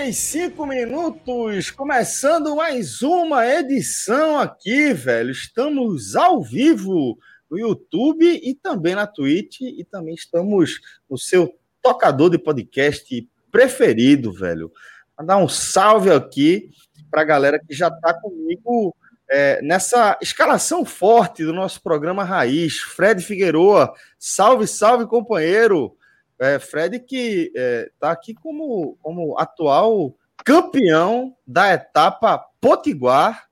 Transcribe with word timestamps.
45 0.00 0.64
minutos, 0.64 1.70
começando 1.70 2.56
mais 2.56 3.02
uma 3.02 3.46
edição 3.46 4.38
aqui, 4.38 4.94
velho. 4.94 5.30
Estamos 5.30 6.16
ao 6.16 6.42
vivo 6.42 7.18
no 7.50 7.58
YouTube 7.58 8.24
e 8.24 8.54
também 8.54 8.94
na 8.94 9.06
Twitch 9.06 9.60
e 9.60 9.84
também 9.84 10.14
estamos 10.14 10.80
no 11.08 11.18
seu 11.18 11.54
tocador 11.82 12.30
de 12.30 12.38
podcast 12.38 13.28
preferido, 13.52 14.32
velho. 14.32 14.72
Vou 15.18 15.26
dar 15.26 15.36
um 15.36 15.48
salve 15.48 16.10
aqui 16.10 16.70
para 17.10 17.20
a 17.20 17.26
galera 17.26 17.60
que 17.60 17.74
já 17.74 17.88
está 17.88 18.14
comigo 18.14 18.96
é, 19.30 19.60
nessa 19.60 20.16
escalação 20.22 20.82
forte 20.82 21.44
do 21.44 21.52
nosso 21.52 21.82
programa 21.82 22.24
Raiz. 22.24 22.78
Fred 22.78 23.22
Figueroa, 23.22 23.92
salve, 24.18 24.66
salve, 24.66 25.04
companheiro. 25.04 25.94
É, 26.40 26.58
Fred 26.58 26.98
que 27.00 27.52
está 27.54 27.60
é, 27.60 27.90
tá 28.00 28.10
aqui 28.10 28.32
como, 28.32 28.96
como 29.02 29.38
atual 29.38 30.14
campeão 30.42 31.36
da 31.46 31.74
etapa 31.74 32.42
Potiguar 32.58 33.46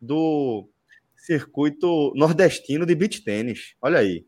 do 0.00 0.68
circuito 1.16 2.12
nordestino 2.16 2.84
de 2.84 2.94
beach 2.94 3.22
tênis. 3.22 3.74
Olha 3.80 4.00
aí. 4.00 4.26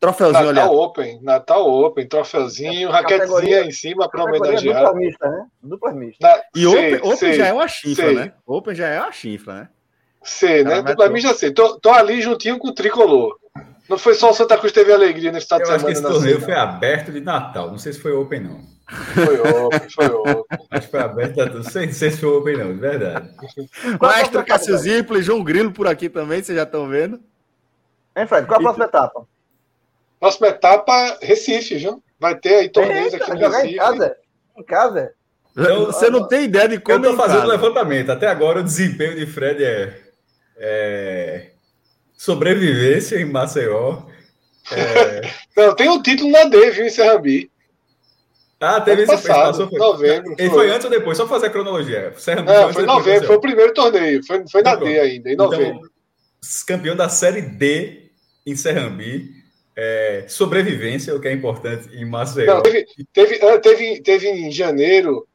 Troféuzinho 0.00 0.52
Natal 0.52 0.74
Open, 0.74 1.22
Natal 1.22 1.70
Open, 1.70 2.08
troféuzinho, 2.08 2.90
raquetezinha 2.90 3.60
em 3.60 3.70
cima 3.70 4.08
para 4.08 4.24
homenagear. 4.24 4.82
Dupla 4.82 4.94
mista, 4.98 5.30
né? 5.30 5.46
Dupla 5.62 5.92
mista. 5.92 6.26
Na, 6.26 6.42
e 6.56 6.68
sei, 6.68 6.94
Open, 6.96 7.12
Open 7.12 7.32
já 7.34 7.46
é 7.46 7.52
uma 7.52 7.68
chifra, 7.68 8.06
sei. 8.06 8.14
né? 8.16 8.32
Open 8.44 8.74
já 8.74 8.88
é 8.88 9.00
uma 9.00 9.12
chifra, 9.12 9.54
né? 9.54 9.68
Sei, 10.24 10.64
né? 10.64 10.82
Dupla 10.82 11.08
mista 11.08 11.28
já 11.28 11.34
sei. 11.34 11.52
Tô, 11.52 11.78
tô 11.78 11.90
ali 11.90 12.20
juntinho 12.20 12.58
com 12.58 12.68
o 12.68 12.74
tricolor. 12.74 13.38
Não 13.88 13.98
foi 13.98 14.14
só 14.14 14.30
o 14.30 14.34
Santa 14.34 14.56
Cruz 14.56 14.72
teve 14.72 14.92
alegria 14.92 15.32
nesse 15.32 15.44
estado 15.44 15.62
de 15.62 15.66
semana. 15.66 15.82
Eu 15.82 15.88
acho 15.88 16.00
que 16.00 16.06
esse 16.06 16.14
torneio 16.14 16.40
foi 16.40 16.54
aberto 16.54 17.12
de 17.12 17.20
Natal. 17.20 17.70
Não 17.70 17.78
sei 17.78 17.92
se 17.92 18.00
foi 18.00 18.12
Open, 18.12 18.40
não. 18.40 18.72
Foi 19.14 19.40
Open, 19.40 19.90
foi 19.90 20.06
Open. 20.06 20.58
Acho 20.70 20.86
que 20.86 20.90
foi 20.90 21.00
aberto. 21.00 21.36
Não 21.54 21.62
sei, 21.62 21.86
não 21.86 21.92
sei 21.92 22.10
se 22.10 22.18
foi 22.18 22.28
Open, 22.28 22.56
não, 22.58 22.74
de 22.74 22.80
verdade. 22.80 23.30
Maestro 24.00 24.44
Cássio 24.44 24.76
Zippo 24.76 25.16
e 25.16 25.22
João 25.22 25.42
Grilo 25.42 25.72
por 25.72 25.86
aqui 25.86 26.08
também, 26.08 26.42
vocês 26.42 26.56
já 26.56 26.64
estão 26.64 26.88
vendo. 26.88 27.20
Hein, 28.14 28.26
Fred? 28.26 28.46
Qual 28.46 28.60
a 28.60 28.62
próxima 28.62 28.84
etapa? 28.84 29.26
Próxima 30.20 30.48
etapa, 30.48 31.18
Recife, 31.22 31.76
viu? 31.76 32.02
Vai 32.20 32.36
ter 32.38 32.54
aí 32.56 32.68
torneios 32.68 33.14
aqui 33.14 33.30
no 33.30 33.48
Recife. 33.48 33.74
Em 33.74 33.76
casa? 33.76 34.16
Em 34.58 34.62
casa? 34.62 35.12
Eu, 35.56 35.86
você 35.86 36.08
não 36.10 36.26
tem 36.28 36.44
ideia 36.44 36.68
de 36.68 36.78
como. 36.78 37.04
Eu 37.04 37.12
estou 37.12 37.26
fazendo 37.26 37.46
levantamento. 37.46 38.10
Até 38.10 38.26
agora 38.26 38.60
o 38.60 38.64
desempenho 38.64 39.16
de 39.16 39.26
Fred 39.26 39.62
é, 39.62 40.00
é 40.56 41.51
Sobrevivência 42.22 43.20
em 43.20 43.24
Maceió. 43.24 44.04
É... 44.70 45.28
Não, 45.60 45.74
tem 45.74 45.88
o 45.88 45.94
um 45.94 46.02
título 46.02 46.30
na 46.30 46.44
D, 46.44 46.70
viu, 46.70 46.86
em 46.86 46.88
Serrambi. 46.88 47.50
Ah, 48.60 48.80
teve 48.80 49.02
esse 49.02 49.10
passado, 49.10 49.68
foi, 49.68 49.76
novembro. 49.76 50.36
Ele 50.38 50.48
foi. 50.48 50.58
foi 50.68 50.70
antes 50.70 50.84
ou 50.84 50.90
depois? 50.92 51.18
Só 51.18 51.26
fazer 51.26 51.46
a 51.46 51.50
cronologia. 51.50 52.14
Serrambi 52.16 52.52
Não, 52.52 52.72
foi 52.72 52.84
em 52.84 52.86
novembro, 52.86 53.26
foi 53.26 53.36
o 53.36 53.40
primeiro 53.40 53.74
torneio. 53.74 54.24
Foi, 54.24 54.44
foi 54.48 54.62
na 54.62 54.76
D 54.76 55.00
ainda, 55.00 55.30
em 55.30 55.32
então, 55.32 55.50
novembro. 55.50 55.78
Então, 55.78 55.90
campeão 56.64 56.94
da 56.94 57.08
Série 57.08 57.42
D 57.42 58.12
em 58.46 58.54
Serrambi. 58.54 59.42
É, 59.74 60.24
sobrevivência, 60.28 61.16
o 61.16 61.20
que 61.20 61.26
é 61.26 61.32
importante 61.32 61.88
em 61.92 62.04
Maceió. 62.04 62.54
Não, 62.54 62.62
teve, 62.62 62.86
teve, 63.12 63.44
ah, 63.44 63.58
teve, 63.58 64.00
teve 64.00 64.28
em 64.28 64.52
janeiro 64.52 65.26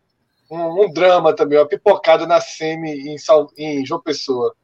um, 0.50 0.86
um, 0.86 0.94
drama 0.94 1.36
também, 1.36 1.60
uma 1.60 1.68
pipocada 1.68 2.26
na 2.26 2.40
SEMI 2.40 3.10
em, 3.10 3.18
em 3.58 3.86
João 3.86 4.02
Pessoa. 4.02 4.56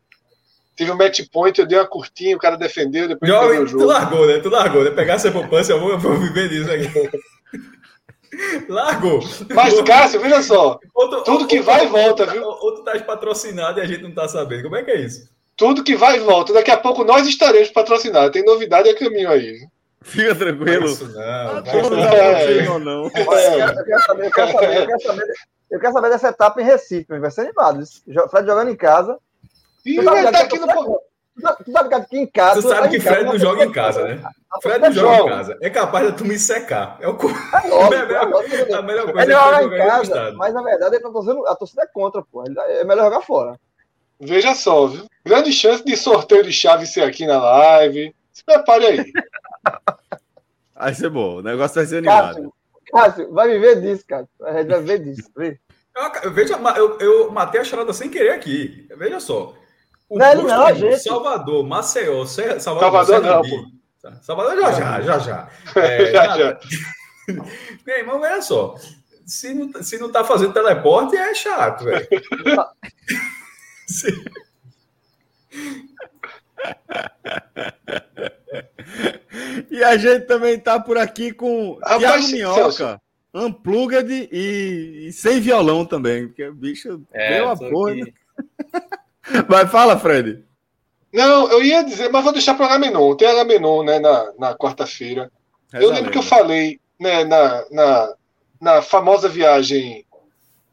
Teve 0.75 0.91
um 0.91 0.97
match 0.97 1.21
point, 1.31 1.59
eu 1.59 1.67
dei 1.67 1.77
uma 1.77 1.87
curtinha, 1.87 2.35
o 2.35 2.39
cara 2.39 2.57
defendeu, 2.57 3.07
depois 3.07 3.31
Jovem, 3.31 3.59
o 3.59 3.67
jogo. 3.67 3.83
Tu 3.83 3.87
largou, 3.87 4.27
né? 4.27 4.39
Tu 4.39 4.49
largou, 4.49 4.83
né? 4.83 4.91
Pegar 4.91 5.13
essa 5.13 5.31
poupança, 5.31 5.71
eu 5.71 5.79
vou, 5.79 5.91
eu 5.91 5.99
vou 5.99 6.17
viver 6.17 6.49
disso 6.49 6.71
aqui. 6.71 7.09
Largou. 8.67 9.19
Mas, 9.53 9.79
Cássio, 9.81 10.19
veja 10.19 10.41
só. 10.41 10.79
Outro, 10.93 11.23
tudo 11.23 11.47
que 11.47 11.61
vai 11.61 11.85
e 11.85 11.87
volta, 11.87 12.25
viu? 12.25 12.43
Ou 12.43 12.75
tu 12.75 12.83
tá 12.83 12.97
patrocinado 12.99 13.79
e 13.79 13.83
a 13.83 13.85
gente 13.85 14.01
não 14.01 14.11
tá 14.11 14.27
sabendo. 14.27 14.63
Como 14.63 14.75
é 14.75 14.83
que 14.83 14.91
é 14.91 15.01
isso? 15.01 15.29
Tudo 15.55 15.83
que 15.83 15.95
vai 15.95 16.17
e 16.17 16.21
volta. 16.21 16.51
Daqui 16.51 16.71
a 16.71 16.77
pouco 16.77 17.03
nós 17.03 17.27
estaremos 17.27 17.69
patrocinados. 17.69 18.31
Tem 18.31 18.43
novidade 18.43 18.89
a 18.89 18.97
caminho 18.97 19.29
aí. 19.29 19.67
Fica 20.01 20.35
tranquilo. 20.35 20.85
Isso 20.85 21.05
não, 21.05 21.13
não, 21.13 21.21
é. 21.21 22.63
não, 22.65 22.79
não. 22.79 23.11
É. 23.13 23.21
Eu, 23.21 23.67
eu, 23.67 23.85
eu, 23.85 23.99
saber, 24.01 24.25
eu 24.25 25.79
quero 25.79 25.93
saber 25.93 26.09
dessa 26.09 26.29
etapa 26.29 26.61
em 26.61 26.65
Recife. 26.65 27.19
Vai 27.19 27.31
ser 27.31 27.41
animado. 27.41 27.83
Fred 28.29 28.47
jogando 28.47 28.71
em 28.71 28.75
casa. 28.75 29.17
E 29.85 29.97
ele 29.97 30.31
tá 30.31 30.39
aqui 30.39 30.59
no. 30.59 30.67
Tu 31.65 31.71
sabe 31.71 31.89
que 31.89 31.95
aqui 31.95 32.17
em 32.19 32.27
casa. 32.27 32.61
Tu 32.61 32.67
sabe 32.67 32.89
que 32.89 32.99
Fred 32.99 33.23
não 33.23 33.39
joga 33.39 33.65
em 33.65 33.71
casa, 33.71 34.03
né? 34.03 34.21
Fred 34.61 34.79
não 34.79 34.91
joga 34.91 35.23
em 35.23 35.29
casa. 35.29 35.57
É 35.61 35.69
capaz 35.69 36.07
de 36.07 36.17
tu 36.17 36.25
me 36.25 36.37
secar. 36.37 36.97
É 37.01 37.07
o 37.07 37.17
é 38.71 38.75
a 38.75 38.81
melhor 38.83 39.11
coisa. 39.11 39.23
Ele 39.23 39.31
joga 39.31 39.63
em 39.63 39.69
casa, 39.77 40.31
mas 40.33 40.53
na 40.53 40.61
verdade 40.61 40.95
ele 40.95 41.03
tá 41.03 41.09
torcendo, 41.09 41.47
a 41.47 41.55
torcida 41.55 41.83
é 41.83 41.87
contra, 41.87 42.21
pô. 42.21 42.43
É 42.45 42.83
melhor 42.83 43.05
jogar 43.05 43.21
fora. 43.21 43.59
Veja 44.19 44.53
só, 44.53 44.87
viu? 44.87 45.05
Grande 45.25 45.51
chance 45.51 45.83
de 45.83 45.97
sorteio 45.97 46.43
de 46.43 46.53
chave 46.53 46.85
ser 46.85 47.01
aqui 47.01 47.25
na 47.25 47.41
live. 47.41 48.15
Se 48.31 48.43
prepare 48.43 48.85
aí. 48.85 49.11
Vai 50.75 50.93
ser 50.93 51.09
bom. 51.09 51.37
O 51.37 51.41
negócio 51.41 51.75
vai 51.75 51.85
ser 51.85 51.97
animado. 51.99 52.33
Cássio, 52.33 52.53
Cássio 52.91 53.31
vai 53.31 53.47
viver 53.47 53.79
disso, 53.79 54.03
cara. 54.05 54.27
A 54.41 54.53
gente 54.53 54.67
vai 54.67 54.79
viver 54.81 54.99
disso. 54.99 55.31
Vê. 55.37 55.57
Eu, 56.23 56.31
veja, 56.33 56.59
eu, 56.75 56.97
eu 56.99 57.31
matei 57.31 57.61
a 57.61 57.63
charada 57.63 57.93
sem 57.93 58.09
querer 58.09 58.31
aqui. 58.31 58.85
Veja 58.97 59.19
só. 59.19 59.53
O 60.13 60.17
não, 60.19 60.43
não, 60.43 60.75
gente. 60.75 60.99
Salvador, 60.99 61.65
Maceió, 61.65 62.23
Salvador, 62.25 62.61
Salvador 62.61 63.21
não, 63.21 63.41
pô. 63.41 63.65
Salvador 64.21 64.61
já, 64.61 64.71
já, 64.71 65.01
já, 65.01 65.17
já. 65.17 65.49
É, 65.81 66.11
já, 66.11 66.37
já. 66.37 66.59
Meu 67.83 67.97
irmão, 67.97 68.21
olha 68.21 68.39
só. 68.43 68.75
Se 69.25 69.55
não, 69.55 69.81
se 69.81 69.97
não 69.97 70.11
tá 70.11 70.23
fazendo 70.23 70.53
teleporte, 70.53 71.15
é 71.15 71.33
chato, 71.33 71.85
velho. 71.85 72.07
e 79.71 79.83
a 79.83 79.97
gente 79.97 80.27
também 80.27 80.59
tá 80.59 80.79
por 80.79 80.95
aqui 80.95 81.33
com 81.33 81.79
Thiago 81.79 82.27
Minhoca. 82.27 82.71
Celso. 82.71 83.01
Unplugged 83.33 84.29
e, 84.31 85.07
e, 85.07 85.11
sem 85.11 85.41
violão 85.41 85.83
também, 85.83 86.27
porque 86.27 86.47
o 86.47 86.53
bicho 86.53 87.01
é, 87.11 87.37
deu 87.37 87.49
a 87.49 87.57
porra. 87.57 87.95
Vai, 89.47 89.67
fala, 89.67 89.97
Fred. 89.97 90.43
Não, 91.11 91.49
eu 91.51 91.63
ia 91.63 91.83
dizer, 91.83 92.09
mas 92.09 92.23
vou 92.23 92.33
deixar 92.33 92.55
para 92.55 92.65
o 92.65 92.69
Agamenon. 92.69 93.15
Tem 93.15 93.27
Agamenon 93.27 93.83
né, 93.83 93.99
na, 93.99 94.33
na 94.37 94.55
quarta-feira. 94.55 95.31
Eu 95.71 95.91
lembro 95.91 96.11
que 96.11 96.17
eu 96.17 96.23
falei 96.23 96.79
né, 96.99 97.23
na, 97.23 97.65
na, 97.71 98.15
na 98.61 98.81
famosa 98.81 99.27
viagem 99.27 100.05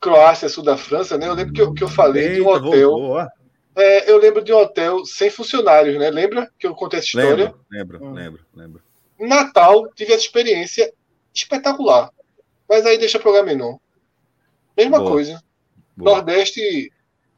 Croácia, 0.01 0.49
sul 0.49 0.65
da 0.65 0.79
França, 0.79 1.19
né? 1.19 1.29
Eu 1.29 1.35
lembro 1.35 1.53
que 1.53 1.61
eu, 1.61 1.75
que 1.75 1.85
eu 1.85 1.89
falei 1.89 2.25
Eita, 2.25 2.35
de 2.37 2.41
um 2.41 2.49
hotel. 2.49 3.31
É, 3.77 4.11
eu 4.11 4.19
lembro 4.19 4.43
de 4.43 4.53
um 4.53 4.57
hotel 4.57 5.05
sem 5.05 5.31
funcionários, 5.31 5.99
né? 5.99 6.11
Lembra 6.11 6.51
que 6.59 6.67
eu 6.67 6.75
contei 6.75 6.99
essa 6.99 7.07
história? 7.07 7.55
Lembro, 7.71 7.99
lembro, 7.99 8.05
hum. 8.05 8.13
lembro, 8.13 8.45
lembro. 8.55 8.83
Natal, 9.19 9.87
tive 9.95 10.15
essa 10.15 10.23
experiência 10.23 10.93
espetacular. 11.35 12.11
Mas 12.69 12.87
aí 12.87 12.97
deixa 12.97 13.19
pro 13.19 13.31
Agamenon. 13.31 13.77
Mesma 14.77 14.99
Boa. 14.99 15.11
coisa. 15.11 15.43
Boa. 15.95 16.17
Nordeste. 16.17 16.91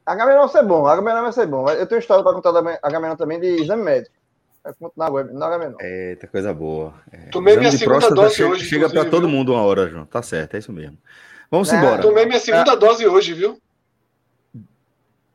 Agamenon 0.05 0.39
vai 0.39 0.49
ser 0.49 0.63
bom, 0.63 0.85
Agamenon 0.85 1.21
vai 1.21 1.33
ser 1.33 1.47
bom. 1.47 1.69
Eu 1.69 1.87
tenho 1.87 1.99
história 1.99 2.23
para 2.23 2.33
contar 2.33 2.51
da 2.51 2.79
Agamenon 2.83 3.15
também 3.15 3.39
de 3.39 3.61
exame 3.61 3.83
médico. 3.83 4.15
Eu 4.65 4.73
conto 4.75 4.93
na 4.95 5.09
web, 5.09 5.33
na 5.33 5.45
Agamenon. 5.47 5.77
Eita, 5.79 6.27
coisa 6.27 6.53
boa. 6.53 6.93
É, 7.11 7.29
Tomei 7.29 7.57
minha 7.57 7.71
segunda 7.71 8.09
dose 8.09 8.35
chega, 8.35 8.49
hoje. 8.49 8.65
Chega 8.65 8.89
para 8.89 9.05
todo 9.09 9.27
mundo 9.27 9.53
uma 9.53 9.61
hora, 9.61 9.89
João. 9.89 10.05
Tá 10.05 10.21
certo, 10.21 10.55
é 10.55 10.59
isso 10.59 10.71
mesmo. 10.71 10.97
Vamos 11.51 11.71
é, 11.71 11.77
embora. 11.77 12.01
Tomei 12.01 12.25
minha 12.25 12.39
segunda 12.39 12.73
é. 12.73 12.75
dose 12.75 13.05
hoje, 13.05 13.33
viu? 13.33 13.61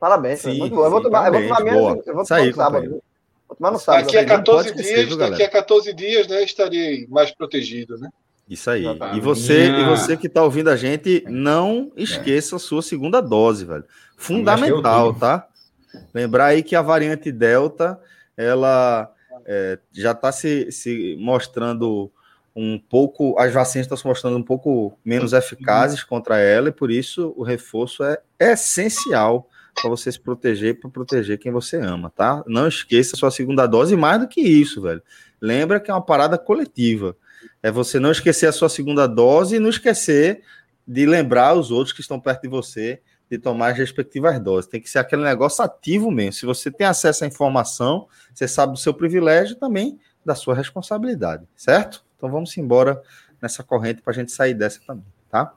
Parabéns, 0.00 0.40
sim, 0.40 0.58
muito 0.58 0.74
bom. 0.74 0.84
Eu 0.84 0.90
vou 0.90 1.02
tomar, 1.02 1.26
eu 1.26 1.32
vou 1.32 1.42
tomar 1.42 1.60
minha. 1.60 1.74
Eu 1.74 2.14
vou 2.14 2.24
tomar 2.24 2.44
no 2.44 2.54
sábado. 2.54 2.90
Vou 2.90 3.02
mas 3.58 3.72
não 3.72 3.78
sabe. 3.78 4.02
Daqui 4.02 4.16
a 4.18 4.26
14 4.26 4.74
dias, 4.74 5.16
daqui 5.16 5.42
a 5.42 5.50
14 5.50 5.92
dias, 5.94 6.28
né, 6.28 6.42
estarei 6.42 7.06
mais 7.08 7.30
protegido, 7.30 7.96
né? 7.98 8.10
Isso 8.48 8.70
aí. 8.70 8.84
E 9.14 9.20
você, 9.20 9.68
e 9.68 9.84
você 9.84 10.16
que 10.16 10.26
está 10.26 10.42
ouvindo 10.42 10.70
a 10.70 10.76
gente, 10.76 11.24
não 11.28 11.92
esqueça 11.96 12.56
a 12.56 12.58
sua 12.58 12.80
segunda 12.80 13.20
dose, 13.20 13.64
velho. 13.64 13.84
Fundamental, 14.16 15.14
tá? 15.14 15.46
Lembrar 16.14 16.46
aí 16.46 16.62
que 16.62 16.74
a 16.74 16.82
variante 16.82 17.30
Delta, 17.30 18.00
ela 18.36 19.12
é, 19.46 19.78
já 19.92 20.12
está 20.12 20.32
se, 20.32 20.70
se 20.72 21.16
mostrando 21.20 22.10
um 22.56 22.78
pouco, 22.78 23.38
as 23.38 23.52
vacinas 23.52 23.84
estão 23.84 23.96
se 23.96 24.06
mostrando 24.06 24.36
um 24.36 24.42
pouco 24.42 24.98
menos 25.04 25.32
eficazes 25.32 26.02
contra 26.02 26.38
ela, 26.38 26.70
e 26.70 26.72
por 26.72 26.90
isso 26.90 27.32
o 27.36 27.44
reforço 27.44 28.02
é 28.02 28.20
essencial 28.38 29.48
para 29.80 29.88
você 29.88 30.10
se 30.10 30.18
proteger, 30.18 30.80
para 30.80 30.90
proteger 30.90 31.38
quem 31.38 31.52
você 31.52 31.76
ama, 31.76 32.10
tá? 32.10 32.42
Não 32.46 32.66
esqueça 32.66 33.14
a 33.14 33.18
sua 33.18 33.30
segunda 33.30 33.66
dose, 33.66 33.94
e 33.94 33.96
mais 33.96 34.20
do 34.20 34.26
que 34.26 34.40
isso, 34.40 34.82
velho. 34.82 35.02
Lembra 35.40 35.78
que 35.78 35.90
é 35.90 35.94
uma 35.94 36.04
parada 36.04 36.36
coletiva. 36.36 37.16
É 37.62 37.70
você 37.70 37.98
não 37.98 38.10
esquecer 38.10 38.46
a 38.46 38.52
sua 38.52 38.68
segunda 38.68 39.06
dose 39.06 39.56
e 39.56 39.58
não 39.58 39.70
esquecer 39.70 40.42
de 40.86 41.04
lembrar 41.06 41.54
os 41.54 41.70
outros 41.70 41.92
que 41.92 42.00
estão 42.00 42.18
perto 42.18 42.42
de 42.42 42.48
você 42.48 43.00
de 43.30 43.38
tomar 43.38 43.72
as 43.72 43.78
respectivas 43.78 44.40
doses. 44.40 44.70
Tem 44.70 44.80
que 44.80 44.88
ser 44.88 44.98
aquele 44.98 45.22
negócio 45.22 45.62
ativo 45.62 46.10
mesmo. 46.10 46.32
Se 46.32 46.46
você 46.46 46.70
tem 46.70 46.86
acesso 46.86 47.24
à 47.24 47.26
informação, 47.26 48.08
você 48.32 48.48
sabe 48.48 48.72
do 48.72 48.78
seu 48.78 48.94
privilégio 48.94 49.56
também 49.56 49.98
da 50.24 50.34
sua 50.34 50.54
responsabilidade, 50.54 51.46
certo? 51.54 52.04
Então 52.16 52.30
vamos 52.30 52.56
embora 52.56 53.00
nessa 53.40 53.62
corrente 53.62 54.02
para 54.02 54.12
a 54.12 54.14
gente 54.14 54.32
sair 54.32 54.54
dessa 54.54 54.80
também, 54.86 55.04
tá? 55.30 55.54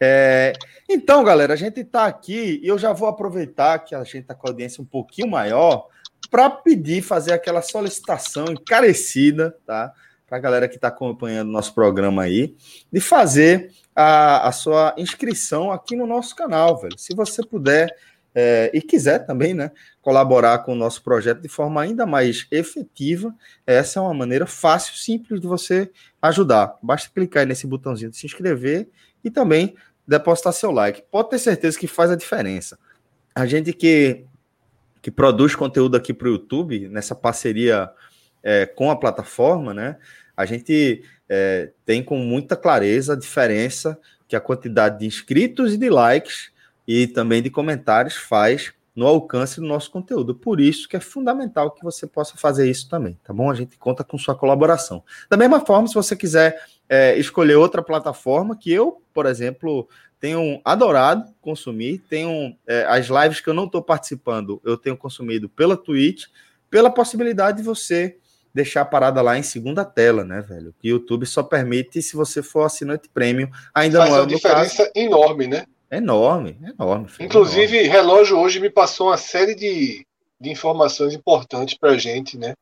É, 0.00 0.52
então, 0.88 1.22
galera, 1.22 1.52
a 1.54 1.56
gente 1.56 1.80
está 1.80 2.06
aqui 2.06 2.60
e 2.62 2.66
eu 2.66 2.78
já 2.78 2.92
vou 2.92 3.08
aproveitar 3.08 3.78
que 3.78 3.94
a 3.94 4.02
gente 4.02 4.18
está 4.18 4.34
com 4.34 4.46
a 4.46 4.50
audiência 4.50 4.82
um 4.82 4.86
pouquinho 4.86 5.28
maior 5.28 5.86
para 6.30 6.50
pedir, 6.50 7.02
fazer 7.02 7.32
aquela 7.32 7.62
solicitação 7.62 8.46
encarecida, 8.46 9.56
tá? 9.66 9.92
Para 10.32 10.38
a 10.38 10.40
galera 10.40 10.66
que 10.66 10.76
está 10.76 10.88
acompanhando 10.88 11.50
nosso 11.50 11.74
programa 11.74 12.22
aí, 12.22 12.56
de 12.90 13.00
fazer 13.00 13.70
a, 13.94 14.48
a 14.48 14.50
sua 14.50 14.94
inscrição 14.96 15.70
aqui 15.70 15.94
no 15.94 16.06
nosso 16.06 16.34
canal, 16.34 16.80
velho. 16.80 16.98
Se 16.98 17.14
você 17.14 17.44
puder 17.44 17.94
é, 18.34 18.70
e 18.72 18.80
quiser 18.80 19.26
também, 19.26 19.52
né, 19.52 19.70
colaborar 20.00 20.60
com 20.60 20.72
o 20.72 20.74
nosso 20.74 21.02
projeto 21.02 21.42
de 21.42 21.48
forma 21.48 21.82
ainda 21.82 22.06
mais 22.06 22.46
efetiva, 22.50 23.34
essa 23.66 23.98
é 23.98 24.02
uma 24.02 24.14
maneira 24.14 24.46
fácil, 24.46 24.96
simples 24.96 25.38
de 25.38 25.46
você 25.46 25.90
ajudar. 26.22 26.78
Basta 26.82 27.10
clicar 27.14 27.46
nesse 27.46 27.66
botãozinho 27.66 28.10
de 28.10 28.16
se 28.16 28.24
inscrever 28.24 28.88
e 29.22 29.30
também 29.30 29.76
depositar 30.08 30.54
seu 30.54 30.70
like. 30.70 31.04
Pode 31.10 31.28
ter 31.28 31.40
certeza 31.40 31.78
que 31.78 31.86
faz 31.86 32.10
a 32.10 32.16
diferença. 32.16 32.78
A 33.34 33.44
gente 33.44 33.70
que, 33.74 34.24
que 35.02 35.10
produz 35.10 35.54
conteúdo 35.54 35.94
aqui 35.94 36.14
para 36.14 36.28
o 36.28 36.30
YouTube, 36.30 36.88
nessa 36.88 37.14
parceria 37.14 37.90
é, 38.42 38.64
com 38.64 38.90
a 38.90 38.96
plataforma, 38.96 39.72
né, 39.72 39.98
a 40.42 40.46
gente 40.46 41.02
é, 41.28 41.70
tem 41.84 42.02
com 42.02 42.18
muita 42.18 42.56
clareza 42.56 43.12
a 43.12 43.18
diferença 43.18 43.98
que 44.28 44.36
a 44.36 44.40
quantidade 44.40 44.98
de 44.98 45.06
inscritos 45.06 45.74
e 45.74 45.76
de 45.76 45.88
likes 45.88 46.50
e 46.86 47.06
também 47.06 47.42
de 47.42 47.50
comentários 47.50 48.14
faz 48.14 48.72
no 48.94 49.06
alcance 49.06 49.60
do 49.60 49.66
nosso 49.66 49.90
conteúdo. 49.90 50.34
Por 50.34 50.60
isso 50.60 50.88
que 50.88 50.96
é 50.96 51.00
fundamental 51.00 51.70
que 51.70 51.82
você 51.82 52.06
possa 52.06 52.36
fazer 52.36 52.70
isso 52.70 52.88
também, 52.88 53.18
tá 53.24 53.32
bom? 53.32 53.50
A 53.50 53.54
gente 53.54 53.78
conta 53.78 54.04
com 54.04 54.18
sua 54.18 54.34
colaboração. 54.34 55.02
Da 55.30 55.36
mesma 55.36 55.60
forma, 55.60 55.88
se 55.88 55.94
você 55.94 56.14
quiser 56.14 56.60
é, 56.88 57.16
escolher 57.16 57.54
outra 57.54 57.82
plataforma, 57.82 58.56
que 58.56 58.70
eu, 58.70 59.00
por 59.14 59.24
exemplo, 59.24 59.88
tenho 60.20 60.60
adorado 60.64 61.32
consumir, 61.40 61.98
tenho 62.08 62.54
é, 62.66 62.84
as 62.84 63.06
lives 63.06 63.40
que 63.40 63.48
eu 63.48 63.54
não 63.54 63.64
estou 63.64 63.82
participando, 63.82 64.60
eu 64.64 64.76
tenho 64.76 64.96
consumido 64.96 65.48
pela 65.48 65.76
Twitch, 65.76 66.26
pela 66.68 66.90
possibilidade 66.90 67.58
de 67.58 67.64
você 67.64 68.18
deixar 68.54 68.82
a 68.82 68.84
parada 68.84 69.22
lá 69.22 69.38
em 69.38 69.42
segunda 69.42 69.84
tela, 69.84 70.24
né, 70.24 70.40
velho? 70.40 70.70
O 70.70 70.86
YouTube 70.86 71.26
só 71.26 71.42
permite 71.42 72.02
se 72.02 72.14
você 72.16 72.42
for 72.42 72.62
assinante 72.64 73.08
premium. 73.08 73.48
Ainda 73.74 73.98
Faz 73.98 74.10
não 74.10 74.16
é 74.16 74.20
uma 74.20 74.26
diferença 74.26 74.76
caso. 74.84 74.90
enorme, 74.94 75.46
né? 75.46 75.66
Enorme, 75.90 76.58
enorme. 76.78 77.08
Filho, 77.08 77.26
Inclusive, 77.26 77.76
enorme. 77.76 77.88
relógio 77.88 78.38
hoje 78.38 78.60
me 78.60 78.70
passou 78.70 79.08
uma 79.08 79.16
série 79.16 79.54
de, 79.54 80.06
de 80.40 80.50
informações 80.50 81.14
importantes 81.14 81.76
para 81.76 81.90
a 81.90 81.98
gente, 81.98 82.38
né? 82.38 82.54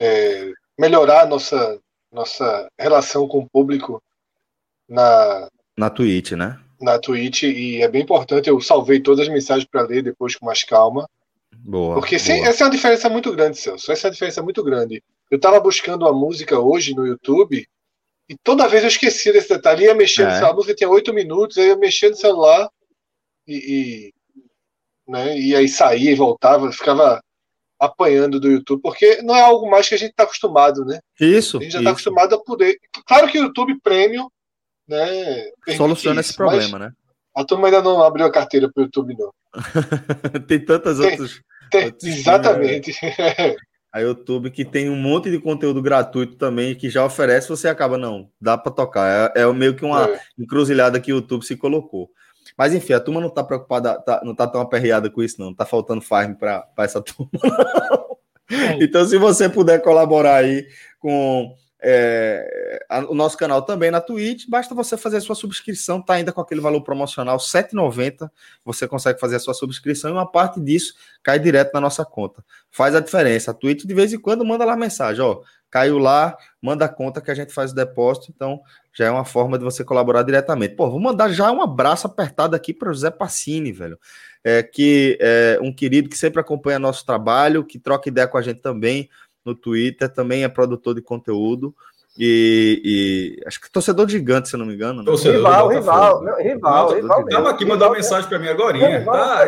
É, 0.00 0.52
melhorar 0.78 1.22
a 1.22 1.26
nossa, 1.26 1.78
nossa 2.12 2.68
relação 2.78 3.26
com 3.26 3.38
o 3.38 3.48
público 3.48 4.02
na, 4.88 5.48
na 5.76 5.90
Twitch, 5.90 6.32
né? 6.32 6.58
Na 6.80 6.98
Twitch, 6.98 7.44
e 7.44 7.80
é 7.82 7.88
bem 7.88 8.02
importante. 8.02 8.48
Eu 8.48 8.60
salvei 8.60 9.00
todas 9.00 9.26
as 9.26 9.32
mensagens 9.32 9.66
para 9.68 9.82
ler 9.82 10.02
depois 10.02 10.36
com 10.36 10.46
mais 10.46 10.62
calma. 10.62 11.08
Boa. 11.66 11.96
Porque 11.96 12.16
boa. 12.16 12.48
essa 12.48 12.62
é 12.62 12.66
uma 12.66 12.70
diferença 12.70 13.08
muito 13.08 13.32
grande, 13.32 13.58
Celso. 13.58 13.90
Essa 13.90 14.06
é 14.06 14.08
uma 14.08 14.12
diferença 14.12 14.40
muito 14.40 14.62
grande. 14.62 15.02
Eu 15.28 15.36
estava 15.36 15.58
buscando 15.58 16.02
uma 16.02 16.12
música 16.12 16.60
hoje 16.60 16.94
no 16.94 17.04
YouTube 17.04 17.66
e 18.28 18.36
toda 18.36 18.68
vez 18.68 18.84
eu 18.84 18.88
esquecia 18.88 19.32
desse 19.32 19.48
detalhe. 19.48 19.84
Ia 19.84 19.94
mexendo, 19.94 20.28
é. 20.28 20.48
a 20.48 20.52
música 20.52 20.76
tinha 20.76 20.88
oito 20.88 21.12
minutos, 21.12 21.58
aí 21.58 21.64
eu 21.64 21.70
ia 21.70 21.76
mexendo 21.76 22.12
no 22.12 22.18
celular 22.18 22.70
e, 23.48 23.56
e, 23.56 24.40
né, 25.10 25.36
e 25.36 25.56
aí 25.56 25.68
saía 25.68 26.12
e 26.12 26.14
voltava, 26.14 26.70
ficava 26.70 27.20
apanhando 27.80 28.38
do 28.38 28.50
YouTube, 28.50 28.80
porque 28.80 29.20
não 29.22 29.34
é 29.34 29.40
algo 29.40 29.68
mais 29.68 29.88
que 29.88 29.96
a 29.96 29.98
gente 29.98 30.10
está 30.10 30.22
acostumado, 30.22 30.84
né? 30.84 31.00
Isso. 31.20 31.58
A 31.58 31.62
gente 31.62 31.72
já 31.72 31.78
está 31.80 31.90
acostumado 31.90 32.32
a 32.36 32.38
poder. 32.38 32.78
Claro 33.06 33.28
que 33.28 33.40
o 33.40 33.42
YouTube 33.42 33.78
Premium, 33.82 34.28
né? 34.86 35.50
Soluciona 35.76 36.20
isso, 36.20 36.30
esse 36.30 36.36
problema, 36.36 36.78
né? 36.78 36.92
A 37.34 37.44
turma 37.44 37.66
ainda 37.66 37.82
não 37.82 38.02
abriu 38.02 38.24
a 38.24 38.32
carteira 38.32 38.70
para 38.72 38.80
o 38.80 38.84
YouTube, 38.84 39.16
não. 39.18 39.32
tem 40.46 40.64
tantas 40.64 40.98
tem, 40.98 41.10
outras. 41.10 41.40
Tem, 41.70 41.92
exatamente. 42.02 42.92
a 43.92 44.00
YouTube 44.00 44.50
que 44.50 44.62
tem 44.62 44.90
um 44.90 44.96
monte 44.96 45.30
de 45.30 45.38
conteúdo 45.38 45.80
gratuito 45.80 46.36
também 46.36 46.74
que 46.74 46.90
já 46.90 47.02
oferece, 47.04 47.48
você 47.48 47.66
acaba, 47.66 47.96
não, 47.96 48.28
dá 48.38 48.58
para 48.58 48.70
tocar. 48.70 49.32
É, 49.34 49.40
é, 49.40 49.52
meio 49.54 49.74
que 49.74 49.84
uma 49.84 50.04
é. 50.04 50.20
encruzilhada 50.38 51.00
que 51.00 51.12
o 51.12 51.16
YouTube 51.16 51.46
se 51.46 51.56
colocou. 51.56 52.10
Mas 52.58 52.74
enfim, 52.74 52.92
a 52.92 53.00
turma 53.00 53.20
não 53.20 53.28
está 53.28 53.42
preocupada, 53.42 53.98
tá, 54.00 54.20
não 54.22 54.32
está 54.32 54.46
tão 54.46 54.60
aperreada 54.60 55.08
com 55.08 55.22
isso, 55.22 55.40
não. 55.40 55.54
Tá 55.54 55.64
faltando 55.64 56.02
farm 56.02 56.34
para 56.34 56.66
essa 56.78 57.00
turma. 57.00 57.30
então, 58.80 59.04
se 59.06 59.16
você 59.16 59.48
puder 59.48 59.80
colaborar 59.80 60.36
aí 60.36 60.66
com 60.98 61.54
é, 61.82 62.84
a, 62.88 63.00
o 63.00 63.14
nosso 63.14 63.36
canal 63.36 63.62
também 63.62 63.90
na 63.90 64.00
Twitch. 64.00 64.46
Basta 64.48 64.74
você 64.74 64.96
fazer 64.96 65.18
a 65.18 65.20
sua 65.20 65.34
subscrição, 65.34 66.00
tá 66.00 66.14
ainda 66.14 66.32
com 66.32 66.40
aquele 66.40 66.60
valor 66.60 66.82
promocional 66.82 67.36
R$ 67.36 67.42
7,90. 67.42 68.30
Você 68.64 68.88
consegue 68.88 69.20
fazer 69.20 69.36
a 69.36 69.40
sua 69.40 69.54
subscrição 69.54 70.10
e 70.10 70.12
uma 70.12 70.30
parte 70.30 70.60
disso 70.60 70.94
cai 71.22 71.38
direto 71.38 71.72
na 71.74 71.80
nossa 71.80 72.04
conta. 72.04 72.44
Faz 72.70 72.94
a 72.94 73.00
diferença. 73.00 73.50
A 73.50 73.54
Twitch 73.54 73.84
de 73.84 73.94
vez 73.94 74.12
em 74.12 74.18
quando 74.18 74.44
manda 74.44 74.64
lá 74.64 74.76
mensagem, 74.76 75.22
ó, 75.22 75.40
caiu 75.70 75.98
lá, 75.98 76.36
manda 76.62 76.84
a 76.84 76.88
conta 76.88 77.20
que 77.20 77.30
a 77.30 77.34
gente 77.34 77.52
faz 77.52 77.72
o 77.72 77.74
depósito. 77.74 78.32
Então 78.34 78.60
já 78.92 79.06
é 79.06 79.10
uma 79.10 79.24
forma 79.24 79.58
de 79.58 79.64
você 79.64 79.84
colaborar 79.84 80.22
diretamente. 80.22 80.74
Pô, 80.74 80.90
vou 80.90 81.00
mandar 81.00 81.28
já 81.28 81.52
um 81.52 81.60
abraço 81.60 82.06
apertado 82.06 82.56
aqui 82.56 82.72
para 82.72 82.90
o 82.90 82.94
José 82.94 83.10
Passini, 83.10 83.72
velho. 83.72 83.98
É, 84.42 84.62
que 84.62 85.18
é 85.20 85.58
um 85.60 85.72
querido 85.72 86.08
que 86.08 86.16
sempre 86.16 86.40
acompanha 86.40 86.78
nosso 86.78 87.04
trabalho, 87.04 87.64
que 87.64 87.80
troca 87.80 88.08
ideia 88.08 88.28
com 88.28 88.38
a 88.38 88.42
gente 88.42 88.60
também 88.60 89.10
no 89.46 89.54
Twitter, 89.54 90.12
também 90.12 90.42
é 90.42 90.48
produtor 90.48 90.94
de 90.94 91.00
conteúdo. 91.00 91.74
E, 92.18 92.80
e, 93.38 93.46
acho 93.46 93.60
que 93.60 93.70
torcedor 93.70 94.08
gigante, 94.08 94.48
se 94.48 94.56
eu 94.56 94.58
não 94.58 94.66
me 94.66 94.74
engano. 94.74 95.00
Né? 95.00 95.04
Torcedor 95.04 95.36
rival, 95.36 95.68
rival, 95.68 96.20
rival, 96.20 96.38
rival, 96.38 96.94
rival. 96.94 97.26
Tava 97.26 97.50
aqui 97.50 97.64
mandou 97.64 97.88
uma 97.88 97.94
mensagem 97.94 98.28
para 98.28 98.38
mim 98.38 98.48
agora. 98.48 98.78
Tá, 99.04 99.46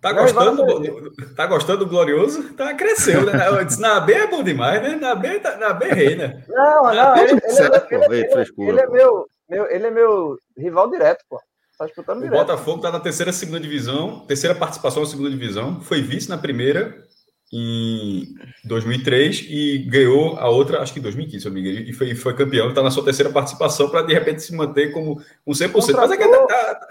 tá, 0.00 0.12
gostando, 0.12 1.12
tá 1.34 1.46
gostando 1.46 1.78
do 1.84 1.90
Glorioso? 1.90 2.52
Tá, 2.54 2.74
cresceu, 2.74 3.24
né? 3.24 3.48
Eu 3.48 3.64
disse, 3.64 3.80
na 3.80 3.98
B 3.98 4.12
é 4.12 4.26
bom 4.26 4.42
demais, 4.42 4.80
né? 4.82 4.96
Na 4.96 5.14
B, 5.14 5.40
tá, 5.40 5.56
na 5.56 5.72
B 5.72 5.86
rei, 5.86 6.14
né? 6.14 6.44
Não, 6.48 6.94
não, 6.94 7.16
ele, 7.16 7.32
ele, 7.32 7.40
certo, 7.50 7.92
ele, 7.92 8.04
ele, 8.04 8.70
ele, 8.70 8.80
é 8.80 8.86
meu, 8.86 9.26
meu, 9.48 9.70
ele 9.70 9.86
é 9.86 9.90
meu 9.90 10.38
rival 10.56 10.88
direto, 10.90 11.24
pô. 11.28 11.40
Tá 11.76 11.86
disputando 11.86 12.20
direto. 12.20 12.36
O 12.36 12.38
Botafogo 12.38 12.82
tá 12.82 12.92
na 12.92 13.00
terceira 13.00 13.32
segunda 13.32 13.58
divisão, 13.58 14.20
terceira 14.26 14.54
participação 14.54 15.02
na 15.02 15.08
segunda 15.08 15.30
divisão, 15.30 15.80
foi 15.80 16.00
vice 16.00 16.28
na 16.28 16.38
primeira 16.38 17.02
em 17.52 18.34
2003 18.64 19.46
e 19.48 19.78
ganhou 19.78 20.36
a 20.36 20.48
outra, 20.48 20.80
acho 20.80 20.92
que 20.92 20.98
em 20.98 21.02
2015, 21.02 21.40
se 21.40 21.48
eu 21.48 21.52
me 21.52 21.60
engano, 21.60 21.78
e 21.86 21.92
foi, 21.92 22.14
foi 22.14 22.34
campeão, 22.34 22.68
está 22.68 22.82
na 22.82 22.90
sua 22.90 23.04
terceira 23.04 23.30
participação 23.30 23.88
para 23.88 24.02
de 24.02 24.12
repente 24.12 24.42
se 24.42 24.54
manter 24.54 24.92
como 24.92 25.20
um 25.46 25.52
100%. 25.52 25.72
Contratou, 25.72 26.00
Mas 26.00 26.10
é 26.10 26.16
que 26.16 26.28
tá, 26.28 26.46
tá... 26.46 26.88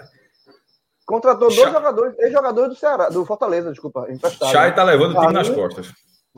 contratou 1.04 1.48
dois 1.48 1.72
jogadores, 1.72 2.18
ex-jogadores 2.18 2.68
do 2.70 2.76
Ceará, 2.76 3.08
do 3.08 3.24
Fortaleza, 3.24 3.70
desculpa, 3.70 4.06
emprestado. 4.10 4.50
Chay 4.50 4.70
está 4.70 4.82
levando 4.82 5.16
o 5.16 5.20
time 5.20 5.32
nas 5.32 5.48
costas. 5.48 5.92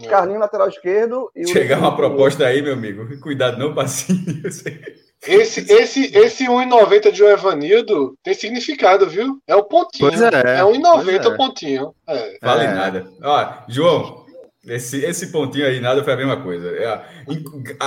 Carlinho, 0.09 0.41
lateral 0.41 0.69
esquerdo. 0.69 1.31
E 1.35 1.47
Chegar 1.47 1.79
uma 1.79 1.97
proposta 1.97 2.45
aí, 2.45 2.61
meu 2.61 2.75
amigo. 2.75 3.19
Cuidado, 3.21 3.59
não, 3.59 3.75
passinho. 3.75 4.43
Esse, 5.23 5.61
esse, 5.73 6.17
esse 6.17 6.45
1,90 6.45 7.11
de 7.11 7.25
um 7.25 7.29
Evanildo 7.29 8.17
tem 8.23 8.35
significado, 8.35 9.09
viu? 9.09 9.41
É 9.47 9.57
o 9.57 9.65
pontinho. 9.65 10.11
Pois 10.11 10.21
é. 10.21 10.29
É 10.29 10.63
1,90 10.63 11.25
é. 11.25 11.29
o 11.29 11.37
pontinho. 11.37 11.95
É. 12.07 12.39
Vale 12.41 12.65
é. 12.65 12.75
nada. 12.75 13.11
Ó, 13.23 13.55
João, 13.69 14.27
esse, 14.67 15.05
esse 15.05 15.33
pontinho 15.33 15.67
aí, 15.67 15.81
nada 15.81 16.05
foi 16.05 16.13
a 16.13 16.17
mesma 16.17 16.43
coisa. 16.43 16.69
É, 16.71 16.87
a, 16.87 17.05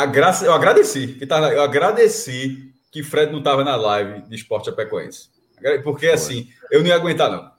a 0.01 0.05
graça, 0.05 0.45
eu 0.45 0.53
agradeci. 0.53 1.07
Que 1.07 1.25
tá, 1.25 1.39
eu 1.51 1.61
agradeci 1.61 2.73
que 2.91 3.03
Fred 3.03 3.31
não 3.31 3.39
estava 3.39 3.63
na 3.63 3.75
live 3.75 4.21
de 4.27 4.35
esporte 4.35 4.65
Chapecoense. 4.65 5.29
Porque 5.83 6.07
assim, 6.07 6.47
eu 6.71 6.81
não 6.81 6.87
ia 6.87 6.95
aguentar, 6.95 7.29
não. 7.29 7.51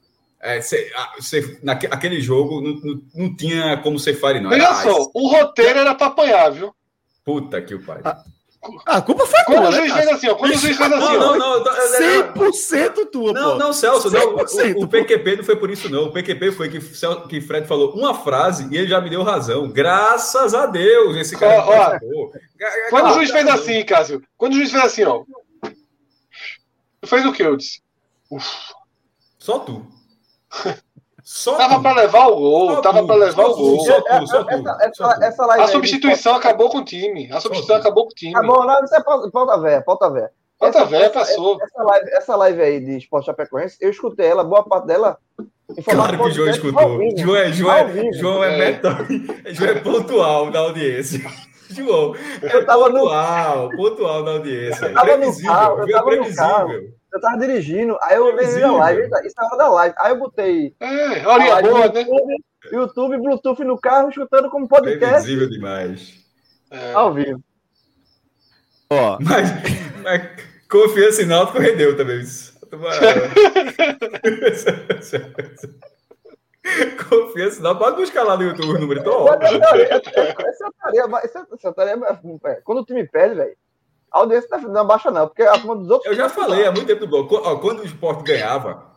É, 0.42 0.60
cê, 0.62 0.90
cê, 1.20 1.58
naquele 1.62 2.18
jogo 2.18 2.62
não, 2.62 2.74
não, 2.76 3.02
não, 3.14 3.36
tinha 3.36 3.76
como 3.82 3.98
ser 3.98 4.14
fire, 4.14 4.40
não. 4.40 4.50
Olha 4.50 4.72
só, 4.74 5.10
o 5.14 5.28
roteiro 5.28 5.80
era 5.80 5.94
pra 5.94 6.06
apanhar, 6.06 6.50
viu? 6.50 6.74
Puta 7.22 7.60
que 7.60 7.74
o 7.74 7.84
pai. 7.84 8.00
Ah, 8.02 8.24
a 8.85 9.00
culpa 9.00 9.25
foi 9.25 9.43
quando 9.45 9.59
tua, 9.59 9.69
o 9.69 9.71
né, 9.71 9.79
juiz 9.79 9.95
né, 9.95 10.02
fez 10.02 10.09
assim, 10.09 10.29
ó. 10.29 10.35
Quando 10.35 10.52
o 10.52 10.59
juiz 10.59 10.76
fez 10.76 10.93
assim, 10.93 11.17
não, 11.17 11.38
não, 11.38 11.64
não, 11.64 12.35
100% 12.35 13.11
tua, 13.11 13.33
Não, 13.33 13.59
não, 13.59 13.73
Celso, 13.73 14.11
não, 14.11 14.37
o, 14.37 14.85
o, 14.85 14.88
PQP 14.88 15.37
não 15.37 15.45
foi 15.45 15.57
por 15.57 15.71
isso, 15.71 15.88
não. 15.88 16.05
O 16.05 16.12
PQP 16.12 16.52
foi 16.52 16.69
que, 16.69 16.79
que 17.29 17.40
Fred 17.40 17.67
falou 17.67 17.95
uma 17.95 18.14
frase 18.14 18.69
e 18.71 18.76
ele 18.76 18.88
já 18.88 19.00
me 19.00 19.09
deu 19.09 19.23
razão. 19.23 19.71
Graças 19.71 20.52
a 20.52 20.67
Deus, 20.67 21.17
esse 21.17 21.38
cara. 21.38 21.64
Ó, 21.64 21.97
ó, 21.97 22.31
quando 22.90 23.11
o 23.11 23.14
juiz 23.14 23.31
fez 23.31 23.49
assim, 23.49 23.83
Cássio, 23.83 24.23
quando 24.37 24.52
o 24.52 24.57
juiz 24.57 24.71
fez 24.71 24.85
assim, 24.85 25.05
ó. 25.05 25.25
Fez 27.07 27.25
o 27.25 27.33
que, 27.33 27.43
eu 27.43 27.57
disse? 27.57 27.81
Uf. 28.31 28.75
Só 29.38 29.59
tu. 29.61 29.87
Só 31.32 31.54
tava 31.56 31.80
para 31.80 32.02
levar 32.02 32.26
o 32.26 32.34
gol, 32.34 32.75
só 32.75 32.80
tava 32.80 33.06
para 33.06 33.14
levar 33.14 33.44
o 33.44 33.54
gol. 33.54 33.80
Só 33.84 34.00
tu, 34.00 34.26
só 34.26 34.42
tu, 34.42 34.50
essa, 34.50 35.16
essa, 35.20 35.25
essa 35.25 35.62
a 35.62 35.68
substituição 35.68 36.34
acabou 36.34 36.68
com 36.68 36.78
o 36.78 36.84
time. 36.84 37.30
A 37.30 37.38
substituição 37.38 37.76
acabou 37.76 38.06
com 38.06 38.10
o 38.10 38.14
time. 38.14 38.34
Acabou, 38.34 38.66
não, 38.66 38.84
isso 38.84 38.96
é 38.96 39.00
pauta 39.00 39.60
velha, 39.60 39.80
pauta 39.80 40.10
velha. 40.10 40.32
Pauta 40.58 40.84
velha 40.87 41.08
passou. 41.08 41.56
Essa 41.62 41.82
live, 41.84 42.10
essa 42.10 42.37
live 42.37 42.62
aí 42.62 42.80
de 42.80 42.96
Esporte 42.96 43.26
Chapecoense, 43.26 43.76
eu 43.80 43.90
escutei 43.90 44.26
ela, 44.26 44.42
boa 44.42 44.64
parte 44.64 44.88
dela. 44.88 45.18
Claro 45.84 46.18
que 46.18 46.28
o 46.28 46.30
João 46.32 46.50
escutou. 46.50 46.99
João 47.16 47.37
é, 47.37 47.52
João 47.52 47.76
é, 47.76 48.12
João 48.12 48.44
é, 48.44 48.70
é. 48.70 48.80
João 49.54 49.70
é 49.70 49.75
pontual 49.76 50.50
da 50.50 50.58
audiência. 50.58 51.20
João, 51.70 52.12
é 52.42 52.56
eu 52.56 52.66
tava 52.66 52.90
pontual, 52.90 53.70
no... 53.70 53.76
pontual 53.76 54.25
da 54.25 54.32
audiência. 54.32 54.87
Eu 54.87 54.94
tava 54.94 55.06
previsível, 55.06 55.52
no 55.52 55.56
carro, 55.56 55.78
eu 55.78 55.92
tava 55.92 56.16
no 56.16 56.34
carro 56.34 57.00
eu 57.12 57.21
tava 57.21 57.38
dirigindo, 57.38 57.99
aí 58.02 58.17
eu 58.17 58.26
lembrei 58.26 58.61
da 58.61 58.73
live, 58.73 59.02
isso 59.25 59.35
é 59.38 59.45
hora 59.45 59.57
da 59.57 59.69
live. 59.69 59.95
Aí 59.99 60.12
eu 60.12 60.19
botei. 60.19 60.75
É, 60.81 61.26
olha 61.26 61.62
boa, 61.62 61.88
né? 61.88 62.00
YouTube, 62.00 62.45
YouTube, 62.73 63.19
Bluetooth 63.19 63.64
no 63.64 63.79
carro, 63.79 64.11
escutando 64.11 64.49
como 64.50 64.69
podcast. 64.69 65.25
Previsível 65.25 65.49
demais. 65.49 66.21
É. 66.71 66.93
Ao 66.93 67.12
vivo. 67.12 67.43
Ó. 68.90 69.19
Mas, 69.21 69.50
mas 70.02 70.23
confiança 70.69 71.23
em 71.23 71.26
Náutico 71.26 71.59
rendeu 71.59 71.97
também. 71.97 72.21
Confiança, 77.09 77.62
não 77.62 77.76
pode 77.76 77.97
buscar 77.97 78.23
lá 78.23 78.37
no 78.37 78.45
YouTube 78.45 78.76
o 78.76 78.79
número. 78.79 79.02
Óbvio. 79.11 79.61
Essa 80.47 80.71
tarefa, 81.73 82.21
é, 82.45 82.55
quando 82.62 82.83
o 82.83 82.85
time 82.85 83.05
perde, 83.09 83.35
velho, 83.35 83.57
a 84.12 84.19
audiência 84.19 84.59
não 84.59 84.87
baixa, 84.87 85.11
não, 85.11 85.26
porque 85.26 85.43
a 85.43 85.52
turma 85.59 85.76
dos 85.76 85.90
outros. 85.90 86.11
Eu 86.11 86.17
já 86.17 86.29
falei 86.29 86.67
há 86.67 86.73
muito 86.73 86.87
tempo 86.87 87.07
do 87.07 87.09
blog. 87.09 87.61
Quando 87.61 87.81
o 87.81 87.85
esporte 87.85 88.25
ganhava, 88.25 88.90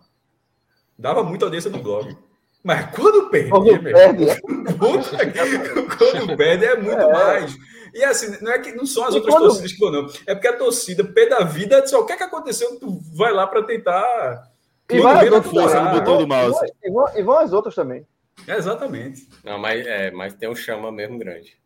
dava 0.97 1.23
muita 1.23 1.45
audiência 1.45 1.69
no 1.69 1.79
blog. 1.79 2.17
Mas 2.63 2.95
quando 2.95 3.29
perde, 3.29 3.49
quando 3.49 3.83
perde, 3.83 4.29
é. 4.29 4.39
quando 5.97 6.37
perde 6.37 6.65
é 6.65 6.77
muito 6.77 7.01
é. 7.01 7.11
mais. 7.11 7.55
E 7.93 8.03
assim, 8.03 8.41
não 8.41 8.51
é 8.51 8.57
que 8.57 8.71
não 8.71 8.85
são 8.85 9.03
as 9.03 9.13
e 9.13 9.17
outras 9.17 9.35
quando... 9.35 9.43
torcidas 9.47 9.73
que 9.73 9.79
vão, 9.79 9.91
não. 9.91 10.09
É 10.25 10.33
porque 10.33 10.47
a 10.47 10.57
torcida, 10.57 11.03
pé 11.03 11.27
da 11.27 11.41
vida, 11.41 11.85
só 11.85 11.99
o 11.99 12.05
que 12.05 12.13
é 12.13 12.17
que 12.17 12.23
aconteceu? 12.23 12.79
Tu 12.79 12.99
vai 13.15 13.31
lá 13.31 13.45
para 13.45 13.63
tentar. 13.63 14.51
E 14.89 14.99
vai 14.99 15.27
as 15.27 15.33
outras 15.33 15.73
no 15.73 15.91
botão 15.91 16.17
do 16.17 16.27
mouse. 16.27 16.59
E 16.83 16.89
vão, 16.89 17.05
e 17.15 17.21
vão 17.21 17.39
as 17.39 17.53
outras 17.53 17.75
também. 17.75 18.07
É, 18.47 18.55
exatamente. 18.55 19.27
Não, 19.43 19.59
mas, 19.59 19.85
é, 19.85 20.11
mas 20.11 20.33
tem 20.33 20.49
um 20.49 20.55
chama 20.55 20.91
mesmo 20.91 21.19
grande. 21.19 21.57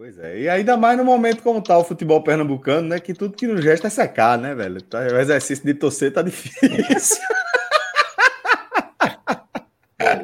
É, 0.00 0.02
pois 0.02 0.18
é. 0.18 0.38
E 0.40 0.48
ainda 0.48 0.76
mais 0.76 0.96
no 0.96 1.04
momento 1.04 1.42
como 1.42 1.62
tá 1.62 1.76
o 1.76 1.84
futebol 1.84 2.22
pernambucano, 2.22 2.88
né? 2.88 2.98
Que 2.98 3.12
tudo 3.12 3.36
que 3.36 3.46
nos 3.46 3.62
gesta 3.62 3.88
é 3.88 3.90
secar, 3.90 4.38
né, 4.38 4.54
velho? 4.54 4.80
Tá, 4.82 5.00
o 5.00 5.18
exercício 5.18 5.64
de 5.64 5.74
torcer 5.74 6.12
tá 6.12 6.22
difícil. 6.22 7.22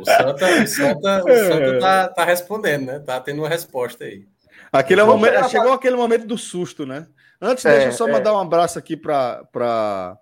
o 0.00 0.04
Santa, 0.04 0.62
o 0.62 0.66
Santa, 0.66 1.24
o 1.24 1.36
Santa 1.36 1.78
tá, 1.78 2.08
tá, 2.08 2.24
respondendo, 2.24 2.86
né? 2.86 2.98
Tá 3.00 3.20
tendo 3.20 3.42
uma 3.42 3.48
resposta 3.48 4.04
aí. 4.04 4.24
Aquele 4.72 5.02
é 5.02 5.04
momento, 5.04 5.48
chegou 5.48 5.72
aquele 5.72 5.96
momento 5.96 6.26
do 6.26 6.38
susto, 6.38 6.86
né? 6.86 7.06
Antes, 7.40 7.64
é, 7.66 7.72
deixa 7.72 7.88
eu 7.88 7.92
só 7.92 8.08
é. 8.08 8.12
mandar 8.12 8.32
um 8.32 8.40
abraço 8.40 8.78
aqui 8.78 8.96
para 8.96 10.18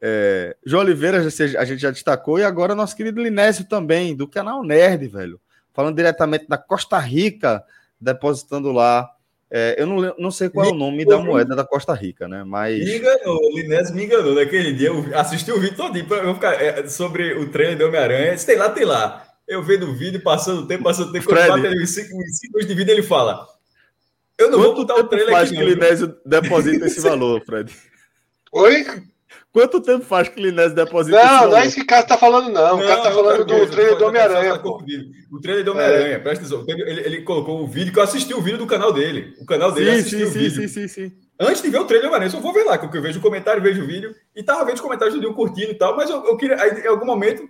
é, 0.00 0.56
João 0.64 0.82
Oliveira, 0.82 1.18
a 1.18 1.64
gente 1.64 1.80
já 1.80 1.90
destacou, 1.90 2.38
e 2.38 2.44
agora 2.44 2.74
nosso 2.74 2.94
querido 2.94 3.22
Linésio 3.22 3.64
também, 3.64 4.14
do 4.14 4.28
canal 4.28 4.62
Nerd, 4.62 5.08
velho. 5.08 5.40
Falando 5.72 5.96
diretamente 5.96 6.46
da 6.46 6.58
Costa 6.58 6.98
Rica, 6.98 7.64
depositando 8.00 8.72
lá. 8.72 9.10
É, 9.52 9.74
eu 9.78 9.86
não, 9.86 10.14
não 10.16 10.30
sei 10.30 10.48
qual 10.48 10.66
é 10.66 10.70
o 10.70 10.74
nome 10.74 11.04
da 11.04 11.18
moeda 11.18 11.56
da 11.56 11.64
Costa 11.64 11.92
Rica, 11.92 12.28
né? 12.28 12.44
Mas. 12.44 12.78
Me 12.84 12.98
enganou, 12.98 13.36
o 13.36 13.56
Linés 13.56 13.90
me 13.90 14.04
enganou 14.04 14.34
naquele 14.34 14.72
dia. 14.72 14.88
Eu 14.88 15.04
assisti 15.18 15.50
o 15.50 15.58
vídeo 15.58 15.76
todinho 15.76 16.06
para 16.06 16.18
eu 16.18 16.34
ficar 16.34 16.52
é, 16.54 16.86
sobre 16.86 17.34
o 17.34 17.50
treino 17.50 17.76
de 17.76 17.84
Homem-Aranha. 17.84 18.36
Tem 18.38 18.56
lá, 18.56 18.70
tem 18.70 18.84
lá. 18.84 19.26
Eu 19.46 19.62
vendo 19.62 19.86
o 19.86 19.94
vídeo, 19.94 20.22
passando 20.22 20.62
o 20.62 20.66
tempo, 20.66 20.84
passando 20.84 21.08
o 21.08 21.12
tempo. 21.12 21.26
Quando 21.26 21.48
bate 21.48 21.66
ali 21.66 21.82
os 21.82 21.90
5 21.90 22.60
de 22.60 22.74
vídeo, 22.74 22.92
ele 22.92 23.02
fala: 23.02 23.44
Eu 24.38 24.50
não 24.50 24.58
Quanto 24.58 24.66
vou 24.66 24.86
botar 24.86 24.94
o 24.94 25.08
trailer 25.08 25.34
aqui. 25.34 25.48
Faz 25.48 25.50
que 25.50 25.64
o 25.64 25.68
Linés 25.68 26.00
deposita 26.24 26.86
esse 26.86 27.00
valor, 27.02 27.42
Fred? 27.44 27.74
Oi? 28.52 28.86
Quanto 29.52 29.80
tempo 29.80 30.04
faz 30.04 30.28
que 30.28 30.40
o 30.40 30.44
Linés 30.44 30.72
deposita 30.72 31.24
Não, 31.24 31.50
não 31.50 31.56
é 31.56 31.66
isso 31.66 31.74
que 31.74 31.82
o 31.82 31.86
Cássio 31.86 32.06
tá 32.06 32.16
falando, 32.16 32.52
não. 32.52 32.76
não 32.76 32.84
o 32.84 32.86
Cássio 32.86 33.02
tá 33.02 33.10
falando 33.10 33.44
do 33.44 33.66
trailer 33.66 33.96
do 33.96 34.06
Homem-Aranha. 34.06 34.58
Tá 34.58 34.68
o 34.68 35.40
trailer 35.40 35.64
do 35.64 35.72
Homem-Aranha, 35.72 36.14
é. 36.14 36.18
presta 36.20 36.44
atenção. 36.44 36.64
Ele, 36.68 37.00
ele, 37.00 37.22
colocou 37.22 37.60
o 37.60 37.66
vídeo 37.66 37.92
que 37.92 37.98
eu 37.98 38.02
assisti 38.02 38.32
o 38.32 38.40
vídeo 38.40 38.58
do 38.58 38.66
canal 38.66 38.92
dele. 38.92 39.34
O 39.40 39.44
canal 39.44 39.72
dele 39.72 40.02
sim, 40.02 40.18
sim, 40.18 40.22
o 40.22 40.30
vídeo. 40.30 40.62
Sim, 40.62 40.68
sim, 40.68 40.86
sim, 40.86 41.12
Antes 41.38 41.62
de 41.62 41.68
ver 41.68 41.80
o 41.80 41.84
trailer 41.84 42.08
do 42.08 42.14
Homem-Aranha, 42.14 42.30
só 42.30 42.40
vou 42.40 42.52
ver 42.52 42.62
lá, 42.62 42.78
porque 42.78 42.96
eu 42.96 43.02
vejo 43.02 43.18
o 43.18 43.22
comentário, 43.22 43.60
vejo 43.60 43.82
o 43.82 43.86
vídeo. 43.86 44.14
E 44.36 44.42
tava 44.42 44.64
vendo 44.64 44.76
os 44.76 44.80
comentários 44.80 45.16
do 45.16 45.20
Dio 45.20 45.34
curtindo 45.34 45.72
e 45.72 45.74
tal, 45.74 45.96
mas 45.96 46.08
eu, 46.08 46.24
eu 46.24 46.36
queria. 46.36 46.54
Aí, 46.62 46.82
em 46.82 46.86
algum 46.86 47.06
momento, 47.06 47.42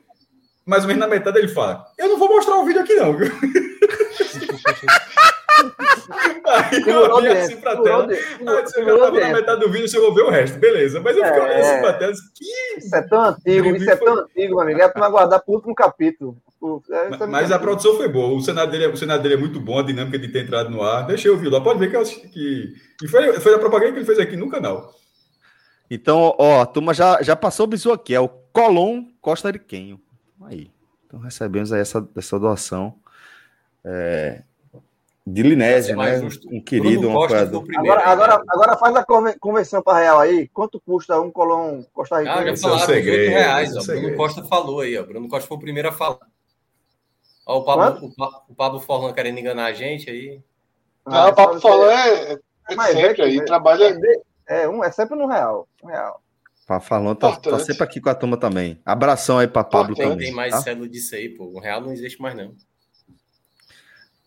mais 0.64 0.84
ou 0.84 0.88
menos 0.88 1.00
na 1.00 1.06
metade, 1.06 1.38
ele 1.38 1.48
fala: 1.48 1.84
Eu 1.98 2.08
não 2.08 2.18
vou 2.18 2.30
mostrar 2.30 2.56
o 2.56 2.64
vídeo 2.64 2.80
aqui, 2.80 2.94
não, 2.94 3.14
viu? 3.14 3.30
Aí 6.46 6.82
eu 6.86 7.14
olhei 7.14 7.32
assim 7.32 7.56
pra 7.56 7.76
tela. 7.80 8.08
Aí 8.10 8.62
você 8.62 8.84
já 8.84 8.98
tava 8.98 9.20
na 9.20 9.32
metade 9.32 9.60
do 9.60 9.70
vídeo, 9.70 9.88
você 9.88 10.00
vai 10.00 10.10
ver 10.12 10.22
o 10.22 10.30
resto. 10.30 10.58
Beleza. 10.58 11.00
Mas 11.00 11.16
eu 11.16 11.24
fiquei 11.24 11.40
olhando 11.40 11.60
assim 11.60 11.80
pra 11.80 11.92
tela. 11.94 12.12
Que... 12.34 12.78
Isso 12.78 12.96
é 12.96 13.02
tão 13.02 13.22
antigo, 13.22 13.76
isso 13.76 13.90
é 13.90 13.96
tão 13.96 14.18
antigo, 14.18 14.54
meu 14.54 14.60
amigo. 14.60 14.80
É 14.80 14.88
pra 14.88 15.08
guardar 15.08 15.40
pro 15.40 15.54
último 15.54 15.74
capítulo. 15.74 16.36
É, 16.90 17.08
mas, 17.08 17.28
mas 17.28 17.52
a 17.52 17.58
produção 17.58 17.96
foi 17.96 18.08
boa. 18.08 18.36
O 18.36 18.40
cenário, 18.40 18.70
dele, 18.70 18.84
é, 18.84 18.88
o 18.88 18.96
cenário 18.96 19.22
dele 19.22 19.34
é 19.34 19.38
muito 19.38 19.58
bom, 19.60 19.78
a 19.78 19.82
dinâmica 19.82 20.18
de 20.18 20.28
ter 20.28 20.44
entrado 20.44 20.70
no 20.70 20.82
ar. 20.82 21.06
Deixa 21.06 21.28
eu 21.28 21.34
ouvir 21.34 21.48
lá. 21.48 21.60
Pode 21.60 21.78
ver 21.78 21.90
que, 21.90 21.96
eu, 21.96 22.02
que... 22.02 22.74
E 23.02 23.08
foi, 23.08 23.32
foi 23.40 23.54
a 23.54 23.58
propaganda 23.58 23.92
que 23.92 23.98
ele 23.98 24.06
fez 24.06 24.18
aqui 24.18 24.36
no 24.36 24.50
canal. 24.50 24.94
Então, 25.90 26.34
ó, 26.38 26.60
a 26.60 26.66
turma 26.66 26.92
já, 26.92 27.22
já 27.22 27.34
passou 27.34 27.64
o 27.64 27.68
bisu 27.68 27.92
aqui. 27.92 28.14
É 28.14 28.20
o 28.20 28.28
Colom 28.28 29.06
Costa 29.20 29.50
Riquenho. 29.50 30.00
Aí. 30.42 30.70
Então 31.06 31.18
recebemos 31.18 31.72
aí 31.72 31.80
essa, 31.80 32.06
essa 32.16 32.38
doação. 32.38 32.94
É, 33.84 34.42
de 35.32 35.42
Linésio, 35.42 35.96
né? 35.96 36.20
Justo. 36.20 36.48
Um 36.50 36.62
querido, 36.62 37.08
um 37.08 37.22
apoiador. 37.22 37.64
Agora, 37.76 38.04
agora, 38.04 38.42
agora 38.48 38.76
faz 38.76 38.96
a 38.96 39.06
conversão 39.38 39.82
para 39.82 39.98
real 39.98 40.18
aí. 40.18 40.48
Quanto 40.48 40.80
custa 40.80 41.20
um 41.20 41.30
colão 41.30 41.86
Costa 41.92 42.18
Rica? 42.18 42.32
Ah, 42.32 42.44
já 42.44 42.56
falaram, 42.56 42.86
segredo, 42.86 43.30
reais. 43.30 43.76
Ó. 43.76 43.84
Bruno 43.84 44.16
Costa 44.16 44.44
falou 44.44 44.80
aí, 44.80 44.98
ó. 44.98 45.04
Bruno 45.04 45.28
Costa 45.28 45.46
foi 45.46 45.56
o 45.56 45.60
primeiro 45.60 45.88
a 45.88 45.92
falar. 45.92 46.18
Ó, 47.46 47.58
o 47.58 47.64
Pablo, 47.64 48.12
o, 48.18 48.52
o 48.52 48.54
Pablo 48.54 48.80
Forlan 48.80 49.12
querendo 49.12 49.38
enganar 49.38 49.66
a 49.66 49.72
gente 49.72 50.10
aí. 50.10 50.40
Não, 51.06 51.28
o 51.28 51.34
Pablo 51.34 51.60
Forlan 51.60 51.92
é, 51.92 52.32
é, 52.32 52.38
é 52.68 52.76
sempre 52.92 53.22
aí, 53.22 53.44
trabalha. 53.44 53.98
É, 54.46 54.68
um, 54.68 54.82
é 54.82 54.90
sempre 54.90 55.16
no 55.16 55.26
real. 55.26 55.68
Um 55.82 55.88
real. 55.88 56.20
Falando, 56.82 57.16
tá, 57.16 57.34
tá, 57.34 57.58
sempre 57.58 57.82
aqui 57.82 58.00
com 58.00 58.10
a 58.10 58.14
turma 58.14 58.36
também. 58.36 58.80
Abração 58.86 59.38
aí 59.38 59.48
para 59.48 59.64
Pablo 59.64 59.96
também. 59.96 60.10
Não 60.10 60.16
tem 60.16 60.32
mais 60.32 60.52
tá? 60.52 60.60
célula 60.60 60.88
disso 60.88 61.16
aí, 61.16 61.28
pô. 61.28 61.46
O 61.46 61.58
real 61.58 61.80
não 61.80 61.90
existe 61.90 62.22
mais, 62.22 62.36
não. 62.36 62.54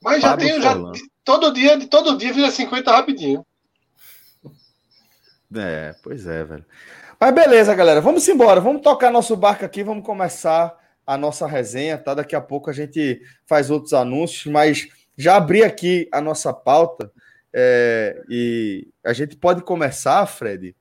Mas 0.04 0.22
já 0.22 0.36
tenho, 0.36 0.62
já, 0.62 0.76
todo 1.24 1.54
dia, 1.54 1.78
de 1.78 1.88
todo 1.88 2.18
dia 2.18 2.34
vira 2.34 2.52
50 2.52 2.92
rapidinho. 2.92 3.46
É, 5.56 5.96
pois 6.04 6.28
é, 6.28 6.44
velho. 6.44 6.66
Mas 7.20 7.34
beleza, 7.34 7.74
galera, 7.74 8.02
vamos 8.02 8.28
embora, 8.28 8.60
vamos 8.60 8.82
tocar 8.82 9.12
nosso 9.12 9.36
barco 9.38 9.64
aqui, 9.64 9.84
vamos 9.84 10.06
começar 10.06 10.76
a 11.08 11.16
nossa 11.16 11.48
resenha, 11.48 11.98
tá? 11.98 12.14
Daqui 12.14 12.36
a 12.36 12.42
pouco 12.42 12.70
a 12.70 12.74
gente 12.74 13.22
faz 13.46 13.70
outros 13.70 13.94
anúncios, 13.94 14.52
mas 14.52 14.88
já 15.18 15.38
abri 15.38 15.64
aqui 15.64 16.10
a 16.12 16.20
nossa 16.20 16.52
pauta 16.52 17.12
é, 17.54 18.22
e 18.28 18.88
a 19.06 19.14
gente 19.14 19.38
pode 19.38 19.62
começar, 19.62 20.26
Fred, 20.26 20.76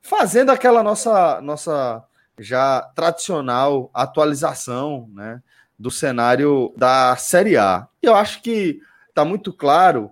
fazendo 0.00 0.50
aquela 0.50 0.82
nossa 0.82 1.40
nossa 1.40 2.02
já 2.38 2.82
tradicional 2.94 3.90
atualização, 3.94 5.08
né? 5.12 5.40
do 5.78 5.90
cenário 5.90 6.72
da 6.76 7.16
Série 7.16 7.56
A. 7.56 7.86
Eu 8.04 8.14
acho 8.14 8.42
que 8.42 8.80
está 9.08 9.24
muito 9.24 9.52
claro 9.52 10.10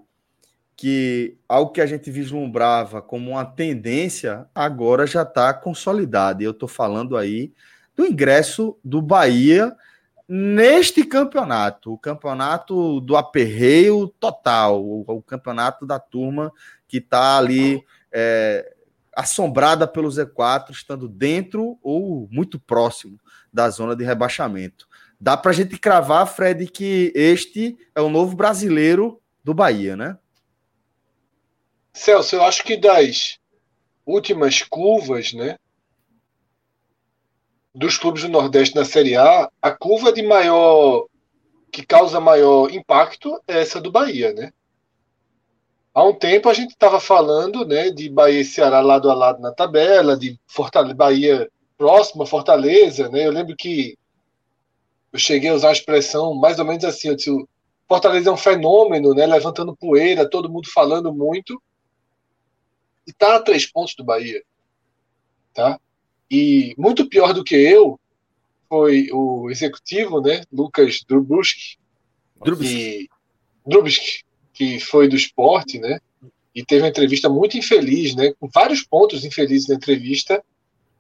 que 0.77 1.37
algo 1.49 1.71
que 1.71 1.81
a 1.81 1.87
gente 1.87 2.11
vislumbrava 2.11 3.01
como 3.01 3.31
uma 3.31 3.45
tendência 3.45 4.47
agora 4.55 5.07
já 5.07 5.23
está 5.23 5.53
consolidado. 5.55 6.43
Eu 6.43 6.51
estou 6.51 6.69
falando 6.69 7.17
aí 7.17 7.53
do 7.95 8.05
ingresso 8.05 8.77
do 8.83 9.01
Bahia 9.01 9.77
neste 10.29 11.05
campeonato, 11.05 11.93
o 11.93 11.99
campeonato 11.99 13.01
do 13.01 13.17
aperreio 13.17 14.09
total, 14.09 14.83
o, 14.83 15.05
o 15.07 15.23
campeonato 15.23 15.85
da 15.87 15.99
turma 15.99 16.51
que 16.89 16.99
está 16.99 17.37
ali 17.37 17.85
é, 18.11 18.75
assombrada 19.15 19.87
pelo 19.87 20.09
Z4, 20.09 20.71
estando 20.71 21.07
dentro 21.07 21.79
ou 21.83 22.29
muito 22.31 22.59
próximo 22.59 23.21
da 23.53 23.69
zona 23.69 23.95
de 23.95 24.05
rebaixamento. 24.05 24.89
Dá 25.23 25.37
para 25.37 25.53
a 25.53 25.55
gente 25.55 25.79
cravar, 25.79 26.27
Fred, 26.27 26.67
que 26.67 27.13
este 27.15 27.79
é 27.95 28.01
o 28.01 28.09
novo 28.09 28.35
brasileiro 28.35 29.23
do 29.45 29.55
Bahia, 29.55 29.95
né? 29.95 30.19
Celso, 31.93 32.35
eu 32.35 32.43
acho 32.43 32.65
que 32.65 32.77
das 32.77 33.39
últimas 34.05 34.63
curvas, 34.63 35.33
né, 35.33 35.57
dos 37.73 37.97
clubes 37.97 38.23
do 38.23 38.31
Nordeste 38.31 38.75
na 38.75 38.85
Série 38.85 39.15
A, 39.15 39.49
a 39.63 39.71
curva 39.71 40.13
de 40.13 40.23
maior 40.23 41.07
que 41.71 41.87
causa 41.87 42.19
maior 42.19 42.73
impacto 42.73 43.41
é 43.47 43.61
essa 43.61 43.81
do 43.81 43.93
Bahia, 43.93 44.33
né? 44.33 44.53
Há 45.95 46.03
um 46.03 46.15
tempo 46.15 46.49
a 46.49 46.53
gente 46.53 46.73
estava 46.73 46.99
falando, 46.99 47.65
né, 47.65 47.91
de 47.91 48.11
Bahia 48.11 48.41
e 48.41 48.45
Ceará 48.45 48.81
lado 48.81 49.09
a 49.09 49.15
lado 49.15 49.41
na 49.41 49.53
tabela, 49.53 50.17
de 50.17 50.37
Fortaleza, 50.49 50.97
Bahia 50.97 51.49
próxima 51.79 52.27
Fortaleza, 52.27 53.09
né? 53.09 53.25
Eu 53.25 53.31
lembro 53.31 53.55
que 53.55 53.97
eu 55.13 55.19
cheguei 55.19 55.51
a 55.51 55.55
usar 55.55 55.69
a 55.69 55.73
expressão 55.73 56.35
mais 56.35 56.59
ou 56.59 56.65
menos 56.65 56.85
assim, 56.85 57.09
eu 57.09 57.17
disse, 57.17 57.31
Fortaleza 57.89 58.31
é 58.31 58.33
um 58.33 58.37
fenômeno, 58.37 59.15
né, 59.15 59.27
levantando 59.27 59.77
poeira, 59.77 60.29
todo 60.29 60.51
mundo 60.51 60.71
falando 60.73 61.13
muito. 61.13 61.63
E 63.07 63.13
tá 63.13 63.37
a 63.37 63.43
três 63.43 63.67
pontos 63.67 63.95
do 63.95 64.05
Bahia, 64.05 64.43
tá? 65.53 65.79
E 66.31 66.75
muito 66.79 67.09
pior 67.09 67.35
do 67.35 67.45
que 67.45 67.55
eu 67.55 68.01
foi 68.69 69.09
o 69.13 69.51
executivo, 69.51 70.21
né, 70.21 70.43
Lucas 70.51 71.05
Drubusky, 71.07 71.77
que, 72.59 73.09
Drubusky, 73.67 74.25
que 74.55 74.81
foi 74.81 75.09
do 75.09 75.17
esporte, 75.17 75.79
né, 75.79 76.01
e 76.55 76.65
teve 76.65 76.83
uma 76.83 76.89
entrevista 76.89 77.29
muito 77.29 77.59
infeliz, 77.59 78.15
né, 78.15 78.33
com 78.41 78.49
vários 78.49 78.83
pontos 78.83 79.25
infelizes 79.25 79.69
na 79.69 79.75
entrevista. 79.75 80.43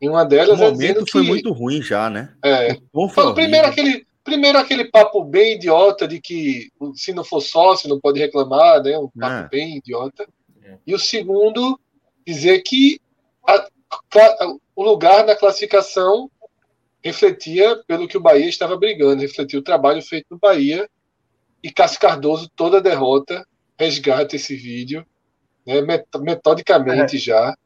E 0.02 0.08
uma 0.08 0.24
delas 0.24 0.58
o 0.58 0.64
é 0.64 0.70
momento 0.70 1.04
foi 1.08 1.22
que, 1.22 1.28
muito 1.28 1.52
ruim 1.52 1.80
já, 1.80 2.10
né? 2.10 2.34
É. 2.44 2.76
Falou 3.14 3.34
primeiro 3.34 3.68
aquele 3.68 4.04
primeiro 4.24 4.58
aquele 4.58 4.84
papo 4.86 5.24
bem 5.24 5.54
idiota 5.54 6.08
de 6.08 6.20
que 6.20 6.72
se 6.94 7.12
não 7.12 7.22
for 7.22 7.40
sócio 7.40 7.88
não 7.88 8.00
pode 8.00 8.18
reclamar, 8.18 8.82
né? 8.82 8.98
Um 8.98 9.08
papo 9.08 9.46
é. 9.46 9.48
bem 9.48 9.76
idiota. 9.76 10.26
É. 10.64 10.76
E 10.84 10.92
o 10.92 10.98
segundo 10.98 11.78
dizer 12.26 12.62
que 12.62 13.00
a, 13.46 13.68
o 14.74 14.82
lugar 14.82 15.24
na 15.24 15.36
classificação 15.36 16.28
refletia 17.00 17.80
pelo 17.86 18.08
que 18.08 18.16
o 18.16 18.20
Bahia 18.20 18.48
estava 18.48 18.76
brigando, 18.76 19.22
refletia 19.22 19.60
o 19.60 19.64
trabalho 19.64 20.02
feito 20.02 20.26
no 20.32 20.38
Bahia. 20.38 20.88
E 21.62 21.70
Cássio 21.70 22.00
Cardoso, 22.00 22.50
toda 22.56 22.80
derrota, 22.80 23.46
resgata 23.78 24.34
esse 24.34 24.56
vídeo, 24.56 25.06
né, 25.64 25.80
metodicamente 26.20 27.16
é. 27.16 27.20
já. 27.20 27.56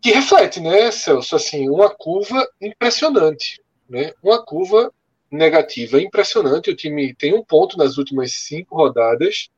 Que 0.00 0.12
reflete, 0.12 0.60
né, 0.60 0.90
Celso, 0.90 1.36
assim, 1.36 1.68
uma 1.68 1.90
curva 1.90 2.48
impressionante. 2.60 3.62
Né? 3.88 4.12
Uma 4.22 4.44
curva 4.44 4.92
negativa 5.30 6.00
impressionante. 6.00 6.70
O 6.70 6.76
time 6.76 7.14
tem 7.14 7.34
um 7.34 7.44
ponto 7.44 7.76
nas 7.76 7.98
últimas 7.98 8.32
cinco 8.32 8.76
rodadas. 8.76 9.48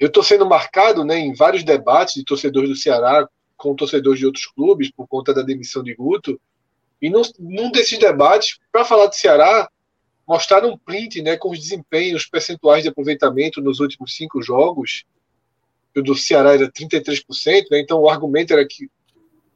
Eu 0.00 0.08
estou 0.08 0.22
sendo 0.22 0.46
marcado 0.46 1.04
né, 1.04 1.18
em 1.18 1.34
vários 1.34 1.64
debates 1.64 2.14
de 2.14 2.24
torcedores 2.24 2.68
do 2.68 2.76
Ceará 2.76 3.28
com 3.56 3.74
torcedores 3.74 4.20
de 4.20 4.26
outros 4.26 4.46
clubes 4.46 4.90
por 4.90 5.06
conta 5.06 5.34
da 5.34 5.42
demissão 5.42 5.82
de 5.82 5.94
Guto. 5.94 6.40
E 7.02 7.10
num, 7.10 7.22
num 7.38 7.70
desses 7.70 7.98
debates, 7.98 8.58
para 8.72 8.84
falar 8.84 9.06
do 9.06 9.14
Ceará, 9.14 9.68
mostraram 10.26 10.70
um 10.70 10.78
print 10.78 11.20
né, 11.22 11.36
com 11.36 11.50
os 11.50 11.58
desempenhos 11.58 12.26
percentuais 12.26 12.82
de 12.82 12.88
aproveitamento 12.88 13.60
nos 13.60 13.80
últimos 13.80 14.14
cinco 14.14 14.40
jogos. 14.40 15.04
O 15.96 16.02
do 16.02 16.14
Ceará 16.14 16.54
era 16.54 16.70
33%, 16.70 17.66
né, 17.70 17.80
então 17.80 18.00
o 18.00 18.08
argumento 18.08 18.52
era 18.52 18.66
que 18.66 18.88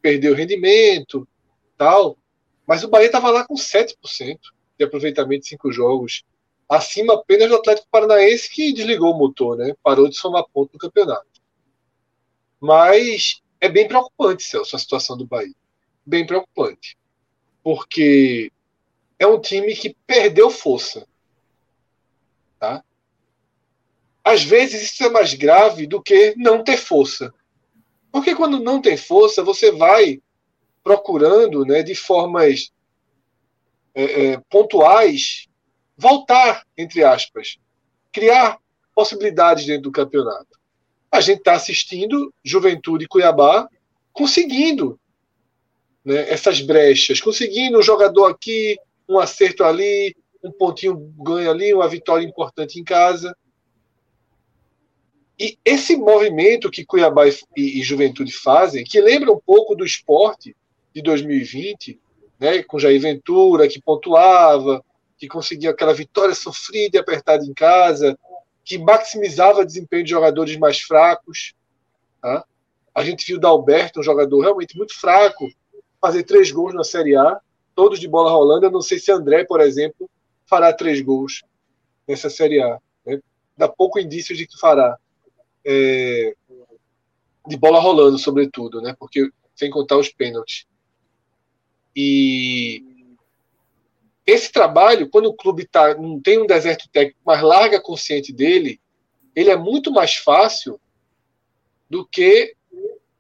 perdeu 0.01 0.35
rendimento, 0.35 1.27
tal. 1.77 2.19
Mas 2.67 2.83
o 2.83 2.89
Bahia 2.89 3.07
estava 3.07 3.31
lá 3.31 3.47
com 3.47 3.55
7% 3.55 3.95
de 4.79 4.85
aproveitamento 4.85 5.43
de 5.43 5.49
cinco 5.49 5.71
jogos, 5.71 6.25
acima 6.69 7.15
apenas 7.15 7.49
do 7.49 7.57
Atlético 7.57 7.89
Paranaense, 7.91 8.51
que 8.51 8.73
desligou 8.73 9.13
o 9.15 9.19
motor, 9.19 9.57
né? 9.57 9.75
parou 9.83 10.09
de 10.09 10.17
somar 10.17 10.45
ponto 10.53 10.73
no 10.73 10.79
campeonato. 10.79 11.27
Mas 12.61 13.43
é 13.61 13.69
bem 13.69 13.87
preocupante, 13.87 14.43
Celso, 14.43 14.75
a 14.75 14.79
situação 14.79 15.17
do 15.17 15.27
Bahia. 15.27 15.55
Bem 16.05 16.27
preocupante. 16.27 16.97
Porque 17.63 18.51
é 19.19 19.27
um 19.27 19.41
time 19.41 19.75
que 19.75 19.97
perdeu 20.07 20.51
força. 20.51 21.07
Tá? 22.59 22.85
Às 24.25 24.43
vezes 24.43 24.83
isso 24.83 25.05
é 25.05 25.11
mais 25.11 25.35
grave 25.35 25.87
do 25.87 26.03
que 26.03 26.35
não 26.37 26.63
ter 26.63 26.77
força. 26.77 27.33
Porque 28.11 28.35
quando 28.35 28.61
não 28.61 28.81
tem 28.81 28.97
força, 28.97 29.43
você 29.43 29.73
vai 29.73 30.21
procurando, 30.83 31.65
né, 31.65 31.83
de 31.83 31.95
formas 31.95 32.73
é, 33.95 34.03
é, 34.05 34.41
pontuais, 34.51 35.47
voltar, 35.97 36.65
entre 36.77 37.05
aspas, 37.05 37.59
criar 38.13 38.59
possibilidades 38.95 39.65
dentro 39.65 39.83
do 39.83 39.93
campeonato 39.93 40.63
a 41.13 41.21
gente 41.21 41.39
está 41.39 41.53
assistindo 41.53 42.33
Juventude 42.43 43.07
Cuiabá 43.07 43.69
conseguindo 44.15 44.99
né, 46.03 46.29
essas 46.31 46.63
brechas, 46.63 47.21
conseguindo 47.21 47.79
um 47.79 47.83
jogador 47.83 48.25
aqui, 48.25 48.79
um 49.07 49.19
acerto 49.19 49.63
ali, 49.63 50.17
um 50.43 50.51
pontinho 50.51 50.97
ganho 51.19 51.51
ali, 51.51 51.75
uma 51.75 51.87
vitória 51.87 52.25
importante 52.25 52.81
em 52.81 52.85
casa. 52.85 53.37
E 55.43 55.59
esse 55.65 55.97
movimento 55.97 56.71
que 56.71 56.85
Cuiabá 56.85 57.27
e, 57.27 57.33
e 57.57 57.83
Juventude 57.83 58.33
fazem, 58.33 58.85
que 58.85 59.01
lembra 59.01 59.33
um 59.33 59.41
pouco 59.41 59.75
do 59.75 59.85
esporte 59.85 60.55
de 60.95 61.03
2020, 61.03 62.01
né, 62.39 62.63
com 62.63 62.79
Jair 62.79 63.01
Ventura, 63.01 63.67
que 63.67 63.83
pontuava, 63.83 64.85
que 65.19 65.27
conseguia 65.27 65.71
aquela 65.71 65.93
vitória 65.93 66.33
sofrida 66.33 66.97
e 66.97 67.01
apertada 67.01 67.45
em 67.45 67.53
casa, 67.53 68.17
que 68.65 68.79
maximizava 68.79 69.67
desempenho 69.67 70.05
de 70.05 70.11
jogadores 70.11 70.57
mais 70.59 70.81
fracos. 70.81 71.55
Tá? 72.21 72.45
A 72.95 73.03
gente 73.03 73.27
viu 73.27 73.39
o 73.39 73.41
Dalberto, 73.41 73.99
um 73.99 74.05
jogador 74.05 74.41
realmente 74.43 74.77
muito 74.77 74.97
fraco, 74.97 75.51
fazer 76.01 76.23
três 76.23 76.53
gols 76.53 76.73
na 76.73 76.85
Série 76.85 77.17
A, 77.17 77.41
todos 77.75 77.99
de 77.99 78.07
bola 78.07 78.31
rolando. 78.31 78.67
Eu 78.67 78.71
não 78.71 78.81
sei 78.81 79.01
se 79.01 79.11
André, 79.11 79.43
por 79.45 79.61
exemplo, 79.61 80.09
fará 80.47 80.73
três 80.73 81.01
gols 81.01 81.43
nessa 82.07 82.31
Série 82.31 82.63
A. 82.63 82.79
Né? 83.05 83.19
Dá 83.57 83.67
pouco 83.67 83.99
indício 83.99 84.37
de 84.37 84.47
que 84.47 84.57
fará. 84.57 84.97
É... 85.65 86.35
de 87.47 87.57
bola 87.57 87.79
rolando, 87.81 88.19
sobretudo, 88.19 88.81
né? 88.81 88.95
porque 88.99 89.31
sem 89.55 89.71
contar 89.71 89.97
os 89.97 90.09
pênaltis. 90.09 90.67
E 91.95 92.83
esse 94.27 94.51
trabalho, 94.51 95.09
quando 95.09 95.27
o 95.27 95.35
clube 95.35 95.67
tá, 95.67 95.95
não 95.95 96.21
tem 96.21 96.41
um 96.41 96.47
deserto 96.47 96.89
técnico, 96.91 97.21
mas 97.25 97.43
larga 97.43 97.81
consciente 97.81 98.33
dele, 98.33 98.81
ele 99.35 99.51
é 99.51 99.57
muito 99.57 99.91
mais 99.93 100.15
fácil 100.15 100.81
do 101.89 102.07
que 102.07 102.55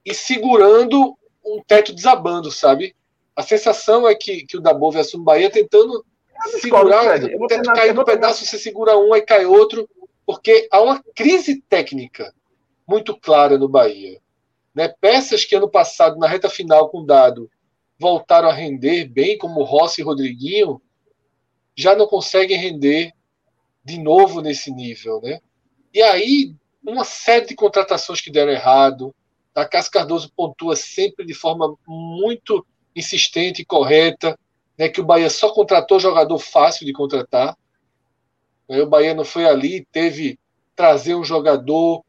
ir 0.04 0.14
segurando 0.14 1.16
um 1.44 1.62
teto 1.66 1.92
desabando, 1.92 2.50
sabe? 2.50 2.94
A 3.34 3.42
sensação 3.42 4.08
é 4.08 4.14
que, 4.14 4.46
que 4.46 4.56
o 4.56 4.60
Dabove 4.60 4.98
assume 4.98 5.24
Bahia 5.24 5.50
tentando 5.50 6.04
segurar, 6.60 7.20
o 7.38 7.46
teto 7.46 7.72
cai 7.72 7.92
no 7.92 8.04
pedaço, 8.04 8.44
você 8.44 8.58
segura 8.58 8.96
um, 8.96 9.12
aí 9.12 9.22
cai 9.22 9.44
outro, 9.44 9.88
porque 10.26 10.68
há 10.70 10.80
uma 10.80 11.02
crise 11.14 11.60
técnica 11.62 12.34
muito 12.86 13.16
clara 13.16 13.58
no 13.58 13.68
Bahia. 13.68 14.20
Né? 14.74 14.88
Peças 14.88 15.44
que 15.44 15.54
ano 15.54 15.68
passado, 15.68 16.18
na 16.18 16.26
reta 16.26 16.48
final 16.48 16.88
com 16.88 17.04
dado, 17.04 17.50
voltaram 17.98 18.48
a 18.48 18.52
render 18.52 19.04
bem, 19.06 19.38
como 19.38 19.62
Rossi 19.62 20.00
e 20.00 20.04
Rodriguinho, 20.04 20.80
já 21.76 21.94
não 21.94 22.06
conseguem 22.06 22.58
render 22.58 23.12
de 23.84 23.98
novo 23.98 24.40
nesse 24.40 24.70
nível, 24.70 25.20
né? 25.22 25.40
E 25.92 26.02
aí, 26.02 26.54
uma 26.84 27.04
série 27.04 27.46
de 27.46 27.54
contratações 27.54 28.20
que 28.20 28.30
deram 28.30 28.52
errado. 28.52 29.14
A 29.54 29.64
Cássio 29.64 29.92
Cardoso 29.92 30.32
pontua 30.34 30.74
sempre 30.74 31.24
de 31.26 31.34
forma 31.34 31.76
muito 31.86 32.66
insistente 32.94 33.62
e 33.62 33.64
correta, 33.64 34.38
né, 34.78 34.88
que 34.88 35.00
o 35.00 35.04
Bahia 35.04 35.28
só 35.30 35.52
contratou 35.52 36.00
jogador 36.00 36.38
fácil 36.38 36.86
de 36.86 36.92
contratar. 36.92 37.56
O 38.68 38.86
Bahia 38.86 39.14
não 39.14 39.24
foi 39.24 39.46
ali, 39.46 39.86
teve 39.92 40.38
trazer 40.74 41.14
um 41.14 41.24
jogador 41.24 42.04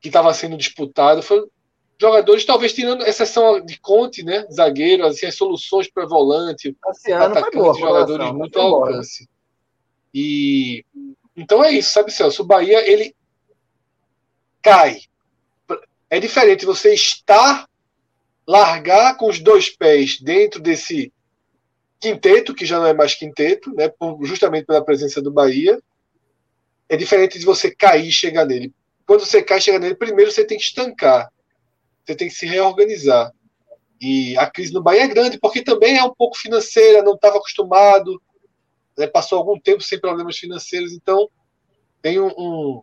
que 0.00 0.08
estava 0.08 0.32
sendo 0.34 0.56
disputado. 0.56 1.22
Foi 1.22 1.46
jogadores, 2.00 2.44
talvez 2.44 2.72
tirando 2.72 3.06
exceção 3.06 3.64
de 3.64 3.78
Conte, 3.80 4.22
né? 4.22 4.46
Zagueiro, 4.52 5.06
assim, 5.06 5.26
as 5.26 5.36
soluções 5.36 5.88
para 5.90 6.06
volante, 6.06 6.76
atacantes, 6.84 7.78
jogadores 7.78 8.32
muito 8.32 8.58
ao 8.58 8.74
alcance. 8.74 9.28
E 10.12 10.84
então 11.36 11.64
é 11.64 11.72
isso, 11.72 11.92
sabe, 11.92 12.10
Celso? 12.10 12.42
O 12.42 12.46
Bahia 12.46 12.86
ele 12.90 13.14
cai. 14.60 15.00
É 16.10 16.20
diferente 16.20 16.66
você 16.66 16.92
estar 16.92 17.66
largar 18.46 19.16
com 19.16 19.28
os 19.28 19.38
dois 19.38 19.70
pés 19.70 20.20
dentro 20.20 20.60
desse 20.60 21.12
quinteto, 22.02 22.54
que 22.54 22.66
já 22.66 22.78
não 22.78 22.86
é 22.86 22.92
mais 22.92 23.14
quinteto, 23.14 23.72
né, 23.74 23.90
justamente 24.22 24.66
pela 24.66 24.84
presença 24.84 25.22
do 25.22 25.30
Bahia. 25.30 25.80
É 26.88 26.96
diferente 26.96 27.38
de 27.38 27.44
você 27.44 27.74
cair 27.74 28.08
e 28.08 28.12
chegar 28.12 28.44
nele. 28.44 28.74
Quando 29.06 29.24
você 29.24 29.42
cai 29.42 29.58
e 29.58 29.62
chega 29.62 29.78
nele, 29.78 29.94
primeiro 29.94 30.30
você 30.30 30.44
tem 30.44 30.58
que 30.58 30.64
estancar 30.64 31.30
você 32.04 32.14
tem 32.14 32.28
que 32.28 32.34
se 32.34 32.46
reorganizar. 32.46 33.32
E 34.00 34.36
a 34.36 34.50
crise 34.50 34.72
no 34.72 34.82
Bahia 34.82 35.04
é 35.04 35.08
grande, 35.08 35.38
porque 35.38 35.62
também 35.62 35.96
é 35.96 36.04
um 36.04 36.14
pouco 36.14 36.36
financeira, 36.36 37.02
não 37.02 37.14
estava 37.14 37.36
acostumado, 37.36 38.20
né, 38.98 39.06
passou 39.06 39.38
algum 39.38 39.58
tempo 39.58 39.82
sem 39.82 40.00
problemas 40.00 40.36
financeiros, 40.36 40.92
então 40.92 41.28
tem 42.00 42.20
um, 42.20 42.26
um, 42.36 42.82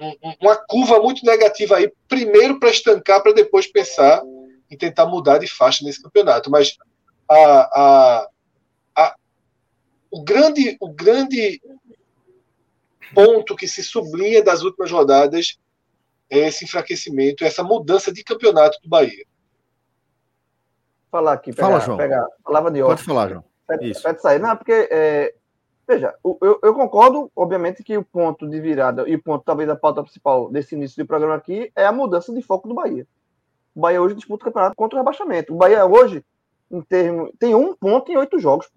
um 0.00 0.34
uma 0.40 0.56
curva 0.56 1.00
muito 1.00 1.24
negativa 1.24 1.76
aí, 1.76 1.90
primeiro 2.06 2.60
para 2.60 2.68
estancar, 2.68 3.22
para 3.22 3.32
depois 3.32 3.66
pensar 3.66 4.22
em 4.70 4.76
tentar 4.76 5.06
mudar 5.06 5.38
de 5.38 5.46
faixa 5.46 5.84
nesse 5.84 6.02
campeonato. 6.02 6.50
Mas 6.50 6.76
a, 7.28 7.36
a, 7.36 8.28
a, 8.96 9.16
o, 10.10 10.22
grande, 10.22 10.76
o 10.80 10.88
grande 10.88 11.60
ponto 13.14 13.56
que 13.56 13.68
se 13.68 13.82
sublinha 13.82 14.42
das 14.42 14.62
últimas 14.62 14.90
rodadas 14.90 15.58
é 16.30 16.38
esse 16.38 16.64
enfraquecimento, 16.64 17.44
essa 17.44 17.62
mudança 17.62 18.12
de 18.12 18.24
campeonato 18.24 18.78
do 18.82 18.88
Bahia. 18.88 19.24
Falar 21.10 21.34
aqui, 21.34 21.52
pegar, 21.52 21.68
Fala, 21.68 21.80
João. 21.80 21.96
Pegar, 21.96 22.26
palavra 22.42 22.70
de 22.72 22.82
Pode 22.82 23.02
falar, 23.02 23.28
João. 23.28 23.44
Pode, 23.66 23.90
Isso. 23.90 24.02
pode 24.02 24.20
sair. 24.20 24.40
Não, 24.40 24.56
porque, 24.56 24.88
é, 24.90 25.34
veja, 25.86 26.14
eu, 26.24 26.58
eu, 26.62 26.74
concordo, 26.74 27.30
obviamente, 27.36 27.84
que 27.84 27.96
o 27.96 28.04
ponto 28.04 28.48
de 28.48 28.60
virada 28.60 29.08
e 29.08 29.14
o 29.14 29.22
ponto, 29.22 29.44
talvez, 29.44 29.68
da 29.68 29.76
pauta 29.76 30.02
principal 30.02 30.50
desse 30.50 30.74
início 30.74 31.02
do 31.02 31.06
programa 31.06 31.36
aqui 31.36 31.70
é 31.76 31.86
a 31.86 31.92
mudança 31.92 32.32
de 32.34 32.42
foco 32.42 32.66
do 32.66 32.74
Bahia. 32.74 33.06
O 33.74 33.80
Bahia 33.80 34.02
hoje 34.02 34.16
disputa 34.16 34.42
o 34.42 34.46
campeonato 34.46 34.76
contra 34.76 34.96
o 34.96 35.00
rebaixamento. 35.00 35.54
O 35.54 35.56
Bahia 35.56 35.86
hoje, 35.86 36.24
em 36.70 36.80
termos, 36.82 37.30
tem 37.38 37.54
um 37.54 37.74
ponto 37.74 38.10
em 38.10 38.16
oito 38.16 38.38
jogos. 38.38 38.70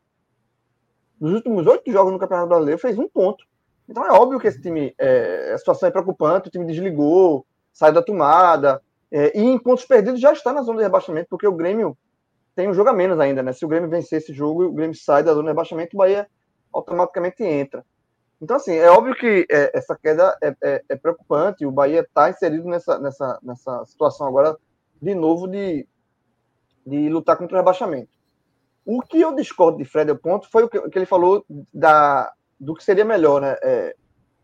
Nos 1.19 1.33
últimos 1.33 1.65
oito 1.65 1.91
jogos 1.91 2.13
no 2.13 2.19
Campeonato 2.19 2.49
Brasileiro, 2.49 2.79
fez 2.79 2.97
um 2.97 3.07
ponto. 3.07 3.43
Então 3.89 4.05
é 4.05 4.11
óbvio 4.11 4.39
que 4.39 4.47
esse 4.47 4.61
time, 4.61 4.93
é, 4.97 5.53
a 5.53 5.57
situação 5.57 5.87
é 5.87 5.91
preocupante, 5.91 6.49
o 6.49 6.51
time 6.51 6.65
desligou, 6.65 7.45
saiu 7.71 7.93
da 7.93 8.01
tomada, 8.01 8.81
é, 9.11 9.37
e 9.37 9.41
em 9.41 9.57
pontos 9.57 9.85
perdidos 9.85 10.19
já 10.19 10.33
está 10.33 10.51
na 10.51 10.61
zona 10.61 10.79
de 10.79 10.83
rebaixamento, 10.83 11.27
porque 11.29 11.47
o 11.47 11.53
Grêmio 11.53 11.97
tem 12.55 12.67
um 12.67 12.73
jogo 12.73 12.89
a 12.89 12.93
menos 12.93 13.19
ainda, 13.19 13.41
né? 13.41 13.53
Se 13.53 13.63
o 13.63 13.67
Grêmio 13.67 13.89
vencer 13.89 14.17
esse 14.17 14.33
jogo, 14.33 14.65
o 14.65 14.73
Grêmio 14.73 14.95
sai 14.95 15.23
da 15.23 15.31
zona 15.31 15.43
de 15.43 15.49
rebaixamento, 15.49 15.95
o 15.95 15.99
Bahia 15.99 16.27
automaticamente 16.73 17.43
entra. 17.43 17.85
Então, 18.41 18.57
assim, 18.57 18.73
é 18.73 18.89
óbvio 18.89 19.15
que 19.15 19.47
é, 19.49 19.71
essa 19.77 19.95
queda 19.95 20.37
é, 20.43 20.55
é, 20.61 20.83
é, 20.89 20.95
preocupante, 20.95 21.65
o 21.65 21.71
Bahia 21.71 22.01
está 22.01 22.29
inserido 22.29 22.67
nessa, 22.67 22.99
nessa, 22.99 23.39
nessa 23.41 23.85
situação 23.85 24.27
agora, 24.27 24.57
de 25.01 25.15
novo, 25.15 25.47
de, 25.47 25.87
de 26.87 27.09
lutar 27.09 27.35
contra 27.35 27.55
o 27.55 27.59
rebaixamento. 27.59 28.09
O 28.85 29.01
que 29.01 29.19
eu 29.19 29.35
discordo 29.35 29.77
de 29.77 29.83
Fred 29.83 30.15
ponto 30.15 30.49
foi 30.49 30.63
o 30.63 30.69
que, 30.69 30.79
o 30.79 30.89
ele 30.95 31.05
falou 31.05 31.45
da, 31.73 32.31
do 32.57 32.73
que 32.73 32.83
seria 32.83 33.03
melhor, 33.03 33.41
né? 33.41 33.57
É, 33.61 33.95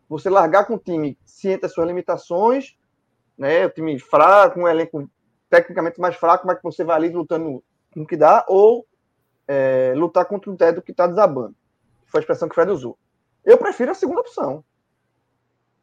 você 0.06 0.28
largar 0.28 0.66
com 0.66 0.74
o 0.74 0.78
time 0.78 1.18
ciente 1.24 1.62
das 1.62 1.72
suas 1.72 1.86
limitações, 1.86 2.76
né? 3.38 3.64
O 3.64 3.70
time 3.70 3.98
fraco, 3.98 4.60
um 4.60 4.68
elenco 4.68 5.10
tecnicamente 5.48 5.98
mais 5.98 6.16
fraco, 6.16 6.50
é 6.50 6.54
que 6.54 6.62
você 6.62 6.84
vai 6.84 6.96
ali 6.96 7.08
lutando 7.08 7.64
com 7.94 8.02
o 8.02 8.06
que 8.06 8.16
dá, 8.16 8.44
ou 8.46 8.86
é, 9.48 9.94
lutar 9.96 10.26
contra 10.26 10.50
o 10.50 10.56
teto 10.56 10.82
que 10.82 10.90
está 10.90 11.06
desabando. 11.06 11.56
Foi 12.06 12.20
a 12.20 12.22
expressão 12.22 12.46
que 12.46 12.52
o 12.52 12.56
Fred 12.56 12.70
usou. 12.70 12.98
Eu 13.42 13.56
prefiro 13.56 13.92
a 13.92 13.94
segunda 13.94 14.20
opção. 14.20 14.62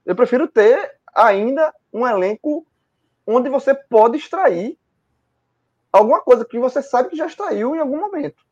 Eu 0.06 0.16
prefiro 0.16 0.48
ter 0.48 1.00
ainda 1.16 1.74
um 1.92 2.06
elenco 2.06 2.66
onde 3.26 3.50
você 3.50 3.74
pode 3.74 4.18
extrair 4.18 4.78
alguma 5.92 6.22
coisa 6.22 6.46
que 6.46 6.60
você 6.60 6.82
sabe 6.82 7.10
que 7.10 7.16
já 7.16 7.26
extraiu 7.26 7.76
em 7.76 7.80
algum 7.80 8.00
momento, 8.00 8.44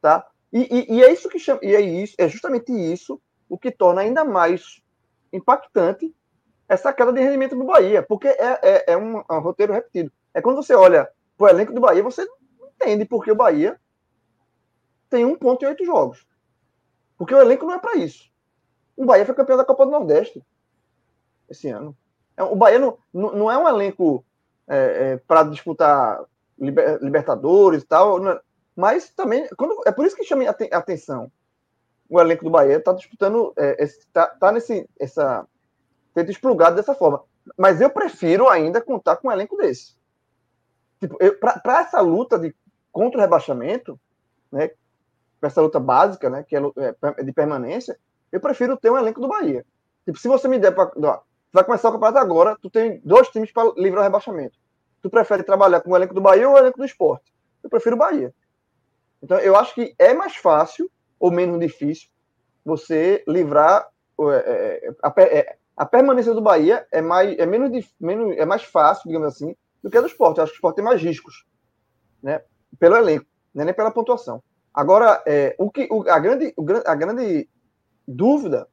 tá? 0.00 0.26
E, 0.52 0.60
e, 0.60 0.96
e, 0.96 1.04
é 1.04 1.12
isso 1.12 1.28
que 1.28 1.38
chama, 1.38 1.60
e 1.62 1.74
é 1.74 1.80
isso, 1.80 2.14
é 2.18 2.28
justamente 2.28 2.72
isso 2.72 3.20
o 3.48 3.58
que 3.58 3.70
torna 3.70 4.00
ainda 4.00 4.24
mais 4.24 4.82
impactante 5.32 6.14
essa 6.68 6.92
queda 6.92 7.12
de 7.12 7.20
rendimento 7.20 7.56
do 7.56 7.64
Bahia, 7.64 8.02
porque 8.02 8.28
é, 8.28 8.58
é, 8.62 8.92
é 8.92 8.96
um, 8.96 9.18
é 9.18 9.32
um, 9.32 9.40
roteiro 9.40 9.72
repetido. 9.72 10.12
É 10.32 10.40
quando 10.40 10.56
você 10.56 10.74
olha 10.74 11.08
para 11.36 11.46
o 11.46 11.48
elenco 11.48 11.72
do 11.72 11.80
Bahia, 11.80 12.02
você 12.02 12.26
entende 12.60 13.04
porque 13.04 13.32
o 13.32 13.36
Bahia 13.36 13.78
tem 15.08 15.24
um 15.24 15.36
ponto 15.36 15.64
em 15.64 15.68
oito 15.68 15.84
jogos. 15.84 16.24
Porque 17.18 17.34
o 17.34 17.40
elenco 17.40 17.66
não 17.66 17.74
é 17.74 17.78
para 17.78 17.96
isso. 17.96 18.30
O 18.96 19.04
Bahia 19.04 19.26
foi 19.26 19.34
campeão 19.34 19.56
da 19.56 19.64
Copa 19.64 19.84
do 19.84 19.90
Nordeste 19.90 20.44
esse 21.48 21.68
ano. 21.68 21.96
É, 22.36 22.42
o 22.44 22.54
Bahia 22.54 22.78
não, 22.78 22.96
não 23.12 23.50
é 23.50 23.58
um 23.58 23.68
elenco 23.68 24.24
é, 24.68 24.76
é, 24.76 25.16
para 25.16 25.42
disputar 25.42 26.24
Libertadores 26.60 27.82
e 27.82 27.86
tal. 27.86 28.20
Não, 28.20 28.38
mas 28.76 29.10
também, 29.10 29.48
quando, 29.56 29.82
é 29.86 29.92
por 29.92 30.06
isso 30.06 30.16
que 30.16 30.24
chama 30.24 30.44
a 30.44 30.76
atenção. 30.78 31.30
O 32.08 32.20
elenco 32.20 32.44
do 32.44 32.50
Bahia 32.50 32.76
está 32.76 32.92
disputando, 32.92 33.52
está 33.56 34.22
é, 34.22 34.38
tá 34.38 34.52
nesse, 34.52 34.88
essa, 34.98 35.46
tendo 36.14 36.30
explugado 36.30 36.76
dessa 36.76 36.94
forma. 36.94 37.22
Mas 37.56 37.80
eu 37.80 37.88
prefiro 37.88 38.48
ainda 38.48 38.80
contar 38.80 39.16
com 39.16 39.28
um 39.28 39.32
elenco 39.32 39.56
desse. 39.56 39.96
Tipo, 41.00 41.16
para 41.38 41.80
essa 41.80 42.00
luta 42.00 42.38
de, 42.38 42.54
contra 42.92 43.18
o 43.18 43.20
rebaixamento, 43.20 43.98
né, 44.52 44.70
essa 45.40 45.62
luta 45.62 45.80
básica, 45.80 46.28
né, 46.28 46.42
que 46.42 46.56
é, 46.56 46.60
é 47.16 47.22
de 47.22 47.32
permanência, 47.32 47.98
eu 48.30 48.40
prefiro 48.40 48.76
ter 48.76 48.90
um 48.90 48.98
elenco 48.98 49.20
do 49.20 49.28
Bahia. 49.28 49.64
Tipo, 50.04 50.18
se 50.18 50.28
você 50.28 50.48
me 50.48 50.58
der 50.58 50.72
para. 50.72 51.22
Vai 51.52 51.64
começar 51.64 51.88
o 51.88 51.92
campeonato 51.92 52.18
agora, 52.18 52.56
tu 52.60 52.70
tem 52.70 53.00
dois 53.04 53.28
times 53.28 53.50
para 53.50 53.72
livrar 53.76 54.02
o 54.02 54.04
rebaixamento. 54.04 54.56
Tu 55.02 55.10
prefere 55.10 55.42
trabalhar 55.42 55.80
com 55.80 55.90
o 55.90 55.96
elenco 55.96 56.14
do 56.14 56.20
Bahia 56.20 56.48
ou 56.48 56.54
o 56.54 56.58
elenco 56.58 56.78
do 56.78 56.84
esporte? 56.84 57.32
Eu 57.62 57.70
prefiro 57.70 57.96
o 57.96 57.98
Bahia. 57.98 58.34
Então, 59.22 59.38
eu 59.38 59.56
acho 59.56 59.74
que 59.74 59.94
é 59.98 60.14
mais 60.14 60.36
fácil 60.36 60.90
ou 61.18 61.30
menos 61.30 61.58
difícil 61.60 62.08
você 62.64 63.22
livrar 63.26 63.88
é, 64.18 64.86
é, 64.86 64.94
a, 65.02 65.22
é, 65.22 65.56
a 65.76 65.86
permanência 65.86 66.34
do 66.34 66.42
Bahia 66.42 66.86
é 66.92 67.00
mais 67.00 67.38
é 67.38 67.46
menos, 67.46 67.94
menos 67.98 68.36
é 68.36 68.44
mais 68.44 68.62
fácil, 68.62 69.08
digamos 69.08 69.28
assim, 69.28 69.56
do 69.82 69.88
que 69.88 69.96
a 69.96 70.00
do 70.00 70.06
esporte. 70.06 70.38
Eu 70.38 70.44
acho 70.44 70.52
que 70.52 70.56
o 70.56 70.58
esporte 70.58 70.76
tem 70.76 70.84
mais 70.84 71.00
riscos, 71.00 71.46
né? 72.22 72.42
Pelo 72.78 72.96
elenco, 72.96 73.26
né? 73.54 73.64
nem 73.64 73.74
pela 73.74 73.90
pontuação. 73.90 74.42
Agora, 74.74 75.22
é, 75.26 75.54
o 75.58 75.70
que 75.70 75.88
o, 75.90 76.08
a 76.08 76.18
grande 76.18 76.54
a 76.84 76.94
grande 76.94 77.48
dúvida 78.06 78.68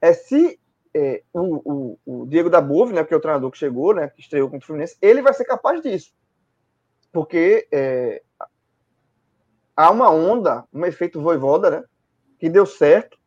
é 0.00 0.12
se 0.12 0.58
é, 0.94 1.22
o, 1.32 1.40
o, 1.64 1.98
o, 2.04 2.26
Diego 2.26 2.48
da 2.48 2.60
Bove, 2.60 2.92
né, 2.92 3.04
que 3.04 3.12
é 3.12 3.16
o 3.16 3.20
treinador 3.20 3.50
que 3.50 3.58
chegou, 3.58 3.94
né, 3.94 4.08
que 4.08 4.20
estreou 4.20 4.48
contra 4.48 4.64
o 4.64 4.66
Fluminense, 4.66 4.96
ele 5.02 5.22
vai 5.22 5.34
ser 5.34 5.44
capaz 5.44 5.82
disso. 5.82 6.12
Porque 7.12 7.66
é, 7.72 8.22
há 9.76 9.90
uma 9.90 10.10
onda, 10.10 10.64
um 10.72 10.84
efeito 10.84 11.20
voivoda, 11.20 11.70
né? 11.70 11.84
Que 12.38 12.48
deu 12.48 12.66
certo, 12.66 13.18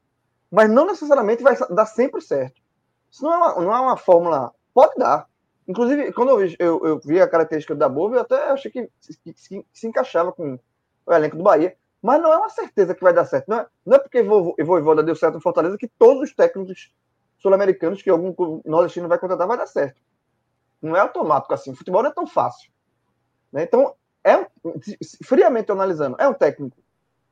mas 0.52 0.70
não 0.70 0.86
necessariamente 0.86 1.44
vai 1.44 1.56
dar 1.70 1.86
sempre 1.86 2.22
certo. 2.22 2.62
Isso 3.10 3.24
não 3.24 3.34
é 3.34 3.38
uma, 3.38 3.62
não 3.62 3.76
é 3.76 3.80
uma 3.80 3.98
fórmula. 3.98 4.52
Pode 4.74 4.94
dar. 4.98 5.28
Inclusive, 5.68 6.14
quando 6.14 6.30
eu 6.30 6.38
vi, 6.38 6.56
eu, 6.60 6.86
eu 6.86 7.00
vi 7.00 7.20
a 7.20 7.28
característica 7.28 7.76
da 7.76 7.90
Bova, 7.90 8.16
eu 8.16 8.22
até 8.22 8.50
achei 8.50 8.72
que 8.72 8.90
se, 9.02 9.88
encaixava 9.88 10.32
com 10.32 10.58
o 11.06 11.14
elenco 11.14 11.36
do 11.36 11.44
Bahia. 11.44 11.76
Mas 12.02 12.22
não 12.22 12.32
é 12.32 12.38
uma 12.38 12.50
certeza 12.50 12.94
que 12.94 13.04
vai 13.04 13.14
dar 13.14 13.26
certo. 13.26 13.48
Não 13.50 13.60
é, 13.60 13.68
não 13.86 13.96
é 13.96 14.00
porque 14.00 14.22
Voivoda 14.22 15.04
deu 15.04 15.16
certo 15.16 15.36
no 15.36 15.42
Fortaleza 15.42 15.78
que 15.78 15.88
todos 15.88 16.24
os 16.30 16.36
técnicos 16.36 16.94
sul-americanos 17.38 18.02
que 18.02 18.10
algum 18.10 18.34
nordestino 18.65 19.08
vai 19.08 19.19
contratar 19.19 19.47
vai 19.47 19.58
dar 19.58 19.67
certo. 19.67 20.02
Não 20.82 20.95
é 20.95 21.00
automático 21.00 21.54
assim. 21.54 21.71
O 21.71 21.76
futebol 21.76 22.04
não 22.04 22.10
é 22.10 22.13
tão 22.13 22.28
fácil. 22.28 22.71
Né? 23.52 23.63
Então, 23.63 23.93
é 24.23 24.45
friamente 25.23 25.71
analisando, 25.71 26.17
é 26.19 26.28
um 26.28 26.34
técnico. 26.34 26.78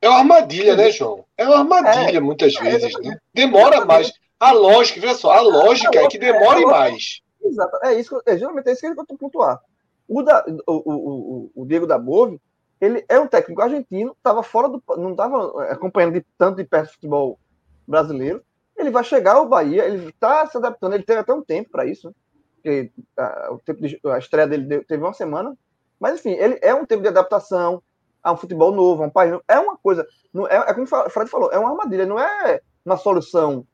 É 0.02 0.10
uma 0.10 0.20
armadilha, 0.20 0.76
né, 0.76 0.92
João? 0.92 1.26
É 1.38 1.48
uma 1.48 1.60
armadilha, 1.60 2.18
é, 2.18 2.22
muitas 2.22 2.56
é, 2.56 2.62
vezes. 2.62 2.94
Né? 3.02 3.18
Demora 3.34 3.86
mais. 3.86 4.14
A 4.40 4.52
lógica, 4.52 5.00
veja 5.00 5.16
só, 5.16 5.32
a 5.32 5.42
lógica 5.42 6.00
é 6.00 6.08
que 6.08 6.18
demore 6.18 6.64
é, 6.64 6.66
mais. 6.66 7.22
Exato, 7.42 7.78
é 7.84 7.94
isso, 7.94 8.22
é 8.26 8.38
geralmente 8.38 8.68
é 8.68 8.72
isso 8.74 8.82
que 8.82 8.88
eu 8.88 8.92
estou 8.94 9.18
pontuar. 9.18 9.62
O, 10.08 10.22
da, 10.22 10.46
o, 10.68 10.74
o, 10.74 10.94
o, 10.94 11.52
o 11.56 11.66
Diego 11.66 11.88
da 11.88 11.98
Bove, 11.98 12.40
ele 12.80 13.04
é 13.08 13.20
um 13.20 13.28
técnico 13.28 13.62
argentino, 13.62 14.12
estava 14.12 14.44
fora 14.44 14.68
do. 14.68 14.84
não 14.98 15.12
estava 15.12 15.64
acompanhando 15.72 16.14
de, 16.14 16.26
tanto 16.38 16.58
de 16.58 16.64
perto 16.64 16.90
o 16.90 16.94
futebol 16.94 17.40
brasileiro. 17.88 18.44
Ele 18.86 18.92
vai 18.92 19.04
chegar 19.04 19.36
ao 19.36 19.48
Bahia, 19.50 19.84
ele 19.86 20.10
está 20.10 20.46
se 20.46 20.56
adaptando, 20.58 20.94
ele 20.94 21.04
teve 21.04 21.20
até 21.20 21.34
um 21.34 21.42
tempo 21.42 21.72
para 21.72 21.86
isso, 21.86 22.08
né? 22.08 22.14
porque 22.54 22.92
a, 23.18 23.54
o 23.54 23.60
tempo 23.60 23.82
de, 23.82 24.00
a 24.06 24.18
estreia 24.20 24.48
dele 24.48 24.84
teve 24.84 25.04
uma 25.04 25.14
semana, 25.14 25.58
mas, 26.00 26.20
enfim, 26.20 26.34
ele 26.34 26.60
é 26.62 26.74
um 26.74 26.86
tempo 26.86 27.02
de 27.02 27.08
adaptação 27.08 27.82
a 28.22 28.32
um 28.32 28.38
futebol 28.38 28.72
novo, 28.72 29.04
a 29.04 29.08
um 29.08 29.10
país 29.10 29.32
novo. 29.32 29.44
É 29.48 29.60
uma 29.60 29.76
coisa. 29.78 30.06
Não, 30.32 30.48
é, 30.48 30.56
é 30.56 30.74
como 30.74 30.84
o 30.84 31.10
Fred 31.10 31.30
falou, 31.30 31.52
é 31.52 31.58
uma 31.58 31.72
armadilha, 31.72 32.06
não 32.06 32.20
é 32.20 32.62
uma 32.86 32.98
solução 32.98 33.66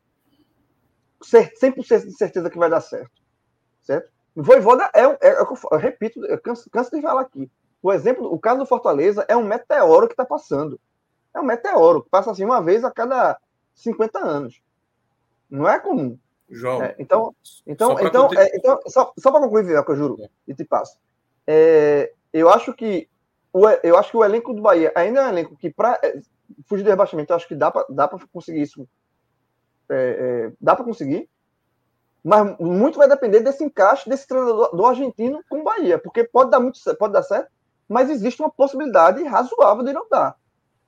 100% 1.21 2.05
de 2.05 2.11
certeza 2.13 2.49
que 2.49 2.57
vai 2.57 2.69
dar 2.69 2.81
certo. 2.81 3.11
Certo? 3.81 4.09
Voivoda 4.33 4.89
é, 4.93 5.03
é, 5.03 5.17
é 5.21 5.41
eu 5.41 5.77
repito, 5.77 6.25
eu 6.25 6.39
canso, 6.39 6.69
canso 6.69 6.91
de 6.91 7.01
falar 7.01 7.21
aqui. 7.21 7.51
O 7.81 7.91
exemplo, 7.91 8.31
o 8.31 8.39
caso 8.39 8.59
do 8.59 8.65
Fortaleza 8.65 9.25
é 9.27 9.35
um 9.35 9.43
meteoro 9.43 10.07
que 10.07 10.13
está 10.13 10.25
passando. 10.25 10.79
É 11.33 11.39
um 11.39 11.45
meteoro 11.45 12.03
que 12.03 12.09
passa 12.09 12.31
assim 12.31 12.45
uma 12.45 12.61
vez 12.61 12.83
a 12.83 12.91
cada 12.91 13.37
50 13.73 14.19
anos. 14.19 14.61
Não 15.51 15.67
é 15.67 15.77
comum. 15.79 16.17
João. 16.49 16.81
É, 16.81 16.95
então, 16.97 17.35
então, 17.67 17.97
então, 17.99 18.29
é, 18.33 18.55
então, 18.55 18.79
só, 18.87 19.13
só 19.17 19.31
para 19.31 19.41
concluir, 19.41 19.63
Vivel, 19.63 19.85
que 19.85 19.91
eu 19.91 19.95
juro, 19.95 20.17
e 20.47 20.53
te 20.53 20.65
passo. 20.65 20.97
É, 21.45 22.11
eu 22.33 22.49
acho 22.49 22.73
que 22.73 23.09
o, 23.53 23.67
eu 23.83 23.97
acho 23.97 24.11
que 24.11 24.17
o 24.17 24.23
elenco 24.23 24.53
do 24.53 24.61
Bahia 24.61 24.91
ainda 24.95 25.21
é 25.21 25.23
um 25.25 25.29
elenco 25.29 25.55
que, 25.57 25.69
para 25.69 25.99
é, 26.03 26.19
fugir 26.67 26.83
do 26.83 26.89
rebaixamento, 26.89 27.31
eu 27.31 27.35
acho 27.35 27.47
que 27.47 27.55
dá 27.55 27.71
para 27.71 27.85
dá 27.89 28.07
conseguir 28.31 28.61
isso. 28.61 28.87
É, 29.89 29.95
é, 29.95 30.53
dá 30.59 30.75
para 30.75 30.85
conseguir. 30.85 31.29
Mas 32.23 32.55
muito 32.59 32.97
vai 32.97 33.07
depender 33.07 33.39
desse 33.39 33.63
encaixe 33.63 34.07
desse 34.07 34.27
treinador 34.27 34.75
do 34.75 34.85
argentino 34.85 35.41
com 35.49 35.59
o 35.59 35.63
Bahia, 35.63 35.97
porque 35.97 36.23
pode 36.23 36.51
dar 36.51 36.59
muito 36.59 36.79
pode 36.97 37.13
dar 37.13 37.23
certo, 37.23 37.51
mas 37.89 38.09
existe 38.09 38.41
uma 38.41 38.51
possibilidade 38.51 39.23
razoável 39.23 39.83
de 39.83 39.91
não 39.91 40.07
dar. 40.07 40.35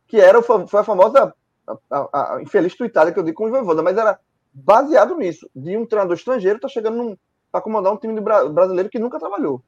Que 0.07 0.19
era 0.19 0.41
foi 0.41 0.79
a 0.79 0.83
famosa 0.83 1.33
a, 1.65 1.77
a, 1.89 2.35
a 2.35 2.41
infeliz 2.41 2.75
tuitada 2.75 3.11
que 3.11 3.17
eu 3.17 3.23
digo 3.23 3.37
com 3.37 3.47
o 3.47 3.49
Voivoda, 3.49 3.81
mas 3.81 3.97
era 3.97 4.19
baseado 4.53 5.17
nisso, 5.17 5.49
de 5.55 5.75
um 5.75 5.85
treinador 5.85 6.15
estrangeiro 6.15 6.59
tá 6.59 6.67
chegando 6.67 7.17
para 7.51 7.61
comandar 7.61 7.93
um 7.93 7.97
time 7.97 8.19
brasileiro 8.19 8.89
que 8.89 8.99
nunca 8.99 9.19
trabalhou. 9.19 9.63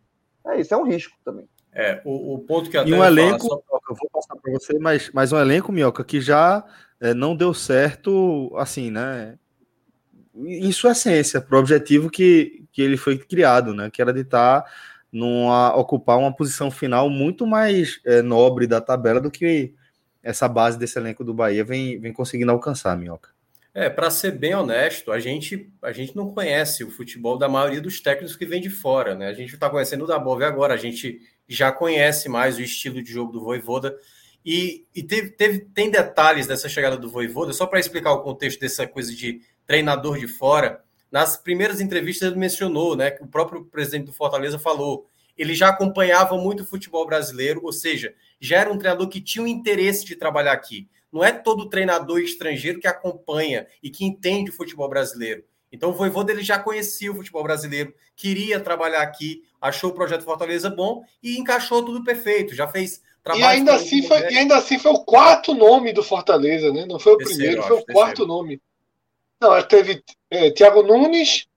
É 0.46 0.60
isso, 0.60 0.74
é 0.74 0.78
um 0.78 0.84
risco 0.84 1.18
também. 1.24 1.48
É, 1.74 2.02
o, 2.06 2.36
o 2.36 2.40
ponto 2.40 2.70
que 2.70 2.78
até 2.78 2.90
e 2.90 2.94
um 2.94 3.04
elenco, 3.04 3.48
só... 3.48 3.62
eu 3.90 3.96
vou 3.96 4.10
passar 4.14 4.36
para 4.36 4.54
você, 4.54 4.80
mas, 4.80 5.12
mas 5.14 5.34
um 5.34 5.38
elenco, 5.38 5.72
Minhoca, 5.72 6.04
que 6.04 6.22
já 6.22 6.64
é, 7.02 7.14
não 7.14 7.36
deu 7.36 7.54
certo, 7.54 8.54
assim, 8.56 8.90
né? 8.90 9.38
Em 10.34 10.72
sua 10.72 10.92
essência, 10.92 11.42
para 11.42 11.58
o 11.58 11.60
objetivo 11.60 12.10
que, 12.10 12.66
que 12.72 12.82
ele 12.82 12.96
foi 12.96 13.18
criado, 13.18 13.74
né? 13.74 13.90
Que 13.92 14.02
era 14.02 14.14
de 14.14 14.22
estar 14.22 14.62
tá 14.62 14.72
numa, 15.12 15.76
ocupar 15.76 16.18
uma 16.18 16.34
posição 16.34 16.72
final 16.72 17.10
muito 17.10 17.46
mais 17.46 18.00
é, 18.06 18.22
nobre 18.22 18.68
da 18.68 18.80
tabela 18.80 19.20
do 19.20 19.32
que 19.32 19.74
essa 20.24 20.48
base 20.48 20.78
desse 20.80 20.98
elenco 20.98 21.24
do 21.24 21.34
Bahia 21.34 21.64
vem, 21.64 22.00
vem 22.00 22.14
conseguindo 22.14 22.52
alcançar, 22.52 22.98
Minhoca. 22.98 23.35
É, 23.78 23.90
para 23.90 24.10
ser 24.10 24.32
bem 24.32 24.56
honesto, 24.56 25.12
a 25.12 25.20
gente, 25.20 25.70
a 25.82 25.92
gente 25.92 26.16
não 26.16 26.34
conhece 26.34 26.82
o 26.82 26.90
futebol 26.90 27.38
da 27.38 27.50
maioria 27.50 27.82
dos 27.82 28.00
técnicos 28.00 28.34
que 28.34 28.46
vem 28.46 28.62
de 28.62 28.70
fora, 28.70 29.14
né? 29.14 29.28
A 29.28 29.34
gente 29.34 29.54
está 29.54 29.70
conhecendo 29.70 30.06
o 30.06 30.08
da 30.08 30.18
Bove 30.18 30.46
agora, 30.46 30.74
a 30.74 30.78
gente 30.78 31.20
já 31.46 31.74
conhece 31.74 32.30
mais 32.30 32.56
o 32.56 32.62
estilo 32.62 33.04
de 33.04 33.12
jogo 33.12 33.34
do 33.34 33.44
Voivoda. 33.44 33.94
E, 34.46 34.86
e 34.96 35.04
teve, 35.04 35.32
teve, 35.32 35.60
tem 35.60 35.92
detalhes 35.92 36.48
dessa 36.48 36.70
chegada 36.70 36.96
do 36.96 37.10
Voivoda, 37.10 37.52
só 37.52 37.68
para 37.68 37.78
explicar 37.78 38.14
o 38.14 38.22
contexto 38.22 38.62
dessa 38.62 38.88
coisa 38.88 39.14
de 39.14 39.42
treinador 39.68 40.18
de 40.18 40.28
fora. 40.30 40.82
Nas 41.12 41.36
primeiras 41.36 41.82
entrevistas 41.82 42.30
ele 42.30 42.40
mencionou, 42.40 42.96
né, 42.96 43.12
que 43.12 43.24
o 43.24 43.28
próprio 43.28 43.66
presidente 43.66 44.06
do 44.06 44.14
Fortaleza 44.14 44.58
falou, 44.58 45.10
ele 45.38 45.54
já 45.54 45.68
acompanhava 45.68 46.38
muito 46.38 46.64
o 46.64 46.66
futebol 46.66 47.06
brasileiro, 47.06 47.60
ou 47.62 47.74
seja, 47.74 48.14
já 48.40 48.62
era 48.62 48.72
um 48.72 48.78
treinador 48.78 49.10
que 49.10 49.20
tinha 49.20 49.44
o 49.44 49.48
interesse 49.48 50.06
de 50.06 50.16
trabalhar 50.16 50.54
aqui. 50.54 50.88
Não 51.16 51.24
é 51.24 51.32
todo 51.32 51.70
treinador 51.70 52.20
estrangeiro 52.20 52.78
que 52.78 52.88
acompanha 52.88 53.66
e 53.82 53.90
que 53.90 54.04
entende 54.04 54.50
o 54.50 54.54
futebol 54.54 54.90
brasileiro. 54.90 55.46
Então 55.72 55.92
o 55.92 55.94
Voivoda 55.94 56.34
ele 56.34 56.44
já 56.44 56.60
conhecia 56.60 57.10
o 57.10 57.16
futebol 57.16 57.42
brasileiro, 57.42 57.96
queria 58.18 58.60
trabalhar 58.60 59.02
aqui, 59.02 59.42
achou 59.62 59.92
o 59.92 59.94
projeto 59.94 60.26
Fortaleza 60.26 60.70
bom 60.70 61.06
e 61.24 61.38
encaixou 61.38 61.86
tudo 61.86 62.04
perfeito. 62.04 62.54
Já 62.54 62.68
fez 62.68 63.02
trabalho. 63.24 63.46
E 63.46 63.48
ainda, 63.48 63.76
assim 63.76 64.06
foi, 64.06 64.20
e 64.30 64.38
ainda 64.38 64.58
assim 64.58 64.78
foi 64.78 64.92
o 64.92 65.06
quarto 65.06 65.54
nome 65.54 65.94
do 65.94 66.04
Fortaleza, 66.04 66.74
né? 66.74 66.86
Não 66.86 67.00
foi 67.00 67.14
o 67.14 67.18
terceiro, 67.18 67.62
primeiro, 67.62 67.64
foi 67.64 67.78
o 67.78 67.86
quarto 67.86 68.18
terceiro. 68.18 68.28
nome. 68.28 68.62
Não, 69.40 69.64
teve 69.64 70.04
é, 70.30 70.52
Thiago 70.52 70.84
Nunes. 70.84 71.48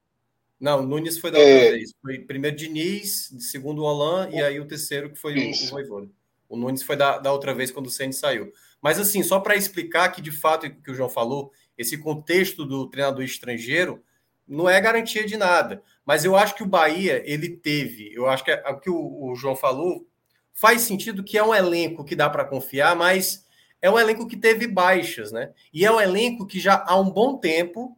Não, 0.60 0.86
Nunes 0.86 1.18
foi 1.18 1.32
da 1.32 1.38
outra 1.38 1.52
é... 1.52 1.70
vez. 1.72 1.92
Foi 2.00 2.16
primeiro 2.20 2.56
Diniz, 2.56 3.34
segundo 3.40 3.82
o 3.82 3.88
Alain, 3.88 4.36
e 4.36 4.40
aí 4.40 4.60
o 4.60 4.68
terceiro 4.68 5.10
que 5.10 5.18
foi 5.18 5.36
Isso. 5.36 5.64
o, 5.64 5.66
o 5.66 5.70
Voivoda. 5.70 6.08
O 6.48 6.56
Nunes 6.56 6.84
foi 6.84 6.94
da, 6.94 7.18
da 7.18 7.32
outra 7.32 7.52
vez 7.52 7.72
quando 7.72 7.86
o 7.86 7.90
Ceni 7.90 8.12
saiu. 8.12 8.52
Mas 8.80 8.98
assim, 8.98 9.22
só 9.22 9.40
para 9.40 9.56
explicar 9.56 10.10
que 10.10 10.20
de 10.20 10.30
fato 10.30 10.66
o 10.66 10.82
que 10.82 10.90
o 10.90 10.94
João 10.94 11.08
falou, 11.08 11.52
esse 11.76 11.98
contexto 11.98 12.64
do 12.64 12.88
treinador 12.88 13.24
estrangeiro 13.24 14.02
não 14.46 14.68
é 14.68 14.80
garantia 14.80 15.26
de 15.26 15.36
nada. 15.36 15.82
Mas 16.04 16.24
eu 16.24 16.36
acho 16.36 16.54
que 16.54 16.62
o 16.62 16.66
Bahia, 16.66 17.22
ele 17.26 17.50
teve, 17.50 18.12
eu 18.14 18.28
acho 18.28 18.44
que 18.44 18.50
é, 18.50 18.62
o 18.68 18.80
que 18.80 18.90
o, 18.90 19.30
o 19.30 19.34
João 19.34 19.54
falou 19.54 20.06
faz 20.54 20.82
sentido 20.82 21.22
que 21.22 21.38
é 21.38 21.44
um 21.44 21.54
elenco 21.54 22.04
que 22.04 22.16
dá 22.16 22.28
para 22.28 22.44
confiar, 22.44 22.96
mas 22.96 23.46
é 23.80 23.88
um 23.90 23.98
elenco 23.98 24.26
que 24.26 24.36
teve 24.36 24.66
baixas, 24.66 25.30
né? 25.30 25.52
E 25.72 25.84
é 25.84 25.92
um 25.92 26.00
elenco 26.00 26.46
que 26.46 26.58
já 26.58 26.84
há 26.86 26.98
um 26.98 27.10
bom 27.10 27.38
tempo 27.38 27.96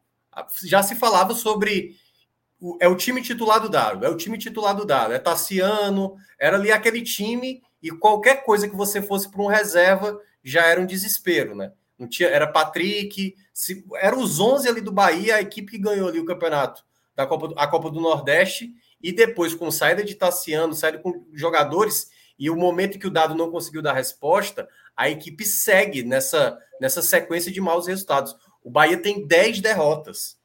já 0.64 0.82
se 0.82 0.94
falava 0.94 1.34
sobre 1.34 1.96
é 2.80 2.86
o 2.86 2.96
time 2.96 3.22
titular 3.22 3.60
do 3.60 3.70
Dado, 3.70 4.04
é 4.04 4.08
o 4.08 4.16
time 4.16 4.36
titular 4.36 4.76
do 4.76 4.84
Dado, 4.84 5.14
é 5.14 5.18
Tassiano, 5.18 6.16
era 6.38 6.56
ali 6.56 6.70
aquele 6.70 7.02
time 7.02 7.62
e 7.82 7.90
qualquer 7.90 8.44
coisa 8.44 8.68
que 8.68 8.76
você 8.76 9.00
fosse 9.00 9.30
para 9.30 9.42
um 9.42 9.46
reserva 9.46 10.20
já 10.42 10.66
era 10.66 10.80
um 10.80 10.86
desespero, 10.86 11.54
né? 11.54 11.72
Não 11.98 12.08
tinha, 12.08 12.28
era 12.28 12.46
Patrick, 12.46 13.36
se, 13.52 13.84
era 13.96 14.16
os 14.16 14.40
11 14.40 14.68
ali 14.68 14.80
do 14.80 14.92
Bahia, 14.92 15.36
a 15.36 15.40
equipe 15.40 15.72
que 15.72 15.78
ganhou 15.78 16.08
ali 16.08 16.18
o 16.18 16.24
campeonato 16.24 16.82
da 17.14 17.26
Copa, 17.26 17.52
a 17.56 17.66
Copa 17.66 17.90
do 17.90 18.00
Nordeste, 18.00 18.72
e 19.02 19.12
depois 19.12 19.54
com 19.54 19.70
saída 19.70 20.02
de 20.02 20.14
Tassiano, 20.14 20.74
saída 20.74 20.98
com 20.98 21.26
jogadores, 21.34 22.10
e 22.38 22.48
o 22.48 22.56
momento 22.56 22.98
que 22.98 23.06
o 23.06 23.10
Dado 23.10 23.34
não 23.34 23.50
conseguiu 23.50 23.82
dar 23.82 23.92
resposta, 23.92 24.66
a 24.96 25.10
equipe 25.10 25.44
segue 25.44 26.02
nessa, 26.02 26.58
nessa 26.80 27.02
sequência 27.02 27.52
de 27.52 27.60
maus 27.60 27.86
resultados. 27.86 28.34
O 28.62 28.70
Bahia 28.70 28.96
tem 28.96 29.26
10 29.26 29.60
derrotas. 29.60 30.38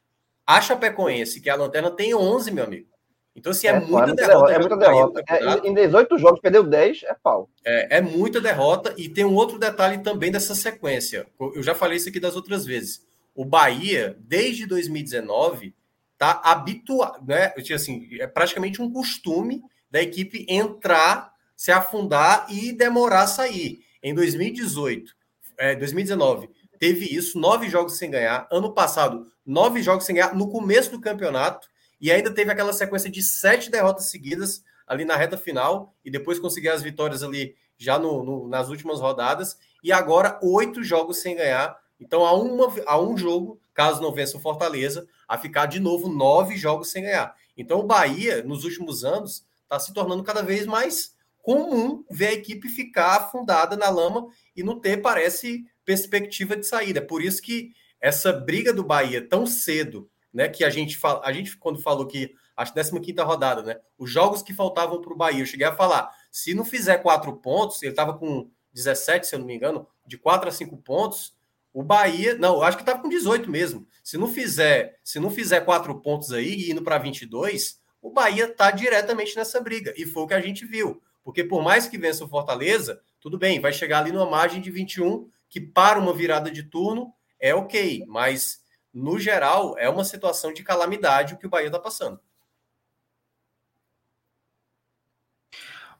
A 0.46 0.62
Chapecoense, 0.62 1.40
que 1.40 1.50
é 1.50 1.54
a 1.54 1.56
lanterna, 1.56 1.90
tem 1.90 2.14
11, 2.14 2.52
meu 2.52 2.66
amigo. 2.66 2.90
Então, 3.36 3.52
assim, 3.52 3.68
é, 3.68 3.72
é 3.72 3.80
muita 3.80 4.14
derrota. 4.14 4.54
É 4.54 4.60
muita 4.60 4.78
derrota. 4.78 5.24
É, 5.28 5.68
em 5.68 5.74
18 5.74 6.18
jogos, 6.18 6.40
perdeu 6.40 6.64
10, 6.64 7.04
é 7.04 7.14
pau. 7.14 7.50
É, 7.66 7.98
é 7.98 8.02
muita 8.02 8.40
derrota. 8.40 8.94
E 8.98 9.10
tem 9.10 9.26
um 9.26 9.36
outro 9.36 9.60
detalhe 9.60 9.98
também 9.98 10.32
dessa 10.32 10.56
sequência. 10.56 11.28
Eu 11.40 11.62
já 11.62 11.76
falei 11.76 11.98
isso 11.98 12.08
aqui 12.08 12.20
das 12.20 12.36
outras 12.36 12.66
vezes. 12.66 13.06
O 13.36 13.44
Bahia, 13.44 14.18
desde 14.22 14.66
2019, 14.66 15.76
tá 16.18 16.40
habituado, 16.46 17.28
né? 17.28 17.54
Assim, 17.74 18.08
é 18.20 18.26
praticamente 18.26 18.82
um 18.82 18.90
costume 18.90 19.62
da 19.92 20.02
equipe 20.02 20.46
entrar, 20.48 21.34
se 21.58 21.72
afundar 21.74 22.48
e 22.50 22.72
demorar 22.72 23.24
a 23.24 23.28
sair. 23.28 23.82
Em 24.02 24.14
2018, 24.14 25.14
é, 25.58 25.76
2019, 25.76 26.50
teve 26.80 27.06
isso, 27.06 27.38
nove 27.38 27.68
jogos 27.68 27.98
sem 27.98 28.10
ganhar. 28.10 28.48
Ano 28.50 28.74
passado, 28.74 29.28
nove 29.46 29.82
jogos 29.82 30.06
sem 30.06 30.16
ganhar 30.16 30.34
no 30.34 30.50
começo 30.50 30.92
do 30.92 31.02
campeonato 31.02 31.68
e 32.00 32.12
ainda 32.12 32.34
teve 32.34 32.52
aquela 32.52 32.74
sequência 32.74 33.10
de 33.10 33.22
sete 33.22 33.70
derrotas 33.70 34.10
seguidas 34.10 34.64
ali 34.88 35.06
na 35.06 35.16
reta 35.16 35.38
final, 35.38 35.96
e 36.04 36.12
depois 36.12 36.40
conseguir 36.40 36.70
as 36.70 36.84
vitórias 36.84 37.24
ali 37.24 37.56
já 37.78 37.98
no, 37.98 38.24
no, 38.24 38.48
nas 38.48 38.70
últimas 38.70 39.00
rodadas, 39.00 39.58
e 39.84 39.92
agora 39.92 40.40
oito 40.42 40.84
jogos 40.84 41.18
sem 41.18 41.36
ganhar. 41.36 41.78
Então, 42.00 42.26
há, 42.26 42.34
uma, 42.34 42.74
há 42.86 43.00
um 43.00 43.18
jogo, 43.18 43.60
caso 43.74 44.02
não 44.02 44.14
vença 44.14 44.38
o 44.38 44.42
Fortaleza, 44.42 45.08
a 45.28 45.38
ficar 45.38 45.66
de 45.66 45.80
novo 45.80 46.08
nove 46.08 46.56
jogos 46.56 46.92
sem 46.92 47.04
ganhar. 47.04 47.36
Então, 47.58 47.80
o 47.80 47.84
Bahia, 47.88 48.44
nos 48.44 48.64
últimos 48.64 49.04
anos, 49.04 49.46
está 49.64 49.80
se 49.80 49.94
tornando 49.94 50.24
cada 50.24 50.42
vez 50.42 50.66
mais 50.66 51.16
comum 51.42 52.04
ver 52.10 52.28
a 52.28 52.34
equipe 52.34 52.68
ficar 52.68 53.16
afundada 53.18 53.78
na 53.78 53.90
lama 53.90 54.28
e 54.56 54.64
não 54.64 54.80
ter, 54.80 54.98
parece, 54.98 55.64
perspectiva 55.84 56.58
de 56.58 56.66
saída. 56.66 57.02
Por 57.02 57.22
isso 57.22 57.42
que 57.42 57.72
essa 58.02 58.34
briga 58.34 58.74
do 58.74 58.84
Bahia 58.84 59.26
tão 59.28 59.46
cedo 59.46 60.10
né? 60.36 60.50
Que 60.50 60.66
a 60.66 60.70
gente 60.70 60.98
fala, 60.98 61.22
a 61.24 61.32
gente 61.32 61.58
quando 61.58 61.82
falou 61.82 62.06
que 62.06 62.36
acho 62.58 62.74
15 62.74 62.92
rodada, 63.22 63.64
né? 63.64 63.78
Os 63.98 64.12
jogos 64.12 64.44
que 64.44 64.54
faltavam 64.54 65.02
para 65.02 65.14
o 65.14 65.16
Bahia, 65.16 65.40
eu 65.40 65.46
cheguei 65.46 65.66
a 65.66 65.76
falar, 65.76 66.14
se 66.30 66.54
não 66.54 66.66
fizer 66.66 66.98
quatro 66.98 67.34
pontos, 67.38 67.82
ele 67.82 67.94
estava 67.94 68.14
com 68.18 68.50
17, 68.74 69.26
se 69.26 69.34
eu 69.34 69.40
não 69.40 69.46
me 69.46 69.56
engano, 69.56 69.88
de 70.06 70.18
4 70.18 70.50
a 70.50 70.52
5 70.52 70.76
pontos, 70.78 71.34
o 71.74 71.82
Bahia, 71.82 72.38
não, 72.38 72.62
acho 72.62 72.76
que 72.78 72.84
estava 72.84 73.02
com 73.02 73.08
18 73.08 73.50
mesmo. 73.50 73.88
Se 74.04 74.18
não 74.18 74.28
fizer, 74.28 75.00
se 75.04 75.20
não 75.20 75.32
fizer 75.32 75.62
quatro 75.62 76.00
pontos 76.02 76.34
aí 76.34 76.70
indo 76.70 76.84
para 76.84 76.98
22, 76.98 77.80
o 78.02 78.12
Bahia 78.12 78.46
está 78.46 78.72
diretamente 78.72 79.36
nessa 79.38 79.62
briga. 79.62 79.94
E 79.98 80.06
foi 80.06 80.24
o 80.24 80.28
que 80.28 80.34
a 80.34 80.42
gente 80.42 80.66
viu. 80.66 81.02
Porque 81.24 81.44
por 81.44 81.64
mais 81.64 81.88
que 81.88 81.98
vença 81.98 82.26
o 82.26 82.30
Fortaleza, 82.30 83.02
tudo 83.22 83.38
bem, 83.38 83.60
vai 83.60 83.72
chegar 83.72 84.00
ali 84.00 84.12
numa 84.12 84.30
margem 84.30 84.62
de 84.62 84.70
21, 84.70 85.30
que 85.50 85.62
para 85.62 85.98
uma 85.98 86.14
virada 86.14 86.52
de 86.52 86.64
turno 86.64 87.14
é 87.40 87.56
ok, 87.56 88.04
mas 88.08 88.65
no 88.96 89.20
geral, 89.20 89.76
é 89.78 89.90
uma 89.90 90.06
situação 90.06 90.54
de 90.54 90.64
calamidade 90.64 91.34
o 91.34 91.38
que 91.38 91.46
o 91.46 91.50
Bahia 91.50 91.68
está 91.68 91.78
passando. 91.78 92.18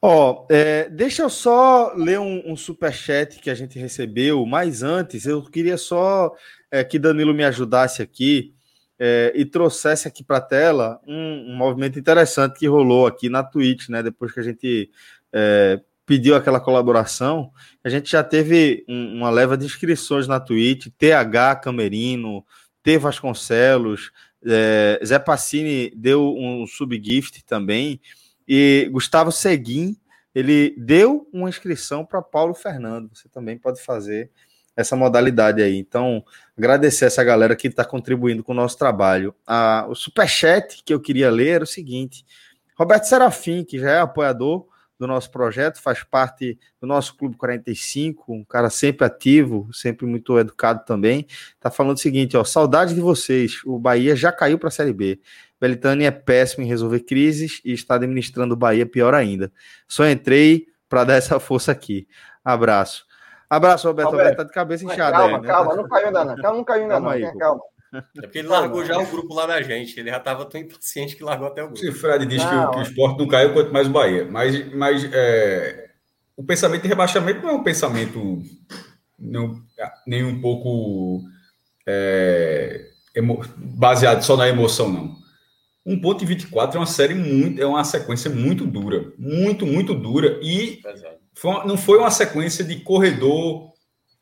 Ó, 0.00 0.44
oh, 0.44 0.46
é, 0.50 0.88
deixa 0.88 1.22
eu 1.22 1.30
só 1.30 1.92
ler 1.94 2.18
um, 2.18 2.52
um 2.52 2.56
superchat 2.56 3.38
que 3.38 3.50
a 3.50 3.54
gente 3.54 3.78
recebeu, 3.78 4.44
mas 4.46 4.82
antes 4.82 5.26
eu 5.26 5.42
queria 5.42 5.76
só 5.76 6.32
é, 6.70 6.84
que 6.84 6.98
Danilo 6.98 7.34
me 7.34 7.44
ajudasse 7.44 8.02
aqui 8.02 8.54
é, 8.98 9.32
e 9.34 9.44
trouxesse 9.44 10.06
aqui 10.08 10.22
para 10.22 10.38
a 10.38 10.40
tela 10.40 11.00
um, 11.06 11.52
um, 11.52 11.56
movimento 11.56 11.98
interessante 11.98 12.58
que 12.58 12.66
rolou 12.66 13.06
aqui 13.06 13.28
na 13.28 13.42
Twitch, 13.42 13.88
né? 13.88 14.02
Depois 14.02 14.32
que 14.32 14.40
a 14.40 14.42
gente 14.42 14.90
é, 15.32 15.80
pediu 16.04 16.36
aquela 16.36 16.60
colaboração, 16.60 17.50
a 17.82 17.88
gente 17.88 18.10
já 18.10 18.22
teve 18.22 18.84
um, 18.88 19.18
uma 19.18 19.30
leva 19.30 19.56
de 19.56 19.66
inscrições 19.66 20.28
na 20.28 20.38
Twitch, 20.38 20.88
TH 20.96 21.56
Camerino, 21.56 22.44
T. 22.86 22.98
Vasconcelos, 22.98 24.12
é, 24.46 25.00
Zé 25.04 25.18
Passini 25.18 25.92
deu 25.96 26.32
um 26.38 26.64
subgift 26.68 27.44
também, 27.44 28.00
e 28.46 28.88
Gustavo 28.92 29.32
Seguin, 29.32 29.96
ele 30.32 30.72
deu 30.78 31.28
uma 31.32 31.48
inscrição 31.48 32.06
para 32.06 32.22
Paulo 32.22 32.54
Fernando. 32.54 33.10
Você 33.12 33.28
também 33.28 33.58
pode 33.58 33.82
fazer 33.82 34.30
essa 34.76 34.94
modalidade 34.94 35.60
aí. 35.60 35.76
Então, 35.76 36.24
agradecer 36.56 37.06
essa 37.06 37.24
galera 37.24 37.56
que 37.56 37.66
está 37.66 37.84
contribuindo 37.84 38.44
com 38.44 38.52
o 38.52 38.54
nosso 38.54 38.78
trabalho. 38.78 39.34
Ah, 39.44 39.84
o 39.88 39.94
superchat 39.96 40.84
que 40.84 40.94
eu 40.94 41.00
queria 41.00 41.28
ler 41.28 41.56
era 41.56 41.64
o 41.64 41.66
seguinte: 41.66 42.24
Roberto 42.78 43.06
Serafim, 43.06 43.64
que 43.64 43.80
já 43.80 43.90
é 43.90 43.98
apoiador, 43.98 44.64
do 44.98 45.06
nosso 45.06 45.30
projeto, 45.30 45.80
faz 45.80 46.02
parte 46.02 46.58
do 46.80 46.86
nosso 46.86 47.16
Clube 47.16 47.36
45, 47.36 48.32
um 48.32 48.44
cara 48.44 48.70
sempre 48.70 49.06
ativo, 49.06 49.68
sempre 49.72 50.06
muito 50.06 50.38
educado 50.38 50.84
também. 50.84 51.26
Tá 51.60 51.70
falando 51.70 51.96
o 51.96 52.00
seguinte, 52.00 52.36
ó, 52.36 52.44
saudade 52.44 52.94
de 52.94 53.00
vocês, 53.00 53.60
o 53.64 53.78
Bahia 53.78 54.16
já 54.16 54.32
caiu 54.32 54.58
para 54.58 54.68
a 54.68 54.72
Série 54.72 54.92
B. 54.92 55.20
Belitani 55.60 56.04
é 56.04 56.10
péssimo 56.10 56.64
em 56.64 56.68
resolver 56.68 57.00
crises 57.00 57.60
e 57.64 57.72
está 57.72 57.94
administrando 57.94 58.54
o 58.54 58.56
Bahia 58.56 58.86
pior 58.86 59.14
ainda. 59.14 59.52
Só 59.88 60.06
entrei 60.08 60.66
para 60.88 61.04
dar 61.04 61.14
essa 61.14 61.40
força 61.40 61.72
aqui. 61.72 62.06
Abraço. 62.44 63.06
Abraço, 63.48 63.86
Roberto. 63.86 64.10
Roberto, 64.10 64.36
tá 64.36 64.44
de 64.44 64.52
cabeça 64.52 64.84
inchada. 64.84 65.16
Calma, 65.16 65.36
aí, 65.36 65.42
né? 65.42 65.48
calma, 65.48 65.76
não 65.76 65.88
caiu 65.88 66.06
ainda 66.06 66.24
não. 66.24 66.36
Calma, 66.36 66.56
não 66.56 66.64
caiu 66.64 66.82
ainda 66.82 66.94
calma 66.94 67.18
não. 67.18 67.28
Aí, 67.28 67.38
calma. 67.38 67.62
É 68.16 68.22
porque 68.22 68.38
ele 68.38 68.48
largou 68.48 68.84
já 68.84 68.98
o 68.98 69.06
grupo 69.06 69.34
lá 69.34 69.46
da 69.46 69.62
gente. 69.62 69.98
Ele 69.98 70.10
já 70.10 70.16
estava 70.16 70.44
tão 70.44 70.60
impaciente 70.60 71.16
que 71.16 71.24
largou 71.24 71.48
até 71.48 71.62
o 71.62 71.66
grupo. 71.66 71.80
Se 71.80 71.88
o 71.88 71.94
Fred 71.94 72.26
diz 72.26 72.42
que, 72.42 72.50
que, 72.50 72.78
o 72.78 72.82
esporte 72.82 73.18
não 73.18 73.28
caiu, 73.28 73.52
quanto 73.52 73.72
mais 73.72 73.86
o 73.86 73.90
Bahia. 73.90 74.26
Mas, 74.30 74.72
mas 74.74 75.04
é, 75.12 75.90
o 76.36 76.44
pensamento 76.44 76.82
de 76.82 76.88
rebaixamento 76.88 77.42
não 77.42 77.50
é 77.50 77.52
um 77.54 77.62
pensamento 77.62 78.42
não, 79.18 79.62
nem 80.06 80.24
um 80.24 80.40
pouco 80.40 81.22
é, 81.86 82.86
emo, 83.14 83.42
baseado 83.56 84.22
só 84.22 84.36
na 84.36 84.48
emoção, 84.48 84.92
não. 84.92 85.16
Um 85.84 86.00
ponto 86.00 86.24
e 86.24 86.26
24 86.26 86.76
é 86.76 86.80
uma 86.80 86.86
série 86.86 87.14
muito, 87.14 87.62
é 87.62 87.66
uma 87.66 87.84
sequência 87.84 88.28
muito 88.28 88.66
dura, 88.66 89.12
muito, 89.16 89.64
muito 89.64 89.94
dura 89.94 90.38
e 90.42 90.82
foi 91.32 91.50
uma, 91.50 91.64
não 91.64 91.76
foi 91.76 91.98
uma 91.98 92.10
sequência 92.10 92.64
de 92.64 92.80
corredor 92.80 93.72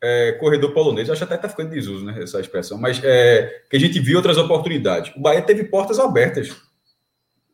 é, 0.05 0.33
corredor 0.33 0.71
polonês. 0.71 1.09
Acho 1.09 1.23
até 1.23 1.33
está 1.33 1.49
ficando 1.49 1.71
desuso, 1.71 2.05
né, 2.05 2.21
essa 2.21 2.39
expressão, 2.39 2.77
mas 2.77 3.01
é, 3.03 3.63
que 3.69 3.75
a 3.75 3.79
gente 3.79 3.99
viu 3.99 4.17
outras 4.17 4.37
oportunidades. 4.37 5.11
O 5.15 5.19
Bahia 5.19 5.41
teve 5.41 5.63
portas 5.63 5.97
abertas. 5.97 6.55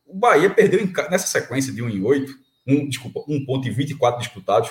O 0.06 0.14
Bahia 0.14 0.50
perdeu 0.50 0.78
em, 0.80 0.92
nessa 1.10 1.26
sequência 1.26 1.72
de 1.72 1.82
1 1.82 1.88
em 1.88 2.02
8, 2.02 2.32
um, 2.66 2.88
desculpa, 2.88 3.24
1 3.26 3.46
ponto 3.46 3.66
e 3.66 3.70
24 3.70 4.20
disputados, 4.20 4.70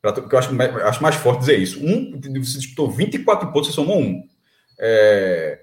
que 0.00 0.34
eu 0.34 0.38
acho, 0.38 0.50
acho 0.86 1.02
mais 1.02 1.14
forte 1.16 1.40
dizer 1.40 1.58
isso. 1.58 1.78
Um, 1.84 2.18
você 2.42 2.58
disputou 2.58 2.90
24 2.90 3.52
pontos, 3.52 3.68
você 3.68 3.74
somou 3.74 4.00
um. 4.00 4.26
É, 4.78 5.60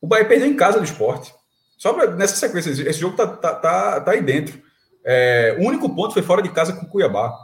o 0.00 0.06
Bahia 0.06 0.26
perdeu 0.26 0.46
em 0.46 0.56
casa 0.56 0.78
do 0.78 0.84
esporte. 0.84 1.34
Só 1.78 1.92
pra, 1.92 2.10
nessa 2.10 2.36
sequência, 2.36 2.70
esse 2.70 3.00
jogo 3.00 3.16
tá, 3.16 3.26
tá, 3.26 3.54
tá, 3.54 4.00
tá 4.00 4.10
aí 4.10 4.22
dentro. 4.22 4.62
É, 5.04 5.56
o 5.58 5.64
único 5.64 5.94
ponto 5.94 6.12
foi 6.12 6.22
fora 6.22 6.42
de 6.42 6.50
casa 6.50 6.74
com 6.74 6.84
o 6.84 6.88
Cuiabá. 6.88 7.34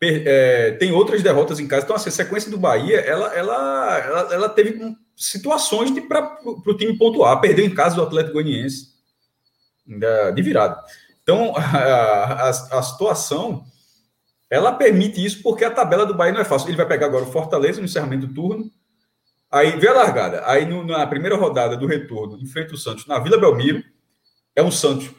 É, 0.00 0.72
tem 0.72 0.92
outras 0.92 1.22
derrotas 1.22 1.58
em 1.58 1.66
casa. 1.66 1.84
Então, 1.84 1.96
assim, 1.96 2.08
a 2.08 2.12
sequência 2.12 2.50
do 2.50 2.58
Bahia, 2.58 2.98
ela, 3.00 3.34
ela, 3.34 3.98
ela, 3.98 4.34
ela 4.34 4.48
teve 4.48 4.78
situações 5.16 5.90
para 6.06 6.38
o 6.44 6.76
time 6.76 6.96
pontuar. 6.96 7.40
Perdeu 7.40 7.64
em 7.64 7.74
casa 7.74 7.96
do 7.96 8.02
Atlético 8.02 8.34
Goianiense, 8.34 8.88
de 10.34 10.42
virada. 10.42 10.80
Então, 11.22 11.52
a, 11.58 11.58
a, 11.58 12.48
a, 12.48 12.82
situação, 12.82 13.64
ela 14.48 14.72
permite 14.72 15.24
isso 15.24 15.42
porque 15.42 15.64
a 15.64 15.70
tabela 15.70 16.06
do 16.06 16.14
Bahia 16.14 16.32
não 16.32 16.40
é 16.40 16.44
fácil. 16.44 16.68
Ele 16.68 16.76
vai 16.76 16.86
pegar 16.86 17.06
agora 17.06 17.24
o 17.24 17.32
Fortaleza 17.32 17.80
no 17.80 17.86
encerramento 17.86 18.26
do 18.26 18.34
turno, 18.34 18.70
Aí 19.50 19.78
vê 19.78 19.88
a 19.88 19.94
largada. 19.94 20.42
Aí 20.46 20.66
no, 20.66 20.84
na 20.84 21.06
primeira 21.06 21.36
rodada 21.36 21.76
do 21.76 21.86
retorno, 21.86 22.38
enfrenta 22.38 22.74
o 22.74 22.78
Santos 22.78 23.06
na 23.06 23.18
Vila 23.18 23.38
Belmiro. 23.38 23.82
É 24.54 24.62
um 24.62 24.70
Santos 24.70 25.10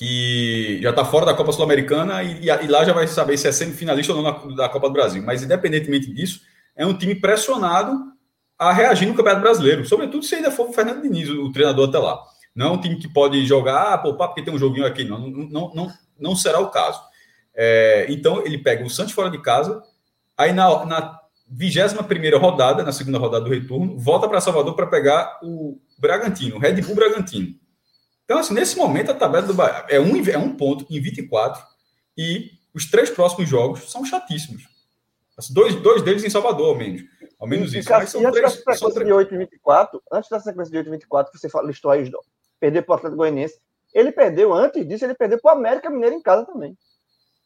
que 0.00 0.80
já 0.80 0.88
está 0.88 1.04
fora 1.04 1.26
da 1.26 1.34
Copa 1.34 1.52
Sul-Americana 1.52 2.22
e, 2.22 2.46
e, 2.46 2.66
lá 2.68 2.82
já 2.86 2.94
vai 2.94 3.06
saber 3.06 3.36
se 3.36 3.46
é 3.46 3.52
semifinalista 3.52 4.14
ou 4.14 4.22
não 4.22 4.54
da 4.54 4.66
Copa 4.66 4.88
do 4.88 4.94
Brasil. 4.94 5.22
Mas 5.22 5.42
independentemente 5.42 6.10
disso, 6.10 6.40
é 6.74 6.86
um 6.86 6.96
time 6.96 7.14
pressionado 7.14 7.94
a 8.58 8.72
reagir 8.72 9.06
no 9.06 9.14
Campeonato 9.14 9.42
Brasileiro. 9.42 9.84
Sobretudo 9.84 10.24
se 10.24 10.36
ainda 10.36 10.50
for 10.50 10.70
o 10.70 10.72
Fernando 10.72 11.02
Diniz, 11.02 11.28
o 11.28 11.52
treinador 11.52 11.90
até 11.90 11.98
lá. 11.98 12.18
Não 12.54 12.68
é 12.68 12.70
um 12.70 12.80
time 12.80 12.96
que 12.96 13.12
pode 13.12 13.44
jogar, 13.44 13.92
ah, 13.92 13.98
poupar 13.98 14.28
porque 14.28 14.42
tem 14.42 14.54
um 14.54 14.58
joguinho 14.58 14.86
aqui. 14.86 15.04
Não, 15.04 15.18
não, 15.18 15.48
não, 15.50 15.74
não, 15.74 15.92
não 16.18 16.34
será 16.34 16.60
o 16.60 16.70
caso. 16.70 16.98
É, 17.54 18.06
então 18.08 18.42
ele 18.46 18.56
pega 18.56 18.82
o 18.82 18.88
Santos 18.88 19.12
fora 19.12 19.28
de 19.28 19.42
casa. 19.42 19.82
Aí 20.34 20.54
na, 20.54 20.86
na 20.86 21.20
21 21.46 22.38
rodada, 22.38 22.82
na 22.82 22.92
segunda 22.92 23.18
rodada 23.18 23.44
do 23.44 23.50
retorno, 23.50 23.98
volta 23.98 24.26
para 24.26 24.40
Salvador 24.40 24.74
para 24.74 24.86
pegar 24.86 25.40
o 25.42 25.78
Bragantino, 25.98 26.56
o 26.56 26.58
Red 26.58 26.80
Bull 26.80 26.94
Bragantino. 26.94 27.54
Então, 28.30 28.38
assim, 28.38 28.54
nesse 28.54 28.78
momento, 28.78 29.10
a 29.10 29.14
tabela 29.14 29.44
do 29.44 29.52
Bahia 29.52 29.84
é 29.88 29.98
um, 29.98 30.24
é 30.24 30.38
um 30.38 30.54
ponto 30.56 30.86
em 30.88 31.00
24 31.00 31.66
e 32.16 32.52
os 32.72 32.88
três 32.88 33.10
próximos 33.10 33.48
jogos 33.48 33.90
são 33.90 34.04
chatíssimos. 34.04 34.68
Assim, 35.36 35.52
dois, 35.52 35.74
dois 35.82 36.00
deles 36.00 36.22
em 36.22 36.30
Salvador, 36.30 36.68
ao 36.68 36.76
menos. 36.76 37.02
Ao 37.40 37.48
menos 37.48 37.74
e, 37.74 37.80
isso. 37.80 37.90
Mas 37.90 38.10
são 38.10 38.22
três, 38.30 38.40
da 38.40 38.50
sequência 38.50 38.90
três... 38.92 39.06
de 39.08 39.12
8 39.12 39.34
e 39.34 39.38
24, 39.38 40.02
antes 40.12 40.30
da 40.30 40.38
sequência 40.38 40.70
de 40.70 40.78
8 40.78 40.86
e 40.86 40.90
24, 40.92 41.32
que 41.32 41.38
você 41.40 41.48
listou 41.64 41.90
aí, 41.90 42.08
perder 42.60 42.82
para 42.82 42.92
o 42.92 42.96
Atlético 42.98 43.16
Goianiense, 43.16 43.58
ele 43.92 44.12
perdeu, 44.12 44.54
antes 44.54 44.86
disso, 44.86 45.04
ele 45.04 45.14
perdeu 45.16 45.40
para 45.40 45.52
o 45.52 45.58
América 45.58 45.90
Mineiro 45.90 46.14
em 46.14 46.22
casa 46.22 46.46
também. 46.46 46.78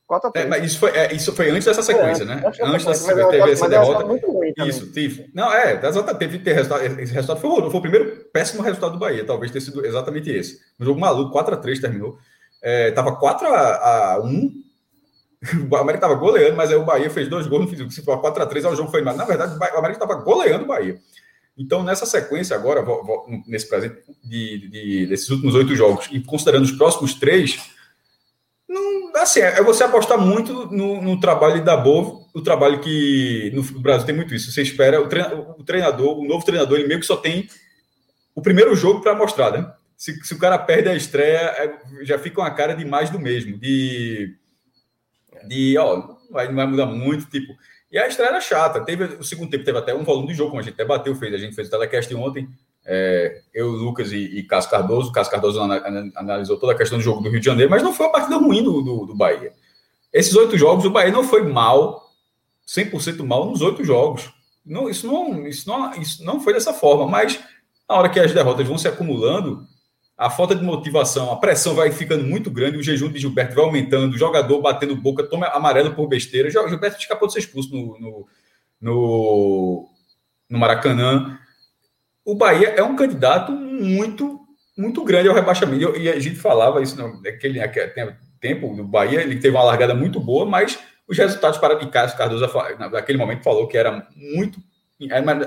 4 0.06 0.32
é, 0.34 0.46
mas 0.46 0.64
isso 0.64 0.78
foi, 0.78 0.90
é, 0.90 1.14
isso 1.14 1.32
foi 1.32 1.50
antes 1.50 1.64
dessa 1.64 1.82
sequência, 1.82 2.24
é, 2.24 2.26
né? 2.26 2.42
Antes 2.62 2.84
dessa 2.84 3.06
sequência, 3.06 3.30
teve 3.30 3.52
essa 3.52 3.68
derrota. 3.68 4.04
Isso, 4.66 4.92
teve. 4.92 5.30
Não, 5.34 5.50
é, 5.52 5.80
teve 6.18 6.38
ter 6.40 6.52
resultado. 6.52 6.84
Esse 6.84 7.14
resultado 7.14 7.40
foi. 7.40 7.70
Foi 7.70 7.78
o 7.78 7.80
primeiro 7.80 8.24
péssimo 8.30 8.62
resultado 8.62 8.92
do 8.92 8.98
Bahia, 8.98 9.24
talvez 9.24 9.50
tenha 9.50 9.62
sido 9.62 9.84
exatamente 9.84 10.30
esse. 10.30 10.60
Um 10.78 10.84
jogo 10.84 11.00
maluco, 11.00 11.36
4x3 11.36 11.80
terminou. 11.80 12.18
É, 12.62 12.90
tava 12.90 13.18
4x1. 13.18 14.52
O 15.70 15.76
América 15.76 16.06
estava 16.06 16.14
goleando, 16.14 16.56
mas 16.56 16.70
aí 16.70 16.76
o 16.76 16.86
Bahia 16.86 17.10
fez 17.10 17.28
dois 17.28 17.46
gols 17.46 17.64
no 17.64 17.68
físico. 17.68 17.90
Se 17.90 18.02
for 18.02 18.18
4x3, 18.18 18.72
o 18.72 18.76
jogo 18.76 18.90
foi 18.90 19.02
mais. 19.02 19.14
Na 19.14 19.26
verdade, 19.26 19.54
o 19.58 19.78
América 19.78 20.02
estava 20.02 20.14
goleando 20.14 20.64
o 20.64 20.68
Bahia. 20.68 20.98
Então, 21.56 21.82
nessa 21.82 22.06
sequência 22.06 22.56
agora, 22.56 22.82
nesse 23.46 23.68
presente 23.68 23.96
de, 24.24 24.70
de, 24.70 25.06
desses 25.06 25.28
últimos 25.28 25.54
oito 25.54 25.76
jogos, 25.76 26.08
e 26.10 26.20
considerando 26.22 26.64
os 26.64 26.72
próximos 26.72 27.12
três, 27.12 27.58
não, 27.58 27.74
assim, 29.22 29.40
é 29.40 29.62
você 29.62 29.84
apostar 29.84 30.18
muito 30.18 30.66
no, 30.66 31.00
no 31.00 31.20
trabalho 31.20 31.64
da 31.64 31.76
Bovo, 31.76 32.28
o 32.34 32.42
trabalho 32.42 32.80
que 32.80 33.52
no 33.54 33.62
Brasil 33.80 34.06
tem 34.06 34.14
muito 34.14 34.34
isso. 34.34 34.50
Você 34.50 34.62
espera 34.62 35.00
o 35.00 35.08
treinador, 35.08 35.54
o, 35.58 35.64
treinador, 35.64 36.18
o 36.18 36.24
novo 36.26 36.44
treinador, 36.44 36.78
ele 36.78 36.88
meio 36.88 37.00
que 37.00 37.06
só 37.06 37.16
tem 37.16 37.48
o 38.34 38.42
primeiro 38.42 38.74
jogo 38.74 39.00
para 39.00 39.14
mostrar, 39.14 39.52
né? 39.52 39.72
Se, 39.96 40.12
se, 40.24 40.34
o 40.34 40.38
cara 40.38 40.58
perde 40.58 40.88
a 40.88 40.94
estreia, 40.96 41.38
é, 41.38 41.78
já 42.02 42.18
fica 42.18 42.40
uma 42.40 42.50
cara 42.50 42.74
de 42.74 42.84
mais 42.84 43.08
do 43.08 43.20
mesmo, 43.20 43.56
de, 43.56 44.36
de 45.46 45.78
ó, 45.78 46.16
vai, 46.30 46.48
não 46.48 46.56
vai 46.56 46.66
mudar 46.66 46.86
muito, 46.86 47.26
tipo. 47.26 47.54
E 47.92 47.98
a 47.98 48.08
estreia 48.08 48.30
era 48.30 48.40
chata. 48.40 48.84
Teve 48.84 49.04
o 49.04 49.22
segundo 49.22 49.50
tempo, 49.50 49.64
teve 49.64 49.78
até 49.78 49.94
um 49.94 50.02
volume 50.02 50.26
de 50.26 50.34
jogo, 50.34 50.50
como 50.50 50.60
a 50.60 50.64
gente 50.64 50.74
até 50.74 50.84
bateu, 50.84 51.14
fez. 51.14 51.32
A 51.32 51.38
gente 51.38 51.54
fez 51.54 51.68
o 51.68 51.70
telecast 51.70 52.12
ontem. 52.16 52.48
É, 52.86 53.40
eu, 53.54 53.70
Lucas 53.70 54.12
e, 54.12 54.16
e 54.16 54.42
Cássio 54.42 54.70
Cardoso. 54.70 55.12
Cássio 55.12 55.32
Cardoso 55.32 55.60
analisou 55.60 56.58
toda 56.58 56.72
a 56.72 56.76
questão 56.76 56.98
do 56.98 57.04
jogo 57.04 57.22
do 57.22 57.30
Rio 57.30 57.40
de 57.40 57.46
Janeiro, 57.46 57.70
mas 57.70 57.82
não 57.82 57.92
foi 57.92 58.06
uma 58.06 58.12
partida 58.12 58.36
ruim 58.36 58.62
do, 58.62 58.82
do, 58.82 59.06
do 59.06 59.14
Bahia. 59.14 59.52
Esses 60.12 60.34
oito 60.36 60.56
jogos, 60.58 60.84
o 60.84 60.90
Bahia 60.90 61.10
não 61.10 61.24
foi 61.24 61.42
mal, 61.42 62.10
100% 62.66 63.24
mal 63.24 63.46
nos 63.46 63.62
oito 63.62 63.82
jogos. 63.84 64.32
Não, 64.64 64.88
isso, 64.88 65.06
não, 65.06 65.46
isso, 65.46 65.68
não, 65.68 65.92
isso 65.94 66.24
não 66.24 66.40
foi 66.40 66.52
dessa 66.52 66.72
forma, 66.72 67.06
mas 67.06 67.38
na 67.88 67.96
hora 67.96 68.08
que 68.08 68.20
as 68.20 68.32
derrotas 68.32 68.66
vão 68.66 68.78
se 68.78 68.88
acumulando, 68.88 69.66
a 70.16 70.30
falta 70.30 70.54
de 70.54 70.62
motivação, 70.62 71.32
a 71.32 71.36
pressão 71.36 71.74
vai 71.74 71.90
ficando 71.90 72.24
muito 72.24 72.50
grande, 72.50 72.78
o 72.78 72.82
jejum 72.82 73.10
de 73.10 73.18
Gilberto 73.18 73.54
vai 73.54 73.64
aumentando, 73.64 74.14
o 74.14 74.18
jogador 74.18 74.60
batendo 74.60 74.94
boca, 74.94 75.24
toma 75.24 75.46
amarelo 75.48 75.94
por 75.94 76.06
besteira. 76.06 76.50
Gilberto 76.50 76.98
escapou 76.98 77.26
de 77.26 77.34
ser 77.34 77.40
expulso 77.40 77.74
no, 77.74 77.98
no, 77.98 78.28
no, 78.80 79.88
no 80.48 80.58
Maracanã 80.58 81.38
o 82.24 82.34
Bahia 82.34 82.68
é 82.68 82.82
um 82.82 82.96
candidato 82.96 83.52
muito, 83.52 84.40
muito 84.76 85.04
grande 85.04 85.28
ao 85.28 85.34
rebaixamento. 85.34 85.96
E 85.96 86.08
a 86.08 86.18
gente 86.18 86.36
falava 86.36 86.82
isso 86.82 86.96
naquele, 87.22 87.60
tempo 88.40 88.74
do 88.74 88.84
Bahia, 88.84 89.22
ele 89.22 89.36
teve 89.36 89.56
uma 89.56 89.64
largada 89.64 89.94
muito 89.94 90.18
boa, 90.18 90.46
mas 90.46 90.78
os 91.06 91.18
resultados 91.18 91.58
para 91.58 91.74
de 91.74 91.86
Cássio 91.88 92.16
Cardoso, 92.16 92.48
naquele 92.78 93.18
momento, 93.18 93.42
falou 93.42 93.68
que 93.68 93.76
era 93.76 94.06
muito. 94.16 94.58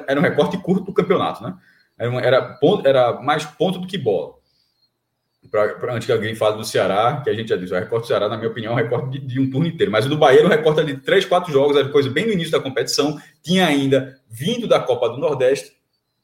Era 0.08 0.20
um 0.20 0.24
recorte 0.24 0.58
curto 0.58 0.86
do 0.86 0.94
campeonato, 0.94 1.44
né? 1.44 1.56
Era, 1.98 2.16
era, 2.20 2.60
era 2.86 3.22
mais 3.22 3.44
ponto 3.44 3.80
do 3.80 3.88
que 3.88 3.98
bola. 3.98 4.36
Pra, 5.50 5.76
pra, 5.76 5.94
antes 5.94 6.06
que 6.06 6.12
alguém 6.12 6.36
fale 6.36 6.58
do 6.58 6.66
Ceará, 6.66 7.22
que 7.24 7.30
a 7.30 7.34
gente 7.34 7.48
já 7.48 7.56
disse, 7.56 7.74
o 7.74 7.80
recorte 7.80 8.04
do 8.04 8.08
Ceará, 8.08 8.28
na 8.28 8.36
minha 8.36 8.50
opinião, 8.50 8.74
é 8.74 8.76
um 8.76 8.84
recorte 8.84 9.18
de, 9.18 9.26
de, 9.26 9.40
um 9.40 9.50
turno 9.50 9.66
inteiro. 9.66 9.92
Mas 9.92 10.06
o 10.06 10.10
do 10.10 10.18
Bahia 10.18 10.40
era 10.40 10.48
um 10.48 10.52
recorte 10.52 10.84
de 10.84 10.98
três, 10.98 11.26
quatro 11.26 11.52
jogos, 11.52 11.78
era 11.78 11.88
coisa 11.90 12.10
bem 12.10 12.26
no 12.26 12.34
início 12.34 12.52
da 12.52 12.60
competição. 12.60 13.18
Tinha 13.42 13.66
ainda 13.66 14.20
vindo 14.30 14.68
da 14.68 14.80
Copa 14.80 15.10
do 15.10 15.18
Nordeste 15.18 15.77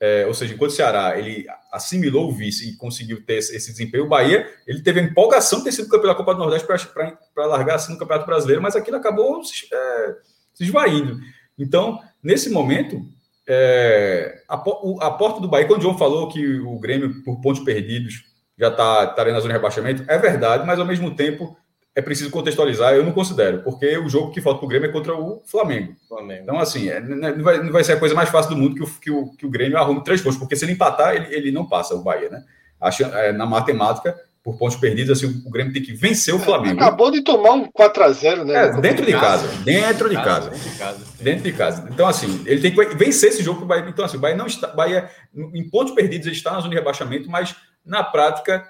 é, 0.06 0.28
ou 0.28 0.34
seja, 0.34 0.54
enquanto 0.54 0.72
o 0.72 0.74
Ceará 0.74 1.18
ele 1.18 1.46
assimilou 1.72 2.28
o 2.28 2.32
vice 2.34 2.70
e 2.70 2.76
conseguiu 2.76 3.24
ter 3.26 3.36
esse, 3.36 3.56
esse 3.56 3.72
desempenho, 3.72 4.04
o 4.04 4.10
Bahia 4.10 4.46
ele 4.68 4.82
teve 4.82 5.00
a 5.00 5.04
empolgação 5.04 5.60
de 5.60 5.64
ter 5.64 5.72
sido 5.72 5.88
campeão 5.88 6.10
da 6.10 6.16
Copa 6.16 6.34
do 6.34 6.40
Nordeste 6.40 6.68
para 6.68 7.46
largar 7.46 7.76
assim 7.76 7.94
no 7.94 7.98
Campeonato 7.98 8.26
Brasileiro, 8.26 8.62
mas 8.62 8.76
aquilo 8.76 8.98
acabou 8.98 9.42
se, 9.46 9.66
é, 9.74 10.16
se 10.54 10.66
esvaindo. 10.66 11.22
Então, 11.58 12.02
nesse 12.22 12.50
momento, 12.50 13.02
é, 13.48 14.44
a, 14.50 14.56
a, 14.56 15.12
porta 15.12 15.40
do 15.40 15.48
Bahia, 15.48 15.68
quando 15.68 15.80
o 15.80 15.84
João 15.84 15.98
falou 15.98 16.28
que 16.28 16.60
o 16.60 16.78
Grêmio, 16.80 17.24
por 17.24 17.40
pontos 17.40 17.64
perdidos, 17.64 18.26
já 18.60 18.68
está 18.68 19.08
tá 19.08 19.24
na 19.24 19.40
zona 19.40 19.54
de 19.54 19.58
rebaixamento, 19.58 20.04
é 20.06 20.18
verdade, 20.18 20.68
mas 20.68 20.80
ao 20.80 20.86
mesmo 20.86 21.16
tempo 21.16 21.56
é 21.96 22.02
preciso 22.02 22.32
contextualizar, 22.32 22.94
eu 22.94 23.04
não 23.04 23.12
considero, 23.12 23.62
porque 23.62 23.98
o 23.98 24.10
jogo 24.10 24.32
que 24.32 24.42
falta 24.42 24.60
para 24.60 24.66
o 24.66 24.70
Grêmio 24.70 24.90
é 24.90 24.92
contra 24.92 25.14
o 25.16 25.44
Flamengo. 25.46 25.96
Flamengo. 26.08 26.42
Então, 26.42 26.60
assim, 26.60 26.90
é, 26.90 27.00
não, 27.00 27.44
vai, 27.44 27.62
não 27.62 27.72
vai 27.72 27.84
ser 27.84 27.94
a 27.94 28.00
coisa 28.00 28.16
mais 28.16 28.30
fácil 28.30 28.56
do 28.56 28.58
mundo 28.58 28.76
que 28.76 28.84
o, 28.84 29.00
que 29.00 29.12
o, 29.12 29.30
que 29.38 29.46
o 29.46 29.50
Grêmio 29.50 29.78
arrume 29.78 30.04
três 30.04 30.22
pontos, 30.22 30.38
porque 30.38 30.56
se 30.56 30.66
ele 30.66 30.74
empatar, 30.74 31.16
ele, 31.16 31.34
ele 31.34 31.52
não 31.52 31.68
passa 31.68 31.94
o 31.94 32.02
Bahia, 32.02 32.30
né? 32.30 32.44
Acho, 32.82 33.04
é, 33.04 33.32
na 33.32 33.46
matemática, 33.46 34.16
por 34.44 34.58
pontos 34.58 34.76
perdidos, 34.76 35.18
assim, 35.18 35.42
o 35.46 35.50
Grêmio 35.50 35.72
tem 35.72 35.82
que 35.82 35.94
vencer 35.94 36.34
o 36.36 36.40
Flamengo. 36.40 36.82
Acabou 36.82 37.10
de 37.10 37.22
tomar 37.22 37.52
um 37.52 37.72
4x0, 37.72 38.44
né? 38.44 38.66
É, 38.66 38.82
dentro 38.82 39.06
de 39.06 39.14
casa. 39.14 39.48
Dentro 39.64 40.10
de 40.10 40.16
casa. 40.16 40.50
Dentro 40.50 40.70
de 40.70 40.78
casa. 40.78 41.00
Dentro 41.22 41.44
de 41.44 41.54
casa. 41.54 41.90
Então, 41.90 42.08
assim, 42.08 42.44
ele 42.46 42.60
tem 42.60 42.74
que 42.74 42.96
vencer 42.96 43.30
esse 43.30 43.42
jogo 43.42 43.60
para 43.60 43.66
o 43.66 43.68
Bahia. 43.68 43.86
Então, 43.88 44.04
assim, 44.04 44.18
o 44.18 44.20
Bahia 44.20 44.36
não 44.36 44.48
está. 44.48 44.68
Bahia, 44.68 45.10
em 45.34 45.70
pontos 45.70 45.94
perdidos, 45.94 46.28
ele 46.28 46.36
está 46.36 46.52
na 46.52 46.60
zona 46.60 46.72
de 46.72 46.76
rebaixamento, 46.76 47.30
mas 47.30 47.56
Na 47.86 48.04
prática, 48.04 48.66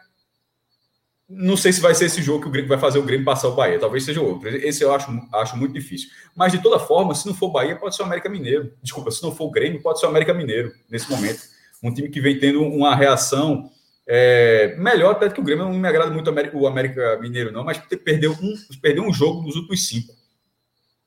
não 1.29 1.55
sei 1.55 1.71
se 1.71 1.81
vai 1.81 1.95
ser 1.95 2.05
esse 2.05 2.21
jogo 2.21 2.41
que 2.41 2.47
o 2.47 2.51
Grêmio 2.51 2.69
vai 2.69 2.77
fazer 2.77 2.99
o 2.99 3.03
Grêmio 3.03 3.25
passar 3.25 3.47
o 3.47 3.55
Bahia. 3.55 3.79
Talvez 3.79 4.03
seja 4.03 4.21
outro. 4.21 4.49
Esse 4.49 4.83
eu 4.83 4.93
acho, 4.93 5.09
acho 5.33 5.57
muito 5.57 5.73
difícil. 5.73 6.09
Mas, 6.35 6.51
de 6.51 6.61
toda 6.61 6.79
forma, 6.79 7.15
se 7.15 7.25
não 7.25 7.33
for 7.33 7.47
o 7.47 7.51
Bahia, 7.51 7.75
pode 7.75 7.95
ser 7.95 8.03
o 8.03 8.05
América 8.05 8.29
Mineiro. 8.29 8.73
Desculpa, 8.81 9.09
se 9.09 9.23
não 9.23 9.33
for 9.33 9.45
o 9.45 9.51
Grêmio, 9.51 9.81
pode 9.81 9.99
ser 9.99 10.05
o 10.05 10.09
América 10.09 10.33
Mineiro, 10.33 10.71
nesse 10.89 11.09
momento. 11.09 11.41
Um 11.81 11.93
time 11.93 12.09
que 12.09 12.21
vem 12.21 12.39
tendo 12.39 12.61
uma 12.61 12.95
reação 12.95 13.69
é, 14.05 14.75
melhor 14.77 15.11
até 15.11 15.29
que 15.29 15.39
o 15.39 15.43
Grêmio. 15.43 15.65
Não 15.65 15.73
me 15.73 15.87
agrada 15.87 16.11
muito 16.11 16.29
o 16.53 16.67
América 16.67 17.17
Mineiro, 17.19 17.51
não, 17.51 17.63
mas 17.63 17.77
perdeu 17.77 18.31
um, 18.33 18.53
perdeu 18.81 19.03
um 19.03 19.13
jogo 19.13 19.41
nos 19.43 19.55
últimos 19.55 19.87
cinco. 19.87 20.13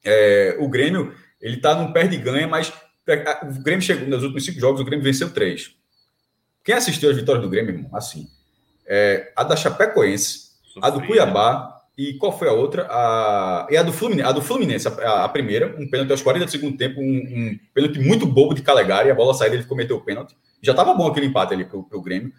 É, 0.04 0.56
o 0.60 0.68
Grêmio, 0.68 1.14
ele 1.40 1.58
tá 1.58 1.74
num 1.74 1.92
perde-ganha, 1.92 2.48
mas 2.48 2.72
o 3.42 3.62
Grêmio 3.62 3.82
chegou 3.82 4.08
nos 4.08 4.22
últimos 4.22 4.44
cinco 4.44 4.60
jogos, 4.60 4.80
o 4.80 4.84
Grêmio 4.84 5.04
venceu 5.04 5.32
três. 5.32 5.74
Quem 6.64 6.74
assistiu 6.74 7.10
as 7.10 7.16
vitórias 7.16 7.44
do 7.44 7.50
Grêmio, 7.50 7.74
irmão, 7.74 7.90
assim, 7.94 8.28
é, 8.86 9.32
a 9.34 9.44
da 9.44 9.56
Chapecoense, 9.56 10.50
a 10.80 10.90
do 10.90 11.04
Cuiabá 11.06 11.76
e 11.96 12.14
qual 12.14 12.36
foi 12.38 12.48
a 12.48 12.52
outra? 12.52 12.86
A, 12.90 13.66
e 13.70 13.76
a 13.76 13.82
do 13.82 13.92
Fluminense, 13.92 14.28
a, 14.28 14.32
do 14.32 14.42
Fluminense 14.42 14.86
a, 14.86 15.24
a 15.24 15.28
primeira, 15.28 15.74
um 15.78 15.88
pênalti 15.88 16.10
aos 16.10 16.22
40 16.22 16.44
do 16.44 16.50
segundo 16.50 16.76
tempo, 16.76 17.00
um, 17.00 17.04
um 17.04 17.58
pênalti 17.72 17.98
muito 17.98 18.26
bobo 18.26 18.54
de 18.54 18.62
Calegari, 18.62 19.10
a 19.10 19.14
bola 19.14 19.32
saiu, 19.32 19.54
ele 19.54 19.64
cometeu 19.64 19.96
o 19.96 20.02
pênalti. 20.02 20.36
Já 20.60 20.72
estava 20.72 20.92
bom 20.94 21.06
aquele 21.06 21.26
empate 21.26 21.54
ali 21.54 21.64
para 21.64 21.78
o 21.78 22.02
Grêmio. 22.02 22.32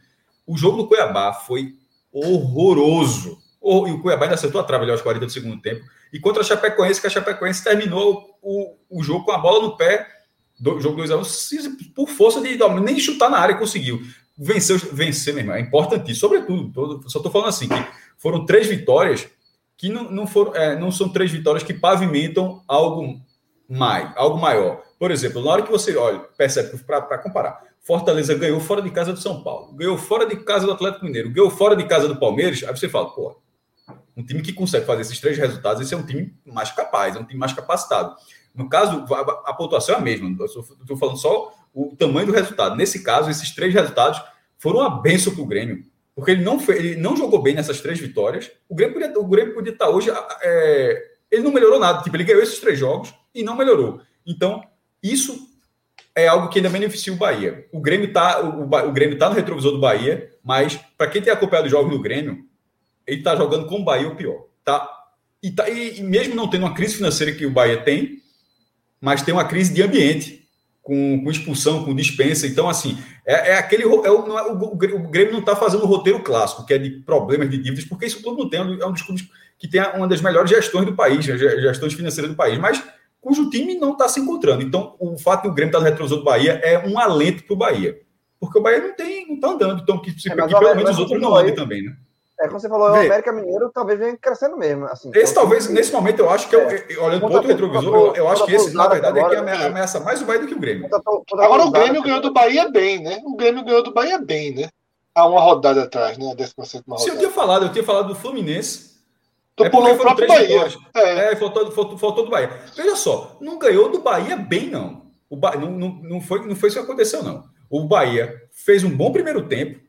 O 0.45 0.55
jogo 0.55 0.77
do 0.77 0.87
Cuiabá 0.87 1.33
foi 1.33 1.73
horroroso. 2.11 3.39
E 3.63 3.91
o 3.91 4.01
Cuiabá 4.01 4.25
ainda 4.25 4.35
acertou 4.35 4.61
a 4.61 4.63
trave 4.63 4.83
ali 4.83 4.91
aos 4.91 5.01
40 5.01 5.25
do 5.25 5.31
segundo 5.31 5.61
tempo. 5.61 5.83
E 6.13 6.19
contra 6.19 6.41
a 6.41 6.45
Chapecoense, 6.45 7.01
que 7.01 7.07
a 7.07 7.09
Chapecoense 7.09 7.63
terminou 7.63 8.37
o, 8.41 8.75
o 8.89 9.03
jogo 9.03 9.25
com 9.25 9.31
a 9.31 9.37
bola 9.37 9.61
no 9.61 9.75
pé, 9.75 10.07
do, 10.59 10.79
jogo 10.79 11.01
2x1, 11.01 11.93
por 11.93 12.07
força 12.07 12.41
de 12.41 12.57
nem 12.81 12.99
chutar 12.99 13.29
na 13.29 13.39
área 13.39 13.57
conseguiu. 13.57 14.01
Venceu, 14.37 14.77
vencer, 14.91 15.33
meu 15.33 15.41
irmão, 15.41 15.55
é 15.55 15.61
importantíssimo. 15.61 16.19
Sobretudo, 16.19 16.71
todo, 16.71 17.09
só 17.09 17.17
estou 17.19 17.31
falando 17.31 17.49
assim, 17.49 17.67
que 17.67 17.87
foram 18.17 18.45
três 18.45 18.67
vitórias 18.67 19.27
que 19.75 19.89
não, 19.89 20.11
não, 20.11 20.27
foram, 20.27 20.55
é, 20.55 20.77
não 20.77 20.91
são 20.91 21.09
três 21.09 21.31
vitórias 21.31 21.63
que 21.63 21.73
pavimentam 21.73 22.61
algo 22.67 23.19
mais, 23.69 24.11
algo 24.15 24.37
maior. 24.39 24.83
Por 24.99 25.11
exemplo, 25.11 25.43
na 25.43 25.51
hora 25.51 25.61
que 25.61 25.71
você 25.71 25.95
olha, 25.95 26.19
percebe, 26.37 26.77
para 26.79 27.17
comparar, 27.19 27.61
Fortaleza 27.81 28.33
ganhou 28.35 28.59
fora 28.59 28.81
de 28.81 28.89
casa 28.89 29.13
do 29.13 29.19
São 29.19 29.41
Paulo, 29.43 29.73
ganhou 29.73 29.97
fora 29.97 30.25
de 30.25 30.35
casa 30.37 30.65
do 30.65 30.71
Atlético 30.71 31.05
Mineiro, 31.05 31.29
ganhou 31.29 31.49
fora 31.49 31.75
de 31.75 31.85
casa 31.85 32.07
do 32.07 32.19
Palmeiras, 32.19 32.63
aí 32.63 32.75
você 32.75 32.89
fala, 32.89 33.09
pô, 33.09 33.39
um 34.15 34.23
time 34.23 34.41
que 34.41 34.51
consegue 34.51 34.85
fazer 34.85 35.01
esses 35.01 35.19
três 35.19 35.37
resultados, 35.37 35.81
esse 35.81 35.93
é 35.93 35.97
um 35.97 36.05
time 36.05 36.35
mais 36.45 36.71
capaz, 36.71 37.15
é 37.15 37.19
um 37.19 37.23
time 37.23 37.39
mais 37.39 37.53
capacitado. 37.53 38.15
No 38.53 38.67
caso, 38.67 39.05
a, 39.13 39.51
a 39.51 39.53
pontuação 39.53 39.95
é 39.95 39.97
a 39.99 40.01
mesma, 40.01 40.29
estou 40.43 40.97
falando 40.97 41.17
só 41.17 41.53
o 41.73 41.95
tamanho 41.95 42.27
do 42.27 42.33
resultado. 42.33 42.75
Nesse 42.75 43.03
caso, 43.03 43.29
esses 43.29 43.53
três 43.53 43.73
resultados 43.73 44.21
foram 44.57 44.79
uma 44.79 45.01
benção 45.01 45.33
para 45.33 45.43
o 45.43 45.47
Grêmio, 45.47 45.85
porque 46.15 46.31
ele 46.31 46.43
não, 46.43 46.59
foi, 46.59 46.77
ele 46.77 46.95
não 46.95 47.15
jogou 47.15 47.41
bem 47.41 47.53
nessas 47.53 47.79
três 47.81 47.99
vitórias. 47.99 48.49
O 48.67 48.75
Grêmio 48.75 48.93
podia, 48.93 49.19
o 49.19 49.27
Grêmio 49.27 49.53
podia 49.53 49.73
estar 49.73 49.89
hoje. 49.89 50.09
É, 50.41 51.11
ele 51.29 51.43
não 51.43 51.51
melhorou 51.51 51.79
nada, 51.79 52.01
tipo, 52.01 52.15
ele 52.15 52.23
ganhou 52.23 52.41
esses 52.41 52.59
três 52.59 52.79
jogos 52.79 53.13
e 53.33 53.43
não 53.43 53.55
melhorou. 53.55 54.01
Então, 54.25 54.63
isso 55.01 55.47
é 56.15 56.27
algo 56.27 56.49
que 56.49 56.57
ainda 56.57 56.69
beneficia 56.69 57.13
o 57.13 57.17
Bahia. 57.17 57.67
O 57.71 57.79
Grêmio 57.79 58.07
está 58.07 58.41
o, 58.41 58.63
o 58.63 58.91
Grêmio 58.91 59.19
tá 59.19 59.29
no 59.29 59.35
retrovisor 59.35 59.73
do 59.73 59.79
Bahia, 59.79 60.31
mas 60.43 60.79
para 60.97 61.07
quem 61.07 61.21
tem 61.21 61.31
acompanhado 61.31 61.67
os 61.67 61.71
jogos 61.71 61.91
do 61.91 62.01
Grêmio, 62.01 62.43
ele 63.05 63.19
está 63.19 63.35
jogando 63.35 63.67
com 63.67 63.79
o 63.79 63.83
Bahia 63.83 64.07
o 64.07 64.15
pior. 64.15 64.47
Tá? 64.63 64.89
E, 65.43 65.51
tá, 65.51 65.69
e, 65.69 65.99
e 65.99 66.03
mesmo 66.03 66.33
não 66.33 66.49
tendo 66.49 66.63
uma 66.63 66.73
crise 66.73 66.95
financeira 66.95 67.31
que 67.31 67.45
o 67.45 67.51
Bahia 67.51 67.77
tem, 67.83 68.21
mas 68.99 69.21
tem 69.21 69.33
uma 69.33 69.45
crise 69.45 69.71
de 69.71 69.83
ambiente, 69.83 70.46
com, 70.87 71.21
com 71.21 71.29
expulsão, 71.29 71.83
com 71.83 71.93
dispensa. 71.93 72.47
Então, 72.47 72.69
assim, 72.69 72.97
é, 73.25 73.51
é 73.51 73.57
aquele. 73.57 73.83
É 73.83 73.87
o, 73.87 74.05
é 74.05 74.11
o, 74.11 74.63
o, 74.63 74.75
Grêmio 75.09 75.33
não 75.33 75.41
está 75.41 75.53
fazendo 75.53 75.83
o 75.83 75.85
roteiro 75.85 76.21
clássico, 76.21 76.65
que 76.65 76.73
é 76.73 76.77
de 76.77 76.89
problemas 77.01 77.49
de 77.49 77.57
dívidas, 77.57 77.83
porque 77.83 78.05
isso 78.05 78.23
tudo 78.23 78.37
não 78.37 78.49
tem. 78.49 78.61
É 78.61 78.85
um 78.85 78.93
dos 78.93 79.01
clubes 79.01 79.27
que 79.59 79.67
tem 79.67 79.81
uma 79.95 80.07
das 80.07 80.21
melhores 80.21 80.49
gestões 80.49 80.85
do 80.85 80.95
país, 80.95 81.25
gestões 81.25 81.93
financeiras 81.93 82.31
do 82.31 82.37
país, 82.37 82.57
mas 82.57 82.81
cujo 83.19 83.49
time 83.49 83.75
não 83.75 83.91
está 83.91 84.07
se 84.07 84.21
encontrando. 84.21 84.63
Então, 84.63 84.95
o 84.97 85.17
fato 85.17 85.43
de 85.43 85.49
o 85.49 85.53
Grêmio 85.53 85.71
estar 85.71 85.79
tá 85.79 85.83
no 85.83 85.89
retrovisor 85.89 86.19
do 86.19 86.23
Bahia 86.23 86.53
é 86.63 86.87
um 86.87 86.97
alento 86.97 87.43
para 87.43 87.53
o 87.53 87.57
Bahia. 87.57 87.99
Porque 88.39 88.57
o 88.57 88.61
Bahia 88.61 88.79
não 88.79 88.95
tem, 88.95 89.27
não 89.27 89.35
está 89.35 89.49
andando. 89.49 89.81
Então, 89.81 89.97
que, 89.99 90.11
se, 90.11 90.31
é, 90.31 90.35
que 90.35 90.59
pelo 90.59 90.75
menos 90.75 90.91
os 90.91 90.99
outros 90.99 91.19
não 91.19 91.35
andem 91.35 91.53
também, 91.53 91.83
né? 91.83 91.97
É, 92.39 92.47
como 92.47 92.59
você 92.59 92.69
falou, 92.69 92.91
Vê. 92.91 92.99
o 92.99 93.01
América 93.01 93.31
Mineiro 93.31 93.71
talvez 93.73 93.97
venha 93.97 94.15
crescendo 94.15 94.55
mesmo. 94.57 94.85
Assim, 94.85 95.09
esse 95.15 95.31
então, 95.31 95.43
talvez, 95.43 95.67
nesse 95.69 95.91
momento, 95.91 96.19
eu 96.19 96.29
acho 96.29 96.47
que, 96.47 96.55
é. 96.55 96.99
olhando 96.99 97.21
para 97.21 97.35
outro 97.35 97.47
retrovisor, 97.47 97.95
eu, 97.95 98.15
eu 98.15 98.27
acho 98.29 98.45
que 98.45 98.53
esse, 98.53 98.75
na 98.75 98.87
verdade, 98.87 99.19
agora, 99.19 99.39
é 99.39 99.57
que 99.57 99.63
ameaça 99.63 99.99
mais 99.99 100.21
o 100.21 100.25
Bahia 100.25 100.41
do 100.41 100.47
que 100.47 100.53
o 100.53 100.59
Grêmio. 100.59 100.87
Agora 101.33 101.65
o 101.65 101.71
Grêmio 101.71 102.03
ganhou 102.03 102.21
do 102.21 102.31
Bahia 102.31 102.69
bem, 102.69 103.01
né? 103.01 103.19
O 103.25 103.35
Grêmio 103.35 103.65
ganhou 103.65 103.81
do 103.81 103.91
Bahia 103.91 104.19
bem, 104.19 104.53
né? 104.53 104.69
Há 105.15 105.25
uma 105.25 105.41
rodada 105.41 105.83
atrás, 105.83 106.15
né? 106.19 106.31
A 106.31 106.35
17 106.35 106.83
rodada. 106.87 107.01
Se 107.01 107.09
eu 107.09 107.17
tinha 107.17 107.31
falado, 107.31 107.65
eu 107.65 107.71
tinha 107.71 107.83
falado 107.83 108.09
do 108.09 108.15
Fluminense. 108.15 108.97
Tu 109.55 109.65
é 109.65 109.69
pulou 109.71 109.93
o 109.93 109.97
próprio 109.97 110.27
Bahia. 110.27 110.67
É, 110.95 111.31
é 111.31 111.35
faltou, 111.35 111.71
faltou, 111.71 111.97
faltou, 111.97 112.25
do 112.25 112.29
Bahia. 112.29 112.51
Veja 112.75 112.95
só, 112.95 113.35
não 113.41 113.57
ganhou 113.57 113.89
do 113.89 113.99
Bahia 113.99 114.35
bem, 114.35 114.69
não. 114.69 115.07
O 115.27 115.35
ba... 115.35 115.55
não, 115.55 115.71
não, 115.71 115.89
não, 116.03 116.21
foi, 116.21 116.45
não 116.45 116.55
foi 116.55 116.69
isso 116.69 116.77
que 116.77 116.83
aconteceu, 116.83 117.23
não. 117.23 117.45
O 117.67 117.83
Bahia 117.85 118.39
fez 118.51 118.83
um 118.83 118.95
bom 118.95 119.11
primeiro 119.11 119.47
tempo, 119.47 119.79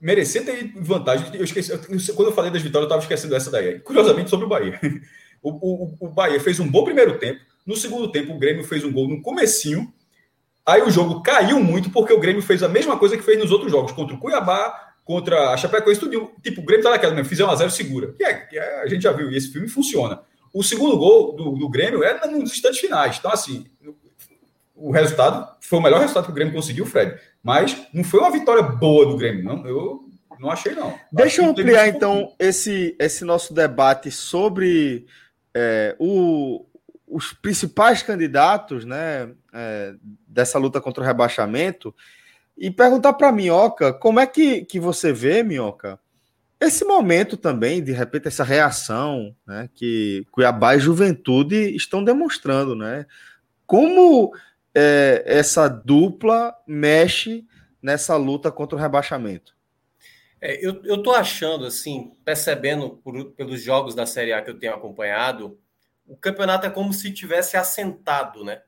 merecia 0.00 0.42
ter 0.42 0.72
vantagem. 0.76 1.28
Eu 1.34 1.44
esqueci, 1.44 1.72
quando 2.14 2.28
eu 2.28 2.34
falei 2.34 2.50
das 2.50 2.62
vitórias, 2.62 2.90
eu 2.90 2.96
estava 2.96 3.02
esquecendo 3.02 3.34
essa 3.34 3.50
daí. 3.50 3.80
Curiosamente, 3.80 4.30
sobre 4.30 4.46
o 4.46 4.48
Bahia. 4.48 4.78
O, 5.40 5.50
o, 5.50 5.96
o, 6.00 6.08
Bahia 6.08 6.40
fez 6.40 6.58
um 6.58 6.68
bom 6.68 6.82
primeiro 6.82 7.16
tempo. 7.16 7.40
No 7.64 7.76
segundo 7.76 8.10
tempo, 8.10 8.34
o 8.34 8.38
Grêmio 8.40 8.64
fez 8.64 8.82
um 8.82 8.92
gol 8.92 9.06
no 9.06 9.22
comecinho. 9.22 9.94
Aí 10.66 10.82
o 10.82 10.90
jogo 10.90 11.22
caiu 11.22 11.60
muito, 11.60 11.90
porque 11.90 12.12
o 12.12 12.18
Grêmio 12.18 12.42
fez 12.42 12.60
a 12.60 12.68
mesma 12.68 12.98
coisa 12.98 13.16
que 13.16 13.22
fez 13.22 13.38
nos 13.38 13.52
outros 13.52 13.70
jogos. 13.70 13.92
Contra 13.92 14.16
o 14.16 14.18
Cuiabá, 14.18 14.94
contra 15.04 15.50
a 15.50 15.56
Chapecoense, 15.56 16.00
tudo. 16.00 16.32
Tipo, 16.42 16.60
o 16.60 16.64
Grêmio 16.64 16.82
tá 16.82 16.90
naquela 16.90 17.14
mesmo. 17.14 17.28
Fizer 17.28 17.44
um 17.44 17.50
a 17.50 17.54
zero 17.54 17.70
segura. 17.70 18.16
É, 18.20 18.48
é, 18.56 18.82
a 18.82 18.88
gente 18.88 19.02
já 19.02 19.12
viu, 19.12 19.30
e 19.30 19.36
esse 19.36 19.52
filme 19.52 19.68
funciona. 19.68 20.22
O 20.52 20.64
segundo 20.64 20.98
gol 20.98 21.36
do, 21.36 21.52
do 21.52 21.68
Grêmio 21.68 22.02
é 22.02 22.26
nos 22.26 22.50
instantes 22.50 22.80
finais. 22.80 23.16
Então, 23.16 23.30
assim, 23.30 23.64
o 24.74 24.90
resultado 24.90 25.56
foi 25.60 25.78
o 25.78 25.82
melhor 25.82 26.00
resultado 26.00 26.24
que 26.24 26.30
o 26.30 26.34
Grêmio 26.34 26.54
conseguiu, 26.54 26.84
Fred. 26.84 27.18
Mas 27.48 27.88
não 27.94 28.04
foi 28.04 28.20
uma 28.20 28.30
vitória 28.30 28.62
boa 28.62 29.06
do 29.06 29.16
Grêmio, 29.16 29.42
não. 29.42 29.66
Eu 29.66 30.06
não 30.38 30.50
achei, 30.50 30.74
não. 30.74 30.94
Deixa 31.10 31.40
eu 31.40 31.48
ampliar, 31.48 31.88
então, 31.88 32.34
esse, 32.38 32.94
esse 32.98 33.24
nosso 33.24 33.54
debate 33.54 34.10
sobre 34.10 35.06
é, 35.54 35.96
o, 35.98 36.66
os 37.06 37.32
principais 37.32 38.02
candidatos 38.02 38.84
né, 38.84 39.30
é, 39.50 39.94
dessa 40.26 40.58
luta 40.58 40.78
contra 40.78 41.02
o 41.02 41.06
rebaixamento 41.06 41.94
e 42.54 42.70
perguntar 42.70 43.14
para 43.14 43.28
a 43.28 43.32
Minhoca 43.32 43.94
como 43.94 44.20
é 44.20 44.26
que, 44.26 44.66
que 44.66 44.78
você 44.78 45.10
vê, 45.10 45.42
Minhoca, 45.42 45.98
esse 46.60 46.84
momento 46.84 47.34
também, 47.34 47.82
de 47.82 47.92
repente, 47.92 48.28
essa 48.28 48.44
reação 48.44 49.34
né, 49.46 49.70
que 49.74 50.26
Cuiabá 50.32 50.76
e 50.76 50.80
Juventude 50.80 51.74
estão 51.74 52.04
demonstrando, 52.04 52.76
né? 52.76 53.06
Como 53.66 54.34
é, 54.74 55.22
essa 55.26 55.68
dupla 55.68 56.54
mexe 56.66 57.46
nessa 57.82 58.16
luta 58.16 58.50
contra 58.50 58.76
o 58.76 58.80
rebaixamento? 58.80 59.56
É, 60.40 60.64
eu, 60.64 60.82
eu 60.84 61.02
tô 61.02 61.12
achando, 61.12 61.66
assim, 61.66 62.12
percebendo 62.24 62.90
por, 63.02 63.32
pelos 63.32 63.60
jogos 63.62 63.94
da 63.94 64.06
Série 64.06 64.32
A 64.32 64.42
que 64.42 64.50
eu 64.50 64.58
tenho 64.58 64.74
acompanhado, 64.74 65.58
o 66.06 66.16
campeonato 66.16 66.66
é 66.66 66.70
como 66.70 66.92
se 66.92 67.12
tivesse 67.12 67.56
assentado, 67.56 68.44
né? 68.44 68.62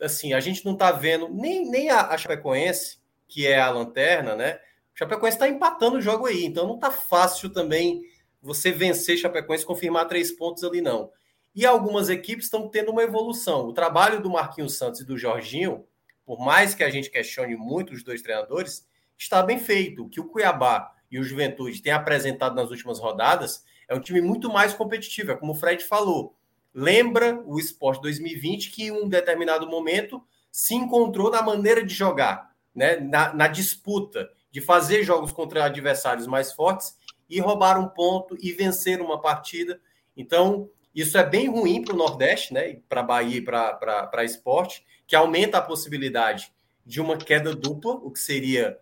Assim, 0.00 0.32
a 0.32 0.40
gente 0.40 0.64
não 0.64 0.76
tá 0.76 0.90
vendo 0.90 1.28
nem, 1.28 1.70
nem 1.70 1.90
a, 1.90 2.08
a 2.08 2.18
Chapecoense, 2.18 2.98
que 3.28 3.46
é 3.46 3.60
a 3.60 3.70
lanterna, 3.70 4.34
né? 4.34 4.58
O 4.94 4.98
Chapecoense 4.98 5.36
está 5.36 5.48
empatando 5.48 5.96
o 5.96 6.02
jogo 6.02 6.26
aí, 6.26 6.44
então 6.44 6.66
não 6.66 6.78
tá 6.78 6.90
fácil 6.90 7.50
também 7.50 8.02
você 8.42 8.72
vencer 8.72 9.16
Chapecoense 9.16 9.64
confirmar 9.64 10.08
três 10.08 10.32
pontos 10.32 10.64
ali, 10.64 10.82
não. 10.82 11.10
E 11.54 11.66
algumas 11.66 12.08
equipes 12.08 12.46
estão 12.46 12.68
tendo 12.68 12.90
uma 12.90 13.02
evolução. 13.02 13.66
O 13.66 13.72
trabalho 13.72 14.22
do 14.22 14.30
Marquinhos 14.30 14.76
Santos 14.76 15.00
e 15.00 15.04
do 15.04 15.18
Jorginho, 15.18 15.84
por 16.24 16.40
mais 16.40 16.74
que 16.74 16.82
a 16.82 16.90
gente 16.90 17.10
questione 17.10 17.56
muito 17.56 17.92
os 17.92 18.02
dois 18.02 18.22
treinadores, 18.22 18.88
está 19.18 19.42
bem 19.42 19.58
feito. 19.58 20.04
O 20.04 20.08
que 20.08 20.20
o 20.20 20.28
Cuiabá 20.28 20.92
e 21.10 21.18
o 21.18 21.24
Juventude 21.24 21.82
têm 21.82 21.92
apresentado 21.92 22.54
nas 22.54 22.70
últimas 22.70 22.98
rodadas 22.98 23.64
é 23.86 23.94
um 23.94 24.00
time 24.00 24.20
muito 24.20 24.50
mais 24.50 24.72
competitivo. 24.72 25.32
É 25.32 25.36
como 25.36 25.52
o 25.52 25.54
Fred 25.54 25.84
falou. 25.84 26.34
Lembra 26.74 27.42
o 27.44 27.58
Esporte 27.58 28.00
2020 28.00 28.70
que 28.70 28.84
em 28.84 28.90
um 28.90 29.08
determinado 29.08 29.66
momento 29.66 30.24
se 30.50 30.74
encontrou 30.74 31.30
na 31.30 31.42
maneira 31.42 31.84
de 31.84 31.94
jogar, 31.94 32.50
né? 32.74 32.96
na, 32.96 33.32
na 33.34 33.46
disputa, 33.46 34.30
de 34.50 34.60
fazer 34.60 35.02
jogos 35.02 35.32
contra 35.32 35.64
adversários 35.64 36.26
mais 36.26 36.52
fortes 36.52 36.96
e 37.28 37.40
roubar 37.40 37.78
um 37.78 37.88
ponto 37.88 38.36
e 38.40 38.52
vencer 38.52 39.00
uma 39.00 39.20
partida. 39.20 39.80
Então, 40.16 40.70
isso 40.94 41.16
é 41.16 41.24
bem 41.24 41.48
ruim 41.48 41.82
para 41.82 41.94
o 41.94 41.96
Nordeste, 41.96 42.52
né? 42.52 42.78
Para 42.88 43.02
Bahia 43.02 43.38
e 43.38 43.42
para 43.42 44.24
esporte, 44.24 44.84
que 45.06 45.16
aumenta 45.16 45.58
a 45.58 45.62
possibilidade 45.62 46.52
de 46.84 47.00
uma 47.00 47.16
queda 47.16 47.54
dupla, 47.54 47.92
o 47.94 48.10
que 48.10 48.18
seria 48.18 48.78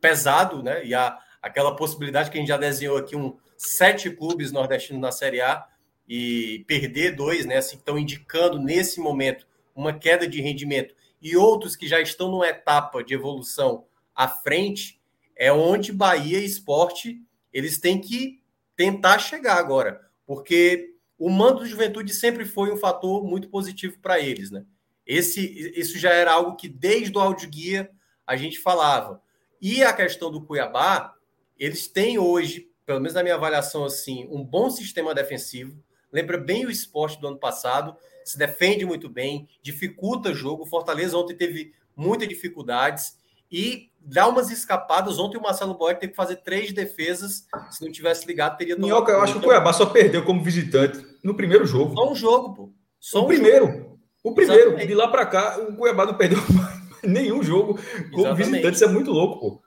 pesado, 0.00 0.62
né? 0.62 0.84
E 0.84 0.94
a, 0.94 1.18
aquela 1.40 1.76
possibilidade 1.76 2.30
que 2.30 2.36
a 2.36 2.40
gente 2.40 2.48
já 2.48 2.56
desenhou 2.56 2.96
aqui, 2.96 3.14
um 3.14 3.36
sete 3.56 4.10
clubes 4.10 4.50
nordestinos 4.50 5.00
na 5.00 5.12
Série 5.12 5.40
A 5.40 5.66
e 6.08 6.64
perder 6.66 7.14
dois, 7.14 7.46
né? 7.46 7.58
Assim, 7.58 7.76
estão 7.76 7.98
indicando 7.98 8.58
nesse 8.58 9.00
momento 9.00 9.46
uma 9.74 9.92
queda 9.92 10.26
de 10.26 10.40
rendimento 10.40 10.94
e 11.20 11.36
outros 11.36 11.74
que 11.74 11.88
já 11.88 12.00
estão 12.00 12.30
numa 12.30 12.48
etapa 12.48 13.02
de 13.02 13.14
evolução 13.14 13.86
à 14.14 14.28
frente, 14.28 15.00
é 15.34 15.52
onde 15.52 15.92
Bahia 15.92 16.38
e 16.38 16.44
Esporte 16.44 17.20
eles 17.52 17.78
têm 17.78 18.00
que 18.00 18.42
tentar 18.76 19.18
chegar 19.18 19.56
agora, 19.56 20.08
porque 20.26 20.93
o 21.18 21.30
mando 21.30 21.60
do 21.60 21.66
Juventude 21.66 22.12
sempre 22.12 22.44
foi 22.44 22.72
um 22.72 22.76
fator 22.76 23.24
muito 23.24 23.48
positivo 23.48 23.98
para 24.00 24.20
eles, 24.20 24.50
né? 24.50 24.64
Esse, 25.06 25.72
isso 25.78 25.98
já 25.98 26.10
era 26.10 26.32
algo 26.32 26.56
que 26.56 26.68
desde 26.68 27.16
o 27.16 27.20
áudio 27.20 27.48
guia 27.48 27.90
a 28.26 28.36
gente 28.36 28.58
falava. 28.58 29.22
E 29.60 29.82
a 29.82 29.92
questão 29.92 30.30
do 30.30 30.42
Cuiabá, 30.42 31.14
eles 31.58 31.86
têm 31.86 32.18
hoje, 32.18 32.70
pelo 32.84 33.00
menos 33.00 33.14
na 33.14 33.22
minha 33.22 33.34
avaliação 33.34 33.84
assim, 33.84 34.26
um 34.30 34.44
bom 34.44 34.70
sistema 34.70 35.14
defensivo. 35.14 35.82
Lembra 36.12 36.38
bem 36.38 36.64
o 36.64 36.70
esporte 36.70 37.20
do 37.20 37.28
ano 37.28 37.38
passado, 37.38 37.96
se 38.24 38.38
defende 38.38 38.86
muito 38.86 39.08
bem, 39.08 39.48
dificulta 39.62 40.30
o 40.30 40.34
jogo. 40.34 40.64
Fortaleza 40.64 41.16
ontem 41.16 41.36
teve 41.36 41.74
muitas 41.96 42.28
dificuldades 42.28 43.16
e 43.50 43.90
dá 44.00 44.28
umas 44.28 44.50
escapadas. 44.50 45.18
Ontem 45.18 45.38
o 45.38 45.42
Marcelo 45.42 45.74
Boyer 45.74 45.98
teve 45.98 46.12
que 46.12 46.16
fazer 46.16 46.36
três 46.36 46.72
defesas. 46.72 47.46
Se 47.70 47.84
não 47.84 47.90
tivesse 47.90 48.26
ligado, 48.26 48.56
teria 48.56 48.76
Minhoca, 48.76 49.12
eu 49.12 49.20
acho 49.20 49.34
que 49.34 49.38
o 49.38 49.42
Cuiabá 49.42 49.72
só 49.72 49.86
perdeu 49.86 50.24
como 50.24 50.42
visitante 50.42 51.04
no 51.22 51.34
primeiro 51.34 51.66
jogo. 51.66 51.94
Só 51.94 52.10
um 52.10 52.14
jogo, 52.14 52.54
pô. 52.54 52.72
Só 53.00 53.20
o 53.20 53.24
um 53.24 53.28
primeiro. 53.28 53.66
Jogo. 53.66 54.00
O 54.22 54.34
primeiro. 54.34 54.62
Exatamente. 54.62 54.88
De 54.88 54.94
lá 54.94 55.08
para 55.08 55.26
cá, 55.26 55.58
o 55.58 55.76
Cuiabá 55.76 56.06
não 56.06 56.14
perdeu 56.14 56.38
nenhum 57.02 57.42
jogo 57.42 57.74
como 58.10 58.26
Exatamente. 58.26 58.36
visitante. 58.36 58.74
Isso 58.74 58.84
é 58.84 58.88
muito 58.88 59.10
louco, 59.10 59.40
pô. 59.40 59.64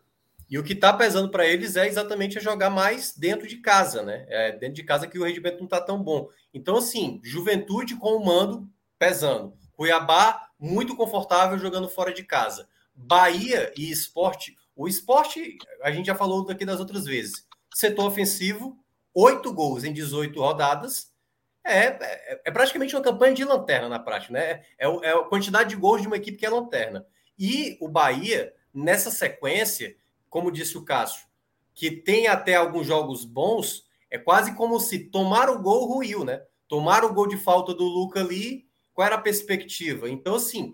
E 0.50 0.58
o 0.58 0.64
que 0.64 0.74
está 0.74 0.94
pesando 0.94 1.30
para 1.30 1.46
eles 1.46 1.76
é 1.76 1.88
exatamente 1.88 2.40
jogar 2.40 2.70
mais 2.70 3.14
dentro 3.16 3.48
de 3.48 3.58
casa, 3.58 4.02
né? 4.02 4.26
É 4.30 4.52
dentro 4.54 4.76
de 4.76 4.84
casa 4.84 5.06
que 5.06 5.20
o 5.20 5.24
rendimento 5.26 5.58
não 5.58 5.66
está 5.66 5.82
tão 5.82 6.02
bom. 6.02 6.30
Então, 6.54 6.78
assim, 6.78 7.20
juventude 7.22 7.98
com 7.98 8.16
o 8.16 8.26
mando 8.26 8.68
pesando. 8.98 9.54
Cuiabá, 9.74 10.48
muito 10.58 10.96
confortável 10.96 11.58
jogando 11.60 11.90
fora 11.90 12.14
de 12.14 12.24
casa. 12.24 12.68
Bahia 12.98 13.72
e 13.78 13.92
esporte. 13.92 14.58
O 14.76 14.88
esporte, 14.88 15.58
a 15.84 15.92
gente 15.92 16.08
já 16.08 16.16
falou 16.16 16.44
daqui 16.44 16.66
das 16.66 16.80
outras 16.80 17.06
vezes. 17.06 17.46
Setor 17.74 18.08
ofensivo, 18.08 18.76
oito 19.14 19.54
gols 19.54 19.84
em 19.84 19.94
18 19.94 20.40
rodadas. 20.40 21.14
É, 21.64 21.86
é, 21.86 22.42
é, 22.46 22.52
praticamente 22.52 22.96
uma 22.96 23.04
campanha 23.04 23.36
de 23.36 23.44
lanterna 23.44 23.88
na 23.88 24.00
prática, 24.00 24.34
né? 24.34 24.64
É, 24.80 24.88
é 24.88 25.12
a 25.12 25.24
quantidade 25.24 25.70
de 25.70 25.76
gols 25.76 26.02
de 26.02 26.08
uma 26.08 26.18
equipe 26.18 26.38
que 26.38 26.46
é 26.46 26.50
lanterna. 26.50 27.06
E 27.38 27.78
o 27.80 27.88
Bahia, 27.88 28.54
nessa 28.74 29.12
sequência, 29.12 29.96
como 30.30 30.52
disse 30.52 30.78
o 30.78 30.84
Cássio, 30.84 31.28
que 31.76 31.92
tem 31.92 32.28
até 32.28 32.56
alguns 32.56 32.88
jogos 32.88 33.24
bons, 33.24 33.86
é 34.10 34.18
quase 34.18 34.56
como 34.56 34.80
se 34.80 35.00
tomar 35.00 35.50
o 35.50 35.62
gol 35.62 35.86
ruiu, 35.86 36.26
né? 36.26 36.42
Tomar 36.68 37.06
o 37.06 37.14
gol 37.14 37.28
de 37.28 37.38
falta 37.38 37.74
do 37.74 37.84
Luca 37.84 38.22
ali, 38.22 38.66
qual 38.94 39.06
era 39.06 39.16
a 39.16 39.22
perspectiva? 39.22 40.10
Então, 40.10 40.36
assim, 40.36 40.74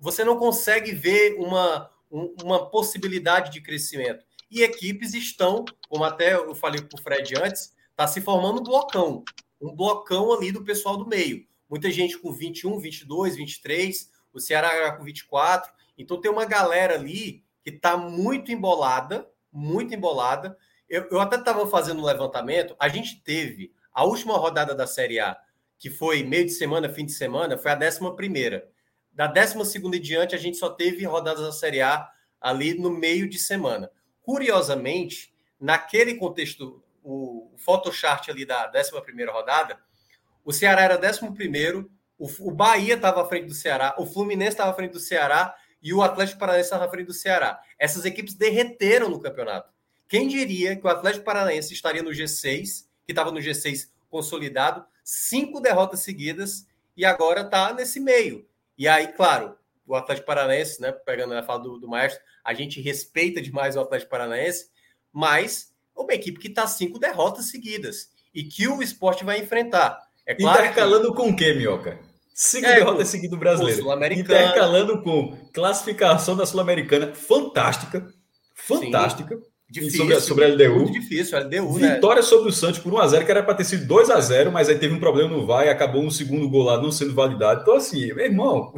você 0.00 0.24
não 0.24 0.36
consegue 0.36 0.92
ver 0.92 1.34
uma, 1.38 1.90
uma 2.10 2.70
possibilidade 2.70 3.52
de 3.52 3.60
crescimento. 3.60 4.24
E 4.50 4.62
equipes 4.62 5.12
estão, 5.12 5.64
como 5.88 6.04
até 6.04 6.34
eu 6.34 6.54
falei 6.54 6.80
para 6.80 6.98
o 6.98 7.02
Fred 7.02 7.34
antes, 7.36 7.74
está 7.90 8.06
se 8.06 8.20
formando 8.20 8.60
um 8.60 8.64
blocão. 8.64 9.24
Um 9.60 9.74
blocão 9.74 10.32
ali 10.32 10.50
do 10.50 10.64
pessoal 10.64 10.96
do 10.96 11.06
meio. 11.06 11.46
Muita 11.68 11.90
gente 11.90 12.18
com 12.18 12.32
21, 12.32 12.78
22, 12.78 13.36
23, 13.36 14.10
o 14.32 14.40
Ceará 14.40 14.92
com 14.92 15.04
24. 15.04 15.70
Então 15.98 16.20
tem 16.20 16.30
uma 16.30 16.44
galera 16.44 16.94
ali 16.94 17.44
que 17.62 17.70
está 17.70 17.96
muito 17.96 18.50
embolada, 18.50 19.28
muito 19.52 19.94
embolada. 19.94 20.56
Eu, 20.88 21.08
eu 21.10 21.20
até 21.20 21.36
estava 21.36 21.66
fazendo 21.66 22.00
um 22.00 22.04
levantamento. 22.04 22.74
A 22.78 22.88
gente 22.88 23.22
teve 23.22 23.72
a 23.92 24.04
última 24.04 24.36
rodada 24.36 24.74
da 24.74 24.86
Série 24.86 25.20
A, 25.20 25.36
que 25.78 25.90
foi 25.90 26.22
meio 26.22 26.46
de 26.46 26.52
semana, 26.52 26.88
fim 26.88 27.04
de 27.04 27.12
semana, 27.12 27.58
foi 27.58 27.70
a 27.70 27.76
décima 27.76 28.14
primeira. 28.14 28.68
Da 29.14 29.28
décima 29.28 29.64
segunda 29.64 29.96
em 29.96 30.00
diante, 30.00 30.34
a 30.34 30.38
gente 30.38 30.56
só 30.56 30.68
teve 30.68 31.04
rodadas 31.06 31.42
da 31.44 31.52
Série 31.52 31.80
A 31.80 32.10
ali 32.40 32.74
no 32.74 32.90
meio 32.90 33.28
de 33.28 33.38
semana. 33.38 33.90
Curiosamente, 34.22 35.32
naquele 35.58 36.16
contexto, 36.16 36.82
o, 37.02 37.52
photochart 37.56 38.28
ali 38.28 38.44
da 38.44 38.66
décima 38.66 39.00
primeira 39.00 39.32
rodada, 39.32 39.78
o 40.44 40.52
Ceará 40.52 40.82
era 40.82 40.98
décimo 40.98 41.32
primeiro, 41.32 41.90
o, 42.18 42.28
o 42.40 42.50
Bahia 42.50 42.94
estava 42.94 43.22
à 43.22 43.24
frente 43.26 43.46
do 43.46 43.54
Ceará, 43.54 43.94
o 43.98 44.04
Fluminense 44.04 44.50
estava 44.50 44.72
à 44.72 44.74
frente 44.74 44.92
do 44.92 45.00
Ceará 45.00 45.54
e 45.82 45.94
o 45.94 46.02
Atlético 46.02 46.38
Paranaense 46.38 46.66
estava 46.66 46.86
à 46.86 46.90
frente 46.90 47.06
do 47.06 47.14
Ceará. 47.14 47.60
Essas 47.78 48.04
equipes 48.04 48.34
derreteram 48.34 49.08
no 49.08 49.20
campeonato. 49.20 49.72
Quem 50.08 50.26
diria 50.26 50.76
que 50.76 50.86
o 50.86 50.90
Atlético 50.90 51.24
Paranaense 51.24 51.72
estaria 51.72 52.02
no 52.02 52.10
G6, 52.10 52.86
que 53.04 53.12
estava 53.12 53.30
no 53.30 53.38
G6 53.38 53.90
consolidado, 54.10 54.84
cinco 55.02 55.60
derrotas 55.60 56.00
seguidas 56.00 56.66
e 56.96 57.04
agora 57.04 57.42
está 57.42 57.72
nesse 57.72 58.00
meio. 58.00 58.46
E 58.76 58.88
aí, 58.88 59.08
claro, 59.08 59.56
o 59.86 59.94
Atlético 59.94 60.26
Paranaense, 60.26 60.80
né, 60.80 60.92
pegando 60.92 61.34
a 61.34 61.42
fala 61.42 61.62
do, 61.62 61.78
do 61.78 61.88
Maestro, 61.88 62.22
a 62.44 62.54
gente 62.54 62.80
respeita 62.80 63.40
demais 63.40 63.76
o 63.76 63.80
Atlético 63.80 64.10
Paranaense, 64.10 64.68
mas 65.12 65.72
é 65.96 66.00
uma 66.00 66.14
equipe 66.14 66.38
que 66.38 66.48
está 66.48 66.66
cinco 66.66 66.98
derrotas 66.98 67.50
seguidas 67.50 68.10
e 68.34 68.42
que 68.42 68.66
o 68.66 68.82
esporte 68.82 69.24
vai 69.24 69.38
enfrentar. 69.38 70.00
É 70.26 70.34
claro 70.34 70.60
Intercalando 70.60 71.10
que... 71.10 71.16
com 71.16 71.28
o 71.30 71.36
quê, 71.36 71.52
Minhoca? 71.52 71.98
Cinco 72.34 72.66
é, 72.66 72.76
derrotas 72.76 73.08
seguidas 73.08 73.30
do 73.30 73.38
brasileiro. 73.38 73.84
Intercalando 74.12 75.02
com 75.02 75.36
classificação 75.52 76.36
da 76.36 76.44
Sul-Americana 76.44 77.14
fantástica. 77.14 78.08
Fantástica. 78.54 79.36
Sim. 79.36 79.42
Difícil, 79.80 79.98
sobre, 79.98 80.20
sobre 80.20 80.44
a 80.44 80.48
LDU. 80.48 80.80
Muito 80.82 80.92
difícil, 80.92 81.36
a 81.36 81.40
LDU, 81.40 81.78
né? 81.80 81.94
Vitória 81.94 82.22
né? 82.22 82.28
sobre 82.28 82.48
o 82.48 82.52
Santos 82.52 82.78
por 82.78 82.92
1x0, 82.92 83.24
que 83.24 83.30
era 83.30 83.42
para 83.42 83.54
ter 83.54 83.64
sido 83.64 83.92
2x0, 83.92 84.50
mas 84.52 84.68
aí 84.68 84.78
teve 84.78 84.94
um 84.94 85.00
problema 85.00 85.28
no 85.28 85.44
VAR 85.44 85.66
e 85.66 85.68
acabou 85.68 86.00
um 86.00 86.10
segundo 86.10 86.48
gol 86.48 86.62
lá 86.62 86.80
não 86.80 86.92
sendo 86.92 87.12
validado. 87.12 87.62
Então, 87.62 87.74
assim, 87.74 88.06
meu 88.14 88.24
irmão, 88.24 88.72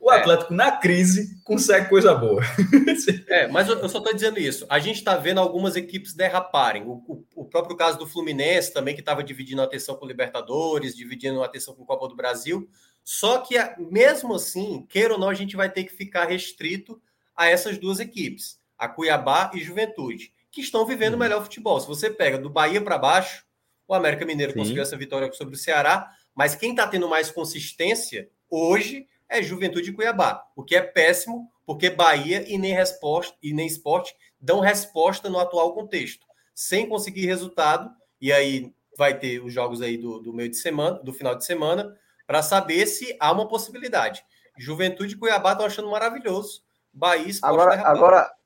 o 0.00 0.10
é. 0.10 0.16
Atlético 0.16 0.54
na 0.54 0.72
crise 0.72 1.38
consegue 1.44 1.90
coisa 1.90 2.14
boa. 2.14 2.42
é, 3.28 3.48
mas 3.48 3.68
eu, 3.68 3.86
só 3.86 3.98
estou 3.98 4.14
dizendo 4.14 4.38
isso. 4.38 4.64
A 4.70 4.78
gente 4.78 4.96
está 4.96 5.14
vendo 5.16 5.40
algumas 5.40 5.76
equipes 5.76 6.14
derraparem. 6.14 6.84
O, 6.84 7.02
o, 7.06 7.24
o, 7.36 7.44
próprio 7.44 7.76
caso 7.76 7.98
do 7.98 8.06
Fluminense 8.06 8.72
também, 8.72 8.94
que 8.94 9.00
estava 9.00 9.22
dividindo 9.22 9.60
a 9.60 9.66
atenção 9.66 9.94
com 9.94 10.06
Libertadores, 10.06 10.96
dividindo 10.96 11.42
a 11.42 11.44
atenção 11.44 11.74
com 11.74 11.84
Copa 11.84 12.08
do 12.08 12.16
Brasil. 12.16 12.66
Só 13.04 13.38
que, 13.38 13.56
mesmo 13.78 14.34
assim, 14.34 14.86
queira 14.88 15.14
ou 15.14 15.20
não, 15.20 15.28
a 15.28 15.34
gente 15.34 15.54
vai 15.54 15.70
ter 15.70 15.84
que 15.84 15.92
ficar 15.92 16.26
restrito 16.26 16.98
a 17.40 17.48
essas 17.48 17.78
duas 17.78 18.00
equipes, 18.00 18.59
a 18.80 18.88
Cuiabá 18.88 19.50
e 19.54 19.60
Juventude, 19.60 20.32
que 20.50 20.62
estão 20.62 20.86
vivendo 20.86 21.12
o 21.12 21.16
uhum. 21.16 21.20
melhor 21.20 21.42
futebol. 21.42 21.78
Se 21.78 21.86
você 21.86 22.08
pega 22.08 22.38
do 22.38 22.48
Bahia 22.48 22.80
para 22.80 22.96
baixo, 22.96 23.44
o 23.86 23.94
América 23.94 24.24
Mineiro 24.24 24.52
Sim. 24.52 24.58
conseguiu 24.58 24.82
essa 24.82 24.96
vitória 24.96 25.30
sobre 25.32 25.54
o 25.54 25.58
Ceará, 25.58 26.10
mas 26.34 26.54
quem 26.54 26.70
está 26.70 26.86
tendo 26.86 27.06
mais 27.06 27.30
consistência 27.30 28.30
hoje 28.48 29.06
é 29.28 29.42
Juventude 29.42 29.90
e 29.90 29.92
Cuiabá, 29.92 30.42
o 30.56 30.64
que 30.64 30.74
é 30.74 30.80
péssimo, 30.80 31.52
porque 31.66 31.90
Bahia 31.90 32.44
e 32.48 32.56
nem, 32.56 32.72
resposta, 32.72 33.36
e 33.42 33.52
nem 33.52 33.66
esporte 33.66 34.14
dão 34.40 34.60
resposta 34.60 35.28
no 35.28 35.38
atual 35.38 35.74
contexto, 35.74 36.26
sem 36.54 36.88
conseguir 36.88 37.26
resultado, 37.26 37.90
e 38.20 38.32
aí 38.32 38.72
vai 38.96 39.16
ter 39.16 39.44
os 39.44 39.52
jogos 39.52 39.82
aí 39.82 39.98
do, 39.98 40.20
do 40.20 40.32
meio 40.32 40.48
de 40.48 40.56
semana, 40.56 40.98
do 40.98 41.12
final 41.12 41.36
de 41.36 41.44
semana, 41.44 41.94
para 42.26 42.42
saber 42.42 42.86
se 42.86 43.14
há 43.20 43.30
uma 43.30 43.46
possibilidade. 43.46 44.24
Juventude 44.58 45.14
e 45.14 45.18
Cuiabá 45.18 45.52
estão 45.52 45.66
achando 45.66 45.90
maravilhoso. 45.90 46.62
Bahia 46.92 47.28
Esporte 47.28 47.54
agora, 47.54 47.82
agora 47.82 48.39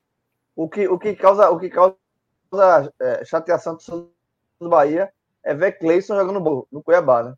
o 0.56 0.68
que 0.68 0.88
o 0.88 0.98
que 0.98 1.14
causa 1.14 1.50
o 1.50 1.58
que 1.58 1.68
causa 1.68 1.96
é, 3.00 3.24
chateação 3.24 3.76
do 4.60 4.68
Bahia 4.68 5.12
é 5.42 5.54
ver 5.54 5.72
Cleison 5.72 6.16
jogando 6.16 6.66
no 6.70 6.82
Cuiabá, 6.82 7.22
né? 7.22 7.34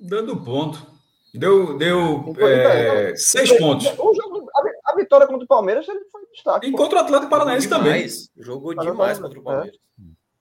Dando 0.00 0.42
ponto. 0.42 0.94
Deu, 1.32 1.76
deu 1.76 2.24
então, 2.28 2.48
é, 2.48 3.04
então, 3.04 3.16
seis 3.16 3.52
pontos. 3.58 3.86
O 3.98 4.14
jogo, 4.14 4.48
a, 4.54 4.92
a, 4.92 4.96
vitória 4.96 5.26
contra 5.26 5.44
o 5.44 5.48
Palmeiras 5.48 5.88
ele 5.88 6.04
foi 6.10 6.24
destaque. 6.32 6.68
E 6.68 6.72
contra 6.72 6.98
o 6.98 7.02
Atlético 7.02 7.30
Paranaense 7.30 7.68
também. 7.68 8.06
Jogou 8.36 8.72
demais 8.74 9.18
contra 9.18 9.38
o 9.38 9.42
Palmeiras. 9.42 9.76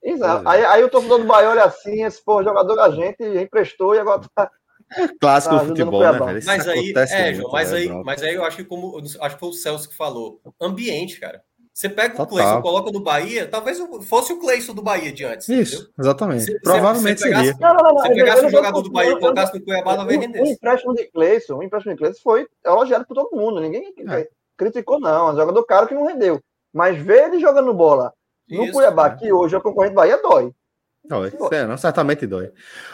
É. 0.04 0.10
Exato. 0.12 0.48
Aí, 0.48 0.64
aí 0.66 0.84
o 0.84 0.90
torcedor 0.90 1.20
do 1.20 1.26
Bahia 1.26 1.50
olha 1.50 1.64
assim, 1.64 2.04
esse 2.04 2.24
pô, 2.24 2.44
jogador 2.44 2.76
da 2.76 2.92
gente 2.92 3.24
emprestou 3.24 3.96
e 3.96 4.00
agora 4.00 4.22
tá, 4.36 4.52
Clássico 5.20 5.56
tá 5.56 5.64
do 5.64 5.70
futebol, 5.70 6.02
né, 6.02 6.12
velho? 6.12 6.46
Mas 6.46 6.68
aí, 6.68 6.94
é, 6.96 7.34
João, 7.34 7.52
mas, 7.52 7.72
né, 7.72 7.78
aí, 7.78 7.90
mas 8.04 8.22
aí 8.22 8.36
eu 8.36 8.44
acho 8.44 8.58
que 8.58 8.66
como 8.66 8.98
acho 9.00 9.36
que 9.36 9.40
foi 9.40 9.50
o 9.50 9.54
Celso 9.54 9.90
que 9.90 9.96
falou, 9.96 10.42
ambiente, 10.62 11.20
cara. 11.20 11.44
Você 11.74 11.90
pega 11.90 12.16
Total. 12.16 12.26
o 12.26 12.30
Cleison, 12.30 12.62
coloca 12.62 12.92
no 12.92 13.00
Bahia, 13.00 13.48
talvez 13.48 13.82
fosse 14.04 14.32
o 14.32 14.40
Cleison 14.40 14.76
do 14.76 14.84
Bahia 14.84 15.12
de 15.12 15.26
antes. 15.26 15.50
Isso, 15.50 15.76
entendeu? 15.76 15.94
exatamente. 15.98 16.44
Se, 16.44 16.60
Provavelmente 16.60 17.20
se 17.20 17.28
pegasse, 17.28 17.46
seria. 17.48 17.68
Não, 17.68 17.74
não, 17.76 17.94
não, 17.96 18.02
se 18.04 18.10
pegasse 18.10 18.46
um 18.46 18.50
jogador 18.50 18.82
do 18.84 18.92
Bahia 18.92 19.12
e 19.12 19.20
colocasse 19.20 19.58
no 19.58 19.66
Cuiabá, 19.66 19.96
talvez 19.96 20.20
rendesse. 20.20 20.52
O 20.52 20.54
empréstimo 20.54 20.94
de 20.94 21.06
Cleison, 21.06 21.58
o 21.58 21.64
empréstimo 21.64 21.96
de 21.96 22.00
Cleison 22.00 22.20
foi 22.22 22.48
elogiado 22.64 23.08
por 23.08 23.16
todo 23.16 23.36
mundo. 23.36 23.60
Ninguém 23.60 23.92
é. 24.08 24.28
criticou, 24.56 25.00
não. 25.00 25.30
É 25.30 25.34
um 25.34 25.36
jogador 25.36 25.64
caro 25.64 25.88
que 25.88 25.96
não 25.96 26.06
rendeu. 26.06 26.40
Mas 26.72 26.96
ver 27.02 27.30
ele 27.30 27.40
jogando 27.40 27.74
bola 27.74 28.14
no 28.48 28.66
Isso, 28.66 28.74
Cuiabá, 28.74 29.10
né? 29.10 29.18
que 29.20 29.34
hoje 29.34 29.56
é 29.56 29.58
o 29.58 29.62
concorrente 29.62 29.94
do 29.94 29.98
Bahia, 29.98 30.22
dói. 30.22 30.54
Dói, 31.06 31.34
é, 31.52 31.66
não, 31.66 31.76
certamente 31.76 32.28
dói. 32.28 32.52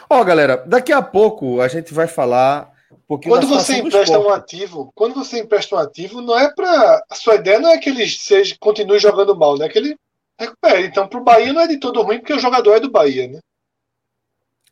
Ó, 0.10 0.24
galera, 0.24 0.64
daqui 0.66 0.92
a 0.92 1.02
pouco 1.02 1.60
a 1.60 1.68
gente 1.68 1.94
vai 1.94 2.08
falar 2.08 2.72
pouquinho 3.10 3.34
Quando 3.34 3.48
você 3.48 3.78
empresta 3.78 4.20
um 4.20 4.30
ativo, 4.30 4.92
quando 4.94 5.16
você 5.16 5.40
empresta 5.40 5.76
um 5.76 5.80
ativo, 5.80 6.22
não 6.22 6.38
é 6.38 6.54
para 6.54 7.04
a 7.10 7.16
sua 7.16 7.36
ideia 7.36 7.60
não 7.60 7.72
é 7.72 7.80
que 7.80 7.90
ele 7.90 8.08
seja 8.08 8.56
continue 8.60 9.00
jogando 9.00 9.36
mal, 9.36 9.58
né? 9.58 9.68
Que 9.68 9.80
ele 9.80 9.98
recupere. 10.40 10.86
Então, 10.86 11.08
para 11.08 11.20
o 11.20 11.24
Bahia 11.24 11.52
não 11.52 11.62
é 11.62 11.68
de 11.68 11.80
todo 11.80 12.04
ruim 12.04 12.20
porque 12.20 12.34
o 12.34 12.40
jogador 12.40 12.76
é 12.76 12.80
do 12.80 12.92
Bahia, 12.92 13.28
né? 13.28 13.40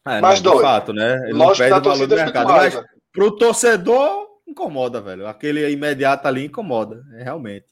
É, 0.06 0.22
mas 0.22 0.40
não, 0.42 0.52
de 0.52 0.58
dói. 0.58 0.64
fato, 0.64 0.94
né? 0.94 1.16
Ele 1.24 1.34
Lógico 1.34 1.64
não 1.64 1.82
perde 1.82 1.88
o 1.88 1.92
valor 1.92 2.08
do 2.08 2.16
mercado, 2.16 2.54
mas 2.54 2.84
para 3.12 3.26
o 3.26 3.32
torcedor 3.32 4.28
incomoda, 4.48 5.02
velho. 5.02 5.28
Aquele 5.28 5.68
imediato 5.72 6.28
ali 6.28 6.46
incomoda, 6.46 7.04
é, 7.16 7.24
realmente. 7.24 7.66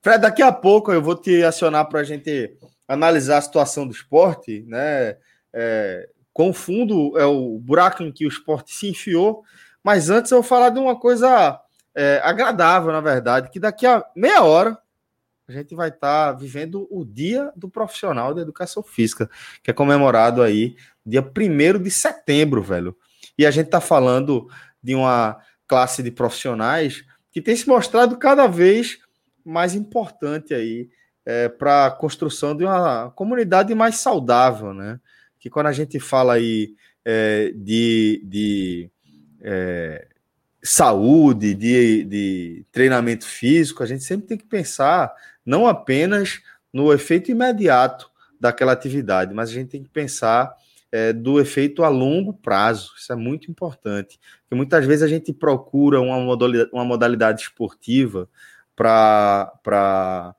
Fred, 0.00 0.18
daqui 0.18 0.42
a 0.42 0.50
pouco 0.50 0.90
eu 0.90 1.02
vou 1.02 1.14
te 1.14 1.44
acionar 1.44 1.86
para 1.90 2.00
a 2.00 2.04
gente 2.04 2.56
analisar 2.88 3.36
a 3.36 3.42
situação 3.42 3.86
do 3.86 3.92
esporte, 3.92 4.64
né? 4.66 5.18
É, 5.52 6.08
com 6.32 6.48
o 6.48 6.54
fundo 6.54 7.18
é 7.18 7.26
o 7.26 7.58
buraco 7.58 8.02
em 8.02 8.10
que 8.10 8.24
o 8.24 8.28
esporte 8.28 8.72
se 8.72 8.88
enfiou. 8.88 9.44
Mas 9.86 10.10
antes 10.10 10.32
eu 10.32 10.38
vou 10.38 10.42
falar 10.42 10.70
de 10.70 10.80
uma 10.80 10.98
coisa 10.98 11.60
é, 11.94 12.20
agradável, 12.24 12.90
na 12.90 13.00
verdade, 13.00 13.48
que 13.50 13.60
daqui 13.60 13.86
a 13.86 14.04
meia 14.16 14.42
hora 14.42 14.76
a 15.46 15.52
gente 15.52 15.76
vai 15.76 15.90
estar 15.90 16.32
tá 16.32 16.36
vivendo 16.36 16.88
o 16.90 17.04
Dia 17.04 17.52
do 17.54 17.68
Profissional 17.68 18.34
da 18.34 18.42
Educação 18.42 18.82
Física, 18.82 19.30
que 19.62 19.70
é 19.70 19.72
comemorado 19.72 20.42
aí 20.42 20.74
dia 21.06 21.22
1 21.22 21.80
de 21.80 21.90
setembro, 21.92 22.60
velho. 22.64 22.96
E 23.38 23.46
a 23.46 23.50
gente 23.52 23.66
está 23.66 23.80
falando 23.80 24.50
de 24.82 24.96
uma 24.96 25.40
classe 25.68 26.02
de 26.02 26.10
profissionais 26.10 27.04
que 27.30 27.40
tem 27.40 27.54
se 27.54 27.68
mostrado 27.68 28.18
cada 28.18 28.48
vez 28.48 28.98
mais 29.44 29.72
importante 29.72 30.52
aí 30.52 30.90
é, 31.24 31.48
para 31.48 31.86
a 31.86 31.90
construção 31.92 32.56
de 32.56 32.64
uma 32.64 33.12
comunidade 33.12 33.72
mais 33.72 33.98
saudável, 33.98 34.74
né? 34.74 34.98
Que 35.38 35.48
quando 35.48 35.66
a 35.66 35.72
gente 35.72 36.00
fala 36.00 36.32
aí 36.32 36.74
é, 37.04 37.52
de, 37.54 38.20
de 38.24 38.90
é, 39.48 40.08
saúde, 40.60 41.54
de, 41.54 42.02
de 42.02 42.66
treinamento 42.72 43.24
físico, 43.24 43.82
a 43.82 43.86
gente 43.86 44.02
sempre 44.02 44.26
tem 44.26 44.36
que 44.36 44.44
pensar 44.44 45.14
não 45.44 45.68
apenas 45.68 46.40
no 46.72 46.92
efeito 46.92 47.30
imediato 47.30 48.10
daquela 48.40 48.72
atividade, 48.72 49.32
mas 49.32 49.48
a 49.48 49.52
gente 49.52 49.70
tem 49.70 49.84
que 49.84 49.88
pensar 49.88 50.52
é, 50.90 51.12
do 51.12 51.40
efeito 51.40 51.84
a 51.84 51.88
longo 51.88 52.32
prazo. 52.32 52.92
Isso 52.98 53.12
é 53.12 53.16
muito 53.16 53.48
importante. 53.48 54.18
Porque 54.42 54.56
muitas 54.56 54.84
vezes 54.84 55.04
a 55.04 55.08
gente 55.08 55.32
procura 55.32 56.00
uma 56.00 56.18
modalidade, 56.18 56.70
uma 56.72 56.84
modalidade 56.84 57.42
esportiva 57.42 58.28
para 58.74 60.34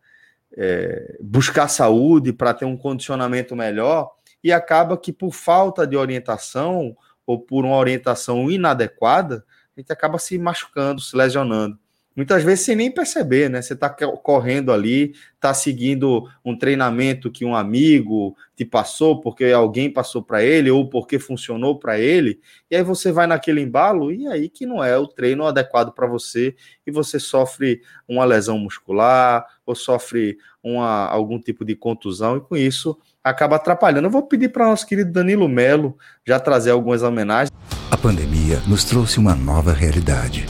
é, 0.55 1.17
buscar 1.21 1.69
saúde, 1.69 2.33
para 2.33 2.53
ter 2.53 2.65
um 2.65 2.75
condicionamento 2.75 3.55
melhor, 3.55 4.11
e 4.43 4.51
acaba 4.51 4.97
que 4.97 5.13
por 5.13 5.33
falta 5.33 5.87
de 5.87 5.95
orientação 5.95 6.95
ou 7.27 7.37
por 7.37 7.65
uma 7.65 7.75
orientação 7.75 8.49
inadequada, 8.49 9.45
a 9.75 9.79
gente 9.79 9.91
acaba 9.91 10.17
se 10.17 10.39
machucando, 10.39 11.01
se 11.01 11.15
lesionando. 11.15 11.77
Muitas 12.15 12.41
vezes 12.41 12.65
sem 12.65 12.75
nem 12.75 12.89
perceber, 12.89 13.47
né? 13.47 13.61
Você 13.61 13.73
está 13.73 13.91
correndo 13.91 14.71
ali, 14.71 15.13
está 15.35 15.53
seguindo 15.53 16.27
um 16.43 16.57
treinamento 16.57 17.29
que 17.29 17.45
um 17.45 17.55
amigo 17.55 18.35
te 18.55 18.65
passou, 18.65 19.21
porque 19.21 19.45
alguém 19.45 19.87
passou 19.87 20.23
para 20.23 20.43
ele, 20.43 20.71
ou 20.71 20.89
porque 20.89 21.19
funcionou 21.19 21.77
para 21.77 21.99
ele, 21.99 22.39
e 22.71 22.75
aí 22.75 22.81
você 22.81 23.11
vai 23.11 23.27
naquele 23.27 23.61
embalo, 23.61 24.11
e 24.11 24.25
aí 24.25 24.49
que 24.49 24.65
não 24.65 24.83
é 24.83 24.97
o 24.97 25.05
treino 25.05 25.45
adequado 25.45 25.93
para 25.93 26.07
você, 26.07 26.55
e 26.87 26.89
você 26.89 27.19
sofre 27.19 27.83
uma 28.07 28.25
lesão 28.25 28.57
muscular, 28.57 29.45
ou 29.63 29.75
sofre 29.75 30.39
uma, 30.63 31.05
algum 31.05 31.39
tipo 31.39 31.63
de 31.63 31.75
contusão, 31.75 32.37
e 32.37 32.41
com 32.41 32.57
isso 32.57 32.97
acaba 33.29 33.55
atrapalhando. 33.57 34.07
Eu 34.07 34.11
vou 34.11 34.23
pedir 34.23 34.49
para 34.49 34.67
nosso 34.67 34.85
querido 34.85 35.11
Danilo 35.11 35.47
Melo 35.47 35.97
já 36.25 36.39
trazer 36.39 36.71
algumas 36.71 37.03
homenagens. 37.03 37.51
A 37.89 37.97
pandemia 37.97 38.61
nos 38.67 38.83
trouxe 38.83 39.19
uma 39.19 39.35
nova 39.35 39.71
realidade 39.71 40.45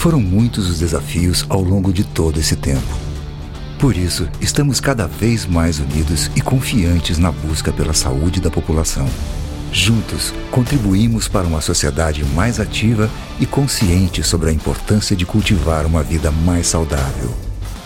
foram 0.00 0.18
muitos 0.18 0.70
os 0.70 0.78
desafios 0.78 1.44
ao 1.50 1.60
longo 1.60 1.92
de 1.92 2.02
todo 2.04 2.40
esse 2.40 2.56
tempo. 2.56 2.98
Por 3.78 3.94
isso, 3.94 4.26
estamos 4.40 4.80
cada 4.80 5.06
vez 5.06 5.44
mais 5.44 5.78
unidos 5.78 6.30
e 6.34 6.40
confiantes 6.40 7.18
na 7.18 7.30
busca 7.30 7.70
pela 7.70 7.92
saúde 7.92 8.40
da 8.40 8.50
população. 8.50 9.06
Juntos, 9.70 10.32
contribuímos 10.50 11.28
para 11.28 11.46
uma 11.46 11.60
sociedade 11.60 12.24
mais 12.24 12.58
ativa 12.58 13.10
e 13.38 13.44
consciente 13.44 14.22
sobre 14.22 14.48
a 14.48 14.52
importância 14.54 15.14
de 15.14 15.26
cultivar 15.26 15.84
uma 15.84 16.02
vida 16.02 16.30
mais 16.30 16.68
saudável. 16.68 17.34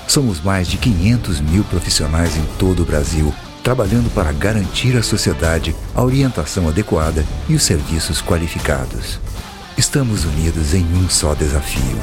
Somos 0.06 0.40
mais 0.40 0.68
de 0.68 0.76
500 0.76 1.40
mil 1.40 1.64
profissionais 1.64 2.36
em 2.36 2.44
todo 2.60 2.84
o 2.84 2.86
Brasil, 2.86 3.34
trabalhando 3.64 4.12
para 4.14 4.30
garantir 4.30 4.94
à 4.94 5.02
sociedade 5.02 5.74
a 5.94 6.04
orientação 6.04 6.68
adequada 6.68 7.24
e 7.48 7.54
os 7.54 7.62
serviços 7.62 8.20
qualificados. 8.20 9.18
Estamos 9.76 10.26
unidos 10.26 10.74
em 10.74 10.84
um 10.94 11.08
só 11.08 11.34
desafio: 11.34 11.98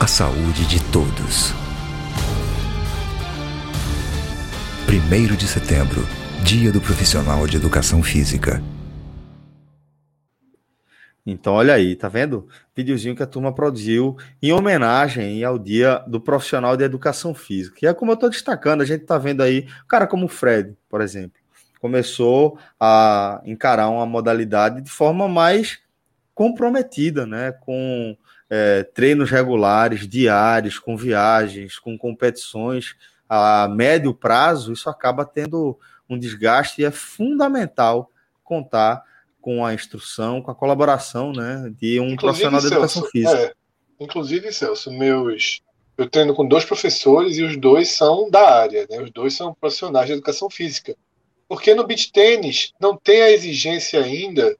a 0.00 0.06
saúde 0.08 0.66
de 0.66 0.80
todos. 0.80 1.54
1 4.88 5.36
de 5.36 5.46
setembro 5.46 6.04
Dia 6.42 6.72
do 6.72 6.80
Profissional 6.80 7.46
de 7.46 7.56
Educação 7.56 8.02
Física. 8.02 8.60
Então, 11.32 11.54
olha 11.54 11.74
aí, 11.74 11.94
tá 11.94 12.08
vendo? 12.08 12.48
Videozinho 12.74 13.14
que 13.14 13.22
a 13.22 13.26
turma 13.26 13.54
produziu 13.54 14.16
em 14.42 14.52
homenagem 14.52 15.42
ao 15.44 15.58
Dia 15.58 16.02
do 16.06 16.20
Profissional 16.20 16.76
de 16.76 16.84
Educação 16.84 17.34
Física. 17.34 17.78
E 17.82 17.86
é 17.86 17.94
como 17.94 18.10
eu 18.10 18.14
estou 18.14 18.30
destacando, 18.30 18.80
a 18.80 18.84
gente 18.84 19.04
tá 19.04 19.16
vendo 19.18 19.42
aí, 19.42 19.68
cara 19.88 20.06
como 20.06 20.26
o 20.26 20.28
Fred, 20.28 20.76
por 20.88 21.00
exemplo, 21.00 21.38
começou 21.80 22.58
a 22.78 23.40
encarar 23.44 23.88
uma 23.88 24.06
modalidade 24.06 24.82
de 24.82 24.90
forma 24.90 25.28
mais 25.28 25.78
comprometida, 26.34 27.26
né? 27.26 27.52
Com 27.52 28.16
é, 28.48 28.82
treinos 28.82 29.30
regulares, 29.30 30.08
diários, 30.08 30.78
com 30.78 30.96
viagens, 30.96 31.78
com 31.78 31.96
competições 31.96 32.96
a 33.28 33.68
médio 33.68 34.12
prazo, 34.12 34.72
isso 34.72 34.90
acaba 34.90 35.24
tendo 35.24 35.78
um 36.08 36.18
desgaste 36.18 36.82
e 36.82 36.84
é 36.84 36.90
fundamental 36.90 38.10
contar 38.42 39.04
com 39.40 39.64
a 39.64 39.74
instrução, 39.74 40.42
com 40.42 40.50
a 40.50 40.54
colaboração 40.54 41.32
né, 41.32 41.72
de 41.80 41.98
um 41.98 42.10
inclusive, 42.10 42.18
profissional 42.18 42.60
de 42.60 42.66
educação 42.66 43.02
Celso, 43.02 43.10
física. 43.10 43.38
É, 43.38 43.52
inclusive, 43.98 44.52
Celso, 44.52 44.92
meus. 44.92 45.62
Eu 45.96 46.08
treino 46.08 46.34
com 46.34 46.46
dois 46.46 46.64
professores 46.64 47.36
e 47.36 47.42
os 47.42 47.56
dois 47.58 47.90
são 47.90 48.30
da 48.30 48.58
área, 48.60 48.86
né? 48.88 49.02
Os 49.02 49.10
dois 49.10 49.34
são 49.34 49.52
profissionais 49.52 50.06
de 50.06 50.14
educação 50.14 50.48
física. 50.48 50.96
Porque 51.46 51.74
no 51.74 51.86
beach 51.86 52.10
tênis 52.10 52.72
não 52.80 52.96
tem 52.96 53.20
a 53.20 53.30
exigência 53.30 54.02
ainda 54.02 54.56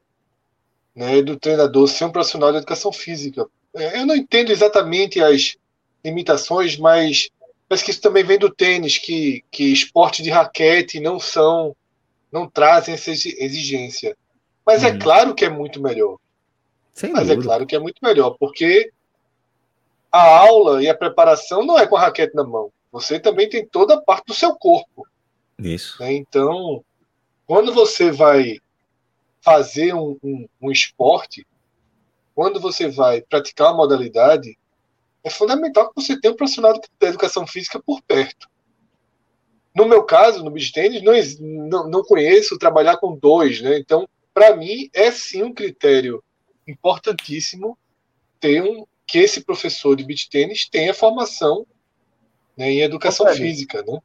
né, 0.94 1.22
do 1.22 1.38
treinador 1.38 1.88
ser 1.88 2.04
um 2.04 2.10
profissional 2.10 2.50
de 2.50 2.58
educação 2.58 2.92
física. 2.92 3.46
É, 3.74 4.00
eu 4.00 4.06
não 4.06 4.16
entendo 4.16 4.50
exatamente 4.50 5.20
as 5.20 5.56
limitações, 6.04 6.76
mas 6.76 7.30
parece 7.68 7.84
que 7.84 7.90
isso 7.90 8.00
também 8.00 8.24
vem 8.24 8.38
do 8.38 8.52
tênis, 8.52 8.98
que, 8.98 9.44
que 9.50 9.72
esportes 9.72 10.24
de 10.24 10.30
raquete 10.30 11.00
não 11.00 11.20
são, 11.20 11.76
não 12.32 12.48
trazem 12.48 12.94
essa 12.94 13.10
exigência. 13.10 14.16
Mas 14.64 14.82
é 14.84 14.90
uhum. 14.90 14.98
claro 14.98 15.34
que 15.34 15.44
é 15.44 15.48
muito 15.48 15.80
melhor. 15.80 16.18
Sem 16.92 17.12
mas 17.12 17.22
é 17.22 17.34
dúvida. 17.34 17.42
é 17.42 17.44
claro 17.44 17.66
que 17.66 17.76
é 17.76 17.78
muito 17.78 17.98
melhor, 18.02 18.36
porque 18.38 18.92
a 20.10 20.38
aula 20.38 20.82
e 20.82 20.88
a 20.88 20.94
preparação 20.94 21.64
não 21.64 21.78
é 21.78 21.86
com 21.86 21.96
a 21.96 22.00
raquete 22.00 22.34
na 22.34 22.44
mão. 22.44 22.72
Você 22.92 23.18
também 23.20 23.48
tem 23.48 23.66
toda 23.66 23.94
a 23.94 24.00
parte 24.00 24.26
do 24.26 24.34
seu 24.34 24.54
corpo. 24.54 25.06
Isso. 25.58 25.96
Né? 26.00 26.14
Então, 26.14 26.84
quando 27.46 27.72
você 27.72 28.10
vai 28.10 28.58
fazer 29.40 29.94
um, 29.94 30.18
um, 30.22 30.48
um 30.60 30.70
esporte, 30.70 31.46
quando 32.34 32.60
você 32.60 32.88
vai 32.88 33.22
praticar 33.22 33.68
uma 33.68 33.78
modalidade, 33.78 34.58
é 35.22 35.30
fundamental 35.30 35.88
que 35.88 36.00
você 36.00 36.18
tenha 36.20 36.32
um 36.32 36.36
profissional 36.36 36.78
da 36.98 37.08
educação 37.08 37.46
física 37.46 37.80
por 37.80 38.02
perto. 38.02 38.48
No 39.74 39.86
meu 39.86 40.02
caso, 40.02 40.42
no 40.42 40.50
beach 40.50 40.72
tennis, 40.72 41.02
não, 41.02 41.68
não, 41.68 41.88
não 41.88 42.02
conheço 42.02 42.58
trabalhar 42.58 42.96
com 42.96 43.16
dois, 43.16 43.60
né? 43.60 43.78
Então, 43.78 44.08
para 44.32 44.56
mim, 44.56 44.88
é 44.92 45.10
sim 45.10 45.42
um 45.42 45.52
critério 45.52 46.22
importantíssimo 46.66 47.76
ter 48.38 48.62
um, 48.62 48.86
que 49.06 49.18
esse 49.18 49.42
professor 49.42 49.96
de 49.96 50.04
beach 50.04 50.30
tênis 50.30 50.68
tenha 50.68 50.94
formação 50.94 51.66
né, 52.56 52.70
em 52.70 52.80
educação 52.80 53.26
física, 53.34 53.82
né? 53.82 54.00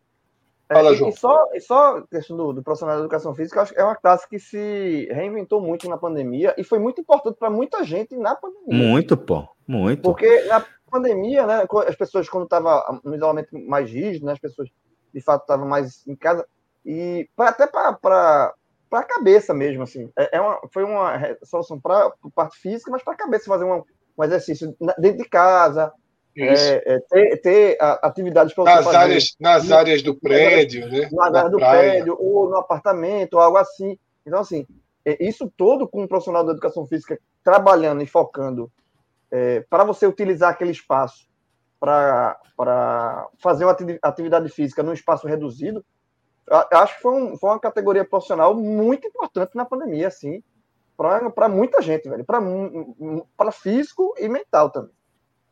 Fala, 0.68 0.92
é, 0.92 0.96
João. 0.96 1.10
E 1.10 1.14
só, 1.14 1.50
e 1.54 1.62
só 1.62 1.98
a 1.98 2.08
questão 2.08 2.36
do, 2.36 2.54
do, 2.54 2.64
profissional 2.64 2.96
de 2.96 3.04
educação 3.04 3.36
física, 3.36 3.62
acho 3.62 3.74
que 3.74 3.80
é 3.80 3.84
uma 3.84 3.96
classe 3.96 4.28
que 4.28 4.40
se 4.40 5.08
reinventou 5.12 5.62
muito 5.62 5.88
na 5.88 5.98
pandemia 5.98 6.56
e 6.58 6.64
foi 6.64 6.80
muito 6.80 7.00
importante 7.00 7.38
para 7.38 7.52
muita 7.52 7.84
gente 7.84 8.16
na 8.16 8.36
pandemia. 8.36 8.88
Muito, 8.88 9.16
pô, 9.16 9.48
muito. 9.68 10.02
Porque 10.02 10.42
na 10.46 10.66
pandemia, 10.90 11.46
né, 11.46 11.68
as 11.88 11.96
pessoas, 11.96 12.28
quando 12.28 12.46
estavam 12.46 13.00
no 13.04 13.16
isolamento 13.16 13.50
mais 13.60 13.90
rígido, 13.90 14.26
né, 14.26 14.34
as 14.34 14.40
pessoas 14.40 14.70
de 15.14 15.22
fato 15.22 15.42
estavam 15.42 15.68
mais 15.68 16.06
em 16.08 16.16
casa, 16.16 16.46
e 16.84 17.30
pra, 17.36 17.50
até 17.50 17.68
para 17.68 18.54
a 18.92 19.04
cabeça 19.04 19.54
mesmo, 19.54 19.84
assim. 19.84 20.10
É, 20.18 20.38
é 20.38 20.42
uma, 20.42 20.60
foi 20.72 20.84
uma 20.84 21.38
solução 21.44 21.80
para 21.80 22.12
parte 22.34 22.58
física, 22.58 22.92
mas 22.92 23.04
para 23.04 23.14
a 23.14 23.18
cabeça 23.18 23.46
fazer 23.46 23.66
um, 23.66 23.84
um 24.18 24.24
exercício 24.24 24.76
dentro 24.98 25.18
de 25.18 25.30
casa, 25.30 25.92
é, 26.38 26.96
é, 26.96 27.00
ter, 27.00 27.38
ter 27.38 27.78
atividades 28.02 28.54
para 28.54 28.66
nas 28.66 28.86
fazer, 28.86 28.98
áreas 28.98 29.36
nas 29.40 29.72
áreas 29.72 30.02
do 30.02 30.14
prédio, 30.16 30.88
né? 30.90 31.10
Do 31.50 31.58
praia. 31.58 31.92
prédio 31.92 32.18
ou 32.20 32.50
no 32.50 32.58
apartamento, 32.58 33.36
ou 33.36 33.40
algo 33.40 33.58
assim. 33.58 33.98
Então 34.26 34.42
assim, 34.42 34.66
é, 35.06 35.24
isso 35.24 35.52
todo 35.56 35.88
com 35.88 36.04
um 36.04 36.08
profissional 36.08 36.44
da 36.44 36.52
educação 36.52 36.86
física 36.86 37.18
trabalhando 37.42 38.02
e 38.02 38.08
focando 38.08 38.70
é, 39.32 39.62
para 39.70 39.86
você 39.86 40.06
utilizar 40.06 40.50
aquele 40.50 40.72
espaço 40.72 41.26
para 41.80 42.38
fazer 43.38 43.64
uma 43.64 43.76
atividade 44.02 44.50
física 44.50 44.82
num 44.82 44.94
espaço 44.94 45.28
reduzido, 45.28 45.86
acho 46.50 46.96
que 46.96 47.02
foi, 47.02 47.14
um, 47.14 47.38
foi 47.38 47.50
uma 47.50 47.60
categoria 47.60 48.06
profissional 48.06 48.56
muito 48.56 49.08
importante 49.08 49.56
na 49.56 49.66
pandemia, 49.66 50.08
assim, 50.08 50.44
para 50.98 51.50
muita 51.50 51.82
gente, 51.82 52.08
velho, 52.08 52.26
para 52.26 53.52
físico 53.52 54.14
e 54.18 54.30
mental 54.30 54.70
também. 54.70 54.92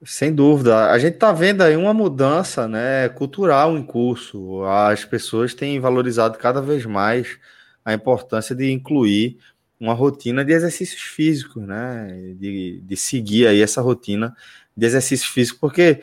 Sem 0.06 0.34
dúvida. 0.34 0.92
A 0.92 1.00
gente 1.00 1.14
está 1.14 1.32
vendo 1.32 1.62
aí 1.62 1.78
uma 1.78 1.94
mudança 1.94 2.68
né, 2.68 3.08
cultural 3.10 3.78
em 3.78 3.84
curso. 3.84 4.64
As 4.66 5.06
pessoas 5.06 5.54
têm 5.54 5.80
valorizado 5.80 6.38
cada 6.38 6.62
vez 6.62 6.86
mais 6.86 7.40
a 7.86 7.94
importância 7.94 8.54
de 8.56 8.70
incluir 8.72 9.38
uma 9.80 9.94
rotina 9.94 10.44
de 10.44 10.54
exercícios 10.54 11.02
físicos, 11.02 11.64
né? 11.64 12.08
De, 12.36 12.82
de 12.82 12.98
seguir 12.98 13.48
aí 13.48 13.62
essa 13.62 13.82
rotina 13.82 14.36
de 14.76 14.86
exercício 14.86 15.30
físico, 15.32 15.60
porque 15.60 16.02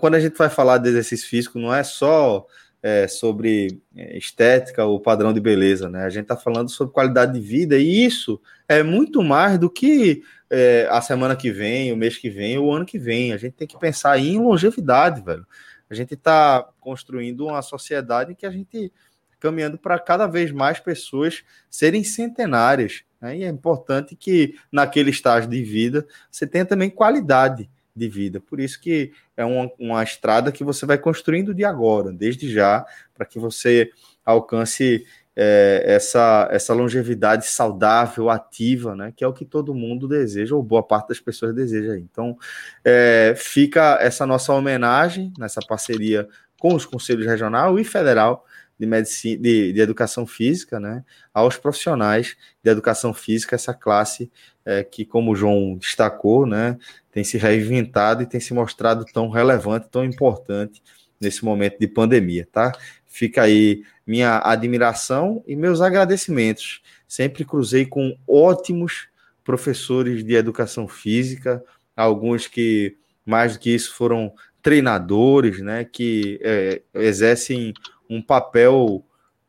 quando 0.00 0.14
a 0.14 0.20
gente 0.20 0.36
vai 0.36 0.48
falar 0.48 0.78
de 0.78 0.88
exercício 0.88 1.28
físico, 1.28 1.58
não 1.58 1.74
é 1.74 1.82
só 1.82 2.46
é, 2.82 3.08
sobre 3.08 3.80
é, 3.96 4.16
estética 4.16 4.84
ou 4.84 5.00
padrão 5.00 5.32
de 5.32 5.40
beleza, 5.40 5.88
né? 5.88 6.04
A 6.04 6.10
gente 6.10 6.22
está 6.22 6.36
falando 6.36 6.68
sobre 6.70 6.92
qualidade 6.92 7.32
de 7.32 7.40
vida 7.40 7.76
e 7.76 8.04
isso 8.04 8.40
é 8.68 8.82
muito 8.82 9.22
mais 9.22 9.58
do 9.58 9.68
que 9.68 10.22
é, 10.50 10.86
a 10.90 11.00
semana 11.00 11.36
que 11.36 11.50
vem, 11.50 11.92
o 11.92 11.96
mês 11.96 12.16
que 12.16 12.30
vem, 12.30 12.58
o 12.58 12.70
ano 12.70 12.86
que 12.86 12.98
vem. 12.98 13.32
A 13.32 13.36
gente 13.36 13.54
tem 13.54 13.66
que 13.66 13.78
pensar 13.78 14.18
em 14.18 14.38
longevidade, 14.38 15.20
velho. 15.20 15.46
A 15.90 15.94
gente 15.94 16.14
está 16.14 16.68
construindo 16.80 17.46
uma 17.46 17.62
sociedade 17.62 18.32
em 18.32 18.34
que 18.34 18.46
a 18.46 18.50
gente 18.50 18.92
caminhando 19.40 19.78
para 19.78 19.98
cada 19.98 20.26
vez 20.26 20.50
mais 20.50 20.80
pessoas 20.80 21.44
serem 21.70 22.02
centenárias. 22.02 23.04
Né? 23.20 23.38
E 23.38 23.44
é 23.44 23.48
importante 23.48 24.16
que 24.16 24.56
naquele 24.70 25.10
estágio 25.10 25.48
de 25.48 25.62
vida 25.62 26.06
você 26.30 26.46
tenha 26.46 26.64
também 26.64 26.90
qualidade 26.90 27.70
de 27.98 28.08
vida. 28.08 28.40
Por 28.40 28.60
isso 28.60 28.80
que 28.80 29.12
é 29.36 29.44
uma, 29.44 29.70
uma 29.78 30.02
estrada 30.02 30.52
que 30.52 30.64
você 30.64 30.86
vai 30.86 30.96
construindo 30.96 31.52
de 31.52 31.64
agora, 31.64 32.12
desde 32.12 32.50
já, 32.50 32.86
para 33.14 33.26
que 33.26 33.38
você 33.38 33.90
alcance 34.24 35.04
é, 35.40 35.84
essa, 35.86 36.48
essa 36.50 36.74
longevidade 36.74 37.46
saudável, 37.46 38.28
ativa, 38.28 38.96
né? 38.96 39.12
Que 39.16 39.22
é 39.22 39.28
o 39.28 39.32
que 39.32 39.44
todo 39.44 39.74
mundo 39.74 40.08
deseja, 40.08 40.56
ou 40.56 40.62
boa 40.62 40.82
parte 40.82 41.08
das 41.08 41.20
pessoas 41.20 41.54
deseja. 41.54 41.96
Então, 41.96 42.36
é, 42.84 43.34
fica 43.36 43.98
essa 44.00 44.26
nossa 44.26 44.52
homenagem 44.52 45.32
nessa 45.38 45.60
parceria 45.60 46.28
com 46.58 46.74
os 46.74 46.84
conselhos 46.84 47.24
regional 47.24 47.78
e 47.78 47.84
federal 47.84 48.44
de 48.78 48.86
medicina, 48.86 49.42
de, 49.42 49.72
de 49.72 49.80
educação 49.80 50.26
física, 50.26 50.78
né? 50.78 51.04
Aos 51.34 51.56
profissionais 51.56 52.36
de 52.62 52.70
educação 52.70 53.12
física, 53.12 53.54
essa 53.54 53.74
classe 53.74 54.30
é, 54.64 54.84
que, 54.84 55.04
como 55.04 55.32
o 55.32 55.36
João 55.36 55.76
destacou, 55.76 56.46
né? 56.46 56.78
tem 57.18 57.24
se 57.24 57.36
reinventado 57.36 58.22
e 58.22 58.26
tem 58.26 58.38
se 58.38 58.54
mostrado 58.54 59.04
tão 59.04 59.28
relevante, 59.28 59.88
tão 59.90 60.04
importante 60.04 60.80
nesse 61.20 61.44
momento 61.44 61.76
de 61.80 61.88
pandemia, 61.88 62.46
tá? 62.52 62.70
Fica 63.06 63.42
aí 63.42 63.82
minha 64.06 64.40
admiração 64.44 65.42
e 65.44 65.56
meus 65.56 65.80
agradecimentos. 65.80 66.80
Sempre 67.08 67.44
cruzei 67.44 67.84
com 67.84 68.16
ótimos 68.24 69.08
professores 69.42 70.22
de 70.22 70.34
educação 70.34 70.86
física, 70.86 71.60
alguns 71.96 72.46
que 72.46 72.96
mais 73.26 73.54
do 73.54 73.58
que 73.58 73.70
isso 73.70 73.94
foram 73.94 74.32
treinadores, 74.62 75.60
né, 75.60 75.84
que 75.84 76.38
é, 76.40 76.82
exercem 76.94 77.74
um 78.08 78.22
papel 78.22 79.04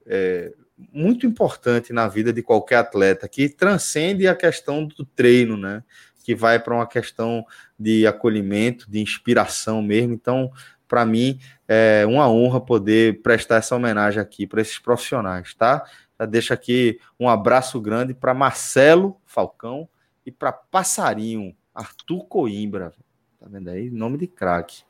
é, 0.05 0.53
muito 0.91 1.26
importante 1.26 1.91
na 1.91 2.07
vida 2.07 2.32
de 2.32 2.41
qualquer 2.41 2.78
atleta, 2.78 3.28
que 3.28 3.49
transcende 3.49 4.28
a 4.28 4.36
questão 4.36 4.86
do 4.86 5.05
treino, 5.05 5.57
né? 5.57 5.84
que 6.30 6.36
vai 6.36 6.60
para 6.60 6.76
uma 6.76 6.86
questão 6.86 7.43
de 7.80 8.05
acolhimento, 8.05 8.88
de 8.88 8.99
inspiração 8.99 9.82
mesmo. 9.82 10.14
Então, 10.14 10.51
para 10.88 11.03
mim, 11.03 11.39
é 11.68 12.05
uma 12.05 12.30
honra 12.30 12.62
poder 12.62 13.22
prestar 13.24 13.55
essa 13.55 13.76
homenagem 13.76 14.22
aqui 14.22 14.45
para 14.45 14.62
esses 14.62 14.78
profissionais, 14.78 15.55
tá? 15.55 15.84
Já 16.20 16.26
deixo 16.28 16.53
aqui 16.53 16.99
um 17.20 17.28
abraço 17.28 17.82
grande 17.82 18.14
para 18.14 18.34
Marcelo 18.34 19.20
Falcão 19.26 19.89
e 20.24 20.32
para 20.32 20.51
Passarinho, 20.51 21.55
Arthur 21.74 22.26
Coimbra. 22.26 22.93
Tá 23.39 23.47
vendo 23.49 23.70
aí? 23.70 23.89
Nome 23.89 24.18
de 24.18 24.28
craque. 24.28 24.84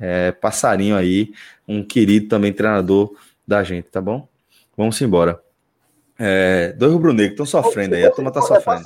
É, 0.00 0.32
passarinho 0.32 0.96
aí, 0.96 1.32
um 1.66 1.84
querido 1.84 2.28
também 2.28 2.52
treinador 2.52 3.14
da 3.46 3.62
gente, 3.64 3.88
tá 3.88 4.00
bom? 4.00 4.28
Vamos 4.76 5.00
embora. 5.00 5.40
É, 6.18 6.72
dois 6.72 6.92
rubro-negros 6.92 7.32
estão 7.32 7.46
sofrendo 7.46 7.94
aí, 7.94 8.04
a 8.04 8.10
turma 8.10 8.30
está 8.30 8.42
sofrendo. 8.42 8.82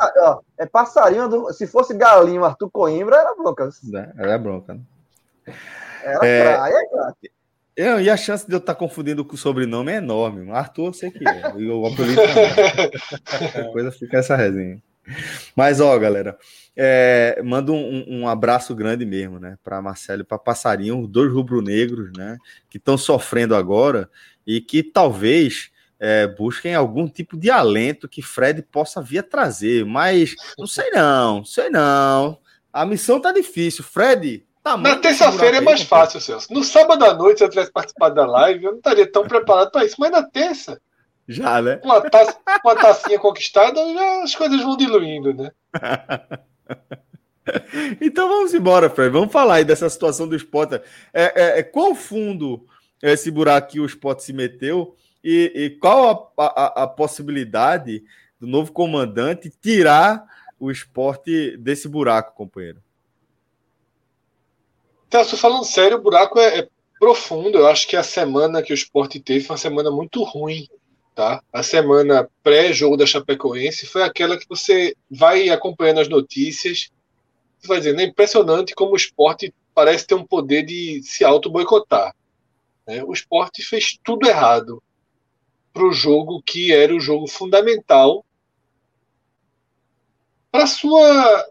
É, 0.58 0.64
é 0.64 0.66
passarinho, 0.66 1.28
do, 1.28 1.52
se 1.52 1.66
fosse 1.66 1.94
galinho, 1.94 2.44
Arthur 2.44 2.70
Coimbra, 2.70 3.16
era 3.16 3.34
bronca. 3.34 3.68
É, 3.94 4.22
era 4.22 4.38
bronca. 4.38 4.74
Né? 4.74 4.80
Era 6.04 6.26
é, 6.26 6.56
praia, 6.56 6.74
é 6.74 7.28
eu, 7.74 8.00
e 8.00 8.10
a 8.10 8.16
chance 8.18 8.46
de 8.46 8.52
eu 8.52 8.58
estar 8.58 8.74
tá 8.74 8.78
confundindo 8.78 9.24
com 9.24 9.34
o 9.34 9.38
sobrenome 9.38 9.92
é 9.92 9.96
enorme. 9.96 10.50
Arthur, 10.50 10.86
eu 10.86 10.92
sei 10.92 11.10
que 11.10 11.26
é. 11.26 11.54
E 11.56 11.70
o 11.70 11.86
apelido 11.86 12.20
também. 12.20 13.66
a 13.66 13.72
coisa 13.72 13.90
fica 13.90 14.18
essa 14.18 14.36
resenha. 14.36 14.82
Mas, 15.56 15.80
ó, 15.80 15.98
galera, 15.98 16.38
é, 16.76 17.40
manda 17.44 17.72
um, 17.72 18.04
um, 18.08 18.28
abraço 18.28 18.74
grande 18.74 19.04
mesmo, 19.04 19.38
né, 19.38 19.58
para 19.62 19.82
Marcelo 19.82 20.22
e 20.22 20.24
para 20.24 20.38
Passarinho, 20.38 21.06
dois 21.06 21.32
rubro-negros, 21.32 22.12
né, 22.16 22.38
que 22.70 22.78
estão 22.78 22.96
sofrendo 22.96 23.54
agora 23.54 24.08
e 24.46 24.60
que 24.60 24.82
talvez 24.82 25.70
é, 26.00 26.26
busquem 26.26 26.74
algum 26.74 27.08
tipo 27.08 27.36
de 27.36 27.50
alento 27.50 28.08
que 28.08 28.22
Fred 28.22 28.62
possa 28.62 29.00
vir 29.00 29.18
a 29.18 29.22
trazer, 29.22 29.84
mas 29.84 30.34
não 30.58 30.66
sei 30.66 30.90
não, 30.90 31.44
sei 31.44 31.70
não. 31.70 32.38
A 32.72 32.84
missão 32.84 33.20
tá 33.20 33.30
difícil. 33.30 33.84
Fred, 33.84 34.44
tá 34.64 34.76
Na 34.76 34.96
terça-feira 34.96 35.58
é 35.58 35.60
mais 35.60 35.82
fácil, 35.82 36.20
Celso. 36.20 36.52
No 36.52 36.64
sábado 36.64 37.04
à 37.04 37.14
noite, 37.14 37.38
se 37.38 37.44
eu 37.44 37.50
tivesse 37.50 37.70
participado 37.70 38.16
da 38.16 38.26
live, 38.26 38.64
eu 38.64 38.70
não 38.72 38.78
estaria 38.78 39.06
tão 39.06 39.28
preparado 39.28 39.70
para 39.70 39.84
isso, 39.84 39.96
mas 39.98 40.10
na 40.10 40.22
terça. 40.22 40.80
Já, 41.32 41.62
né? 41.62 41.76
Com 41.76 41.92
a, 41.92 42.08
taça, 42.08 42.38
com 42.62 42.68
a 42.68 42.74
tacinha 42.74 43.18
conquistada, 43.18 43.80
já 43.92 44.22
as 44.22 44.34
coisas 44.34 44.62
vão 44.62 44.76
diluindo, 44.76 45.34
né? 45.34 45.50
então 48.00 48.28
vamos 48.28 48.54
embora, 48.54 48.90
Fred. 48.90 49.10
Vamos 49.10 49.32
falar 49.32 49.56
aí 49.56 49.64
dessa 49.64 49.88
situação 49.88 50.28
do 50.28 50.36
esporte. 50.36 50.74
É, 51.12 51.14
é, 51.14 51.58
é 51.58 51.62
qual 51.62 51.94
fundo 51.94 52.66
esse 53.02 53.30
buraco 53.30 53.72
que 53.72 53.80
o 53.80 53.86
esporte 53.86 54.22
se 54.22 54.32
meteu? 54.32 54.96
E, 55.24 55.52
e 55.54 55.70
qual 55.70 56.32
a, 56.36 56.44
a, 56.44 56.82
a, 56.82 56.86
possibilidade 56.86 58.02
do 58.40 58.46
novo 58.46 58.72
comandante 58.72 59.50
tirar 59.50 60.24
o 60.58 60.70
esporte 60.70 61.56
desse 61.56 61.88
buraco, 61.88 62.34
companheiro? 62.34 62.82
Celso, 65.10 65.36
falando 65.36 65.64
sério, 65.64 65.98
o 65.98 66.02
buraco 66.02 66.38
é, 66.38 66.60
é, 66.60 66.68
profundo. 66.98 67.58
Eu 67.58 67.66
acho 67.66 67.86
que 67.86 67.96
a 67.96 68.02
semana 68.02 68.62
que 68.62 68.72
o 68.72 68.74
esporte 68.74 69.20
teve 69.20 69.44
foi 69.44 69.54
uma 69.54 69.58
semana 69.58 69.90
muito 69.90 70.22
ruim. 70.22 70.68
Tá? 71.14 71.42
A 71.52 71.62
semana 71.62 72.28
pré-jogo 72.42 72.96
da 72.96 73.04
Chapecoense 73.04 73.86
foi 73.86 74.02
aquela 74.02 74.38
que 74.38 74.48
você 74.48 74.96
vai 75.10 75.50
acompanhando 75.50 76.00
as 76.00 76.08
notícias. 76.08 76.90
Você 77.58 77.68
vai 77.68 77.78
dizendo, 77.78 78.00
é 78.00 78.04
impressionante 78.04 78.74
como 78.74 78.92
o 78.92 78.96
esporte 78.96 79.54
parece 79.74 80.06
ter 80.06 80.14
um 80.14 80.26
poder 80.26 80.62
de 80.62 81.02
se 81.02 81.24
auto-boicotar. 81.24 82.14
Né? 82.86 83.04
O 83.04 83.12
esporte 83.12 83.62
fez 83.62 83.98
tudo 84.02 84.26
errado 84.26 84.82
para 85.72 85.84
o 85.84 85.92
jogo 85.92 86.42
que 86.42 86.72
era 86.72 86.94
o 86.94 87.00
jogo 87.00 87.26
fundamental 87.26 88.24
para 90.50 90.66
sua 90.66 91.48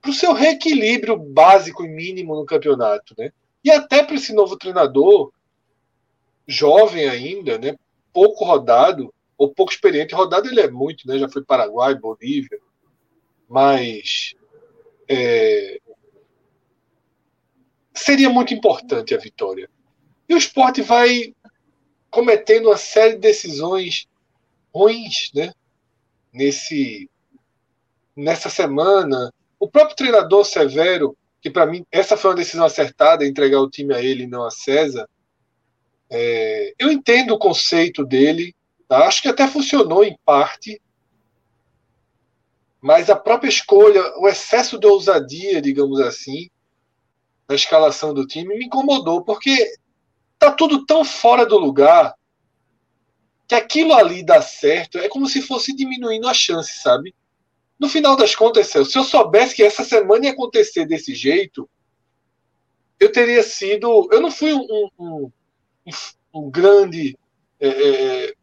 para 0.00 0.10
o 0.10 0.14
seu 0.14 0.32
reequilíbrio 0.32 1.16
básico 1.16 1.84
e 1.84 1.88
mínimo 1.88 2.34
no 2.34 2.46
campeonato, 2.46 3.14
né? 3.18 3.30
E 3.62 3.70
até 3.70 4.02
para 4.02 4.14
esse 4.14 4.32
novo 4.32 4.56
treinador 4.56 5.30
jovem 6.46 7.06
ainda, 7.06 7.58
né? 7.58 7.76
Pouco 8.12 8.44
rodado 8.44 9.12
ou 9.36 9.54
pouco 9.54 9.72
experiente, 9.72 10.14
rodado 10.14 10.48
ele 10.48 10.60
é 10.60 10.70
muito, 10.70 11.06
né? 11.06 11.18
Já 11.18 11.28
foi 11.28 11.42
Paraguai, 11.42 11.94
Bolívia, 11.94 12.58
mas 13.48 14.34
é, 15.08 15.80
seria 17.94 18.28
muito 18.28 18.52
importante 18.54 19.14
a 19.14 19.18
vitória. 19.18 19.68
E 20.28 20.34
o 20.34 20.38
esporte 20.38 20.82
vai 20.82 21.34
cometendo 22.10 22.66
uma 22.66 22.76
série 22.76 23.14
de 23.14 23.20
decisões 23.20 24.06
ruins, 24.74 25.30
né? 25.34 25.52
Nesse 26.32 27.10
nessa 28.14 28.50
semana, 28.50 29.32
o 29.58 29.68
próprio 29.68 29.96
treinador 29.96 30.44
Severo, 30.44 31.16
que 31.40 31.48
para 31.48 31.66
mim 31.66 31.84
essa 31.90 32.16
foi 32.16 32.30
uma 32.30 32.36
decisão 32.36 32.66
acertada, 32.66 33.26
entregar 33.26 33.60
o 33.60 33.70
time 33.70 33.94
a 33.94 34.02
ele 34.02 34.24
e 34.24 34.26
não 34.26 34.44
a 34.44 34.50
César. 34.50 35.08
É, 36.10 36.74
eu 36.78 36.90
entendo 36.90 37.34
o 37.34 37.38
conceito 37.38 38.04
dele, 38.04 38.54
tá? 38.88 39.06
acho 39.06 39.22
que 39.22 39.28
até 39.28 39.46
funcionou 39.46 40.02
em 40.02 40.18
parte, 40.24 40.80
mas 42.80 43.08
a 43.08 43.16
própria 43.16 43.48
escolha, 43.48 44.02
o 44.18 44.26
excesso 44.26 44.78
de 44.78 44.86
ousadia, 44.86 45.60
digamos 45.60 46.00
assim, 46.00 46.50
na 47.48 47.54
escalação 47.54 48.12
do 48.12 48.26
time 48.26 48.56
me 48.56 48.64
incomodou, 48.64 49.22
porque 49.22 49.74
tá 50.38 50.50
tudo 50.50 50.84
tão 50.86 51.04
fora 51.04 51.44
do 51.44 51.58
lugar 51.58 52.14
que 53.46 53.54
aquilo 53.54 53.92
ali 53.92 54.24
dá 54.24 54.40
certo 54.40 54.98
é 54.98 55.08
como 55.08 55.26
se 55.26 55.42
fosse 55.42 55.74
diminuindo 55.74 56.28
a 56.28 56.32
chance, 56.32 56.78
sabe? 56.78 57.14
No 57.78 57.88
final 57.88 58.14
das 58.14 58.34
contas, 58.34 58.68
se 58.68 58.78
eu 58.78 59.04
soubesse 59.04 59.56
que 59.56 59.62
essa 59.62 59.82
semana 59.82 60.26
ia 60.26 60.32
acontecer 60.32 60.86
desse 60.86 61.14
jeito, 61.14 61.68
eu 63.00 63.10
teria 63.10 63.42
sido. 63.42 64.08
Eu 64.12 64.20
não 64.20 64.30
fui 64.30 64.52
um, 64.52 64.88
um, 64.98 65.32
um, 66.34 66.50
grande 66.50 67.18
é, 67.58 67.68
é, 67.68 68.34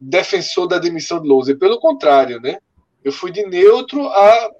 defensor 0.00 0.66
da 0.66 0.78
demissão 0.78 1.20
de 1.20 1.28
Louser, 1.28 1.58
pelo 1.58 1.80
contrário, 1.80 2.40
né? 2.40 2.58
Eu 3.02 3.12
fui 3.12 3.30
de 3.30 3.44
neutro 3.46 4.06
a 4.08 4.50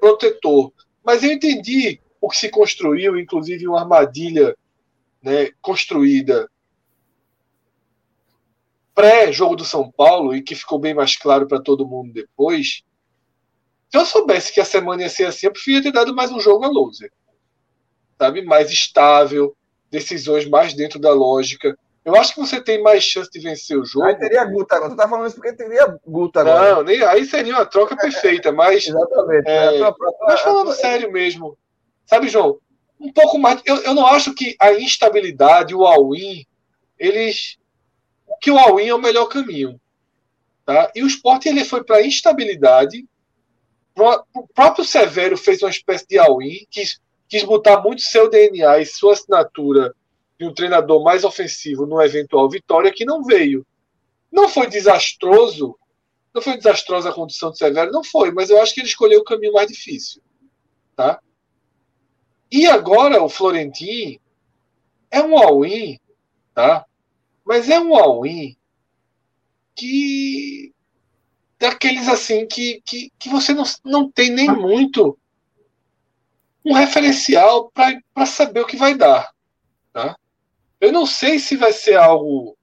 protetor. 0.00 0.72
Mas 1.04 1.22
eu 1.22 1.32
entendi 1.32 2.00
o 2.20 2.28
que 2.28 2.36
se 2.36 2.48
construiu, 2.48 3.18
inclusive 3.18 3.66
uma 3.66 3.80
armadilha 3.80 4.56
né, 5.22 5.50
construída 5.60 6.48
pré-jogo 8.94 9.56
do 9.56 9.64
São 9.64 9.90
Paulo 9.90 10.34
e 10.34 10.42
que 10.42 10.54
ficou 10.54 10.78
bem 10.78 10.94
mais 10.94 11.16
claro 11.16 11.46
para 11.46 11.60
todo 11.60 11.86
mundo 11.86 12.12
depois. 12.12 12.82
Se 13.88 13.98
eu 13.98 14.04
soubesse 14.04 14.52
que 14.52 14.60
a 14.60 14.64
semana 14.64 15.02
ia 15.02 15.08
ser 15.08 15.26
assim, 15.26 15.46
eu 15.46 15.52
preferia 15.52 15.82
ter 15.82 15.92
dado 15.92 16.14
mais 16.14 16.30
um 16.30 16.40
jogo 16.40 16.64
a 16.64 16.68
loser. 16.68 17.12
Sabe? 18.18 18.42
Mais 18.42 18.70
estável, 18.70 19.56
decisões 19.92 20.48
mais 20.48 20.72
dentro 20.72 20.98
da 20.98 21.12
lógica. 21.12 21.78
Eu 22.04 22.16
acho 22.16 22.34
que 22.34 22.40
você 22.40 22.60
tem 22.60 22.82
mais 22.82 23.04
chance 23.04 23.30
de 23.30 23.38
vencer 23.38 23.78
o 23.78 23.84
jogo. 23.84 24.06
Aí 24.06 24.18
teria 24.18 24.44
Guta 24.44 24.74
agora. 24.74 24.90
Tu 24.90 24.96
tá 24.96 25.08
falando 25.08 25.26
isso 25.26 25.36
porque 25.36 25.52
teria 25.52 25.96
Guta 26.04 26.40
agora. 26.40 26.74
Não, 26.74 26.82
nem, 26.82 27.00
aí 27.04 27.24
seria 27.24 27.54
uma 27.54 27.66
troca 27.66 27.96
perfeita, 27.96 28.50
mas. 28.50 28.88
Exatamente. 28.88 29.48
É, 29.48 29.80
é, 29.80 29.94
mas 30.22 30.40
falando 30.40 30.72
sério 30.72 31.12
mesmo. 31.12 31.56
Sabe, 32.06 32.28
João? 32.28 32.58
Um 32.98 33.12
pouco 33.12 33.38
mais. 33.38 33.60
Eu, 33.64 33.76
eu 33.82 33.94
não 33.94 34.06
acho 34.06 34.34
que 34.34 34.56
a 34.58 34.72
instabilidade, 34.72 35.74
o 35.74 35.84
all-in, 35.84 36.44
eles. 36.98 37.58
Que 38.40 38.50
o 38.50 38.58
all-in 38.58 38.88
é 38.88 38.94
o 38.94 39.00
melhor 39.00 39.26
caminho. 39.26 39.80
Tá? 40.64 40.90
E 40.94 41.02
o 41.04 41.06
esporte 41.06 41.48
ele 41.48 41.64
foi 41.64 41.84
para 41.84 42.04
instabilidade. 42.04 43.06
O 44.34 44.48
próprio 44.54 44.84
Severo 44.84 45.36
fez 45.36 45.62
uma 45.62 45.70
espécie 45.70 46.06
de 46.08 46.18
all-in, 46.18 46.66
quis, 46.70 46.98
quis 47.32 47.44
botar 47.44 47.80
muito 47.80 48.02
seu 48.02 48.28
DNA 48.28 48.80
e 48.80 48.84
sua 48.84 49.14
assinatura 49.14 49.96
de 50.38 50.44
um 50.44 50.52
treinador 50.52 51.02
mais 51.02 51.24
ofensivo 51.24 51.86
numa 51.86 52.04
eventual 52.04 52.46
vitória 52.46 52.92
que 52.92 53.06
não 53.06 53.24
veio. 53.24 53.66
Não 54.30 54.50
foi 54.50 54.66
desastroso, 54.66 55.78
não 56.34 56.42
foi 56.42 56.58
desastrosa 56.58 57.08
a 57.08 57.12
condição 57.14 57.48
do 57.48 57.56
Severo, 57.56 57.90
não 57.90 58.04
foi, 58.04 58.30
mas 58.32 58.50
eu 58.50 58.60
acho 58.60 58.74
que 58.74 58.80
ele 58.80 58.88
escolheu 58.88 59.20
o 59.20 59.24
caminho 59.24 59.54
mais 59.54 59.66
difícil. 59.66 60.20
Tá? 60.94 61.20
E 62.50 62.66
agora 62.66 63.22
o 63.22 63.30
Florentin 63.30 64.20
é 65.10 65.22
um 65.22 65.38
all-in, 65.38 65.98
tá? 66.52 66.84
Mas 67.46 67.70
é 67.70 67.80
um 67.80 67.96
all-in 67.96 68.54
que 69.74 70.70
daqueles 71.58 72.08
assim 72.08 72.46
que, 72.46 72.82
que, 72.84 73.10
que 73.18 73.30
você 73.30 73.54
não, 73.54 73.64
não 73.82 74.12
tem 74.12 74.28
nem 74.28 74.50
muito 74.50 75.18
um 76.64 76.72
referencial 76.72 77.70
para 77.70 78.26
saber 78.26 78.60
o 78.60 78.66
que 78.66 78.76
vai 78.76 78.94
dar. 78.94 79.32
Tá? 79.92 80.16
Eu 80.80 80.92
não 80.92 81.06
sei 81.06 81.38
se 81.38 81.56
vai 81.56 81.72
ser 81.72 81.96
algo 81.96 82.56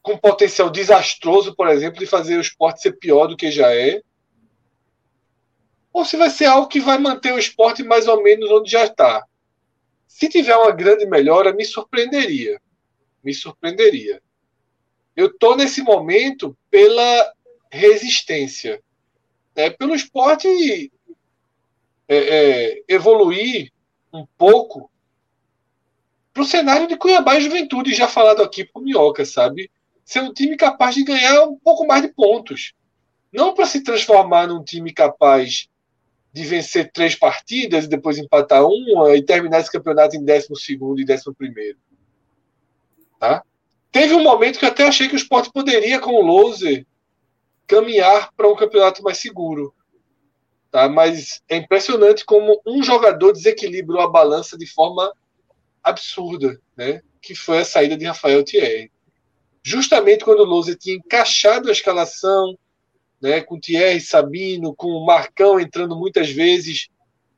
com 0.00 0.18
potencial 0.18 0.68
desastroso, 0.68 1.54
por 1.54 1.68
exemplo, 1.68 2.00
de 2.00 2.06
fazer 2.06 2.36
o 2.36 2.40
esporte 2.40 2.82
ser 2.82 2.92
pior 2.92 3.26
do 3.26 3.36
que 3.36 3.50
já 3.50 3.72
é, 3.72 4.02
ou 5.92 6.04
se 6.04 6.16
vai 6.16 6.30
ser 6.30 6.46
algo 6.46 6.68
que 6.68 6.80
vai 6.80 6.98
manter 6.98 7.32
o 7.32 7.38
esporte 7.38 7.82
mais 7.82 8.08
ou 8.08 8.22
menos 8.22 8.50
onde 8.50 8.70
já 8.70 8.84
está. 8.84 9.24
Se 10.08 10.28
tiver 10.28 10.56
uma 10.56 10.72
grande 10.72 11.06
melhora, 11.06 11.52
me 11.52 11.64
surpreenderia. 11.64 12.60
Me 13.22 13.34
surpreenderia. 13.34 14.22
Eu 15.14 15.26
estou 15.26 15.56
nesse 15.56 15.82
momento 15.82 16.56
pela 16.70 17.32
resistência, 17.70 18.82
né? 19.54 19.70
pelo 19.70 19.94
esporte 19.94 20.48
é, 22.12 22.74
é, 22.74 22.84
evoluir 22.88 23.72
um 24.12 24.26
pouco 24.36 24.90
para 26.32 26.42
o 26.42 26.46
cenário 26.46 26.86
de 26.86 26.96
Cuiabá 26.96 27.36
e 27.36 27.42
Juventude, 27.42 27.94
já 27.94 28.08
falado 28.08 28.42
aqui 28.42 28.64
por 28.64 28.82
Minhoca, 28.82 29.24
sabe? 29.24 29.70
Ser 30.04 30.20
um 30.20 30.32
time 30.32 30.56
capaz 30.56 30.94
de 30.94 31.04
ganhar 31.04 31.44
um 31.44 31.56
pouco 31.56 31.86
mais 31.86 32.02
de 32.02 32.08
pontos. 32.08 32.74
Não 33.32 33.54
para 33.54 33.66
se 33.66 33.82
transformar 33.82 34.46
num 34.46 34.62
time 34.62 34.92
capaz 34.92 35.68
de 36.32 36.44
vencer 36.44 36.90
três 36.92 37.14
partidas 37.14 37.84
e 37.84 37.88
depois 37.88 38.18
empatar 38.18 38.64
uma 38.64 39.14
e 39.14 39.22
terminar 39.22 39.60
esse 39.60 39.70
campeonato 39.70 40.16
em 40.16 40.24
décimo 40.24 40.56
segundo 40.56 41.00
e 41.00 41.04
décimo 41.04 41.34
primeiro. 41.34 41.78
Tá? 43.18 43.42
Teve 43.90 44.14
um 44.14 44.22
momento 44.22 44.58
que 44.58 44.64
eu 44.64 44.70
até 44.70 44.86
achei 44.86 45.08
que 45.08 45.14
o 45.14 45.16
Sport 45.16 45.50
poderia, 45.52 46.00
com 46.00 46.12
o 46.12 46.22
Loser, 46.22 46.86
caminhar 47.66 48.32
para 48.34 48.48
um 48.48 48.56
campeonato 48.56 49.02
mais 49.02 49.18
seguro. 49.18 49.74
Tá? 50.72 50.88
Mas 50.88 51.42
é 51.50 51.56
impressionante 51.56 52.24
como 52.24 52.60
um 52.66 52.82
jogador 52.82 53.32
desequilibrou 53.32 54.00
a 54.00 54.10
balança 54.10 54.56
de 54.56 54.66
forma 54.66 55.12
absurda, 55.84 56.58
né? 56.74 57.02
que 57.20 57.34
foi 57.34 57.58
a 57.58 57.64
saída 57.64 57.96
de 57.96 58.06
Rafael 58.06 58.42
Thierry. 58.42 58.90
Justamente 59.62 60.24
quando 60.24 60.40
o 60.40 60.44
Lousa 60.44 60.74
tinha 60.74 60.96
encaixado 60.96 61.68
a 61.68 61.72
escalação, 61.72 62.58
né, 63.20 63.40
com 63.40 63.60
Thierry 63.60 64.00
Sabino, 64.00 64.74
com 64.74 64.88
o 64.88 65.06
Marcão 65.06 65.60
entrando 65.60 65.94
muitas 65.94 66.30
vezes 66.30 66.88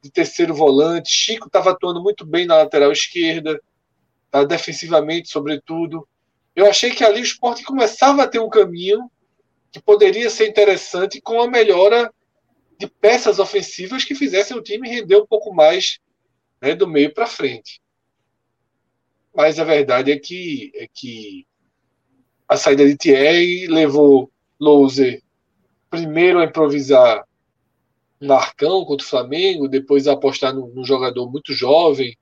de 0.00 0.10
terceiro 0.10 0.54
volante, 0.54 1.12
Chico 1.12 1.48
estava 1.48 1.72
atuando 1.72 2.02
muito 2.02 2.24
bem 2.24 2.46
na 2.46 2.56
lateral 2.56 2.90
esquerda, 2.90 3.60
tá, 4.30 4.44
defensivamente, 4.44 5.28
sobretudo. 5.28 6.08
Eu 6.56 6.66
achei 6.66 6.90
que 6.90 7.04
ali 7.04 7.20
o 7.20 7.24
esporte 7.24 7.62
começava 7.62 8.22
a 8.22 8.26
ter 8.26 8.38
um 8.38 8.48
caminho 8.48 9.10
que 9.70 9.82
poderia 9.82 10.30
ser 10.30 10.48
interessante 10.48 11.20
com 11.20 11.42
a 11.42 11.50
melhora 11.50 12.10
de 12.84 12.92
peças 13.00 13.38
ofensivas 13.38 14.04
que 14.04 14.14
fizessem 14.14 14.56
o 14.56 14.62
time 14.62 14.88
render 14.88 15.16
um 15.16 15.26
pouco 15.26 15.52
mais 15.52 15.98
né, 16.60 16.74
do 16.74 16.86
meio 16.86 17.12
para 17.12 17.26
frente. 17.26 17.80
Mas 19.34 19.58
a 19.58 19.64
verdade 19.64 20.12
é 20.12 20.18
que, 20.18 20.72
é 20.74 20.86
que 20.92 21.46
a 22.48 22.56
saída 22.56 22.86
de 22.86 22.96
Thierry 22.96 23.66
levou 23.66 24.30
Louser 24.60 25.22
primeiro 25.90 26.38
a 26.38 26.44
improvisar 26.44 27.24
Marcão 28.20 28.84
contra 28.84 29.04
o 29.04 29.08
Flamengo, 29.08 29.68
depois 29.68 30.06
a 30.06 30.12
apostar 30.12 30.54
num, 30.54 30.68
num 30.68 30.84
jogador 30.84 31.30
muito 31.30 31.52
jovem 31.52 32.16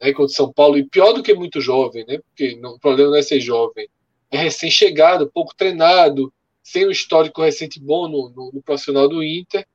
né, 0.00 0.12
contra 0.12 0.24
o 0.24 0.28
São 0.28 0.52
Paulo, 0.52 0.78
e 0.78 0.88
pior 0.88 1.12
do 1.12 1.22
que 1.22 1.34
muito 1.34 1.60
jovem, 1.60 2.04
né, 2.06 2.18
porque 2.18 2.56
não, 2.56 2.74
o 2.74 2.78
problema 2.78 3.10
não 3.10 3.18
é 3.18 3.22
ser 3.22 3.40
jovem, 3.40 3.88
é 4.30 4.38
recém-chegado, 4.38 5.30
pouco 5.30 5.54
treinado, 5.56 6.32
sem 6.62 6.86
um 6.86 6.90
histórico 6.90 7.42
recente 7.42 7.80
bom 7.80 8.08
no, 8.08 8.30
no, 8.30 8.50
no, 8.52 8.62
profissional 8.62 9.08
do 9.08 9.22
Inter. 9.22 9.66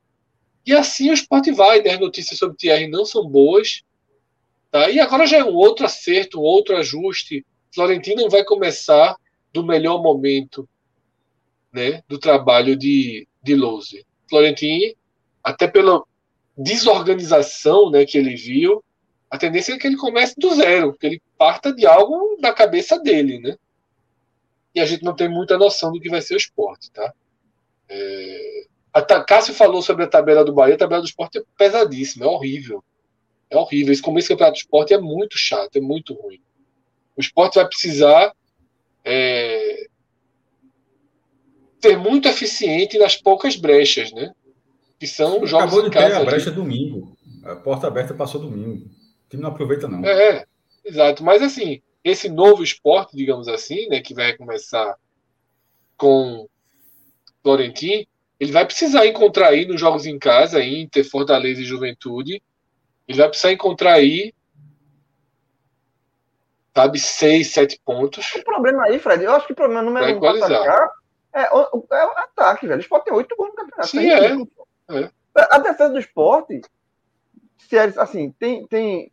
E 0.66 0.72
assim 0.72 1.10
o 1.10 1.14
esporte 1.14 1.50
vai, 1.52 1.82
né? 1.82 1.90
As 1.90 2.00
notícias 2.00 2.38
sobre 2.38 2.56
Thierry 2.56 2.88
não 2.88 3.04
são 3.04 3.28
boas. 3.28 3.82
Tá? 4.70 4.90
E 4.90 4.98
agora 4.98 5.26
já 5.26 5.38
é 5.38 5.44
um 5.44 5.54
outro 5.54 5.84
acerto, 5.84 6.40
um 6.40 6.44
outro 6.44 6.76
ajuste. 6.76 7.44
Florentino 7.72 8.28
vai 8.28 8.44
começar 8.44 9.16
do 9.52 9.64
melhor 9.64 10.02
momento 10.02 10.68
né, 11.72 12.02
do 12.08 12.18
trabalho 12.18 12.76
de, 12.76 13.26
de 13.42 13.54
Lose. 13.54 14.06
Florentino, 14.28 14.94
até 15.42 15.66
pela 15.66 16.02
desorganização 16.56 17.90
né, 17.90 18.06
que 18.06 18.16
ele 18.16 18.36
viu, 18.36 18.82
a 19.28 19.36
tendência 19.36 19.72
é 19.72 19.78
que 19.78 19.86
ele 19.86 19.96
comece 19.96 20.34
do 20.38 20.54
zero, 20.54 20.92
que 20.94 21.06
ele 21.06 21.22
parta 21.36 21.74
de 21.74 21.84
algo 21.84 22.38
da 22.40 22.52
cabeça 22.52 22.98
dele, 23.00 23.40
né? 23.40 23.56
E 24.72 24.80
a 24.80 24.86
gente 24.86 25.02
não 25.02 25.14
tem 25.14 25.28
muita 25.28 25.58
noção 25.58 25.92
do 25.92 26.00
que 26.00 26.08
vai 26.08 26.22
ser 26.22 26.34
o 26.34 26.36
esporte, 26.36 26.90
tá? 26.92 27.12
É... 27.88 28.66
A 28.94 29.02
Cássio 29.02 29.52
falou 29.52 29.82
sobre 29.82 30.04
a 30.04 30.08
tabela 30.08 30.44
do 30.44 30.52
Bahia, 30.52 30.76
a 30.76 30.78
tabela 30.78 31.02
do 31.02 31.08
esporte 31.08 31.38
é 31.38 31.42
pesadíssima, 31.58 32.26
é 32.26 32.28
horrível. 32.28 32.82
É 33.50 33.56
horrível. 33.56 33.92
Esse 33.92 34.00
começo 34.00 34.28
do 34.28 34.30
campeonato 34.30 34.54
do 34.54 34.62
esporte 34.62 34.94
é 34.94 34.98
muito 34.98 35.36
chato, 35.36 35.76
é 35.76 35.80
muito 35.80 36.14
ruim. 36.14 36.40
O 37.16 37.20
esporte 37.20 37.56
vai 37.56 37.66
precisar 37.66 38.32
é, 39.04 39.88
ser 41.82 41.98
muito 41.98 42.28
eficiente 42.28 42.96
nas 42.96 43.16
poucas 43.16 43.56
brechas, 43.56 44.12
né? 44.12 44.32
Que 44.98 45.08
são 45.08 45.44
jogos 45.44 45.72
Acabou 45.72 45.82
de 45.82 45.90
ter 45.90 46.14
a 46.14 46.24
brecha 46.24 46.50
domingo. 46.52 47.16
A 47.42 47.56
porta 47.56 47.88
aberta 47.88 48.14
passou 48.14 48.40
domingo. 48.40 48.86
O 48.86 49.28
time 49.28 49.42
não 49.42 49.50
aproveita, 49.50 49.88
não. 49.88 50.04
É, 50.04 50.46
exato. 50.84 51.24
Mas 51.24 51.42
assim, 51.42 51.82
esse 52.04 52.28
novo 52.28 52.62
esporte, 52.62 53.16
digamos 53.16 53.48
assim, 53.48 53.88
né, 53.88 54.00
que 54.00 54.14
vai 54.14 54.36
começar 54.36 54.96
com 55.96 56.48
Florentin, 57.42 58.06
ele 58.38 58.52
vai 58.52 58.64
precisar 58.64 59.06
encontrar 59.06 59.48
aí 59.48 59.66
nos 59.66 59.80
jogos 59.80 60.06
em 60.06 60.18
casa, 60.18 60.62
Inter, 60.62 61.08
Fortaleza 61.08 61.60
e 61.60 61.64
Juventude, 61.64 62.42
ele 63.06 63.18
vai 63.18 63.28
precisar 63.28 63.52
encontrar 63.52 63.94
aí, 63.94 64.34
sabe, 66.74 66.98
seis, 66.98 67.52
sete 67.52 67.80
pontos. 67.84 68.34
O 68.34 68.44
problema 68.44 68.84
aí, 68.84 68.98
Fred, 68.98 69.24
eu 69.24 69.32
acho 69.32 69.46
que 69.46 69.52
o 69.52 69.56
problema 69.56 69.82
número 69.82 70.18
um 70.18 70.28
atacar 70.28 70.90
é, 71.34 71.52
o, 71.52 71.84
é 71.92 72.06
o 72.06 72.10
ataque, 72.18 72.66
velho. 72.66 72.78
O 72.78 72.80
esporte 72.80 73.06
tem 73.06 73.14
oito 73.14 73.34
gols 73.36 73.50
no 73.50 73.56
campeonato. 73.56 73.88
Sim, 73.88 74.08
é. 74.08 75.00
é. 75.00 75.10
A 75.50 75.58
defesa 75.58 75.90
do 75.90 75.98
esporte, 75.98 76.62
se 77.58 77.76
é, 77.76 77.92
assim, 77.96 78.30
tem. 78.38 78.64
tem 78.68 79.10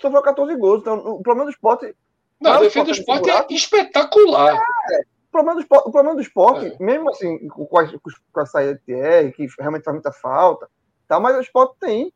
sofreu 0.00 0.22
14 0.22 0.56
gols. 0.56 0.80
Então, 0.80 0.98
o 0.98 1.20
problema 1.20 1.50
do 1.50 1.50
esporte. 1.50 1.94
Não, 2.40 2.52
a 2.52 2.60
defesa 2.60 2.84
do 2.84 2.92
esporte 2.92 3.28
é 3.28 3.46
espetacular. 3.50 4.56
É, 4.92 5.00
problema 5.34 5.56
do 5.56 5.62
esporte, 5.62 5.88
o 5.88 5.92
problema 5.92 6.14
do 6.14 6.22
esporte 6.22 6.66
é. 6.66 6.76
mesmo 6.78 7.10
assim, 7.10 7.48
com 7.48 7.78
a, 7.78 7.86
com 8.32 8.40
a 8.40 8.46
saída 8.46 8.74
de 8.74 8.80
TR, 8.80 9.34
que 9.34 9.48
realmente 9.58 9.82
faz 9.82 9.94
muita 9.94 10.12
falta, 10.12 10.70
tá, 11.08 11.18
mas 11.18 11.36
o 11.36 11.40
esporte 11.40 11.76
tem 11.80 12.12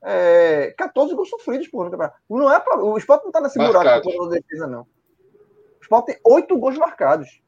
é, 0.00 0.72
14 0.78 1.14
gols 1.14 1.28
sofridos 1.28 1.66
por. 1.68 1.90
Não 2.28 2.52
é, 2.52 2.64
o 2.78 2.96
esporte 2.96 3.22
não 3.22 3.30
está 3.30 3.40
nesse 3.40 3.58
buraco 3.58 4.08
por 4.16 4.28
defesa, 4.28 4.66
não. 4.68 4.82
O 4.82 5.82
esporte 5.82 6.06
tem 6.06 6.20
8 6.24 6.58
gols 6.58 6.78
marcados. 6.78 7.42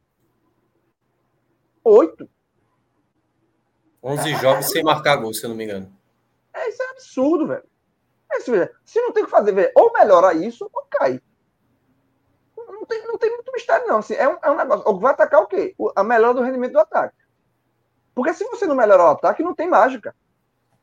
8. 1.84 2.28
11 4.02 4.34
jogos 4.34 4.66
sem 4.70 4.82
marcar 4.82 5.16
gol, 5.16 5.32
se 5.32 5.44
eu 5.44 5.50
não 5.50 5.56
me 5.56 5.64
engano. 5.64 5.92
É, 6.52 6.68
isso 6.68 6.82
é 6.82 6.90
absurdo, 6.90 7.46
velho. 7.46 7.64
Se 8.84 9.00
não 9.00 9.12
tem 9.12 9.22
o 9.22 9.26
que 9.26 9.30
fazer, 9.30 9.52
ver, 9.52 9.72
ou 9.76 9.92
melhora 9.92 10.34
isso, 10.34 10.68
ou 10.72 10.84
cai. 10.90 11.20
Não 12.72 12.86
tem, 12.86 13.06
não 13.06 13.18
tem 13.18 13.30
muito 13.30 13.52
mistério, 13.52 13.86
não. 13.86 13.98
Assim, 13.98 14.14
é, 14.14 14.26
um, 14.26 14.36
é 14.42 14.50
um 14.50 14.56
negócio. 14.56 14.98
Vai 14.98 15.12
atacar 15.12 15.42
o 15.42 15.46
quê? 15.46 15.74
A 15.94 16.02
melhora 16.02 16.34
do 16.34 16.42
rendimento 16.42 16.72
do 16.72 16.80
ataque. 16.80 17.14
Porque 18.14 18.32
se 18.32 18.44
você 18.44 18.66
não 18.66 18.74
melhorar 18.74 19.04
o 19.04 19.12
ataque, 19.12 19.42
não 19.42 19.54
tem 19.54 19.68
mágica. 19.68 20.14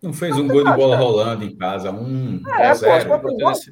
Não 0.02 0.14
fez 0.14 0.36
não 0.36 0.46
um 0.46 0.48
gol 0.48 0.64
de 0.64 0.74
bola 0.74 0.96
rolando 0.96 1.44
em 1.44 1.56
casa, 1.58 1.92
um. 1.92 2.42
É, 2.58 2.74
pô, 2.74 3.20
tem 3.20 3.38
dois, 3.38 3.70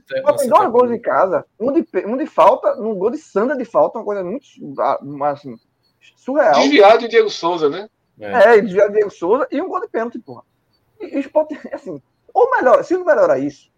dois 0.50 0.70
gols 0.70 0.92
em 0.92 1.00
casa, 1.00 1.46
um 1.58 1.72
de, 1.72 1.88
um 2.06 2.18
de 2.18 2.26
falta, 2.26 2.74
um 2.82 2.94
gol 2.96 3.12
de 3.12 3.18
Sandra 3.18 3.56
de 3.56 3.64
falta, 3.64 3.98
uma 3.98 4.04
coisa 4.04 4.24
muito 4.26 4.46
ah, 4.78 5.00
assim, 5.32 5.56
surreal. 6.18 6.56
Desviado 6.56 7.00
de 7.00 7.08
Diego 7.08 7.30
Souza, 7.30 7.70
né? 7.70 7.90
É, 8.20 8.58
é 8.58 8.62
desviado 8.62 8.90
de 8.90 8.96
Diego 8.96 9.10
Souza 9.10 9.48
e 9.50 9.62
um 9.62 9.70
gol 9.70 9.80
de 9.80 9.88
pênalti, 9.88 10.20
porra. 10.20 10.44
E, 11.00 11.18
e 11.18 11.30
pode, 11.30 11.58
assim, 11.72 12.02
ou 12.34 12.52
melhor, 12.52 12.84
se 12.84 12.94
não 12.94 13.06
melhorar 13.06 13.40
isso, 13.40 13.72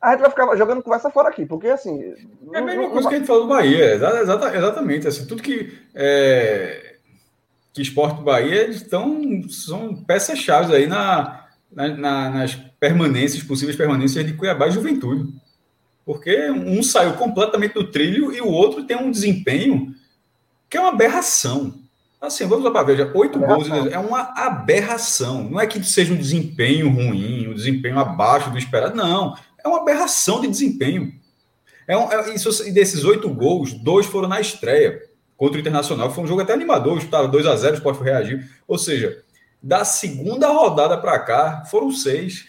a 0.00 0.12
gente 0.12 0.20
vai 0.20 0.30
ficar 0.30 0.56
jogando 0.56 0.82
conversa 0.82 1.10
fora 1.10 1.28
aqui, 1.28 1.46
porque 1.46 1.68
assim. 1.68 2.14
É 2.52 2.58
a 2.58 2.62
mesma 2.62 2.82
não, 2.82 2.90
coisa 2.90 3.02
não... 3.02 3.08
que 3.08 3.14
a 3.14 3.18
gente 3.18 3.26
falou 3.26 3.42
do 3.42 3.48
Bahia, 3.48 3.94
exatamente. 3.94 5.08
Assim, 5.08 5.26
tudo 5.26 5.42
que. 5.42 5.72
É, 5.94 6.96
que 7.72 7.82
esporte 7.82 8.22
Bahia 8.22 8.62
eles 8.62 8.76
estão, 8.76 9.42
são 9.50 9.94
peças-chave 9.94 10.74
aí 10.74 10.86
na, 10.86 11.44
na, 11.70 11.88
na, 11.88 12.30
nas 12.30 12.54
permanências, 12.80 13.42
possíveis 13.42 13.76
permanências 13.76 14.24
de 14.24 14.32
Cuiabá 14.32 14.68
e 14.68 14.70
Juventude. 14.70 15.30
Porque 16.04 16.50
um 16.50 16.82
saiu 16.82 17.12
completamente 17.14 17.74
do 17.74 17.90
trilho 17.90 18.32
e 18.32 18.40
o 18.40 18.48
outro 18.48 18.84
tem 18.84 18.96
um 18.96 19.10
desempenho 19.10 19.94
que 20.70 20.76
é 20.76 20.80
uma 20.80 20.90
aberração. 20.90 21.74
Assim, 22.18 22.46
vamos 22.46 22.64
lá 22.64 22.70
para 22.70 22.82
ver, 22.82 23.10
oito 23.14 23.38
gols 23.38 23.68
é 23.68 23.98
uma 23.98 24.32
aberração. 24.34 25.44
Não 25.44 25.60
é 25.60 25.66
que 25.66 25.82
seja 25.84 26.14
um 26.14 26.16
desempenho 26.16 26.88
ruim, 26.88 27.48
um 27.48 27.54
desempenho 27.54 27.98
abaixo 27.98 28.50
do 28.50 28.56
esperado, 28.56 28.96
não. 28.96 29.36
É 29.66 29.68
uma 29.68 29.80
aberração 29.80 30.40
de 30.40 30.46
desempenho. 30.46 31.12
É 31.88 31.96
um, 31.96 32.10
é, 32.10 32.34
isso, 32.34 32.66
e 32.66 32.72
desses 32.72 33.04
oito 33.04 33.28
gols, 33.28 33.72
dois 33.72 34.06
foram 34.06 34.28
na 34.28 34.40
estreia 34.40 35.02
contra 35.36 35.56
o 35.56 35.60
Internacional. 35.60 36.12
Foi 36.12 36.24
um 36.24 36.26
jogo 36.26 36.40
até 36.40 36.52
animador, 36.52 36.98
estava 36.98 37.28
2 37.28 37.46
a 37.46 37.56
0 37.56 37.74
o 37.74 37.76
Sport 37.76 38.00
reagir. 38.00 38.48
Ou 38.66 38.78
seja, 38.78 39.22
da 39.62 39.84
segunda 39.84 40.48
rodada 40.48 40.96
para 40.96 41.18
cá, 41.18 41.64
foram 41.68 41.90
seis. 41.90 42.46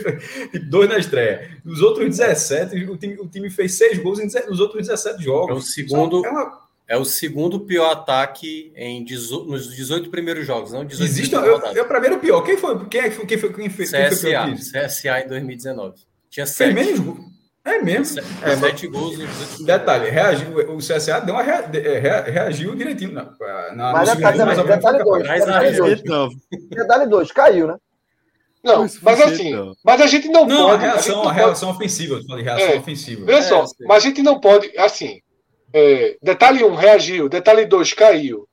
dois 0.68 0.88
na 0.88 0.98
estreia. 0.98 1.58
Os 1.64 1.82
outros 1.82 2.06
17, 2.06 2.84
o 2.86 2.96
time, 2.96 3.14
o 3.20 3.28
time 3.28 3.50
fez 3.50 3.74
seis 3.74 3.98
gols 3.98 4.18
nos 4.18 4.60
outros 4.60 4.86
17 4.86 5.22
jogos. 5.22 5.50
É 5.50 5.58
o 5.58 5.60
segundo. 5.60 6.24
É, 6.24 6.30
uma... 6.30 6.60
é 6.88 6.96
o 6.96 7.04
segundo 7.04 7.60
pior 7.60 7.90
ataque 7.90 8.72
em 8.74 9.04
dezo... 9.04 9.44
nos 9.44 9.74
18 9.74 10.08
primeiros 10.10 10.46
jogos, 10.46 10.72
não 10.72 10.84
18 10.84 11.10
Existe, 11.10 11.34
eu, 11.34 11.60
eu, 11.74 11.84
para 11.86 12.00
mim 12.00 12.06
era 12.06 12.16
o 12.16 12.20
pior. 12.20 12.40
Quem 12.42 12.56
foi? 12.56 12.86
Quem, 12.86 13.10
foi, 13.10 13.26
quem, 13.26 13.38
foi, 13.38 13.52
quem, 13.52 13.70
foi, 13.70 13.84
CSA, 13.84 14.44
quem 14.46 14.56
foi 14.56 14.80
CSA 14.80 15.20
em 15.20 15.28
2019. 15.28 16.15
Tinha 16.30 16.46
sete. 16.46 16.74
Foi 16.74 16.84
mesmo? 16.84 17.36
É 17.64 17.82
mesmo. 17.82 18.20
É, 18.42 18.56
sete 18.56 18.86
gols 18.86 19.16
Detalhe, 19.64 20.08
reagiu, 20.08 20.56
o 20.72 20.78
CSA 20.78 21.20
deu 21.20 21.34
uma 21.34 21.42
rea, 21.42 21.68
é, 21.74 22.30
reagiu 22.30 22.76
direitinho 22.76 23.12
na, 23.12 23.24
na 23.74 23.92
mas 23.92 24.14
detalhe, 24.14 24.38
também, 24.38 24.64
detalhe 24.64 25.04
dois, 25.04 25.22
detalhe 25.28 26.02
dois. 26.02 26.32
Detalhe 26.70 27.06
dois, 27.08 27.32
caiu, 27.32 27.66
né? 27.66 27.76
Não, 28.62 28.86
mas 29.02 29.20
assim, 29.20 29.52
mas 29.84 30.00
a 30.00 30.06
gente 30.06 30.28
não, 30.28 30.44
não 30.44 30.70
pode. 30.70 30.84
A 30.84 30.88
reação, 30.90 31.22
a, 31.22 31.30
a 31.30 31.32
reação 31.32 31.68
pode... 31.68 31.78
ofensiva, 31.78 32.14
eu 32.14 32.24
falei, 32.24 32.44
reação 32.44 32.66
é, 32.66 32.76
ofensiva. 32.76 33.24
Veja 33.24 33.42
só, 33.42 33.62
é, 33.62 33.86
mas 33.86 34.02
a 34.02 34.06
gente 34.08 34.22
não 34.22 34.40
pode, 34.40 34.76
assim, 34.78 35.20
é, 35.72 36.16
detalhe 36.22 36.64
1, 36.64 36.66
um, 36.66 36.74
reagiu, 36.74 37.28
detalhe 37.28 37.64
2, 37.64 37.92
caiu. 37.92 38.45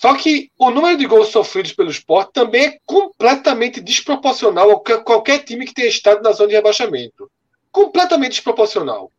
Só 0.00 0.14
que 0.14 0.50
o 0.58 0.70
número 0.70 0.98
de 0.98 1.06
gols 1.06 1.28
sofridos 1.28 1.72
pelo 1.72 1.90
esporte 1.90 2.32
também 2.32 2.66
é 2.66 2.78
completamente 2.84 3.80
desproporcional 3.80 4.70
a 4.70 4.98
qualquer 4.98 5.38
time 5.44 5.64
que 5.64 5.74
tenha 5.74 5.88
estado 5.88 6.22
na 6.22 6.32
zona 6.32 6.50
de 6.50 6.54
rebaixamento 6.54 7.30
completamente 7.76 8.32
desproporcional. 8.32 9.12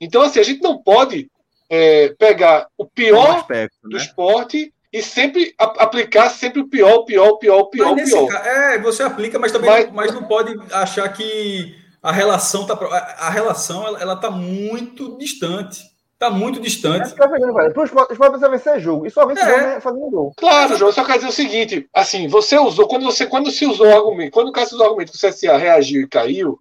Então, 0.00 0.22
assim, 0.22 0.40
a 0.40 0.42
gente 0.42 0.62
não 0.62 0.78
pode 0.78 1.30
é, 1.68 2.08
pegar 2.18 2.66
o 2.78 2.86
pior 2.86 3.36
aspecto, 3.36 3.76
do 3.82 3.98
né? 3.98 4.02
esporte 4.02 4.72
e 4.90 5.02
sempre 5.02 5.54
a, 5.58 5.64
aplicar 5.84 6.30
sempre 6.30 6.62
o 6.62 6.68
pior, 6.68 7.00
o 7.00 7.04
pior, 7.04 7.28
o 7.28 7.38
pior, 7.38 7.60
o 7.60 7.66
pior, 7.66 7.94
mas 7.94 8.08
pior. 8.08 8.32
é, 8.46 8.78
você 8.78 9.02
aplica, 9.02 9.38
mas 9.38 9.52
também 9.52 9.68
mas, 9.68 9.86
não, 9.86 9.92
mas 9.92 10.14
não 10.14 10.24
pode 10.24 10.58
achar 10.72 11.06
que 11.12 11.76
a 12.02 12.10
relação 12.10 12.64
tá 12.64 12.72
a, 12.72 13.28
relação 13.28 13.86
ela, 13.86 14.00
ela 14.00 14.16
tá 14.16 14.30
muito 14.30 15.18
distante. 15.18 15.82
Tá 16.18 16.30
muito 16.30 16.60
distante. 16.60 17.12
É 17.12 17.70
que 17.70 17.78
o 17.78 17.84
esporte 17.84 18.16
precisa 18.16 18.48
vencer 18.48 18.80
jogo. 18.80 19.06
E 19.06 19.10
só 19.10 19.24
vence 19.24 19.40
é. 19.40 19.80
fazendo 19.80 20.10
gol. 20.10 20.32
Claro, 20.36 20.76
João, 20.76 20.90
só 20.90 21.04
quer 21.04 21.14
dizer 21.14 21.28
o 21.28 21.32
seguinte: 21.32 21.88
assim, 21.94 22.26
você 22.26 22.58
usou, 22.58 22.88
quando 22.88 23.04
você 23.04 23.24
quando 23.24 23.50
se 23.52 23.64
usou 23.64 23.86
o 23.86 23.94
argumento, 23.94 24.32
quando 24.32 24.48
o 24.48 24.52
Cássio 24.52 24.74
usou 24.74 24.86
o 24.86 24.90
argumento 24.90 25.12
que 25.12 25.18
o 25.18 25.30
CSA 25.30 25.56
reagiu 25.56 26.02
e 26.02 26.08
caiu, 26.08 26.58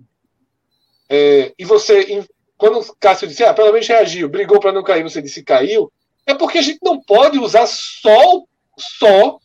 é, 1.09 1.53
e 1.57 1.65
você, 1.65 2.23
quando 2.55 2.79
o 2.79 2.95
Cássio 2.99 3.27
disse, 3.27 3.43
ah, 3.43 3.53
pelo 3.53 3.71
menos 3.71 3.87
reagiu, 3.87 4.29
brigou 4.29 4.59
para 4.59 4.71
não 4.71 4.83
cair, 4.83 5.01
você 5.01 5.21
disse 5.21 5.43
caiu, 5.43 5.91
é 6.25 6.35
porque 6.35 6.59
a 6.59 6.61
gente 6.61 6.79
não 6.83 7.01
pode 7.01 7.39
usar 7.39 7.65
só, 7.65 8.43
só 8.77 9.39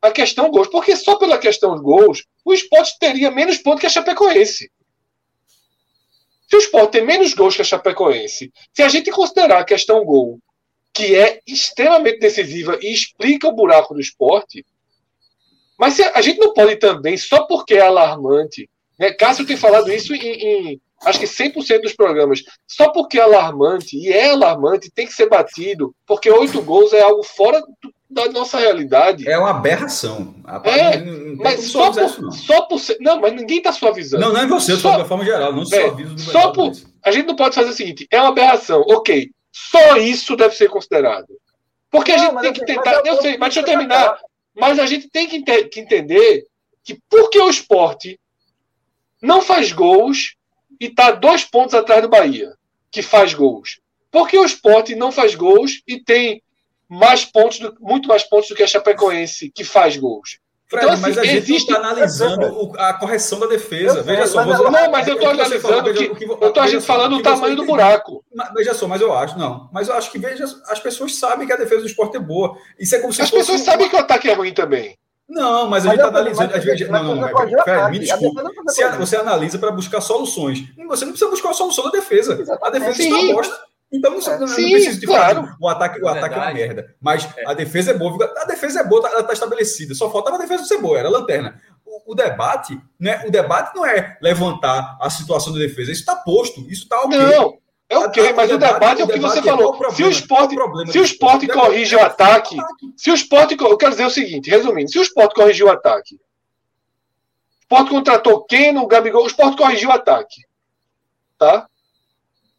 a 0.00 0.10
questão 0.10 0.50
gols, 0.50 0.68
porque 0.68 0.96
só 0.96 1.16
pela 1.16 1.36
questão 1.36 1.74
de 1.74 1.82
gols, 1.82 2.24
o 2.44 2.54
esporte 2.54 2.98
teria 2.98 3.30
menos 3.30 3.58
pontos 3.58 3.80
que 3.80 3.86
a 3.86 3.90
Chapecoense. 3.90 4.70
Se 6.50 6.56
o 6.56 6.58
esporte 6.58 6.92
tem 6.92 7.06
menos 7.06 7.32
gols 7.32 7.54
que 7.54 7.62
a 7.62 7.64
Chapecoense, 7.64 8.52
se 8.74 8.82
a 8.82 8.88
gente 8.88 9.10
considerar 9.12 9.60
a 9.60 9.64
questão 9.64 10.04
gol, 10.04 10.40
que 10.92 11.14
é 11.14 11.40
extremamente 11.46 12.18
decisiva 12.18 12.76
e 12.82 12.92
explica 12.92 13.46
o 13.46 13.52
buraco 13.52 13.94
do 13.94 14.00
esporte, 14.00 14.66
mas 15.78 15.98
a 16.00 16.20
gente 16.20 16.40
não 16.40 16.52
pode 16.52 16.76
também, 16.76 17.16
só 17.16 17.44
porque 17.44 17.74
é 17.74 17.80
alarmante, 17.80 18.68
né? 18.98 19.12
Cássio 19.12 19.46
tem 19.46 19.56
falado 19.56 19.90
isso 19.92 20.12
em, 20.12 20.18
em 20.20 20.80
acho 21.04 21.20
que 21.20 21.26
100% 21.26 21.82
dos 21.82 21.94
programas. 21.94 22.42
Só 22.66 22.90
porque 22.92 23.18
é 23.18 23.22
alarmante, 23.22 23.96
e 23.96 24.12
é 24.12 24.30
alarmante, 24.30 24.90
tem 24.90 25.06
que 25.06 25.14
ser 25.14 25.28
batido, 25.28 25.94
porque 26.04 26.30
oito 26.30 26.60
gols 26.60 26.92
é 26.92 27.00
algo 27.00 27.22
fora 27.22 27.60
do, 27.60 27.94
da 28.10 28.28
nossa 28.28 28.58
realidade. 28.58 29.28
É 29.28 29.38
uma 29.38 29.50
aberração. 29.50 30.34
É, 30.64 30.98
mas 31.36 31.64
só 31.64 31.92
por, 31.92 32.32
só 32.32 32.62
por 32.62 32.80
ser. 32.80 32.96
Não, 33.00 33.20
mas 33.20 33.32
ninguém 33.32 33.58
está 33.58 33.72
suavizando. 33.72 34.24
Não, 34.24 34.32
não 34.32 34.40
é 34.40 34.46
você, 34.46 34.76
só, 34.76 35.00
de 35.00 35.08
forma 35.08 35.24
geral, 35.24 35.52
não 35.52 35.62
é, 35.62 36.18
Só 36.18 36.50
por. 36.50 36.72
A 37.04 37.12
gente 37.12 37.26
não 37.26 37.36
pode 37.36 37.54
fazer 37.54 37.70
o 37.70 37.74
seguinte: 37.74 38.06
é 38.10 38.20
uma 38.20 38.30
aberração, 38.30 38.80
ok. 38.88 39.30
Só 39.52 39.96
isso 39.96 40.36
deve 40.36 40.56
ser 40.56 40.68
considerado. 40.68 41.28
Porque 41.90 42.16
não, 42.16 42.38
a 42.38 42.42
gente 42.42 42.42
tem 42.42 42.52
que 42.52 42.64
tentar. 42.64 43.02
Eu 43.04 43.20
sei, 43.22 43.38
mas 43.38 43.54
deixa 43.54 43.60
eu 43.60 43.64
terminar. 43.64 44.18
Mas 44.54 44.78
a 44.78 44.86
gente 44.86 45.08
tem 45.08 45.28
que, 45.28 45.42
que 45.64 45.80
entender 45.80 46.44
que 46.82 46.98
porque 47.08 47.38
o 47.38 47.48
esporte 47.48 48.18
não 49.22 49.40
faz 49.40 49.70
gols 49.70 50.34
e 50.80 50.86
está 50.86 51.12
dois 51.12 51.44
pontos 51.44 51.74
atrás 51.74 52.02
do 52.02 52.08
Bahia, 52.08 52.52
que 52.90 53.02
faz 53.02 53.34
gols. 53.34 53.80
Porque 54.10 54.36
o 54.36 54.44
esporte 54.44 54.96
não 54.96 55.12
faz 55.12 55.34
gols 55.34 55.82
e 55.86 56.02
tem 56.02 56.42
mais 56.90 57.24
pontos, 57.24 57.60
do, 57.60 57.74
muito 57.78 58.08
mais 58.08 58.24
pontos 58.24 58.48
do 58.48 58.54
que 58.56 58.64
a 58.64 58.66
Chapecoense, 58.66 59.52
que 59.54 59.62
faz 59.62 59.96
gols. 59.96 60.40
Fred, 60.68 60.84
então, 60.84 60.94
assim, 60.94 61.02
mas 61.02 61.18
a 61.18 61.24
gente 61.24 61.36
existe... 61.38 61.72
está 61.72 61.76
analisando 61.76 62.46
o, 62.46 62.72
a 62.78 62.94
correção 62.94 63.40
da 63.40 63.46
defesa. 63.46 64.02
veja 64.02 64.26
só. 64.26 64.44
Mas, 64.44 64.58
não, 64.58 64.90
mas 64.90 65.08
eu 65.08 65.14
estou 65.14 65.30
analisando 65.30 65.94
que, 65.94 66.14
que, 66.14 66.24
eu 66.24 66.48
estou 66.48 66.80
falando 66.80 67.16
o 67.16 67.22
tamanho 67.22 67.56
do 67.56 67.64
buraco. 67.64 68.24
Veja 68.54 68.72
só, 68.72 68.86
mas 68.86 69.00
eu 69.00 69.12
acho, 69.12 69.36
não. 69.36 69.68
Mas 69.72 69.88
eu 69.88 69.94
acho 69.94 70.12
que 70.12 70.18
veja, 70.18 70.44
as 70.68 70.78
pessoas 70.78 71.16
sabem 71.16 71.46
que 71.46 71.52
a 71.52 71.56
defesa 71.56 71.80
do 71.80 71.86
esporte 71.88 72.16
é 72.16 72.20
boa. 72.20 72.56
Isso 72.78 72.94
é 72.94 73.00
como 73.00 73.12
se 73.12 73.20
as 73.20 73.30
pessoas 73.30 73.62
sabem 73.62 73.88
que 73.88 73.96
o 73.96 73.98
ataque 73.98 74.28
é 74.28 74.32
ruim 74.32 74.52
também. 74.52 74.96
Não, 75.28 75.68
mas 75.68 75.86
a 75.86 75.90
gente 75.90 75.98
está 75.98 76.08
analisando. 76.08 76.60
Vezes, 76.60 76.88
não, 76.88 77.02
não, 77.02 77.14
não, 77.16 77.28
Fred, 77.28 77.90
me 77.90 77.98
desculpe. 78.00 78.42
Você, 78.64 78.88
você 78.90 79.16
analisa 79.16 79.58
para 79.58 79.70
buscar 79.70 80.00
soluções. 80.00 80.64
Você 80.88 81.04
não 81.04 81.12
precisa 81.12 81.30
buscar 81.30 81.50
a 81.50 81.54
solução 81.54 81.84
da 81.84 81.90
defesa. 81.90 82.32
A 82.62 82.70
defesa 82.70 83.02
está 83.02 83.32
bosta. 83.32 83.69
Então 83.92 84.12
não, 84.12 84.20
não, 84.20 84.48
Sim, 84.48 84.62
não 84.62 84.70
precisa 84.70 85.00
de 85.00 85.06
claro. 85.06 85.42
falar 85.42 85.56
o 85.60 85.68
ataque, 85.68 86.00
o 86.00 86.08
é 86.08 86.12
ataque 86.12 86.34
é 86.34 86.38
uma 86.38 86.52
merda. 86.52 86.94
Mas 87.00 87.28
é. 87.36 87.50
a 87.50 87.54
defesa 87.54 87.90
é 87.90 87.94
boa. 87.94 88.32
A 88.38 88.44
defesa 88.44 88.80
é 88.80 88.84
boa, 88.84 89.08
ela 89.08 89.20
está 89.20 89.32
estabelecida. 89.32 89.94
Só 89.94 90.10
faltava 90.10 90.36
a 90.36 90.40
defesa 90.40 90.64
ser 90.64 90.78
boa, 90.78 90.98
era 90.98 91.08
a 91.08 91.10
lanterna. 91.10 91.60
O, 91.84 92.12
o, 92.12 92.14
debate, 92.14 92.80
né? 92.98 93.24
O 93.26 93.30
debate 93.30 93.74
não 93.74 93.84
é 93.84 94.16
levantar 94.22 94.96
a 95.00 95.10
situação 95.10 95.52
da 95.52 95.58
defesa. 95.58 95.90
Isso 95.90 96.02
está 96.02 96.14
posto, 96.14 96.60
isso 96.70 96.84
está 96.84 97.00
ok. 97.00 97.18
Não, 97.18 97.58
é 97.88 97.98
o 97.98 98.08
quê? 98.12 98.32
Mas 98.32 98.52
o 98.52 98.58
debate, 98.58 99.00
é 99.00 99.04
o 99.04 99.08
que 99.08 99.18
você 99.18 99.42
falou. 99.42 99.76
se 99.90 100.04
o 100.04 100.08
esporte, 100.08 100.54
se 100.92 100.98
o 101.00 101.02
esporte 101.02 101.48
corrige 101.48 101.96
o 101.96 102.00
ataque, 102.00 102.56
se 102.96 103.10
o 103.10 103.14
esporte. 103.14 103.56
Eu 103.60 103.76
quero 103.76 103.90
dizer 103.90 104.06
o 104.06 104.10
seguinte, 104.10 104.48
resumindo, 104.48 104.88
se 104.88 105.00
o 105.00 105.02
esporte 105.02 105.34
corrigiu 105.34 105.66
o 105.66 105.70
ataque, 105.70 106.14
o 106.14 107.62
esporte 107.62 107.90
contratou 107.90 108.44
Keno, 108.44 108.82
o 108.82 108.86
Gabigol, 108.86 109.24
o 109.24 109.26
esporte 109.26 109.56
corrigiu 109.56 109.88
o 109.88 109.92
ataque. 109.92 110.42
Tá? 111.36 111.66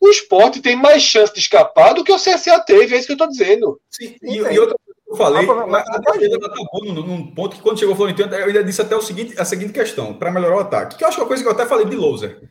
O 0.01 0.09
esporte 0.09 0.61
tem 0.61 0.75
mais 0.75 1.03
chance 1.03 1.31
de 1.31 1.39
escapar 1.39 1.93
do 1.93 2.03
que 2.03 2.11
o 2.11 2.17
CSA 2.17 2.59
teve, 2.65 2.95
é 2.95 2.97
isso 2.97 3.05
que 3.05 3.13
eu 3.13 3.15
estou 3.15 3.29
dizendo. 3.29 3.79
Sim, 3.87 4.15
e, 4.23 4.37
e 4.37 4.59
outra 4.59 4.75
coisa 4.75 4.99
que 5.05 5.11
eu 5.11 5.15
falei, 5.15 5.47
a 5.47 5.97
defesa 5.99 6.37
acabou 6.37 6.85
num, 6.85 6.93
num, 7.05 7.35
ponto 7.35 7.55
que 7.55 7.61
quando 7.61 7.77
chegou 7.77 7.93
o 7.93 7.97
Florentino, 7.97 8.33
eu 8.33 8.47
ainda 8.47 8.63
disse 8.63 8.81
até 8.81 8.95
o 8.95 9.01
seguinte, 9.01 9.39
a 9.39 9.45
seguinte 9.45 9.71
questão, 9.71 10.15
para 10.15 10.31
melhorar 10.31 10.55
o 10.55 10.61
ataque, 10.61 10.97
que 10.97 11.03
eu 11.03 11.07
acho 11.07 11.17
que 11.17 11.21
é 11.21 11.23
uma 11.23 11.27
coisa 11.27 11.43
que 11.43 11.47
eu 11.47 11.53
até 11.53 11.67
falei 11.67 11.85
de 11.85 11.95
Loser. 11.95 12.49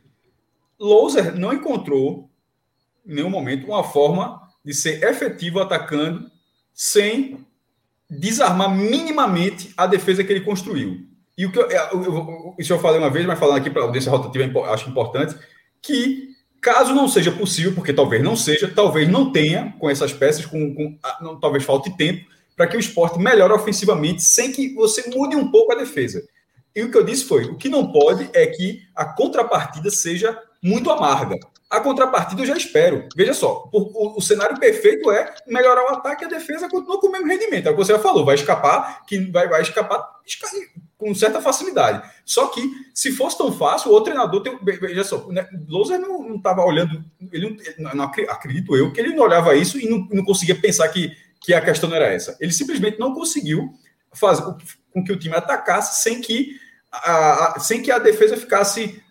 Loser 0.78 1.36
não 1.36 1.52
encontrou 1.52 2.30
em 3.04 3.14
nenhum 3.14 3.30
momento, 3.30 3.66
uma 3.66 3.82
forma 3.82 4.40
de 4.64 4.72
ser 4.72 5.02
efetivo 5.02 5.58
atacando 5.58 6.30
sem 6.72 7.44
desarmar 8.08 8.72
minimamente 8.72 9.72
a 9.76 9.88
defesa 9.88 10.22
que 10.22 10.32
ele 10.32 10.44
construiu. 10.44 10.98
E 11.36 11.46
o 11.46 11.52
que 11.52 11.58
eu, 11.58 11.68
eu, 11.68 12.04
eu, 12.04 12.54
isso 12.58 12.72
eu 12.72 12.78
falei 12.78 13.00
uma 13.00 13.10
vez, 13.10 13.26
mas 13.26 13.38
falando 13.38 13.56
aqui 13.56 13.70
para 13.70 13.82
a 13.82 13.84
audiência 13.86 14.10
rotativa, 14.10 14.60
acho 14.72 14.88
importante, 14.88 15.34
que 15.82 16.29
caso 16.60 16.94
não 16.94 17.08
seja 17.08 17.32
possível, 17.32 17.74
porque 17.74 17.92
talvez 17.92 18.22
não 18.22 18.36
seja, 18.36 18.70
talvez 18.74 19.08
não 19.08 19.32
tenha 19.32 19.74
com 19.78 19.88
essas 19.88 20.12
peças, 20.12 20.46
com, 20.46 20.74
com 20.74 20.98
não, 21.20 21.38
talvez 21.38 21.64
falte 21.64 21.96
tempo 21.96 22.28
para 22.56 22.66
que 22.66 22.76
o 22.76 22.80
esporte 22.80 23.18
melhore 23.18 23.52
ofensivamente 23.52 24.22
sem 24.22 24.52
que 24.52 24.74
você 24.74 25.08
mude 25.08 25.34
um 25.34 25.50
pouco 25.50 25.72
a 25.72 25.76
defesa. 25.76 26.22
E 26.74 26.82
o 26.82 26.90
que 26.90 26.96
eu 26.96 27.04
disse 27.04 27.24
foi: 27.24 27.44
o 27.44 27.56
que 27.56 27.68
não 27.68 27.90
pode 27.90 28.28
é 28.34 28.46
que 28.46 28.82
a 28.94 29.04
contrapartida 29.04 29.90
seja 29.90 30.38
muito 30.62 30.90
amarga. 30.90 31.36
A 31.70 31.80
contrapartida 31.80 32.42
eu 32.42 32.46
já 32.46 32.56
espero. 32.56 33.08
Veja 33.16 33.32
só, 33.32 33.68
o, 33.72 34.18
o, 34.18 34.20
cenário 34.20 34.58
perfeito 34.58 35.10
é 35.10 35.32
melhorar 35.46 35.84
o 35.84 35.94
ataque 35.94 36.24
e 36.24 36.26
a 36.26 36.28
defesa 36.28 36.68
continua 36.68 37.00
com 37.00 37.06
o 37.06 37.12
mesmo 37.12 37.28
rendimento. 37.28 37.66
É 37.66 37.70
o 37.70 37.76
que 37.76 37.84
você 37.84 37.92
já 37.92 37.98
falou, 37.98 38.24
vai 38.24 38.34
escapar, 38.34 39.06
que 39.06 39.18
vai, 39.30 39.48
vai 39.48 39.62
escapar 39.62 40.04
com 41.00 41.14
certa 41.14 41.40
facilidade. 41.40 42.08
Só 42.26 42.48
que, 42.48 42.60
se 42.94 43.10
fosse 43.10 43.38
tão 43.38 43.50
fácil, 43.50 43.90
o 43.90 44.00
treinador 44.02 44.42
tem. 44.42 44.56
Veja 44.62 45.02
só, 45.02 45.26
né, 45.28 45.48
Loser 45.66 45.98
não 45.98 46.36
estava 46.36 46.62
olhando. 46.62 47.02
Ele 47.32 47.56
não, 47.78 47.94
não, 47.94 48.04
acredito 48.04 48.76
eu 48.76 48.92
que 48.92 49.00
ele 49.00 49.14
não 49.14 49.24
olhava 49.24 49.56
isso 49.56 49.80
e 49.80 49.88
não, 49.88 50.06
não 50.12 50.22
conseguia 50.22 50.54
pensar 50.54 50.86
que, 50.88 51.16
que 51.40 51.54
a 51.54 51.60
questão 51.62 51.88
não 51.88 51.96
era 51.96 52.12
essa. 52.12 52.36
Ele 52.38 52.52
simplesmente 52.52 53.00
não 53.00 53.14
conseguiu 53.14 53.72
fazer 54.12 54.42
com 54.92 55.02
que 55.02 55.10
o 55.12 55.18
time 55.18 55.34
atacasse 55.34 56.02
sem 56.02 56.20
que 56.20 56.60
a, 56.92 57.54
a 57.56 57.60
sem 57.60 57.80
que 57.80 57.90
a 57.90 57.98
defesa 57.98 58.36
ficasse 58.36 59.02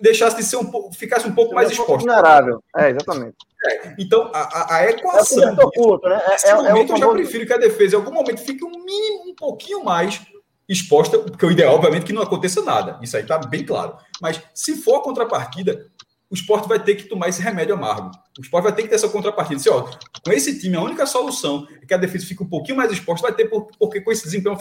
deixasse 0.00 0.36
de 0.36 0.44
ser 0.44 0.56
um 0.56 0.70
pouco, 0.70 0.92
ficasse 0.94 1.26
um 1.26 1.34
pouco 1.34 1.54
mais 1.54 1.70
exposto. 1.70 2.04
Vulnerável. 2.04 2.62
É, 2.76 2.90
exatamente. 2.90 3.36
É, 3.64 3.94
então, 3.98 4.30
a, 4.34 4.76
a 4.76 4.90
equação. 4.90 5.48
É 5.48 5.64
oculto, 5.64 6.08
né? 6.08 6.20
É, 6.44 6.50
é, 6.50 6.54
momento, 6.54 6.92
é 6.92 6.94
eu 6.94 6.98
já 6.98 7.08
prefiro 7.08 7.46
que 7.46 7.52
a 7.52 7.58
defesa, 7.58 7.94
em 7.94 7.98
algum 7.98 8.12
momento, 8.12 8.40
fique 8.40 8.64
um 8.64 8.84
mínimo, 8.84 9.30
um 9.30 9.34
pouquinho 9.34 9.84
mais 9.84 10.20
exposta, 10.68 11.18
porque 11.18 11.44
o 11.44 11.50
ideal, 11.50 11.74
obviamente, 11.74 12.06
que 12.06 12.12
não 12.12 12.22
aconteça 12.22 12.62
nada. 12.62 12.98
Isso 13.02 13.16
aí 13.16 13.22
está 13.22 13.38
bem 13.38 13.64
claro. 13.64 13.96
Mas, 14.20 14.40
se 14.54 14.76
for 14.76 14.96
a 14.96 15.02
contrapartida, 15.02 15.86
o 16.30 16.34
esporte 16.34 16.68
vai 16.68 16.82
ter 16.82 16.94
que 16.94 17.04
tomar 17.04 17.28
esse 17.28 17.42
remédio 17.42 17.74
amargo. 17.74 18.10
O 18.38 18.42
esporte 18.42 18.64
vai 18.64 18.74
ter 18.74 18.82
que 18.82 18.88
ter 18.88 18.94
essa 18.94 19.08
contrapartida. 19.08 19.60
Assim, 19.60 19.68
ó, 19.68 19.82
com 20.24 20.32
esse 20.32 20.58
time, 20.58 20.76
a 20.76 20.82
única 20.82 21.04
solução 21.04 21.66
é 21.82 21.84
que 21.84 21.92
a 21.92 21.98
defesa 21.98 22.26
fique 22.26 22.42
um 22.42 22.48
pouquinho 22.48 22.76
mais 22.76 22.90
exposta, 22.90 23.26
vai 23.26 23.36
ter, 23.36 23.50
porque 23.78 24.00
com 24.00 24.10
esse 24.10 24.24
desempenho 24.24 24.56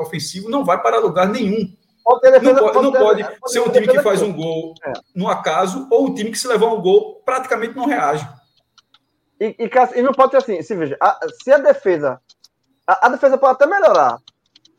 ofensivo 0.00 0.50
não 0.50 0.64
vai 0.64 0.82
para 0.82 0.98
lugar 0.98 1.28
nenhum. 1.28 1.72
Defesa, 2.20 2.52
não 2.52 2.72
pode, 2.72 2.82
não 2.82 2.92
pode, 2.92 3.22
pode 3.22 3.52
ser 3.52 3.60
um 3.60 3.70
time 3.70 3.86
que 3.86 4.02
faz 4.02 4.20
um 4.22 4.32
gol 4.32 4.74
é. 4.84 4.92
no 5.14 5.28
acaso 5.28 5.86
ou 5.88 6.08
um 6.08 6.14
time 6.14 6.32
que 6.32 6.38
se 6.38 6.48
levar 6.48 6.66
um 6.66 6.80
gol 6.82 7.22
praticamente 7.24 7.76
não 7.76 7.86
reage. 7.86 8.28
E, 9.40 9.54
e, 9.56 9.70
e 9.98 10.02
não 10.02 10.12
pode 10.12 10.32
ser 10.32 10.38
assim, 10.38 10.62
se 10.62 10.74
veja, 10.74 10.96
a, 11.00 11.20
se 11.42 11.52
a 11.52 11.58
defesa 11.58 12.20
a, 12.86 13.06
a, 13.06 13.08
defesa 13.10 13.38
pode 13.38 13.52
até 13.52 13.66
melhorar, 13.66 14.18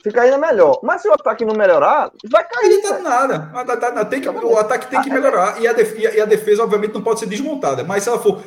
fica 0.03 0.21
ainda 0.21 0.37
melhor, 0.37 0.79
mas 0.83 1.01
se 1.01 1.07
o 1.07 1.13
ataque 1.13 1.45
não 1.45 1.55
melhorar, 1.55 2.11
vai 2.29 2.45
cair. 2.47 2.81
Não 2.81 2.81
tá 2.81 2.99
nada. 2.99 4.05
Tem 4.05 4.19
que, 4.21 4.29
o 4.29 4.57
ataque 4.57 4.87
tem 4.87 5.01
que 5.01 5.09
melhorar 5.09 5.61
e 5.61 5.67
a, 5.67 5.73
defesa, 5.73 6.15
e 6.15 6.21
a 6.21 6.25
defesa, 6.25 6.63
obviamente, 6.63 6.93
não 6.93 7.01
pode 7.01 7.21
ser 7.21 7.25
desmontada, 7.25 7.83
mas 7.83 8.03
se 8.03 8.09
ela 8.09 8.19
for 8.19 8.43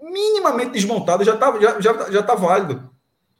minimamente 0.00 0.70
desmontada, 0.70 1.24
já 1.24 1.34
está 1.34 1.60
já, 1.60 1.80
já, 1.80 2.10
já 2.10 2.22
tá 2.22 2.34
válido. 2.34 2.88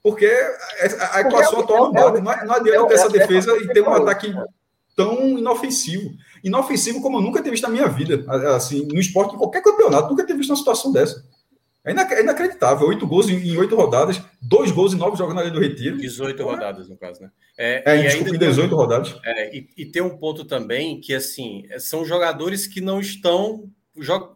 Porque 0.02 0.26
a, 0.26 1.16
a 1.16 1.20
equação 1.22 1.60
atual 1.60 1.84
não 1.84 1.92
bate. 1.92 2.20
Não, 2.20 2.46
não 2.46 2.54
adianta 2.54 2.88
ter 2.88 2.94
essa 2.94 3.08
defesa 3.08 3.56
e 3.56 3.68
ter 3.68 3.80
um 3.80 3.94
ataque 3.94 4.34
tão 4.94 5.38
inofensivo. 5.38 6.10
Inofensivo 6.42 7.00
como 7.00 7.18
eu 7.18 7.22
nunca 7.22 7.40
tenho 7.40 7.52
visto 7.52 7.64
na 7.64 7.70
minha 7.70 7.88
vida. 7.88 8.24
Assim, 8.54 8.86
no 8.92 9.00
esporte, 9.00 9.34
em 9.34 9.38
qualquer 9.38 9.62
campeonato, 9.62 10.10
nunca 10.10 10.26
tenho 10.26 10.38
visto 10.38 10.50
uma 10.50 10.56
situação 10.56 10.92
dessa. 10.92 11.24
É, 11.84 11.90
é 11.90 12.22
inacreditável. 12.22 12.88
Oito 12.88 13.06
gols 13.06 13.28
em 13.28 13.56
oito 13.58 13.76
rodadas, 13.76 14.20
dois 14.40 14.70
gols 14.70 14.94
em 14.94 14.96
nove 14.96 15.18
jogos 15.18 15.34
na 15.34 15.42
Lei 15.42 15.50
do 15.50 15.60
Retiro. 15.60 15.98
18 15.98 16.42
rodadas, 16.42 16.88
no 16.88 16.96
caso, 16.96 17.22
né? 17.22 17.30
É, 17.58 17.92
é 17.92 17.98
e 17.98 18.02
desculpa, 18.04 18.34
em 18.34 18.38
18 18.38 18.68
tem, 18.68 18.78
rodadas. 18.78 19.20
É, 19.22 19.54
e, 19.54 19.68
e, 19.76 19.84
tem 19.84 20.02
um 20.02 20.16
ponto 20.16 20.46
também 20.46 20.98
que, 20.98 21.14
assim, 21.14 21.64
são 21.78 22.04
jogadores 22.04 22.66
que 22.66 22.80
não 22.80 23.00
estão. 23.00 23.70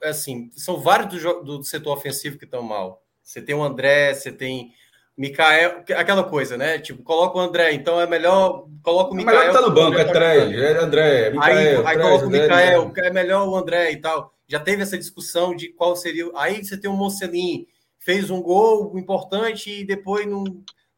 Assim, 0.05 0.51
são 0.53 0.79
vários 0.79 1.23
do, 1.23 1.43
do 1.43 1.63
setor 1.63 1.97
ofensivo 1.97 2.39
que 2.39 2.45
estão 2.45 2.63
mal. 2.63 3.03
Você 3.23 3.41
tem 3.41 3.55
o 3.55 3.65
André, 3.65 4.13
você 4.13 4.31
tem 4.31 4.73
Mikael, 5.19 5.83
aquela 5.97 6.23
coisa, 6.23 6.57
né? 6.57 6.79
Tipo, 6.79 7.03
coloca 7.03 7.37
o 7.37 7.41
André, 7.41 7.73
então 7.73 8.01
é 8.01 8.07
melhor. 8.07 8.69
Coloca 8.85 9.11
o 9.11 9.17
Mikael. 9.17 9.37
É 9.37 9.41
melhor 9.41 9.53
tá 9.53 9.61
no 9.61 9.75
banco, 9.75 9.99
é 9.99 10.05
Trey, 10.05 10.55
é 10.55 10.79
André. 10.79 11.31
Mikael, 11.31 11.81
aí, 11.81 11.87
aí 11.87 11.99
coloca 12.01 12.27
o 12.27 12.31
Mikael, 12.31 12.93
é 12.97 13.11
melhor 13.11 13.49
o 13.49 13.57
André 13.57 13.91
e 13.91 13.97
tal. 13.97 14.33
Já 14.47 14.61
teve 14.61 14.85
essa 14.85 14.97
discussão 14.97 15.57
de 15.57 15.71
qual 15.71 15.97
seria. 15.97 16.31
Aí 16.37 16.65
você 16.65 16.79
tem 16.79 16.89
o 16.89 16.95
Mocelin, 16.95 17.67
fez 17.99 18.31
um 18.31 18.41
gol 18.41 18.97
importante 18.97 19.81
e 19.81 19.85
depois 19.85 20.25
não, 20.25 20.45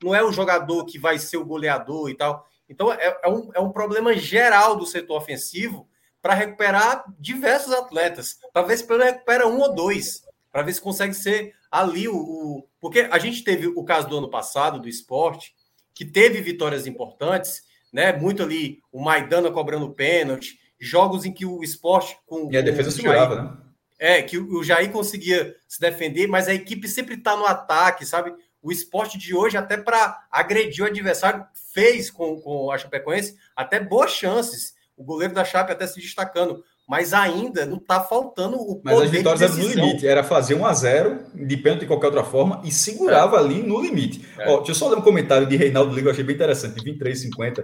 não 0.02 0.14
é 0.14 0.22
o 0.22 0.30
jogador 0.30 0.84
que 0.84 0.98
vai 0.98 1.18
ser 1.18 1.38
o 1.38 1.46
goleador 1.46 2.10
e 2.10 2.14
tal. 2.14 2.46
Então 2.68 2.92
é, 2.92 3.18
é 3.24 3.28
um, 3.28 3.50
é 3.54 3.60
um 3.60 3.72
problema 3.72 4.14
geral 4.14 4.76
do 4.76 4.84
setor 4.84 5.16
ofensivo 5.16 5.88
para 6.20 6.34
recuperar 6.34 7.04
diversos 7.18 7.72
atletas. 7.72 8.38
Para 8.52 8.66
ver 8.66 8.76
se 8.76 8.86
pelo 8.86 9.02
recupera 9.02 9.48
um 9.48 9.60
ou 9.60 9.74
dois. 9.74 10.22
Para 10.52 10.60
ver 10.60 10.74
se 10.74 10.80
consegue 10.80 11.14
ser 11.14 11.54
ali 11.70 12.06
o, 12.06 12.16
o, 12.16 12.68
Porque 12.80 13.00
a 13.10 13.18
gente 13.18 13.44
teve 13.44 13.66
o 13.66 13.84
caso 13.84 14.08
do 14.08 14.18
ano 14.18 14.30
passado, 14.30 14.80
do 14.80 14.88
esporte, 14.88 15.54
que 15.94 16.04
teve 16.04 16.40
vitórias 16.40 16.86
importantes, 16.86 17.62
né? 17.92 18.12
Muito 18.12 18.42
ali 18.42 18.80
o 18.90 19.00
Maidana 19.00 19.50
cobrando 19.50 19.90
pênalti, 19.90 20.58
jogos 20.78 21.24
em 21.24 21.32
que 21.32 21.44
o 21.44 21.62
esporte. 21.62 22.16
Com, 22.26 22.50
e 22.50 22.56
a 22.56 22.62
defesa 22.62 22.90
segurava, 22.90 23.42
né? 23.42 23.56
É, 23.98 24.22
que 24.22 24.38
o 24.38 24.64
Jair 24.64 24.90
conseguia 24.90 25.54
se 25.68 25.78
defender, 25.78 26.26
mas 26.26 26.48
a 26.48 26.54
equipe 26.54 26.88
sempre 26.88 27.16
está 27.16 27.36
no 27.36 27.44
ataque, 27.44 28.06
sabe? 28.06 28.34
O 28.62 28.72
esporte 28.72 29.18
de 29.18 29.34
hoje, 29.34 29.58
até 29.58 29.76
para 29.76 30.26
agredir 30.30 30.82
o 30.82 30.86
adversário, 30.86 31.44
fez 31.74 32.10
com, 32.10 32.40
com 32.40 32.70
a 32.70 32.78
Chapecoense 32.78 33.36
até 33.54 33.78
boas 33.78 34.10
chances. 34.10 34.74
O 34.96 35.04
goleiro 35.04 35.34
da 35.34 35.44
Chape 35.44 35.72
até 35.72 35.86
se 35.86 36.00
destacando 36.00 36.64
mas 36.90 37.14
ainda 37.14 37.64
não 37.64 37.76
está 37.76 38.00
faltando 38.00 38.56
o 38.56 38.80
Mas 38.82 39.00
as 39.00 39.10
vitórias 39.10 39.42
eram 39.42 39.54
no 39.54 39.68
limite, 39.68 40.08
era 40.08 40.24
fazer 40.24 40.56
1 40.56 40.66
a 40.66 40.74
0 40.74 41.20
de 41.36 41.56
pênalti 41.56 41.82
de 41.82 41.86
qualquer 41.86 42.08
outra 42.08 42.24
forma 42.24 42.60
e 42.64 42.72
segurava 42.72 43.36
é. 43.36 43.38
ali 43.38 43.62
no 43.62 43.80
limite. 43.80 44.26
É. 44.36 44.50
Ó, 44.50 44.56
deixa 44.56 44.72
eu 44.72 44.74
só 44.74 44.88
ler 44.88 44.98
um 44.98 45.00
comentário 45.00 45.46
de 45.46 45.56
Reinaldo 45.56 45.94
Liga, 45.94 46.08
eu 46.08 46.10
achei 46.10 46.24
bem 46.24 46.34
interessante, 46.34 46.82
de 46.82 46.92
23,50. 46.98 47.62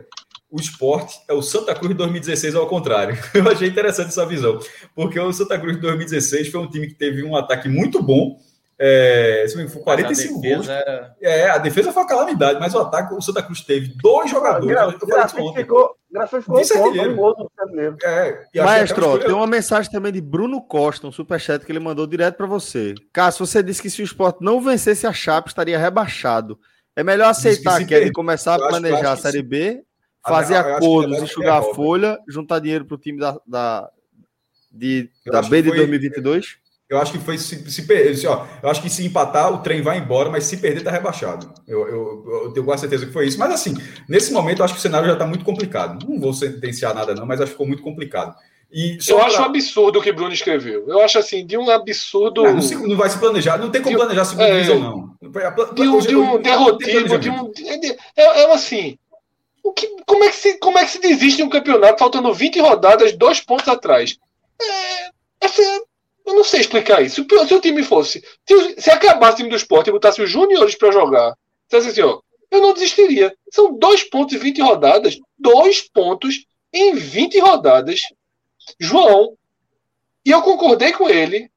O 0.49 0.61
esporte 0.61 1.18
é 1.29 1.35
o 1.35 1.43
Santa 1.43 1.74
Cruz 1.74 1.89
de 1.89 1.95
2016 1.97 2.55
ao 2.55 2.68
contrário. 2.68 3.18
Eu 3.35 3.51
achei 3.51 3.66
interessante 3.66 4.11
essa 4.11 4.24
visão, 4.24 4.61
porque 4.95 5.18
o 5.18 5.33
Santa 5.33 5.59
Cruz 5.59 5.74
de 5.74 5.83
2016 5.83 6.49
foi 6.49 6.61
um 6.61 6.70
time 6.70 6.87
que 6.87 6.95
teve 6.95 7.24
um 7.24 7.35
ataque 7.35 7.68
muito 7.68 8.01
bom, 8.01 8.39
é, 8.79 9.47
foi 9.49 9.83
45 9.83 10.41
gols. 10.41 10.68
Era... 10.68 11.16
É, 11.20 11.49
a 11.49 11.59
defesa 11.59 11.93
foi 11.93 12.03
uma 12.03 12.09
calamidade, 12.09 12.61
mas 12.61 12.74
o 12.74 12.79
ataque, 12.79 13.14
o 13.14 13.20
Santa 13.22 13.43
Cruz 13.43 13.62
teve 13.62 13.95
dois 14.01 14.31
jogadores. 14.31 14.77
Ah, 14.77 14.95
gra 15.07 15.29
ficou, 15.29 15.55
ficou 15.55 15.97
é, 18.55 18.62
Maestro, 18.62 19.18
tem 19.18 19.33
uma 19.33 19.47
mensagem 19.47 19.91
também 19.91 20.12
de 20.12 20.20
Bruno 20.20 20.61
Costa, 20.62 21.07
um 21.07 21.12
superchat 21.12 21.64
que 21.64 21.72
ele 21.72 21.79
mandou 21.79 22.07
direto 22.07 22.37
para 22.37 22.47
você. 22.47 22.95
Cássio, 23.12 23.47
você 23.47 23.62
disse 23.62 23.81
que 23.81 23.91
se 23.91 24.03
o 24.03 24.05
esporte 24.05 24.43
não 24.43 24.61
vencesse 24.61 25.07
a 25.07 25.12
Chape, 25.12 25.49
estaria 25.49 25.79
rebaixado. 25.79 26.59
É 26.95 27.03
melhor 27.03 27.29
aceitar 27.29 27.85
que, 27.85 27.95
ele 27.95 28.12
começar 28.12 28.55
a 28.55 28.68
planejar 28.68 29.12
a 29.12 29.16
Série 29.16 29.43
B, 29.43 29.82
fazer 30.27 30.57
acordos, 30.57 31.23
enxugar 31.23 31.59
a 31.59 31.74
folha, 31.74 32.19
juntar 32.28 32.59
dinheiro 32.59 32.85
para 32.85 32.94
o 32.94 32.98
time 32.98 33.19
da, 33.19 33.39
da, 33.47 33.90
de, 34.73 35.11
da 35.27 35.43
B 35.43 35.62
de 35.62 35.69
foi... 35.69 35.78
2022? 35.78 36.65
Eu 36.89 36.99
acho 36.99 37.13
que 37.13 37.19
foi 37.19 37.37
se, 37.37 37.69
se 37.69 37.83
perder. 37.83 38.27
Ó, 38.29 38.47
eu 38.63 38.71
acho 38.71 38.81
que 38.81 38.89
se 38.89 39.05
empatar, 39.05 39.53
o 39.53 39.59
trem 39.59 39.83
vai 39.83 39.99
embora, 39.99 40.31
mas 40.31 40.45
se 40.45 40.57
perder, 40.57 40.85
tá 40.85 40.91
rebaixado. 40.91 41.53
Eu, 41.67 41.87
eu, 41.89 42.25
eu 42.45 42.53
tenho 42.53 42.65
quase 42.65 42.83
certeza 42.83 43.07
que 43.07 43.13
foi 43.13 43.27
isso. 43.27 43.39
Mas 43.39 43.51
assim, 43.51 43.77
nesse 44.09 44.33
momento, 44.33 44.61
eu 44.61 44.65
acho 44.65 44.75
que 44.75 44.79
o 44.79 44.83
cenário 44.83 45.09
já 45.09 45.15
está 45.15 45.27
muito 45.27 45.45
complicado. 45.45 46.07
Não 46.09 46.21
vou 46.21 46.33
sentenciar 46.33 46.95
nada, 46.95 47.15
não, 47.15 47.27
mas 47.27 47.41
acho 47.41 47.47
que 47.47 47.55
ficou 47.55 47.67
muito 47.67 47.83
complicado. 47.83 48.37
E 48.71 48.99
eu 49.09 49.17
pra... 49.17 49.27
acho 49.27 49.41
um 49.41 49.45
absurdo 49.45 49.99
o 49.99 50.03
que 50.03 50.13
Bruno 50.13 50.33
escreveu. 50.33 50.85
Eu 50.89 51.01
acho 51.01 51.19
assim, 51.19 51.45
de 51.45 51.57
um 51.57 51.69
absurdo. 51.71 52.45
Não, 52.45 52.55
não, 52.55 52.63
se, 52.63 52.75
não 52.77 52.97
vai 52.97 53.11
se 53.11 53.19
planejar, 53.19 53.59
não 53.59 53.71
tem 53.71 53.83
como 53.83 53.97
planejar 53.97 54.25
segunda 54.25 54.49
é, 54.49 54.55
divisão, 54.55 54.79
não. 54.79 55.17
De 55.75 55.83
um, 55.83 55.99
de 55.99 56.17
um 56.17 56.43
derrotismo, 56.43 57.19
de 57.19 57.31
um. 57.31 57.53
É, 58.17 58.43
é 58.43 58.53
assim. 58.53 58.99
O 59.63 59.73
que, 59.73 59.89
como, 60.07 60.23
é 60.23 60.29
que 60.29 60.37
se, 60.37 60.59
como 60.59 60.79
é 60.79 60.85
que 60.85 60.93
se 60.93 61.01
desiste 61.01 61.39
de 61.39 61.43
um 61.43 61.49
campeonato 61.49 61.99
faltando 61.99 62.33
20 62.33 62.61
rodadas, 62.61 63.13
dois 63.13 63.41
pontos 63.41 63.67
atrás? 63.67 64.17
É, 64.61 65.07
é, 65.45 65.49
eu 66.27 66.35
não 66.35 66.44
sei 66.44 66.61
explicar 66.61 67.01
isso. 67.03 67.24
Se 67.47 67.55
o 67.55 67.61
time 67.61 67.82
fosse. 67.85 68.23
Se, 68.44 68.81
se 68.81 68.90
acabasse 68.90 69.35
o 69.35 69.36
time 69.36 69.51
do 69.51 69.57
esporte 69.57 69.89
e 69.89 69.93
botasse 69.93 70.20
os 70.20 70.28
juniores 70.28 70.77
para 70.77 70.90
jogar, 70.90 71.35
dissesse 71.69 71.90
assim, 71.90 72.03
ó, 72.03 72.20
eu 72.51 72.61
não 72.61 72.74
desistiria. 72.74 73.35
São 73.51 73.78
dois 73.78 74.03
pontos 74.03 74.35
em 74.35 74.39
20 74.39 74.61
rodadas. 74.61 75.19
Dois 75.39 75.89
pontos 75.89 76.44
em 76.73 76.94
20 76.94 77.39
rodadas. 77.39 78.01
João. 78.78 79.36
E 80.24 80.31
eu 80.32 80.43
concordei 80.43 80.93
com 80.93 81.09
ele 81.09 81.48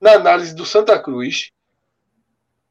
na 0.00 0.12
análise 0.12 0.54
do 0.54 0.64
Santa 0.64 0.96
Cruz. 0.98 1.50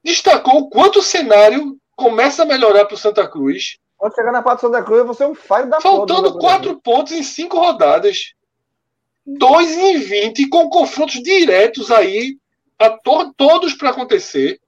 Destacou 0.01 0.61
o 0.61 0.69
quanto 0.69 0.99
o 0.99 1.03
cenário 1.03 1.77
começa 1.95 2.43
a 2.43 2.45
melhorar 2.45 2.85
para 2.85 2.95
o 2.95 2.97
Santa 2.97 3.27
Cruz. 3.27 3.77
Quando 3.97 4.15
chegar 4.15 4.31
na 4.31 4.41
parte 4.41 4.61
do 4.61 4.67
Santa 4.67 4.83
Cruz, 4.83 5.05
você 5.05 5.23
é 5.23 5.27
um 5.27 5.35
falho 5.35 5.69
da 5.69 5.81
Faltando 5.81 6.37
quatro 6.37 6.79
pontos 6.81 7.11
em 7.11 7.23
cinco 7.23 7.57
rodadas. 7.59 8.33
2 9.25 9.71
em 9.71 9.99
20, 9.99 10.49
com 10.49 10.69
confrontos 10.69 11.21
diretos 11.21 11.91
aí, 11.91 12.37
a 12.77 12.89
to 12.89 13.33
todos 13.35 13.73
para 13.73 13.89
acontecer. 13.89 14.59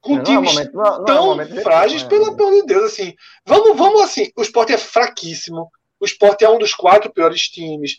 com 0.00 0.16
não 0.16 0.22
times 0.22 0.56
é 0.56 0.70
não, 0.72 0.82
não 0.98 1.04
tão 1.04 1.40
é 1.40 1.46
frágeis, 1.62 2.02
é, 2.02 2.06
pelo 2.06 2.26
amor 2.26 2.52
de 2.52 2.66
Deus, 2.66 2.92
assim. 2.92 3.14
Vamos, 3.44 3.76
vamos 3.76 4.00
assim, 4.02 4.30
o 4.36 4.42
esporte 4.42 4.72
é 4.72 4.78
fraquíssimo, 4.78 5.70
o 6.00 6.04
esporte 6.04 6.44
é 6.44 6.50
um 6.50 6.58
dos 6.58 6.74
quatro 6.74 7.12
piores 7.12 7.48
times. 7.48 7.98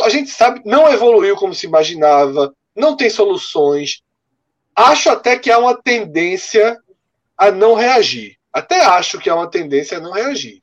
A 0.00 0.08
gente 0.08 0.30
sabe, 0.30 0.62
não 0.64 0.90
evoluiu 0.90 1.36
como 1.36 1.54
se 1.54 1.66
imaginava, 1.66 2.54
não 2.74 2.96
tem 2.96 3.10
soluções. 3.10 4.02
Acho 4.74 5.10
até 5.10 5.36
que 5.36 5.50
há 5.50 5.58
uma 5.58 5.80
tendência 5.80 6.78
a 7.36 7.50
não 7.50 7.74
reagir. 7.74 8.36
Até 8.52 8.80
acho 8.84 9.18
que 9.18 9.28
há 9.28 9.34
uma 9.34 9.50
tendência 9.50 9.98
a 9.98 10.00
não 10.00 10.12
reagir. 10.12 10.62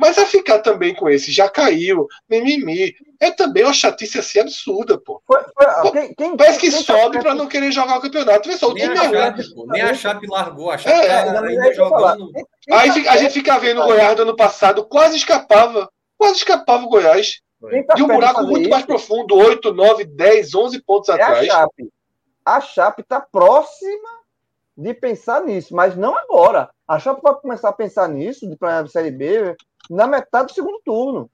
Mas 0.00 0.16
a 0.16 0.24
ficar 0.24 0.60
também 0.60 0.94
com 0.94 1.10
esse 1.10 1.30
já 1.30 1.46
caiu, 1.46 2.08
mimimi, 2.28 2.94
é 3.20 3.30
também 3.30 3.64
uma 3.64 3.72
chatice 3.74 4.18
assim 4.18 4.40
absurda, 4.40 4.98
pô. 4.98 5.22
Foi, 5.26 5.42
foi, 5.54 5.90
quem, 5.92 6.14
quem, 6.14 6.36
Parece 6.38 6.58
que 6.58 6.70
quem 6.70 6.82
sobe 6.82 7.18
tá 7.18 7.22
para 7.22 7.34
não 7.34 7.46
querer 7.46 7.70
jogar 7.70 7.98
o 7.98 8.00
campeonato. 8.00 8.48
Vê 8.48 8.56
só, 8.56 8.68
o 8.68 8.74
time 8.74 8.94
é 8.94 9.10
Chape, 9.10 9.54
pô, 9.54 9.66
nem 9.66 9.82
a 9.82 9.92
Chape 9.92 10.26
largou, 10.26 10.70
a 10.70 10.78
Chape 10.78 10.96
é, 10.96 11.24
tá 11.24 11.44
ainda 11.44 11.74
jogando. 11.74 12.30
Aí 12.72 12.88
a 13.08 13.16
gente 13.18 13.34
fica 13.34 13.58
vendo 13.58 13.82
o 13.82 13.84
Goiás 13.84 14.16
do 14.16 14.22
ano 14.22 14.34
passado, 14.34 14.86
quase 14.86 15.18
escapava, 15.18 15.86
quase 16.16 16.38
escapava 16.38 16.82
o 16.82 16.88
Goiás. 16.88 17.42
Tá 17.86 17.94
de 17.94 18.02
um 18.02 18.06
buraco 18.06 18.42
muito 18.44 18.62
isso? 18.62 18.70
mais 18.70 18.86
profundo, 18.86 19.36
8, 19.36 19.74
9, 19.74 20.04
10, 20.06 20.54
11 20.54 20.82
pontos 20.82 21.10
é 21.10 21.12
atrás. 21.12 21.40
A 21.40 21.44
Chape. 21.44 21.92
A 22.42 22.60
Chape 22.62 23.02
tá 23.02 23.20
próxima 23.20 24.08
de 24.74 24.94
pensar 24.94 25.42
nisso, 25.42 25.74
mas 25.74 25.94
não 25.94 26.16
agora. 26.16 26.70
A 26.88 26.98
Chape 26.98 27.20
pode 27.20 27.42
começar 27.42 27.68
a 27.68 27.72
pensar 27.74 28.08
nisso, 28.08 28.48
de 28.48 28.56
planear 28.56 28.84
a 28.84 28.88
Série 28.88 29.10
B, 29.10 29.54
na 29.90 30.06
metade 30.06 30.46
do 30.46 30.54
segundo 30.54 30.80
turno. 30.84 31.28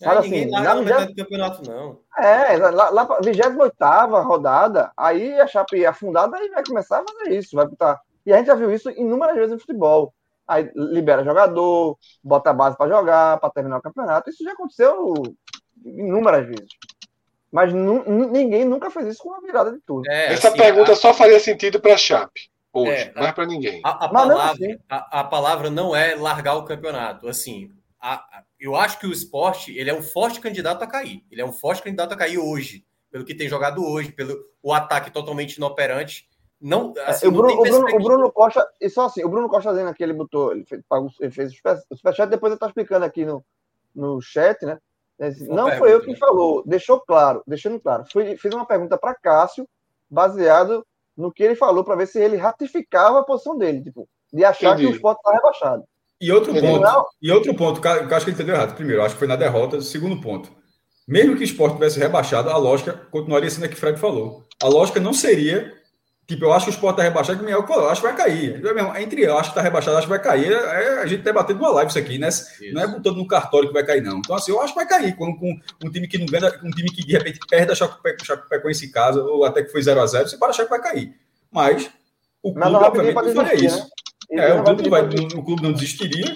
É, 0.00 0.06
Mas, 0.06 0.18
assim, 0.18 0.50
na 0.50 0.74
metade 0.74 1.14
do 1.14 1.16
campeonato, 1.16 1.70
não. 1.70 1.98
É, 2.18 2.56
lá, 2.58 2.90
lá 2.90 3.18
28 3.22 3.56
rodada, 4.22 4.92
aí 4.94 5.40
a 5.40 5.46
Chape 5.46 5.86
afundada, 5.86 6.36
aí 6.36 6.50
vai 6.50 6.62
começar 6.64 7.00
a 7.00 7.04
fazer 7.04 7.34
isso. 7.34 7.56
Vai 7.56 7.66
botar... 7.66 8.00
E 8.26 8.32
a 8.32 8.36
gente 8.36 8.46
já 8.46 8.54
viu 8.54 8.70
isso 8.70 8.90
inúmeras 8.90 9.36
vezes 9.36 9.52
no 9.52 9.58
futebol. 9.58 10.12
Aí 10.46 10.70
libera 10.74 11.24
jogador, 11.24 11.96
bota 12.22 12.50
a 12.50 12.52
base 12.52 12.76
para 12.76 12.90
jogar, 12.90 13.38
para 13.38 13.50
terminar 13.50 13.78
o 13.78 13.82
campeonato. 13.82 14.28
Isso 14.28 14.44
já 14.44 14.52
aconteceu 14.52 15.14
inúmeras 15.84 16.46
vezes. 16.46 16.68
Mas 17.50 17.72
ninguém 17.72 18.64
nunca 18.64 18.90
fez 18.90 19.06
isso 19.06 19.22
com 19.22 19.30
uma 19.30 19.40
virada 19.40 19.72
de 19.72 19.78
tudo. 19.86 20.10
É, 20.10 20.32
Essa 20.32 20.48
assim, 20.48 20.58
pergunta 20.58 20.92
a... 20.92 20.96
só 20.96 21.14
faria 21.14 21.40
sentido 21.40 21.80
para 21.80 21.94
a 21.94 21.98
Chape 21.98 22.50
hoje, 22.80 22.90
é, 22.90 23.12
não 23.14 23.26
é 23.26 23.32
para 23.32 23.46
ninguém. 23.46 23.80
A, 23.84 24.04
a 24.04 24.08
palavra, 24.08 24.52
assim. 24.52 24.78
a, 24.88 25.20
a, 25.20 25.24
palavra 25.24 25.70
não 25.70 25.94
é 25.94 26.14
largar 26.14 26.56
o 26.56 26.64
campeonato. 26.64 27.28
Assim, 27.28 27.70
a, 28.00 28.42
eu 28.58 28.74
acho 28.76 28.98
que 28.98 29.06
o 29.06 29.12
esporte 29.12 29.76
ele 29.76 29.90
é 29.90 29.94
um 29.94 30.02
forte 30.02 30.40
candidato 30.40 30.82
a 30.82 30.86
cair. 30.86 31.24
Ele 31.30 31.40
é 31.40 31.44
um 31.44 31.52
forte 31.52 31.82
candidato 31.82 32.12
a 32.12 32.16
cair 32.16 32.38
hoje, 32.38 32.84
pelo 33.10 33.24
que 33.24 33.34
tem 33.34 33.48
jogado 33.48 33.84
hoje, 33.84 34.12
pelo 34.12 34.36
o 34.62 34.72
ataque 34.72 35.10
totalmente 35.10 35.56
inoperante. 35.56 36.28
Não, 36.60 36.94
é, 36.96 37.10
assim, 37.10 37.26
o, 37.26 37.32
Bruno, 37.32 37.54
não 37.54 37.60
o, 37.60 37.64
Bruno, 37.64 37.86
o, 37.86 38.02
Bruno, 38.02 38.32
Costa, 38.32 38.66
e 38.80 38.88
só 38.88 39.06
assim, 39.06 39.22
o 39.22 39.28
Bruno 39.28 39.48
Costa 39.48 39.70
dizendo 39.70 39.90
aqui, 39.90 40.02
ele 40.02 40.14
botou, 40.14 40.52
ele 40.52 40.64
fez, 40.64 40.82
ele 41.20 41.30
fez 41.30 41.52
o 41.90 41.96
superchat, 41.96 42.30
depois 42.30 42.52
ele 42.52 42.58
tá 42.58 42.66
explicando 42.66 43.04
aqui 43.04 43.24
no, 43.24 43.44
no 43.94 44.20
chat, 44.22 44.64
né? 44.64 44.78
Não 45.48 45.70
foi 45.72 45.92
eu 45.92 46.00
quem 46.00 46.16
falou, 46.16 46.64
deixou 46.66 47.00
claro, 47.00 47.42
deixando 47.46 47.78
claro. 47.78 48.04
Fui, 48.10 48.36
fiz 48.36 48.52
uma 48.52 48.66
pergunta 48.66 48.98
para 48.98 49.14
Cássio, 49.14 49.68
baseado 50.10 50.84
no 51.16 51.32
que 51.32 51.42
ele 51.42 51.54
falou 51.54 51.84
para 51.84 51.96
ver 51.96 52.06
se 52.06 52.20
ele 52.20 52.36
ratificava 52.36 53.20
a 53.20 53.24
posição 53.24 53.56
dele, 53.56 53.82
tipo, 53.82 54.08
de 54.32 54.44
achar 54.44 54.74
Entendi. 54.74 54.86
que 54.86 54.92
o 54.92 54.96
esporte 54.96 55.18
está 55.18 55.32
rebaixado. 55.32 55.84
E 56.20 56.32
outro 56.32 56.54
ponto, 56.54 56.80
não... 56.80 57.06
e 57.20 57.30
outro 57.30 57.54
ponto, 57.54 57.80
que 57.80 57.86
eu 57.86 57.92
acho 57.92 58.24
que 58.24 58.30
ele 58.30 58.36
entendeu 58.36 58.54
errado. 58.54 58.74
Primeiro, 58.74 59.02
acho 59.02 59.14
que 59.14 59.18
foi 59.18 59.28
na 59.28 59.36
derrota. 59.36 59.80
Segundo 59.80 60.20
ponto, 60.20 60.50
mesmo 61.06 61.36
que 61.36 61.42
o 61.42 61.44
esporte 61.44 61.74
tivesse 61.74 61.98
rebaixado, 61.98 62.48
a 62.48 62.56
lógica 62.56 62.94
continuaria 63.10 63.50
sendo 63.50 63.64
a 63.64 63.68
que 63.68 63.74
o 63.74 63.78
Fred 63.78 63.98
falou. 63.98 64.42
A 64.62 64.68
lógica 64.68 65.00
não 65.00 65.12
seria 65.12 65.72
Tipo, 66.26 66.46
eu 66.46 66.52
acho 66.54 66.64
que 66.64 66.70
o 66.70 66.74
Sport 66.74 66.96
tá 66.96 67.02
rebaixado, 67.02 67.38
que 67.38 67.44
o 67.44 67.46
Minhoca 67.46 67.68
falou, 67.68 67.90
acho 67.90 68.00
que 68.00 68.06
vai 68.06 68.16
cair. 68.16 68.62
Entre 68.98 69.22
eu 69.22 69.36
acho 69.36 69.50
que 69.50 69.56
tá 69.56 69.60
rebaixado, 69.60 69.98
acho 69.98 70.06
que 70.06 70.10
vai 70.10 70.22
cair. 70.22 70.50
É 70.52 71.02
a 71.02 71.06
gente 71.06 71.22
debatendo 71.22 71.58
uma 71.58 71.70
live 71.72 71.90
isso 71.90 71.98
aqui, 71.98 72.16
né? 72.16 72.28
Isso. 72.28 72.72
Não 72.72 72.82
é 72.82 72.86
botando 72.86 73.16
no 73.16 73.26
cartório 73.26 73.68
que 73.68 73.74
vai 73.74 73.84
cair, 73.84 74.02
não. 74.02 74.18
Então, 74.18 74.34
assim, 74.34 74.50
eu 74.50 74.60
acho 74.62 74.72
que 74.72 74.78
vai 74.78 74.88
cair. 74.88 75.14
Com, 75.16 75.36
com 75.36 75.60
um 75.84 75.90
time 75.90 76.08
que 76.08 76.16
não 76.16 76.24
ganha, 76.24 76.50
um 76.62 76.70
time 76.70 76.88
que 76.90 77.04
de 77.04 77.12
repente 77.12 77.40
perde 77.46 77.72
a 77.72 77.74
Chapecoense 77.74 78.86
em 78.86 78.90
casa, 78.90 79.22
ou 79.22 79.44
até 79.44 79.62
que 79.62 79.70
foi 79.70 79.82
0x0, 79.82 80.22
você 80.26 80.38
pode 80.38 80.50
achar 80.50 80.64
que 80.64 80.70
vai 80.70 80.80
cair. 80.80 81.14
Mas 81.52 81.90
o 82.42 82.54
clube, 82.54 82.70
não, 82.70 82.80
obviamente, 82.80 83.14
não 83.14 83.34
faria 83.34 83.66
isso. 83.66 83.86
Né? 84.30 84.48
É, 84.48 84.54
o 84.54 84.64
clube, 84.64 84.82
não 84.82 84.90
vai, 84.90 85.02
o 85.02 85.42
clube 85.42 85.62
não 85.62 85.72
desistiria. 85.72 86.32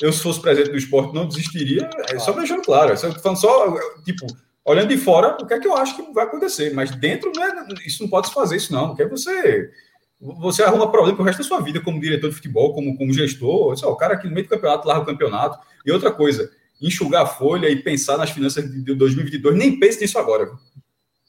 Eu, 0.00 0.12
se 0.12 0.22
fosse 0.22 0.40
presidente 0.40 0.70
do 0.70 0.78
esporte, 0.78 1.14
não 1.14 1.28
desistiria. 1.28 1.88
É 2.10 2.18
só 2.18 2.32
deixando 2.32 2.62
claro. 2.62 2.92
Eu 2.92 2.96
falando 2.96 3.38
só, 3.38 3.74
tipo, 4.04 4.26
olhando 4.66 4.88
de 4.88 4.98
fora, 4.98 5.36
o 5.40 5.46
que 5.46 5.54
é 5.54 5.60
que 5.60 5.68
eu 5.68 5.76
acho 5.76 5.96
que 5.96 6.12
vai 6.12 6.24
acontecer. 6.24 6.74
Mas 6.74 6.90
dentro, 6.90 7.32
não 7.34 7.42
é, 7.42 7.66
isso 7.86 8.02
não 8.02 8.10
pode 8.10 8.28
se 8.28 8.34
fazer 8.34 8.56
isso, 8.56 8.72
não. 8.72 8.88
Porque 8.88 9.06
você 9.06 9.70
você 10.18 10.62
arruma 10.62 10.90
problema 10.90 11.14
para 11.14 11.22
o 11.22 11.26
resto 11.26 11.42
da 11.42 11.44
sua 11.44 11.60
vida 11.60 11.78
como 11.80 12.00
diretor 12.00 12.30
de 12.30 12.36
futebol, 12.36 12.74
como, 12.74 12.96
como 12.96 13.12
gestor. 13.12 13.76
Só, 13.76 13.90
o 13.90 13.96
cara 13.96 14.16
que 14.16 14.26
no 14.26 14.34
meio 14.34 14.46
do 14.46 14.50
campeonato 14.50 14.88
larga 14.88 15.02
o 15.02 15.06
campeonato. 15.06 15.58
E 15.84 15.92
outra 15.92 16.10
coisa, 16.10 16.50
enxugar 16.80 17.22
a 17.22 17.26
folha 17.26 17.68
e 17.68 17.76
pensar 17.76 18.16
nas 18.16 18.30
finanças 18.30 18.64
de 18.70 18.94
2022, 18.94 19.56
nem 19.56 19.78
pense 19.78 20.00
nisso 20.00 20.18
agora. 20.18 20.50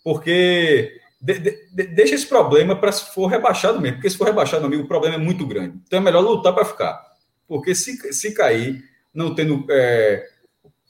Porque 0.04 1.00
de, 1.22 1.40
de, 1.40 1.84
deixa 1.88 2.16
esse 2.16 2.26
problema 2.26 2.76
para 2.76 2.92
se 2.92 3.14
for 3.14 3.28
rebaixado 3.28 3.82
mesmo. 3.82 3.98
Porque 3.98 4.10
se 4.10 4.18
for 4.18 4.26
rebaixado, 4.26 4.66
amigo, 4.66 4.84
o 4.84 4.88
problema 4.88 5.16
é 5.16 5.20
muito 5.20 5.46
grande. 5.46 5.78
Então 5.86 6.00
é 6.00 6.02
melhor 6.02 6.22
lutar 6.22 6.54
para 6.54 6.66
ficar. 6.66 7.06
Porque 7.48 7.76
se, 7.76 8.14
se 8.14 8.34
cair, 8.34 8.84
não 9.14 9.36
tendo. 9.36 9.66
É, 9.70 10.28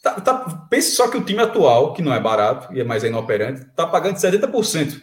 Tá, 0.07 0.21
tá, 0.21 0.67
pense 0.69 0.91
só 0.91 1.09
que 1.09 1.17
o 1.17 1.23
time 1.23 1.41
atual, 1.41 1.93
que 1.93 2.01
não 2.01 2.13
é 2.13 2.19
barato 2.19 2.73
e 2.73 2.79
é 2.79 2.84
mais 2.84 3.03
inoperante, 3.03 3.61
está 3.61 3.85
pagando 3.85 4.15
70%. 4.15 5.01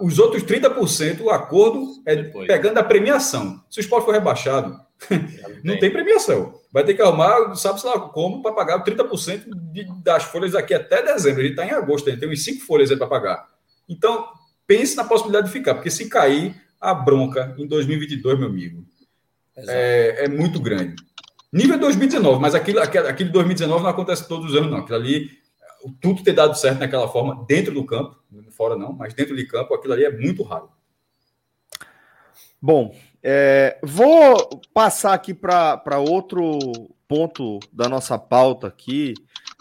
os 0.00 0.18
outros 0.18 0.42
30%, 0.42 1.22
o 1.22 1.30
acordo 1.30 2.02
é 2.04 2.16
Depois. 2.16 2.46
pegando 2.46 2.76
a 2.76 2.84
premiação. 2.84 3.64
Se 3.70 3.78
o 3.78 3.80
esporte 3.80 4.04
for 4.04 4.12
rebaixado, 4.12 4.78
não 5.64 5.78
tem 5.78 5.90
premiação. 5.90 6.54
Vai 6.70 6.84
ter 6.84 6.92
que 6.92 7.00
arrumar, 7.00 7.54
sabe-se 7.54 7.86
lá 7.86 7.98
como, 7.98 8.42
para 8.42 8.52
pagar 8.52 8.84
30% 8.84 9.44
de, 9.72 9.86
das 10.02 10.24
folhas 10.24 10.54
aqui 10.54 10.74
até 10.74 11.02
dezembro. 11.02 11.40
A 11.40 11.44
gente 11.44 11.52
está 11.52 11.64
em 11.64 11.70
agosto, 11.70 12.08
a 12.08 12.10
gente 12.10 12.20
tem 12.20 12.30
uns 12.30 12.44
5 12.44 12.66
folhas 12.66 12.90
aí 12.90 12.96
para 12.98 13.06
pagar. 13.06 13.48
Então, 13.88 14.26
pense 14.66 14.94
na 14.96 15.04
possibilidade 15.04 15.46
de 15.46 15.52
ficar, 15.52 15.74
porque 15.74 15.90
se 15.90 16.10
cair, 16.10 16.54
a 16.78 16.92
bronca 16.92 17.54
em 17.58 17.66
2022, 17.66 18.38
meu 18.38 18.48
amigo, 18.48 18.84
é, 19.56 20.24
é 20.24 20.28
muito 20.28 20.60
grande. 20.60 20.94
Nível 21.52 21.78
2019, 21.78 22.40
mas 22.40 22.54
aquilo, 22.54 22.80
aquele 22.80 23.30
2019 23.30 23.82
não 23.82 23.90
acontece 23.90 24.28
todos 24.28 24.50
os 24.50 24.56
anos, 24.56 24.70
não. 24.70 24.78
Aquilo 24.78 24.96
ali, 24.96 25.30
tudo 26.00 26.22
ter 26.22 26.32
dado 26.32 26.54
certo 26.54 26.80
naquela 26.80 27.08
forma, 27.08 27.44
dentro 27.48 27.72
do 27.72 27.84
campo, 27.84 28.16
fora 28.50 28.76
não, 28.76 28.92
mas 28.92 29.14
dentro 29.14 29.34
de 29.34 29.46
campo, 29.46 29.74
aquilo 29.74 29.94
ali 29.94 30.04
é 30.04 30.10
muito 30.10 30.42
raro. 30.42 30.70
Bom, 32.60 32.94
é, 33.22 33.78
vou 33.82 34.60
passar 34.74 35.14
aqui 35.14 35.32
para 35.32 35.98
outro 35.98 36.58
ponto 37.06 37.58
da 37.72 37.88
nossa 37.88 38.18
pauta 38.18 38.66
aqui. 38.66 39.14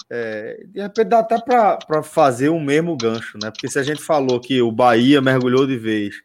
É, 0.09 0.63
de 0.67 0.81
repente 0.81 1.07
dá 1.07 1.19
até 1.19 1.39
para 1.39 2.01
fazer 2.03 2.49
o 2.49 2.59
mesmo 2.59 2.97
gancho, 2.97 3.37
né? 3.41 3.51
Porque 3.51 3.69
se 3.69 3.77
a 3.77 3.83
gente 3.83 4.01
falou 4.01 4.39
que 4.39 4.61
o 4.61 4.71
Bahia 4.71 5.21
mergulhou 5.21 5.67
de 5.67 5.77
vez 5.77 6.15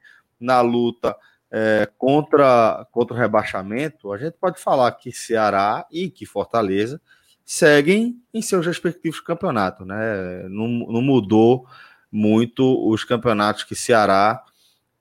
na 0.40 0.60
luta 0.60 1.16
é, 1.54 1.86
contra, 1.98 2.86
contra 2.90 3.14
o 3.14 3.18
rebaixamento, 3.18 4.10
a 4.10 4.16
gente 4.16 4.38
pode 4.40 4.58
falar 4.58 4.90
que 4.92 5.12
Ceará 5.12 5.86
e 5.92 6.08
que 6.08 6.24
Fortaleza 6.24 6.98
seguem 7.44 8.18
em 8.32 8.40
seus 8.40 8.64
respectivos 8.64 9.20
campeonatos, 9.20 9.86
né? 9.86 10.48
Não, 10.48 10.66
não 10.66 11.02
mudou 11.02 11.66
muito 12.10 12.88
os 12.88 13.04
campeonatos 13.04 13.64
que 13.64 13.74
Ceará 13.74 14.42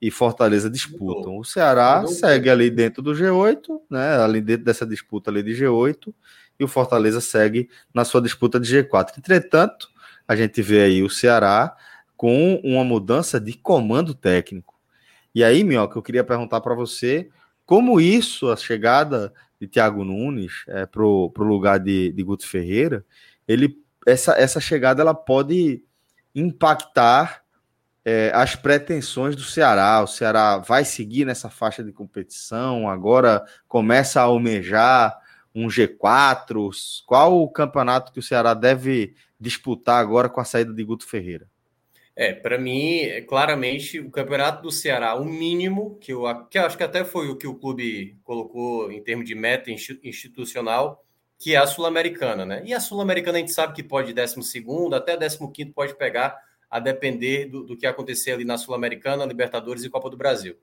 e 0.02 0.12
Fortaleza 0.12 0.70
disputam. 0.70 1.38
O 1.38 1.46
Ceará 1.46 2.06
segue 2.06 2.50
ali 2.50 2.70
dentro 2.70 3.02
do 3.02 3.14
G8, 3.14 3.80
né? 3.90 4.22
Ali 4.22 4.42
dentro 4.42 4.66
dessa 4.66 4.86
disputa 4.86 5.32
ali 5.32 5.42
de 5.42 5.52
G8, 5.52 6.14
e 6.60 6.64
o 6.66 6.68
Fortaleza 6.68 7.22
segue 7.22 7.70
na 7.94 8.04
sua 8.04 8.22
disputa 8.22 8.60
de 8.60 8.68
G4. 8.68 9.18
Entretanto, 9.18 9.88
a 10.28 10.36
gente 10.36 10.62
vê 10.62 10.82
aí 10.82 11.02
o 11.02 11.10
Ceará 11.10 11.78
com 12.18 12.60
uma 12.62 12.84
mudança 12.84 13.40
de 13.40 13.54
comando 13.54 14.14
técnico. 14.14 14.71
E 15.34 15.44
aí, 15.44 15.64
Minhoca, 15.64 15.98
eu 15.98 16.04
queria 16.04 16.24
perguntar 16.24 16.62
para 16.62 16.76
você 16.76 17.30
como 17.66 18.02
isso, 18.02 18.50
a 18.50 18.58
chegada 18.58 19.34
de 19.60 19.68
Thiago 19.68 20.04
Nunes 20.04 20.64
é, 20.68 20.86
para 20.86 21.04
o 21.04 21.32
lugar 21.38 21.80
de, 21.80 22.12
de 22.12 22.24
Guto 22.24 22.48
Ferreira, 22.48 23.06
ele, 23.48 23.78
essa, 24.06 24.34
essa 24.34 24.60
chegada 24.60 25.02
ela 25.02 25.14
pode 25.14 25.84
impactar 26.34 27.44
é, 28.04 28.32
as 28.34 28.56
pretensões 28.56 29.36
do 29.36 29.44
Ceará. 29.44 30.02
O 30.02 30.08
Ceará 30.08 30.58
vai 30.58 30.84
seguir 30.84 31.26
nessa 31.26 31.50
faixa 31.50 31.84
de 31.84 31.92
competição, 31.92 32.90
agora 32.90 33.46
começa 33.68 34.20
a 34.20 34.24
almejar 34.24 35.18
um 35.54 35.68
G4. 35.68 36.72
Qual 37.06 37.42
o 37.42 37.50
campeonato 37.50 38.12
que 38.12 38.20
o 38.20 38.24
Ceará 38.24 38.54
deve 38.54 39.16
disputar 39.40 40.00
agora 40.00 40.30
com 40.30 40.42
a 40.42 40.46
saída 40.46 40.74
de 40.74 40.84
Guto 40.84 41.06
Ferreira? 41.06 41.51
É, 42.16 42.34
para 42.34 42.58
mim, 42.58 43.00
é, 43.00 43.22
claramente, 43.22 44.00
o 44.00 44.12
campeonato 44.12 44.62
do 44.62 44.72
Ceará, 44.72 45.16
o 45.16 45.24
mínimo, 45.24 45.98
que 46.00 46.12
eu, 46.12 46.24
que 46.50 46.58
eu 46.58 46.66
acho 46.66 46.78
que 46.78 46.84
até 46.84 47.06
foi 47.06 47.30
o 47.30 47.38
que 47.38 47.48
o 47.48 47.56
clube 47.56 48.18
colocou 48.24 48.92
em 48.92 49.02
termos 49.02 49.26
de 49.26 49.34
meta 49.34 49.72
institucional, 49.72 51.06
que 51.40 51.56
é 51.56 51.58
a 51.58 51.66
Sul-Americana, 51.66 52.46
né? 52.46 52.62
E 52.66 52.74
a 52.74 52.80
Sul-Americana 52.80 53.38
a 53.38 53.42
gente 53.42 53.54
sabe 53.54 53.74
que 53.74 53.82
pode 53.82 54.14
12 54.14 54.36
até 54.94 55.18
15 55.18 55.66
pode 55.74 55.96
pegar, 55.96 56.38
a 56.70 56.80
depender 56.80 57.46
do, 57.46 57.64
do 57.64 57.76
que 57.76 57.86
acontecer 57.86 58.32
ali 58.32 58.46
na 58.46 58.58
Sul-Americana, 58.58 59.26
Libertadores 59.26 59.84
e 59.84 59.90
Copa 59.90 60.10
do 60.10 60.16
Brasil. 60.16 60.56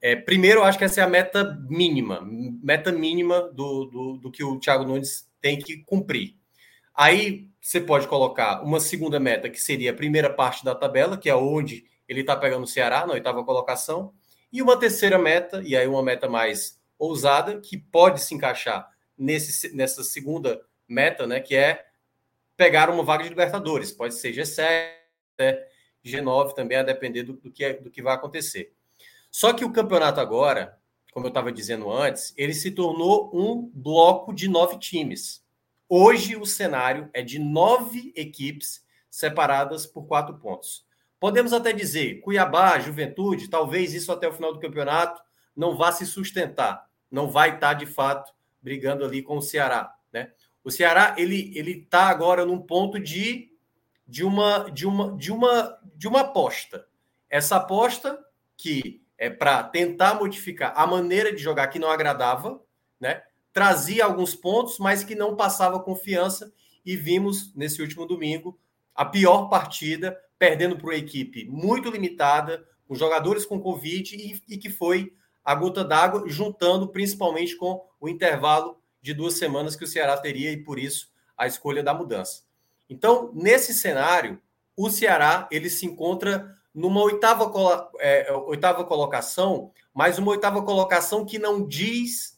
É, 0.00 0.14
primeiro, 0.14 0.60
eu 0.60 0.64
acho 0.64 0.78
que 0.78 0.84
essa 0.84 1.00
é 1.00 1.04
a 1.04 1.08
meta 1.08 1.58
mínima, 1.68 2.20
meta 2.62 2.92
mínima 2.92 3.42
do, 3.52 3.86
do, 3.86 4.16
do 4.18 4.30
que 4.30 4.44
o 4.44 4.58
Thiago 4.60 4.84
Nunes 4.84 5.28
tem 5.40 5.58
que 5.58 5.78
cumprir. 5.78 6.36
Aí 6.96 7.50
você 7.60 7.80
pode 7.80 8.08
colocar 8.08 8.62
uma 8.62 8.80
segunda 8.80 9.20
meta, 9.20 9.50
que 9.50 9.60
seria 9.60 9.90
a 9.90 9.94
primeira 9.94 10.32
parte 10.32 10.64
da 10.64 10.74
tabela, 10.74 11.18
que 11.18 11.28
é 11.28 11.34
onde 11.34 11.84
ele 12.08 12.20
está 12.20 12.34
pegando 12.34 12.64
o 12.64 12.66
Ceará, 12.66 13.06
na 13.06 13.12
oitava 13.12 13.44
colocação, 13.44 14.14
e 14.50 14.62
uma 14.62 14.78
terceira 14.78 15.18
meta, 15.18 15.62
e 15.64 15.76
aí 15.76 15.86
uma 15.86 16.02
meta 16.02 16.28
mais 16.28 16.80
ousada, 16.98 17.60
que 17.60 17.76
pode 17.76 18.22
se 18.22 18.34
encaixar 18.34 18.88
nesse, 19.18 19.74
nessa 19.76 20.02
segunda 20.02 20.62
meta, 20.88 21.26
né, 21.26 21.40
que 21.40 21.54
é 21.54 21.84
pegar 22.56 22.88
uma 22.88 23.02
vaga 23.02 23.24
de 23.24 23.28
Libertadores. 23.28 23.92
Pode 23.92 24.14
ser 24.14 24.32
G7, 24.32 24.88
né, 25.38 25.58
G9 26.04 26.54
também, 26.54 26.78
a 26.78 26.82
depender 26.82 27.24
do, 27.24 27.34
do, 27.34 27.50
que, 27.50 27.64
é, 27.64 27.74
do 27.74 27.90
que 27.90 28.00
vai 28.00 28.14
acontecer. 28.14 28.72
Só 29.30 29.52
que 29.52 29.64
o 29.64 29.72
campeonato 29.72 30.20
agora, 30.20 30.78
como 31.12 31.26
eu 31.26 31.28
estava 31.28 31.52
dizendo 31.52 31.90
antes, 31.90 32.32
ele 32.38 32.54
se 32.54 32.70
tornou 32.70 33.30
um 33.34 33.70
bloco 33.74 34.32
de 34.32 34.48
nove 34.48 34.78
times. 34.78 35.44
Hoje 35.88 36.36
o 36.36 36.44
cenário 36.44 37.08
é 37.12 37.22
de 37.22 37.38
nove 37.38 38.12
equipes 38.16 38.84
separadas 39.08 39.86
por 39.86 40.06
quatro 40.06 40.36
pontos. 40.36 40.84
Podemos 41.20 41.52
até 41.52 41.72
dizer, 41.72 42.20
Cuiabá, 42.20 42.78
Juventude, 42.80 43.48
talvez 43.48 43.94
isso 43.94 44.10
até 44.10 44.28
o 44.28 44.32
final 44.32 44.52
do 44.52 44.60
campeonato 44.60 45.22
não 45.54 45.76
vá 45.76 45.92
se 45.92 46.04
sustentar, 46.04 46.86
não 47.10 47.30
vai 47.30 47.54
estar 47.54 47.74
de 47.74 47.86
fato 47.86 48.34
brigando 48.60 49.04
ali 49.04 49.22
com 49.22 49.38
o 49.38 49.42
Ceará, 49.42 49.94
né? 50.12 50.32
O 50.62 50.70
Ceará 50.70 51.14
ele 51.16 51.56
ele 51.56 51.82
está 51.82 52.08
agora 52.08 52.44
num 52.44 52.60
ponto 52.60 52.98
de 52.98 53.52
de 54.06 54.24
uma 54.24 54.68
de 54.70 54.86
uma 54.86 55.16
de 55.16 55.32
uma 55.32 55.78
de 55.94 56.08
uma 56.08 56.20
aposta. 56.22 56.86
Essa 57.30 57.56
aposta 57.56 58.18
que 58.56 59.00
é 59.16 59.30
para 59.30 59.62
tentar 59.62 60.14
modificar 60.14 60.72
a 60.76 60.86
maneira 60.86 61.32
de 61.32 61.38
jogar 61.38 61.68
que 61.68 61.78
não 61.78 61.90
agradava, 61.90 62.60
né? 63.00 63.22
Trazia 63.56 64.04
alguns 64.04 64.34
pontos, 64.34 64.78
mas 64.78 65.02
que 65.02 65.14
não 65.14 65.34
passava 65.34 65.80
confiança 65.80 66.52
e 66.84 66.94
vimos 66.94 67.54
nesse 67.54 67.80
último 67.80 68.04
domingo 68.04 68.60
a 68.94 69.02
pior 69.02 69.48
partida, 69.48 70.14
perdendo 70.38 70.76
para 70.76 70.88
uma 70.88 70.94
equipe 70.94 71.46
muito 71.46 71.88
limitada, 71.88 72.68
com 72.86 72.94
jogadores 72.94 73.46
com 73.46 73.58
Covid 73.58 74.14
e, 74.14 74.42
e 74.46 74.58
que 74.58 74.68
foi 74.68 75.10
a 75.42 75.54
gota 75.54 75.82
d'água, 75.82 76.24
juntando 76.26 76.88
principalmente 76.88 77.56
com 77.56 77.82
o 77.98 78.10
intervalo 78.10 78.78
de 79.00 79.14
duas 79.14 79.38
semanas 79.38 79.74
que 79.74 79.84
o 79.84 79.88
Ceará 79.88 80.18
teria 80.18 80.52
e 80.52 80.62
por 80.62 80.78
isso 80.78 81.10
a 81.34 81.46
escolha 81.46 81.82
da 81.82 81.94
mudança. 81.94 82.42
Então, 82.90 83.32
nesse 83.32 83.72
cenário, 83.72 84.38
o 84.76 84.90
Ceará 84.90 85.48
ele 85.50 85.70
se 85.70 85.86
encontra 85.86 86.54
numa 86.74 87.00
oitava, 87.00 87.50
é, 88.00 88.30
oitava 88.34 88.84
colocação, 88.84 89.72
mas 89.94 90.18
uma 90.18 90.32
oitava 90.32 90.62
colocação 90.62 91.24
que 91.24 91.38
não 91.38 91.66
diz 91.66 92.35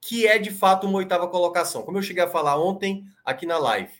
que 0.00 0.26
é 0.26 0.38
de 0.38 0.50
fato 0.50 0.86
uma 0.86 0.98
oitava 0.98 1.28
colocação. 1.28 1.82
Como 1.82 1.98
eu 1.98 2.02
cheguei 2.02 2.22
a 2.22 2.28
falar 2.28 2.58
ontem 2.58 3.04
aqui 3.24 3.46
na 3.46 3.58
live, 3.58 3.92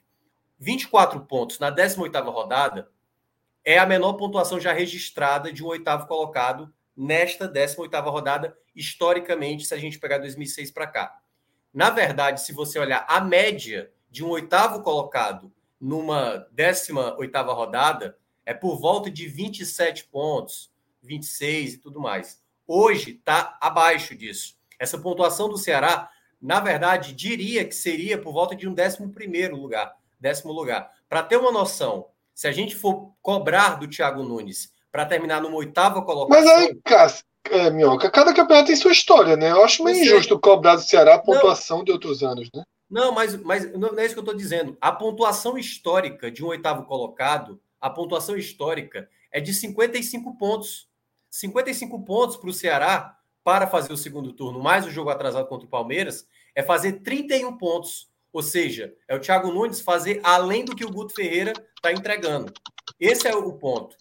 24 0.59 1.21
pontos 1.21 1.59
na 1.59 1.71
18ª 1.71 2.31
rodada 2.33 2.91
é 3.65 3.79
a 3.79 3.87
menor 3.87 4.15
pontuação 4.15 4.59
já 4.59 4.73
registrada 4.73 5.53
de 5.53 5.63
um 5.63 5.67
oitavo 5.67 6.07
colocado 6.07 6.73
nesta 6.97 7.49
18ª 7.49 8.11
rodada, 8.11 8.57
historicamente, 8.75 9.65
se 9.65 9.75
a 9.75 9.79
gente 9.79 9.99
pegar 9.99 10.19
2006 10.19 10.71
para 10.71 10.87
cá. 10.87 11.21
Na 11.73 11.91
verdade, 11.91 12.43
se 12.43 12.53
você 12.53 12.79
olhar 12.79 13.07
a 13.09 13.21
média 13.21 13.93
de 14.11 14.25
um 14.25 14.29
oitavo 14.29 14.83
colocado 14.83 15.53
numa 15.81 16.47
18ª 16.55 17.55
rodada, 17.55 18.19
é 18.45 18.53
por 18.53 18.79
volta 18.79 19.11
de 19.11 19.27
27 19.29 20.05
pontos, 20.05 20.71
26 21.03 21.75
e 21.75 21.79
tudo 21.79 22.01
mais. 22.01 22.43
Hoje 22.67 23.13
está 23.13 23.57
abaixo 23.61 24.15
disso. 24.15 24.60
Essa 24.81 24.99
pontuação 24.99 25.49
do 25.49 25.59
Ceará, 25.59 26.11
na 26.41 26.59
verdade, 26.59 27.13
diria 27.13 27.65
que 27.65 27.75
seria 27.75 28.17
por 28.17 28.33
volta 28.33 28.57
de 28.57 28.67
um 28.67 28.73
11 28.73 29.49
lugar. 29.53 29.95
Décimo 30.19 30.53
lugar. 30.53 30.91
Para 31.09 31.23
ter 31.23 31.37
uma 31.37 31.53
noção, 31.53 32.07
se 32.35 32.49
a 32.49 32.53
gente 32.53 32.75
for 32.75 33.13
cobrar 33.23 33.79
do 33.79 33.87
Thiago 33.87 34.23
Nunes 34.23 34.73
para 34.91 35.05
terminar 35.05 35.41
numa 35.41 35.57
oitava 35.57 36.03
colocação. 36.03 36.45
Mas 36.45 36.51
aí, 36.51 36.75
Cássio, 36.85 37.25
é, 37.51 37.71
Minhoca, 37.71 38.11
cada 38.11 38.33
campeonato 38.33 38.69
tem 38.69 38.77
sua 38.77 38.93
história, 38.93 39.37
né? 39.37 39.51
Eu 39.51 39.63
acho 39.63 39.85
meio 39.85 40.03
injusto 40.03 40.41
cobrar 40.41 40.77
do 40.77 40.83
Ceará 40.83 41.17
a 41.17 41.19
pontuação 41.19 41.79
não, 41.79 41.85
de 41.85 41.93
outros 41.93 42.23
anos, 42.23 42.49
né? 42.55 42.65
Não, 42.89 43.13
mas, 43.13 43.37
mas 43.37 43.71
não 43.79 43.97
é 43.99 44.05
isso 44.05 44.15
que 44.15 44.19
eu 44.19 44.25
estou 44.25 44.37
dizendo. 44.37 44.77
A 44.81 44.91
pontuação 44.91 45.57
histórica 45.57 46.31
de 46.31 46.43
um 46.43 46.49
oitavo 46.49 46.85
colocado 46.85 47.61
a 47.81 47.89
pontuação 47.89 48.37
histórica 48.37 49.09
é 49.33 49.41
de 49.41 49.55
55 49.55 50.37
pontos. 50.37 50.89
55 51.31 52.05
pontos 52.05 52.37
para 52.37 52.51
o 52.51 52.53
Ceará 52.53 53.17
para 53.43 53.67
fazer 53.67 53.93
o 53.93 53.97
segundo 53.97 54.33
turno, 54.33 54.61
mais 54.61 54.87
o 54.87 54.91
jogo 54.91 55.11
atrasado 55.11 55.47
contra 55.47 55.67
o 55.67 55.71
Palmeiras, 55.71 56.27
é 56.55 56.63
fazer 56.63 57.01
31 57.01 57.57
pontos. 57.57 58.11
Ou 58.33 58.43
seja, 58.43 58.95
é 59.09 59.15
o 59.15 59.21
Thiago 59.21 59.53
Nunes 59.53 59.81
fazer 59.81 60.21
além 60.23 60.65
do 60.65 60.77
que 60.77 60.85
o 60.85 60.91
Guto 60.91 61.15
Ferreira 61.15 61.53
está 61.77 61.93
entregando. 61.93 62.53
Esse 62.99 63.27
é 63.27 63.35
o 63.35 63.53
ponto. 63.55 63.97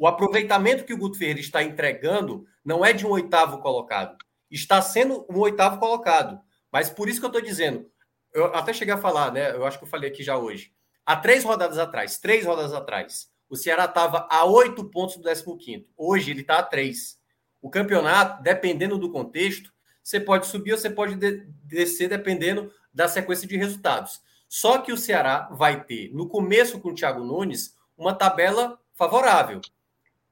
O 0.00 0.06
aproveitamento 0.06 0.84
que 0.84 0.94
o 0.94 0.98
Guto 0.98 1.18
Ferreira 1.18 1.40
está 1.40 1.62
entregando 1.62 2.46
não 2.64 2.84
é 2.84 2.92
de 2.92 3.04
um 3.04 3.10
oitavo 3.10 3.58
colocado. 3.58 4.16
Está 4.50 4.80
sendo 4.80 5.26
um 5.28 5.38
oitavo 5.38 5.78
colocado. 5.78 6.40
Mas 6.70 6.88
por 6.88 7.08
isso 7.08 7.18
que 7.18 7.26
eu 7.26 7.30
estou 7.30 7.42
dizendo, 7.42 7.90
eu 8.32 8.54
até 8.54 8.72
cheguei 8.72 8.94
a 8.94 8.98
falar, 8.98 9.32
né? 9.32 9.50
Eu 9.50 9.66
acho 9.66 9.78
que 9.78 9.84
eu 9.84 9.88
falei 9.88 10.10
aqui 10.10 10.22
já 10.22 10.36
hoje. 10.36 10.72
Há 11.04 11.16
três 11.16 11.42
rodadas 11.42 11.78
atrás, 11.78 12.18
três 12.18 12.44
rodadas 12.44 12.74
atrás, 12.74 13.30
o 13.48 13.56
Ceará 13.56 13.86
estava 13.86 14.28
a 14.30 14.44
oito 14.44 14.84
pontos 14.84 15.16
do 15.16 15.56
15. 15.56 15.88
Hoje 15.96 16.30
ele 16.30 16.42
está 16.42 16.58
a 16.58 16.62
três. 16.62 17.17
O 17.60 17.70
campeonato, 17.70 18.42
dependendo 18.42 18.98
do 18.98 19.10
contexto, 19.10 19.72
você 20.02 20.18
pode 20.20 20.46
subir 20.46 20.72
ou 20.72 20.78
você 20.78 20.88
pode 20.88 21.14
de 21.16 21.46
descer, 21.64 22.08
dependendo 22.08 22.72
da 22.92 23.08
sequência 23.08 23.46
de 23.46 23.56
resultados. 23.56 24.20
Só 24.48 24.78
que 24.78 24.92
o 24.92 24.96
Ceará 24.96 25.48
vai 25.52 25.84
ter, 25.84 26.10
no 26.14 26.28
começo 26.28 26.80
com 26.80 26.90
o 26.90 26.94
Thiago 26.94 27.22
Nunes, 27.22 27.76
uma 27.96 28.14
tabela 28.14 28.78
favorável. 28.94 29.60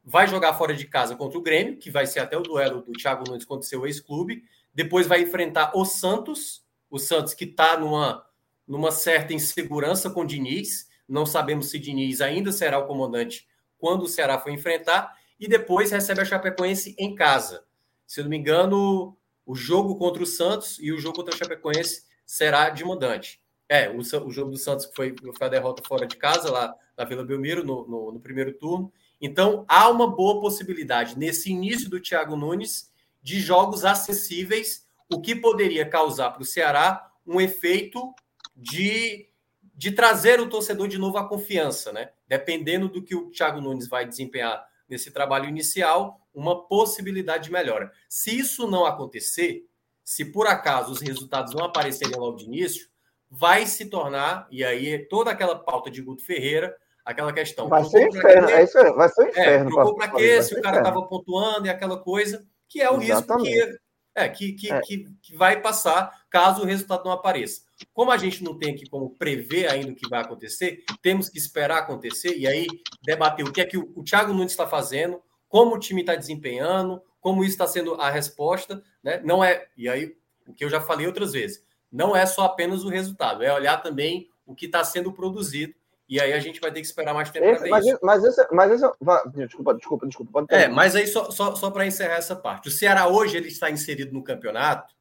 Vai 0.02 0.26
jogar 0.26 0.54
fora 0.54 0.72
de 0.74 0.86
casa 0.86 1.14
contra 1.16 1.38
o 1.38 1.42
Grêmio, 1.42 1.76
que 1.76 1.90
vai 1.90 2.06
ser 2.06 2.20
até 2.20 2.36
o 2.36 2.42
duelo 2.42 2.80
do 2.80 2.92
Thiago 2.92 3.24
Nunes 3.28 3.44
contra 3.44 3.66
o 3.66 3.68
seu 3.68 3.86
ex-clube. 3.86 4.44
Depois 4.72 5.06
vai 5.06 5.22
enfrentar 5.22 5.72
o 5.74 5.84
Santos, 5.84 6.64
o 6.88 6.98
Santos 6.98 7.34
que 7.34 7.44
está 7.44 7.78
numa 7.78 8.24
numa 8.66 8.90
certa 8.90 9.32
insegurança 9.32 10.10
com 10.10 10.26
Diniz. 10.26 10.88
Não 11.08 11.24
sabemos 11.24 11.70
se 11.70 11.78
Diniz 11.78 12.20
ainda 12.20 12.50
será 12.50 12.78
o 12.78 12.86
comandante 12.86 13.46
quando 13.78 14.02
o 14.02 14.08
Ceará 14.08 14.38
for 14.38 14.50
enfrentar. 14.50 15.14
E 15.38 15.48
depois 15.48 15.90
recebe 15.90 16.20
a 16.20 16.24
Chapecoense 16.24 16.94
em 16.98 17.14
casa. 17.14 17.64
Se 18.06 18.22
não 18.22 18.30
me 18.30 18.36
engano, 18.36 19.16
o 19.44 19.54
jogo 19.54 19.96
contra 19.96 20.22
o 20.22 20.26
Santos 20.26 20.78
e 20.80 20.92
o 20.92 20.98
jogo 20.98 21.16
contra 21.16 21.34
a 21.34 21.38
Chapecoense 21.38 22.04
será 22.24 22.70
de 22.70 22.84
mandante. 22.84 23.40
É, 23.68 23.88
o, 23.90 23.98
o 23.98 24.30
jogo 24.30 24.50
do 24.50 24.58
Santos 24.58 24.90
foi, 24.94 25.14
foi 25.36 25.46
a 25.46 25.50
derrota 25.50 25.82
fora 25.86 26.06
de 26.06 26.16
casa, 26.16 26.50
lá 26.50 26.74
na 26.96 27.04
Vila 27.04 27.24
Belmiro, 27.24 27.64
no, 27.64 27.86
no, 27.86 28.12
no 28.12 28.20
primeiro 28.20 28.52
turno. 28.54 28.92
Então, 29.20 29.64
há 29.68 29.88
uma 29.88 30.08
boa 30.14 30.40
possibilidade, 30.40 31.18
nesse 31.18 31.50
início 31.50 31.88
do 31.90 32.00
Thiago 32.00 32.36
Nunes, 32.36 32.92
de 33.22 33.40
jogos 33.40 33.84
acessíveis, 33.84 34.86
o 35.12 35.20
que 35.20 35.34
poderia 35.34 35.88
causar 35.88 36.30
para 36.30 36.42
o 36.42 36.46
Ceará 36.46 37.12
um 37.26 37.40
efeito 37.40 38.14
de, 38.54 39.28
de 39.74 39.90
trazer 39.90 40.40
o 40.40 40.48
torcedor 40.48 40.86
de 40.88 40.98
novo 40.98 41.18
à 41.18 41.28
confiança, 41.28 41.92
né? 41.92 42.10
Dependendo 42.28 42.88
do 42.88 43.02
que 43.02 43.14
o 43.14 43.30
Thiago 43.30 43.60
Nunes 43.60 43.88
vai 43.88 44.06
desempenhar 44.06 44.64
nesse 44.88 45.10
trabalho 45.10 45.48
inicial, 45.48 46.20
uma 46.32 46.66
possibilidade 46.66 47.44
de 47.44 47.52
melhora. 47.52 47.90
Se 48.08 48.36
isso 48.36 48.68
não 48.68 48.84
acontecer, 48.84 49.64
se 50.04 50.24
por 50.24 50.46
acaso 50.46 50.92
os 50.92 51.00
resultados 51.00 51.54
não 51.54 51.64
aparecerem 51.64 52.16
logo 52.16 52.36
de 52.36 52.44
início, 52.44 52.88
vai 53.30 53.66
se 53.66 53.86
tornar, 53.86 54.46
e 54.50 54.64
aí 54.64 54.98
toda 55.08 55.30
aquela 55.30 55.58
pauta 55.58 55.90
de 55.90 56.00
Guto 56.00 56.24
Ferreira, 56.24 56.76
aquela 57.04 57.32
questão. 57.32 57.68
Vai 57.68 57.84
ser 57.84 58.08
inferno, 58.08 58.50
é 58.50 58.64
isso, 58.64 58.94
vai 58.94 59.08
ser 59.08 59.28
inferno. 59.28 59.68
É, 59.68 59.72
trocou 59.72 59.94
para 59.96 60.10
quê? 60.12 60.42
Se 60.42 60.58
o 60.58 60.62
cara 60.62 60.78
estava 60.78 61.02
pontuando 61.02 61.66
e 61.66 61.70
aquela 61.70 61.98
coisa, 61.98 62.46
que 62.68 62.80
é 62.80 62.90
o 62.90 63.00
Exatamente. 63.00 63.48
risco 63.48 63.70
que, 63.70 63.78
é, 64.16 64.28
que, 64.28 64.52
que, 64.52 64.72
é. 64.72 64.80
Que, 64.80 65.06
que 65.22 65.36
vai 65.36 65.60
passar 65.60 66.24
caso 66.30 66.62
o 66.62 66.64
resultado 66.64 67.04
não 67.04 67.12
apareça. 67.12 67.60
Como 67.92 68.10
a 68.10 68.16
gente 68.16 68.42
não 68.42 68.58
tem 68.58 68.72
aqui 68.74 68.88
como 68.88 69.10
prever 69.10 69.68
ainda 69.68 69.92
o 69.92 69.94
que 69.94 70.08
vai 70.08 70.22
acontecer, 70.22 70.82
temos 71.02 71.28
que 71.28 71.38
esperar 71.38 71.78
acontecer 71.78 72.36
e 72.36 72.46
aí 72.46 72.66
debater 73.02 73.46
o 73.46 73.52
que 73.52 73.60
é 73.60 73.66
que 73.66 73.76
o, 73.76 73.92
o 73.94 74.02
Thiago 74.02 74.32
Nunes 74.32 74.52
está 74.52 74.66
fazendo, 74.66 75.22
como 75.48 75.76
o 75.76 75.78
time 75.78 76.00
está 76.00 76.14
desempenhando, 76.14 77.02
como 77.20 77.42
isso 77.44 77.52
está 77.52 77.66
sendo 77.66 77.94
a 77.94 78.10
resposta, 78.10 78.82
né? 79.02 79.20
Não 79.22 79.44
é, 79.44 79.68
e 79.76 79.88
aí 79.88 80.16
o 80.46 80.54
que 80.54 80.64
eu 80.64 80.70
já 80.70 80.80
falei 80.80 81.06
outras 81.06 81.32
vezes, 81.32 81.62
não 81.92 82.16
é 82.16 82.24
só 82.24 82.44
apenas 82.44 82.84
o 82.84 82.88
resultado, 82.88 83.42
é 83.42 83.52
olhar 83.52 83.82
também 83.82 84.30
o 84.46 84.54
que 84.54 84.66
está 84.66 84.82
sendo 84.82 85.12
produzido 85.12 85.74
e 86.08 86.20
aí 86.20 86.32
a 86.32 86.38
gente 86.38 86.60
vai 86.60 86.70
ter 86.70 86.80
que 86.80 86.86
esperar 86.86 87.12
mais 87.12 87.30
tempo 87.30 87.44
para 87.44 87.80
isso. 87.80 87.98
Mas 88.02 88.24
esse, 88.24 88.46
mas 88.52 88.70
esse, 88.70 88.88
desculpa, 89.34 89.74
desculpa, 89.74 90.06
desculpa. 90.06 90.46
É, 90.50 90.68
mas 90.68 90.94
aí 90.94 91.06
só, 91.06 91.30
só, 91.30 91.54
só 91.56 91.70
para 91.70 91.86
encerrar 91.86 92.16
essa 92.16 92.36
parte. 92.36 92.68
O 92.68 92.70
Ceará 92.70 93.08
hoje 93.08 93.36
ele 93.36 93.48
está 93.48 93.70
inserido 93.70 94.12
no 94.12 94.22
campeonato 94.22 94.94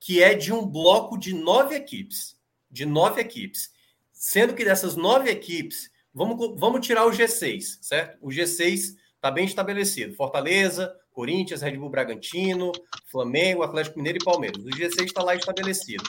que 0.00 0.22
é 0.22 0.34
de 0.34 0.52
um 0.52 0.64
bloco 0.64 1.18
de 1.18 1.34
nove 1.34 1.74
equipes. 1.74 2.36
De 2.70 2.84
nove 2.86 3.20
equipes. 3.20 3.70
Sendo 4.12 4.54
que 4.54 4.64
dessas 4.64 4.96
nove 4.96 5.30
equipes, 5.30 5.90
vamos, 6.12 6.58
vamos 6.58 6.86
tirar 6.86 7.06
o 7.06 7.10
G6, 7.10 7.78
certo? 7.80 8.18
O 8.20 8.28
G6 8.28 8.96
está 9.14 9.30
bem 9.30 9.44
estabelecido. 9.44 10.14
Fortaleza, 10.14 10.94
Corinthians, 11.10 11.62
Red 11.62 11.76
Bull 11.76 11.90
Bragantino, 11.90 12.72
Flamengo, 13.06 13.62
Atlético 13.62 13.98
Mineiro 13.98 14.18
e 14.20 14.24
Palmeiras. 14.24 14.64
O 14.64 14.68
G6 14.68 15.04
está 15.04 15.22
lá 15.22 15.34
estabelecido. 15.34 16.04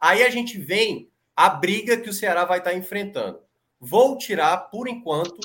Aí 0.00 0.22
a 0.22 0.30
gente 0.30 0.58
vem 0.58 1.10
a 1.36 1.50
briga 1.50 1.96
que 1.96 2.08
o 2.08 2.12
Ceará 2.12 2.44
vai 2.44 2.58
estar 2.58 2.74
enfrentando. 2.74 3.40
Vou 3.80 4.16
tirar, 4.16 4.56
por 4.70 4.88
enquanto, 4.88 5.40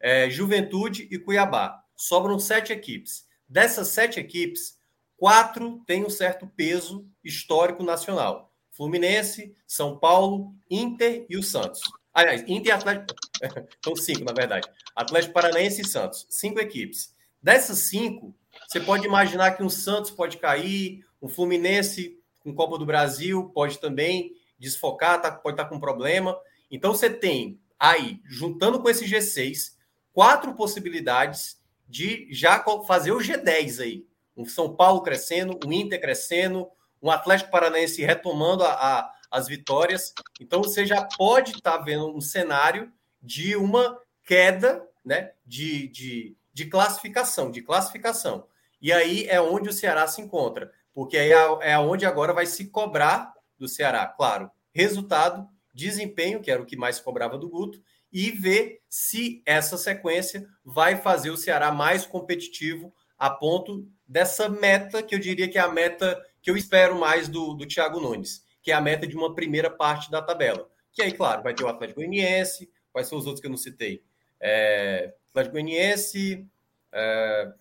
é, 0.00 0.28
Juventude 0.28 1.08
e 1.10 1.18
Cuiabá. 1.18 1.82
Sobram 1.96 2.38
sete 2.38 2.72
equipes. 2.72 3.26
Dessas 3.48 3.88
sete 3.88 4.18
equipes, 4.18 4.78
quatro 5.16 5.82
têm 5.86 6.04
um 6.04 6.10
certo 6.10 6.46
peso 6.46 7.08
histórico 7.22 7.82
nacional. 7.82 8.52
Fluminense, 8.72 9.54
São 9.66 9.98
Paulo, 9.98 10.54
Inter 10.68 11.24
e 11.28 11.36
o 11.36 11.42
Santos. 11.42 11.80
Aliás, 12.12 12.42
Inter 12.42 12.66
e 12.66 12.70
Atlético. 12.72 13.14
São 13.84 13.94
cinco, 13.96 14.24
na 14.24 14.32
verdade. 14.32 14.68
Atlético 14.94 15.34
Paranaense 15.34 15.82
e 15.82 15.86
Santos. 15.86 16.26
Cinco 16.28 16.60
equipes. 16.60 17.14
Dessas 17.40 17.78
cinco, 17.80 18.34
você 18.66 18.80
pode 18.80 19.06
imaginar 19.06 19.52
que 19.52 19.62
um 19.62 19.68
Santos 19.68 20.10
pode 20.10 20.38
cair, 20.38 21.04
um 21.20 21.28
Fluminense 21.28 22.18
com 22.40 22.54
Copa 22.54 22.78
do 22.78 22.86
Brasil 22.86 23.50
pode 23.54 23.78
também 23.78 24.32
desfocar, 24.58 25.20
tá, 25.20 25.32
pode 25.32 25.54
estar 25.54 25.64
tá 25.64 25.70
com 25.70 25.80
problema. 25.80 26.38
Então 26.70 26.92
você 26.92 27.08
tem 27.08 27.60
aí, 27.78 28.20
juntando 28.24 28.80
com 28.80 28.88
esse 28.88 29.04
G6, 29.04 29.74
quatro 30.12 30.54
possibilidades 30.54 31.60
de 31.88 32.28
já 32.30 32.62
fazer 32.86 33.12
o 33.12 33.18
G10 33.18 33.80
aí. 33.80 34.06
Um 34.36 34.44
São 34.44 34.74
Paulo 34.74 35.02
crescendo, 35.02 35.58
um 35.64 35.72
Inter 35.72 36.00
crescendo, 36.00 36.68
um 37.00 37.10
Atlético 37.10 37.50
Paranaense 37.50 38.02
retomando 38.02 38.64
a, 38.64 38.72
a, 38.72 39.12
as 39.30 39.46
vitórias. 39.46 40.12
Então 40.40 40.62
você 40.62 40.86
já 40.86 41.06
pode 41.16 41.52
estar 41.52 41.78
tá 41.78 41.84
vendo 41.84 42.08
um 42.14 42.20
cenário 42.20 42.90
de 43.22 43.54
uma 43.56 44.00
queda 44.24 44.86
né, 45.04 45.32
de, 45.46 45.88
de, 45.88 46.36
de 46.52 46.66
classificação, 46.66 47.50
de 47.50 47.62
classificação. 47.62 48.46
E 48.80 48.92
aí 48.92 49.26
é 49.28 49.40
onde 49.40 49.68
o 49.68 49.72
Ceará 49.72 50.06
se 50.06 50.20
encontra, 50.20 50.72
porque 50.92 51.16
aí 51.16 51.32
é, 51.32 51.72
é 51.72 51.78
onde 51.78 52.06
agora 52.06 52.32
vai 52.32 52.46
se 52.46 52.66
cobrar 52.66 53.32
do 53.58 53.68
Ceará, 53.68 54.06
claro, 54.06 54.50
resultado, 54.72 55.48
desempenho, 55.74 56.40
que 56.40 56.50
era 56.50 56.62
o 56.62 56.66
que 56.66 56.76
mais 56.76 57.00
cobrava 57.00 57.36
do 57.36 57.48
Guto, 57.48 57.82
e 58.12 58.30
ver 58.30 58.80
se 58.88 59.42
essa 59.44 59.76
sequência 59.76 60.46
vai 60.64 60.96
fazer 60.96 61.30
o 61.30 61.36
Ceará 61.36 61.72
mais 61.72 62.06
competitivo 62.06 62.94
a 63.18 63.28
ponto 63.28 63.88
dessa 64.06 64.48
meta, 64.48 65.02
que 65.02 65.14
eu 65.14 65.18
diria 65.18 65.48
que 65.48 65.58
é 65.58 65.60
a 65.60 65.68
meta 65.68 66.24
que 66.40 66.50
eu 66.50 66.56
espero 66.56 66.98
mais 66.98 67.26
do, 67.26 67.54
do 67.54 67.66
Thiago 67.66 67.98
Nunes, 67.98 68.44
que 68.62 68.70
é 68.70 68.74
a 68.74 68.80
meta 68.80 69.06
de 69.06 69.16
uma 69.16 69.34
primeira 69.34 69.68
parte 69.68 70.10
da 70.10 70.22
tabela. 70.22 70.70
Que 70.92 71.02
aí, 71.02 71.12
claro, 71.12 71.42
vai 71.42 71.54
ter 71.54 71.64
o 71.64 71.68
Atlético 71.68 72.00
Goianiense, 72.00 72.70
quais 72.92 73.08
são 73.08 73.18
os 73.18 73.26
outros 73.26 73.40
que 73.40 73.46
eu 73.46 73.50
não 73.50 73.56
citei? 73.56 74.04
É, 74.38 75.12
Atlético 75.30 75.54
Goianiense, 75.54 76.46
é, 76.92 77.52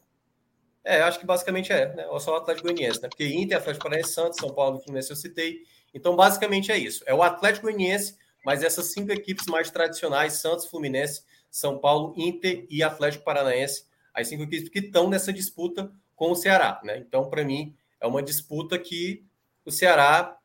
é, 0.84 1.02
acho 1.02 1.20
que 1.20 1.26
basicamente 1.26 1.72
é, 1.72 1.96
né? 1.96 2.06
Só 2.20 2.34
o 2.34 2.38
Atlético 2.38 2.68
Goianiense, 2.68 3.02
né? 3.02 3.08
Porque 3.08 3.26
Inter, 3.26 3.58
Atlético 3.58 3.86
Paranaense, 3.86 4.14
Santos, 4.14 4.38
São 4.38 4.54
Paulo 4.54 4.80
Fluminense 4.80 5.10
eu 5.10 5.16
citei. 5.16 5.62
Então, 5.94 6.16
basicamente 6.16 6.72
é 6.72 6.78
isso. 6.78 7.04
É 7.06 7.14
o 7.14 7.22
Atlético 7.22 7.68
Goianiense, 7.68 8.18
mas 8.44 8.64
essas 8.64 8.88
cinco 8.88 9.12
equipes 9.12 9.46
mais 9.46 9.70
tradicionais, 9.70 10.34
Santos, 10.34 10.66
Fluminense, 10.66 11.24
São 11.50 11.78
Paulo, 11.78 12.14
Inter 12.18 12.66
e 12.70 12.82
Atlético 12.82 13.24
Paranaense, 13.24 13.86
as 14.14 14.28
cinco 14.28 14.44
equipes 14.44 14.70
que 14.70 14.80
estão 14.80 15.10
nessa 15.10 15.32
disputa 15.32 15.92
com 16.16 16.32
o 16.32 16.36
Ceará, 16.36 16.80
né? 16.84 16.98
Então, 16.98 17.30
para 17.30 17.44
mim, 17.44 17.76
é 18.00 18.08
uma 18.08 18.22
disputa 18.22 18.78
que 18.78 19.26
o 19.66 19.72
Ceará 19.72 20.38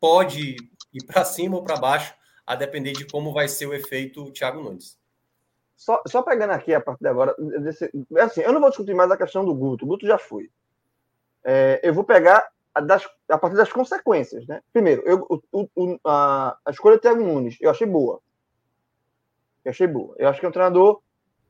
pode 0.00 0.56
ir 0.92 1.04
para 1.06 1.24
cima 1.24 1.56
ou 1.56 1.64
para 1.64 1.76
baixo, 1.76 2.14
a 2.46 2.54
depender 2.54 2.92
de 2.92 3.06
como 3.06 3.32
vai 3.32 3.48
ser 3.48 3.66
o 3.66 3.74
efeito 3.74 4.30
Thiago 4.32 4.62
Nunes. 4.62 4.98
Só, 5.76 6.02
só 6.06 6.22
pegando 6.22 6.50
aqui 6.52 6.74
a 6.74 6.80
partir 6.80 7.02
de 7.02 7.08
agora, 7.08 7.34
desse, 7.38 7.90
assim, 8.20 8.42
eu 8.42 8.52
não 8.52 8.60
vou 8.60 8.68
discutir 8.68 8.94
mais 8.94 9.10
a 9.10 9.16
questão 9.16 9.44
do 9.44 9.54
Guto, 9.54 9.84
o 9.84 9.88
Guto 9.88 10.06
já 10.06 10.18
foi. 10.18 10.50
É, 11.42 11.80
eu 11.82 11.92
vou 11.92 12.04
pegar 12.04 12.48
das, 12.80 13.08
a, 13.28 13.38
partir 13.38 13.56
das 13.56 13.72
consequências, 13.72 14.46
né? 14.46 14.60
Primeiro, 14.72 15.02
eu, 15.06 15.26
o, 15.52 15.68
o, 15.74 15.98
a, 16.04 16.56
a, 16.64 16.70
escolha 16.70 16.96
do 16.96 17.00
Thiago 17.00 17.22
Nunes, 17.22 17.56
eu 17.60 17.70
achei 17.70 17.86
boa. 17.86 18.20
Eu 19.64 19.70
achei 19.70 19.86
boa. 19.86 20.14
Eu 20.18 20.28
acho 20.28 20.40
que 20.40 20.46
o 20.46 20.52
treinador 20.52 21.00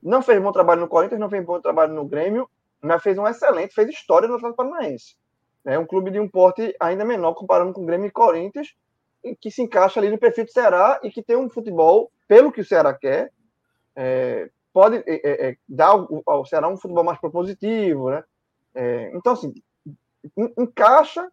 não 0.03 0.23
fez 0.23 0.41
bom 0.41 0.53
trabalho 0.53 0.83
no 0.83 0.89
Corinthians, 0.89 1.21
não 1.21 1.31
fez 1.31 1.45
bom 1.45 1.61
trabalho 1.61 1.95
no 1.95 2.05
Grêmio, 2.05 2.49
mas 2.81 3.03
fez 3.03 3.17
um 3.17 3.27
excelente, 3.27 3.75
fez 3.75 3.89
história 3.89 4.29
no 4.29 4.35
Atlético 4.35 4.57
Paranaense. 4.57 5.17
É 5.65 5.79
um 5.79 5.87
clube 5.87 6.11
de 6.11 6.21
um 6.21 6.29
porte 6.29 6.77
ainda 6.79 7.05
menor 7.05 7.35
comparando 7.35 7.73
com 7.73 7.83
o 7.83 7.87
Grêmio 7.87 8.09
e 8.09 8.11
Corinthians, 8.11 8.75
que 9.41 9.51
se 9.51 9.63
encaixa 9.63 9.99
ali 9.99 10.11
no 10.11 10.19
perfil 10.19 10.45
do 10.45 10.53
Ceará 10.53 11.01
e 11.03 11.11
que 11.11 11.23
tem 11.23 11.37
um 11.37 11.49
futebol, 11.49 12.13
pelo 12.29 12.53
que 12.53 12.61
o 12.61 12.65
Ceará 12.65 12.93
quer, 12.93 13.33
é, 13.97 14.51
pode 14.73 14.97
é, 14.97 15.03
é, 15.07 15.49
é 15.49 15.57
dar 15.67 15.89
ao, 15.89 16.23
ao, 16.27 16.45
Ceará 16.45 16.69
um 16.69 16.77
futebol 16.77 17.05
mais 17.05 17.19
propositivo, 17.19 18.11
né? 18.11 18.23
É, 18.75 19.13
então, 19.15 19.33
assim, 19.33 19.55
encaixa 20.59 21.31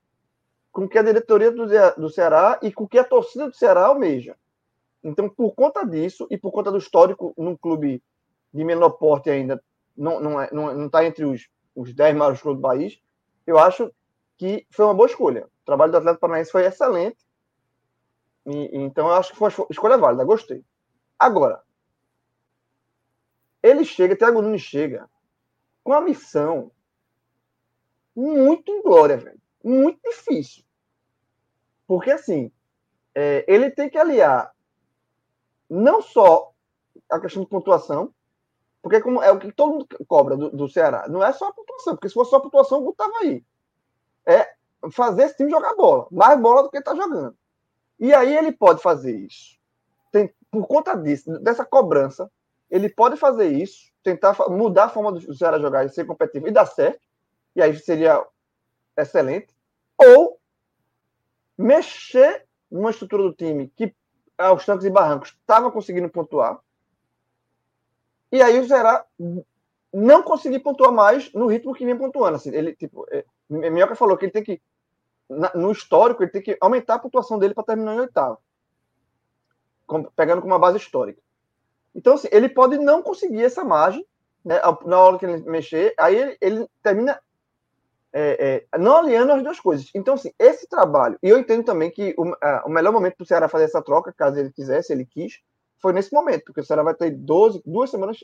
com 0.71 0.85
o 0.85 0.89
que 0.89 0.97
a 0.97 1.03
diretoria 1.03 1.51
do, 1.51 1.65
do 1.97 2.09
Ceará 2.09 2.59
e 2.61 2.71
com 2.71 2.85
o 2.85 2.87
que 2.87 2.97
a 2.97 3.03
torcida 3.03 3.47
do 3.47 3.55
Ceará 3.55 3.85
almeja. 3.85 4.35
Então, 5.03 5.27
por 5.27 5.53
conta 5.53 5.83
disso 5.85 6.27
e 6.29 6.37
por 6.37 6.51
conta 6.51 6.71
do 6.71 6.77
histórico 6.77 7.33
num 7.37 7.55
clube 7.55 8.01
de 8.53 8.63
menor 8.63 8.91
porte 8.91 9.29
ainda, 9.29 9.61
não 9.97 10.17
está 10.17 10.29
não 10.29 10.41
é, 10.41 10.49
não, 10.51 10.73
não 10.73 10.89
tá 10.89 11.05
entre 11.05 11.25
os, 11.25 11.49
os 11.75 11.93
10 11.93 12.15
maiores 12.15 12.41
clubes 12.41 12.61
do 12.61 12.67
país, 12.67 13.01
eu 13.45 13.57
acho 13.57 13.91
que 14.37 14.65
foi 14.71 14.85
uma 14.85 14.93
boa 14.93 15.07
escolha. 15.07 15.45
O 15.45 15.65
trabalho 15.65 15.91
do 15.91 15.97
Atlético 15.97 16.21
Paranaense 16.21 16.51
foi 16.51 16.65
excelente. 16.65 17.17
E, 18.45 18.77
então, 18.77 19.07
eu 19.07 19.13
acho 19.13 19.31
que 19.31 19.37
foi 19.37 19.49
uma 19.49 19.67
escolha 19.69 19.97
válida, 19.97 20.23
gostei. 20.23 20.63
Agora, 21.17 21.61
ele 23.61 23.85
chega, 23.85 24.15
Thiago 24.15 24.41
Nunes 24.41 24.61
chega 24.61 25.09
com 25.83 25.93
a 25.93 26.01
missão 26.01 26.71
muito 28.15 28.71
inglória, 28.71 29.17
velho. 29.17 29.39
Muito 29.63 29.99
difícil. 30.03 30.63
Porque, 31.87 32.11
assim, 32.11 32.51
é, 33.13 33.45
ele 33.47 33.69
tem 33.69 33.89
que 33.89 33.97
aliar 33.97 34.51
não 35.69 36.01
só 36.01 36.51
a 37.09 37.19
questão 37.19 37.43
de 37.43 37.49
pontuação, 37.49 38.13
porque 38.81 39.01
como 39.01 39.21
é 39.21 39.31
o 39.31 39.39
que 39.39 39.51
todo 39.51 39.73
mundo 39.73 39.87
cobra 40.07 40.35
do, 40.35 40.49
do 40.49 40.67
Ceará, 40.67 41.07
não 41.07 41.23
é 41.23 41.31
só 41.31 41.47
a 41.47 41.53
pontuação, 41.53 41.95
porque 41.95 42.09
se 42.09 42.13
fosse 42.13 42.31
só 42.31 42.37
a 42.37 42.41
pontuação, 42.41 42.79
o 42.79 42.83
Guto 42.83 43.03
estava 43.03 43.19
aí 43.19 43.43
é 44.25 44.53
fazer 44.91 45.23
esse 45.23 45.37
time 45.37 45.51
jogar 45.51 45.75
bola, 45.75 46.07
mais 46.11 46.39
bola 46.39 46.63
do 46.63 46.69
que 46.69 46.77
está 46.77 46.95
jogando. 46.95 47.35
E 47.99 48.13
aí 48.13 48.35
ele 48.35 48.51
pode 48.51 48.81
fazer 48.81 49.15
isso. 49.15 49.57
Tem, 50.11 50.33
por 50.49 50.67
conta 50.67 50.95
disso, 50.95 51.39
dessa 51.39 51.65
cobrança, 51.65 52.31
ele 52.69 52.89
pode 52.89 53.15
fazer 53.17 53.51
isso, 53.51 53.91
tentar 54.03 54.35
mudar 54.49 54.85
a 54.85 54.89
forma 54.89 55.11
do 55.11 55.33
Ceará 55.35 55.59
jogar 55.59 55.85
e 55.85 55.89
ser 55.89 56.05
competitivo 56.05 56.47
e 56.47 56.51
dar 56.51 56.65
certo, 56.65 57.01
e 57.55 57.61
aí 57.61 57.75
seria 57.77 58.25
excelente, 58.97 59.53
ou 59.97 60.39
mexer 61.57 62.45
numa 62.69 62.91
estrutura 62.91 63.23
do 63.23 63.33
time 63.33 63.71
que 63.75 63.93
aos 64.37 64.65
trancos 64.65 64.85
e 64.85 64.89
barrancos 64.89 65.29
estava 65.29 65.71
conseguindo 65.71 66.09
pontuar, 66.09 66.59
e 68.31 68.41
aí 68.41 68.59
o 68.59 68.67
Ceará 68.67 69.05
não 69.93 70.23
conseguir 70.23 70.59
pontuar 70.59 70.91
mais 70.91 71.31
no 71.33 71.47
ritmo 71.47 71.73
que 71.73 71.83
vinha 71.83 71.97
pontuando. 71.97 72.37
Assim, 72.37 72.53
ele, 72.55 72.73
tipo, 72.73 73.05
é, 73.11 73.25
Minhoca 73.49 73.95
falou 73.95 74.17
que 74.17 74.25
ele 74.25 74.31
tem 74.31 74.43
que, 74.43 74.61
no 75.53 75.71
histórico, 75.71 76.23
ele 76.23 76.31
tem 76.31 76.41
que 76.41 76.57
aumentar 76.61 76.95
a 76.95 76.99
pontuação 76.99 77.37
dele 77.37 77.53
para 77.53 77.65
terminar 77.65 77.95
em 77.95 77.99
oitavo. 77.99 78.39
Pegando 80.15 80.41
como 80.41 80.53
uma 80.53 80.59
base 80.59 80.77
histórica. 80.77 81.21
Então, 81.93 82.13
assim, 82.13 82.29
ele 82.31 82.47
pode 82.47 82.77
não 82.77 83.03
conseguir 83.03 83.43
essa 83.43 83.65
margem, 83.65 84.05
né, 84.45 84.61
na 84.85 84.97
hora 84.97 85.19
que 85.19 85.25
ele 85.25 85.43
mexer, 85.43 85.93
aí 85.97 86.15
ele, 86.15 86.37
ele 86.39 86.67
termina 86.81 87.21
é, 88.13 88.65
é, 88.71 88.77
não 88.77 88.97
alinhando 88.97 89.31
as 89.31 89.43
duas 89.43 89.59
coisas. 89.59 89.89
Então, 89.95 90.15
assim, 90.15 90.31
esse 90.37 90.67
trabalho, 90.67 91.17
e 91.23 91.29
eu 91.29 91.39
entendo 91.39 91.63
também 91.63 91.89
que 91.89 92.13
o, 92.17 92.35
a, 92.41 92.63
o 92.65 92.69
melhor 92.69 92.91
momento 92.91 93.15
para 93.15 93.23
o 93.23 93.27
Ceará 93.27 93.47
fazer 93.47 93.65
essa 93.65 93.81
troca, 93.81 94.13
caso 94.13 94.39
ele 94.39 94.51
quisesse, 94.51 94.91
ele 94.91 95.05
quis, 95.05 95.39
foi 95.79 95.93
nesse 95.93 96.13
momento, 96.13 96.43
porque 96.45 96.61
o 96.61 96.63
Ceará 96.63 96.83
vai 96.83 96.93
ter 96.93 97.11
12, 97.11 97.61
duas 97.65 97.89
semanas 97.89 98.23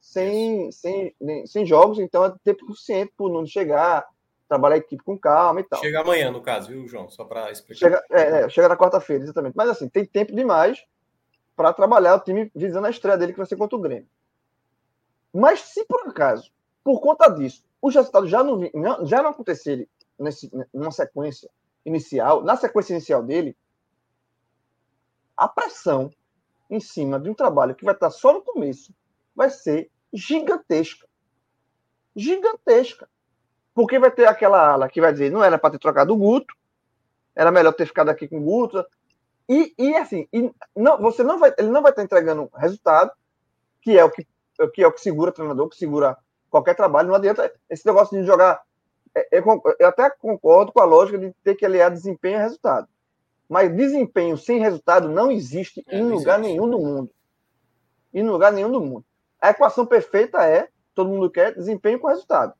sem, 0.00 0.70
sem, 0.70 1.14
sem 1.46 1.66
jogos, 1.66 1.98
então 1.98 2.24
é 2.24 2.34
tempo 2.44 2.66
suficiente 2.66 3.12
para 3.16 3.26
o 3.26 3.28
Nuno 3.28 3.46
chegar, 3.46 4.06
trabalhar 4.48 4.76
a 4.76 4.78
equipe 4.78 5.02
com 5.02 5.18
calma 5.18 5.60
e 5.60 5.64
tal. 5.64 5.80
Chega 5.80 6.00
amanhã, 6.00 6.30
no 6.30 6.42
caso, 6.42 6.68
viu, 6.68 6.86
João? 6.86 7.08
Só 7.08 7.24
para 7.24 7.50
explicar. 7.50 7.78
Chega, 7.78 8.04
é, 8.10 8.20
é, 8.42 8.48
chega 8.48 8.68
na 8.68 8.76
quarta-feira, 8.76 9.24
exatamente. 9.24 9.54
Mas 9.56 9.70
assim, 9.70 9.88
tem 9.88 10.04
tempo 10.04 10.34
demais 10.34 10.84
para 11.56 11.72
trabalhar 11.72 12.16
o 12.16 12.20
time 12.20 12.50
visando 12.54 12.86
a 12.86 12.90
estreia 12.90 13.16
dele, 13.16 13.32
que 13.32 13.38
vai 13.38 13.46
ser 13.46 13.56
contra 13.56 13.76
o 13.76 13.80
Grêmio. 13.80 14.08
Mas 15.32 15.60
se 15.60 15.84
por 15.84 16.08
acaso, 16.08 16.52
por 16.82 17.00
conta 17.00 17.28
disso, 17.28 17.64
os 17.84 17.94
resultados 17.94 18.30
já 18.30 18.42
não, 18.42 18.58
já 19.04 19.22
não 19.22 19.28
acontecerem 19.28 19.86
nesse, 20.18 20.50
numa 20.72 20.90
sequência 20.90 21.50
inicial, 21.84 22.42
na 22.42 22.56
sequência 22.56 22.94
inicial 22.94 23.22
dele, 23.22 23.54
a 25.36 25.46
pressão 25.46 26.10
em 26.70 26.80
cima 26.80 27.20
de 27.20 27.28
um 27.28 27.34
trabalho 27.34 27.74
que 27.74 27.84
vai 27.84 27.92
estar 27.92 28.08
só 28.08 28.32
no 28.32 28.40
começo 28.40 28.94
vai 29.36 29.50
ser 29.50 29.90
gigantesca. 30.10 31.06
Gigantesca. 32.16 33.06
Porque 33.74 33.98
vai 33.98 34.10
ter 34.10 34.26
aquela 34.26 34.72
ala 34.72 34.88
que 34.88 35.02
vai 35.02 35.12
dizer, 35.12 35.30
não 35.30 35.44
era 35.44 35.58
para 35.58 35.72
ter 35.72 35.78
trocado 35.78 36.14
o 36.14 36.16
Guto, 36.16 36.54
era 37.36 37.52
melhor 37.52 37.74
ter 37.74 37.84
ficado 37.84 38.08
aqui 38.08 38.26
com 38.26 38.38
o 38.38 38.44
Guto. 38.44 38.82
E, 39.46 39.74
e 39.76 39.94
assim, 39.96 40.26
e 40.32 40.50
não, 40.74 40.96
você 41.02 41.22
não 41.22 41.38
vai, 41.38 41.52
ele 41.58 41.68
não 41.68 41.82
vai 41.82 41.92
estar 41.92 42.02
entregando 42.02 42.50
resultado, 42.54 43.10
que 43.82 43.98
é 43.98 44.02
o 44.02 44.10
que, 44.10 44.26
que 44.72 44.82
é 44.82 44.86
o 44.86 44.92
que 44.92 45.02
segura 45.02 45.30
o 45.30 45.34
treinador, 45.34 45.68
que 45.68 45.76
segura 45.76 46.16
qualquer 46.54 46.76
trabalho. 46.76 47.08
Não 47.08 47.16
adianta 47.16 47.52
esse 47.68 47.84
negócio 47.84 48.16
de 48.16 48.24
jogar. 48.24 48.62
É, 49.12 49.38
eu 49.80 49.88
até 49.88 50.08
concordo 50.08 50.72
com 50.72 50.80
a 50.80 50.84
lógica 50.84 51.18
de 51.18 51.32
ter 51.42 51.56
que 51.56 51.66
aliar 51.66 51.90
desempenho 51.90 52.38
e 52.38 52.42
resultado. 52.42 52.86
Mas 53.48 53.74
desempenho 53.74 54.38
sem 54.38 54.60
resultado 54.60 55.08
não 55.08 55.32
existe 55.32 55.84
é, 55.88 55.98
em 55.98 56.04
lugar 56.04 56.38
existe. 56.38 56.52
nenhum 56.52 56.70
do 56.70 56.78
mundo. 56.78 57.10
Em 58.12 58.22
lugar 58.22 58.52
nenhum 58.52 58.70
do 58.70 58.80
mundo. 58.80 59.04
A 59.40 59.50
equação 59.50 59.84
perfeita 59.84 60.44
é, 60.44 60.68
todo 60.94 61.10
mundo 61.10 61.28
quer, 61.28 61.54
desempenho 61.54 61.98
com 61.98 62.06
resultado. 62.06 62.54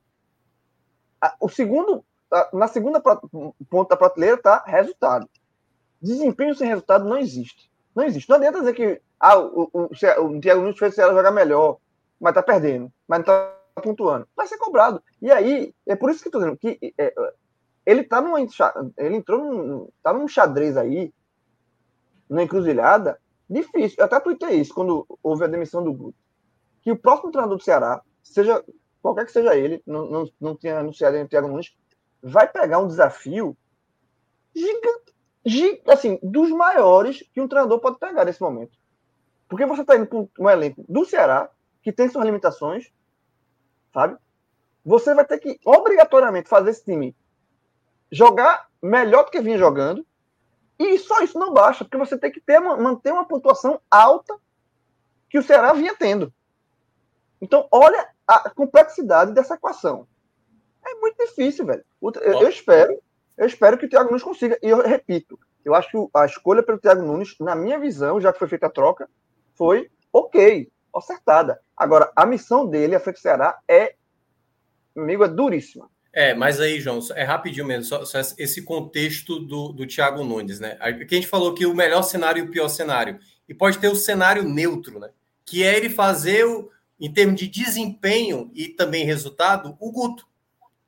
O 1.41 1.49
segundo, 1.49 2.05
na 2.53 2.66
segunda 2.66 3.01
ponta 3.01 3.91
da 3.91 3.97
prateleira 3.97 4.37
está 4.37 4.62
resultado. 4.66 5.29
Desempenho 6.03 6.55
sem 6.55 6.69
resultado 6.69 7.09
não 7.09 7.16
existe. 7.16 7.71
Não 7.95 8.05
existe. 8.05 8.29
Não 8.29 8.37
adianta 8.37 8.59
dizer 8.59 8.75
que 8.75 9.01
ah, 9.19 9.39
o, 9.39 9.71
o, 9.73 9.83
o, 9.85 9.85
o 9.87 10.41
Thiago 10.41 10.61
Nunes 10.61 10.79
fez 10.79 10.93
o 10.93 10.95
Ceará 10.97 11.15
jogar 11.15 11.31
melhor, 11.31 11.79
mas 12.21 12.33
está 12.33 12.43
perdendo, 12.43 12.93
mas 13.09 13.19
não 13.19 13.23
está 13.23 13.64
pontuando. 13.83 14.29
Vai 14.37 14.47
ser 14.47 14.59
cobrado. 14.59 15.03
E 15.21 15.31
aí, 15.31 15.75
é 15.87 15.97
por 15.97 16.11
isso 16.11 16.23
que 16.23 16.29
estou 16.29 16.41
dizendo 16.41 16.57
que 16.57 16.95
é, 16.99 17.15
ele 17.85 18.05
tá 18.05 18.21
numa, 18.21 18.39
ele 18.99 19.17
entrou 19.17 19.41
num, 19.41 19.89
tá 20.03 20.13
num 20.13 20.29
xadrez 20.29 20.77
aí, 20.77 21.13
na 22.29 22.43
encruzilhada, 22.43 23.21
difícil. 23.49 23.97
Eu 23.99 24.07
até 24.07 24.19
tuitei 24.21 24.61
isso 24.61 24.75
quando 24.75 25.07
houve 25.23 25.45
a 25.45 25.49
demissão 25.49 25.83
do 25.83 25.93
Guto. 25.93 26.19
Que 26.83 26.93
o 26.93 26.97
próximo 26.97 27.31
treinador 27.31 27.59
do 27.59 27.65
Ceará, 27.65 28.03
seja 28.23 28.65
qualquer 29.03 29.27
que 29.27 29.33
seja 29.33 29.55
ele, 29.55 29.83
não, 29.87 30.07
não, 30.07 30.31
não 30.41 30.57
tinha 30.57 30.79
anunciado 30.79 31.17
o 31.17 31.29
Thiago 31.29 31.49
Nunes, 31.49 31.75
vai 32.23 32.49
pegar 32.49 32.79
um 32.79 32.87
desafio 32.87 33.57
gigante, 34.55 35.15
gigante, 35.45 35.91
assim, 35.91 36.19
dos 36.23 36.51
maiores 36.51 37.23
que 37.33 37.41
um 37.41 37.49
treinador 37.49 37.81
pode 37.81 37.99
pegar 37.99 38.25
nesse 38.25 38.41
momento. 38.41 38.79
Porque 39.47 39.67
você 39.67 39.83
está 39.83 39.97
indo 39.97 40.07
com 40.07 40.29
um 40.39 40.49
elenco 40.49 40.83
do 40.89 41.05
Ceará, 41.05 41.51
que 41.83 41.93
tem 41.93 42.09
suas 42.09 42.25
limitações, 42.25 42.91
sabe? 43.95 44.19
Você 44.85 45.15
vai 45.15 45.25
ter 45.25 45.39
que 45.39 45.59
obrigatoriamente 45.65 46.49
fazer 46.49 46.71
esse 46.71 46.85
time 46.85 47.16
jogar 48.11 48.69
melhor 48.83 49.25
do 49.25 49.31
que 49.31 49.41
vinha 49.41 49.57
jogando. 49.57 50.05
E 50.79 50.99
só 50.99 51.23
isso 51.23 51.39
não 51.39 51.55
basta, 51.55 51.85
porque 51.85 51.97
você 51.97 52.19
tem 52.19 52.33
que 52.33 52.41
ter 52.41 52.59
manter 52.59 53.12
uma 53.12 53.27
pontuação 53.27 53.81
alta 53.89 54.37
que 55.31 55.39
o 55.39 55.43
Ceará 55.43 55.73
vinha 55.73 55.95
tendo. 55.97 56.33
Então, 57.41 57.69
olha 57.71 58.09
a 58.27 58.51
complexidade 58.51 59.33
dessa 59.33 59.55
equação. 59.55 60.07
É 60.85 60.95
muito 60.97 61.16
difícil, 61.25 61.65
velho. 61.65 61.85
Eu, 62.03 62.41
eu 62.41 62.49
espero, 62.49 63.01
eu 63.39 63.47
espero 63.47 63.79
que 63.79 63.87
o 63.87 63.89
Thiago 63.89 64.09
Nunes 64.09 64.23
consiga. 64.23 64.59
E 64.62 64.69
eu 64.69 64.83
repito, 64.83 65.39
eu 65.65 65.75
acho 65.75 65.91
que 65.91 66.09
a 66.12 66.27
escolha 66.27 66.62
pelo 66.62 66.79
Thiago 66.79 67.03
Nunes, 67.03 67.37
na 67.39 67.55
minha 67.55 67.79
visão, 67.79 68.21
já 68.21 68.33
que 68.33 68.39
foi 68.39 68.49
feita 68.49 68.66
a 68.66 68.71
troca, 68.71 69.09
foi 69.55 69.91
ok, 70.12 70.71
acertada. 70.99 71.61
Agora, 71.77 72.12
a 72.15 72.25
missão 72.27 72.66
dele, 72.66 72.95
a 72.95 73.01
frente 73.01 73.16
do 73.16 73.23
Ceará, 73.23 73.59
é, 73.69 73.95
amigo, 74.97 75.25
é 75.25 75.29
duríssima. 75.29 75.91
É, 76.12 76.33
mas 76.33 76.61
aí, 76.61 76.81
João, 76.81 77.01
é 77.16 77.25
rapidinho 77.25 77.66
mesmo, 77.66 77.85
só, 77.85 78.05
só 78.05 78.21
esse 78.39 78.62
contexto 78.62 79.41
do, 79.41 79.73
do 79.73 79.87
Thiago 79.87 80.23
Nunes, 80.23 80.61
né? 80.61 80.77
Aqui 80.79 81.07
a 81.11 81.15
gente 81.15 81.27
falou 81.27 81.53
que 81.53 81.66
o 81.66 81.75
melhor 81.75 82.03
cenário 82.03 82.45
e 82.45 82.47
o 82.47 82.51
pior 82.51 82.69
cenário. 82.69 83.19
E 83.49 83.53
pode 83.53 83.79
ter 83.79 83.89
o 83.89 83.97
cenário 83.97 84.45
neutro, 84.45 85.01
né? 85.01 85.11
Que 85.45 85.65
é 85.65 85.77
ele 85.77 85.91
fazer, 85.91 86.47
o, 86.47 86.71
em 87.01 87.12
termos 87.12 87.39
de 87.39 87.49
desempenho 87.49 88.51
e 88.55 88.69
também 88.69 89.05
resultado, 89.05 89.77
o 89.81 89.91
Guto. 89.91 90.25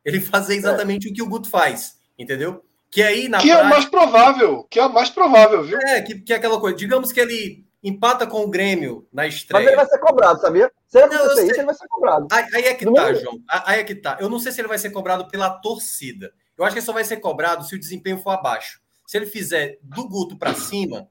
Ele 0.05 0.21
fazer 0.21 0.55
exatamente 0.55 1.09
é. 1.09 1.11
o 1.11 1.15
que 1.15 1.23
o 1.23 1.29
Guto 1.29 1.51
faz, 1.51 1.99
entendeu? 2.17 2.65
Que 2.89 3.03
aí 3.03 3.29
na 3.29 3.39
Que 3.39 3.49
prática, 3.49 3.65
é 3.65 3.67
o 3.67 3.71
mais 3.71 3.85
provável, 3.85 4.65
que 4.71 4.79
é 4.79 4.87
o 4.87 4.93
mais 4.93 5.11
provável, 5.11 5.65
viu? 5.65 5.79
É, 5.81 6.01
que, 6.01 6.21
que 6.21 6.33
é 6.33 6.37
aquela 6.37 6.61
coisa. 6.61 6.77
Digamos 6.77 7.11
que 7.11 7.19
ele 7.19 7.66
empata 7.87 8.27
com 8.27 8.43
o 8.43 8.49
Grêmio 8.49 9.07
na 9.13 9.27
estreia. 9.29 9.65
Mas 9.65 9.69
ele 9.69 9.77
vai 9.77 9.87
ser 9.87 9.99
cobrado, 9.99 10.41
sabia? 10.41 10.73
Se 10.89 10.99
ele 10.99 11.15
acontecer 11.15 11.45
isso, 11.45 11.55
ele 11.55 11.67
vai 11.67 11.75
ser 11.75 11.87
cobrado. 11.87 12.27
Aí, 12.33 12.45
aí 12.53 12.65
é 12.65 12.75
que 12.75 12.85
no 12.85 12.93
tá, 12.93 13.07
mesmo... 13.07 13.23
João. 13.23 13.43
Aí 13.49 13.81
é 13.81 13.85
que 13.85 13.95
tá. 13.95 14.19
Eu 14.21 14.29
não 14.29 14.41
sei 14.41 14.51
se 14.51 14.61
ele 14.61 14.67
vai 14.67 14.79
ser 14.79 14.91
cobrado 14.91 15.29
pela 15.29 15.51
torcida. 15.51 16.33
Eu 16.59 16.65
acho 16.65 16.75
que 16.75 16.81
ele 16.81 16.87
só 16.87 16.93
vai 16.93 17.05
ser 17.05 17.19
cobrado 17.19 17.65
se 17.65 17.77
o 17.77 17.79
desempenho 17.79 18.19
for 18.19 18.31
abaixo. 18.31 18.81
Se 19.07 19.17
ele 19.17 19.27
fizer 19.27 19.79
do 19.83 20.09
Guto 20.09 20.37
para 20.37 20.53
cima, 20.53 21.09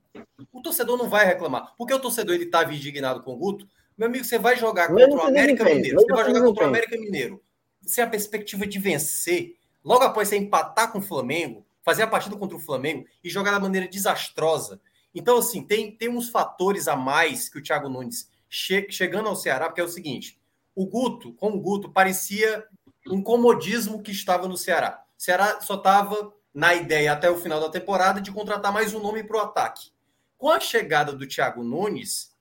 o 0.52 0.62
torcedor 0.62 0.98
não 0.98 1.08
vai 1.08 1.26
reclamar. 1.26 1.74
Porque 1.78 1.94
o 1.94 2.00
torcedor 2.00 2.36
ele 2.36 2.44
estava 2.44 2.74
indignado 2.74 3.24
com 3.24 3.34
o 3.34 3.38
Guto. 3.38 3.66
Meu 3.98 4.10
amigo, 4.10 4.26
você 4.26 4.38
vai 4.38 4.58
jogar 4.58 4.90
contra 4.90 5.16
o 5.16 5.22
América 5.22 5.64
Mineiro. 5.64 6.02
Você 6.02 6.14
vai 6.14 6.26
jogar 6.26 6.42
contra 6.42 6.66
o 6.66 6.68
América 6.68 6.98
Mineiro. 6.98 7.42
Sem 7.84 8.04
a 8.04 8.08
perspectiva 8.08 8.68
de 8.68 8.80
vencer, 8.80 9.56
logo 9.82 10.04
após 10.04 10.28
você 10.28 10.36
empatar 10.36 10.92
com 10.92 11.00
o 11.00 11.02
Flamengo, 11.02 11.66
fazer 11.84 12.04
a 12.04 12.08
partida 12.08 12.36
contra 12.36 12.58
o 12.58 12.60
Flamengo 12.60 13.06
e 13.24 13.30
jogar 13.30 13.52
da 13.52 13.60
maneira 13.60 13.88
desastrosa 13.88 14.82
então, 15.16 15.38
assim, 15.38 15.64
tem, 15.64 15.96
tem 15.96 16.10
uns 16.10 16.30
fatores 16.30 16.90
a 16.90 16.96
mais 16.96 17.48
que 17.48 17.58
o 17.58 17.64
Thiago 17.64 17.88
Nunes 17.88 18.30
che 18.50 18.86
chegando 18.90 19.30
ao 19.30 19.36
Ceará, 19.36 19.68
porque 19.68 19.82
é 19.82 19.84
o 19.84 19.90
seguinte: 19.90 20.40
o 20.76 20.86
Guto, 20.86 21.34
com 21.34 21.50
o 21.50 21.60
Guto, 21.60 21.90
parecia 21.90 22.66
um 23.08 23.22
comodismo 23.24 24.04
que 24.04 24.12
estava 24.12 24.48
no 24.48 24.58
Ceará. 24.58 25.04
O 25.18 25.22
Ceará 25.22 25.62
só 25.62 25.76
estava 25.76 26.34
na 26.54 26.76
ideia 26.76 27.14
até 27.14 27.30
o 27.30 27.38
final 27.38 27.60
da 27.60 27.70
temporada 27.70 28.22
de 28.22 28.32
contratar 28.32 28.72
mais 28.72 28.94
um 28.94 29.00
nome 29.00 29.24
para 29.24 29.38
o 29.38 29.42
ataque. 29.42 29.92
Com 30.38 30.50
a 30.50 30.60
chegada 30.60 31.14
do 31.14 31.28
Thiago 31.28 31.64
Nunes, 31.64 32.34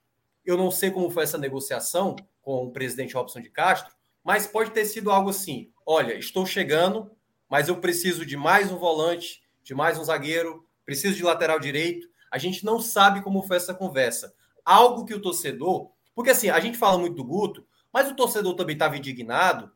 eu 0.44 0.56
não 0.56 0.70
sei 0.70 0.90
como 0.90 1.10
foi 1.10 1.22
essa 1.22 1.38
negociação 1.38 2.16
com 2.42 2.64
o 2.64 2.72
presidente 2.72 3.14
Robson 3.14 3.40
de 3.40 3.50
Castro, 3.50 3.94
mas 4.22 4.46
pode 4.46 4.70
ter 4.72 4.84
sido 4.84 5.10
algo 5.10 5.30
assim: 5.30 5.70
olha, 5.86 6.14
estou 6.14 6.44
chegando, 6.44 7.10
mas 7.48 7.68
eu 7.68 7.80
preciso 7.80 8.26
de 8.26 8.36
mais 8.36 8.70
um 8.70 8.78
volante, 8.78 9.42
de 9.62 9.74
mais 9.74 9.98
um 9.98 10.04
zagueiro, 10.04 10.66
preciso 10.84 11.14
de 11.14 11.22
lateral 11.22 11.58
direito. 11.58 12.08
A 12.34 12.38
gente 12.38 12.64
não 12.64 12.80
sabe 12.80 13.22
como 13.22 13.44
foi 13.44 13.58
essa 13.58 13.72
conversa. 13.72 14.34
Algo 14.64 15.04
que 15.04 15.14
o 15.14 15.22
torcedor. 15.22 15.92
Porque 16.16 16.30
assim, 16.30 16.50
a 16.50 16.58
gente 16.58 16.76
fala 16.76 16.98
muito 16.98 17.14
do 17.14 17.22
Guto, 17.22 17.64
mas 17.92 18.10
o 18.10 18.16
torcedor 18.16 18.56
também 18.56 18.74
estava 18.74 18.96
indignado 18.96 19.70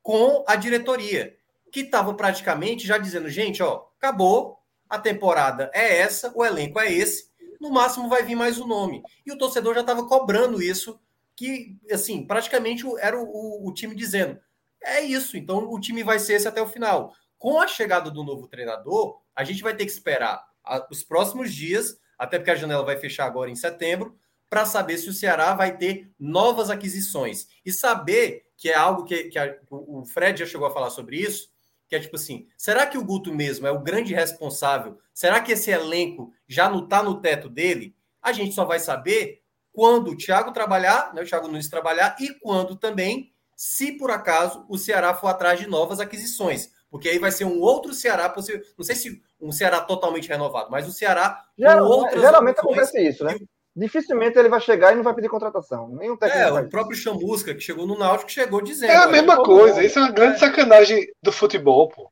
com 0.00 0.44
a 0.46 0.54
diretoria, 0.54 1.36
que 1.72 1.80
estava 1.80 2.14
praticamente 2.14 2.86
já 2.86 2.98
dizendo: 2.98 3.28
gente, 3.28 3.60
ó, 3.64 3.86
acabou, 3.98 4.60
a 4.88 4.96
temporada 4.96 5.72
é 5.74 5.98
essa, 5.98 6.32
o 6.36 6.44
elenco 6.44 6.78
é 6.78 6.92
esse, 6.92 7.30
no 7.60 7.72
máximo 7.72 8.08
vai 8.08 8.22
vir 8.22 8.36
mais 8.36 8.60
um 8.60 8.66
nome. 8.68 9.02
E 9.26 9.32
o 9.32 9.36
torcedor 9.36 9.74
já 9.74 9.80
estava 9.80 10.06
cobrando 10.06 10.62
isso, 10.62 11.00
que, 11.34 11.76
assim, 11.90 12.24
praticamente 12.24 12.86
era 13.00 13.20
o, 13.20 13.24
o, 13.24 13.68
o 13.68 13.74
time 13.74 13.96
dizendo: 13.96 14.38
é 14.80 15.00
isso, 15.00 15.36
então 15.36 15.68
o 15.68 15.80
time 15.80 16.04
vai 16.04 16.20
ser 16.20 16.34
esse 16.34 16.46
até 16.46 16.62
o 16.62 16.68
final. 16.68 17.12
Com 17.40 17.60
a 17.60 17.66
chegada 17.66 18.08
do 18.08 18.22
novo 18.22 18.46
treinador, 18.46 19.20
a 19.34 19.42
gente 19.42 19.64
vai 19.64 19.74
ter 19.74 19.84
que 19.84 19.90
esperar 19.90 20.46
os 20.88 21.02
próximos 21.02 21.52
dias 21.52 21.98
até 22.18 22.38
porque 22.38 22.50
a 22.50 22.56
janela 22.56 22.84
vai 22.84 22.96
fechar 22.96 23.26
agora 23.26 23.50
em 23.50 23.56
setembro, 23.56 24.18
para 24.48 24.64
saber 24.64 24.98
se 24.98 25.08
o 25.08 25.12
Ceará 25.12 25.54
vai 25.54 25.76
ter 25.76 26.10
novas 26.18 26.70
aquisições. 26.70 27.48
E 27.64 27.72
saber 27.72 28.44
que 28.56 28.68
é 28.68 28.74
algo 28.74 29.04
que, 29.04 29.24
que 29.24 29.38
a, 29.38 29.56
o 29.68 30.04
Fred 30.04 30.38
já 30.38 30.46
chegou 30.46 30.66
a 30.66 30.72
falar 30.72 30.90
sobre 30.90 31.16
isso, 31.16 31.48
que 31.88 31.96
é 31.96 32.00
tipo 32.00 32.16
assim, 32.16 32.46
será 32.56 32.86
que 32.86 32.96
o 32.96 33.04
Guto 33.04 33.34
mesmo 33.34 33.66
é 33.66 33.70
o 33.70 33.80
grande 33.80 34.14
responsável? 34.14 34.98
Será 35.12 35.40
que 35.40 35.52
esse 35.52 35.70
elenco 35.70 36.32
já 36.48 36.68
não 36.68 36.84
está 36.84 37.02
no 37.02 37.20
teto 37.20 37.48
dele? 37.48 37.94
A 38.22 38.32
gente 38.32 38.54
só 38.54 38.64
vai 38.64 38.78
saber 38.78 39.42
quando 39.72 40.12
o 40.12 40.16
Thiago 40.16 40.52
trabalhar, 40.52 41.12
né, 41.12 41.22
o 41.22 41.26
Thiago 41.26 41.48
Nunes 41.48 41.68
trabalhar, 41.68 42.16
e 42.20 42.32
quando 42.38 42.76
também, 42.76 43.32
se 43.56 43.92
por 43.92 44.10
acaso 44.10 44.64
o 44.68 44.78
Ceará 44.78 45.14
for 45.14 45.28
atrás 45.28 45.58
de 45.58 45.66
novas 45.66 46.00
aquisições. 46.00 46.70
Porque 46.88 47.08
aí 47.08 47.18
vai 47.18 47.32
ser 47.32 47.44
um 47.44 47.60
outro 47.60 47.92
Ceará, 47.92 48.32
não 48.78 48.84
sei 48.84 48.94
se 48.94 49.20
um 49.44 49.52
Ceará 49.52 49.80
totalmente 49.80 50.28
renovado, 50.28 50.70
mas 50.70 50.88
o 50.88 50.92
Ceará. 50.92 51.44
Geral, 51.56 51.84
outras 51.84 52.20
geralmente 52.20 52.58
acontece 52.58 53.00
isso, 53.06 53.22
né? 53.24 53.36
Dificilmente 53.76 54.38
ele 54.38 54.48
vai 54.48 54.60
chegar 54.60 54.92
e 54.92 54.96
não 54.96 55.02
vai 55.02 55.14
pedir 55.14 55.28
contratação. 55.28 55.88
Nenhum 55.96 56.16
é, 56.22 56.50
o 56.50 56.68
próprio 56.68 56.96
Chamusca, 56.96 57.54
que 57.54 57.60
chegou 57.60 57.86
no 57.86 57.98
Náutico, 57.98 58.30
chegou 58.30 58.62
dizendo. 58.62 58.90
É 58.90 58.96
a 58.96 59.08
mesma 59.08 59.42
coisa, 59.42 59.82
isso 59.84 59.98
é 59.98 60.02
uma 60.02 60.12
grande 60.12 60.36
é. 60.36 60.38
sacanagem 60.38 61.06
do 61.22 61.32
futebol, 61.32 61.88
pô. 61.88 62.10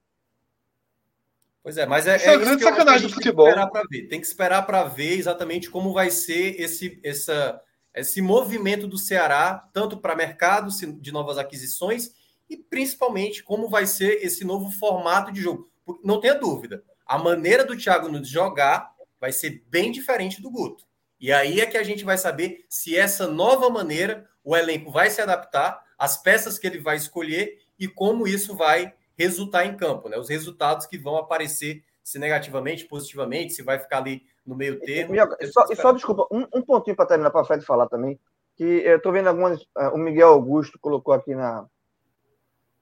Pois 1.63 1.79
é, 1.79 1.87
mas 1.87 2.07
é, 2.09 2.17
isso 2.17 2.27
é, 2.27 2.29
é 2.29 2.37
uma 2.37 2.45
grande 2.45 2.65
sacanagem 2.65 3.07
do 3.07 3.15
futebol. 3.15 3.47
Tem 3.47 3.71
que, 3.71 3.89
ver. 3.89 4.09
tem 4.09 4.21
que 4.21 4.27
esperar 4.27 4.67
para 4.67 4.85
ver 4.85 5.17
exatamente 5.17 5.71
como 5.71 5.93
vai 5.93 6.11
ser 6.11 6.61
esse, 6.61 7.01
essa, 7.05 7.61
esse 7.95 8.21
movimento 8.21 8.89
do 8.89 8.99
Ceará, 8.99 9.69
tanto 9.73 9.97
para 9.97 10.17
mercado 10.17 10.69
de 11.01 11.13
novas 11.13 11.39
aquisições 11.39 12.11
e 12.51 12.57
principalmente 12.57 13.43
como 13.45 13.69
vai 13.69 13.87
ser 13.87 14.19
esse 14.25 14.45
novo 14.45 14.71
formato 14.73 15.33
de 15.33 15.41
jogo. 15.41 15.71
Não 16.03 16.21
tenha 16.21 16.35
dúvida, 16.35 16.83
a 17.13 17.19
maneira 17.19 17.63
do 17.63 17.77
Thiago 17.77 18.09
Nunes 18.09 18.27
jogar 18.27 18.91
vai 19.21 19.33
ser 19.33 19.63
bem 19.69 19.93
diferente 19.93 20.41
do 20.41 20.51
Guto. 20.51 20.87
E 21.21 21.31
aí 21.31 21.61
é 21.61 21.67
que 21.67 21.77
a 21.77 21.83
gente 21.83 22.07
vai 22.07 22.17
saber 22.17 22.65
se 22.71 22.97
essa 22.97 23.27
nova 23.27 23.69
maneira 23.69 24.27
o 24.43 24.57
elenco 24.57 24.91
vai 24.91 25.11
se 25.11 25.21
adaptar, 25.21 25.85
as 25.99 26.17
peças 26.17 26.59
que 26.59 26.67
ele 26.67 26.79
vai 26.81 26.97
escolher 26.97 27.59
e 27.79 27.87
como 27.87 28.27
isso 28.27 28.57
vai 28.57 28.95
resultar 29.15 29.67
em 29.67 29.77
campo, 29.77 30.09
né? 30.09 30.17
Os 30.17 30.31
resultados 30.31 30.87
que 30.87 30.97
vão 30.97 31.19
aparecer, 31.19 31.85
se 32.03 32.19
negativamente, 32.19 32.87
positivamente, 32.87 33.53
se 33.53 33.63
vai 33.63 33.79
ficar 33.79 33.99
ali 33.99 34.23
no 34.45 34.57
meio 34.57 34.81
termo. 34.81 35.15
E 35.15 35.47
só, 35.49 35.67
e 35.71 35.77
só 35.77 35.93
desculpa, 35.93 36.27
um, 36.33 36.47
um 36.51 36.63
pontinho 36.63 36.97
para 36.97 37.05
terminar 37.05 37.31
para 37.31 37.45
Fred 37.45 37.63
falar 37.63 37.91
também, 37.91 38.19
que 38.57 38.65
eu 38.65 38.97
estou 38.97 39.13
vendo 39.13 39.29
algumas. 39.29 39.61
Uh, 39.77 39.93
o 39.93 39.99
Miguel 39.99 40.29
Augusto 40.29 40.79
colocou 40.79 41.13
aqui 41.13 41.35
na, 41.35 41.67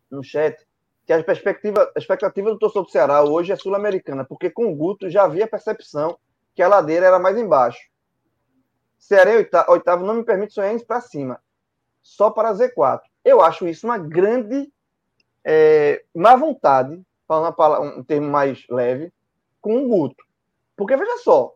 no 0.08 0.22
chat 0.22 0.56
que 1.10 1.14
a 1.14 1.24
perspectiva, 1.24 1.90
a 1.96 1.98
expectativa 1.98 2.50
do 2.50 2.56
torcedor 2.56 2.84
do 2.84 2.92
Ceará 2.92 3.24
hoje 3.24 3.50
é 3.50 3.56
sul-americana, 3.56 4.24
porque 4.24 4.48
com 4.48 4.70
o 4.70 4.76
Guto 4.76 5.10
já 5.10 5.24
havia 5.24 5.48
percepção 5.48 6.16
que 6.54 6.62
a 6.62 6.68
ladeira 6.68 7.04
era 7.04 7.18
mais 7.18 7.36
embaixo. 7.36 7.80
Ceará 8.96 9.32
oitavo, 9.32 9.72
oitavo 9.72 10.06
não 10.06 10.14
me 10.14 10.24
permite 10.24 10.54
sonhar 10.54 10.78
para 10.86 11.00
cima, 11.00 11.42
só 12.00 12.30
para 12.30 12.54
Z4. 12.54 13.00
eu 13.24 13.40
acho 13.40 13.66
isso 13.66 13.88
uma 13.88 13.98
grande 13.98 14.72
é, 15.44 16.04
má 16.14 16.36
vontade, 16.36 17.02
falando 17.26 17.56
palavra, 17.56 17.98
um 17.98 18.04
termo 18.04 18.30
mais 18.30 18.64
leve, 18.70 19.12
com 19.60 19.84
o 19.84 19.88
Guto. 19.88 20.24
Porque, 20.76 20.96
veja 20.96 21.18
só, 21.24 21.52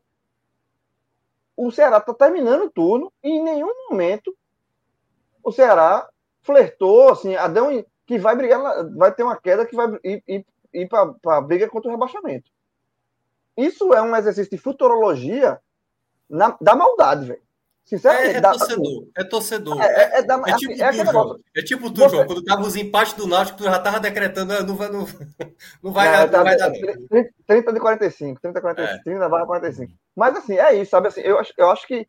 o 1.57 1.71
Ceará 1.71 1.99
está 1.99 2.13
terminando 2.13 2.63
o 2.63 2.71
turno 2.71 3.13
e 3.23 3.29
em 3.29 3.45
nenhum 3.45 3.73
momento 3.89 4.37
o 5.45 5.53
Ceará 5.53 6.09
flertou, 6.43 7.11
assim, 7.11 7.37
Adão, 7.37 7.85
que 8.07 8.19
vai 8.19 8.37
brigar, 8.37 8.61
vai 8.97 9.13
ter 9.13 9.23
uma 9.23 9.37
queda 9.37 9.67
que 9.67 9.75
vai 9.75 9.87
ir, 10.05 10.23
ir, 10.27 10.47
ir 10.73 10.89
para 10.89 11.37
a 11.37 11.41
briga 11.41 11.69
contra 11.69 11.89
o 11.89 11.93
rebaixamento. 11.93 12.51
Isso 13.57 13.95
é 13.95 14.03
um 14.03 14.15
exercício 14.17 14.51
de 14.51 14.59
futurologia 14.59 15.61
na, 16.29 16.57
da 16.61 16.75
maldade, 16.75 17.27
velho. 17.27 17.45
Sinceramente, 17.85 18.37
é, 18.37 18.39
é 18.39 18.41
torcedor. 18.41 19.09
É 19.15 19.25
torcedor. 19.25 19.83
É, 19.83 19.87
é, 19.87 20.19
é, 20.19 20.23
da, 20.23 20.43
é 20.47 20.57
tipo 20.57 20.73
assim, 20.73 21.05
tu, 21.05 21.13
João. 21.13 21.41
É 21.55 21.63
tipo 21.63 21.91
tu, 21.91 22.09
João. 22.09 22.27
Quando 22.27 22.43
tava 22.43 22.63
os 22.63 22.77
empates 22.77 23.13
do 23.13 23.27
Náutico, 23.27 23.59
tu 23.59 23.65
já 23.65 23.79
tava 23.79 24.01
decretando, 24.01 24.55
ah, 24.55 24.63
não 24.63 24.75
vai, 24.75 24.89
não, 24.89 25.01
não 25.83 25.93
vai, 25.93 26.27
não, 26.27 26.33
não 26.33 26.45
vai 26.45 26.57
dar, 26.57 26.73
30, 26.73 27.31
30 27.47 27.73
de 27.75 27.81
45, 27.81 28.41
30 28.41 28.55
de 28.55 28.61
45, 28.63 29.01
é. 29.01 29.03
30 29.03 29.29
barra 29.29 29.47
45. 29.47 29.93
Mas 30.17 30.35
assim, 30.35 30.57
é 30.57 30.75
isso, 30.75 30.91
sabe? 30.91 31.09
Assim, 31.09 31.21
eu, 31.21 31.39
acho, 31.39 31.53
eu 31.59 31.71
acho 31.71 31.87
que 31.87 32.09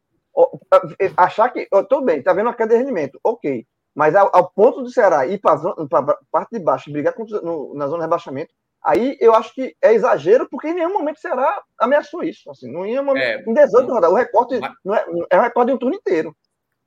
achar 1.18 1.50
que. 1.50 1.68
Tudo 1.90 2.04
bem, 2.04 2.24
tá 2.24 2.32
vendo 2.32 2.50
a 2.50 2.54
queda 2.54 2.74
de 2.74 2.80
rendimento, 2.80 3.20
ok. 3.22 3.68
Mas 3.96 4.14
ao, 4.14 4.30
ao 4.36 4.52
ponto 4.52 4.84
do 4.84 4.90
Ceará 4.90 5.26
ir 5.26 5.40
para 5.40 5.54
a 5.54 6.18
parte 6.30 6.52
de 6.52 6.60
baixo, 6.60 6.92
brigar 6.92 7.14
contra, 7.14 7.42
no, 7.42 7.74
na 7.74 7.88
zona 7.88 8.00
de 8.00 8.04
rebaixamento, 8.04 8.54
Aí 8.86 9.18
eu 9.20 9.34
acho 9.34 9.52
que 9.56 9.76
é 9.82 9.96
exagero, 9.96 10.48
porque 10.48 10.68
em 10.68 10.76
nenhum 10.76 10.94
momento 10.94 11.20
será 11.20 11.60
ameaçou 11.80 12.24
isso. 12.24 12.52
Assim, 12.52 12.72
não 12.72 12.86
ia 12.86 13.02
é, 13.18 13.42
em 13.42 13.52
18 13.52 13.88
rodadas. 13.92 14.12
O 14.12 14.16
recorte 14.16 14.60
mas, 14.60 14.74
não 14.86 14.94
é, 14.94 15.06
é 15.32 15.40
um 15.40 15.42
recorte 15.42 15.70
de 15.70 15.74
um 15.74 15.78
turno 15.80 15.96
inteiro. 15.96 16.38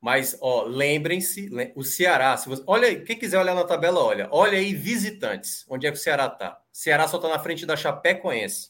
Mas, 0.01 0.39
ó, 0.41 0.63
lembrem-se, 0.63 1.51
o 1.75 1.83
Ceará, 1.83 2.37
se 2.37 2.49
você, 2.49 2.63
olha, 2.69 3.01
quem 3.03 3.19
quiser 3.19 3.41
olhar 3.41 3.55
na 3.55 3.65
tabela, 3.65 3.99
olha, 3.99 4.29
olha 4.31 4.57
aí 4.57 4.73
visitantes, 4.73 5.67
onde 5.69 5.89
é 5.89 5.91
que 5.91 5.99
o 5.99 6.01
Ceará 6.01 6.31
tá? 6.31 6.61
O 6.73 6.77
Ceará 6.79 7.09
só 7.09 7.17
está 7.17 7.29
na 7.29 7.41
frente 7.41 7.67
da 7.67 7.77
Chapecoense. 7.77 8.69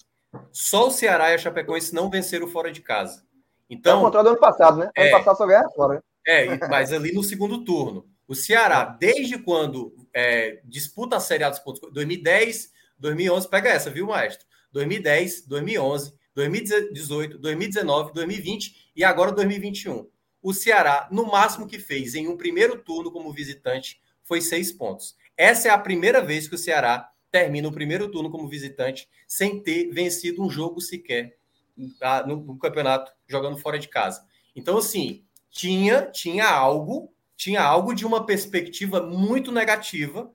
Só 0.50 0.86
o 0.86 0.90
Ceará 0.90 1.30
e 1.30 1.34
a 1.34 1.38
Chapecoense 1.38 1.94
não 1.94 2.08
venceram 2.08 2.48
fora 2.48 2.72
de 2.72 2.80
casa. 2.80 3.22
Então, 3.68 3.98
é 3.98 4.00
o 4.00 4.04
contrário 4.04 4.30
do 4.30 4.32
ano 4.32 4.40
passado, 4.40 4.78
né? 4.78 4.90
É, 4.96 5.08
ano 5.08 5.18
passado 5.18 5.36
só 5.36 5.46
ganha 5.46 5.68
fora. 5.76 6.02
É, 6.26 6.66
mas 6.66 6.94
ali 6.94 7.12
no 7.12 7.22
segundo 7.22 7.62
turno. 7.62 8.06
O 8.28 8.34
Ceará, 8.34 8.84
desde 8.84 9.38
quando 9.38 9.96
é, 10.12 10.60
disputa 10.64 11.16
a 11.16 11.20
Série 11.20 11.44
A 11.44 11.48
dos 11.48 11.58
pontos, 11.60 11.80
2010, 11.90 12.70
2011, 12.98 13.48
pega 13.48 13.70
essa, 13.70 13.90
viu, 13.90 14.06
maestro? 14.06 14.46
2010, 14.70 15.46
2011, 15.46 16.12
2018, 16.34 17.38
2019, 17.38 18.12
2020 18.12 18.92
e 18.94 19.02
agora 19.02 19.32
2021. 19.32 20.06
O 20.42 20.52
Ceará, 20.52 21.08
no 21.10 21.26
máximo 21.26 21.66
que 21.66 21.78
fez 21.78 22.14
em 22.14 22.28
um 22.28 22.36
primeiro 22.36 22.78
turno 22.82 23.10
como 23.10 23.32
visitante, 23.32 24.00
foi 24.22 24.42
seis 24.42 24.70
pontos. 24.70 25.16
Essa 25.34 25.68
é 25.68 25.70
a 25.70 25.78
primeira 25.78 26.20
vez 26.20 26.46
que 26.46 26.54
o 26.54 26.58
Ceará 26.58 27.10
termina 27.30 27.66
o 27.66 27.72
primeiro 27.72 28.10
turno 28.10 28.30
como 28.30 28.46
visitante 28.46 29.08
sem 29.26 29.62
ter 29.62 29.90
vencido 29.90 30.42
um 30.42 30.50
jogo 30.50 30.80
sequer 30.80 31.38
tá, 31.98 32.26
no, 32.26 32.36
no 32.36 32.58
campeonato 32.58 33.10
jogando 33.26 33.56
fora 33.56 33.78
de 33.78 33.88
casa. 33.88 34.22
Então, 34.54 34.76
assim, 34.76 35.24
tinha, 35.50 36.02
tinha 36.02 36.46
algo, 36.46 37.12
tinha 37.38 37.62
algo 37.62 37.94
de 37.94 38.04
uma 38.04 38.26
perspectiva 38.26 39.00
muito 39.00 39.50
negativa 39.50 40.30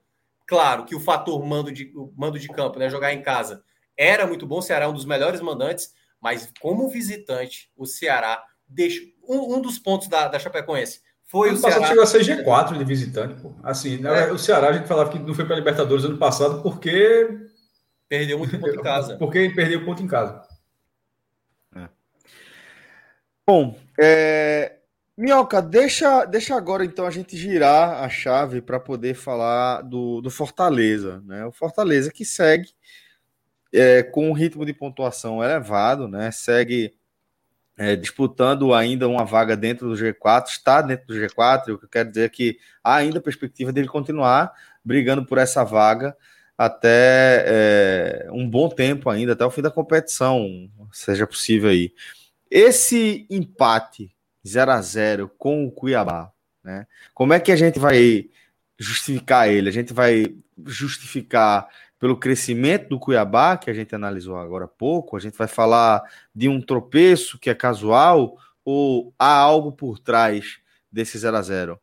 Claro 0.46 0.84
que 0.84 0.94
o 0.94 1.00
fator 1.00 1.44
mando 1.44 1.72
de, 1.72 1.92
mando 2.16 2.38
de 2.38 2.48
campo, 2.48 2.78
né, 2.78 2.88
jogar 2.90 3.12
em 3.12 3.22
casa, 3.22 3.62
era 3.96 4.26
muito 4.26 4.46
bom. 4.46 4.58
O 4.58 4.62
Ceará 4.62 4.84
é 4.84 4.88
um 4.88 4.92
dos 4.92 5.04
melhores 5.04 5.40
mandantes, 5.40 5.94
mas 6.20 6.50
como 6.60 6.88
visitante, 6.88 7.70
o 7.76 7.86
Ceará 7.86 8.42
deixa. 8.68 9.00
Um, 9.26 9.54
um 9.54 9.60
dos 9.60 9.78
pontos 9.78 10.06
da, 10.08 10.28
da 10.28 10.38
Chapecoense 10.38 11.00
foi 11.22 11.48
ano 11.48 11.56
o 11.56 11.60
Ceará. 11.60 11.86
chegou 11.86 12.02
a 12.02 12.06
ser 12.06 12.20
G4 12.20 12.76
de 12.76 12.84
visitante. 12.84 13.40
Pô. 13.40 13.54
Assim, 13.62 13.96
né, 13.96 14.28
é. 14.28 14.32
o 14.32 14.38
Ceará 14.38 14.68
a 14.68 14.72
gente 14.74 14.86
falava 14.86 15.10
que 15.10 15.18
não 15.18 15.34
foi 15.34 15.46
para 15.46 15.54
a 15.54 15.58
Libertadores 15.58 16.04
ano 16.04 16.18
passado 16.18 16.62
porque. 16.62 17.48
Perdeu 18.06 18.38
muito 18.38 18.58
ponto 18.60 18.78
em 18.78 18.82
casa. 18.82 19.16
Porque 19.16 19.48
perdeu 19.48 19.84
ponto 19.84 20.02
em 20.02 20.06
casa. 20.06 20.46
É. 21.74 21.88
Bom, 23.46 23.78
é, 23.98 24.80
Minhoca, 25.16 25.62
deixa, 25.62 26.24
deixa 26.24 26.56
agora 26.56 26.84
então 26.84 27.06
a 27.06 27.10
gente 27.10 27.36
girar 27.36 28.02
a 28.02 28.08
chave 28.08 28.60
para 28.60 28.80
poder 28.80 29.14
falar 29.14 29.82
do, 29.82 30.20
do 30.20 30.28
Fortaleza. 30.28 31.22
Né? 31.24 31.46
O 31.46 31.52
Fortaleza 31.52 32.10
que 32.10 32.24
segue 32.24 32.70
é, 33.72 34.02
com 34.02 34.28
um 34.28 34.32
ritmo 34.32 34.66
de 34.66 34.72
pontuação 34.72 35.42
elevado, 35.42 36.08
né? 36.08 36.32
segue 36.32 36.94
é, 37.76 37.94
disputando 37.94 38.74
ainda 38.74 39.08
uma 39.08 39.24
vaga 39.24 39.56
dentro 39.56 39.88
do 39.88 39.94
G4, 39.94 40.48
está 40.48 40.82
dentro 40.82 41.06
do 41.06 41.14
G4, 41.14 41.74
o 41.74 41.78
que 41.78 41.84
eu 41.84 41.88
quero 41.88 42.08
dizer 42.08 42.24
é 42.24 42.28
que 42.28 42.58
há 42.82 42.96
ainda 42.96 43.18
a 43.18 43.22
perspectiva 43.22 43.72
dele 43.72 43.86
continuar 43.86 44.52
brigando 44.84 45.24
por 45.24 45.38
essa 45.38 45.62
vaga 45.62 46.16
até 46.58 47.44
é, 47.46 48.28
um 48.32 48.48
bom 48.48 48.68
tempo 48.68 49.10
ainda, 49.10 49.32
até 49.32 49.44
o 49.44 49.50
fim 49.50 49.62
da 49.62 49.70
competição, 49.70 50.68
seja 50.92 51.26
possível 51.26 51.70
aí. 51.70 51.92
Esse 52.50 53.26
empate 53.28 54.13
0 54.46 54.72
a 54.72 54.80
0 54.80 55.30
com 55.38 55.66
o 55.66 55.70
Cuiabá, 55.72 56.32
né? 56.62 56.86
Como 57.12 57.32
é 57.32 57.40
que 57.40 57.52
a 57.52 57.56
gente 57.56 57.78
vai 57.78 58.28
justificar 58.78 59.48
ele? 59.48 59.68
A 59.68 59.72
gente 59.72 59.92
vai 59.92 60.34
justificar 60.66 61.68
pelo 61.98 62.16
crescimento 62.16 62.88
do 62.88 62.98
Cuiabá, 62.98 63.56
que 63.56 63.70
a 63.70 63.74
gente 63.74 63.94
analisou 63.94 64.36
agora 64.36 64.66
há 64.66 64.68
pouco, 64.68 65.16
a 65.16 65.20
gente 65.20 65.38
vai 65.38 65.48
falar 65.48 66.02
de 66.34 66.48
um 66.48 66.60
tropeço 66.60 67.38
que 67.38 67.48
é 67.48 67.54
casual 67.54 68.36
ou 68.64 69.14
há 69.18 69.34
algo 69.34 69.72
por 69.72 69.98
trás 69.98 70.58
desse 70.90 71.16
0 71.18 71.36
a 71.36 71.42
0 71.42 71.80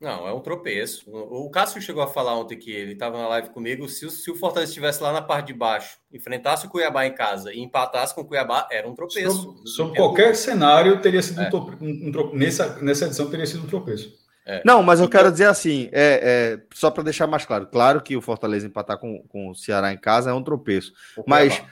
não, 0.00 0.28
é 0.28 0.32
um 0.32 0.40
tropeço. 0.40 1.10
O 1.10 1.50
Cássio 1.50 1.82
chegou 1.82 2.02
a 2.02 2.06
falar 2.06 2.36
ontem 2.36 2.56
que 2.56 2.70
ele 2.70 2.92
estava 2.92 3.18
na 3.18 3.26
live 3.28 3.50
comigo. 3.50 3.88
Se 3.88 4.06
o, 4.06 4.10
se 4.10 4.30
o 4.30 4.36
Fortaleza 4.36 4.70
estivesse 4.70 5.02
lá 5.02 5.12
na 5.12 5.20
parte 5.20 5.48
de 5.48 5.54
baixo, 5.54 5.98
enfrentasse 6.12 6.66
o 6.66 6.70
Cuiabá 6.70 7.04
em 7.04 7.14
casa 7.14 7.52
e 7.52 7.58
empatasse 7.58 8.14
com 8.14 8.20
o 8.20 8.24
Cuiabá, 8.24 8.68
era 8.70 8.88
um 8.88 8.94
tropeço. 8.94 9.32
Sobre, 9.32 9.68
sobre 9.68 9.96
qualquer 9.96 10.36
cenário, 10.36 11.00
teria 11.00 11.20
sido 11.20 11.40
é. 11.40 11.50
um, 11.52 11.58
um, 11.80 12.12
um, 12.14 12.36
nessa, 12.36 12.76
nessa 12.80 13.06
edição 13.06 13.28
teria 13.28 13.46
sido 13.46 13.64
um 13.64 13.68
tropeço. 13.68 14.12
É. 14.46 14.62
Não, 14.64 14.82
mas 14.84 15.00
eu 15.00 15.06
então, 15.06 15.18
quero 15.18 15.32
dizer 15.32 15.46
assim, 15.46 15.90
é, 15.92 16.56
é 16.56 16.60
só 16.72 16.90
para 16.90 17.02
deixar 17.02 17.26
mais 17.26 17.44
claro, 17.44 17.66
claro 17.66 18.00
que 18.00 18.16
o 18.16 18.22
Fortaleza 18.22 18.66
empatar 18.66 18.98
com, 18.98 19.22
com 19.28 19.50
o 19.50 19.54
Ceará 19.54 19.92
em 19.92 19.98
casa 19.98 20.30
é 20.30 20.32
um 20.32 20.42
tropeço, 20.42 20.92
mas 21.26 21.62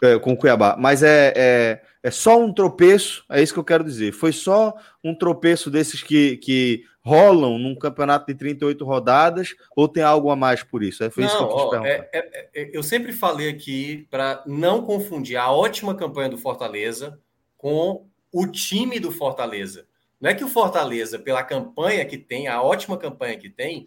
é, 0.00 0.16
com 0.18 0.34
o 0.34 0.36
Cuiabá, 0.36 0.76
mas 0.78 1.02
é, 1.02 1.82
é, 2.02 2.10
só 2.10 2.40
um 2.40 2.52
tropeço, 2.52 3.24
é 3.30 3.42
isso 3.42 3.52
que 3.52 3.58
eu 3.58 3.64
quero 3.64 3.84
dizer. 3.84 4.12
Foi 4.12 4.32
só 4.32 4.74
um 5.04 5.14
tropeço 5.14 5.70
desses 5.70 6.02
que, 6.02 6.36
que 6.38 6.84
rolam 7.02 7.58
num 7.58 7.74
campeonato 7.74 8.26
de 8.26 8.34
38 8.34 8.84
rodadas 8.84 9.54
ou 9.74 9.88
tem 9.88 10.02
algo 10.02 10.30
a 10.30 10.36
mais 10.36 10.62
por 10.62 10.82
isso? 10.82 11.04
É, 11.04 11.10
foi 11.10 11.24
não, 11.24 11.28
isso 11.28 11.38
que 11.38 11.42
eu 11.42 11.48
quis 11.48 11.78
ó, 11.78 11.84
é, 11.84 12.10
é, 12.12 12.48
é, 12.54 12.70
eu 12.72 12.82
sempre 12.82 13.12
falei 13.12 13.48
aqui 13.48 14.06
para 14.10 14.42
não 14.46 14.82
confundir 14.82 15.36
a 15.36 15.50
ótima 15.50 15.94
campanha 15.94 16.28
do 16.28 16.38
Fortaleza 16.38 17.18
com 17.56 18.06
o 18.32 18.46
time 18.46 18.98
do 18.98 19.10
Fortaleza. 19.10 19.86
Não 20.20 20.30
é 20.30 20.34
que 20.34 20.44
o 20.44 20.48
Fortaleza, 20.48 21.18
pela 21.18 21.42
campanha 21.42 22.04
que 22.04 22.18
tem, 22.18 22.46
a 22.46 22.62
ótima 22.62 22.96
campanha 22.98 23.38
que 23.38 23.48
tem, 23.48 23.84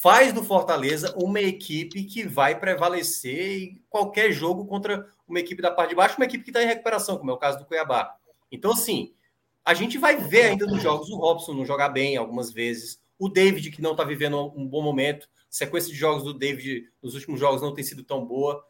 faz 0.00 0.32
do 0.32 0.44
Fortaleza 0.44 1.14
uma 1.16 1.40
equipe 1.40 2.04
que 2.04 2.26
vai 2.26 2.58
prevalecer 2.58 3.62
em 3.62 3.82
qualquer 3.90 4.30
jogo 4.32 4.64
contra 4.66 5.08
uma 5.26 5.40
equipe 5.40 5.60
da 5.60 5.70
parte 5.70 5.90
de 5.90 5.96
baixo, 5.96 6.16
uma 6.16 6.24
equipe 6.24 6.44
que 6.44 6.50
está 6.50 6.62
em 6.62 6.66
recuperação, 6.66 7.18
como 7.18 7.30
é 7.30 7.34
o 7.34 7.38
caso 7.38 7.58
do 7.58 7.64
Cuiabá. 7.64 8.14
Então, 8.50 8.72
assim, 8.72 9.12
a 9.64 9.74
gente 9.74 9.98
vai 9.98 10.16
ver 10.16 10.42
ainda 10.42 10.66
nos 10.66 10.82
jogos 10.82 11.10
o 11.10 11.16
Robson 11.16 11.52
não 11.52 11.66
jogar 11.66 11.88
bem 11.88 12.16
algumas 12.16 12.52
vezes, 12.52 13.00
o 13.18 13.28
David, 13.28 13.70
que 13.70 13.82
não 13.82 13.92
está 13.92 14.04
vivendo 14.04 14.52
um 14.56 14.66
bom 14.66 14.82
momento, 14.82 15.26
a 15.26 15.46
sequência 15.50 15.92
de 15.92 15.98
jogos 15.98 16.22
do 16.22 16.32
David 16.32 16.88
nos 17.02 17.14
últimos 17.14 17.40
jogos 17.40 17.60
não 17.60 17.74
tem 17.74 17.82
sido 17.82 18.04
tão 18.04 18.24
boa. 18.24 18.64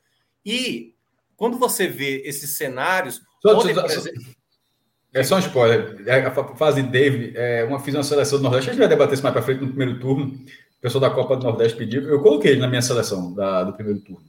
E 0.44 0.94
quando 1.36 1.58
você 1.58 1.86
vê 1.86 2.22
esses 2.24 2.56
cenários. 2.56 3.20
Só, 3.42 3.58
ontem, 3.58 3.74
só, 3.74 3.84
exemplo... 3.84 4.22
É 5.12 5.22
só 5.22 5.36
um 5.36 5.40
spoiler. 5.40 6.02
É, 6.06 6.24
a 6.24 6.54
fase 6.56 6.82
de 6.82 6.88
David, 6.88 7.36
é, 7.36 7.64
uma, 7.64 7.78
fiz 7.78 7.94
uma 7.94 8.02
seleção 8.02 8.38
do 8.38 8.44
Nordeste, 8.44 8.70
a 8.70 8.72
gente 8.72 8.80
vai 8.80 8.88
debater 8.88 9.14
isso 9.14 9.22
mais 9.22 9.34
para 9.34 9.42
frente 9.42 9.60
no 9.60 9.68
primeiro 9.68 10.00
turno. 10.00 10.38
O 10.78 10.80
pessoal 10.80 11.00
da 11.00 11.10
Copa 11.10 11.36
do 11.36 11.44
Nordeste 11.44 11.76
pediu. 11.76 12.02
Eu 12.08 12.22
coloquei 12.22 12.52
ele 12.52 12.60
na 12.60 12.68
minha 12.68 12.82
seleção 12.82 13.34
da, 13.34 13.64
do 13.64 13.72
primeiro 13.72 14.00
turno. 14.00 14.24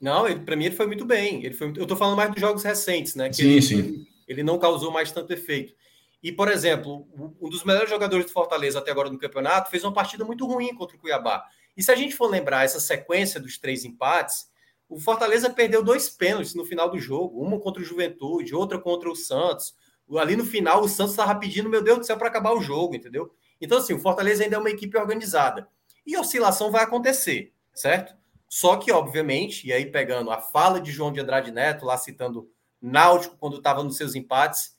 Não, 0.00 0.24
para 0.44 0.56
mim 0.56 0.64
ele 0.64 0.74
foi 0.74 0.86
muito 0.86 1.04
bem. 1.04 1.44
Ele 1.44 1.54
foi, 1.54 1.68
eu 1.76 1.82
estou 1.82 1.96
falando 1.96 2.16
mais 2.16 2.30
dos 2.32 2.40
jogos 2.40 2.64
recentes, 2.64 3.14
né? 3.14 3.32
Sim, 3.32 3.50
ele, 3.50 3.62
sim. 3.62 4.06
Ele 4.26 4.42
não 4.42 4.58
causou 4.58 4.90
mais 4.90 5.12
tanto 5.12 5.32
efeito. 5.32 5.74
E, 6.20 6.32
por 6.32 6.48
exemplo, 6.48 7.06
um 7.40 7.48
dos 7.48 7.64
melhores 7.64 7.88
jogadores 7.88 8.26
do 8.26 8.32
Fortaleza 8.32 8.80
até 8.80 8.90
agora 8.90 9.10
no 9.10 9.18
campeonato 9.18 9.70
fez 9.70 9.84
uma 9.84 9.92
partida 9.92 10.24
muito 10.24 10.46
ruim 10.46 10.74
contra 10.74 10.96
o 10.96 11.00
Cuiabá. 11.00 11.44
E 11.76 11.82
se 11.82 11.90
a 11.90 11.94
gente 11.94 12.16
for 12.16 12.28
lembrar 12.28 12.64
essa 12.64 12.80
sequência 12.80 13.40
dos 13.40 13.58
três 13.58 13.84
empates, 13.84 14.46
o 14.88 14.98
Fortaleza 14.98 15.50
perdeu 15.50 15.82
dois 15.82 16.08
pênaltis 16.08 16.54
no 16.54 16.64
final 16.64 16.90
do 16.90 16.98
jogo, 16.98 17.40
uma 17.40 17.58
contra 17.58 17.80
o 17.80 17.84
Juventude, 17.84 18.54
outra 18.54 18.78
contra 18.78 19.10
o 19.10 19.16
Santos. 19.16 19.74
Ali 20.16 20.36
no 20.36 20.44
final, 20.44 20.82
o 20.82 20.88
Santos 20.88 21.12
estava 21.12 21.34
pedindo, 21.36 21.68
meu 21.68 21.82
Deus 21.82 21.98
do 22.00 22.04
céu, 22.04 22.16
para 22.16 22.28
acabar 22.28 22.52
o 22.52 22.60
jogo, 22.60 22.94
entendeu? 22.94 23.32
Então, 23.60 23.78
assim, 23.78 23.94
o 23.94 23.98
Fortaleza 23.98 24.44
ainda 24.44 24.56
é 24.56 24.58
uma 24.58 24.70
equipe 24.70 24.98
organizada. 24.98 25.66
E 26.06 26.16
oscilação 26.16 26.70
vai 26.70 26.82
acontecer, 26.82 27.52
certo? 27.74 28.14
Só 28.48 28.76
que, 28.76 28.92
obviamente, 28.92 29.66
e 29.66 29.72
aí 29.72 29.86
pegando 29.86 30.30
a 30.30 30.40
fala 30.40 30.80
de 30.80 30.92
João 30.92 31.12
de 31.12 31.20
Andrade 31.20 31.50
Neto, 31.50 31.86
lá 31.86 31.96
citando 31.96 32.50
Náutico 32.80 33.36
quando 33.38 33.56
estava 33.56 33.82
nos 33.82 33.96
seus 33.96 34.14
empates, 34.14 34.76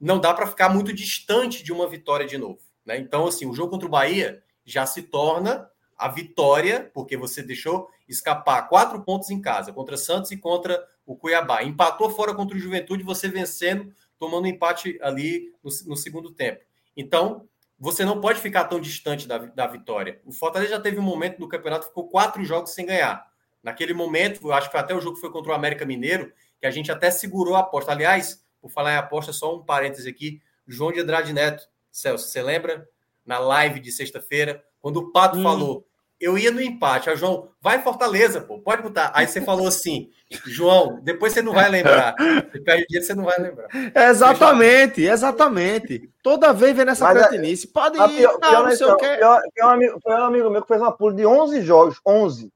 não 0.00 0.18
dá 0.18 0.32
para 0.32 0.46
ficar 0.46 0.68
muito 0.68 0.92
distante 0.92 1.62
de 1.62 1.72
uma 1.72 1.86
vitória 1.86 2.26
de 2.26 2.38
novo. 2.38 2.60
Né? 2.84 2.98
Então, 2.98 3.26
assim, 3.26 3.46
o 3.46 3.54
jogo 3.54 3.70
contra 3.70 3.86
o 3.86 3.90
Bahia, 3.90 4.42
já 4.64 4.86
se 4.86 5.02
torna 5.02 5.68
a 5.96 6.08
vitória, 6.08 6.90
porque 6.94 7.16
você 7.16 7.42
deixou 7.42 7.88
escapar 8.08 8.68
quatro 8.68 9.02
pontos 9.02 9.30
em 9.30 9.40
casa 9.40 9.72
contra 9.72 9.96
Santos 9.96 10.30
e 10.30 10.36
contra 10.36 10.84
o 11.06 11.16
Cuiabá. 11.16 11.62
Empatou 11.62 12.10
fora 12.10 12.34
contra 12.34 12.56
o 12.56 12.60
Juventude, 12.60 13.04
você 13.04 13.28
vencendo, 13.28 13.94
tomando 14.18 14.46
empate 14.46 14.98
ali 15.02 15.52
no, 15.62 15.70
no 15.86 15.96
segundo 15.96 16.32
tempo. 16.32 16.64
Então, 16.96 17.48
você 17.82 18.04
não 18.04 18.20
pode 18.20 18.40
ficar 18.40 18.66
tão 18.66 18.80
distante 18.80 19.26
da, 19.26 19.38
da 19.38 19.66
vitória. 19.66 20.20
O 20.24 20.30
Fortaleza 20.30 20.70
já 20.70 20.80
teve 20.80 21.00
um 21.00 21.02
momento 21.02 21.40
no 21.40 21.48
campeonato 21.48 21.86
ficou 21.86 22.06
quatro 22.06 22.44
jogos 22.44 22.70
sem 22.70 22.86
ganhar. 22.86 23.26
Naquele 23.60 23.92
momento, 23.92 24.52
acho 24.52 24.70
que 24.70 24.76
até 24.76 24.94
o 24.94 25.00
jogo 25.00 25.16
foi 25.16 25.32
contra 25.32 25.50
o 25.50 25.54
América 25.54 25.84
Mineiro, 25.84 26.32
que 26.60 26.66
a 26.66 26.70
gente 26.70 26.92
até 26.92 27.10
segurou 27.10 27.56
a 27.56 27.58
aposta. 27.58 27.90
Aliás, 27.90 28.46
por 28.60 28.70
falar 28.70 28.92
em 28.92 28.98
aposta, 28.98 29.32
só 29.32 29.56
um 29.56 29.64
parêntese 29.64 30.08
aqui. 30.08 30.40
João 30.64 30.92
de 30.92 31.00
Andrade 31.00 31.32
Neto, 31.32 31.68
Celso, 31.90 32.28
você 32.28 32.40
lembra? 32.40 32.88
Na 33.26 33.40
live 33.40 33.80
de 33.80 33.90
sexta-feira, 33.90 34.64
quando 34.80 34.98
o 34.98 35.10
Pato 35.10 35.38
hum. 35.38 35.42
falou, 35.42 35.84
eu 36.22 36.38
ia 36.38 36.50
no 36.52 36.62
empate. 36.62 37.10
Aí, 37.10 37.16
João, 37.16 37.48
vai 37.60 37.82
Fortaleza, 37.82 38.40
pô, 38.40 38.60
pode 38.60 38.82
botar. 38.82 39.10
Aí 39.14 39.26
você 39.26 39.40
falou 39.40 39.66
assim, 39.66 40.08
João, 40.46 41.00
depois 41.02 41.32
você 41.32 41.42
não 41.42 41.52
vai 41.52 41.68
lembrar. 41.68 42.14
Você 42.16 42.60
perde 42.60 42.86
dinheiro, 42.88 43.06
você 43.06 43.14
não 43.14 43.24
vai 43.24 43.38
lembrar. 43.38 43.68
Exatamente, 43.94 45.02
exatamente. 45.02 46.08
Toda 46.22 46.52
vez 46.52 46.76
vem 46.76 46.84
nessa 46.84 47.10
é, 47.10 47.14
cretinice. 47.14 47.66
Pode 47.66 47.98
ir, 47.98 48.08
pior, 48.08 48.32
não, 48.32 48.40
pior, 48.40 48.68
não 48.68 48.76
sei 48.76 48.86
o 48.86 48.96
que. 48.96 49.16
Pior, 49.16 49.42
pior, 49.52 49.66
um 49.66 49.70
amigo, 49.70 50.00
foi 50.00 50.12
um 50.12 50.24
amigo 50.24 50.50
meu 50.50 50.62
que 50.62 50.68
fez 50.68 50.80
uma 50.80 50.92
pulo 50.92 51.14
de 51.14 51.26
11 51.26 51.60
jogos, 51.62 52.00
11. 52.06 52.52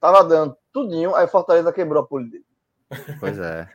Tava 0.00 0.22
dando 0.22 0.56
tudinho, 0.72 1.14
aí 1.14 1.26
Fortaleza 1.26 1.72
quebrou 1.72 2.02
a 2.02 2.06
pulo 2.06 2.30
dele. 2.30 2.44
Pois 3.18 3.38
é. 3.38 3.68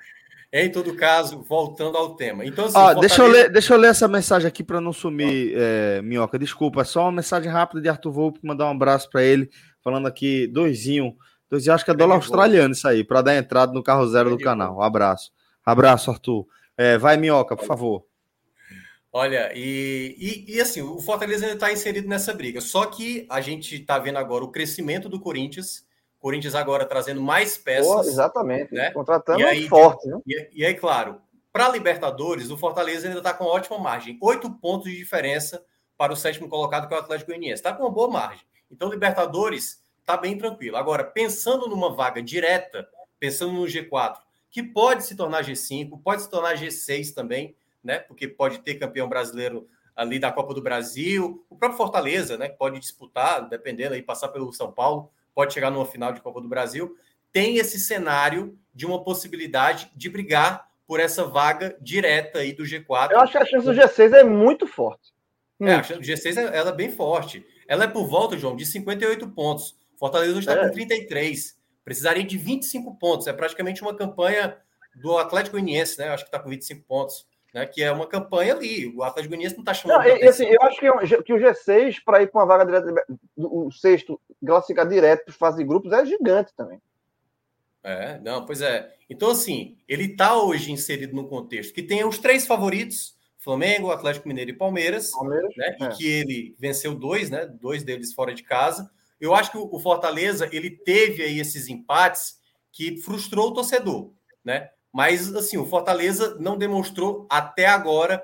Em 0.55 0.71
todo 0.71 0.95
caso, 0.95 1.41
voltando 1.41 1.97
ao 1.97 2.13
tema. 2.13 2.45
Então, 2.45 2.65
assim, 2.65 2.75
Fortaleza... 2.75 2.99
deixa, 2.99 3.21
eu 3.23 3.27
ler, 3.27 3.51
deixa 3.51 3.73
eu 3.73 3.77
ler 3.79 3.87
essa 3.87 4.07
mensagem 4.07 4.47
aqui 4.47 4.63
para 4.63 4.79
não 4.79 4.93
sumir, 4.93 5.51
é, 5.57 5.99
Minhoca. 6.03 6.37
Desculpa, 6.37 6.81
é 6.81 6.83
só 6.83 7.05
uma 7.05 7.11
mensagem 7.13 7.51
rápida 7.51 7.81
de 7.81 7.89
Arthur 7.89 8.11
Volpe, 8.11 8.39
mandar 8.43 8.67
um 8.67 8.71
abraço 8.71 9.09
para 9.09 9.23
ele, 9.23 9.49
falando 9.83 10.07
aqui, 10.07 10.45
doisinho. 10.45 11.17
Doisinho, 11.49 11.73
acho 11.73 11.83
que 11.83 11.89
é 11.89 11.95
dólar 11.95 12.17
australiano 12.17 12.71
isso 12.71 12.87
aí, 12.87 13.03
para 13.03 13.23
dar 13.23 13.35
entrada 13.35 13.73
no 13.73 13.81
carro 13.81 14.07
zero 14.07 14.29
do 14.29 14.37
canal. 14.37 14.77
Um 14.77 14.81
abraço. 14.83 15.31
Abraço, 15.65 16.11
Arthur. 16.11 16.45
É, 16.77 16.99
vai, 16.99 17.17
Minhoca, 17.17 17.55
por 17.55 17.65
favor. 17.65 18.05
Olha, 19.11 19.51
e, 19.55 20.15
e, 20.19 20.55
e, 20.55 20.61
assim, 20.61 20.83
o 20.83 20.99
Fortaleza 20.99 21.45
ainda 21.45 21.55
está 21.55 21.71
inserido 21.71 22.07
nessa 22.07 22.31
briga. 22.31 22.61
Só 22.61 22.85
que 22.85 23.25
a 23.27 23.41
gente 23.41 23.75
está 23.81 23.97
vendo 23.97 24.17
agora 24.17 24.43
o 24.43 24.51
crescimento 24.51 25.09
do 25.09 25.19
Corinthians 25.19 25.83
Corinthians 26.23 26.55
agora 26.55 26.85
trazendo 26.85 27.21
mais 27.21 27.57
peças. 27.57 27.85
Oh, 27.85 27.99
exatamente. 27.99 28.73
Né? 28.73 28.91
Contratando 28.91 29.41
e 29.41 29.43
aí, 29.43 29.67
forte. 29.67 30.07
Né? 30.07 30.21
E, 30.25 30.49
e 30.53 30.65
aí, 30.65 30.73
claro, 30.73 31.21
para 31.51 31.67
Libertadores, 31.67 32.49
o 32.49 32.55
Fortaleza 32.55 33.05
ainda 33.05 33.19
está 33.19 33.33
com 33.33 33.43
ótima 33.43 33.77
margem. 33.77 34.17
Oito 34.21 34.49
pontos 34.49 34.89
de 34.89 34.97
diferença 34.97 35.65
para 35.97 36.13
o 36.13 36.15
sétimo 36.15 36.47
colocado, 36.47 36.87
que 36.87 36.93
é 36.93 36.97
o 36.97 37.01
Atlético 37.01 37.31
Goianiense. 37.31 37.55
Está 37.55 37.73
com 37.73 37.83
uma 37.83 37.91
boa 37.91 38.07
margem. 38.07 38.45
Então, 38.71 38.89
Libertadores 38.89 39.83
está 39.99 40.15
bem 40.15 40.37
tranquilo. 40.37 40.77
Agora, 40.77 41.03
pensando 41.03 41.67
numa 41.67 41.93
vaga 41.93 42.23
direta, 42.23 42.87
pensando 43.19 43.51
no 43.51 43.65
G4, 43.65 44.15
que 44.49 44.63
pode 44.63 45.03
se 45.03 45.17
tornar 45.17 45.43
G5, 45.43 46.01
pode 46.01 46.21
se 46.21 46.29
tornar 46.29 46.55
G6 46.55 47.13
também, 47.13 47.53
né? 47.83 47.99
Porque 47.99 48.29
pode 48.29 48.59
ter 48.59 48.75
campeão 48.75 49.09
brasileiro 49.09 49.67
ali 49.93 50.19
da 50.19 50.31
Copa 50.31 50.53
do 50.53 50.61
Brasil, 50.61 51.45
o 51.49 51.57
próprio 51.57 51.77
Fortaleza, 51.77 52.37
né? 52.37 52.47
Pode 52.47 52.79
disputar, 52.79 53.49
dependendo 53.49 53.93
aí, 53.93 54.01
passar 54.01 54.29
pelo 54.29 54.53
São 54.53 54.71
Paulo 54.71 55.11
pode 55.33 55.53
chegar 55.53 55.69
numa 55.69 55.85
final 55.85 56.11
de 56.13 56.21
Copa 56.21 56.41
do 56.41 56.47
Brasil, 56.47 56.95
tem 57.31 57.57
esse 57.57 57.79
cenário 57.79 58.57
de 58.73 58.85
uma 58.85 59.03
possibilidade 59.03 59.91
de 59.95 60.09
brigar 60.09 60.67
por 60.85 60.99
essa 60.99 61.25
vaga 61.25 61.75
direta 61.81 62.39
aí 62.39 62.53
do 62.53 62.63
G4. 62.63 63.11
Eu 63.11 63.19
acho 63.19 63.31
que 63.31 63.37
a 63.37 63.45
chance 63.45 63.65
do 63.65 63.73
G6 63.73 64.13
é 64.13 64.23
muito 64.23 64.67
forte. 64.67 65.13
É, 65.61 65.73
a 65.73 65.83
chance 65.83 66.01
do 66.01 66.05
G6 66.05 66.37
é, 66.37 66.57
ela 66.57 66.69
é 66.69 66.75
bem 66.75 66.91
forte. 66.91 67.45
Ela 67.67 67.85
é 67.85 67.87
por 67.87 68.07
volta, 68.07 68.37
João, 68.37 68.55
de 68.55 68.65
58 68.65 69.27
pontos. 69.29 69.77
Fortaleza 69.97 70.37
está 70.37 70.53
é. 70.53 70.67
com 70.67 70.71
33. 70.71 71.57
Precisaria 71.83 72.23
de 72.23 72.37
25 72.37 72.95
pontos. 72.97 73.27
É 73.27 73.33
praticamente 73.33 73.81
uma 73.81 73.95
campanha 73.95 74.57
do 74.95 75.17
Atlético 75.17 75.57
Goianiense, 75.57 75.97
né? 75.97 76.09
Eu 76.09 76.13
acho 76.13 76.23
que 76.23 76.27
está 76.29 76.39
com 76.39 76.49
25 76.49 76.85
pontos. 76.85 77.25
Né, 77.53 77.67
que 77.67 77.83
é 77.83 77.91
uma 77.91 78.07
campanha 78.07 78.55
ali. 78.55 78.91
O 78.95 79.03
Atlético 79.03 79.29
Goianiense 79.29 79.55
não 79.55 79.61
está 79.61 79.75
chamando. 79.75 79.99
Não, 79.99 80.17
e, 80.17 80.27
assim, 80.27 80.45
eu 80.45 80.59
acho 80.63 80.79
que, 80.79 81.23
que 81.23 81.33
o 81.33 81.37
G6, 81.37 81.97
para 82.03 82.23
ir 82.23 82.27
com 82.27 82.39
uma 82.39 82.47
vaga 82.47 82.65
direta, 82.65 83.05
o 83.37 83.71
sexto, 83.71 84.19
classificar 84.45 84.87
direto 84.87 85.25
para 85.25 85.33
fase 85.33 85.57
de 85.57 85.63
grupos, 85.63 85.91
é 85.91 86.05
gigante 86.05 86.53
também. 86.55 86.81
É, 87.83 88.19
não, 88.19 88.45
pois 88.45 88.61
é. 88.61 88.93
Então, 89.09 89.31
assim, 89.31 89.77
ele 89.87 90.05
está 90.05 90.37
hoje 90.41 90.71
inserido 90.71 91.15
no 91.15 91.27
contexto 91.27 91.73
que 91.73 91.83
tem 91.83 92.05
os 92.05 92.17
três 92.17 92.47
favoritos: 92.47 93.15
Flamengo, 93.37 93.91
Atlético 93.91 94.27
Mineiro 94.27 94.51
e 94.51 94.57
Palmeiras, 94.57 95.11
Palmeiras 95.11 95.53
né? 95.57 95.75
É. 95.79 95.85
E 95.85 95.89
que 95.89 96.07
ele 96.07 96.55
venceu 96.57 96.95
dois, 96.95 97.29
né? 97.29 97.45
Dois 97.45 97.83
deles 97.83 98.13
fora 98.13 98.33
de 98.33 98.43
casa. 98.43 98.89
Eu 99.19 99.35
acho 99.35 99.51
que 99.51 99.57
o 99.57 99.79
Fortaleza 99.79 100.49
ele 100.51 100.69
teve 100.69 101.23
aí 101.23 101.39
esses 101.39 101.67
empates 101.67 102.37
que 102.71 102.97
frustrou 102.97 103.49
o 103.49 103.53
torcedor, 103.53 104.11
né? 104.43 104.69
Mas, 104.91 105.33
assim, 105.35 105.57
o 105.57 105.65
Fortaleza 105.65 106.37
não 106.39 106.57
demonstrou 106.57 107.25
até 107.29 107.65
agora 107.65 108.23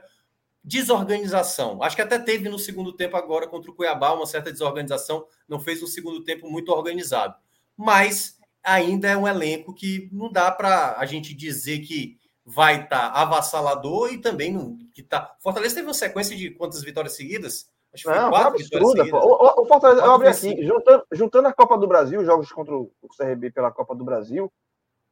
desorganização. 0.64 1.81
Acho 1.81 1.95
que 1.95 2.02
até 2.02 2.19
teve 2.19 2.49
no 2.49 2.60
segundo 2.60 2.94
tempo 2.94 3.15
agora 3.18 3.48
contra 3.48 3.72
o 3.72 3.73
Cuiabá 3.73 4.14
uma 4.14 4.26
certa 4.26 4.52
desorganização, 4.52 5.26
não 5.48 5.60
fez 5.60 5.81
um 5.81 5.88
segundo 5.88 6.23
tempo 6.23 6.49
muito 6.49 6.72
organizado. 6.72 7.36
Mas 7.76 8.38
ainda 8.64 9.07
é 9.07 9.18
um 9.18 9.27
elenco 9.27 9.73
que 9.73 10.10
não 10.11 10.31
dá 10.31 10.52
para 10.52 10.98
a 10.98 11.06
gente 11.06 11.34
dizer 11.34 11.80
que 11.80 12.18
vai 12.45 12.84
estar 12.84 13.11
tá 13.11 13.22
avassalador 13.22 14.11
e 14.11 14.18
também 14.18 14.52
não, 14.52 14.77
que 14.94 15.03
tá. 15.03 15.36
Fortaleza 15.40 15.76
teve 15.76 15.88
uma 15.88 15.94
sequência 15.94 16.36
de 16.36 16.49
quantas 16.52 16.84
vitórias 16.84 17.15
seguidas? 17.15 17.69
Acho 17.94 18.03
que 18.03 18.10
não, 18.10 18.30
quatro 18.30 18.56
absurda, 18.56 19.03
seguidas. 19.03 19.23
O, 19.23 19.61
o, 19.61 19.65
Fortaleza, 19.65 20.02
eu 20.02 20.11
abri 20.11 20.27
aqui, 20.27 20.64
juntando, 20.64 21.03
juntando 21.11 21.48
a 21.48 21.53
Copa 21.53 21.77
do 21.77 21.88
Brasil, 21.88 22.26
jogos 22.26 22.52
contra 22.52 22.76
o 22.76 22.91
CRB 23.18 23.52
pela 23.52 23.72
Copa 23.72 23.95
do 23.95 24.03
Brasil, 24.03 24.52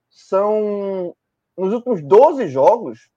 são 0.10 1.16
nos 1.58 1.74
últimos 1.74 2.02
12 2.04 2.48
jogos, 2.48 3.10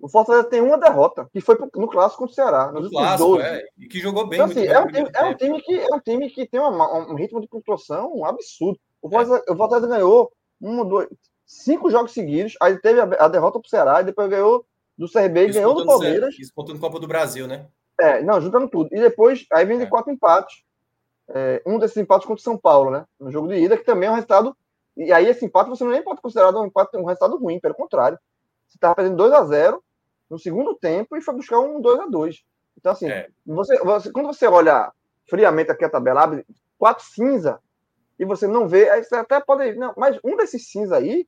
o 0.00 0.08
Fortaleza 0.08 0.48
tem 0.48 0.60
uma 0.60 0.78
derrota, 0.78 1.28
que 1.32 1.40
foi 1.40 1.56
no 1.76 1.88
clássico 1.88 2.20
contra 2.20 2.32
o 2.32 2.34
Ceará. 2.34 2.72
Nos 2.72 2.84
no 2.84 2.90
clássico, 2.90 3.36
12. 3.36 3.42
É, 3.42 3.64
e 3.78 3.86
que 3.86 4.00
jogou 4.00 4.26
bem. 4.26 4.38
Então, 4.38 4.50
assim, 4.50 4.66
é, 4.66 4.78
um 4.78 4.86
time, 4.86 5.10
é, 5.14 5.24
um 5.24 5.34
time, 5.34 5.62
que, 5.62 5.74
é 5.74 5.94
um 5.94 6.00
time 6.00 6.30
que 6.30 6.46
tem 6.46 6.60
uma, 6.60 7.10
um 7.10 7.14
ritmo 7.14 7.40
de 7.40 7.48
pontuação 7.48 8.24
absurdo. 8.24 8.78
O 9.00 9.08
Fortaleza, 9.08 9.44
é. 9.46 9.52
o 9.52 9.56
Fortaleza 9.56 9.88
ganhou 9.88 10.32
um, 10.60 10.84
dois, 10.86 11.08
cinco 11.46 11.90
jogos 11.90 12.12
seguidos, 12.12 12.54
aí 12.60 12.78
teve 12.78 13.00
a, 13.00 13.04
a 13.04 13.28
derrota 13.28 13.58
pro 13.58 13.68
Ceará, 13.68 14.00
e 14.00 14.04
depois 14.04 14.28
ganhou 14.28 14.66
do 14.96 15.10
CRB, 15.10 15.48
e 15.48 15.52
ganhou 15.52 15.74
do 15.74 15.86
Palmeiras. 15.86 16.34
no 16.56 16.78
Copa 16.78 17.00
do 17.00 17.08
Brasil, 17.08 17.46
né? 17.46 17.66
É, 18.00 18.22
não, 18.22 18.40
juntando 18.40 18.68
tudo. 18.68 18.88
E 18.92 19.00
depois, 19.00 19.46
aí 19.52 19.64
vem 19.64 19.78
de 19.78 19.84
é. 19.84 19.88
quatro 19.88 20.12
empates. 20.12 20.62
É, 21.28 21.62
um 21.64 21.78
desses 21.78 21.96
empates 21.96 22.26
contra 22.26 22.40
o 22.40 22.44
São 22.44 22.58
Paulo, 22.58 22.90
né? 22.90 23.04
No 23.18 23.30
jogo 23.30 23.48
de 23.48 23.54
ida, 23.54 23.76
que 23.76 23.84
também 23.84 24.08
é 24.08 24.12
um 24.12 24.16
resultado 24.16 24.54
e 24.96 25.12
aí 25.12 25.26
esse 25.26 25.44
empate 25.44 25.70
você 25.70 25.84
nem 25.84 26.02
pode 26.02 26.20
considerar 26.20 26.54
um 26.54 26.66
empate 26.66 26.96
um 26.96 27.04
resultado 27.04 27.36
ruim, 27.36 27.58
pelo 27.58 27.74
contrário. 27.74 28.18
Você 28.74 28.78
estava 28.78 28.96
perdendo 28.96 29.16
2 29.16 29.32
a 29.32 29.44
0 29.44 29.84
no 30.28 30.36
segundo 30.36 30.74
tempo 30.74 31.16
e 31.16 31.22
foi 31.22 31.34
buscar 31.34 31.60
um 31.60 31.80
2 31.80 32.00
a 32.00 32.06
2 32.06 32.44
Então, 32.76 32.90
assim, 32.90 33.08
é. 33.08 33.28
você, 33.46 33.78
você, 33.78 34.10
quando 34.10 34.26
você 34.26 34.48
olha 34.48 34.92
friamente 35.30 35.70
aqui 35.70 35.84
a 35.84 35.88
tabela, 35.88 36.24
abre 36.24 36.44
quatro 36.76 37.04
cinza 37.04 37.60
e 38.18 38.24
você 38.24 38.48
não 38.48 38.68
vê, 38.68 38.90
aí 38.90 39.04
você 39.04 39.14
até 39.14 39.40
pode. 39.40 39.74
Não, 39.74 39.94
mas 39.96 40.18
um 40.24 40.36
desses 40.36 40.66
cinza 40.68 40.96
aí 40.96 41.26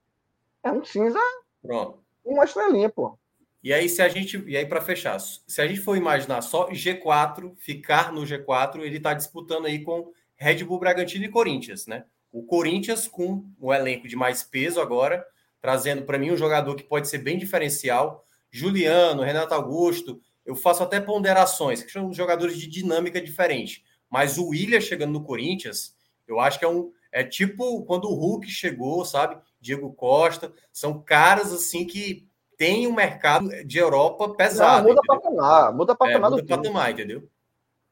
é 0.63 0.73
um 0.73 0.85
cinza. 0.85 1.21
Pronto. 1.63 2.01
Uma 2.25 2.45
estrelinha, 2.45 2.89
pô. 2.89 3.17
E 3.63 3.73
aí, 3.73 3.89
se 3.89 4.03
a 4.03 4.09
gente. 4.09 4.43
E 4.47 4.57
aí, 4.57 4.67
para 4.67 4.81
fechar, 4.81 5.21
se 5.21 5.61
a 5.61 5.67
gente 5.69 5.81
for 5.81 5.97
imaginar 5.97 6.43
só 6.43 6.69
G4, 6.69 7.55
ficar 7.57 8.13
no 8.13 8.23
G4, 8.23 8.81
ele 8.81 8.97
está 8.97 9.15
disputando 9.15 9.67
aí 9.67 9.85
com 9.85 10.13
Red 10.35 10.65
Bull 10.65 10.81
Bragantino 10.81 11.25
e 11.25 11.31
Corinthians, 11.31 11.87
né? 11.87 12.05
O 12.33 12.43
Corinthians 12.45 13.07
com 13.07 13.49
o 13.61 13.73
elenco 13.73 14.09
de 14.09 14.17
mais 14.17 14.43
peso 14.43 14.81
agora, 14.81 15.25
trazendo 15.61 16.03
para 16.03 16.19
mim 16.19 16.31
um 16.31 16.37
jogador 16.37 16.75
que 16.75 16.85
pode 16.85 17.09
ser 17.09 17.19
bem 17.19 17.39
diferencial. 17.39 18.25
Juliano, 18.51 19.23
Renato 19.23 19.55
Augusto, 19.55 20.21
eu 20.45 20.55
faço 20.55 20.83
até 20.83 21.01
ponderações, 21.01 21.83
que 21.83 21.91
são 21.91 22.13
jogadores 22.13 22.59
de 22.59 22.67
dinâmica 22.67 23.21
diferente. 23.21 23.85
Mas 24.09 24.39
o 24.39 24.49
William 24.49 24.81
chegando 24.81 25.13
no 25.13 25.25
Corinthians, 25.25 25.95
eu 26.27 26.41
acho 26.41 26.59
que 26.59 26.65
é 26.65 26.69
um. 26.69 26.93
É 27.11 27.25
tipo 27.25 27.85
quando 27.85 28.05
o 28.05 28.15
Hulk 28.15 28.49
chegou, 28.49 29.05
sabe? 29.05 29.37
Diego 29.61 29.93
Costa, 29.93 30.53
são 30.73 31.01
caras 31.01 31.53
assim 31.53 31.87
que 31.87 32.29
tem 32.57 32.87
um 32.87 32.95
mercado 32.95 33.49
de 33.65 33.79
Europa 33.79 34.35
pesado. 34.35 34.89
Não, 34.89 34.95
muda 34.95 35.01
entendeu? 35.05 35.23
patamar, 35.23 35.75
muda 35.75 35.95
patamar 35.95 36.31
é, 36.31 36.35
muda 36.35 36.57
patamar, 36.57 36.91
entendeu? 36.93 37.29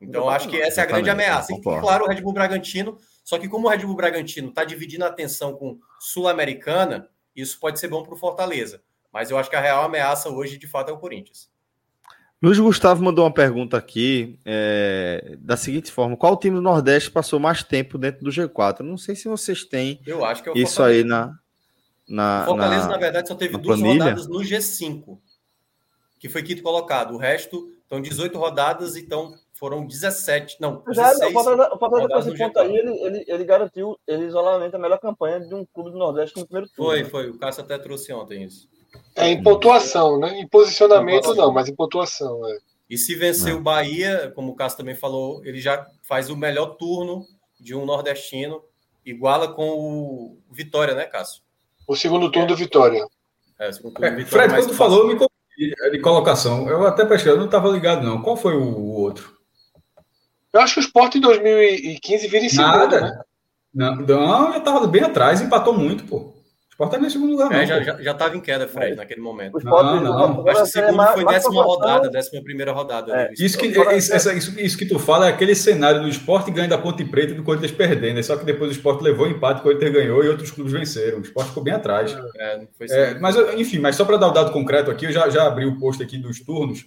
Então, 0.00 0.28
acho 0.28 0.48
que 0.48 0.60
essa 0.60 0.82
é 0.82 0.84
a 0.84 0.86
grande 0.86 1.08
ameaça. 1.08 1.54
E, 1.54 1.60
claro, 1.60 2.04
o 2.04 2.08
Red 2.08 2.20
Bull 2.20 2.34
Bragantino 2.34 2.98
só 3.24 3.38
que 3.38 3.48
como 3.48 3.66
o 3.66 3.70
Red 3.70 3.78
Bull 3.78 3.96
Bragantino 3.96 4.50
está 4.50 4.64
dividindo 4.64 5.04
a 5.04 5.08
atenção 5.08 5.54
com 5.54 5.78
Sul-Americana, 5.98 7.08
isso 7.35 7.59
pode 7.59 7.78
ser 7.78 7.89
bom 7.89 8.02
para 8.02 8.15
o 8.15 8.16
Fortaleza. 8.16 8.82
Mas 9.12 9.31
eu 9.31 9.39
acho 9.39 9.48
que 9.48 9.56
a 9.56 9.61
real 9.61 9.85
ameaça 9.85 10.28
hoje, 10.28 10.59
de 10.59 10.66
fato, 10.66 10.90
é 10.90 10.93
o 10.93 10.98
Corinthians. 10.98 11.48
Luiz 12.43 12.59
Gustavo 12.59 13.02
mandou 13.02 13.24
uma 13.24 13.32
pergunta 13.32 13.77
aqui 13.77 14.39
é, 14.44 15.36
da 15.39 15.56
seguinte 15.56 15.90
forma: 15.90 16.16
qual 16.16 16.36
time 16.36 16.56
do 16.56 16.62
Nordeste 16.62 17.11
passou 17.11 17.40
mais 17.40 17.62
tempo 17.62 17.97
dentro 17.97 18.23
do 18.23 18.31
G4? 18.31 18.81
Não 18.81 18.98
sei 18.98 19.16
se 19.16 19.28
vocês 19.28 19.65
têm 19.65 20.01
eu 20.06 20.24
acho 20.24 20.43
que 20.43 20.51
é 20.51 20.52
isso 20.59 20.82
aí 20.82 21.05
na. 21.05 21.39
na 22.06 22.43
o 22.43 22.47
Fortaleza, 22.47 22.82
na, 22.82 22.90
na 22.90 22.98
verdade, 22.98 23.28
só 23.28 23.35
teve 23.35 23.56
duas 23.56 23.81
planilha. 23.81 24.05
rodadas 24.05 24.27
no 24.28 24.40
G5, 24.40 25.19
que 26.19 26.28
foi 26.28 26.43
quinto 26.43 26.62
colocado. 26.62 27.15
O 27.15 27.16
resto 27.16 27.73
estão 27.82 28.01
18 28.01 28.36
rodadas 28.36 28.94
e 28.97 29.01
estão 29.01 29.39
foram 29.55 29.86
17, 29.86 30.56
não, 30.60 30.82
Já, 30.93 31.12
16 31.12 31.31
o 31.31 31.32
Fortaleza, 31.32 31.74
o 31.74 31.78
Fortaleza 31.78 32.09
com 32.09 32.18
esse 32.18 32.39
ponto 32.39 32.59
aí, 32.59 32.76
ele, 32.76 32.93
ele, 33.01 33.24
ele 33.26 33.44
garantiu 33.44 33.98
ele 34.06 34.26
isoladamente 34.26 34.74
a 34.74 34.78
melhor 34.78 34.98
campanha 34.98 35.40
de 35.40 35.55
um 35.55 35.64
clube 35.64 35.90
do 35.90 35.98
Nordeste 35.98 36.39
no 36.39 36.44
primeiro 36.44 36.68
turno. 36.68 36.90
Foi, 36.90 37.05
foi. 37.05 37.31
O 37.31 37.39
Cássio 37.39 37.62
até 37.62 37.78
trouxe 37.78 38.12
ontem 38.12 38.44
isso. 38.44 38.68
É 39.14 39.28
em 39.28 39.43
pontuação, 39.43 40.18
né? 40.18 40.40
Em 40.40 40.47
posicionamento 40.47 41.35
não, 41.35 41.52
mas 41.52 41.68
em 41.68 41.74
pontuação. 41.74 42.47
É. 42.48 42.59
E 42.89 42.98
se 42.98 43.14
vencer 43.14 43.52
Não. 43.52 43.60
o 43.60 43.62
Bahia, 43.62 44.32
como 44.35 44.52
o 44.52 44.55
Cássio 44.55 44.78
também 44.78 44.94
falou, 44.94 45.44
ele 45.44 45.60
já 45.60 45.86
faz 46.02 46.31
o 46.31 46.36
melhor 46.36 46.76
turno 46.76 47.24
de 47.59 47.74
um 47.74 47.86
nordestino, 47.86 48.62
iguala 49.05 49.48
com 49.48 49.68
o 49.70 50.39
Vitória, 50.51 50.94
né, 50.94 51.05
Cássio? 51.05 51.43
O 51.86 51.97
segundo 51.97 52.31
turno 52.31 52.48
do 52.48 52.56
Vitória. 52.56 53.06
É, 53.59 53.68
o 53.68 53.72
segundo 53.72 53.94
turno 53.94 54.10
do 54.10 54.14
É, 54.14 54.24
Vitória 54.24 54.48
Fred, 54.48 54.62
quando 54.62 54.70
tu 54.70 54.76
falou, 54.76 55.06
me 55.06 55.14
confundi 55.14 55.90
de 55.93 56.01
colocação. 56.01 56.68
Eu 56.68 56.86
até 56.86 57.05
pesquei, 57.05 57.32
eu 57.32 57.36
não 57.36 57.47
estava 57.47 57.68
ligado, 57.68 58.05
não. 58.05 58.20
Qual 58.20 58.36
foi 58.36 58.55
o 58.56 58.93
outro? 58.93 59.34
Eu 60.55 60.60
acho 60.60 60.74
que 60.74 60.81
o 60.81 60.82
Sport 60.82 61.16
em 61.16 61.20
2015 61.20 62.28
vira 62.28 62.44
em 62.44 62.48
segundo, 62.48 62.68
né? 62.70 63.01
Nada. 63.01 63.24
Não, 63.74 63.97
não, 63.97 64.52
eu 64.52 64.59
estava 64.59 64.86
bem 64.86 65.02
atrás, 65.02 65.40
empatou 65.40 65.74
muito, 65.76 66.05
pô. 66.05 66.18
O 66.18 66.35
Sport 66.74 66.90
tá 66.93 66.98
em 66.98 67.10
segundo 67.10 67.32
lugar, 67.32 67.51
não. 67.51 67.56
É, 67.56 67.66
já, 67.66 67.78
pô. 67.78 67.85
já, 67.85 68.02
já 68.02 68.14
tava 68.14 68.36
em 68.36 68.40
queda, 68.40 68.66
Fred, 68.68 68.97
naquele 68.97 69.20
momento. 69.20 69.55
O 69.55 69.59
Sport, 69.59 69.85
Não, 69.85 70.01
não. 70.01 70.22
agora 70.24 70.52
Acho 70.52 70.62
que 70.62 70.68
o 70.68 70.72
segundo 70.72 70.97
mais- 70.97 71.12
foi 71.12 71.24
décima 71.24 71.62
rodada, 71.62 72.09
décima 72.10 72.43
primeira 72.43 72.72
rodada. 72.72 73.12
É. 73.12 73.16
né? 73.28 73.31
Isso 73.39 73.59
que, 73.59 73.72
Fora- 73.74 73.97
esse- 73.97 74.12
essa- 74.12 74.32
isso, 74.32 74.59
isso 74.60 74.76
que 74.78 74.86
tu 74.86 74.98
fala 74.98 75.26
é 75.26 75.31
aquele 75.31 75.55
cenário 75.56 76.02
do 76.02 76.09
esporte 76.09 76.51
ganhando 76.52 76.70
da 76.70 76.78
Ponte 76.78 77.05
Preta 77.05 77.32
e 77.32 77.36
do 77.36 77.43
Corinthians 77.44 77.72
perdendo. 77.72 78.18
É 78.20 78.22
só 78.22 78.36
que 78.36 78.44
depois 78.44 78.70
o 78.70 78.72
esporte 78.72 79.02
levou 79.02 79.26
empate, 79.28 79.60
o 79.60 79.62
Corinthians 79.64 79.93
ganhou 79.93 80.24
e 80.24 80.28
outros 80.28 80.51
clubes 80.52 80.72
venceram. 80.72 81.18
O 81.18 81.22
esporte 81.22 81.48
ficou 81.48 81.62
bem 81.64 81.74
atrás. 81.74 82.12
É, 82.39 82.59
não 82.59 82.68
foi 82.78 82.86
É, 82.90 83.18
mas, 83.20 83.36
enfim, 83.59 83.78
mas 83.81 83.94
só 83.97 84.05
para 84.05 84.16
dar 84.16 84.28
o 84.28 84.32
dado 84.32 84.52
concreto 84.52 84.90
aqui, 84.90 85.06
eu 85.06 85.12
já, 85.12 85.28
já 85.31 85.47
abri 85.47 85.66
o 85.66 85.78
post 85.78 86.01
aqui 86.02 86.16
dos 86.18 86.40
turnos. 86.40 86.85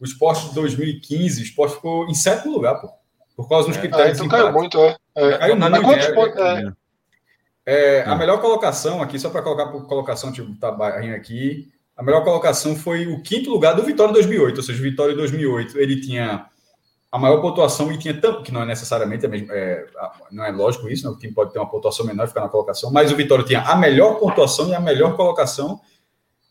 O 0.00 0.04
esporte 0.04 0.48
de 0.48 0.54
2015, 0.56 1.40
o 1.40 1.44
esporte 1.44 1.74
ficou 1.76 2.06
em 2.08 2.14
sétimo 2.14 2.52
lugar, 2.54 2.80
pô. 2.80 2.88
Por 3.42 3.48
causa 3.48 3.68
dos 3.68 3.76
É. 3.76 3.80
Ah, 3.80 3.82
critérios 3.82 4.16
então 4.20 4.26
de 4.28 4.30
caiu 4.30 4.52
muito, 4.52 4.78
é. 4.78 4.96
é. 5.16 5.38
Caiu 5.38 5.56
Mas 5.56 5.70
muito, 5.70 5.84
quantos 5.84 6.06
é, 6.06 6.12
pontos- 6.12 6.38
é, 6.40 6.72
é. 7.66 7.98
é, 7.98 8.04
a 8.04 8.14
melhor 8.14 8.40
colocação 8.40 9.02
aqui, 9.02 9.18
só 9.18 9.30
para 9.30 9.42
colocar 9.42 9.66
por 9.66 9.86
colocação, 9.86 10.32
a 10.62 10.70
barrinha 10.70 11.16
aqui. 11.16 11.70
A 11.96 12.02
melhor 12.02 12.24
colocação 12.24 12.74
foi 12.74 13.06
o 13.06 13.22
quinto 13.22 13.50
lugar 13.50 13.74
do 13.74 13.82
Vitória 13.82 14.12
2008, 14.14 14.56
ou 14.56 14.62
seja, 14.62 14.78
o 14.78 14.82
Vitória 14.82 15.14
2008 15.14 15.78
ele 15.78 16.00
tinha 16.00 16.46
a 17.12 17.18
maior 17.18 17.42
pontuação 17.42 17.92
e 17.92 17.98
tinha 17.98 18.18
tanto, 18.18 18.42
que 18.42 18.50
não 18.50 18.62
é 18.62 18.64
necessariamente 18.64 19.26
é, 19.26 19.86
não 20.30 20.42
é 20.44 20.50
lógico 20.50 20.88
isso, 20.88 21.04
né? 21.06 21.14
o 21.14 21.18
time 21.18 21.34
pode 21.34 21.52
ter 21.52 21.58
uma 21.58 21.68
pontuação 21.68 22.06
menor 22.06 22.24
e 22.24 22.28
ficar 22.28 22.40
na 22.40 22.48
colocação, 22.48 22.90
mas 22.90 23.12
o 23.12 23.16
Vitória 23.16 23.44
tinha 23.44 23.60
a 23.60 23.76
melhor 23.76 24.14
pontuação 24.18 24.70
e 24.70 24.74
a 24.74 24.80
melhor 24.80 25.14
colocação, 25.14 25.78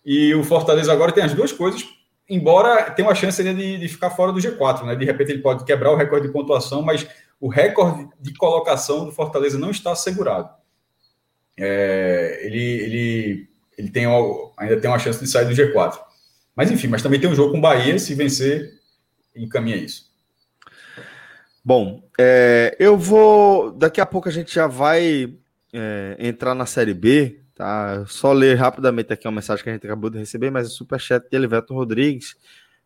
e 0.05 0.35
o 0.35 0.43
Fortaleza 0.43 0.93
agora 0.93 1.11
tem 1.11 1.23
as 1.23 1.33
duas 1.33 1.51
coisas, 1.51 1.83
embora 2.31 2.89
tenha 2.91 3.07
uma 3.07 3.13
chance 3.13 3.41
ainda 3.41 3.53
de, 3.53 3.77
de 3.77 3.87
ficar 3.89 4.09
fora 4.11 4.31
do 4.31 4.39
G4, 4.39 4.85
né? 4.85 4.95
De 4.95 5.03
repente 5.03 5.31
ele 5.31 5.41
pode 5.41 5.65
quebrar 5.65 5.91
o 5.91 5.97
recorde 5.97 6.27
de 6.27 6.33
pontuação, 6.33 6.81
mas 6.81 7.05
o 7.39 7.49
recorde 7.49 8.07
de 8.19 8.33
colocação 8.33 9.03
do 9.03 9.11
Fortaleza 9.11 9.59
não 9.59 9.69
está 9.69 9.91
assegurado. 9.91 10.49
É, 11.59 12.39
ele, 12.43 12.59
ele, 12.59 13.49
ele 13.77 13.89
tem, 13.89 14.05
ainda 14.57 14.79
tem 14.79 14.89
uma 14.89 14.99
chance 14.99 15.19
de 15.19 15.29
sair 15.29 15.45
do 15.45 15.53
G4. 15.53 15.99
Mas 16.55 16.71
enfim, 16.71 16.87
mas 16.87 17.03
também 17.03 17.19
tem 17.19 17.29
um 17.29 17.35
jogo 17.35 17.51
com 17.51 17.57
o 17.57 17.61
Bahia, 17.61 17.99
se 17.99 18.15
vencer, 18.15 18.79
encaminha 19.35 19.75
isso. 19.75 20.09
Bom, 21.63 22.01
é, 22.17 22.75
eu 22.79 22.97
vou. 22.97 23.71
Daqui 23.71 23.99
a 23.99 24.05
pouco 24.05 24.29
a 24.29 24.31
gente 24.31 24.53
já 24.53 24.67
vai 24.67 25.33
é, 25.73 26.15
entrar 26.19 26.55
na 26.55 26.65
Série 26.65 26.93
B, 26.93 27.40
tá? 27.55 28.03
Só 28.07 28.31
ler 28.31 28.55
rapidamente 28.55 29.11
aqui 29.13 29.27
uma 29.27 29.33
mensagem 29.35 29.63
que 29.63 29.69
a 29.69 29.73
gente 29.73 29.85
acabou 29.85 30.09
de 30.09 30.17
receber, 30.19 30.49
mas 30.51 30.67
o 30.67 30.71
superchat 30.71 31.29
de 31.29 31.35
Eliveto 31.35 31.73
Rodrigues, 31.73 32.35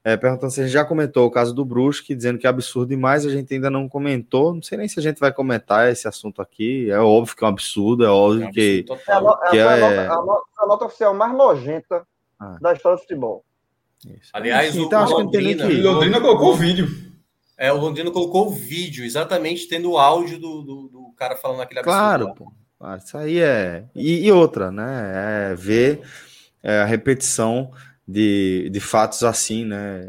é, 0.04 0.16
perguntando 0.16 0.52
se 0.52 0.62
a 0.62 0.64
gente 0.64 0.74
já 0.74 0.86
comentou 0.86 1.26
o 1.26 1.32
caso 1.32 1.54
do 1.54 1.66
Brusque, 1.66 2.14
dizendo 2.14 2.38
que 2.38 2.46
é 2.46 2.50
absurdo 2.50 2.90
demais, 2.90 3.26
a 3.26 3.30
gente 3.30 3.54
ainda 3.54 3.70
não 3.72 3.90
comentou. 3.90 4.54
Não 4.54 4.62
sei 4.62 4.78
nem 4.78 4.88
se 4.88 5.00
a 5.00 5.04
gente 5.04 5.20
vai 5.20 5.34
comentar 5.34 5.90
esse 5.92 6.08
assunto 6.08 6.42
aqui. 6.42 6.90
É 6.92 7.00
óbvio 7.00 7.36
que 7.36 7.44
é 7.44 7.48
um 7.48 7.50
absurdo, 7.50 8.04
é 8.04 8.08
É 8.08 8.12
um 8.12 8.14
óbvio 8.14 8.52
que. 8.52 8.86
absurdo 8.88 9.02
É 9.10 9.14
a, 9.14 9.20
total. 9.20 9.24
no- 9.24 9.42
Que 9.50 9.50
foi 9.50 9.60
a 9.62 9.78
é- 9.78 9.80
nota, 9.80 10.02
a 10.14 10.16
nota- 10.26 10.44
a 10.60 10.68
nota 10.68 10.86
oficial 10.86 11.14
mais 11.16 11.34
nojenta 11.36 12.06
Ah. 12.40 12.58
da 12.62 12.74
história 12.74 12.98
do 12.98 13.02
futebol. 13.02 13.44
Isso. 14.06 14.30
Aliás, 14.34 14.76
o, 14.78 14.82
então 14.84 15.00
o 15.00 15.04
acho 15.04 15.16
que 15.16 15.24
não 15.24 15.32
tem 15.32 15.42
nem 15.42 15.54
Londrina, 15.56 15.70
que- 15.72 15.80
E 15.80 15.82
Londrina 15.82 16.22
colocou 16.22 16.52
o 16.54 16.56
vídeo. 16.56 16.88
é, 17.58 17.72
o 17.74 17.78
Londrina 17.78 18.12
colocou 18.12 18.48
o 18.48 18.52
vídeo, 18.52 19.04
exatamente 19.04 19.68
tendo 19.68 19.90
o 19.92 19.98
áudio 19.98 20.38
do, 20.38 20.62
do, 20.62 20.88
do 20.90 21.14
cara 21.18 21.36
falando 21.36 21.62
aquele 21.62 21.80
absurdo. 21.80 21.98
Claro, 21.98 22.36
pô. 22.36 22.52
Ah, 22.80 22.98
Isso 22.98 23.18
aí 23.18 23.40
é. 23.40 23.86
E, 23.96 24.26
e 24.28 24.32
outra, 24.32 24.72
né? 24.72 25.52
É 25.52 25.56
ver 25.56 26.02
é, 26.64 26.80
a 26.82 26.86
repetição 26.86 27.72
de, 28.08 28.70
de 28.72 28.80
fatos 28.80 29.24
assim, 29.24 29.66
né? 29.66 30.02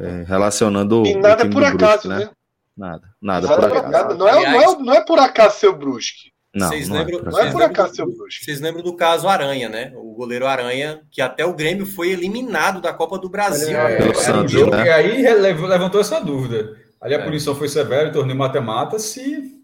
É, 0.00 0.24
relacionando. 0.26 1.04
E 1.06 1.14
o 1.16 1.20
nada 1.20 1.42
é 1.44 1.48
por 1.48 1.60
do 1.62 1.66
acaso, 1.66 2.08
Brusque, 2.08 2.24
né? 2.26 2.30
Nada, 2.76 3.02
nada 3.20 3.46
por 3.48 3.64
acaso. 3.64 3.88
nada- 3.90 4.14
não, 4.14 4.28
é, 4.28 4.34
não, 4.50 4.60
é, 4.62 4.78
não 4.78 4.92
é 4.94 5.00
por 5.04 5.18
acaso 5.18 5.58
seu 5.58 5.76
Brusque. 5.76 6.30
Não, 6.54 6.68
Vocês 6.68 6.86
não 6.88 6.96
é 6.96 6.98
lembram- 7.00 7.20
por 7.20 7.32
Não 7.32 7.38
é 7.38 7.42
acaso. 7.42 7.56
por 7.56 7.62
acaso 7.64 7.94
seu 7.96 8.06
Brusque. 8.06 8.44
Vocês 8.44 8.60
lembram 8.60 8.82
do 8.82 8.94
caso 8.94 9.26
Aranha, 9.26 9.68
né? 9.70 9.90
O 9.96 10.12
goleiro 10.14 10.46
Aranha, 10.46 11.00
que 11.10 11.22
até 11.22 11.46
o 11.46 11.54
Grêmio 11.54 11.86
foi 11.86 12.10
eliminado 12.10 12.80
da 12.80 12.92
Copa 12.92 13.18
do 13.18 13.28
Brasil. 13.30 13.74
É, 13.76 13.96
Pelo 13.96 14.14
Santos, 14.14 14.52
né? 14.52 14.84
E 14.86 14.88
aí 14.90 15.34
levantou 15.34 16.00
essa 16.00 16.20
dúvida. 16.20 16.76
Ali 17.00 17.14
a 17.14 17.18
É. 17.18 17.24
punição 17.24 17.54
foi 17.54 17.68
severa, 17.68 18.12
torneio 18.12 18.38
mata-mata, 18.38 18.98
se 18.98 19.60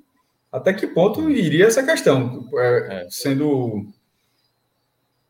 até 0.51 0.73
que 0.73 0.87
ponto 0.87 1.29
iria 1.31 1.67
essa 1.67 1.83
questão? 1.83 2.49
É, 2.57 3.03
É. 3.05 3.07
Sendo 3.11 3.87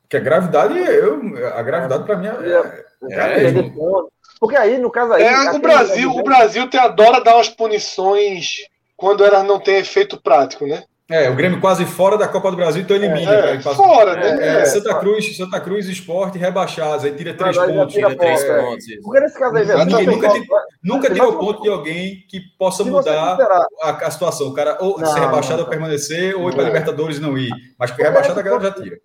que 0.09 0.17
a 0.17 0.21
gravidade, 0.21 0.79
eu, 0.79 1.21
a 1.55 1.63
gravidade 1.63 2.05
para 2.05 2.17
mim 2.17 2.29
é, 2.29 2.31
é, 2.31 3.15
É, 3.15 3.41
mesmo. 3.41 3.63
Perder 3.63 3.75
ponto. 3.75 4.13
Porque 4.41 4.57
aí, 4.57 4.79
no 4.79 4.91
caso 4.91 5.13
aí. 5.13 5.23
É, 5.23 5.51
o 5.51 5.59
Brasil, 5.59 6.11
o 6.11 6.23
Brasil 6.23 6.71
tem, 6.71 6.81
adora 6.81 7.23
dar 7.23 7.35
umas 7.35 7.49
punições 7.49 8.59
quando 8.97 9.25
elas 9.25 9.45
não 9.45 9.61
têm 9.61 9.77
efeito 9.77 10.21
prático, 10.21 10.67
né? 10.67 10.85
É, 11.11 11.31
o 11.31 11.35
Grêmio 11.35 11.59
quase 11.59 11.87
fora 11.87 12.19
da 12.19 12.29
Copa 12.29 12.51
do 12.51 12.57
Brasil, 12.59 12.83
então 12.83 12.95
elimina. 12.95 13.33
É, 13.35 13.55
e 13.55 13.63
passa- 13.63 13.77
fora, 13.77 14.15
né? 14.15 14.45
É, 14.45 14.61
É. 14.61 14.65
Santa 14.67 14.95
Cruz, 14.97 15.37
Santa 15.39 15.59
Cruz 15.59 15.87
Esporte 15.89 16.37
rebaixados, 16.37 17.03
aí 17.03 17.13
tira 17.17 17.33
três 17.33 17.57
Mas 17.57 17.73
pontos. 17.73 17.95
tira 17.95 18.15
três 18.15 18.43
É, 18.45 18.61
pontos. 18.63 18.85
Porque 19.03 19.21
nesse 19.21 19.39
caso 19.39 19.57
aí, 19.57 19.65
velho, 19.65 19.81
Exatamente. 19.81 20.05
você 20.05 20.17
Nunca 20.17 20.33
tem- 20.33 20.47
Nunca 20.85 21.11
tirou 21.11 21.33
você- 21.33 21.39
ponto 21.39 21.63
de 21.63 21.69
alguém 21.71 22.27
que 22.29 22.41
possa 22.59 22.85
mudar 22.85 23.39
a, 23.83 23.91
a 24.07 24.11
situação. 24.11 24.49
O 24.49 24.55
cara 24.55 24.77
ou 24.83 24.99
Não, 25.01 25.07
ser 25.07 25.21
rebaixado 25.21 25.57
não, 25.57 25.65
ou 25.65 25.71
permanecer, 25.71 26.37
ou 26.37 26.51
ir 26.51 26.55
para. 26.55 26.65
Libertadores 26.65 27.17
e 27.17 27.21
não 27.23 27.39
ir. 27.39 27.51
Mas 27.79 27.91
que 27.91 28.03
rebaixado 28.03 28.39
a 28.39 28.43
galera 28.43 28.65
já 28.65 28.73
tira. 28.73 28.99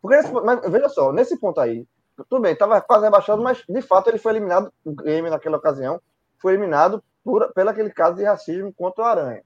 Porque 0.00 0.16
nesse, 0.16 0.32
mas 0.32 0.60
veja 0.70 0.88
só, 0.88 1.12
nesse 1.12 1.38
ponto 1.38 1.60
aí, 1.60 1.84
tudo 2.30 2.40
bem, 2.40 2.52
estava 2.54 2.80
quase 2.80 3.04
rebaixado, 3.04 3.42
mas 3.42 3.62
de 3.68 3.82
fato 3.82 4.08
ele 4.08 4.18
foi 4.18 4.32
eliminado, 4.32 4.72
o 4.82 4.92
Grêmio 4.92 5.30
naquela 5.30 5.58
ocasião, 5.58 6.00
foi 6.40 6.52
eliminado 6.54 7.02
por, 7.22 7.52
pelo 7.52 7.68
aquele 7.68 7.90
caso 7.90 8.16
de 8.16 8.24
racismo 8.24 8.72
contra 8.74 9.04
o 9.04 9.06
Aranha. 9.06 9.42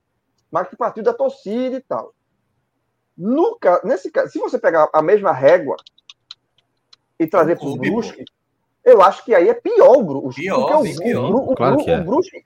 Mas 0.50 0.68
que 0.68 0.76
partiu 0.76 1.02
da 1.02 1.12
torcida 1.12 1.76
e 1.76 1.80
tal. 1.80 2.14
No, 3.16 3.56
ca- 3.58 3.80
nesse 3.84 4.10
caso, 4.10 4.30
se 4.30 4.38
você 4.38 4.58
pegar 4.58 4.88
a 4.92 5.02
mesma 5.02 5.32
régua 5.32 5.76
e 7.18 7.26
trazer 7.26 7.56
para 7.58 7.66
o 7.66 7.76
Brusque, 7.76 8.24
eu 8.90 9.02
acho 9.02 9.24
que 9.24 9.34
aí 9.34 9.48
é 9.48 9.54
pior 9.54 9.96
o 9.98 10.02
Brusque. 10.02 10.42
Pior, 10.42 10.72
porque 10.78 10.90
o, 10.92 10.96
pior. 10.98 11.30
o, 11.34 11.52
o, 11.52 11.54
Claro 11.54 11.76
que 11.78 11.90
é. 11.90 11.98
o 11.98 12.04
Brusque, 12.04 12.42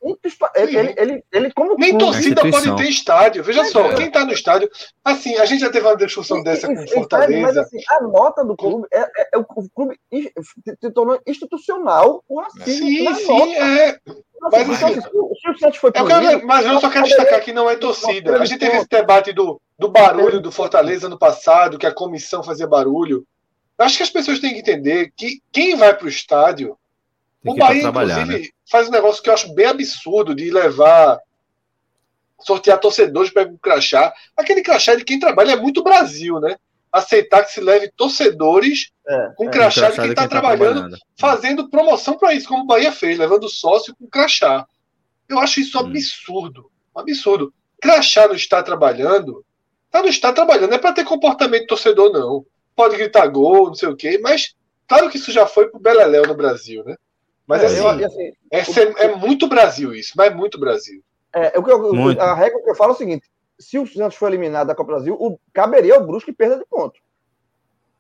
ele, 0.57 0.77
ele, 0.79 0.95
ele, 0.97 1.25
ele 1.33 1.53
como 1.53 1.75
Nem 1.77 1.91
clube, 1.91 2.05
torcida 2.05 2.41
pode 2.51 2.77
ter 2.77 2.89
estádio. 2.89 3.43
Veja 3.45 3.65
só, 3.65 3.87
É. 3.91 3.95
quem 3.95 4.11
tá 4.11 4.25
no 4.25 4.33
estádio. 4.33 4.69
Assim, 5.05 5.37
a 5.37 5.45
gente 5.45 5.61
já 5.61 5.71
teve 5.71 5.87
uma 5.87 5.97
discussão 5.97 6.43
dessa 6.43 6.67
com 6.67 6.73
o 6.75 6.77
Mas 6.77 6.91
Fortaleza. 6.91 7.61
assim, 7.63 7.79
a 7.91 8.03
nota 8.03 8.45
do 8.45 8.57
clube 8.57 8.87
é, 8.93 9.01
é- 9.01 9.29
é 9.35 9.39
o 9.39 9.45
clube 9.45 9.99
se- 10.13 10.91
tornou 10.93 11.21
institucional 11.27 12.23
o 12.29 12.41
racismo 12.41 12.65
Sim, 12.89 13.15
sim, 13.15 13.29
nota. 13.29 13.51
é. 13.53 13.99
Mas, 14.41 14.67
mas- 14.67 14.83
então, 14.83 14.89
se 15.03 15.09
o 15.15 15.35
se 15.37 15.51
o 15.51 15.59
Santos 15.59 15.79
foi 15.79 15.91
Eu 15.95 16.05
quero, 16.07 16.47
mas 16.47 16.67
eu 16.67 16.81
só 16.81 16.91
quero 16.91 17.05
destacar 17.07 17.41
que 17.41 17.53
não 17.53 17.71
é 17.71 17.77
torcida. 17.77 18.37
A 18.41 18.45
gente 18.45 18.59
teve 18.59 18.77
esse 18.77 18.89
debate 18.89 19.33
do, 19.33 19.61
do 19.79 19.89
barulho 19.89 20.41
do 20.41 20.51
Fortaleza 20.51 21.09
no 21.09 21.19
passado, 21.19 21.79
que 21.79 21.87
a 21.87 21.95
comissão 21.95 22.43
fazia 22.43 22.67
barulho. 22.67 23.25
Eu 23.79 23.85
acho 23.85 23.97
que 23.97 24.03
as 24.03 24.11
pessoas 24.11 24.39
têm 24.39 24.53
que 24.55 24.61
entender 24.61 25.13
que 25.17 25.43
quem 25.51 25.77
vai 25.77 25.95
para 25.97 26.07
o 26.07 26.09
estádio. 26.11 26.79
Tem 27.43 27.53
o 27.53 27.57
Bahia, 27.57 27.83
trabalhar, 27.83 28.17
né? 28.19 28.23
inclusive, 28.23 28.55
faz 28.71 28.89
um 28.89 28.93
negócio 28.93 29.23
que 29.23 29.29
eu 29.29 29.35
acho 29.35 29.53
bem 29.55 29.67
absurdo 29.67 30.35
de 30.35 30.51
levar. 30.51 31.19
sortear 32.41 32.79
torcedores 32.79 33.31
para 33.31 33.49
um 33.49 33.57
crachá. 33.57 34.13
Aquele 34.37 34.63
crachá 34.63 34.95
de 34.97 35.05
quem 35.05 35.19
trabalha 35.19 35.53
é 35.53 35.57
muito 35.57 35.83
Brasil, 35.83 36.41
né? 36.41 36.57
Aceitar 36.91 37.45
que 37.45 37.53
se 37.53 37.61
leve 37.61 37.91
torcedores 37.97 38.91
É, 39.07 39.29
com 39.37 39.47
é. 39.49 39.51
crachá 39.51 39.91
de 39.91 39.97
quem 39.97 40.11
está 40.11 40.23
tá 40.23 40.29
trabalhando 40.29 40.73
trabalhando. 40.75 40.99
fazendo 41.19 41.71
promoção 41.71 42.17
para 42.19 42.35
isso, 42.35 42.49
como 42.49 42.65
o 42.65 42.67
Bahia 42.67 42.93
fez, 42.93 43.17
levando 43.19 43.49
sócio 43.49 43.95
com 43.97 44.07
crachá. 44.09 44.67
Eu 45.29 45.39
acho 45.39 45.61
isso 45.61 45.79
um 45.79 45.83
Hum. 45.83 45.87
absurdo. 45.87 46.71
Um 46.95 47.01
absurdo. 47.01 47.55
Crachá 47.81 48.27
não 48.29 48.35
está 48.35 48.63
trabalhando. 48.63 49.45
Tá 49.91 50.03
não 50.03 50.09
está 50.09 50.33
trabalhando. 50.33 50.71
Não 50.71 50.77
é 50.77 50.81
para 50.81 50.93
ter 50.93 51.05
comportamento 51.05 51.67
torcedor, 51.67 52.13
não. 52.13 52.45
Pode 52.75 52.97
gritar 52.97 53.27
gol, 53.29 53.67
não 53.69 53.75
sei 53.75 53.89
o 53.89 53.97
quê, 53.97 54.19
mas 54.23 54.55
claro 54.89 55.11
que 55.11 55.17
isso 55.17 55.31
já 55.31 55.47
foi 55.47 55.69
pro 55.69 55.81
Beleléu 55.81 56.27
no 56.27 56.35
Brasil, 56.35 56.83
né? 56.85 56.97
Mas 57.47 57.63
É, 57.63 57.67
assim, 57.67 57.77
eu- 57.77 58.07
assim, 58.07 58.33
é, 58.51 58.65
ser- 58.65 58.95
é 58.99 59.15
muito 59.15 59.47
Brasil 59.47 59.95
isso, 59.95 60.13
mas 60.17 60.31
é 60.31 60.35
muito 60.35 60.59
Brasil. 60.59 61.03
é, 61.35 61.59
o 61.59 61.63
que 61.63 61.71
eu- 61.71 61.95
Muito. 61.95 62.21
a 62.21 62.35
regra 62.35 62.63
que 62.63 62.71
eu 62.71 62.75
falo 62.75 62.93
é 62.93 62.95
o 62.95 62.99
seguinte: 62.99 63.29
se 63.59 63.79
o 63.79 63.87
Santos 63.87 64.17
for 64.17 64.29
eliminado 64.29 64.67
da 64.69 64.75
Copa 64.75 64.93
do 64.93 64.97
Brasil, 64.97 65.15
o, 65.19 65.39
caberia 65.53 65.95
ao 65.95 66.07
Brusque 66.07 66.33
perda 66.33 66.59
de 66.59 66.65
ponto. 66.67 67.01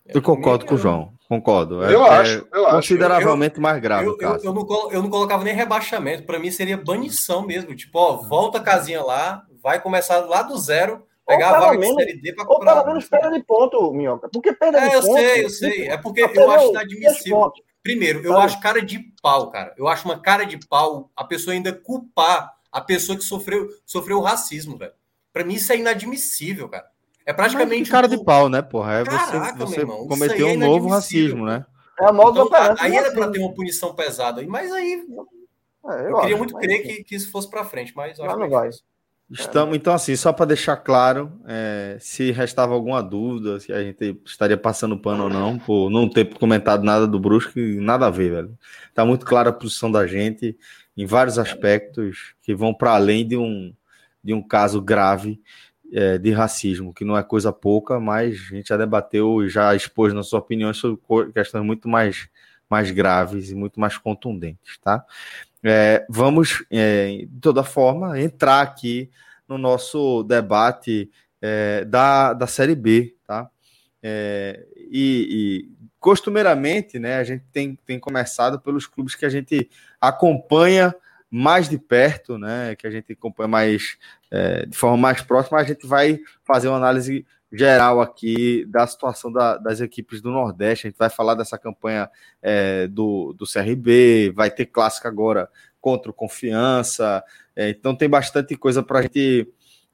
Eu 0.06 0.20
concordo 0.20 0.66
com 0.66 0.74
o 0.74 0.78
João. 0.78 1.12
Concordo. 1.28 1.82
É, 1.82 1.94
eu 1.94 2.04
é, 2.04 2.08
acho, 2.10 2.46
eu 2.52 2.64
consideravelmente 2.66 3.56
eu, 3.56 3.62
mais 3.62 3.80
grave. 3.80 4.06
Eu, 4.06 4.18
eu, 4.20 4.36
eu, 4.42 4.52
não, 4.52 4.92
eu 4.92 5.02
não 5.02 5.08
colocava 5.08 5.44
nem 5.44 5.54
rebaixamento. 5.54 6.24
Para 6.24 6.38
mim 6.38 6.50
seria 6.50 6.76
banição 6.76 7.46
mesmo. 7.46 7.74
Tipo, 7.74 7.98
ó, 7.98 8.16
volta 8.16 8.58
a 8.58 8.62
casinha 8.62 9.02
lá, 9.02 9.46
vai 9.62 9.80
começar 9.80 10.18
lá 10.26 10.42
do 10.42 10.58
zero, 10.58 11.06
pegar 11.26 11.56
a 11.56 11.60
vaga 11.60 11.78
menos, 11.78 11.96
de 11.96 12.04
Série 12.04 12.20
D 12.20 12.34
para 12.34 12.44
comprar. 12.44 12.72
Ou 12.72 12.80
pelo 12.82 12.94
menos 12.94 13.08
perda 13.08 13.30
de 13.30 13.44
ponto, 13.44 13.92
Minhoca. 13.92 14.28
Porque 14.32 14.52
perda 14.52 14.78
é, 14.78 14.88
de 14.88 14.94
eu 14.94 15.00
ponto. 15.02 15.16
É, 15.16 15.22
eu 15.22 15.26
sei, 15.28 15.44
eu 15.44 15.50
sei. 15.50 15.88
É 15.88 15.96
porque 15.96 16.22
eu 16.22 16.50
acho 16.50 16.70
inadmissível. 16.70 17.52
Primeiro, 17.82 18.24
eu 18.24 18.38
acho 18.38 18.60
cara 18.60 18.80
de 18.80 18.98
pau, 19.20 19.50
cara. 19.50 19.74
Eu 19.76 19.88
acho 19.88 20.04
uma 20.04 20.18
cara 20.18 20.44
de 20.44 20.58
pau 20.68 21.10
a 21.16 21.24
pessoa 21.24 21.52
ainda 21.52 21.72
culpar 21.72 22.54
a 22.70 22.80
pessoa 22.80 23.18
que 23.18 23.24
sofreu, 23.24 23.68
sofreu 23.84 24.20
racismo, 24.20 24.78
velho. 24.78 24.92
Para 25.32 25.44
mim 25.44 25.54
isso 25.54 25.72
é 25.72 25.76
inadmissível, 25.76 26.68
cara. 26.68 26.86
É 27.24 27.32
praticamente. 27.32 27.90
cara 27.90 28.08
de 28.08 28.22
pau, 28.22 28.48
né, 28.48 28.62
porra? 28.62 29.00
É 29.00 29.04
Caraca, 29.04 29.56
você, 29.58 29.84
você 29.84 30.06
cometeu 30.08 30.48
é 30.48 30.52
um 30.52 30.58
novo 30.58 30.88
racismo, 30.88 31.44
né? 31.44 31.64
É 32.00 32.06
a 32.06 32.12
modo 32.12 32.42
então, 32.42 32.76
Aí 32.78 32.96
era 32.96 33.12
para 33.12 33.30
ter 33.30 33.38
uma 33.38 33.54
punição 33.54 33.94
pesada, 33.94 34.42
mas 34.46 34.72
aí. 34.72 35.04
É, 35.88 36.06
eu, 36.06 36.10
eu 36.10 36.20
queria 36.20 36.36
muito 36.36 36.54
crer 36.54 36.82
que, 36.82 37.04
que 37.04 37.14
isso 37.14 37.30
fosse 37.30 37.48
para 37.48 37.64
frente, 37.64 37.92
mas 37.94 38.18
acho 38.18 38.38
não 38.38 38.48
vai. 38.48 38.70
Estamos, 39.32 39.74
então, 39.74 39.94
assim, 39.94 40.14
só 40.14 40.30
para 40.30 40.44
deixar 40.44 40.76
claro, 40.76 41.32
é, 41.46 41.96
se 41.98 42.30
restava 42.32 42.74
alguma 42.74 43.02
dúvida, 43.02 43.58
se 43.58 43.72
a 43.72 43.82
gente 43.82 44.20
estaria 44.26 44.58
passando 44.58 44.98
pano 44.98 45.24
ou 45.24 45.30
não, 45.30 45.58
por 45.58 45.88
não 45.88 46.06
ter 46.06 46.34
comentado 46.34 46.84
nada 46.84 47.06
do 47.06 47.18
Brusque, 47.18 47.80
nada 47.80 48.06
a 48.06 48.10
ver, 48.10 48.30
velho. 48.30 48.58
Tá 48.92 49.06
muito 49.06 49.24
clara 49.24 49.48
a 49.48 49.52
posição 49.52 49.90
da 49.90 50.06
gente 50.06 50.54
em 50.94 51.06
vários 51.06 51.38
aspectos 51.38 52.34
que 52.42 52.54
vão 52.54 52.74
para 52.74 52.92
além 52.92 53.26
de 53.26 53.36
um, 53.38 53.72
de 54.22 54.34
um 54.34 54.42
caso 54.42 54.82
grave 54.82 55.40
é, 55.90 56.18
de 56.18 56.30
racismo, 56.30 56.92
que 56.92 57.04
não 57.04 57.16
é 57.16 57.22
coisa 57.22 57.50
pouca, 57.52 57.98
mas 57.98 58.34
a 58.50 58.56
gente 58.56 58.68
já 58.68 58.76
debateu 58.76 59.42
e 59.42 59.48
já 59.48 59.74
expôs 59.74 60.12
nossas 60.12 60.34
opiniões 60.34 60.76
sobre 60.76 61.00
questões 61.32 61.64
muito 61.64 61.88
mais, 61.88 62.28
mais 62.68 62.90
graves 62.90 63.50
e 63.50 63.54
muito 63.54 63.80
mais 63.80 63.96
contundentes, 63.96 64.76
tá? 64.78 65.04
É, 65.64 66.04
vamos, 66.08 66.64
é, 66.70 67.26
de 67.28 67.40
toda 67.40 67.62
forma, 67.62 68.20
entrar 68.20 68.60
aqui 68.60 69.10
no 69.46 69.56
nosso 69.56 70.22
debate 70.24 71.10
é, 71.40 71.84
da, 71.84 72.32
da 72.32 72.46
Série 72.46 72.74
B, 72.74 73.14
tá? 73.26 73.48
É, 74.02 74.66
e, 74.90 75.68
e, 75.70 75.88
costumeiramente, 76.00 76.98
né, 76.98 77.16
a 77.16 77.24
gente 77.24 77.44
tem, 77.52 77.78
tem 77.86 77.98
começado 77.98 78.60
pelos 78.60 78.86
clubes 78.86 79.14
que 79.14 79.24
a 79.24 79.28
gente 79.28 79.70
acompanha 80.00 80.92
mais 81.30 81.68
de 81.68 81.78
perto, 81.78 82.36
né, 82.36 82.74
que 82.76 82.86
a 82.86 82.90
gente 82.90 83.12
acompanha 83.12 83.48
mais 83.48 83.96
é, 84.30 84.66
de 84.66 84.76
forma 84.76 84.96
mais 84.96 85.22
próxima, 85.22 85.58
a 85.58 85.64
gente 85.64 85.86
vai 85.86 86.18
fazer 86.44 86.68
uma 86.68 86.76
análise 86.76 87.24
geral 87.52 88.00
aqui 88.00 88.64
da 88.66 88.86
situação 88.86 89.30
da, 89.30 89.58
das 89.58 89.80
equipes 89.80 90.22
do 90.22 90.30
Nordeste. 90.30 90.86
A 90.86 90.90
gente 90.90 90.98
vai 90.98 91.10
falar 91.10 91.34
dessa 91.34 91.58
campanha 91.58 92.08
é, 92.40 92.86
do, 92.88 93.34
do 93.34 93.44
CRB, 93.46 94.32
vai 94.34 94.50
ter 94.50 94.66
clássica 94.66 95.08
agora 95.08 95.48
contra 95.80 96.10
o 96.10 96.14
Confiança. 96.14 97.22
É, 97.54 97.68
então 97.68 97.94
tem 97.94 98.08
bastante 98.08 98.56
coisa 98.56 98.82
para 98.82 99.00
a 99.00 99.02
gente 99.02 99.46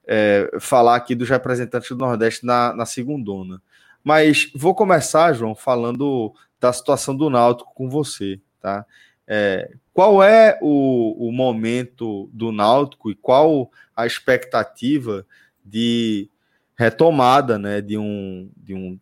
é, 0.07 0.51
falar 0.61 0.95
aqui 0.97 1.15
dos 1.15 1.29
representantes 1.29 1.89
do 1.89 1.97
Nordeste 1.97 2.47
na, 2.47 2.73
na 2.73 2.87
segundona. 2.87 3.61
Mas 4.05 4.51
vou 4.55 4.75
começar, 4.75 5.33
João, 5.33 5.55
falando 5.55 6.33
da 6.61 6.73
situação 6.73 7.17
do 7.17 7.29
Náutico 7.29 7.75
com 7.75 7.89
você, 7.91 8.41
tá? 8.61 8.87
É, 9.27 9.71
qual 9.93 10.23
é 10.23 10.59
o, 10.63 11.29
o 11.29 11.33
momento 11.33 12.31
do 12.33 12.51
Náutico 12.51 13.11
e 13.11 13.15
qual 13.15 13.71
a 13.95 14.07
expectativa 14.07 15.27
de 15.65 16.31
retomada 16.79 17.59
né, 17.59 17.81
de, 17.81 17.99
um, 17.99 18.49
de 18.57 18.73
um, 18.73 19.01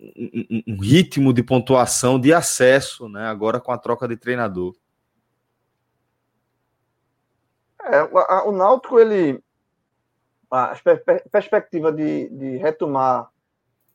um, 0.00 0.62
um 0.68 0.80
ritmo 0.80 1.32
de 1.32 1.42
pontuação 1.42 2.20
de 2.20 2.32
acesso 2.32 3.08
né, 3.08 3.26
agora 3.26 3.60
com 3.60 3.72
a 3.72 3.78
troca 3.78 4.06
de 4.06 4.16
treinador? 4.16 4.76
É, 7.82 8.04
o, 8.04 8.50
o 8.50 8.52
Náutico, 8.52 9.00
ele. 9.00 9.42
A 10.48 10.74
perspectiva 11.30 11.92
de, 11.92 12.28
de 12.28 12.56
retomar. 12.56 13.30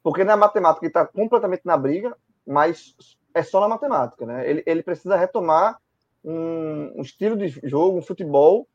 Porque 0.02 0.24
na 0.24 0.38
matemática 0.38 0.86
está 0.86 1.06
completamente 1.06 1.66
na 1.66 1.76
briga, 1.76 2.16
mas 2.46 2.96
é 3.34 3.44
só 3.44 3.60
na 3.60 3.68
matemática, 3.68 4.26
né? 4.26 4.50
Ele, 4.50 4.64
ele 4.66 4.84
precisa 4.84 5.18
retomar 5.18 5.80
um, 6.24 6.94
um, 6.98 7.02
estilo 7.02 7.36
de 7.36 7.50
jogo, 7.68 7.98
um 7.98 8.02
futebol 8.02 8.68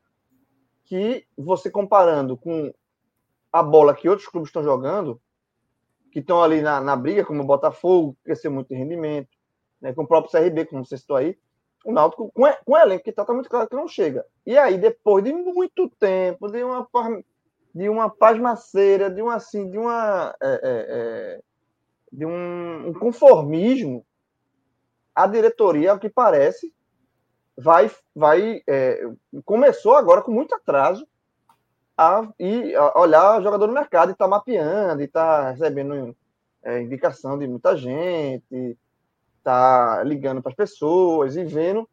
que 0.85 1.25
você 1.35 1.71
comparando 1.71 2.37
com 2.37 2.71
a 3.51 3.61
bola 3.61 3.95
que 3.95 4.09
outros 4.09 4.27
clubes 4.27 4.49
estão 4.49 4.63
jogando, 4.63 5.19
que 6.11 6.19
estão 6.19 6.41
ali 6.41 6.61
na, 6.61 6.81
na 6.81 6.95
briga, 6.95 7.25
como 7.25 7.41
o 7.41 7.45
Botafogo, 7.45 8.13
que 8.13 8.23
cresceu 8.25 8.51
muito 8.51 8.73
em 8.73 8.77
rendimento, 8.77 9.29
né, 9.81 9.93
com 9.93 10.03
o 10.03 10.07
próprio 10.07 10.31
CRB, 10.31 10.65
como 10.65 10.85
você 10.85 10.97
citou 10.97 11.17
aí, 11.17 11.37
o 11.83 11.91
Náutico, 11.91 12.31
com, 12.31 12.43
com 12.65 12.73
o 12.73 12.77
elenco 12.77 13.03
que 13.03 13.09
está, 13.09 13.25
tá 13.25 13.33
muito 13.33 13.49
claro 13.49 13.67
que 13.67 13.75
não 13.75 13.87
chega. 13.87 14.25
E 14.45 14.57
aí, 14.57 14.77
depois 14.77 15.23
de 15.23 15.33
muito 15.33 15.89
tempo, 15.99 16.47
de 16.47 16.63
uma, 16.63 16.87
de 17.73 17.89
uma 17.89 18.09
pasmaceira, 18.09 19.09
de 19.09 19.21
uma, 19.21 19.35
assim, 19.35 19.69
de 19.69 19.77
uma... 19.77 20.35
É, 20.41 20.47
é, 20.47 20.59
é, 20.63 21.41
de 22.11 22.25
um, 22.25 22.89
um 22.89 22.93
conformismo, 22.93 24.05
a 25.15 25.25
diretoria, 25.25 25.91
ao 25.91 25.99
que 25.99 26.09
parece, 26.09 26.73
vai, 27.57 27.89
vai 28.13 28.61
é, 28.67 29.01
começou 29.45 29.95
agora 29.95 30.21
com 30.21 30.31
muito 30.31 30.53
atraso 30.53 31.07
a, 32.01 32.33
ir, 32.39 32.75
a 32.75 32.99
olhar 32.99 33.41
jogador 33.41 33.67
no 33.67 33.73
mercado 33.73 34.09
e 34.09 34.13
está 34.13 34.27
mapeando, 34.27 35.01
e 35.01 35.05
está 35.05 35.51
recebendo 35.51 36.15
é, 36.63 36.81
indicação 36.81 37.37
de 37.37 37.47
muita 37.47 37.77
gente, 37.77 38.77
está 39.37 40.03
ligando 40.03 40.41
para 40.41 40.51
as 40.51 40.55
pessoas 40.55 41.35
e 41.35 41.43
vendo 41.43 41.87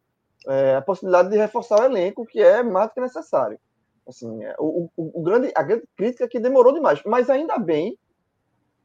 é, 0.47 0.76
a 0.76 0.82
possibilidade 0.82 1.30
de 1.30 1.36
reforçar 1.36 1.80
o 1.80 1.85
elenco, 1.85 2.26
que 2.26 2.40
é 2.40 2.62
mais 2.62 2.89
do 2.89 2.94
que 2.94 3.01
necessário. 3.01 3.59
Assim, 4.06 4.43
é, 4.44 4.55
o, 4.59 4.89
o, 4.97 5.20
o, 5.20 5.22
grande, 5.22 5.52
a 5.55 5.62
grande 5.62 5.86
crítica 5.94 6.24
é 6.24 6.28
que 6.28 6.40
demorou 6.40 6.72
demais, 6.72 7.02
mas 7.05 7.28
ainda 7.28 7.59
bem 7.59 7.98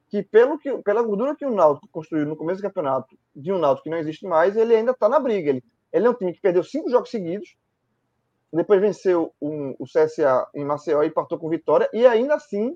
que, 0.09 0.21
pelo 0.21 0.59
que 0.59 0.77
pela 0.79 1.01
gordura 1.01 1.35
que 1.35 1.45
o 1.45 1.55
Náutico 1.55 1.87
construiu 1.89 2.25
no 2.25 2.35
começo 2.35 2.61
do 2.61 2.67
campeonato, 2.67 3.17
de 3.33 3.51
um 3.51 3.57
Náutico 3.57 3.85
que 3.85 3.89
não 3.89 3.97
existe 3.97 4.27
mais, 4.27 4.57
ele 4.57 4.75
ainda 4.75 4.91
está 4.91 5.07
na 5.07 5.19
briga. 5.19 5.49
Ele, 5.49 5.63
ele 5.91 6.07
é 6.07 6.09
um 6.09 6.13
time 6.13 6.33
que 6.33 6.41
perdeu 6.41 6.63
cinco 6.63 6.89
jogos 6.89 7.09
seguidos, 7.09 7.55
depois 8.57 8.79
venceu 8.79 9.33
um, 9.41 9.75
o 9.79 9.85
CSA 9.85 10.47
em 10.53 10.63
Maceió 10.63 11.03
e 11.03 11.09
partou 11.09 11.39
com 11.39 11.49
vitória, 11.49 11.89
e 11.93 12.05
ainda 12.05 12.35
assim 12.35 12.75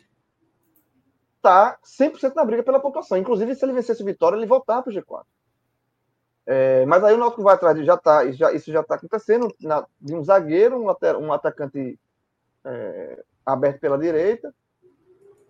está 1.35 1.77
100% 1.83 2.33
na 2.35 2.43
briga 2.43 2.63
pela 2.63 2.79
pontuação. 2.79 3.17
Inclusive, 3.17 3.55
se 3.55 3.63
ele 3.63 3.73
vencesse 3.73 4.03
Vitória, 4.03 4.35
ele 4.35 4.45
voltava 4.45 4.83
para 4.83 4.91
o 4.91 4.95
G4. 4.95 5.23
É, 6.45 6.85
mas 6.85 7.03
aí 7.03 7.13
o 7.13 7.17
Náutico 7.17 7.43
vai 7.43 7.55
atrás, 7.55 7.77
já 7.85 7.97
tá, 7.97 8.31
já, 8.31 8.53
isso 8.53 8.71
já 8.71 8.79
está 8.79 8.95
acontecendo, 8.95 9.53
na, 9.61 9.85
de 9.99 10.15
um 10.15 10.23
zagueiro, 10.23 10.81
um, 10.81 10.87
um 11.25 11.33
atacante 11.33 11.99
é, 12.65 13.23
aberto 13.45 13.79
pela 13.79 13.97
direita. 13.97 14.53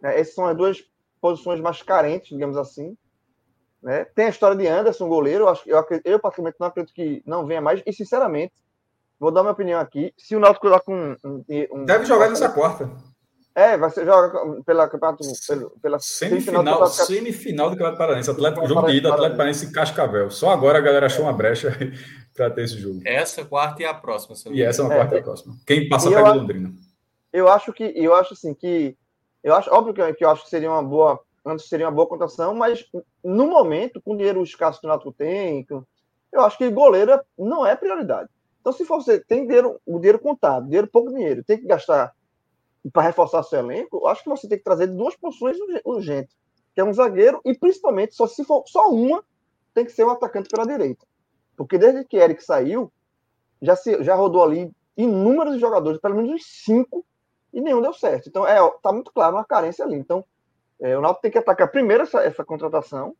É, 0.03 0.19
essas 0.19 0.33
são 0.33 0.45
as 0.45 0.57
duas 0.57 0.83
posições 1.21 1.59
mais 1.59 1.81
carentes, 1.81 2.29
digamos 2.29 2.57
assim. 2.57 2.97
Né? 3.81 4.05
Tem 4.05 4.25
a 4.25 4.29
história 4.29 4.57
de 4.57 4.67
Anderson, 4.67 5.07
goleiro. 5.07 5.43
Eu, 5.43 5.49
acho, 5.49 5.69
eu, 5.69 5.85
eu, 6.03 6.19
particularmente, 6.19 6.59
não 6.59 6.67
acredito 6.67 6.93
que 6.93 7.21
não 7.25 7.45
venha 7.45 7.61
mais. 7.61 7.81
E, 7.85 7.93
sinceramente, 7.93 8.53
vou 9.19 9.31
dar 9.31 9.41
minha 9.41 9.53
opinião 9.53 9.79
aqui. 9.79 10.13
Se 10.17 10.35
o 10.35 10.39
Náutico 10.39 10.67
coloca 10.67 10.91
um, 10.91 11.15
um, 11.23 11.43
um 11.71 11.85
Deve 11.85 12.05
jogar 12.05 12.29
nessa 12.29 12.49
quarta. 12.49 12.89
É, 13.57 13.75
vai 13.75 13.89
ser 13.89 14.05
joga 14.05 14.61
pela 14.63 14.87
campeonato 14.87 15.23
pela, 15.47 15.69
pela 15.81 15.99
semifinal, 15.99 16.63
semifinal, 16.63 16.79
do 16.79 16.87
semifinal 16.89 17.69
do 17.71 17.75
Campeonato 17.75 17.97
Paranaense, 17.97 18.29
Atlético, 18.29 18.67
jogo 18.67 18.85
de 18.85 18.97
ida, 18.97 19.09
Atlético 19.09 19.37
Paranaense 19.37 19.65
e 19.65 19.71
Cascavel. 19.71 20.29
Só 20.29 20.51
agora 20.51 20.77
a 20.77 20.81
galera 20.81 21.07
achou 21.07 21.25
uma 21.25 21.33
brecha 21.33 21.75
para 22.37 22.51
ter 22.51 22.65
esse 22.65 22.77
jogo. 22.77 23.01
Essa 23.03 23.43
quarta 23.43 23.81
e 23.81 23.85
a 23.85 23.95
próxima. 23.95 24.35
E 24.53 24.61
essa 24.61 24.83
é 24.83 24.85
uma 24.85 24.93
quarta 24.93 25.15
é, 25.15 25.17
e 25.17 25.21
a 25.21 25.23
próxima. 25.23 25.55
Quem 25.65 25.89
passa 25.89 26.07
pega 26.07 26.33
Londrina. 26.33 26.71
Eu 27.33 27.49
acho 27.49 27.73
que 27.73 27.91
eu 27.95 28.13
acho 28.13 28.35
assim 28.35 28.53
que 28.53 28.95
eu 29.43 29.55
acho 29.55 29.73
óbvio 29.73 29.91
que, 29.91 30.13
que 30.13 30.23
eu 30.23 30.29
acho 30.29 30.43
que 30.43 30.49
seria 30.51 30.69
uma 30.69 30.83
boa 30.83 31.19
antes 31.43 31.67
seria 31.67 31.87
uma 31.87 31.95
boa 31.95 32.07
contratação, 32.07 32.53
mas 32.53 32.85
no 33.23 33.47
momento 33.47 33.99
com 33.99 34.13
o 34.13 34.17
dinheiro 34.17 34.43
escasso 34.43 34.79
que 34.79 34.85
o 34.85 34.89
Náutico 34.89 35.13
tem, 35.13 35.65
eu 36.31 36.41
acho 36.41 36.59
que 36.59 36.69
goleiro 36.69 37.19
não 37.35 37.65
é 37.65 37.75
prioridade. 37.75 38.29
Então 38.67 38.77
se 38.77 38.83
você 38.83 39.17
tem 39.17 39.47
dinheiro, 39.47 39.79
o 39.85 39.97
dinheiro 39.97 40.19
contado, 40.19 40.65
dinheiro 40.65 40.89
pouco 40.91 41.09
dinheiro, 41.09 41.41
tem 41.41 41.57
que 41.57 41.65
gastar 41.65 42.13
para 42.91 43.03
reforçar 43.03 43.41
seu 43.43 43.59
elenco, 43.59 44.05
acho 44.07 44.23
que 44.23 44.29
você 44.29 44.45
tem 44.45 44.57
que 44.57 44.63
trazer 44.65 44.87
duas 44.87 45.15
posições 45.15 45.55
urgentes, 45.85 46.35
que 46.75 46.81
é 46.81 46.83
um 46.83 46.93
zagueiro 46.93 47.39
e 47.45 47.57
principalmente, 47.57 48.13
só 48.13 48.27
se 48.27 48.43
for 48.43 48.65
só 48.67 48.89
uma, 48.89 49.23
tem 49.73 49.85
que 49.85 49.91
ser 49.93 50.03
um 50.05 50.09
atacante 50.09 50.49
pela 50.49 50.67
direita. 50.67 51.05
Porque 51.55 51.77
desde 51.77 52.03
que 52.03 52.17
Eric 52.17 52.43
saiu, 52.43 52.91
já, 53.61 53.73
se, 53.73 54.03
já 54.03 54.15
rodou 54.15 54.43
ali 54.43 54.69
inúmeros 54.97 55.61
jogadores, 55.61 56.01
pelo 56.01 56.15
menos 56.15 56.31
uns 56.31 56.45
cinco, 56.45 57.05
e 57.53 57.61
nenhum 57.61 57.81
deu 57.81 57.93
certo. 57.93 58.27
Então, 58.27 58.45
é, 58.45 58.57
tá 58.83 58.91
muito 58.91 59.13
claro 59.13 59.37
uma 59.37 59.45
carência 59.45 59.85
ali. 59.85 59.95
Então, 59.95 60.25
é, 60.81 60.97
o 60.97 60.99
Náutico 60.99 61.21
tem 61.21 61.31
que 61.31 61.37
atacar 61.37 61.71
primeiro 61.71 62.03
essa, 62.03 62.21
essa 62.21 62.43
contratação, 62.43 63.15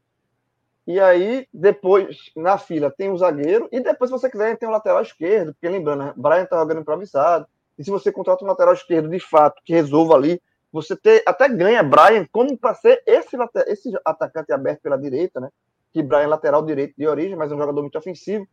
e 0.87 1.01
aí, 1.01 1.45
depois, 1.53 2.31
na 2.33 2.57
fila, 2.57 2.89
tem 2.89 3.11
o 3.11 3.17
zagueiro, 3.17 3.67
e 3.73 3.81
depois, 3.81 4.09
se 4.09 4.17
você 4.17 4.29
quiser, 4.29 4.57
tem 4.57 4.69
o 4.69 4.71
lateral 4.71 5.01
esquerdo, 5.01 5.53
porque 5.53 5.67
lembrando, 5.67 6.05
né, 6.05 6.13
Brian 6.15 6.45
tá 6.45 6.57
jogando 6.57 6.79
improvisado, 6.79 7.45
e 7.77 7.83
se 7.83 7.91
você 7.91 8.09
contrata 8.09 8.45
um 8.45 8.47
lateral 8.47 8.73
esquerdo 8.73 9.09
de 9.09 9.19
fato, 9.19 9.61
que 9.65 9.73
resolva 9.73 10.15
ali, 10.15 10.41
você 10.71 10.95
ter, 10.95 11.23
até 11.25 11.49
ganha 11.49 11.83
Brian 11.83 12.25
como 12.31 12.57
para 12.57 12.73
ser 12.73 13.03
esse, 13.05 13.35
esse 13.67 13.91
atacante 14.05 14.53
aberto 14.53 14.81
pela 14.81 14.97
direita, 14.97 15.41
né? 15.41 15.49
Que 15.93 16.01
Brian 16.01 16.27
lateral 16.27 16.63
direito 16.65 16.93
de 16.97 17.05
origem, 17.05 17.35
mas 17.35 17.51
é 17.51 17.55
um 17.55 17.59
jogador 17.59 17.81
muito 17.81 17.97
ofensivo, 17.97 18.47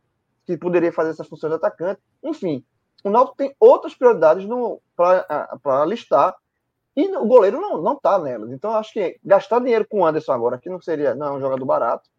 que 0.45 0.57
poderia 0.57 0.91
fazer 0.91 1.11
essa 1.11 1.23
função 1.23 1.49
de 1.49 1.55
atacante. 1.55 2.01
Enfim, 2.21 2.65
o 3.03 3.09
Náutico 3.09 3.37
tem 3.37 3.55
outras 3.59 3.95
prioridades 3.95 4.45
para 4.95 5.85
listar 5.85 6.35
e 6.95 7.07
o 7.15 7.25
goleiro 7.25 7.61
não, 7.61 7.81
não 7.81 7.95
tá 7.95 8.19
nelas. 8.19 8.51
Então, 8.51 8.71
acho 8.71 8.93
que 8.93 9.19
gastar 9.23 9.59
dinheiro 9.59 9.85
com 9.87 10.01
o 10.01 10.05
Anderson 10.05 10.33
agora, 10.33 10.57
que 10.57 10.69
não 10.69 10.81
seria 10.81 11.15
não 11.15 11.27
é 11.27 11.31
um 11.31 11.39
jogador 11.39 11.65
barato, 11.65 12.09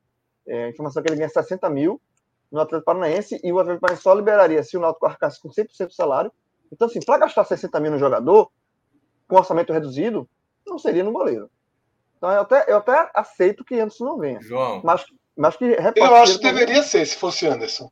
é, 0.46 0.64
a 0.64 0.68
informação 0.68 1.00
é 1.00 1.04
que 1.04 1.10
ele 1.10 1.18
ganha 1.18 1.28
60 1.28 1.68
mil 1.70 2.00
no 2.50 2.60
Atlético 2.60 2.86
Paranaense 2.86 3.40
e 3.42 3.52
o 3.52 3.58
Atlético 3.58 3.80
Paranaense 3.82 4.02
só 4.02 4.14
liberaria 4.14 4.62
se 4.62 4.76
o 4.76 4.80
Náutico 4.80 5.06
arcasse 5.06 5.40
com 5.40 5.48
100% 5.48 5.88
do 5.88 5.92
salário. 5.92 6.32
Então, 6.72 6.86
assim, 6.86 7.00
para 7.00 7.18
gastar 7.18 7.44
60 7.44 7.78
mil 7.80 7.92
no 7.92 7.98
jogador, 7.98 8.50
com 9.28 9.36
orçamento 9.36 9.72
reduzido, 9.72 10.28
não 10.66 10.78
seria 10.78 11.04
no 11.04 11.12
goleiro. 11.12 11.50
Então, 12.16 12.30
eu 12.30 12.40
até, 12.40 12.64
eu 12.68 12.76
até 12.78 13.10
aceito 13.14 13.64
que 13.64 13.74
Anderson 13.74 14.04
não 14.04 14.18
venha. 14.18 14.40
João. 14.40 14.80
Mas, 14.84 15.04
mas 15.36 15.56
que 15.56 15.64
Eu 15.64 16.14
acho 16.16 16.38
que 16.38 16.44
deveria 16.44 16.82
ser, 16.82 17.06
se 17.06 17.16
fosse 17.16 17.46
Anderson. 17.46 17.90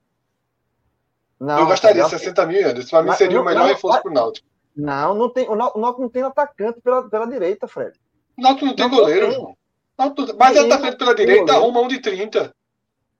Não, 1.39 1.59
eu 1.59 1.67
gastaria 1.67 2.03
eu 2.03 2.09
60 2.09 2.47
mil, 2.47 2.69
Anderson. 2.69 2.91
Para 2.91 3.03
mim 3.03 3.13
seria 3.17 3.41
o 3.41 3.45
melhor 3.45 3.67
reforço 3.67 4.03
para 4.03 4.11
o 4.11 4.15
Náutico. 4.15 4.47
Não, 4.77 5.15
não 5.15 5.29
tem, 5.31 5.49
o 5.49 5.55
Náutico 5.55 6.01
não 6.01 6.09
tem 6.09 6.23
atacante 6.23 6.81
pela, 6.81 7.09
pela 7.09 7.27
direita, 7.27 7.69
Fred. 7.69 7.99
O 8.37 8.43
Náutico 8.43 8.67
não 8.67 8.75
tem 8.75 8.89
não 8.89 8.97
goleiro, 8.97 9.33
João. 9.33 9.57
Mas 9.97 10.57
ele 10.57 10.73
atacante 10.73 10.97
pela 10.97 11.15
direita, 11.15 11.53
arruma 11.53 11.81
um 11.81 11.89
de 11.89 12.01
30. 12.01 12.55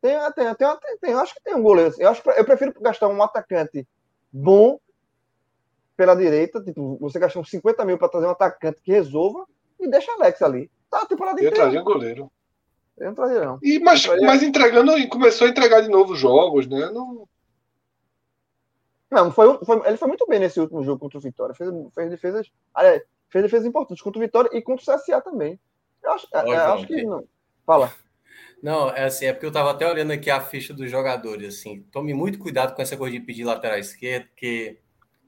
Tem, 0.01 0.19
tem, 0.33 0.55
tem, 0.55 0.55
tem, 0.55 0.99
tem, 1.01 1.11
eu 1.13 1.19
acho 1.19 1.35
que 1.35 1.43
tem 1.43 1.55
um 1.55 1.63
goleiro. 1.63 1.95
Eu, 1.99 2.11
acho, 2.11 2.23
eu 2.31 2.45
prefiro 2.45 2.75
gastar 2.81 3.09
um 3.09 3.23
atacante 3.23 3.87
bom 4.33 4.79
pela 5.97 6.15
direita, 6.15 6.61
tipo, 6.63 6.99
você 7.01 7.19
gastar 7.19 7.41
uns 7.41 7.51
50 7.51 7.85
mil 7.85 7.97
para 7.97 8.09
trazer 8.09 8.27
um 8.27 8.31
atacante 8.31 8.83
que 8.83 8.93
resolva 8.93 9.47
e 9.79 9.89
deixa 9.89 10.13
Alex 10.13 10.43
ali. 10.43 10.71
Tá 10.91 11.03
a 11.03 11.07
temporada 11.07 11.39
inteira. 11.39 11.57
Eu 11.57 11.61
trazia 11.61 11.81
um 11.81 11.85
goleiro. 11.85 12.31
Eu 12.99 13.07
não 13.07 13.15
trazia, 13.15 13.45
não. 13.45 13.59
E, 13.63 13.79
mas, 13.79 14.07
mas 14.23 14.43
entregando, 14.43 14.93
começou 15.09 15.47
a 15.47 15.51
entregar 15.51 15.81
de 15.81 15.89
novo 15.89 16.15
jogos, 16.15 16.67
né? 16.67 16.91
Não... 16.91 17.29
Não, 19.11 19.31
foi, 19.31 19.59
foi, 19.65 19.87
ele 19.87 19.97
foi 19.97 20.09
muito 20.09 20.27
bem 20.27 20.41
nesse 20.41 20.61
último 20.61 20.83
jogo 20.83 20.99
contra 20.99 21.19
o 21.19 21.21
Vitória. 21.21 21.55
Fez, 21.55 21.71
fez 21.95 22.11
defesas. 22.11 22.51
Aliás, 22.75 23.03
fez 23.29 23.45
defesas 23.45 23.67
importantes 23.67 24.03
contra 24.03 24.19
o 24.19 24.23
Vitória 24.23 24.51
e 24.53 24.61
contra 24.61 24.83
o 24.83 24.99
CSA 24.99 25.21
também. 25.21 25.59
Eu 26.05 26.13
acho, 26.13 26.29
é, 26.33 26.57
acho 26.57 26.87
que 26.87 27.03
não. 27.03 27.27
Fala. 27.65 27.93
Não, 28.63 28.91
é 28.91 29.05
assim, 29.05 29.27
é 29.27 29.33
porque 29.33 29.47
eu 29.47 29.53
tava 29.53 29.71
até 29.71 29.91
olhando 29.91 30.13
aqui 30.13 30.31
a 30.31 30.41
ficha 30.41 30.73
dos 30.73 30.91
jogadores, 30.91 31.55
assim. 31.55 31.83
Tome 31.91 32.15
muito 32.15 32.39
cuidado 32.39 32.75
com 32.75 32.83
essa 32.83 32.97
coisa 32.97 33.19
de 33.19 33.25
pedir 33.25 33.45
lateral 33.45 33.79
esquerdo, 33.79 34.27
porque 34.29 34.79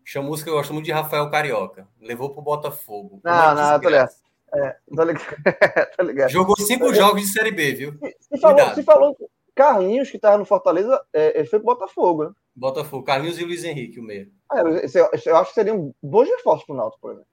Chamusca 0.05 0.51
gosta 0.51 0.73
muito 0.73 0.87
de 0.87 0.93
Rafael 0.93 1.31
Carioca. 1.31 1.89
Levou 2.01 2.31
pro 2.31 2.41
Botafogo. 2.41 3.21
Não, 3.25 3.51
é 3.51 3.55
não, 3.55 3.81
tô 3.81 3.89
ligado. 3.89 4.11
É, 4.55 4.77
tô 4.95 5.03
ligado. 5.03 5.37
tô 5.97 6.03
ligado. 6.05 6.31
Jogou 6.31 6.57
cinco 6.57 6.91
é, 6.91 6.95
jogos 6.95 7.23
de 7.23 7.29
Série 7.29 7.51
B, 7.51 7.73
viu? 7.73 7.99
Se 8.21 8.39
falou, 8.41 8.75
se 8.75 8.83
falou 8.83 9.31
Carlinhos, 9.55 10.11
que 10.11 10.19
tava 10.19 10.39
no 10.39 10.45
Fortaleza, 10.45 10.99
é, 11.13 11.39
ele 11.39 11.49
foi 11.49 11.59
pro 11.59 11.75
Botafogo, 11.75 12.25
né? 12.25 12.31
Botafogo, 12.55 13.05
Carlinhos 13.05 13.39
e 13.39 13.45
Luiz 13.45 13.65
Henrique, 13.65 14.01
o 14.01 14.03
meio. 14.03 14.31
Ah, 14.51 14.61
eu, 14.61 15.11
eu 15.27 15.37
acho 15.37 15.49
que 15.51 15.55
seria 15.55 15.75
um 15.75 15.93
bom 16.03 16.23
reforço 16.23 16.65
pro 16.65 16.75
Náutico, 16.75 17.01
por 17.03 17.13
exemplo. 17.13 17.29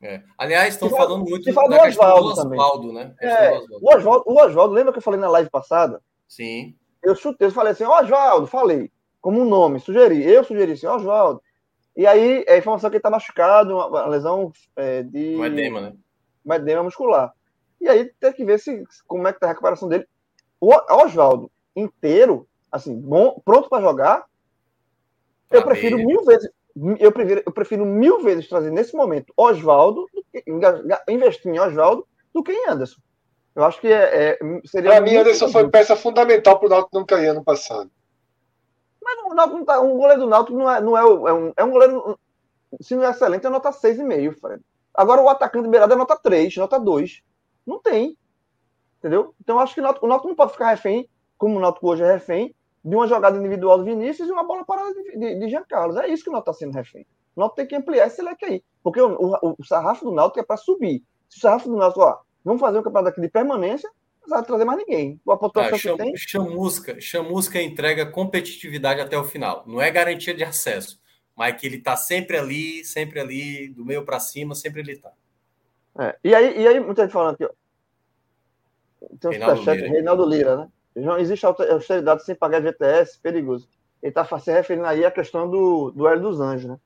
É. 0.00 0.22
Aliás, 0.36 0.74
estão 0.74 0.88
falando 0.90 1.24
muito 1.24 1.42
se 1.42 1.52
fala 1.52 1.68
do 1.68 1.82
Oswaldo, 1.82 2.28
Oswaldo 2.28 2.92
né? 2.92 3.14
É, 3.20 3.58
o 3.58 3.96
Oswaldo, 3.96 4.24
o 4.26 4.40
Oswaldo, 4.40 4.74
lembra 4.74 4.92
que 4.92 4.98
eu 4.98 5.02
falei 5.02 5.18
na 5.18 5.28
live 5.28 5.50
passada? 5.50 6.00
Sim. 6.28 6.76
Eu 7.02 7.16
chutei, 7.16 7.48
eu 7.48 7.52
falei 7.52 7.72
assim, 7.72 7.84
Oswaldo, 7.84 8.46
falei, 8.46 8.92
como 9.20 9.40
um 9.40 9.48
nome, 9.48 9.80
sugeri, 9.80 10.22
eu 10.22 10.44
sugeri 10.44 10.72
assim, 10.72 10.86
Oswaldo. 10.86 11.42
E 11.96 12.06
aí, 12.06 12.44
é 12.46 12.54
a 12.54 12.58
informação 12.58 12.88
que 12.90 12.96
ele 12.96 13.02
tá 13.02 13.10
machucado, 13.10 13.76
uma 13.76 14.06
lesão 14.06 14.52
é, 14.76 15.02
de. 15.02 15.34
Um 15.36 15.44
edema, 15.44 15.80
né? 15.80 15.92
Um 16.46 16.54
edema 16.54 16.84
muscular. 16.84 17.32
E 17.80 17.88
aí 17.88 18.12
tem 18.20 18.32
que 18.32 18.44
ver 18.44 18.60
se, 18.60 18.84
como 19.06 19.26
é 19.26 19.32
que 19.32 19.40
tá 19.40 19.46
a 19.46 19.48
recuperação 19.50 19.88
dele. 19.88 20.06
O 20.60 20.72
Oswaldo 21.02 21.50
inteiro, 21.74 22.48
assim, 22.70 22.94
bom, 22.94 23.40
pronto 23.44 23.68
para 23.68 23.82
jogar, 23.82 24.24
eu 25.50 25.64
prefiro 25.64 25.96
mil 25.96 26.24
vezes 26.24 26.50
eu 26.98 27.12
prefiro, 27.12 27.42
eu 27.44 27.52
prefiro 27.52 27.84
mil 27.84 28.22
vezes 28.22 28.48
trazer 28.48 28.70
nesse 28.70 28.94
momento 28.94 29.32
Oswaldo, 29.36 30.06
investir 31.08 31.52
em 31.52 31.58
Oswaldo, 31.58 32.06
do 32.32 32.42
que 32.42 32.52
em 32.52 32.68
Anderson. 32.68 33.00
Eu 33.54 33.64
acho 33.64 33.80
que 33.80 33.88
é, 33.88 34.30
é 34.30 34.38
seria. 34.64 34.90
Para 34.90 35.00
mim, 35.00 35.16
Anderson 35.16 35.48
foi 35.48 35.68
peça 35.68 35.96
fundamental 35.96 36.58
para 36.58 36.66
o 36.66 36.70
Náutico 36.70 36.96
não 36.96 37.04
cair 37.04 37.28
ano 37.28 37.42
passado. 37.42 37.90
Mas 39.02 39.18
o 39.24 39.34
Náutico 39.34 39.64
tá, 39.64 39.80
um 39.80 39.96
goleiro 39.96 40.22
do 40.22 40.28
Náutico 40.28 40.56
não 40.56 40.70
é, 40.70 40.80
não 40.80 40.96
é, 40.96 41.00
é, 41.00 41.32
um, 41.32 41.52
é 41.56 41.64
um 41.64 41.70
goleiro. 41.70 42.18
Se 42.80 42.94
não 42.94 43.04
é 43.04 43.10
excelente, 43.10 43.46
é 43.46 43.50
nota 43.50 43.70
6,5, 43.70 44.38
Fred. 44.38 44.62
Agora 44.94 45.22
o 45.22 45.28
atacante 45.28 45.68
beirado 45.68 45.92
é 45.92 45.96
nota 45.96 46.16
3, 46.16 46.56
nota 46.56 46.78
2. 46.78 47.22
Não 47.66 47.80
tem. 47.80 48.16
Entendeu? 48.98 49.34
Então 49.40 49.56
eu 49.56 49.60
acho 49.60 49.74
que 49.74 49.80
o 49.80 49.82
Náutico, 49.82 50.06
o 50.06 50.08
Náutico 50.08 50.28
não 50.28 50.36
pode 50.36 50.52
ficar 50.52 50.70
refém, 50.70 51.08
como 51.36 51.56
o 51.56 51.60
Náutico 51.60 51.88
hoje 51.88 52.02
é 52.02 52.12
refém, 52.12 52.54
de 52.88 52.96
uma 52.96 53.06
jogada 53.06 53.36
individual 53.36 53.78
do 53.78 53.84
Vinícius 53.84 54.28
e 54.28 54.32
uma 54.32 54.44
bola 54.44 54.64
parada 54.64 54.94
de, 54.94 55.18
de, 55.18 55.38
de 55.38 55.48
Jean 55.48 55.64
Carlos. 55.68 55.96
É 55.96 56.08
isso 56.08 56.24
que 56.24 56.30
o 56.30 56.32
Náutico 56.32 56.50
está 56.50 56.64
sendo 56.64 56.74
refém. 56.74 57.06
O 57.36 57.40
Náutico 57.40 57.56
tem 57.56 57.66
que 57.66 57.76
ampliar 57.76 58.06
esse 58.06 58.22
leque 58.22 58.46
aí. 58.46 58.64
Porque 58.82 59.00
o, 59.00 59.14
o, 59.14 59.56
o 59.58 59.64
sarrafo 59.64 60.06
do 60.06 60.12
Náutico 60.12 60.40
é 60.40 60.42
para 60.42 60.56
subir. 60.56 61.04
Se 61.28 61.36
o 61.36 61.40
sarrafo 61.40 61.68
do 61.68 61.76
Náutico, 61.76 62.00
ó, 62.00 62.18
vamos 62.42 62.60
fazer 62.60 62.78
um 62.78 62.82
campeonato 62.82 63.10
aqui 63.10 63.20
de 63.20 63.28
permanência, 63.28 63.90
não 64.22 64.28
vai 64.28 64.42
trazer 64.42 64.64
mais 64.64 64.78
ninguém. 64.78 65.20
O 65.22 65.36
pontuação 65.36 65.74
ah, 65.74 65.78
cham, 65.78 65.96
que 65.98 66.02
tem... 66.02 66.16
Chamusca, 66.16 66.98
chamusca 66.98 67.60
entrega 67.60 68.06
competitividade 68.06 69.02
até 69.02 69.18
o 69.18 69.24
final. 69.24 69.64
Não 69.66 69.82
é 69.82 69.90
garantia 69.90 70.32
de 70.32 70.42
acesso, 70.42 70.98
mas 71.36 71.60
que 71.60 71.66
ele 71.66 71.76
está 71.76 71.94
sempre 71.94 72.38
ali, 72.38 72.82
sempre 72.86 73.20
ali, 73.20 73.68
do 73.68 73.84
meio 73.84 74.02
para 74.02 74.18
cima, 74.18 74.54
sempre 74.54 74.80
ele 74.80 74.92
está. 74.92 75.12
É, 75.98 76.16
e, 76.24 76.34
aí, 76.34 76.62
e 76.62 76.66
aí, 76.66 76.80
muita 76.80 77.02
gente 77.02 77.12
falando 77.12 77.34
aqui, 77.34 77.44
ó. 77.44 77.50
Tem 79.20 79.28
um 79.28 79.32
Reinaldo, 79.32 79.60
Lira, 79.60 79.88
Reinaldo 79.88 80.26
Lira, 80.26 80.56
né? 80.56 80.68
Não 81.00 81.18
existe 81.18 81.44
austeridade 81.44 82.24
sem 82.24 82.34
pagar 82.34 82.62
GTS, 82.62 83.18
perigoso. 83.18 83.68
Ele 84.02 84.10
está 84.10 84.24
se 84.38 84.52
referindo 84.52 84.86
aí 84.86 85.04
à 85.04 85.10
questão 85.10 85.48
do, 85.50 85.90
do 85.90 86.06
Hélio 86.06 86.22
dos 86.22 86.40
Anjos, 86.40 86.70
né? 86.70 86.78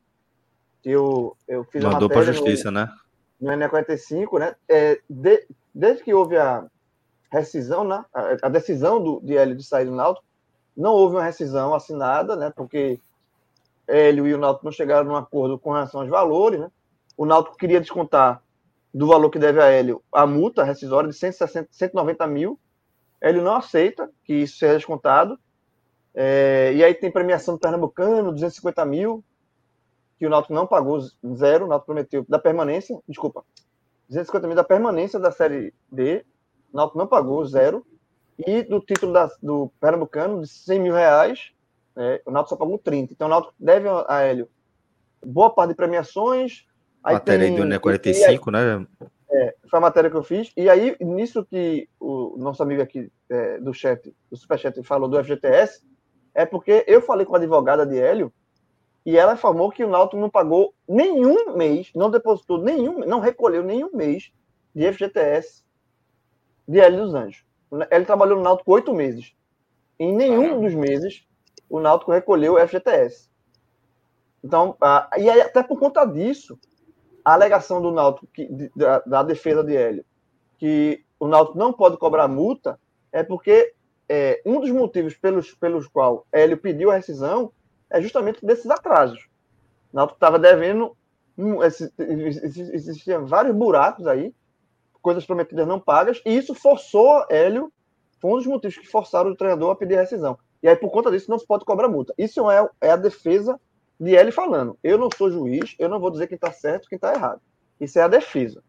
Eu, 0.84 1.36
eu 1.46 1.64
fiz 1.64 1.84
Mandou 1.84 2.08
para 2.08 2.20
a 2.20 2.24
justiça, 2.24 2.70
no, 2.70 2.80
né? 2.80 2.92
No 3.40 3.52
ENE 3.52 3.68
45, 3.68 4.38
né? 4.38 4.56
É, 4.68 5.00
de, 5.08 5.46
desde 5.74 6.02
que 6.02 6.14
houve 6.14 6.36
a 6.36 6.64
rescisão, 7.30 7.84
né? 7.84 8.04
A, 8.12 8.46
a, 8.46 8.48
decisão 8.48 9.02
do, 9.02 9.20
de 9.20 9.36
Hélio 9.36 9.56
de 9.56 9.62
sair 9.62 9.84
do 9.84 9.94
Náutico, 9.94 10.26
não 10.76 10.92
houve 10.92 11.16
uma 11.16 11.24
rescisão 11.24 11.74
assinada, 11.74 12.34
né? 12.34 12.52
Porque 12.54 12.98
Hélio 13.86 14.26
e 14.26 14.34
o 14.34 14.38
Náutico 14.38 14.64
não 14.64 14.72
chegaram 14.72 15.06
num 15.06 15.16
acordo 15.16 15.58
com 15.58 15.72
relação 15.72 16.00
aos 16.00 16.10
valores, 16.10 16.60
né? 16.60 16.70
O 17.16 17.26
Náutico 17.26 17.56
queria 17.56 17.80
descontar 17.80 18.42
do 18.92 19.06
valor 19.06 19.30
que 19.30 19.38
deve 19.38 19.60
a 19.60 19.66
Hélio 19.66 20.02
a 20.12 20.26
multa 20.26 20.64
rescisória 20.64 21.08
de 21.08 21.16
160, 21.16 21.68
190 21.70 22.26
mil, 22.26 22.58
ele 23.30 23.40
não 23.40 23.54
aceita 23.54 24.10
que 24.24 24.34
isso 24.34 24.58
seja 24.58 24.74
descontado. 24.74 25.38
É, 26.14 26.72
e 26.74 26.84
aí 26.84 26.94
tem 26.94 27.10
premiação 27.10 27.54
do 27.54 27.60
Pernambucano, 27.60 28.32
250 28.32 28.84
mil, 28.84 29.24
que 30.18 30.26
o 30.26 30.30
Náutico 30.30 30.52
não 30.52 30.66
pagou 30.66 31.00
zero, 31.34 31.64
o 31.64 31.68
Náutico 31.68 31.86
prometeu, 31.86 32.24
da 32.28 32.38
permanência, 32.38 32.98
desculpa, 33.08 33.44
250 34.08 34.46
mil 34.46 34.56
da 34.56 34.64
permanência 34.64 35.18
da 35.18 35.32
Série 35.32 35.72
D, 35.90 36.24
o 36.72 36.76
Náutico 36.76 36.98
não 36.98 37.06
pagou 37.06 37.44
zero, 37.46 37.86
e 38.38 38.62
do 38.62 38.80
título 38.80 39.12
da, 39.12 39.30
do 39.42 39.72
Pernambucano, 39.80 40.42
de 40.42 40.48
100 40.48 40.80
mil 40.80 40.94
reais, 40.94 41.52
né, 41.96 42.20
o 42.26 42.30
Náutico 42.30 42.50
só 42.50 42.56
pagou 42.56 42.78
30. 42.78 43.12
Então 43.12 43.26
o 43.26 43.30
Náutico 43.30 43.54
deve 43.58 43.88
a 43.88 44.20
Hélio 44.20 44.48
boa 45.24 45.50
parte 45.50 45.70
de 45.70 45.76
premiações. 45.76 46.66
Aí 47.02 47.14
Matéria 47.14 47.46
tem, 47.46 47.68
do 47.68 47.80
45, 47.80 48.50
né? 48.50 48.86
É, 49.34 49.54
foi 49.68 49.78
a 49.78 49.82
matéria 49.82 50.10
que 50.10 50.16
eu 50.16 50.22
fiz. 50.22 50.52
E 50.56 50.68
aí, 50.68 50.94
nisso 51.00 51.44
que 51.44 51.88
o 51.98 52.36
nosso 52.36 52.62
amigo 52.62 52.82
aqui 52.82 53.10
é, 53.30 53.58
do 53.58 53.72
chat, 53.72 54.14
do 54.30 54.36
Superchat, 54.36 54.82
falou 54.82 55.08
do 55.08 55.22
FGTS, 55.22 55.82
é 56.34 56.44
porque 56.44 56.84
eu 56.86 57.00
falei 57.00 57.24
com 57.24 57.34
a 57.34 57.38
advogada 57.38 57.86
de 57.86 57.98
Hélio 57.98 58.32
e 59.04 59.16
ela 59.16 59.32
informou 59.32 59.70
que 59.70 59.84
o 59.84 59.88
Náutico 59.88 60.20
não 60.20 60.30
pagou 60.30 60.74
nenhum 60.86 61.56
mês, 61.56 61.90
não 61.94 62.10
depositou 62.10 62.58
nenhum, 62.58 63.00
não 63.00 63.20
recolheu 63.20 63.64
nenhum 63.64 63.90
mês 63.92 64.30
de 64.74 64.92
FGTS 64.92 65.64
de 66.68 66.78
Hélio 66.78 67.04
dos 67.04 67.14
Anjos. 67.14 67.44
Ele 67.90 68.04
trabalhou 68.04 68.36
no 68.36 68.44
Náutico 68.44 68.72
oito 68.72 68.94
meses. 68.94 69.34
Em 69.98 70.14
nenhum 70.14 70.60
dos 70.60 70.74
meses 70.74 71.26
o 71.68 71.80
Náutico 71.80 72.12
recolheu 72.12 72.54
o 72.54 72.68
FGTS. 72.68 73.30
Então, 74.44 74.76
ah, 74.80 75.08
e 75.16 75.30
aí, 75.30 75.40
até 75.40 75.62
por 75.62 75.78
conta 75.78 76.04
disso, 76.04 76.58
a 77.24 77.34
alegação 77.34 77.80
do 77.80 77.90
Náutico, 77.90 78.26
que, 78.32 78.70
da, 78.74 79.00
da, 79.00 79.22
defesa 79.22 79.62
de 79.62 79.76
Hélio, 79.76 80.04
que 80.58 81.04
o 81.18 81.26
Náutico 81.26 81.58
não 81.58 81.72
pode 81.72 81.96
cobrar 81.96 82.28
multa, 82.28 82.78
é 83.12 83.22
porque 83.22 83.74
é, 84.08 84.42
um 84.44 84.60
dos 84.60 84.70
motivos 84.70 85.14
pelos, 85.14 85.52
pelos 85.52 85.86
qual 85.86 86.26
Hélio 86.32 86.58
pediu 86.58 86.90
a 86.90 86.96
rescisão 86.96 87.52
é 87.90 88.00
justamente 88.00 88.44
desses 88.44 88.70
atrasos. 88.70 89.28
O 89.92 89.96
Náutico 89.96 90.16
estava 90.16 90.38
devendo, 90.38 90.96
um, 91.36 91.62
existiam 91.62 93.26
vários 93.26 93.54
buracos 93.54 94.06
aí, 94.06 94.34
coisas 95.00 95.26
prometidas 95.26 95.66
não 95.66 95.80
pagas, 95.80 96.20
e 96.24 96.36
isso 96.36 96.54
forçou 96.54 97.24
Hélio, 97.28 97.72
foi 98.20 98.30
um 98.30 98.36
dos 98.36 98.46
motivos 98.46 98.78
que 98.78 98.86
forçaram 98.86 99.30
o 99.30 99.36
treinador 99.36 99.70
a 99.70 99.76
pedir 99.76 99.98
a 99.98 100.00
rescisão. 100.00 100.38
E 100.62 100.68
aí, 100.68 100.76
por 100.76 100.90
conta 100.90 101.10
disso, 101.10 101.28
não 101.28 101.38
se 101.38 101.46
pode 101.46 101.64
cobrar 101.64 101.88
multa. 101.88 102.14
Isso 102.16 102.48
é, 102.48 102.68
é 102.80 102.90
a 102.92 102.96
defesa 102.96 103.60
de 104.02 104.16
ele 104.16 104.32
falando: 104.32 104.76
eu 104.82 104.98
não 104.98 105.08
sou 105.16 105.30
juiz, 105.30 105.76
eu 105.78 105.88
não 105.88 106.00
vou 106.00 106.10
dizer 106.10 106.26
quem 106.26 106.34
está 106.34 106.52
certo 106.52 106.88
quem 106.88 106.96
está 106.96 107.14
errado. 107.14 107.40
Isso 107.80 107.98
é 107.98 108.02
a 108.02 108.08
defesa. 108.08 108.62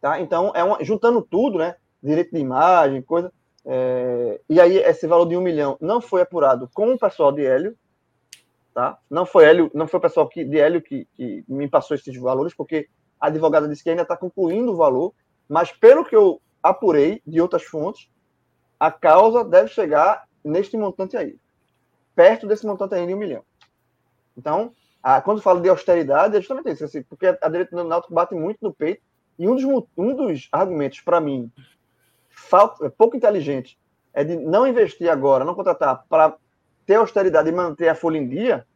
Tá? 0.00 0.20
Então, 0.20 0.52
é 0.54 0.62
uma, 0.62 0.82
juntando 0.82 1.22
tudo, 1.22 1.58
né? 1.58 1.76
Direito 2.02 2.32
de 2.32 2.40
imagem, 2.40 3.00
coisa. 3.02 3.32
É, 3.64 4.40
e 4.48 4.60
aí, 4.60 4.76
esse 4.78 5.06
valor 5.06 5.26
de 5.26 5.36
um 5.36 5.40
milhão 5.40 5.76
não 5.80 6.00
foi 6.00 6.20
apurado 6.20 6.68
com 6.74 6.92
o 6.92 6.98
pessoal 6.98 7.30
de 7.30 7.44
Hélio, 7.44 7.76
tá? 8.74 8.98
Não 9.08 9.24
foi 9.24 9.44
Hélio, 9.44 9.70
não 9.72 9.86
foi 9.86 9.98
o 9.98 10.02
pessoal 10.02 10.28
que, 10.28 10.44
de 10.44 10.58
Hélio 10.58 10.82
que, 10.82 11.06
que 11.14 11.44
me 11.48 11.68
passou 11.68 11.96
esses 11.96 12.16
valores, 12.16 12.54
porque 12.54 12.88
a 13.20 13.28
advogada 13.28 13.68
disse 13.68 13.82
que 13.82 13.90
ainda 13.90 14.02
está 14.02 14.16
concluindo 14.16 14.72
o 14.72 14.76
valor, 14.76 15.12
mas 15.48 15.72
pelo 15.72 16.04
que 16.04 16.14
eu 16.14 16.40
apurei 16.62 17.20
de 17.26 17.40
outras 17.40 17.64
fontes, 17.64 18.08
a 18.78 18.90
causa 18.90 19.44
deve 19.44 19.68
chegar 19.68 20.24
neste 20.44 20.76
montante 20.76 21.16
aí, 21.16 21.36
perto 22.14 22.46
desse 22.46 22.66
montante 22.66 22.94
aí 22.94 23.06
de 23.06 23.14
um 23.14 23.18
milhão. 23.18 23.42
Então, 24.38 24.72
a, 25.02 25.20
quando 25.20 25.42
falo 25.42 25.60
de 25.60 25.68
austeridade, 25.68 26.36
é 26.36 26.40
justamente 26.40 26.70
isso, 26.70 26.84
assim, 26.84 27.02
porque 27.02 27.26
a 27.26 27.48
direita 27.48 27.74
do 27.74 27.82
Náutico 27.82 28.14
bate 28.14 28.34
muito 28.34 28.58
no 28.62 28.72
peito, 28.72 29.02
e 29.36 29.48
um 29.48 29.56
dos, 29.56 29.64
um 29.96 30.14
dos 30.14 30.48
argumentos, 30.52 31.00
para 31.00 31.20
mim, 31.20 31.50
falta, 32.30 32.86
é 32.86 32.88
pouco 32.88 33.16
inteligente, 33.16 33.76
é 34.14 34.22
de 34.22 34.36
não 34.36 34.66
investir 34.66 35.10
agora, 35.10 35.44
não 35.44 35.54
contratar 35.54 36.04
para 36.08 36.36
ter 36.86 36.94
austeridade 36.94 37.48
e 37.48 37.52
manter 37.52 37.88
a 37.88 37.94
folha 37.94 38.16
em 38.16 38.28
dia, 38.28 38.66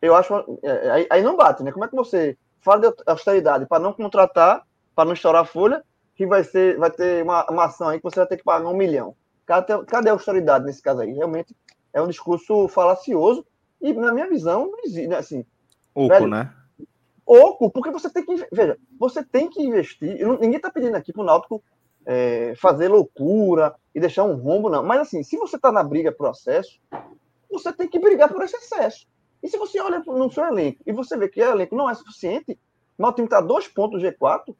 eu 0.00 0.14
acho. 0.14 0.34
É, 0.62 0.90
aí, 0.90 1.06
aí, 1.10 1.22
não 1.22 1.36
bate, 1.36 1.62
né? 1.62 1.72
Como 1.72 1.84
é 1.84 1.88
que 1.88 1.96
você 1.96 2.36
fala 2.60 2.80
de 2.80 2.94
austeridade 3.06 3.66
para 3.66 3.82
não 3.82 3.92
contratar, 3.92 4.64
para 4.94 5.06
não 5.06 5.14
estourar 5.14 5.42
a 5.42 5.46
folha, 5.46 5.82
que 6.14 6.26
vai, 6.26 6.44
ser, 6.44 6.76
vai 6.78 6.90
ter 6.90 7.22
uma, 7.22 7.46
uma 7.50 7.64
ação 7.64 7.88
aí 7.88 7.98
que 7.98 8.04
você 8.04 8.20
vai 8.20 8.26
ter 8.26 8.36
que 8.36 8.44
pagar 8.44 8.68
um 8.68 8.76
milhão? 8.76 9.16
Cadê, 9.46 9.84
cadê 9.84 10.10
a 10.10 10.12
austeridade 10.12 10.64
nesse 10.64 10.82
caso 10.82 11.00
aí? 11.00 11.12
Realmente 11.12 11.56
é 11.92 12.00
um 12.00 12.08
discurso 12.08 12.68
falacioso 12.68 13.44
e, 13.80 13.92
na 13.92 14.12
minha 14.12 14.28
visão, 14.28 14.70
não 14.70 14.78
existe. 14.84 15.08
Né, 15.08 15.16
assim, 15.16 15.44
Oco, 15.94 16.08
velho, 16.08 16.26
né? 16.28 16.54
Oco, 17.24 17.70
porque 17.70 17.90
você 17.90 18.10
tem 18.10 18.24
que. 18.24 18.46
Veja, 18.52 18.78
você 18.98 19.24
tem 19.24 19.48
que 19.48 19.62
investir. 19.62 20.26
Ninguém 20.26 20.56
está 20.56 20.70
pedindo 20.70 20.96
aqui 20.96 21.12
para 21.12 21.22
o 21.22 21.24
Náutico 21.24 21.62
é, 22.04 22.54
fazer 22.56 22.88
loucura 22.88 23.74
e 23.94 23.98
deixar 23.98 24.22
um 24.24 24.36
rombo, 24.36 24.70
não. 24.70 24.82
Mas 24.82 25.00
assim, 25.00 25.22
se 25.22 25.36
você 25.36 25.56
está 25.56 25.72
na 25.72 25.82
briga 25.82 26.12
por 26.12 26.28
acesso, 26.28 26.78
você 27.50 27.72
tem 27.72 27.88
que 27.88 27.98
brigar 27.98 28.32
por 28.32 28.42
esse 28.42 28.56
acesso. 28.56 29.06
E 29.42 29.48
se 29.48 29.58
você 29.58 29.80
olha 29.80 29.98
no 30.06 30.30
seu 30.30 30.44
elenco 30.44 30.80
e 30.86 30.92
você 30.92 31.16
vê 31.16 31.28
que 31.28 31.40
o 31.40 31.50
elenco 31.50 31.76
não 31.76 31.90
é 31.90 31.94
suficiente, 31.94 32.58
mas 32.96 33.10
o 33.10 33.14
time 33.14 33.26
está 33.26 33.40
dois 33.40 33.66
pontos 33.68 34.02
G4, 34.02 34.54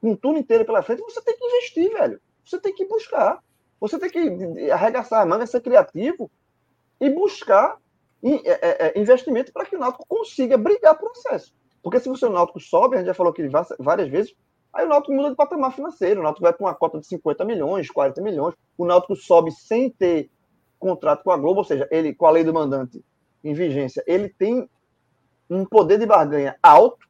com 0.00 0.10
um 0.10 0.16
turno 0.16 0.38
inteiro 0.38 0.64
pela 0.64 0.82
frente, 0.82 1.02
você 1.02 1.22
tem 1.22 1.36
que 1.36 1.44
investir, 1.44 1.92
velho. 1.92 2.20
Você 2.44 2.58
tem 2.58 2.74
que 2.74 2.86
buscar. 2.86 3.42
Você 3.80 3.98
tem 3.98 4.10
que 4.10 4.70
arregaçar 4.70 5.22
a 5.22 5.26
manga, 5.26 5.46
ser 5.46 5.60
criativo 5.60 6.30
e 7.00 7.08
buscar 7.10 7.78
investimento 8.96 9.52
para 9.52 9.64
que 9.64 9.76
o 9.76 9.78
Náutico 9.78 10.04
consiga 10.08 10.56
brigar 10.56 10.98
por 10.98 11.10
acesso. 11.10 11.54
Porque 11.82 12.00
se 12.00 12.08
você 12.08 12.26
o 12.26 12.30
Náutico 12.30 12.60
sobe, 12.60 12.96
a 12.96 12.98
gente 12.98 13.06
já 13.06 13.14
falou 13.14 13.32
que 13.32 13.48
várias 13.78 14.08
vezes, 14.08 14.34
aí 14.72 14.84
o 14.84 14.88
Náutico 14.88 15.14
muda 15.14 15.30
de 15.30 15.36
patamar 15.36 15.72
financeiro. 15.72 16.20
O 16.20 16.22
Náutico 16.22 16.42
vai 16.42 16.52
para 16.52 16.66
uma 16.66 16.74
cota 16.74 16.98
de 16.98 17.06
50 17.06 17.44
milhões, 17.44 17.90
40 17.90 18.20
milhões. 18.20 18.54
O 18.76 18.84
Náutico 18.84 19.14
sobe 19.16 19.52
sem 19.52 19.90
ter 19.90 20.30
contrato 20.78 21.24
com 21.24 21.30
a 21.30 21.36
Globo, 21.36 21.60
ou 21.60 21.64
seja, 21.64 21.88
ele 21.90 22.14
com 22.14 22.26
a 22.26 22.30
lei 22.30 22.44
do 22.44 22.54
mandante 22.54 23.04
em 23.42 23.52
vigência, 23.52 24.02
ele 24.06 24.28
tem 24.28 24.68
um 25.48 25.64
poder 25.64 25.98
de 25.98 26.06
barganha 26.06 26.56
alto, 26.62 27.06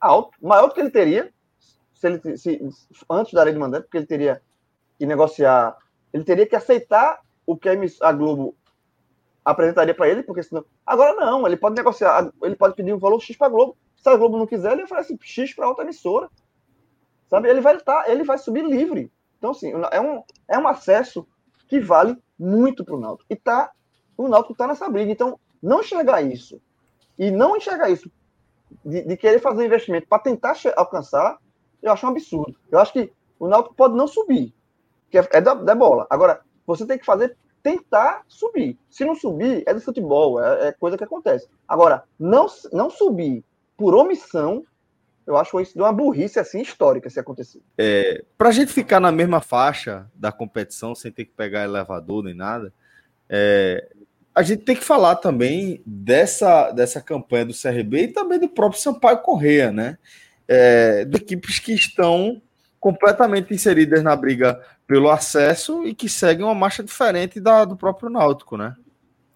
alto, 0.00 0.36
maior 0.40 0.68
do 0.68 0.74
que 0.74 0.80
ele 0.80 0.90
teria 0.90 1.32
se 1.94 2.06
ele 2.06 2.36
se, 2.36 2.60
antes 3.08 3.32
da 3.32 3.44
lei 3.44 3.54
do 3.54 3.60
mandante, 3.60 3.84
porque 3.84 3.98
ele 3.98 4.06
teria 4.06 4.42
que 4.98 5.06
negociar, 5.06 5.76
ele 6.12 6.24
teria 6.24 6.46
que 6.46 6.56
aceitar 6.56 7.20
o 7.46 7.56
que 7.56 7.68
a 7.68 8.12
Globo 8.12 8.56
apresentaria 9.44 9.94
para 9.94 10.08
ele, 10.08 10.22
porque 10.22 10.42
senão. 10.42 10.64
Agora 10.86 11.14
não, 11.14 11.46
ele 11.46 11.56
pode 11.56 11.74
negociar, 11.74 12.32
ele 12.42 12.56
pode 12.56 12.74
pedir 12.74 12.92
um 12.92 12.98
valor 12.98 13.20
X 13.20 13.36
para 13.36 13.46
a 13.46 13.50
Globo. 13.50 13.76
Se 13.96 14.08
a 14.08 14.16
Globo 14.16 14.38
não 14.38 14.46
quiser, 14.46 14.72
ele 14.72 14.84
oferece 14.84 15.16
X 15.20 15.54
para 15.54 15.68
outra 15.68 15.84
emissora. 15.84 16.28
Sabe? 17.28 17.48
Ele 17.48 17.60
vai 17.60 17.76
estar, 17.76 18.08
ele 18.10 18.24
vai 18.24 18.38
subir 18.38 18.64
livre. 18.64 19.10
Então, 19.38 19.50
assim, 19.50 19.72
é 19.90 20.00
um, 20.00 20.22
é 20.48 20.58
um 20.58 20.68
acesso 20.68 21.26
que 21.68 21.80
vale 21.80 22.16
muito 22.38 22.84
para 22.84 22.94
o 22.94 23.00
Náutico. 23.00 23.26
E 23.32 23.36
tá, 23.36 23.72
o 24.16 24.28
Náutico 24.28 24.52
está 24.52 24.66
nessa 24.66 24.88
briga. 24.88 25.10
Então, 25.10 25.38
não 25.62 25.80
enxergar 25.80 26.22
isso 26.22 26.60
e 27.18 27.30
não 27.30 27.56
enxergar 27.56 27.90
isso 27.90 28.10
de, 28.84 29.02
de 29.02 29.16
querer 29.16 29.40
fazer 29.40 29.64
investimento 29.64 30.06
para 30.08 30.22
tentar 30.22 30.54
alcançar, 30.76 31.38
eu 31.82 31.92
acho 31.92 32.06
um 32.06 32.10
absurdo. 32.10 32.56
Eu 32.70 32.78
acho 32.78 32.92
que 32.92 33.12
o 33.38 33.48
Náutico 33.48 33.74
pode 33.74 33.96
não 33.96 34.06
subir, 34.06 34.54
que 35.10 35.18
é, 35.18 35.28
é 35.32 35.40
da, 35.40 35.54
da 35.54 35.74
bola. 35.74 36.06
Agora, 36.10 36.40
você 36.66 36.86
tem 36.86 36.98
que 36.98 37.04
fazer 37.04 37.36
tentar 37.62 38.22
subir. 38.26 38.78
Se 38.90 39.04
não 39.04 39.14
subir, 39.14 39.62
é 39.66 39.72
do 39.72 39.80
futebol, 39.80 40.42
é, 40.42 40.68
é, 40.68 40.72
coisa 40.72 40.98
que 40.98 41.04
acontece. 41.04 41.48
Agora, 41.66 42.02
não, 42.18 42.46
não 42.72 42.90
subir 42.90 43.44
por 43.76 43.94
omissão, 43.94 44.64
eu 45.26 45.36
acho 45.36 45.60
isso 45.60 45.74
de 45.74 45.80
uma 45.80 45.92
burrice 45.92 46.38
assim 46.38 46.60
histórica 46.60 47.08
se 47.08 47.20
acontecer. 47.20 47.60
É, 47.78 48.24
Para 48.36 48.48
a 48.48 48.52
gente 48.52 48.72
ficar 48.72 48.98
na 48.98 49.12
mesma 49.12 49.40
faixa 49.40 50.10
da 50.14 50.32
competição, 50.32 50.94
sem 50.94 51.12
ter 51.12 51.24
que 51.24 51.32
pegar 51.32 51.64
elevador 51.64 52.24
nem 52.24 52.34
nada, 52.34 52.72
é, 53.28 53.88
a 54.34 54.42
gente 54.42 54.64
tem 54.64 54.74
que 54.74 54.84
falar 54.84 55.16
também 55.16 55.82
dessa, 55.86 56.72
dessa 56.72 57.00
campanha 57.00 57.46
do 57.46 57.54
CRB 57.54 58.04
e 58.04 58.08
também 58.08 58.38
do 58.38 58.48
próprio 58.48 58.80
Sampaio 58.80 59.18
Correia, 59.18 59.70
né? 59.70 59.98
É, 60.48 61.04
de 61.04 61.16
equipes 61.18 61.58
que 61.58 61.72
estão 61.72 62.42
completamente 62.82 63.54
inseridas 63.54 64.02
na 64.02 64.16
briga 64.16 64.60
pelo 64.88 65.08
acesso 65.08 65.86
e 65.86 65.94
que 65.94 66.08
seguem 66.08 66.44
uma 66.44 66.52
marcha 66.54 66.82
diferente 66.82 67.38
da 67.38 67.64
do 67.64 67.76
próprio 67.76 68.10
Náutico, 68.10 68.56
né? 68.56 68.74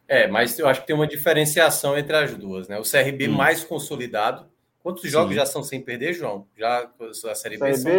É, 0.08 0.26
mas 0.26 0.58
eu 0.58 0.66
acho 0.66 0.80
que 0.80 0.88
tem 0.88 0.96
uma 0.96 1.06
diferenciação 1.06 1.96
entre 1.96 2.16
as 2.16 2.34
duas, 2.34 2.66
né? 2.66 2.76
O 2.76 2.82
CRB 2.82 3.28
hum. 3.28 3.32
mais 3.32 3.62
consolidado. 3.62 4.46
Quantos 4.82 5.08
jogos 5.08 5.36
já 5.36 5.46
são 5.46 5.62
sem 5.62 5.80
perder, 5.80 6.12
João? 6.12 6.46
Já 6.56 6.90
a 7.30 7.34
Série 7.36 7.56
B 7.56 7.72
são 7.76 7.92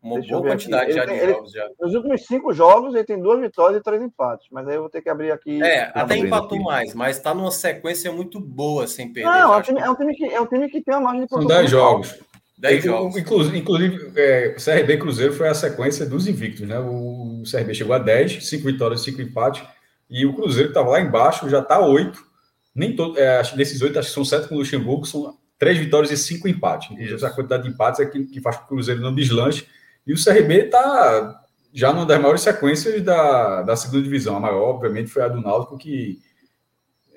uma 0.00 0.20
boa 0.20 0.42
quantidade 0.42 0.92
já 0.92 1.04
tem, 1.04 1.18
de 1.18 1.26
jogos. 1.26 1.52
Já. 1.52 1.68
Nos 1.80 1.94
últimos 1.94 2.24
cinco 2.24 2.52
jogos 2.52 2.94
ele 2.94 3.04
tem 3.04 3.20
duas 3.20 3.40
vitórias 3.40 3.80
e 3.80 3.82
três 3.82 4.00
empates, 4.00 4.46
mas 4.52 4.68
aí 4.68 4.76
eu 4.76 4.82
vou 4.82 4.90
ter 4.90 5.02
que 5.02 5.08
abrir 5.08 5.32
aqui. 5.32 5.60
É, 5.60 5.90
até 5.92 6.16
empatou 6.16 6.56
aqui. 6.56 6.64
mais, 6.64 6.94
mas 6.94 7.16
está 7.16 7.34
numa 7.34 7.50
sequência 7.50 8.12
muito 8.12 8.38
boa 8.38 8.86
sem 8.86 9.12
perder. 9.12 9.28
Não, 9.28 9.54
é 9.54 9.56
um, 9.56 9.62
time, 9.62 9.80
é 9.80 9.90
um, 9.90 9.94
time, 9.96 10.14
que, 10.14 10.24
é 10.24 10.40
um 10.40 10.46
time 10.46 10.68
que 10.68 10.80
tem 10.80 10.94
uma 10.94 11.00
margem 11.00 11.24
de 11.24 11.30
São 11.30 11.44
dez 11.44 11.68
jogos. 11.68 12.27
10 12.58 12.84
jogos. 12.84 13.16
Inclusive, 13.16 13.58
inclusive 13.58 14.12
é, 14.16 14.54
o 14.56 14.62
CRB 14.62 14.98
Cruzeiro 14.98 15.32
foi 15.32 15.48
a 15.48 15.54
sequência 15.54 16.04
dos 16.04 16.26
invictos, 16.26 16.66
né? 16.66 16.78
O 16.78 17.42
CRB 17.50 17.74
chegou 17.74 17.94
a 17.94 17.98
10, 17.98 18.46
5 18.46 18.64
vitórias, 18.64 19.02
5 19.02 19.22
empates, 19.22 19.62
e 20.10 20.26
o 20.26 20.34
Cruzeiro 20.34 20.70
estava 20.70 20.90
lá 20.90 21.00
embaixo, 21.00 21.48
já 21.48 21.60
está 21.60 21.80
8. 21.80 22.26
Nem 22.74 22.94
todo, 22.94 23.18
é, 23.18 23.38
acho, 23.38 23.56
desses 23.56 23.80
8, 23.80 23.98
acho 23.98 24.08
que 24.08 24.14
são 24.14 24.24
7 24.24 24.48
com 24.48 24.56
o 24.56 24.58
Luxemburgo, 24.58 25.06
são 25.06 25.36
3 25.58 25.78
vitórias 25.78 26.10
e 26.10 26.16
5 26.16 26.48
empates. 26.48 26.90
Inclusive, 26.90 27.26
a 27.26 27.30
quantidade 27.30 27.62
de 27.62 27.68
empates 27.70 28.00
é 28.00 28.06
que, 28.06 28.24
que 28.24 28.40
faz 28.40 28.56
com 28.56 28.62
que 28.62 28.66
o 28.66 28.76
Cruzeiro 28.76 29.00
não 29.00 29.14
deslanche. 29.14 29.66
E 30.06 30.12
o 30.12 30.16
CRB 30.16 30.66
está 30.66 31.44
já 31.72 31.92
numa 31.92 32.06
das 32.06 32.20
maiores 32.20 32.40
sequências 32.40 33.02
da, 33.02 33.62
da 33.62 33.76
segunda 33.76 34.02
divisão. 34.02 34.36
A 34.36 34.40
maior, 34.40 34.70
obviamente, 34.70 35.10
foi 35.10 35.22
a 35.22 35.28
do 35.28 35.40
Náutico, 35.40 35.76
que 35.76 36.20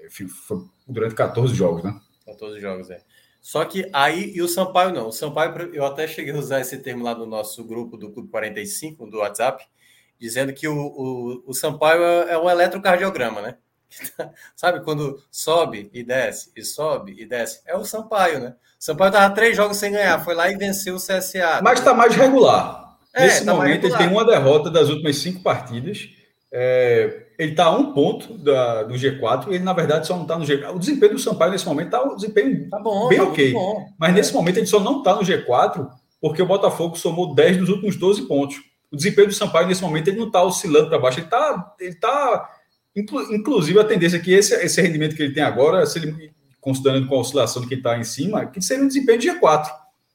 foi 0.09 0.57
durante 0.88 1.15
14 1.15 1.53
jogos, 1.53 1.84
né? 1.84 1.95
14 2.26 2.59
jogos, 2.59 2.89
é. 2.89 3.01
Só 3.41 3.65
que 3.65 3.89
aí, 3.91 4.31
e 4.35 4.41
o 4.41 4.47
Sampaio 4.47 4.93
não. 4.93 5.07
O 5.07 5.11
Sampaio, 5.11 5.73
eu 5.73 5.84
até 5.84 6.07
cheguei 6.07 6.34
a 6.34 6.38
usar 6.38 6.61
esse 6.61 6.77
termo 6.77 7.03
lá 7.03 7.15
no 7.15 7.26
nosso 7.26 7.63
grupo 7.63 7.97
do 7.97 8.11
Clube 8.11 8.30
45, 8.30 9.07
do 9.07 9.18
WhatsApp, 9.18 9.65
dizendo 10.19 10.53
que 10.53 10.68
o, 10.68 10.77
o, 10.77 11.43
o 11.47 11.53
Sampaio 11.53 12.03
é, 12.03 12.34
é 12.34 12.38
um 12.38 12.47
eletrocardiograma, 12.47 13.41
né? 13.41 13.57
Sabe 14.55 14.84
quando 14.84 15.22
sobe 15.31 15.89
e 15.91 16.03
desce, 16.03 16.51
e 16.55 16.63
sobe 16.63 17.15
e 17.18 17.26
desce? 17.26 17.61
É 17.65 17.76
o 17.76 17.84
Sampaio, 17.84 18.39
né? 18.39 18.55
O 18.80 18.84
Sampaio 18.84 19.11
tava 19.11 19.34
três 19.34 19.57
jogos 19.57 19.77
sem 19.77 19.91
ganhar, 19.91 20.23
foi 20.23 20.35
lá 20.35 20.49
e 20.49 20.55
venceu 20.55 20.95
o 20.95 20.99
CSA. 20.99 21.61
Mas 21.63 21.80
está 21.80 21.93
mais 21.93 22.15
regular. 22.15 22.97
É, 23.13 23.23
Nesse 23.23 23.43
tá 23.43 23.53
momento, 23.53 23.84
regular. 23.84 24.01
ele 24.01 24.09
tem 24.09 24.18
uma 24.18 24.26
derrota 24.26 24.69
das 24.69 24.88
últimas 24.88 25.18
cinco 25.18 25.41
partidas. 25.41 26.09
É, 26.53 27.27
ele 27.41 27.51
está 27.53 27.65
a 27.65 27.76
um 27.76 27.91
ponto 27.91 28.38
da, 28.38 28.84
do 28.84 28.93
G4 28.93 29.47
e 29.47 29.55
ele, 29.55 29.63
na 29.63 29.73
verdade, 29.73 30.05
só 30.05 30.15
não 30.15 30.22
está 30.22 30.38
no 30.38 30.45
G4. 30.45 30.76
O 30.76 30.77
desempenho 30.77 31.13
do 31.13 31.19
Sampaio 31.19 31.51
nesse 31.51 31.65
momento 31.65 31.88
está 31.88 32.03
um 32.03 32.15
desempenho 32.15 32.69
tá 32.69 32.77
bom, 32.77 33.07
bem 33.07 33.18
tá 33.18 33.23
ok. 33.23 33.51
Bom. 33.51 33.89
Mas 33.97 34.11
é. 34.11 34.13
nesse 34.13 34.31
momento 34.31 34.57
ele 34.57 34.68
só 34.68 34.80
não 34.80 34.99
está 34.99 35.15
no 35.15 35.23
G4 35.23 35.89
porque 36.22 36.39
o 36.39 36.45
Botafogo 36.45 36.95
somou 36.95 37.34
10 37.34 37.57
dos 37.57 37.69
últimos 37.69 37.95
12 37.95 38.27
pontos. 38.27 38.57
O 38.91 38.95
desempenho 38.95 39.30
do 39.30 39.34
Sampaio 39.34 39.68
nesse 39.68 39.81
momento 39.81 40.07
ele 40.09 40.19
não 40.19 40.27
está 40.27 40.43
oscilando 40.43 40.88
para 40.88 40.99
baixo, 40.99 41.18
ele 41.18 41.26
está. 41.26 41.76
Ele 41.80 41.95
tá, 41.95 42.49
inclusive, 42.95 43.80
a 43.80 43.85
tendência 43.85 44.18
é 44.18 44.19
que 44.19 44.31
esse, 44.34 44.53
esse 44.53 44.80
rendimento 44.80 45.15
que 45.15 45.23
ele 45.23 45.34
tem 45.34 45.41
agora, 45.41 45.84
se 45.88 45.97
ele, 45.97 46.31
considerando 46.59 47.07
com 47.07 47.15
a 47.15 47.22
oscilação 47.22 47.63
de 47.63 47.68
quem 47.68 47.80
está 47.80 47.97
em 47.97 48.03
cima, 48.03 48.45
que 48.45 48.61
seria 48.61 48.84
um 48.84 48.88
desempenho 48.88 49.18
de 49.18 49.31
G4. 49.31 49.65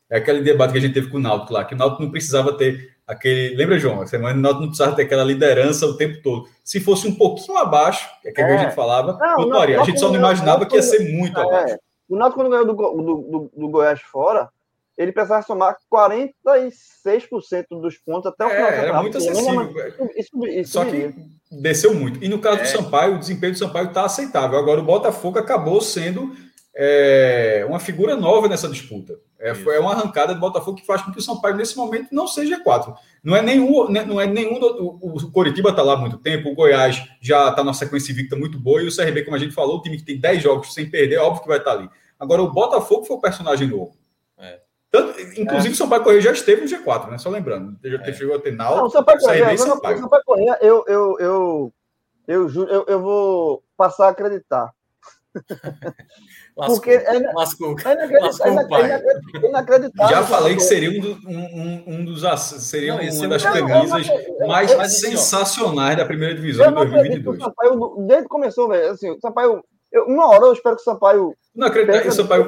É 0.09 0.19
aquele 0.19 0.43
debate 0.43 0.71
que 0.71 0.79
a 0.79 0.81
gente 0.81 0.95
teve 0.95 1.09
com 1.09 1.17
o 1.17 1.21
Náutico 1.21 1.55
lá, 1.55 1.65
que 1.65 1.75
o 1.75 1.77
Náutico 1.77 2.05
não 2.05 2.11
precisava 2.13 2.53
ter 2.53 2.96
aquele. 3.07 3.55
Lembra, 3.55 3.79
João? 3.79 4.01
A 4.03 4.07
semana 4.07 4.35
não 4.35 4.67
precisava 4.67 4.97
ter 4.97 5.03
aquela 5.03 5.25
liderança 5.25 5.87
o 5.87 5.97
tempo 5.97 6.21
todo. 6.23 6.49
Se 6.65 6.81
fosse 6.81 7.07
um 7.07 7.15
pouquinho 7.15 7.57
abaixo, 7.59 8.09
que 8.23 8.29
é 8.29 8.33
que 8.33 8.41
é. 8.41 8.55
a 8.55 8.57
gente 8.59 8.75
falava, 8.75 9.17
não, 9.19 9.49
não, 9.49 9.61
a 9.61 9.85
gente 9.85 10.01
só 10.01 10.09
não 10.09 10.17
imaginava 10.17 10.67
que 10.67 10.75
ia 10.75 10.83
ser 10.83 11.13
muito 11.13 11.39
é. 11.39 11.43
abaixo. 11.43 11.79
O 12.09 12.17
Náutico, 12.17 12.41
quando 12.41 12.51
ganhou 12.51 12.67
do, 12.67 12.75
do, 12.75 13.03
do, 13.03 13.51
do 13.57 13.69
Goiás 13.69 14.01
fora, 14.01 14.49
ele 14.97 15.13
precisava 15.13 15.43
somar 15.43 15.77
46% 15.93 17.81
dos 17.81 17.99
pontos 17.99 18.27
até 18.27 18.47
o 18.47 18.51
final. 18.51 18.71
É, 18.71 18.79
era 18.79 19.03
muito 19.03 19.19
acessível. 19.19 19.75
Isso, 20.17 20.47
isso, 20.47 20.73
Só 20.73 20.85
que 20.85 21.15
desceu 21.51 21.95
muito. 21.95 22.25
E 22.25 22.29
no 22.29 22.39
caso 22.39 22.61
é. 22.61 22.63
do 22.63 22.69
Sampaio, 22.69 23.17
o 23.17 23.19
desempenho 23.19 23.53
do 23.53 23.59
Sampaio 23.59 23.89
está 23.89 24.05
aceitável. 24.05 24.59
Agora, 24.59 24.81
o 24.81 24.85
Botafogo 24.85 25.39
acabou 25.39 25.81
sendo 25.81 26.33
é, 26.75 27.67
uma 27.69 27.79
figura 27.79 28.17
nova 28.17 28.49
nessa 28.49 28.69
disputa. 28.69 29.19
É, 29.39 29.55
foi 29.55 29.79
uma 29.79 29.93
arrancada 29.93 30.35
do 30.35 30.41
Botafogo 30.41 30.79
que 30.79 30.87
faz 30.87 31.03
com 31.03 31.13
que 31.13 31.19
o 31.19 31.23
Sampaio, 31.23 31.57
nesse 31.57 31.77
momento, 31.77 32.09
não 32.11 32.27
seja 32.27 32.59
quatro. 32.63 32.95
Não 33.23 33.37
é 33.37 33.43
nenhum. 33.43 33.91
Né, 33.91 34.05
não 34.05 34.21
é 34.21 34.27
nenhum 34.27 34.59
do, 34.59 34.99
o 35.03 35.31
Coritiba 35.31 35.71
está 35.71 35.83
lá 35.83 35.93
há 35.93 35.97
muito 35.97 36.17
tempo, 36.19 36.49
o 36.49 36.55
Goiás 36.55 37.03
já 37.21 37.51
está 37.51 37.63
numa 37.63 37.75
sequência 37.75 38.13
invicta 38.13 38.35
muito 38.35 38.59
boa, 38.59 38.83
e 38.83 38.89
o 38.89 38.95
CRB, 38.95 39.25
como 39.25 39.37
a 39.37 39.39
gente 39.39 39.55
falou, 39.55 39.79
o 39.79 39.83
time 39.83 39.99
que 39.99 40.05
tem 40.05 40.19
10 40.19 40.43
jogos 40.43 40.73
sem 40.73 40.89
perder, 40.89 41.19
óbvio 41.19 41.43
que 41.43 41.49
vai 41.49 41.59
estar 41.59 41.73
tá 41.73 41.79
ali. 41.79 41.91
Agora, 42.19 42.43
o 42.43 42.51
Botafogo 42.51 43.05
foi 43.05 43.17
o 43.17 43.21
personagem 43.21 43.69
novo. 43.69 43.95
É. 44.39 44.61
Tanto, 44.91 45.21
inclusive, 45.21 45.69
é. 45.69 45.73
o 45.73 45.77
Sampaio 45.77 46.03
Correia 46.03 46.23
já 46.23 46.33
esteve 46.33 46.63
no 46.63 46.69
G4, 46.69 47.11
né? 47.11 47.19
Só 47.19 47.29
lembrando. 47.29 47.77
Já 47.85 47.99
é. 47.99 48.13
chegou 48.13 48.37
a 48.37 48.39
ter 48.39 48.53
Náutico, 48.53 48.79
não, 48.79 48.87
o 48.87 48.91
Sampaio 48.91 49.21
Correia, 49.21 49.53
o 49.53 49.59
Sampaio 49.59 50.09
Correia, 50.25 50.59
eu, 50.63 50.85
eu, 50.87 51.19
eu, 51.19 51.75
eu, 52.27 52.49
juro, 52.49 52.73
eu, 52.73 52.85
eu 52.89 53.01
vou 53.01 53.63
passar 53.77 54.07
a 54.07 54.11
acreditar. 54.11 54.73
Porque 56.57 56.91
é, 56.91 57.33
lascou, 57.35 57.77
é, 57.85 57.93
é, 57.93 58.97
é 59.45 59.47
inacreditável. 59.47 60.17
Já 60.17 60.23
falei 60.25 60.57
que 60.57 60.63
seria 60.63 60.89
um, 60.89 61.03
do, 61.03 61.29
um, 61.29 61.85
um 61.87 62.05
dos 62.07 62.23
seria 62.63 62.95
não, 62.95 63.03
uma 63.03 63.29
das 63.29 63.43
camisas 63.43 64.07
mais 64.47 64.73
assim, 64.73 65.11
sensacionais 65.11 65.99
da 65.99 66.07
primeira 66.07 66.35
divisão 66.35 66.69
de 66.69 66.75
2022. 66.75 67.43
Sampaio, 67.43 67.97
desde 68.07 68.23
que 68.23 68.29
começou, 68.31 68.69
velho, 68.69 68.91
assim, 68.91 69.11
o 69.11 69.21
Sampaio 69.21 69.63
eu, 69.93 70.07
uma 70.07 70.29
hora 70.29 70.47
eu 70.47 70.53
espero 70.53 70.77
que 70.77 70.83
o 70.83 70.85
Sampaio. 70.85 71.35
Não 71.55 71.69
acredito. 71.69 72.09
O 72.09 72.13
Sampaio, 72.13 72.47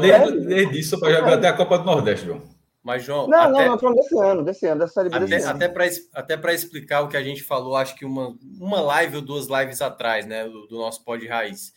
desde, 0.00 0.40
desde 0.40 0.78
isso, 0.78 0.96
o 0.96 0.98
Sampaio 0.98 1.14
já 1.16 1.20
ganhou 1.20 1.38
até 1.38 1.48
a 1.48 1.52
Copa 1.52 1.78
do 1.78 1.84
Nordeste, 1.84 2.26
João. 2.26 2.42
Mas, 2.82 3.04
João. 3.04 3.28
Não, 3.28 3.38
até, 3.40 3.50
não, 3.50 3.66
não, 3.66 3.78
falando 3.78 3.96
desse 3.96 4.18
ano, 4.18 4.44
desse 4.44 4.66
ano, 4.66 4.80
dessa 4.80 4.94
série 4.94 5.14
Até, 5.14 5.44
até 5.44 5.68
para 5.68 5.84
até 6.14 6.54
explicar 6.54 7.02
o 7.02 7.08
que 7.08 7.16
a 7.16 7.22
gente 7.22 7.42
falou, 7.42 7.76
acho 7.76 7.94
que 7.94 8.04
uma, 8.04 8.34
uma 8.58 8.80
live 8.80 9.16
ou 9.16 9.22
duas 9.22 9.46
lives 9.46 9.82
atrás, 9.82 10.26
né, 10.26 10.44
do, 10.44 10.66
do 10.66 10.78
nosso 10.78 11.04
pod 11.04 11.26
raiz. 11.26 11.72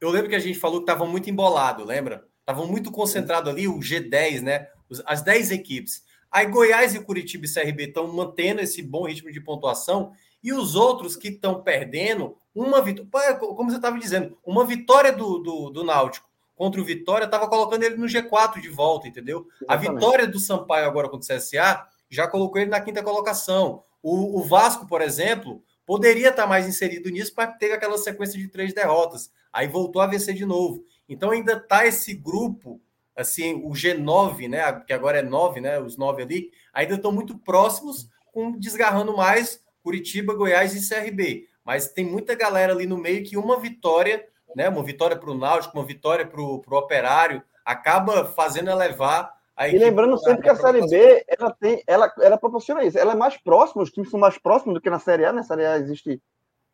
Eu 0.00 0.10
lembro 0.10 0.28
que 0.28 0.36
a 0.36 0.40
gente 0.40 0.58
falou 0.58 0.78
que 0.78 0.90
estava 0.90 1.04
muito 1.04 1.28
embolado, 1.28 1.84
lembra? 1.84 2.26
Estavam 2.40 2.66
muito 2.66 2.90
concentrado 2.90 3.50
ali, 3.50 3.68
o 3.68 3.78
G10, 3.78 4.40
né? 4.40 4.68
As 5.04 5.22
10 5.22 5.50
equipes. 5.50 6.02
Aí 6.30 6.46
Goiás 6.46 6.94
e 6.94 7.00
Curitiba 7.00 7.44
e 7.44 7.52
CRB 7.52 7.84
estão 7.84 8.06
mantendo 8.06 8.60
esse 8.60 8.82
bom 8.82 9.06
ritmo 9.06 9.30
de 9.30 9.40
pontuação 9.40 10.12
e 10.42 10.52
os 10.52 10.74
outros 10.74 11.16
que 11.16 11.28
estão 11.28 11.62
perdendo, 11.62 12.36
uma 12.54 12.80
vitória, 12.80 13.34
como 13.34 13.70
você 13.70 13.76
estava 13.76 13.98
dizendo, 13.98 14.38
uma 14.44 14.64
vitória 14.64 15.12
do, 15.12 15.38
do, 15.38 15.70
do 15.70 15.84
Náutico 15.84 16.28
contra 16.56 16.80
o 16.80 16.84
Vitória 16.84 17.24
estava 17.24 17.48
colocando 17.48 17.84
ele 17.84 17.96
no 17.96 18.06
G4 18.06 18.60
de 18.60 18.68
volta, 18.68 19.08
entendeu? 19.08 19.46
Exatamente. 19.62 19.88
A 19.88 19.94
vitória 19.94 20.26
do 20.26 20.38
Sampaio 20.38 20.86
agora 20.86 21.08
contra 21.08 21.34
o 21.34 21.38
CSA 21.38 21.86
já 22.10 22.28
colocou 22.28 22.60
ele 22.60 22.70
na 22.70 22.80
quinta 22.80 23.02
colocação. 23.02 23.82
O, 24.02 24.38
o 24.38 24.42
Vasco, 24.42 24.86
por 24.86 25.00
exemplo, 25.00 25.62
poderia 25.86 26.28
estar 26.28 26.46
mais 26.46 26.68
inserido 26.68 27.08
nisso 27.08 27.34
para 27.34 27.46
ter 27.46 27.72
aquela 27.72 27.96
sequência 27.96 28.38
de 28.38 28.46
três 28.46 28.74
derrotas. 28.74 29.30
Aí 29.52 29.66
voltou 29.66 30.00
a 30.00 30.06
vencer 30.06 30.34
de 30.34 30.46
novo. 30.46 30.84
Então 31.08 31.30
ainda 31.30 31.54
está 31.54 31.86
esse 31.86 32.14
grupo, 32.14 32.80
assim, 33.16 33.54
o 33.64 33.70
G9, 33.70 34.48
né? 34.48 34.72
Que 34.86 34.92
agora 34.92 35.18
é 35.18 35.22
9, 35.22 35.60
né? 35.60 35.80
Os 35.80 35.96
nove 35.96 36.22
ali, 36.22 36.50
ainda 36.72 36.94
estão 36.94 37.10
muito 37.10 37.36
próximos, 37.38 38.08
com 38.32 38.52
desgarrando 38.52 39.16
mais 39.16 39.62
Curitiba, 39.82 40.34
Goiás 40.34 40.74
e 40.74 40.88
CRB. 40.88 41.48
Mas 41.64 41.92
tem 41.92 42.04
muita 42.04 42.34
galera 42.34 42.72
ali 42.72 42.86
no 42.86 42.96
meio 42.96 43.24
que 43.24 43.36
uma 43.36 43.58
vitória, 43.58 44.26
né? 44.54 44.68
Uma 44.68 44.82
vitória 44.82 45.16
para 45.16 45.30
o 45.30 45.36
Náutico, 45.36 45.76
uma 45.76 45.84
vitória 45.84 46.26
para 46.26 46.40
o 46.40 46.62
Operário, 46.70 47.42
acaba 47.64 48.24
fazendo 48.24 48.70
elevar 48.70 49.32
E 49.68 49.78
lembrando 49.78 50.16
sempre 50.18 50.42
que 50.42 50.48
a 50.48 50.56
Série 50.56 50.86
B 50.86 51.24
ela 51.28 51.50
tem, 51.52 51.82
ela, 51.86 52.12
ela 52.20 52.38
proporciona 52.38 52.84
isso. 52.84 52.98
Ela 52.98 53.12
é 53.12 53.16
mais 53.16 53.36
próxima, 53.36 53.82
os 53.82 53.90
times 53.90 54.10
são 54.10 54.18
mais 54.18 54.38
próximos 54.38 54.74
do 54.74 54.80
que 54.80 54.88
na 54.88 54.98
Série 54.98 55.24
A. 55.24 55.32
Na 55.32 55.42
Série 55.42 55.66
A 55.66 55.76
existe 55.76 56.20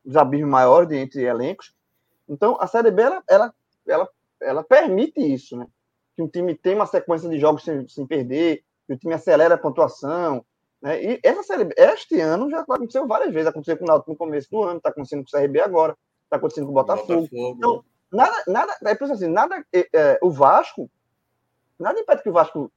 os 0.04 0.16
abismos 0.16 0.50
maiores 0.50 0.90
entre 0.92 1.22
elencos. 1.22 1.74
Então 2.28 2.56
a 2.60 2.66
Série 2.66 2.90
B 2.90 3.02
ela, 3.02 3.22
ela, 3.28 3.54
ela, 3.86 4.08
ela 4.40 4.64
permite 4.64 5.20
isso, 5.20 5.56
né? 5.56 5.66
Que 6.16 6.22
um 6.22 6.28
time 6.28 6.54
tem 6.54 6.74
uma 6.74 6.86
sequência 6.86 7.28
de 7.28 7.38
jogos 7.38 7.62
sem, 7.62 7.86
sem 7.88 8.06
perder, 8.06 8.62
que 8.86 8.94
o 8.94 8.98
time 8.98 9.14
acelera 9.14 9.54
a 9.54 9.58
pontuação, 9.58 10.44
né? 10.80 11.02
E 11.02 11.20
essa 11.22 11.42
série, 11.42 11.68
este 11.76 12.20
ano 12.20 12.50
já 12.50 12.60
aconteceu 12.60 13.06
várias 13.06 13.32
vezes. 13.32 13.48
Aconteceu 13.48 13.76
com 13.76 13.84
o 13.84 13.86
Náutico 13.88 14.12
no 14.12 14.16
começo 14.16 14.50
do 14.50 14.62
ano, 14.62 14.78
está 14.78 14.90
acontecendo 14.90 15.24
com 15.24 15.36
o 15.36 15.40
CRB 15.40 15.60
agora, 15.60 15.96
está 16.24 16.36
acontecendo 16.36 16.66
com 16.66 16.72
o 16.72 16.74
Botafogo. 16.74 17.22
Botafogo. 17.22 17.54
Então, 17.56 17.84
nada, 18.12 18.44
nada, 18.46 18.76
é 18.84 18.94
por 18.94 19.10
assim, 19.10 19.28
nada, 19.28 19.64
é, 19.72 19.88
é, 19.92 20.18
o 20.22 20.30
Vasco, 20.30 20.90
nada 21.78 21.98
impede 21.98 22.22
que 22.22 22.28
o 22.28 22.32
Vasco 22.32 22.70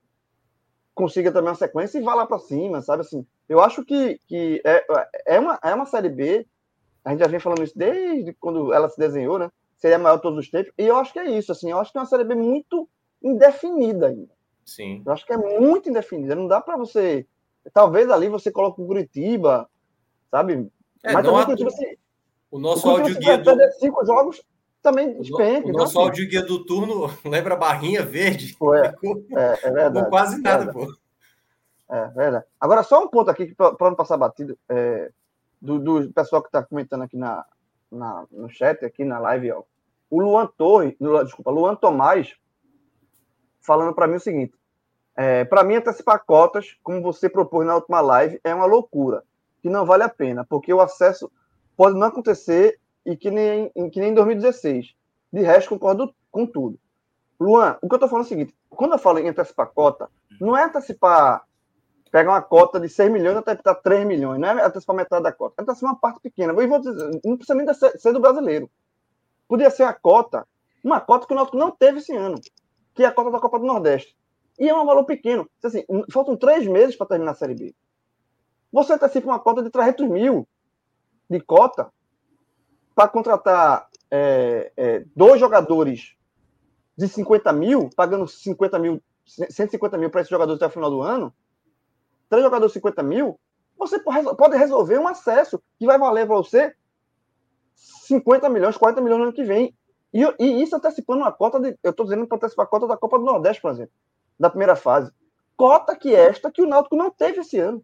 consiga 0.96 1.32
também 1.32 1.50
uma 1.50 1.56
sequência 1.56 1.98
e 1.98 2.02
vá 2.02 2.14
lá 2.14 2.26
para 2.26 2.40
cima, 2.40 2.82
sabe 2.82 3.02
assim? 3.02 3.26
Eu 3.48 3.62
acho 3.62 3.86
que, 3.86 4.20
que 4.28 4.62
é, 4.66 4.86
é, 5.26 5.40
uma, 5.40 5.60
é 5.64 5.74
uma 5.74 5.86
série 5.86 6.10
B, 6.10 6.48
a 7.04 7.12
gente 7.12 7.20
já 7.20 7.28
vem 7.28 7.40
falando 7.40 7.64
isso 7.64 7.78
desde 7.78 8.34
quando 8.34 8.74
ela 8.74 8.90
se 8.90 8.98
desenhou, 8.98 9.40
né? 9.40 9.52
Seria 9.78 9.96
a 9.96 10.00
maior 10.00 10.18
de 10.18 10.22
todos 10.24 10.40
os 10.40 10.50
tempos, 10.50 10.74
e 10.78 10.84
eu 10.84 10.98
acho 10.98 11.14
que 11.14 11.20
é 11.20 11.30
isso, 11.30 11.52
assim, 11.52 11.72
eu 11.72 11.80
acho 11.80 11.92
que 11.92 11.98
é 11.98 12.02
uma 12.02 12.08
série 12.08 12.24
B 12.24 12.36
muito 12.36 12.88
indefinida 13.24 14.08
ainda. 14.08 14.34
Sim. 14.66 15.02
Eu 15.06 15.12
acho 15.12 15.26
que 15.26 15.34
é 15.34 15.38
muito 15.38 15.90
indefinida, 15.90 16.36
não 16.36 16.48
dá 16.48 16.60
para 16.60 16.78
você 16.78 17.26
Talvez 17.74 18.10
ali 18.10 18.30
você 18.30 18.52
coloque 18.52 18.82
o 18.82 18.86
Curitiba, 18.86 19.70
sabe? 20.32 20.72
É, 21.04 21.14
Mas 21.14 21.26
também 21.26 21.46
Curitiba, 21.46 21.70
assim, 21.70 21.96
o 22.52 22.60
nosso 22.60 22.88
o 22.88 22.92
áudio 22.92 23.18
guia 23.18 23.38
do... 23.38 23.72
cinco 23.74 24.06
jogos 24.06 24.42
também 24.82 25.20
despenca. 25.20 25.68
O, 25.68 25.72
o 25.72 25.74
nosso 25.74 26.00
áudio 26.00 26.28
guia 26.28 26.42
do 26.42 26.66
turno 26.66 27.10
lembra 27.26 27.54
a 27.54 27.58
barrinha 27.58 28.04
verde. 28.04 28.56
Pô, 28.58 28.74
é, 28.74 28.88
é, 29.36 29.60
é, 29.64 29.72
verdade. 29.72 30.06
Com 30.06 30.10
quase 30.10 30.42
nada, 30.42 30.72
pô. 30.72 30.88
É 31.90 32.08
verdade. 32.08 32.46
Agora, 32.60 32.84
só 32.84 33.04
um 33.04 33.08
ponto 33.08 33.30
aqui, 33.30 33.54
para 33.56 33.76
não 33.82 33.96
passar 33.96 34.18
batido, 34.18 34.58
é, 34.70 35.12
do, 35.62 35.80
do, 35.80 36.14
pessoal 36.14 36.42
que 36.42 36.48
está 36.48 36.64
comentando 36.64 37.04
aqui 37.04 37.18
na, 37.18 37.46
na, 37.92 38.26
no 38.32 38.50
chat, 38.50 38.84
aqui 38.86 39.04
na 39.04 39.20
live, 39.20 39.52
ó. 39.52 39.64
O 40.10 40.22
Luan 40.22 40.48
Torre, 40.58 40.98
desculpa, 41.24 41.52
Luan 41.52 41.76
Tomás, 41.76 42.36
falando 43.62 43.94
para 43.94 44.08
mim 44.08 44.16
o 44.16 44.20
seguinte: 44.20 44.54
é, 45.16 45.44
para 45.44 45.64
mim, 45.64 45.76
antecipar 45.76 46.24
cotas, 46.26 46.78
como 46.82 47.02
você 47.02 47.30
propôs 47.30 47.68
na 47.68 47.76
última 47.76 48.02
live, 48.02 48.40
é 48.44 48.56
uma 48.56 48.66
loucura, 48.66 49.24
que 49.62 49.70
não 49.70 49.86
vale 49.86 50.04
a 50.04 50.10
pena, 50.10 50.46
porque 50.46 50.74
o 50.74 50.82
acesso 50.82 51.32
pode 51.76 51.98
não 51.98 52.08
acontecer 52.08 52.80
e 53.06 53.16
que 53.16 53.30
nem, 53.30 53.70
que 53.92 54.00
nem 54.00 54.12
em 54.12 54.14
2016. 54.14 54.96
De 55.32 55.42
resto, 55.42 55.70
concordo 55.70 56.14
com 56.32 56.46
tudo. 56.46 56.80
Luan, 57.40 57.78
o 57.82 57.88
que 57.88 57.94
eu 57.94 57.98
estou 57.98 58.10
falando 58.10 58.24
é 58.24 58.28
o 58.28 58.30
seguinte: 58.30 58.56
quando 58.70 58.94
eu 58.94 58.98
falo 58.98 59.20
em 59.20 59.30
antecipar 59.30 59.68
cota, 59.68 60.10
não 60.40 60.58
é 60.58 60.64
antecipar, 60.64 61.44
pegar 62.12 62.32
uma 62.32 62.42
cota 62.42 62.80
de 62.80 62.90
6 62.90 63.12
milhões 63.12 63.36
e 63.36 63.40
antecipar 63.40 63.82
3 63.82 64.06
milhões, 64.06 64.40
não 64.40 64.48
é 64.48 64.66
antecipar 64.66 64.96
metade 64.96 65.24
da 65.24 65.32
cota, 65.32 65.56
é 65.58 65.62
antecipar 65.62 65.92
uma 65.92 66.00
parte 66.00 66.20
pequena. 66.22 66.54
Eu 66.54 66.68
vou 66.68 66.80
dizer, 66.80 67.22
não 67.24 67.38
precisa 67.38 67.56
nem 67.56 67.74
ser 67.74 68.14
do 68.14 68.20
brasileiro. 68.20 68.70
Podia 69.48 69.70
ser 69.70 69.84
a 69.84 69.94
cota, 69.94 70.48
uma 70.84 71.00
cota 71.00 71.28
que 71.28 71.34
o 71.34 71.36
Náutico 71.36 71.58
não 71.58 71.72
teve 71.72 72.00
esse 72.00 72.16
ano, 72.16 72.40
que 72.94 73.04
é 73.04 73.08
a 73.08 73.12
cota 73.12 73.32
da 73.32 73.40
Copa 73.40 73.60
do 73.60 73.66
Nordeste. 73.66 74.16
E 74.60 74.68
é 74.68 74.76
um 74.76 74.86
valor 74.86 75.06
pequeno. 75.06 75.50
Assim, 75.64 75.84
faltam 76.12 76.36
três 76.36 76.68
meses 76.68 76.96
para 76.96 77.08
terminar 77.08 77.32
a 77.32 77.36
Série 77.36 77.56
B. 77.56 77.76
Você 78.72 78.94
antecipa 78.94 79.28
uma 79.28 79.40
cota 79.40 79.64
de 79.64 79.70
300 79.70 80.08
mil 80.08 80.48
de 81.30 81.40
cota 81.40 81.92
para 82.94 83.08
contratar 83.08 83.88
é, 84.12 84.72
é, 84.76 85.06
dois 85.16 85.40
jogadores 85.40 86.16
de 86.98 87.08
50 87.08 87.54
mil, 87.54 87.90
pagando 87.96 88.28
50 88.28 88.78
mil, 88.78 89.02
150 89.26 89.98
mil 89.98 90.10
para 90.10 90.22
esses 90.22 90.30
jogadores 90.30 90.62
até 90.62 90.68
o 90.68 90.74
final 90.74 90.90
do 90.90 91.02
ano, 91.02 91.34
três 92.30 92.44
jogadores 92.44 92.72
de 92.72 92.80
50 92.80 93.04
mil, 93.04 93.40
você 93.78 94.00
pode 94.00 94.58
resolver 94.58 95.00
um 95.00 95.08
acesso 95.08 95.62
que 95.78 95.86
vai 95.86 95.98
valer 95.98 96.28
para 96.28 96.36
você 96.36 96.76
50 97.76 98.50
milhões, 98.50 98.78
40 98.78 99.02
milhões 99.02 99.20
no 99.20 99.24
ano 99.26 99.34
que 99.34 99.44
vem. 99.44 99.74
E, 100.14 100.24
e 100.40 100.62
isso 100.62 100.76
antecipando 100.76 101.22
uma 101.22 101.32
cota 101.32 101.60
de. 101.60 101.78
Eu 101.84 101.92
estou 101.92 102.06
dizendo 102.06 102.28
para 102.28 102.38
antecipar 102.38 102.66
a 102.66 102.70
cota 102.70 102.88
da 102.88 102.98
Copa 102.98 103.18
do 103.18 103.26
Nordeste, 103.26 103.62
por 103.62 103.72
exemplo 103.72 103.94
da 104.40 104.50
primeira 104.50 104.76
fase. 104.76 105.12
Cota 105.58 105.96
que 105.96 106.16
esta 106.16 106.50
que 106.50 106.62
o 106.62 106.68
Náutico 106.68 106.96
não 106.96 107.12
teve 107.12 107.42
esse 107.42 107.60
ano. 107.60 107.84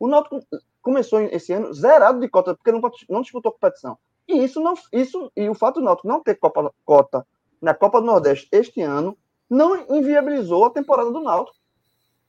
O 0.00 0.08
Náutico 0.08 0.40
começou 0.80 1.20
esse 1.20 1.52
ano 1.52 1.72
zerado 1.74 2.18
de 2.18 2.28
cota, 2.28 2.54
porque 2.54 2.72
não, 2.72 2.80
não 3.10 3.20
disputou 3.20 3.52
competição. 3.52 3.98
E 4.26 4.42
isso 4.42 4.60
não, 4.60 4.74
isso 4.90 5.30
e 5.36 5.48
o 5.48 5.54
fato 5.54 5.80
do 5.80 5.84
Náutico 5.84 6.08
não 6.08 6.22
ter 6.22 6.36
Copa, 6.36 6.72
cota 6.84 7.26
na 7.60 7.74
Copa 7.74 8.00
do 8.00 8.06
Nordeste 8.06 8.48
este 8.50 8.80
ano 8.80 9.16
não 9.48 9.76
inviabilizou 9.94 10.64
a 10.64 10.70
temporada 10.70 11.10
do 11.10 11.20
Náutico. 11.20 11.58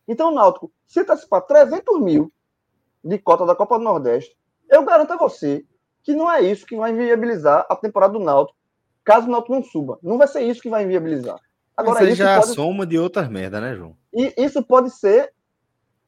Então, 0.07 0.31
o 0.31 0.35
Náutico, 0.35 0.71
se 0.85 0.99
antecipar 0.99 1.41
300 1.41 1.99
mil 2.01 2.31
de 3.03 3.17
cota 3.17 3.45
da 3.45 3.55
Copa 3.55 3.77
do 3.77 3.83
Nordeste, 3.83 4.35
eu 4.69 4.83
garanto 4.83 5.13
a 5.13 5.17
você 5.17 5.65
que 6.03 6.13
não 6.13 6.31
é 6.31 6.41
isso 6.41 6.65
que 6.65 6.75
vai 6.75 6.91
inviabilizar 6.91 7.65
a 7.69 7.75
temporada 7.75 8.13
do 8.13 8.19
Náutico, 8.19 8.57
caso 9.03 9.27
o 9.27 9.31
Náutico 9.31 9.55
não 9.55 9.63
suba. 9.63 9.99
Não 10.03 10.17
vai 10.17 10.27
ser 10.27 10.41
isso 10.41 10.61
que 10.61 10.69
vai 10.69 10.83
inviabilizar. 10.83 11.39
Agora, 11.75 11.99
Mas 11.99 12.09
isso 12.09 12.17
já 12.17 12.37
pode... 12.37 12.49
é 12.49 12.51
a 12.51 12.55
soma 12.55 12.85
de 12.85 12.97
outras 12.97 13.27
merda, 13.27 13.59
né, 13.59 13.75
João? 13.75 13.97
E 14.13 14.33
isso 14.37 14.63
pode 14.63 14.91
ser 14.91 15.33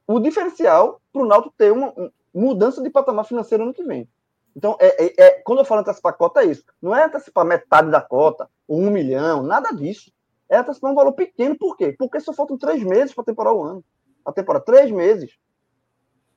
o 0.06 0.18
diferencial 0.18 1.00
para 1.12 1.22
o 1.22 1.26
Náutico 1.26 1.54
ter 1.58 1.72
uma 1.72 1.92
mudança 2.32 2.82
de 2.82 2.88
patamar 2.88 3.26
financeiro 3.26 3.64
ano 3.64 3.74
que 3.74 3.82
vem. 3.82 4.08
Então, 4.56 4.76
é, 4.80 5.04
é, 5.04 5.14
é, 5.18 5.30
quando 5.42 5.58
eu 5.58 5.64
falo 5.64 5.82
antecipar 5.82 6.16
cota, 6.16 6.42
é 6.42 6.46
isso. 6.46 6.64
Não 6.80 6.96
é 6.96 7.04
antecipar 7.04 7.44
metade 7.44 7.90
da 7.90 8.00
cota, 8.00 8.48
um 8.68 8.90
milhão, 8.90 9.42
nada 9.42 9.70
disso. 9.72 10.10
É 10.48 10.56
antecipar 10.58 10.92
um 10.92 10.94
valor 10.94 11.12
pequeno. 11.12 11.56
Por 11.56 11.76
quê? 11.76 11.94
Porque 11.98 12.20
só 12.20 12.32
faltam 12.32 12.56
três 12.56 12.82
meses 12.82 13.14
para 13.14 13.24
temporar 13.24 13.52
o 13.52 13.62
ano. 13.62 13.84
A 14.24 14.32
temporada, 14.32 14.64
três 14.64 14.90
meses. 14.90 15.38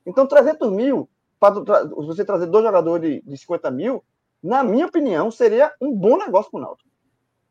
Então, 0.05 0.27
300 0.27 0.71
mil, 0.71 1.09
para 1.39 1.53
você 1.53 2.25
trazer 2.25 2.47
dois 2.47 2.63
jogadores 2.63 3.21
de, 3.21 3.21
de 3.21 3.37
50 3.37 3.71
mil, 3.71 4.03
na 4.43 4.63
minha 4.63 4.87
opinião, 4.87 5.29
seria 5.29 5.71
um 5.79 5.93
bom 5.93 6.17
negócio 6.17 6.51
para 6.51 6.57
o 6.59 6.61
Náutico. 6.61 6.89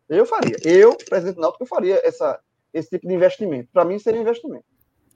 Eu 0.09 0.27
faria. 0.27 0.57
Eu, 0.65 0.97
presidente 0.97 1.37
do 1.37 1.41
Náutico, 1.41 1.63
eu 1.63 1.69
faria 1.69 2.01
essa, 2.05 2.41
esse 2.75 2.91
tipo 2.91 3.07
de 3.07 3.15
investimento. 3.15 3.69
Para 3.73 3.85
mim, 3.85 3.99
seria 3.99 4.21
investimento. 4.21 4.65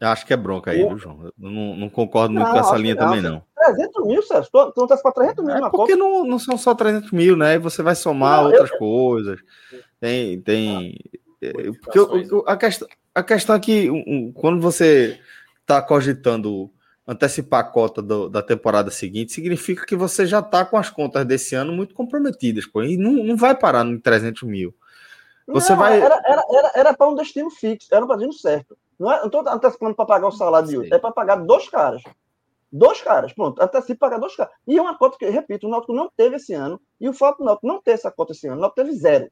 Eu 0.00 0.08
acho 0.08 0.26
que 0.26 0.32
é 0.32 0.36
bronca 0.36 0.70
aí, 0.70 0.86
viu, 0.86 0.98
João? 0.98 1.24
Eu 1.24 1.32
não, 1.38 1.76
não 1.76 1.88
concordo 1.88 2.34
muito 2.34 2.46
não, 2.46 2.52
com 2.52 2.60
essa 2.60 2.76
linha 2.76 2.96
também, 2.96 3.22
não. 3.22 3.42
300 3.56 4.06
mil, 4.06 4.22
Sérgio. 4.22 4.50
Tu, 4.52 4.72
tu 4.72 4.80
não 4.80 4.86
tá 4.86 4.96
para 4.96 5.12
300 5.12 5.44
mil 5.44 5.56
é 5.56 5.70
porque 5.70 5.96
não, 5.96 6.24
não 6.24 6.38
são 6.38 6.58
só 6.58 6.74
300 6.74 7.10
mil, 7.12 7.36
né? 7.36 7.58
Você 7.58 7.82
vai 7.82 7.94
somar 7.94 8.42
não, 8.42 8.50
outras 8.50 8.70
eu... 8.70 8.78
coisas. 8.78 9.40
Tem. 10.00 10.40
tem 10.42 10.96
é, 11.12 11.18
porque 11.52 11.98
eu, 11.98 12.44
a, 12.46 12.56
questão, 12.56 12.88
a 13.14 13.22
questão 13.22 13.56
é 13.56 13.60
que 13.60 13.90
um, 13.90 14.32
quando 14.32 14.60
você 14.60 15.18
está 15.60 15.80
cogitando 15.82 16.70
antecipar 17.06 17.60
a 17.60 17.64
cota 17.64 18.00
do, 18.00 18.28
da 18.28 18.42
temporada 18.42 18.90
seguinte, 18.90 19.32
significa 19.32 19.84
que 19.84 19.94
você 19.94 20.26
já 20.26 20.40
está 20.40 20.64
com 20.64 20.76
as 20.76 20.88
contas 20.88 21.24
desse 21.26 21.54
ano 21.54 21.72
muito 21.72 21.94
comprometidas, 21.94 22.66
pô, 22.66 22.82
e 22.82 22.96
não, 22.96 23.12
não 23.12 23.36
vai 23.36 23.54
parar 23.54 23.84
em 23.84 23.98
300 23.98 24.42
mil. 24.44 24.74
Você 25.46 25.72
não, 25.72 25.78
vai. 25.78 26.00
Era, 26.00 26.20
era, 26.24 26.42
era, 26.50 26.72
era 26.74 26.94
para 26.94 27.08
um 27.08 27.14
destino 27.14 27.50
fixo, 27.50 27.88
era 27.92 28.04
um 28.04 28.08
destino 28.08 28.32
certo. 28.32 28.76
Não 28.98 29.12
é, 29.12 29.24
estou 29.24 29.46
antecipando 29.46 29.94
para 29.94 30.06
pagar 30.06 30.28
o 30.28 30.32
salário 30.32 30.68
de 30.68 30.78
hoje, 30.78 30.94
é 30.94 30.98
para 30.98 31.12
pagar 31.12 31.36
dois 31.36 31.68
caras. 31.68 32.02
Dois 32.72 33.00
caras, 33.00 33.32
pronto, 33.32 33.62
antecipa 33.62 34.06
pagar 34.06 34.18
dois 34.18 34.34
caras. 34.34 34.52
E 34.66 34.76
é 34.76 34.82
uma 34.82 34.96
cota 34.96 35.16
que, 35.18 35.28
repito, 35.28 35.66
o 35.66 35.70
Náutico 35.70 35.92
não 35.92 36.10
teve 36.16 36.36
esse 36.36 36.54
ano, 36.54 36.80
e 37.00 37.08
o 37.08 37.12
fato 37.12 37.38
do 37.38 37.44
Náutico 37.44 37.66
não 37.66 37.80
ter 37.80 37.92
essa 37.92 38.10
cota 38.10 38.32
esse 38.32 38.48
ano, 38.48 38.56
o 38.56 38.60
Náutico 38.60 38.82
teve 38.82 38.96
zero. 38.96 39.30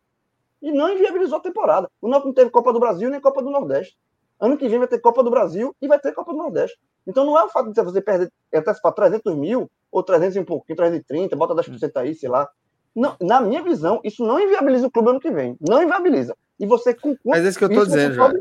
E 0.62 0.70
não 0.70 0.88
inviabilizou 0.90 1.38
a 1.38 1.42
temporada. 1.42 1.90
O 2.00 2.08
Náutico 2.08 2.28
não 2.28 2.34
teve 2.34 2.50
Copa 2.50 2.72
do 2.72 2.78
Brasil 2.78 3.10
nem 3.10 3.20
Copa 3.20 3.42
do 3.42 3.50
Nordeste. 3.50 3.96
Ano 4.40 4.56
que 4.56 4.68
vem 4.68 4.78
vai 4.78 4.88
ter 4.88 4.98
Copa 5.00 5.22
do 5.22 5.30
Brasil 5.30 5.74
e 5.80 5.88
vai 5.88 5.98
ter 5.98 6.12
Copa 6.12 6.32
do 6.32 6.38
Nordeste. 6.38 6.78
Então 7.06 7.24
não 7.24 7.38
é 7.38 7.44
o 7.44 7.48
fato 7.48 7.72
de 7.72 7.82
você 7.82 8.00
perder, 8.00 8.30
antecipar 8.54 8.92
300 8.92 9.34
mil 9.36 9.70
ou 9.90 10.02
300 10.02 10.36
e 10.36 10.40
um 10.40 10.44
pouquinho, 10.44 10.76
330, 10.76 11.36
bota 11.36 11.54
10% 11.54 11.90
aí, 11.96 12.14
sei 12.14 12.28
lá. 12.28 12.48
Não, 12.94 13.16
na 13.20 13.40
minha 13.40 13.62
visão, 13.62 14.00
isso 14.04 14.24
não 14.24 14.38
inviabiliza 14.38 14.86
o 14.86 14.90
clube 14.90 15.10
ano 15.10 15.20
que 15.20 15.30
vem. 15.30 15.56
Não 15.60 15.82
inviabiliza. 15.82 16.36
E 16.58 16.66
você 16.66 16.94
com 16.94 17.16
Mas 17.24 17.44
é 17.44 17.48
isso 17.48 17.58
que 17.58 17.64
eu 17.64 17.68
estou 17.68 17.86
dizendo, 17.86 18.14
já. 18.14 18.32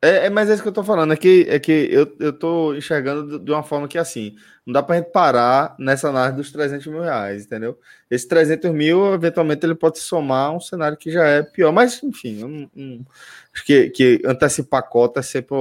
É, 0.00 0.26
é, 0.26 0.30
mas 0.30 0.48
é 0.48 0.54
isso 0.54 0.62
que 0.62 0.68
eu 0.68 0.70
estou 0.70 0.84
falando, 0.84 1.12
é 1.12 1.16
que, 1.16 1.44
é 1.48 1.58
que 1.58 1.72
eu, 1.90 2.16
eu 2.20 2.32
tô 2.32 2.72
enxergando 2.72 3.36
de 3.36 3.50
uma 3.50 3.64
forma 3.64 3.88
que 3.88 3.98
assim, 3.98 4.36
não 4.64 4.72
dá 4.72 4.80
para 4.80 4.96
gente 4.96 5.10
parar 5.10 5.74
nessa 5.76 6.08
análise 6.08 6.36
dos 6.36 6.52
300 6.52 6.86
mil 6.86 7.02
reais, 7.02 7.44
entendeu? 7.46 7.76
Esse 8.08 8.28
300 8.28 8.70
mil, 8.70 9.12
eventualmente, 9.12 9.66
ele 9.66 9.74
pode 9.74 9.98
somar 9.98 10.54
um 10.54 10.60
cenário 10.60 10.96
que 10.96 11.10
já 11.10 11.24
é 11.26 11.42
pior, 11.42 11.72
mas 11.72 12.00
enfim, 12.02 12.44
um, 12.44 12.70
um, 12.76 13.04
acho 13.52 13.64
que, 13.64 13.90
que 13.90 14.22
antecipar 14.24 14.88
cota 14.88 15.18
é 15.18 15.22
sempre 15.22 15.56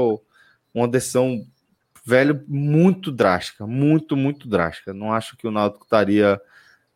uma 0.71 0.87
decisão 0.87 1.43
velho, 2.05 2.43
muito 2.47 3.11
drástica, 3.11 3.67
muito, 3.67 4.15
muito 4.15 4.47
drástica. 4.47 4.93
Não 4.93 5.11
acho 5.13 5.35
que 5.35 5.47
o 5.47 5.51
Náutico 5.51 5.83
estaria 5.83 6.39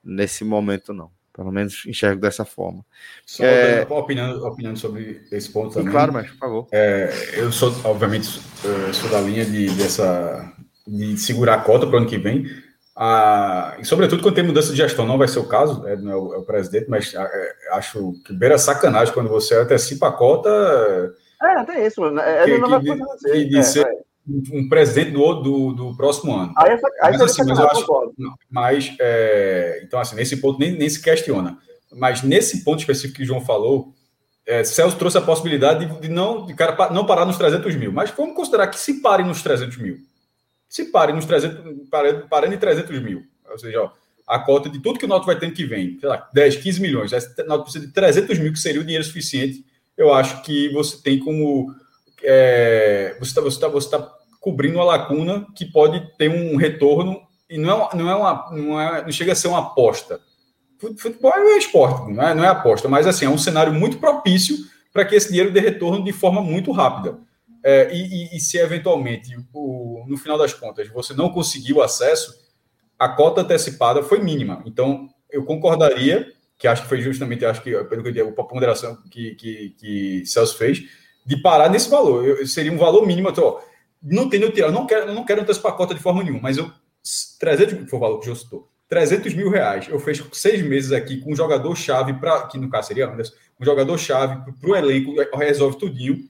nesse 0.04 0.44
momento, 0.44 0.94
não. 0.94 1.12
Pelo 1.34 1.52
menos 1.52 1.86
enxergo 1.86 2.20
dessa 2.20 2.44
forma. 2.44 2.86
Só 3.26 3.44
é... 3.44 3.86
opinando, 3.90 4.46
opinando 4.46 4.78
sobre 4.78 5.22
esse 5.32 5.50
ponto 5.50 5.74
também. 5.74 5.92
Claro, 5.92 6.12
mas 6.12 6.30
por 6.32 6.38
favor. 6.38 6.68
É, 6.72 7.14
eu 7.36 7.52
sou, 7.52 7.74
obviamente, 7.86 8.42
eu 8.64 8.94
sou 8.94 9.10
da 9.10 9.22
linha 9.22 9.46
de, 9.46 9.70
dessa, 9.76 10.52
de 10.86 11.18
segurar 11.18 11.56
a 11.56 11.62
cota 11.62 11.88
para 11.88 11.96
o 11.96 11.98
ano 12.00 12.08
que 12.08 12.18
vem. 12.18 12.46
Ah, 12.96 13.78
e 13.80 13.86
sobretudo 13.86 14.22
quando 14.22 14.36
tem 14.36 14.44
mudança 14.44 14.72
de 14.72 14.78
gestão, 14.78 15.06
não 15.06 15.18
vai 15.18 15.28
ser 15.28 15.40
o 15.40 15.48
caso, 15.48 15.88
é, 15.88 15.96
não 15.96 16.12
é 16.12 16.16
o, 16.16 16.34
é 16.34 16.38
o 16.38 16.44
presidente, 16.44 16.90
mas 16.90 17.14
é, 17.16 17.54
acho 17.72 18.14
que 18.26 18.34
beira 18.34 18.58
sacanagem 18.58 19.14
quando 19.14 19.30
você 19.30 19.56
antecipa 19.56 20.10
a 20.10 20.12
cota. 20.12 20.50
É, 21.42 21.64
tem 21.64 21.86
isso. 21.86 22.04
É, 22.20 22.44
que, 22.44 22.58
não 22.58 22.80
que, 22.80 22.88
vai 22.90 22.98
que 23.24 23.46
de 23.46 23.58
é, 23.58 23.64
ser, 23.64 23.88
um 24.54 24.70
presidente 24.70 25.12
do, 25.12 25.34
do, 25.36 25.74
do 25.74 25.98
próximo 25.98 26.34
ano. 26.34 26.54
Aí, 26.58 26.72
aí 27.02 27.12
mas, 27.12 27.22
assim, 27.22 27.44
mas 27.44 27.60
eu 27.60 27.68
acho, 27.68 28.14
mas 28.50 28.96
é, 29.00 29.82
então 29.84 30.00
assim 30.00 30.16
nesse 30.16 30.38
ponto 30.38 30.60
nem, 30.60 30.72
nem 30.72 30.90
se 30.90 31.02
questiona. 31.02 31.58
Mas 31.94 32.24
nesse 32.24 32.64
ponto 32.64 32.80
específico 32.80 33.18
que 33.18 33.24
o 33.24 33.26
João 33.26 33.42
falou, 33.42 33.94
é, 34.46 34.64
Celso 34.64 34.98
trouxe 34.98 35.18
a 35.18 35.22
possibilidade 35.22 35.86
de, 35.86 36.02
de 36.02 36.10
não 36.10 36.46
de 36.46 36.54
cara 36.54 36.90
não 36.92 37.06
parar 37.06 37.26
nos 37.26 37.38
300 37.38 37.76
mil. 37.76 37.92
Mas 37.92 38.12
vamos 38.12 38.36
considerar 38.36 38.68
que 38.68 38.80
se 38.80 39.02
pare 39.02 39.24
nos 39.24 39.42
300 39.42 39.78
mil, 39.78 39.98
se 40.70 40.86
pare 40.86 41.14
nos 41.14 41.26
300, 41.26 41.90
parando, 41.90 42.28
parando 42.28 42.56
em 42.56 42.60
300 42.60 43.02
mil, 43.02 43.24
ou 43.50 43.60
seja, 43.60 43.82
ó, 43.82 43.92
a 44.28 44.40
cota 44.40 44.70
de 44.70 44.80
tudo 44.80 44.98
que 44.98 45.06
o 45.06 45.08
Náutico 45.08 45.32
vai 45.32 45.40
ter 45.40 45.52
que 45.52 45.66
vem, 45.66 46.00
sei 46.00 46.08
lá, 46.08 46.30
10, 46.34 46.58
15 46.58 46.82
milhões, 46.82 47.12
o 47.12 47.16
Náutico 47.46 47.64
precisa 47.64 47.86
de 47.86 47.94
300 47.94 48.40
mil, 48.40 48.54
que 48.54 48.60
seria 48.60 48.80
o 48.80 48.84
dinheiro 48.84 49.04
suficiente. 49.04 49.66
Eu 49.98 50.14
acho 50.14 50.42
que 50.44 50.70
você 50.70 50.98
tem 51.02 51.20
como 51.20 51.76
é, 52.24 53.16
você 53.20 53.32
está 53.32 53.42
você 53.42 53.60
tá, 53.60 53.68
você 53.68 53.90
tá 53.90 54.18
cobrindo 54.42 54.80
uma 54.80 54.84
lacuna 54.84 55.48
que 55.56 55.66
pode 55.66 56.02
ter 56.18 56.30
um 56.30 56.58
retorno 56.58 57.22
e 57.50 57.58
não 57.58 57.84
é, 57.84 57.96
não 57.96 58.10
é 58.10 58.16
uma 58.16 58.52
não, 58.52 58.82
é, 58.82 59.04
não 59.04 59.12
chega 59.12 59.32
a 59.32 59.36
ser 59.36 59.48
uma 59.48 59.60
aposta. 59.60 60.20
Futebol 60.98 61.32
é 61.32 61.58
esporte, 61.58 62.12
não 62.12 62.24
é, 62.24 62.34
não 62.34 62.44
é 62.44 62.48
aposta, 62.48 62.90
mas 62.90 63.06
assim 63.06 63.26
é 63.26 63.30
um 63.30 63.38
cenário 63.38 63.72
muito 63.72 64.00
propício 64.00 64.58
para 64.92 65.06
que 65.06 65.16
esse 65.16 65.30
dinheiro 65.30 65.52
dê 65.52 65.60
retorno 65.60 66.04
de 66.04 66.12
forma 66.12 66.42
muito 66.42 66.72
rápida. 66.72 67.20
É, 67.64 67.94
e, 67.94 68.02
e, 68.34 68.36
e, 68.36 68.40
se 68.40 68.58
eventualmente, 68.58 69.38
o, 69.54 70.04
no 70.08 70.18
final 70.18 70.38
das 70.38 70.52
contas, 70.52 70.90
você 70.90 71.14
não 71.14 71.30
conseguiu 71.30 71.82
acesso, 71.84 72.34
a 72.98 73.08
cota 73.08 73.42
antecipada 73.42 74.02
foi 74.02 74.20
mínima. 74.20 74.64
Então, 74.66 75.08
eu 75.30 75.46
concordaria, 75.46 76.34
que 76.58 76.68
acho 76.68 76.82
que 76.82 76.90
foi 76.90 77.02
justamente, 77.02 77.46
acho 77.46 77.62
que, 77.62 77.72
pelo 77.84 78.02
que 78.04 78.20
eu 78.20 78.30
a 78.30 78.44
ponderação 78.44 78.98
que, 79.12 79.36
que, 79.36 79.76
que 79.78 80.26
Celso 80.26 80.58
fez, 80.58 80.84
de 81.24 81.38
parar 81.38 81.70
nesse 81.70 81.90
valor. 81.90 82.26
Eu, 82.26 82.48
seria 82.48 82.74
um 82.74 82.78
valor 82.78 83.06
mínimo. 83.06 83.30
Então, 83.30 83.60
não 84.02 84.30
tem 84.30 84.42
eu. 84.42 84.50
Eu 84.50 84.72
não 84.72 84.86
quero, 84.86 85.14
não 85.14 85.24
quero 85.24 85.42
antecipar 85.42 85.74
cota 85.74 85.94
de 85.94 86.02
forma 86.02 86.24
nenhuma, 86.24 86.42
mas 86.42 86.58
eu. 86.58 86.72
300 87.40 87.74
mil, 87.74 88.00
valor 88.00 88.20
que 88.20 88.30
eu 88.30 88.36
citou. 88.36 88.70
300 88.88 89.34
mil 89.34 89.50
reais. 89.50 89.88
Eu 89.90 90.00
fecho 90.00 90.28
seis 90.34 90.62
meses 90.62 90.92
aqui 90.92 91.18
com 91.18 91.32
um 91.32 91.36
jogador-chave, 91.36 92.14
para 92.14 92.48
que 92.48 92.58
no 92.58 92.70
caso 92.70 92.90
seria 92.90 93.08
Anderson, 93.08 93.34
um 93.60 93.66
jogador-chave 93.66 94.52
para 94.60 94.70
o 94.70 94.76
elenco, 94.76 95.16
resolve 95.38 95.78
tudinho. 95.78 96.28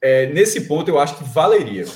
É, 0.00 0.26
nesse 0.26 0.62
ponto, 0.62 0.88
eu 0.88 0.98
acho 0.98 1.16
que 1.16 1.24
valeria. 1.24 1.86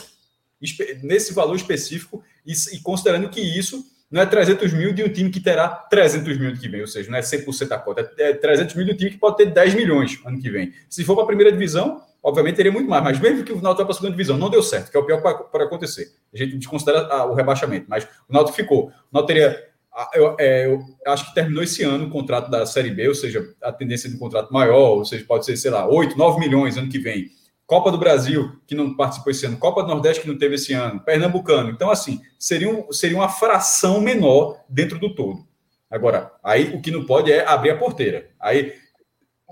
Nesse 1.03 1.33
valor 1.33 1.55
específico, 1.55 2.25
e, 2.47 2.53
e, 2.73 2.81
considerando 2.81 3.29
que 3.29 3.41
isso 3.41 3.85
não 4.11 4.23
é 4.23 4.27
300 4.27 4.73
mil 4.73 4.93
de 4.93 5.03
um 5.05 5.09
time 5.09 5.31
que 5.31 5.41
terá 5.41 5.69
300 5.69 6.39
mil 6.39 6.49
ano 6.49 6.59
que 6.59 6.69
vem, 6.69 6.81
ou 6.81 6.87
seja, 6.87 7.11
não 7.11 7.19
é 7.19 7.23
100% 7.23 7.69
da 7.69 7.79
cota, 7.79 8.13
é 8.19 8.35
300 8.35 8.75
mil 8.75 8.87
de 8.87 8.93
um 8.93 8.97
time 8.97 9.11
que 9.11 9.19
pode 9.19 9.37
ter 9.39 9.47
10 9.47 9.75
milhões 9.75 10.19
ano 10.25 10.41
que 10.41 10.51
vem. 10.51 10.73
Se 10.89 11.05
for 11.05 11.15
para 11.15 11.25
a 11.25 11.27
primeira 11.27 11.53
divisão, 11.53 12.03
obviamente 12.23 12.57
teria 12.57 12.71
muito 12.71 12.89
mais, 12.89 13.03
mas 13.03 13.19
mesmo 13.19 13.45
que 13.45 13.53
o 13.53 13.61
Náutico 13.61 13.83
vá 13.83 13.85
para 13.85 13.93
a 13.93 13.95
segunda 13.95 14.13
divisão, 14.13 14.39
não 14.39 14.49
deu 14.49 14.63
certo, 14.63 14.91
que 14.91 14.97
é 14.97 15.01
o 15.01 15.05
pior 15.05 15.21
pode 15.21 15.65
acontecer. 15.65 16.13
A 16.33 16.39
gente 16.39 16.57
desconsidera 16.57 17.27
o 17.27 17.35
rebaixamento, 17.35 17.87
mas 17.89 18.05
o 18.29 18.33
Náutico 18.33 18.57
ficou. 18.57 18.89
O 18.89 18.93
Náutico 19.13 19.27
teria, 19.27 19.69
eu, 20.15 20.37
é, 20.39 20.67
eu, 20.67 20.81
acho 21.07 21.27
que 21.27 21.35
terminou 21.35 21.63
esse 21.63 21.83
ano 21.83 22.07
o 22.07 22.11
contrato 22.11 22.51
da 22.51 22.65
Série 22.65 22.91
B, 22.91 23.09
ou 23.09 23.15
seja, 23.15 23.53
a 23.61 23.73
tendência 23.73 24.09
de 24.09 24.15
um 24.15 24.19
contrato 24.19 24.53
maior, 24.53 24.99
ou 24.99 25.05
seja, 25.05 25.25
pode 25.27 25.45
ser, 25.45 25.57
sei 25.57 25.71
lá, 25.71 25.87
8, 25.89 26.17
9 26.17 26.39
milhões 26.39 26.77
ano 26.77 26.89
que 26.89 26.99
vem. 26.99 27.31
Copa 27.67 27.91
do 27.91 27.99
Brasil, 27.99 28.61
que 28.67 28.75
não 28.75 28.95
participou 28.95 29.31
esse 29.31 29.47
ano, 29.47 29.57
Copa 29.57 29.83
do 29.83 29.89
Nordeste, 29.89 30.23
que 30.23 30.29
não 30.29 30.37
teve 30.37 30.57
esse 30.57 30.73
ano, 30.75 31.01
Pernambucano. 31.01 31.71
Então, 31.71 31.91
assim, 31.91 32.21
seria, 32.39 32.69
um, 32.69 32.93
seria 32.93 33.17
uma 33.17 33.29
fração 33.29 34.01
menor 34.01 34.61
dentro 34.69 34.99
do 34.99 35.15
todo. 35.15 35.47
Agora, 35.91 36.33
aí 36.43 36.75
o 36.75 36.81
que 36.81 36.91
não 36.91 37.05
pode 37.05 37.33
é 37.33 37.47
abrir 37.47 37.71
a 37.71 37.77
porteira. 37.77 38.31
Aí, 38.39 38.75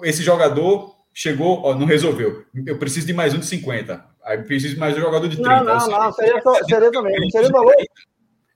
esse 0.02 0.22
jogador 0.22 0.99
chegou, 1.12 1.62
ó, 1.64 1.74
não 1.74 1.86
resolveu. 1.86 2.44
Eu 2.66 2.78
preciso 2.78 3.06
de 3.06 3.12
mais 3.12 3.34
um 3.34 3.38
de 3.38 3.46
50. 3.46 4.04
Aí 4.24 4.38
preciso 4.42 4.74
de 4.74 4.80
mais 4.80 4.96
um 4.96 5.00
jogador 5.00 5.28
de 5.28 5.36
30. 5.36 5.48
Não, 5.48 5.64
não, 5.64 5.88
não, 5.88 6.12
seria, 6.12 6.40
só, 6.42 6.54
seria 6.64 6.92
também. 6.92 7.30
Seria 7.30 7.48
valor. 7.48 7.74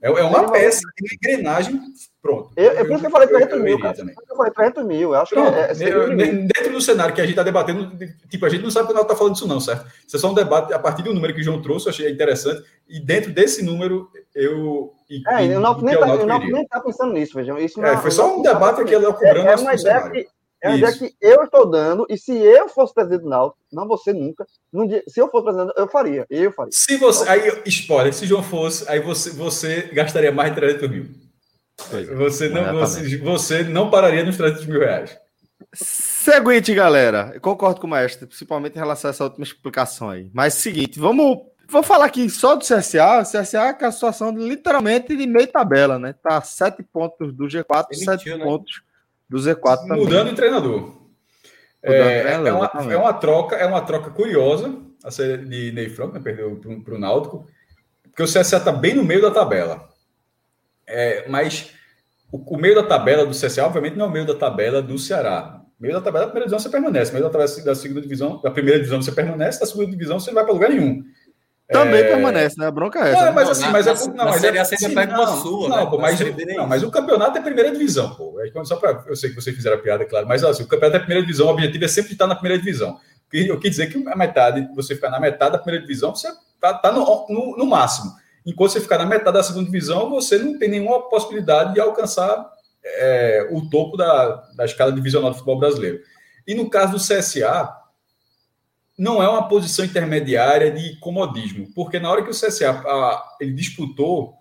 É, 0.04 0.08
é 0.08 0.24
uma 0.24 0.52
peça, 0.52 0.82
uma 0.84 1.08
engrenagem, 1.14 1.80
pronto. 2.20 2.50
Eu, 2.54 2.72
é 2.72 2.84
por 2.84 2.90
isso 2.90 3.00
que 3.00 3.06
eu 3.06 3.10
falei 3.10 3.26
300 3.26 3.60
mil, 3.62 3.80
cara. 3.80 3.96
Eu 3.98 4.36
falei 4.36 4.52
300 4.52 4.84
mil, 4.84 5.14
eu 5.14 5.14
acho 5.14 5.34
que 5.34 5.40
é, 5.40 5.70
é 5.70 6.14
Dentro 6.14 6.72
do 6.72 6.80
cenário 6.82 7.14
que 7.14 7.22
a 7.22 7.24
gente 7.24 7.32
está 7.32 7.42
debatendo, 7.42 7.90
tipo, 8.28 8.44
a 8.44 8.50
gente 8.50 8.62
não 8.62 8.70
sabe 8.70 8.86
quando 8.86 8.98
ela 8.98 9.06
está 9.06 9.16
falando 9.16 9.34
isso 9.34 9.48
não, 9.48 9.58
certo? 9.58 9.86
Isso 10.06 10.14
é 10.14 10.18
só 10.18 10.30
um 10.30 10.34
debate 10.34 10.74
a 10.74 10.78
partir 10.78 11.02
do 11.02 11.14
número 11.14 11.32
que 11.32 11.40
o 11.40 11.42
João 11.42 11.62
trouxe, 11.62 11.86
eu 11.86 11.90
achei 11.90 12.10
interessante, 12.10 12.62
e 12.86 13.00
dentro 13.00 13.32
desse 13.32 13.64
número, 13.64 14.10
eu... 14.34 14.92
E, 15.08 15.22
é, 15.26 15.46
e, 15.46 15.56
o 15.56 15.60
Náutico 15.60 15.86
nem 15.86 15.94
está 15.94 16.78
tá 16.78 16.80
pensando 16.80 17.14
nisso, 17.14 17.34
vejam. 17.34 17.58
Isso 17.58 17.82
é, 17.82 17.96
foi 17.96 18.10
só 18.10 18.38
um 18.38 18.42
debate 18.42 18.84
que 18.84 18.94
ele 18.94 19.06
é 19.06 19.12
cobrando. 19.12 19.48
É, 19.48 19.56
uma 19.56 19.74
ideia 19.74 20.10
que 20.10 20.26
é 20.64 20.68
uma 20.70 20.78
ideia 20.78 20.96
que 20.96 21.14
eu 21.20 21.44
estou 21.44 21.70
dando, 21.70 22.06
e 22.08 22.16
se 22.16 22.32
eu 22.32 22.70
fosse 22.70 22.94
presidente 22.94 23.20
do 23.20 23.28
Náutico, 23.28 23.60
não 23.70 23.86
você 23.86 24.14
nunca, 24.14 24.46
dia, 24.88 25.04
se 25.06 25.20
eu 25.20 25.28
fosse 25.28 25.44
presidente, 25.44 25.74
eu 25.76 25.86
faria, 25.86 26.26
eu 26.30 26.52
faria. 26.52 26.72
Se 26.72 26.96
você, 26.96 27.28
aí, 27.28 27.62
spoiler, 27.66 28.14
se 28.14 28.24
João 28.24 28.42
fosse, 28.42 28.88
aí 28.88 28.98
você, 28.98 29.28
você 29.30 29.82
gastaria 29.92 30.32
mais 30.32 30.48
de 30.50 30.56
300 30.56 30.90
mil. 30.90 31.06
É, 31.92 32.14
você 32.14 32.48
não, 32.48 32.72
você, 32.80 33.18
você 33.18 33.62
não 33.64 33.90
pararia 33.90 34.24
nos 34.24 34.38
300 34.38 34.64
mil 34.64 34.80
reais. 34.80 35.18
Seguinte, 35.74 36.74
galera, 36.74 37.32
eu 37.34 37.42
concordo 37.42 37.78
com 37.78 37.86
o 37.86 37.90
mestre, 37.90 38.26
principalmente 38.26 38.74
em 38.74 38.78
relação 38.78 39.10
a 39.10 39.12
essa 39.12 39.24
última 39.24 39.44
explicação 39.44 40.08
aí. 40.08 40.30
Mas 40.32 40.54
seguinte, 40.54 40.98
vamos. 40.98 41.42
Vou 41.68 41.82
falar 41.82 42.06
aqui 42.06 42.28
só 42.30 42.54
do 42.54 42.64
CSA. 42.64 43.20
O 43.20 43.22
CSA 43.22 43.76
é 43.80 43.84
a 43.84 43.92
situação 43.92 44.30
literalmente 44.30 45.14
de 45.14 45.26
meio 45.26 45.46
tabela, 45.46 45.98
né? 45.98 46.14
Tá 46.22 46.40
sete 46.40 46.82
pontos 46.82 47.34
do 47.34 47.44
G4, 47.44 47.94
sete 47.94 48.34
né? 48.34 48.44
pontos 48.44 48.82
do 49.34 49.40
Z4 49.40 49.80
também. 49.80 49.98
Mudando 49.98 50.30
o 50.30 50.34
treinador. 50.34 50.94
É, 51.82 52.22
treinador 52.22 52.46
é, 52.46 52.52
uma, 52.52 52.92
é, 52.92 52.96
uma, 52.96 53.12
troca, 53.12 53.56
é 53.56 53.66
uma 53.66 53.80
troca 53.80 54.10
curiosa 54.10 54.78
a 55.02 55.10
ser 55.10 55.44
de 55.44 55.72
Ney 55.72 55.90
Franco, 55.90 56.14
né, 56.14 56.20
perdeu 56.22 56.58
para 56.84 56.94
o 56.94 56.98
Náutico, 56.98 57.46
porque 58.04 58.22
o 58.22 58.26
CSA 58.26 58.58
está 58.58 58.70
bem 58.70 58.94
no 58.94 59.02
meio 59.02 59.20
da 59.20 59.32
tabela. 59.32 59.88
É, 60.86 61.28
mas 61.28 61.72
o, 62.30 62.38
o, 62.54 62.56
meio 62.56 62.76
da 62.76 62.84
tabela 62.84 63.26
do 63.26 63.32
CSA, 63.32 63.66
obviamente, 63.66 63.96
não 63.96 64.06
é 64.06 64.08
o 64.08 64.12
meio 64.12 64.24
da 64.24 64.34
tabela 64.34 64.80
do 64.80 64.96
Ceará. 64.98 65.60
Meio 65.80 65.94
da 65.94 66.00
tabela 66.00 66.26
da 66.26 66.30
primeira 66.30 66.48
divisão 66.48 66.60
você 66.60 66.70
permanece, 66.70 67.12
meio 67.12 67.24
da 67.24 67.30
tabela 67.30 67.64
da 67.64 67.74
segunda 67.74 68.00
divisão, 68.00 68.40
da 68.40 68.50
primeira 68.52 68.78
divisão 68.78 69.02
você 69.02 69.12
permanece, 69.12 69.58
da 69.58 69.66
segunda 69.66 69.90
divisão 69.90 70.20
você 70.20 70.30
não 70.30 70.36
vai 70.36 70.44
para 70.44 70.54
lugar 70.54 70.70
nenhum. 70.70 71.02
Também 71.68 72.00
é... 72.00 72.08
permanece, 72.08 72.58
né? 72.58 72.66
A 72.66 72.70
bronca 72.70 72.98
é 72.98 73.12
essa. 73.12 73.26
Não, 73.26 73.32
mas 73.32 73.48
assim, 73.48 73.68
mas 73.70 73.86
é 73.86 73.94
não, 74.08 74.24
mas 74.26 74.44
é 74.44 74.58
assim, 74.58 74.76
você 74.76 74.90
pega 74.90 75.14
uma 75.14 75.26
sua, 75.26 75.68
não, 75.68 75.76
né? 75.76 75.86
pô, 75.86 75.98
mas, 75.98 76.20
não, 76.20 76.66
mas 76.66 76.82
o 76.82 76.90
campeonato 76.90 77.38
é 77.38 77.40
primeira 77.40 77.72
divisão, 77.72 78.14
pô. 78.14 78.38
É 78.40 78.64
só 78.64 78.76
para 78.76 79.02
eu 79.06 79.16
sei 79.16 79.30
que 79.30 79.36
vocês 79.36 79.56
fizeram 79.56 79.76
a 79.76 79.80
piada, 79.80 80.04
claro, 80.04 80.26
mas 80.28 80.44
assim, 80.44 80.62
o 80.62 80.66
campeonato 80.66 80.96
é 80.96 81.00
primeira 81.00 81.22
divisão, 81.22 81.46
o 81.46 81.50
objetivo 81.50 81.84
é 81.84 81.88
sempre 81.88 82.12
estar 82.12 82.26
na 82.26 82.34
primeira 82.34 82.62
divisão. 82.62 82.98
Eu 83.32 83.58
quis 83.58 83.70
dizer 83.72 83.88
que 83.88 84.06
a 84.08 84.14
metade, 84.14 84.68
você 84.76 84.94
ficar 84.94 85.10
na 85.10 85.18
metade 85.18 85.52
da 85.52 85.58
primeira 85.58 85.84
divisão, 85.84 86.14
você 86.14 86.28
tá, 86.60 86.74
tá 86.74 86.92
no, 86.92 87.26
no, 87.28 87.56
no 87.56 87.66
máximo. 87.66 88.12
Enquanto 88.46 88.72
você 88.72 88.80
ficar 88.80 88.98
na 88.98 89.06
metade 89.06 89.32
da 89.32 89.42
segunda 89.42 89.64
divisão, 89.64 90.10
você 90.10 90.38
não 90.38 90.58
tem 90.58 90.68
nenhuma 90.68 91.08
possibilidade 91.08 91.74
de 91.74 91.80
alcançar 91.80 92.46
é, 92.84 93.48
o 93.50 93.68
topo 93.68 93.96
da, 93.96 94.44
da 94.54 94.64
escala 94.64 94.92
divisional 94.92 95.30
do 95.30 95.36
futebol 95.36 95.58
brasileiro. 95.58 96.00
E 96.46 96.54
no 96.54 96.68
caso 96.68 96.92
do 96.92 96.98
CSA, 96.98 97.74
não 98.98 99.22
é 99.22 99.28
uma 99.28 99.48
posição 99.48 99.84
intermediária 99.84 100.70
de 100.70 100.96
comodismo, 100.96 101.68
porque 101.74 101.98
na 101.98 102.10
hora 102.10 102.22
que 102.22 102.30
o 102.30 102.34
CSA 102.34 102.70
a, 102.70 103.36
ele 103.40 103.52
disputou 103.52 104.34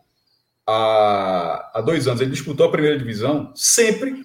há, 0.66 1.82
dois 1.86 2.08
anos, 2.08 2.22
ele 2.22 2.32
disputou 2.32 2.68
a 2.68 2.72
primeira 2.72 2.98
divisão, 2.98 3.52
sempre 3.56 4.24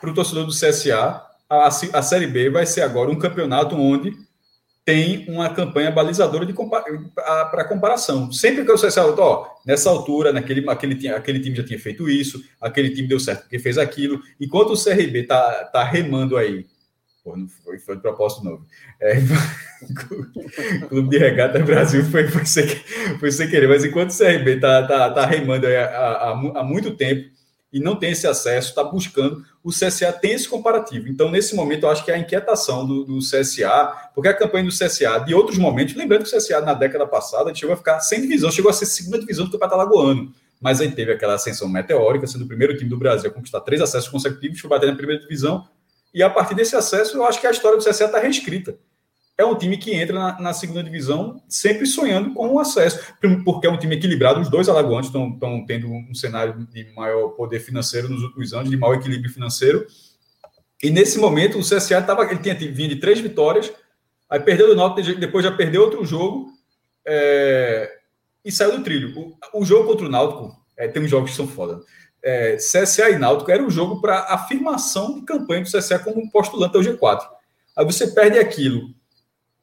para 0.00 0.10
o 0.10 0.14
torcedor 0.14 0.44
do 0.44 0.52
CSA, 0.52 1.24
a, 1.48 1.66
a 1.66 2.02
Série 2.02 2.26
B 2.26 2.50
vai 2.50 2.66
ser 2.66 2.82
agora 2.82 3.10
um 3.10 3.18
campeonato 3.18 3.74
onde 3.74 4.14
tem 4.84 5.26
uma 5.28 5.48
campanha 5.50 5.90
balizadora 5.90 6.46
para 7.50 7.64
comparação. 7.64 8.32
Sempre 8.32 8.64
que 8.64 8.72
o 8.72 8.74
CSA, 8.74 9.04
ó, 9.06 9.46
nessa 9.64 9.90
altura, 9.90 10.32
naquele, 10.32 10.68
aquele, 10.68 11.08
aquele 11.08 11.40
time 11.40 11.56
já 11.56 11.64
tinha 11.64 11.78
feito 11.78 12.08
isso, 12.08 12.42
aquele 12.60 12.90
time 12.90 13.06
deu 13.06 13.20
certo 13.20 13.42
porque 13.42 13.58
fez 13.58 13.78
aquilo, 13.78 14.20
enquanto 14.40 14.72
o 14.72 14.84
CRB 14.84 15.24
tá, 15.24 15.64
tá 15.72 15.84
remando 15.84 16.36
aí 16.36 16.66
Pô, 17.22 17.36
não 17.36 17.46
foi, 17.48 17.78
foi 17.78 17.96
de 17.96 18.02
propósito 18.02 18.44
novo. 18.44 18.66
É, 19.00 19.16
Clube 20.88 21.10
de 21.10 21.18
Regata 21.18 21.58
Brasil 21.58 22.02
foi, 22.04 22.26
foi, 22.28 22.46
sem, 22.46 22.66
foi 23.18 23.30
sem 23.30 23.48
querer, 23.48 23.68
mas 23.68 23.84
enquanto 23.84 24.10
o 24.10 24.16
CRB 24.16 24.54
está 24.54 24.86
tá, 24.86 25.10
tá 25.10 25.26
remando 25.26 25.66
há, 25.66 25.70
há, 25.70 26.30
há, 26.30 26.64
muito 26.64 26.96
tempo 26.96 27.28
e 27.70 27.78
não 27.78 27.94
tem 27.94 28.12
esse 28.12 28.26
acesso, 28.26 28.70
está 28.70 28.82
buscando, 28.82 29.44
o 29.62 29.70
CSA 29.70 30.12
tem 30.12 30.32
esse 30.32 30.48
comparativo. 30.48 31.08
Então, 31.08 31.30
nesse 31.30 31.54
momento, 31.54 31.84
eu 31.84 31.90
acho 31.90 32.04
que 32.04 32.10
a 32.10 32.18
inquietação 32.18 32.86
do, 32.86 33.04
do 33.04 33.18
CSA, 33.18 34.10
porque 34.14 34.28
a 34.28 34.34
campanha 34.34 34.64
do 34.64 34.70
CSA, 34.70 35.18
de 35.20 35.34
outros 35.34 35.58
momentos, 35.58 35.94
lembrando 35.94 36.24
que 36.24 36.34
o 36.34 36.36
CSA 36.36 36.62
na 36.62 36.74
década 36.74 37.06
passada 37.06 37.54
chegou 37.54 37.74
a 37.74 37.76
ficar 37.76 38.00
sem 38.00 38.22
divisão, 38.22 38.50
chegou 38.50 38.70
a 38.70 38.74
ser 38.74 38.86
segunda 38.86 39.20
divisão 39.20 39.44
do 39.44 39.52
Campeonato 39.52 39.74
Alagoano 39.78 40.32
mas 40.60 40.80
aí 40.80 40.90
teve 40.90 41.10
aquela 41.10 41.34
ascensão 41.34 41.68
meteórica, 41.68 42.26
sendo 42.26 42.44
o 42.44 42.46
primeiro 42.46 42.76
time 42.76 42.90
do 42.90 42.98
Brasil 42.98 43.30
a 43.30 43.32
conquistar 43.32 43.62
três 43.62 43.80
acessos 43.80 44.10
consecutivos, 44.10 44.60
foi 44.60 44.68
bater 44.68 44.90
na 44.90 44.94
primeira 44.94 45.22
divisão, 45.22 45.66
e 46.12 46.22
a 46.22 46.30
partir 46.30 46.54
desse 46.54 46.74
acesso, 46.74 47.16
eu 47.16 47.24
acho 47.24 47.40
que 47.40 47.46
a 47.46 47.50
história 47.50 47.78
do 47.78 47.84
CSA 47.84 48.06
está 48.06 48.18
reescrita. 48.18 48.76
É 49.38 49.44
um 49.44 49.56
time 49.56 49.78
que 49.78 49.94
entra 49.94 50.18
na, 50.18 50.40
na, 50.40 50.52
segunda 50.52 50.82
divisão 50.82 51.42
sempre 51.48 51.86
sonhando 51.86 52.34
com 52.34 52.48
o 52.48 52.58
acesso, 52.58 53.00
porque 53.42 53.66
é 53.66 53.70
um 53.70 53.78
time 53.78 53.96
equilibrado. 53.96 54.40
Os 54.40 54.50
dois 54.50 54.68
alagoanos 54.68 55.06
estão 55.06 55.64
tendo 55.66 55.90
um 55.90 56.14
cenário 56.14 56.66
de 56.70 56.92
maior 56.94 57.30
poder 57.30 57.60
financeiro 57.60 58.08
nos 58.08 58.22
últimos 58.22 58.52
anos, 58.52 58.68
de 58.68 58.76
maior 58.76 58.96
equilíbrio 58.96 59.32
financeiro. 59.32 59.86
E 60.82 60.90
nesse 60.90 61.18
momento, 61.18 61.58
o 61.58 61.62
CSA 61.62 62.02
tava, 62.02 62.24
ele 62.24 62.40
tinha 62.40 62.54
vindo 62.54 62.90
de 62.90 62.96
três 62.96 63.18
vitórias, 63.18 63.72
aí 64.28 64.40
perdeu 64.40 64.66
do 64.66 64.76
Náutico, 64.76 65.18
depois 65.18 65.44
já 65.44 65.52
perdeu 65.52 65.82
outro 65.82 66.04
jogo 66.04 66.50
é, 67.06 67.90
e 68.44 68.52
saiu 68.52 68.76
do 68.76 68.84
trilho. 68.84 69.36
O, 69.52 69.60
o 69.60 69.64
jogo 69.64 69.88
contra 69.88 70.04
o 70.04 70.10
Náutico, 70.10 70.54
é, 70.76 70.86
tem 70.86 71.02
uns 71.02 71.10
jogos 71.10 71.30
que 71.30 71.36
são 71.36 71.48
foda 71.48 71.80
é, 72.22 72.56
CSA 72.56 73.10
e 73.10 73.18
Náutico 73.18 73.50
era 73.50 73.62
um 73.62 73.70
jogo 73.70 74.00
para 74.00 74.20
afirmação 74.34 75.14
de 75.14 75.22
campanha 75.22 75.62
do 75.62 75.70
CSA 75.70 75.98
como 75.98 76.30
postulante 76.30 76.76
ao 76.76 76.82
G4. 76.82 77.20
Aí 77.76 77.84
você 77.84 78.08
perde 78.08 78.38
aquilo 78.38 78.94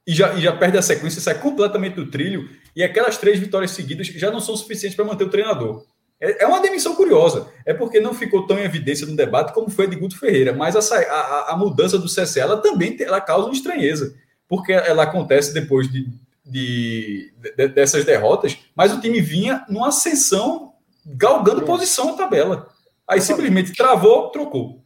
e 0.06 0.14
já, 0.14 0.34
e 0.34 0.42
já 0.42 0.56
perde 0.56 0.78
a 0.78 0.82
sequência, 0.82 1.20
sai 1.20 1.40
completamente 1.40 1.96
do 1.96 2.10
trilho, 2.10 2.50
e 2.74 2.82
aquelas 2.82 3.18
três 3.18 3.38
vitórias 3.38 3.72
seguidas 3.72 4.08
já 4.08 4.32
não 4.32 4.40
são 4.40 4.56
suficientes 4.56 4.96
para 4.96 5.04
manter 5.04 5.26
o 5.26 5.30
treinador. 5.30 5.84
É, 6.20 6.44
é 6.44 6.48
uma 6.48 6.62
demissão 6.62 6.96
curiosa, 6.96 7.48
é 7.66 7.74
porque 7.74 8.00
não 8.00 8.14
ficou 8.14 8.48
tão 8.48 8.58
em 8.58 8.64
evidência 8.64 9.06
no 9.06 9.16
debate 9.16 9.54
como 9.54 9.70
foi 9.70 9.86
a 9.86 9.90
de 9.90 9.98
Guto 9.98 10.18
Ferreira, 10.18 10.54
mas 10.54 10.76
a, 10.76 10.98
a, 10.98 11.54
a 11.54 11.58
mudança 11.58 11.98
do 11.98 12.08
CSA 12.08 12.40
ela 12.40 12.58
também 12.58 12.96
ela 13.02 13.20
causa 13.20 13.48
uma 13.48 13.54
estranheza, 13.54 14.16
porque 14.48 14.72
ela 14.72 15.04
acontece 15.04 15.54
depois 15.54 15.92
de, 15.92 16.08
de, 16.46 17.32
de, 17.58 17.68
dessas 17.68 18.06
derrotas, 18.06 18.58
mas 18.74 18.94
o 18.94 19.02
time 19.02 19.20
vinha 19.20 19.66
numa 19.70 19.90
ascensão 19.90 20.67
galgando 21.16 21.62
posição 21.64 22.08
na 22.08 22.14
tabela. 22.14 22.68
Aí 23.08 23.22
simplesmente 23.22 23.74
travou, 23.74 24.30
trocou. 24.30 24.84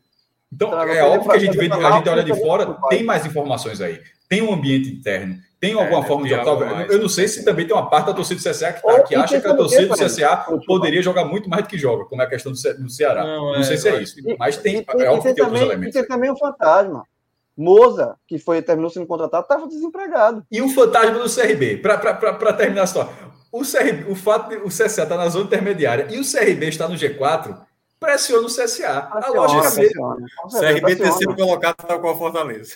Então, 0.53 0.69
travou, 0.69 0.93
é 0.93 1.03
óbvio 1.03 1.31
que 1.31 1.37
a 1.37 1.39
gente, 1.39 1.57
vê, 1.57 1.71
a 1.71 1.91
gente 1.91 2.09
olha 2.09 2.23
de 2.23 2.39
fora, 2.39 2.77
tem 2.89 3.03
mais 3.03 3.25
informações 3.25 3.81
aí. 3.81 4.01
Tem 4.29 4.41
um 4.41 4.53
ambiente 4.53 4.89
interno, 4.89 5.37
tem 5.59 5.73
alguma 5.73 6.03
é, 6.03 6.07
forma 6.07 6.23
de 6.23 6.29
jogar. 6.29 6.89
Eu 6.89 6.99
não 6.99 7.09
sei 7.09 7.27
se 7.27 7.43
também 7.43 7.65
tem 7.65 7.75
uma 7.75 7.89
parte 7.89 8.07
da 8.07 8.13
torcida 8.13 8.39
do 8.39 8.49
CSA 8.49 8.73
que, 8.73 8.81
tá, 8.81 9.03
que 9.03 9.15
acha 9.15 9.41
que 9.41 9.47
a 9.47 9.55
torcida 9.55 9.87
do 9.87 9.93
CSA 9.93 10.37
poderia 10.67 11.01
jogar 11.01 11.25
muito 11.25 11.49
mais 11.49 11.63
do 11.63 11.69
que 11.69 11.77
joga, 11.77 12.05
como 12.05 12.21
é 12.21 12.25
a 12.25 12.29
questão 12.29 12.51
do, 12.51 12.89
Ceará. 12.89 13.23
Não, 13.23 13.53
não 13.53 13.55
é, 13.55 13.63
sei 13.63 13.77
se 13.77 13.89
é 13.89 14.01
isso. 14.01 14.15
Mas 14.37 14.57
tem, 14.57 14.85
é 14.87 15.09
óbvio 15.09 15.33
que 15.33 15.33
tem 15.33 15.43
outros 15.43 15.61
elementos. 15.61 15.95
E 15.95 15.99
tem 15.99 16.07
também 16.07 16.31
um 16.31 16.37
fantasma. 16.37 17.03
Moza, 17.57 18.15
que 18.27 18.39
foi 18.39 18.61
terminou 18.61 18.89
sendo 18.89 19.05
contratado, 19.05 19.43
estava 19.43 19.67
desempregado. 19.67 20.43
E 20.51 20.61
o 20.61 20.69
fantasma 20.69 21.19
do 21.19 21.29
CRB, 21.29 21.77
para 21.77 22.53
terminar 22.53 22.81
a 22.81 22.85
história. 22.85 23.11
O, 23.51 23.61
CRB, 23.63 24.09
o 24.09 24.15
fato 24.15 24.49
de 24.49 24.57
o 24.57 24.67
CSA 24.67 24.85
estar 24.85 25.05
tá 25.05 25.17
na 25.17 25.27
zona 25.29 25.45
intermediária 25.45 26.07
e 26.09 26.19
o 26.19 26.23
CRB 26.23 26.67
está 26.67 26.87
no 26.87 26.95
G4 26.95 27.57
pressiona 28.01 28.47
o 28.47 28.49
CSA. 28.49 28.63
Pressiona, 28.63 29.07
a 29.21 29.29
lógica 29.29 29.71
pressiona. 29.71 30.25
CRB 30.49 30.95
terceiro 30.95 31.35
colocado 31.35 31.75
está 31.79 31.99
com 31.99 32.09
a 32.09 32.17
Fortaleza. 32.17 32.75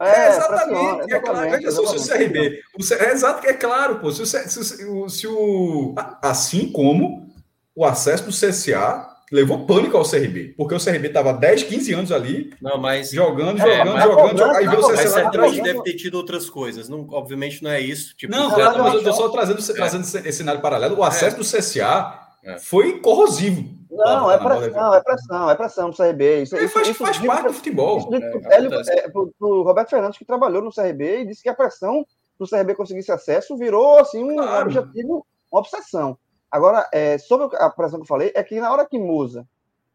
É, 0.00 0.08
é 0.08 0.28
exatamente. 0.28 1.14
É 1.14 1.20
claro, 1.20 1.50
veja 1.50 1.70
só, 1.70 1.86
se 1.86 1.96
o 1.96 2.18
CRB. 2.18 2.62
O, 2.76 2.94
é 2.94 3.12
exato, 3.12 3.46
é 3.46 3.52
claro, 3.52 4.00
pô. 4.00 4.10
Se 4.10 4.22
o, 4.22 4.26
se, 4.26 4.84
o, 4.84 5.08
se 5.08 5.26
o, 5.28 5.94
assim 6.20 6.70
como 6.72 7.32
o 7.74 7.84
acesso 7.84 8.24
do 8.24 8.30
CSA 8.30 9.15
levou 9.30 9.66
pânico 9.66 9.96
ao 9.96 10.08
CRB, 10.08 10.54
porque 10.56 10.74
o 10.74 10.78
CRB 10.78 11.08
estava 11.08 11.32
10, 11.32 11.64
15 11.64 11.92
anos 11.94 12.12
ali, 12.12 12.54
não, 12.60 12.78
mas, 12.78 13.10
jogando, 13.10 13.60
é, 13.60 13.78
jogando, 13.78 14.00
jogando, 14.00 14.38
jogando, 14.38 14.56
aí 14.56 14.66
veio 14.68 14.80
o 14.80 14.92
CSA 14.92 15.26
atrás. 15.26 15.62
deve 15.62 15.82
ter 15.82 15.94
tido 15.94 16.14
outras 16.14 16.48
coisas, 16.48 16.88
não, 16.88 17.06
obviamente 17.10 17.62
não 17.62 17.70
é 17.70 17.80
isso. 17.80 18.16
Tipo, 18.16 18.32
não, 18.32 18.50
claro, 18.50 18.84
mas 18.84 18.92
eu 18.94 18.98
estou 19.00 19.14
só 19.14 19.28
trazendo, 19.28 19.60
é. 19.60 19.74
trazendo 19.74 20.02
esse 20.04 20.32
cenário 20.32 20.60
paralelo. 20.60 20.96
O 20.96 21.02
acesso 21.02 21.36
é. 21.36 21.38
do 21.38 21.44
CSA 21.44 22.20
é. 22.44 22.58
foi 22.58 23.00
corrosivo. 23.00 23.76
Não, 23.90 24.30
é 24.30 24.38
pressão, 24.38 24.94
é 24.94 25.00
pressão, 25.00 25.50
é 25.50 25.54
pressão 25.54 25.90
do 25.90 25.96
CRB. 25.96 26.42
Isso, 26.42 26.56
isso 26.56 26.68
faz, 26.68 26.88
isso, 26.88 27.04
faz 27.04 27.18
parte 27.18 27.46
do 27.46 27.52
futebol. 27.54 28.10
É, 28.12 28.98
é, 28.98 29.08
pro, 29.08 29.32
pro 29.38 29.62
Roberto 29.62 29.90
Fernandes, 29.90 30.18
que 30.18 30.24
trabalhou 30.24 30.62
no 30.62 30.72
CRB, 30.72 31.22
e 31.22 31.26
disse 31.26 31.42
que 31.42 31.48
a 31.48 31.54
pressão 31.54 32.06
do 32.38 32.46
CRB 32.48 32.74
conseguisse 32.74 33.10
acesso 33.10 33.56
virou 33.56 33.98
assim 33.98 34.22
um 34.22 34.36
claro. 34.36 34.66
objetivo, 34.66 35.26
uma 35.50 35.60
obsessão. 35.60 36.18
Agora, 36.56 36.88
é, 36.90 37.18
sobre 37.18 37.54
a 37.58 37.68
pressão 37.68 37.98
que 37.98 38.04
eu 38.04 38.08
falei, 38.08 38.32
é 38.34 38.42
que 38.42 38.58
na 38.58 38.72
hora 38.72 38.86
que 38.86 38.98
Moza, 38.98 39.46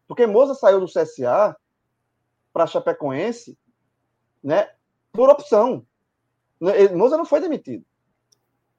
porque 0.06 0.28
Moza 0.28 0.54
saiu 0.54 0.78
do 0.78 0.86
CSA 0.86 1.56
para 2.52 2.68
Chapecoense, 2.68 3.58
né, 4.40 4.70
por 5.12 5.28
opção. 5.28 5.84
Moza 6.94 7.16
não 7.16 7.24
foi 7.24 7.40
demitido. 7.40 7.84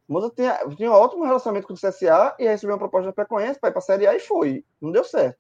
Moza 0.08 0.32
tinha, 0.34 0.66
tinha 0.78 0.90
um 0.90 0.94
ótimo 0.96 1.26
relacionamento 1.26 1.68
com 1.68 1.74
o 1.74 1.78
CSA 1.78 2.34
e 2.40 2.48
recebeu 2.48 2.74
uma 2.74 2.80
proposta 2.80 3.08
da 3.08 3.12
Chapecoense 3.12 3.60
para 3.60 3.68
ir 3.68 3.74
para 3.74 3.80
a 3.80 3.82
Série 3.82 4.08
A 4.08 4.16
e 4.16 4.20
foi. 4.22 4.64
Não 4.80 4.90
deu 4.90 5.04
certo. 5.04 5.38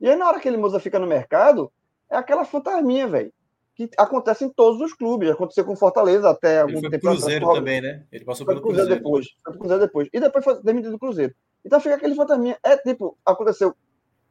E 0.00 0.10
aí, 0.10 0.16
na 0.16 0.26
hora 0.26 0.40
que 0.40 0.48
ele 0.48 0.56
Moza 0.56 0.80
fica 0.80 0.98
no 0.98 1.06
mercado, 1.06 1.72
é 2.10 2.16
aquela 2.16 2.44
fantasminha, 2.44 3.06
velho. 3.06 3.32
Que 3.74 3.90
acontece 3.98 4.44
em 4.44 4.48
todos 4.48 4.80
os 4.80 4.92
clubes. 4.92 5.30
Aconteceu 5.30 5.64
com 5.64 5.74
Fortaleza 5.74 6.30
até 6.30 6.60
algum 6.60 6.80
tempo 6.80 7.00
Cruzeiro 7.00 7.44
atrás, 7.44 7.58
também, 7.58 7.80
né? 7.80 8.04
Ele 8.12 8.24
passou 8.24 8.46
pelo 8.46 8.60
Cruzeiro, 8.60 8.86
Cruzeiro 8.86 9.02
depois. 9.02 9.26
Foi 9.44 9.58
Cruzeiro 9.58 9.82
depois. 9.82 10.08
E 10.12 10.20
depois 10.20 10.44
foi 10.44 10.62
demitido 10.62 10.92
do 10.92 10.98
Cruzeiro. 10.98 11.34
Então 11.64 11.80
fica 11.80 11.96
aquele 11.96 12.14
fantasminha. 12.14 12.56
É 12.62 12.76
tipo, 12.76 13.18
aconteceu 13.24 13.74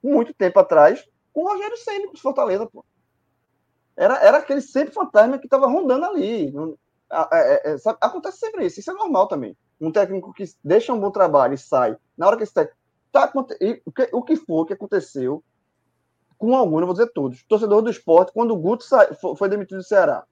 muito 0.01 0.33
tempo 0.33 0.59
atrás 0.59 1.03
com 1.33 1.41
o 1.41 1.47
Rogério 1.47 1.77
Senna, 1.77 2.07
com 2.07 2.17
Fortaleza, 2.17 2.65
pô. 2.67 2.85
Era, 3.97 4.17
era 4.19 4.37
aquele 4.37 4.61
sempre 4.61 4.93
fantasma 4.93 5.37
que 5.37 5.45
estava 5.45 5.67
rondando 5.67 6.05
ali. 6.05 6.53
É, 7.11 7.27
é, 7.33 7.73
é, 7.73 7.77
sabe? 7.77 7.97
Acontece 8.01 8.37
sempre 8.37 8.65
isso. 8.65 8.79
Isso 8.79 8.91
é 8.91 8.93
normal 8.93 9.27
também. 9.27 9.57
Um 9.79 9.91
técnico 9.91 10.33
que 10.33 10.45
deixa 10.63 10.93
um 10.93 10.99
bom 10.99 11.11
trabalho 11.11 11.53
e 11.53 11.57
sai. 11.57 11.97
Na 12.17 12.27
hora 12.27 12.37
que 12.37 12.43
esse 12.43 12.53
técnico. 12.53 12.77
Tá, 13.11 13.31
o, 13.35 13.91
que, 13.91 14.09
o 14.11 14.23
que 14.23 14.35
for 14.35 14.65
que 14.65 14.73
aconteceu 14.73 15.43
com 16.43 16.55
algum, 16.55 16.79
não 16.79 16.87
vou 16.87 16.95
dizer 16.95 17.11
todos. 17.13 17.41
Torcedor 17.43 17.81
do 17.81 17.89
esporte, 17.89 18.33
quando 18.33 18.51
o 18.51 18.57
Guto 18.57 18.83
sa... 18.83 19.07
foi 19.37 19.47
demitido 19.47 19.77
do 19.77 19.83
Ceará. 19.83 20.23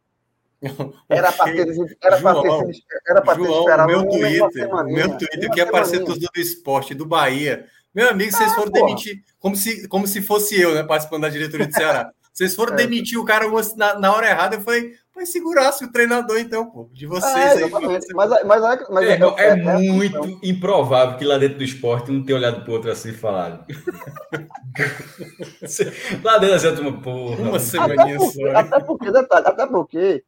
Era 1.10 1.32
para 1.32 1.52
ter, 1.52 1.68
era 2.04 2.18
João, 2.18 2.44
ter, 2.68 2.84
era 3.08 3.22
ter 3.22 3.36
João, 3.36 3.60
esperado 3.62 3.88
meu 3.88 4.08
Twitter, 4.08 4.70
meu 4.86 5.18
Twitter, 5.18 5.52
que 5.52 5.62
aparecer 5.62 6.04
torcedor 6.04 6.30
do 6.32 6.40
esporte 6.40 6.94
do 6.94 7.04
Bahia. 7.04 7.66
Meu 7.96 8.10
amigo, 8.10 8.32
vocês 8.32 8.52
ah, 8.52 8.56
foram 8.56 8.72
demitir 8.72 9.24
como 9.40 9.56
se, 9.56 9.88
como 9.88 10.06
se 10.06 10.22
fosse 10.22 10.62
eu, 10.62 10.76
né, 10.76 10.84
participando 10.84 11.24
da 11.24 11.30
diretoria 11.30 11.66
do 11.66 11.74
Ceará. 11.74 12.12
Vocês 12.32 12.56
foram 12.56 12.74
é. 12.74 12.78
demitir 12.78 13.20
o 13.20 13.26
cara 13.26 13.46
na, 13.76 14.00
na 14.00 14.16
hora 14.16 14.30
errada. 14.30 14.56
Eu 14.56 14.62
falei, 14.62 14.94
Vai 15.14 15.26
segurasse 15.26 15.84
o 15.84 15.92
treinador, 15.92 16.40
então, 16.40 16.70
pô, 16.70 16.90
de 16.94 17.06
vocês 17.06 17.36
é, 17.36 17.64
aí. 17.64 17.70
Mas, 17.70 18.06
mas, 18.14 18.30
mas, 18.46 18.90
mas 18.90 19.06
é, 19.06 19.20
é, 19.38 19.50
é, 19.50 19.56
muito 19.92 20.40
improvável 20.42 21.18
que 21.18 21.26
lá 21.26 21.38
dentro 21.38 21.58
do 21.58 21.64
esporte 21.64 22.10
um 22.10 22.24
tenha 22.24 22.38
olhado 22.38 22.64
pro 22.64 22.74
outro 22.74 22.90
assim 22.90 23.10
e 23.10 23.14
falado. 23.14 23.66
lá 26.24 26.38
dentro 26.38 26.56
assim, 26.56 26.82
uma 26.82 27.02
porra. 27.02 27.42
Uma 27.42 27.60
semaninha 27.60 28.20
só. 28.20 28.52
Até 28.56 28.80
porque, 28.80 29.12
detalhe, 29.12 29.48
até 29.48 29.68
porque 29.68 30.24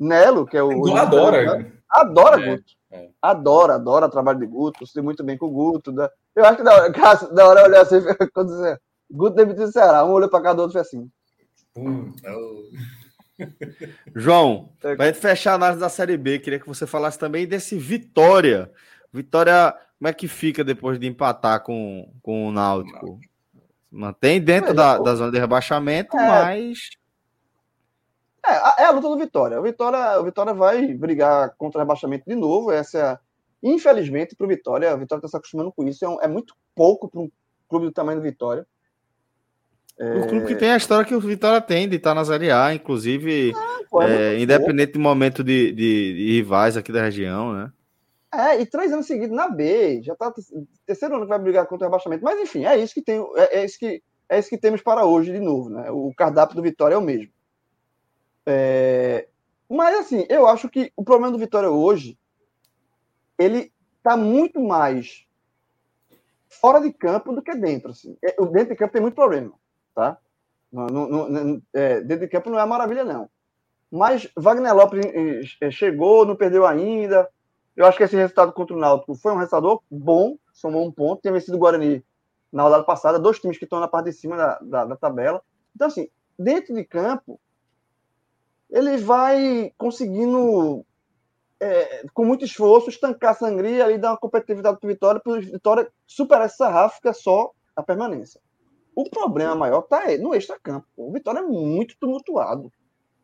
Nelo, 0.00 0.46
que 0.46 0.56
é 0.56 0.62
o. 0.62 0.68
o 0.68 0.96
adora. 0.96 1.70
Adora 1.90 2.40
é, 2.40 2.56
Guto. 2.56 2.72
É. 2.90 3.10
Adora, 3.20 3.74
adora 3.74 4.06
o 4.06 4.10
trabalho 4.10 4.38
de 4.38 4.46
Guto, 4.46 4.86
sei 4.86 5.02
muito 5.02 5.22
bem 5.22 5.36
com 5.36 5.46
o 5.46 5.50
Guto. 5.50 5.92
Da... 5.92 6.10
Eu 6.34 6.44
acho 6.46 6.56
que 6.56 6.62
da 6.62 6.74
hora, 6.74 6.90
da 7.34 7.48
hora 7.48 7.64
olhar 7.64 7.82
assim, 7.82 8.00
quando 8.32 8.48
dizer, 8.48 8.80
Guto 9.10 9.36
demitiu 9.36 9.64
o 9.64 9.72
Ceará, 9.72 10.04
um 10.04 10.12
olhou 10.12 10.30
para 10.30 10.42
cada 10.42 10.62
outro 10.62 10.78
e 10.78 10.80
assim. 10.80 11.10
Puta. 11.74 12.30
João, 14.14 14.72
é. 14.82 14.96
para 14.96 15.14
fechar 15.14 15.52
a 15.52 15.54
análise 15.54 15.80
da 15.80 15.88
Série 15.88 16.16
B, 16.16 16.38
queria 16.38 16.58
que 16.58 16.68
você 16.68 16.86
falasse 16.86 17.18
também 17.18 17.46
desse 17.46 17.76
Vitória. 17.76 18.70
Vitória, 19.12 19.74
como 19.98 20.08
é 20.08 20.12
que 20.12 20.28
fica 20.28 20.62
depois 20.64 20.98
de 20.98 21.06
empatar 21.06 21.62
com, 21.62 22.12
com 22.22 22.48
o 22.48 22.52
Náutico? 22.52 23.20
Mantém 23.90 24.40
dentro 24.40 24.72
da, 24.72 24.98
da 24.98 25.14
zona 25.14 25.32
de 25.32 25.38
rebaixamento, 25.38 26.16
é. 26.16 26.26
mas. 26.26 26.90
É, 28.46 28.82
é 28.82 28.84
a 28.86 28.90
luta 28.90 29.08
do 29.08 29.18
Vitória. 29.18 29.58
O 29.58 29.62
Vitória, 29.62 30.20
o 30.20 30.24
Vitória 30.24 30.54
vai 30.54 30.86
brigar 30.94 31.54
contra 31.58 31.78
o 31.78 31.82
rebaixamento 31.82 32.24
de 32.26 32.36
novo. 32.36 32.70
Essa 32.70 32.98
é, 32.98 33.18
infelizmente, 33.62 34.36
para 34.36 34.44
o 34.44 34.48
Vitória, 34.48 34.92
a 34.92 34.96
Vitória 34.96 35.20
está 35.20 35.28
se 35.28 35.36
acostumando 35.36 35.72
com 35.72 35.86
isso. 35.86 36.04
É, 36.04 36.08
um, 36.08 36.20
é 36.22 36.28
muito 36.28 36.54
pouco 36.74 37.08
para 37.08 37.20
um 37.20 37.30
clube 37.68 37.86
do 37.86 37.92
tamanho 37.92 38.18
do 38.18 38.22
Vitória. 38.22 38.66
O 40.00 40.26
clube 40.26 40.46
que 40.46 40.54
tem 40.54 40.70
a 40.70 40.78
história 40.78 41.04
que 41.04 41.14
o 41.14 41.20
Vitória 41.20 41.60
tem 41.60 41.86
de 41.86 41.96
estar 41.96 42.14
na 42.14 42.24
Série 42.24 42.50
A, 42.50 42.72
inclusive, 42.72 43.52
ah, 43.54 43.80
pô, 43.90 44.02
é, 44.02 44.34
é 44.34 44.40
independente 44.40 44.92
do 44.92 45.00
momento 45.00 45.44
de, 45.44 45.72
de, 45.72 46.14
de, 46.14 46.32
rivais 46.36 46.74
aqui 46.74 46.90
da 46.90 47.02
região, 47.02 47.52
né? 47.52 47.70
É, 48.32 48.58
e 48.58 48.64
três 48.64 48.90
anos 48.92 49.06
seguidos 49.06 49.36
na 49.36 49.46
B, 49.48 50.00
já 50.02 50.16
tá 50.16 50.32
terceiro 50.86 51.16
ano 51.16 51.24
que 51.24 51.28
vai 51.28 51.38
brigar 51.38 51.66
contra 51.66 51.86
o 51.86 51.90
rebaixamento. 51.90 52.24
Mas 52.24 52.40
enfim, 52.40 52.64
é 52.64 52.78
isso 52.78 52.94
que 52.94 53.02
tem, 53.02 53.20
é, 53.36 53.58
é, 53.58 53.64
isso 53.64 53.78
que 53.78 54.02
é 54.26 54.38
isso 54.38 54.48
que 54.48 54.56
temos 54.56 54.80
para 54.80 55.04
hoje 55.04 55.32
de 55.32 55.40
novo, 55.40 55.68
né? 55.68 55.90
O 55.90 56.14
cardápio 56.16 56.56
do 56.56 56.62
Vitória 56.62 56.94
é 56.94 56.98
o 56.98 57.02
mesmo. 57.02 57.30
É, 58.46 59.28
mas 59.68 59.98
assim, 59.98 60.24
eu 60.30 60.46
acho 60.46 60.70
que 60.70 60.90
o 60.96 61.04
problema 61.04 61.30
do 61.30 61.38
Vitória 61.38 61.68
hoje 61.68 62.16
ele 63.38 63.70
tá 64.02 64.16
muito 64.16 64.60
mais 64.60 65.26
fora 66.48 66.80
de 66.80 66.90
campo 66.90 67.34
do 67.34 67.42
que 67.42 67.54
dentro. 67.54 67.90
Assim. 67.90 68.16
É, 68.24 68.34
o 68.38 68.46
dentro 68.46 68.70
de 68.70 68.76
campo 68.76 68.94
tem 68.94 69.02
muito 69.02 69.14
problema 69.14 69.59
tá? 70.00 70.18
É, 71.74 72.00
dentro 72.00 72.26
de 72.26 72.28
campo 72.28 72.48
não 72.48 72.58
é 72.58 72.64
maravilha, 72.64 73.04
não. 73.04 73.28
Mas 73.90 74.28
Wagner 74.36 74.74
Lopes 74.74 75.04
chegou, 75.72 76.24
não 76.24 76.36
perdeu 76.36 76.64
ainda. 76.66 77.28
Eu 77.76 77.86
acho 77.86 77.98
que 77.98 78.04
esse 78.04 78.16
resultado 78.16 78.52
contra 78.52 78.74
o 78.74 78.78
Náutico 78.78 79.14
foi 79.14 79.32
um 79.32 79.36
resultado 79.36 79.82
bom, 79.90 80.36
somou 80.52 80.86
um 80.86 80.92
ponto. 80.92 81.22
Tem 81.22 81.32
vencido 81.32 81.56
o 81.56 81.60
Guarani 81.60 82.04
na 82.52 82.62
rodada 82.62 82.84
passada, 82.84 83.18
dois 83.18 83.38
times 83.38 83.58
que 83.58 83.64
estão 83.64 83.80
na 83.80 83.88
parte 83.88 84.06
de 84.06 84.12
cima 84.12 84.36
da, 84.36 84.58
da, 84.60 84.84
da 84.86 84.96
tabela. 84.96 85.42
Então, 85.74 85.88
assim, 85.88 86.08
dentro 86.38 86.74
de 86.74 86.84
campo, 86.84 87.40
ele 88.68 88.96
vai 88.98 89.72
conseguindo, 89.76 90.84
é, 91.58 92.06
com 92.14 92.24
muito 92.24 92.44
esforço, 92.44 92.90
estancar 92.90 93.32
a 93.32 93.34
sangria 93.34 93.90
e 93.90 93.98
dar 93.98 94.10
uma 94.12 94.18
competitividade 94.18 94.78
para 94.78 94.86
o 94.86 94.90
Vitória, 94.90 95.20
para 95.20 95.32
o 95.32 95.40
Vitória 95.40 95.92
superar 96.06 96.46
essa 96.46 96.68
ráfica 96.68 97.12
só 97.12 97.50
a 97.74 97.82
permanência. 97.82 98.40
O 99.00 99.08
problema 99.08 99.54
maior 99.54 99.80
está 99.80 100.04
no 100.18 100.34
extra-campo. 100.34 100.86
O 100.94 101.10
Vitória 101.10 101.38
é 101.38 101.42
muito 101.42 101.96
tumultuado. 101.98 102.70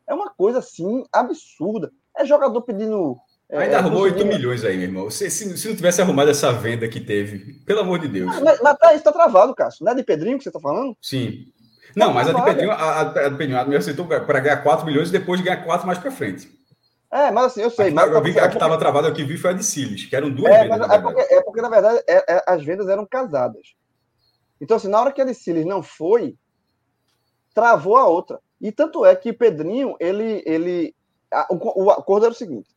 É 0.07 0.13
uma 0.13 0.31
coisa 0.31 0.57
assim 0.57 1.05
absurda. 1.13 1.91
É 2.17 2.25
jogador 2.25 2.59
pedindo. 2.63 3.15
É, 3.47 3.59
Ainda 3.59 3.77
arrumou 3.77 4.01
8 4.01 4.25
milhões 4.25 4.65
aí, 4.65 4.75
meu 4.75 4.87
irmão. 4.87 5.11
Se, 5.11 5.29
se, 5.29 5.55
se, 5.55 5.67
não 5.67 5.75
tivesse 5.75 6.01
arrumado 6.01 6.31
essa 6.31 6.51
venda 6.51 6.87
que 6.87 6.99
teve, 6.99 7.59
pelo 7.63 7.81
amor 7.81 7.99
de 7.99 8.07
Deus. 8.07 8.39
Mas, 8.41 8.59
mas 8.59 8.77
tá, 8.79 8.95
isso 8.95 9.03
tá 9.03 9.11
travado, 9.11 9.53
Cássio. 9.53 9.85
Não 9.85 9.91
é 9.91 9.95
de 9.95 10.03
Pedrinho 10.03 10.39
que 10.39 10.43
você 10.43 10.51
tá 10.51 10.59
falando? 10.59 10.97
Sim. 10.99 11.45
Não, 11.95 12.07
tá 12.07 12.13
mas 12.13 12.27
travado. 12.27 12.49
a 12.49 12.49
de 12.49 12.55
Pedrinho, 12.55 12.71
a, 12.71 13.01
a 13.01 13.29
de 13.29 13.37
Pedrinho 13.37 13.67
me 13.69 13.75
aceitou 13.75 14.07
para 14.07 14.39
ganhar 14.39 14.63
4 14.63 14.83
milhões 14.83 15.09
e 15.09 15.11
depois 15.11 15.39
ganhar 15.41 15.63
4 15.63 15.85
mais 15.85 15.99
para 15.99 16.09
frente. 16.09 16.49
É, 17.11 17.29
mas 17.29 17.45
assim, 17.45 17.61
eu 17.61 17.69
sei. 17.69 17.89
A, 17.89 17.91
mas, 17.91 18.11
eu 18.11 18.23
vi, 18.23 18.39
a 18.39 18.47
que 18.49 18.55
estava 18.55 18.79
travada, 18.79 19.09
eu 19.09 19.13
que 19.13 19.23
vi 19.23 19.37
foi 19.37 19.51
a 19.51 19.53
de 19.53 19.63
Siles, 19.63 20.05
que 20.05 20.15
eram 20.15 20.31
duas 20.31 20.51
é, 20.51 20.63
vendas. 20.63 20.89
É 20.89 20.99
porque, 20.99 21.21
é 21.21 21.41
porque, 21.41 21.61
na 21.61 21.69
verdade, 21.69 22.03
é, 22.07 22.35
é, 22.35 22.43
as 22.47 22.65
vendas 22.65 22.89
eram 22.89 23.05
casadas. 23.05 23.76
Então, 24.59 24.77
assim, 24.77 24.87
na 24.87 24.99
hora 24.99 25.11
que 25.11 25.21
a 25.21 25.25
de 25.25 25.33
Siles 25.33 25.65
não 25.65 25.83
foi, 25.83 26.35
travou 27.53 27.97
a 27.97 28.07
outra. 28.07 28.39
E 28.59 28.71
tanto 28.71 29.05
é 29.05 29.15
que 29.15 29.31
Pedrinho, 29.31 29.95
ele. 29.99 30.43
ele 30.45 30.95
a, 31.31 31.47
o, 31.49 31.85
o 31.85 31.91
acordo 31.91 32.25
era 32.25 32.33
o 32.33 32.37
seguinte: 32.37 32.69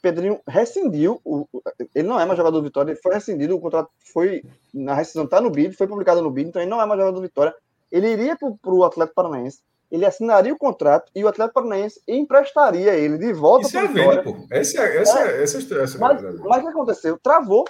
Pedrinho 0.00 0.40
rescindiu, 0.46 1.20
o, 1.24 1.46
ele 1.94 2.06
não 2.06 2.20
é 2.20 2.24
mais 2.24 2.36
jogador 2.36 2.58
do 2.58 2.64
Vitória, 2.64 2.92
ele 2.92 3.00
foi 3.00 3.14
rescindido, 3.14 3.56
o 3.56 3.60
contrato 3.60 3.90
foi. 4.12 4.44
Na 4.72 4.94
rescisão 4.94 5.24
está 5.24 5.40
no 5.40 5.50
BID, 5.50 5.74
foi 5.74 5.86
publicado 5.86 6.22
no 6.22 6.30
BID, 6.30 6.48
então 6.48 6.62
ele 6.62 6.70
não 6.70 6.80
é 6.80 6.86
mais 6.86 7.00
jogador 7.00 7.16
do 7.16 7.22
Vitória. 7.22 7.54
Ele 7.90 8.08
iria 8.08 8.36
para 8.36 8.74
o 8.74 8.84
Atlético 8.84 9.14
Paranaense, 9.14 9.60
ele 9.90 10.04
assinaria 10.04 10.52
o 10.52 10.58
contrato 10.58 11.10
e 11.14 11.24
o 11.24 11.28
Atlético 11.28 11.54
Paranaense 11.54 12.00
emprestaria 12.06 12.94
ele 12.94 13.16
de 13.16 13.32
volta 13.32 13.68
para 13.68 13.80
o 13.80 13.84
é 13.84 13.88
Vitória. 13.88 14.22
Venda, 14.22 14.36
pô. 14.36 14.46
Essa, 14.50 14.82
é, 14.82 14.96
essa, 14.98 15.20
é. 15.20 15.42
essa, 15.42 15.58
essa, 15.58 15.74
essa 15.74 15.98
mas, 15.98 16.20
mas 16.40 16.58
o 16.58 16.62
que 16.62 16.68
aconteceu? 16.68 17.18
Travou 17.22 17.64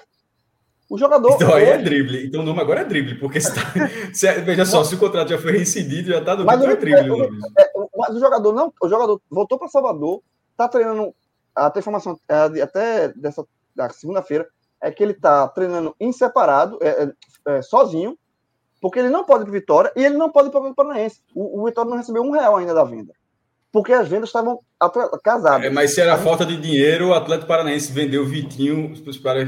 o 0.88 0.98
jogador. 0.98 1.34
Então 1.34 1.50
hoje... 1.50 1.64
é 1.64 1.78
drible. 1.78 2.26
Então 2.26 2.40
o 2.40 2.44
nome 2.44 2.60
agora 2.60 2.80
é 2.80 2.84
drible, 2.84 3.18
porque 3.18 3.40
se 3.40 3.54
tá... 3.54 3.62
se, 4.12 4.26
é, 4.26 4.40
veja 4.40 4.64
só, 4.64 4.84
se 4.84 4.94
o 4.94 4.98
contrato 4.98 5.28
já 5.28 5.38
foi 5.38 5.52
reincidido, 5.52 6.10
já 6.10 6.18
está 6.18 6.36
no 6.36 6.44
mas, 6.44 6.62
é 6.62 6.76
drible. 6.76 7.22
É, 7.58 7.62
é, 7.62 7.70
mas 7.96 8.14
o 8.14 8.20
jogador 8.20 8.52
não. 8.52 8.72
O 8.80 8.88
jogador 8.88 9.20
voltou 9.30 9.58
para 9.58 9.68
Salvador, 9.68 10.22
está 10.52 10.68
treinando. 10.68 11.14
Até 11.54 11.80
informação 11.80 12.18
é, 12.28 12.62
até 12.62 13.08
dessa 13.08 13.46
da 13.74 13.88
segunda-feira 13.90 14.48
é 14.80 14.90
que 14.90 15.02
ele 15.02 15.12
está 15.12 15.48
treinando 15.48 15.94
em 15.98 16.12
separado, 16.12 16.78
é, 16.82 17.62
sozinho, 17.62 18.18
porque 18.80 18.98
ele 18.98 19.08
não 19.08 19.24
pode 19.24 19.42
ir 19.42 19.46
para 19.46 19.52
Vitória 19.52 19.92
e 19.96 20.04
ele 20.04 20.16
não 20.16 20.30
pode 20.30 20.48
ir 20.48 20.50
para 20.50 20.60
o 20.60 20.74
Paranaense. 20.74 21.20
O, 21.34 21.60
o 21.60 21.64
Vitória 21.64 21.90
não 21.90 21.96
recebeu 21.96 22.22
um 22.22 22.30
real 22.30 22.56
ainda 22.56 22.74
da 22.74 22.84
venda 22.84 23.14
porque 23.74 23.92
as 23.92 24.06
vendas 24.06 24.28
estavam 24.28 24.60
casadas. 25.24 25.66
É, 25.66 25.68
mas 25.68 25.92
se 25.92 26.00
era 26.00 26.16
falta 26.16 26.46
de 26.46 26.56
dinheiro, 26.56 27.08
o 27.08 27.12
Atlético 27.12 27.48
Paranaense 27.48 27.90
vendeu 27.90 28.22
o 28.22 28.24
Vitinho 28.24 28.94
para, 29.20 29.46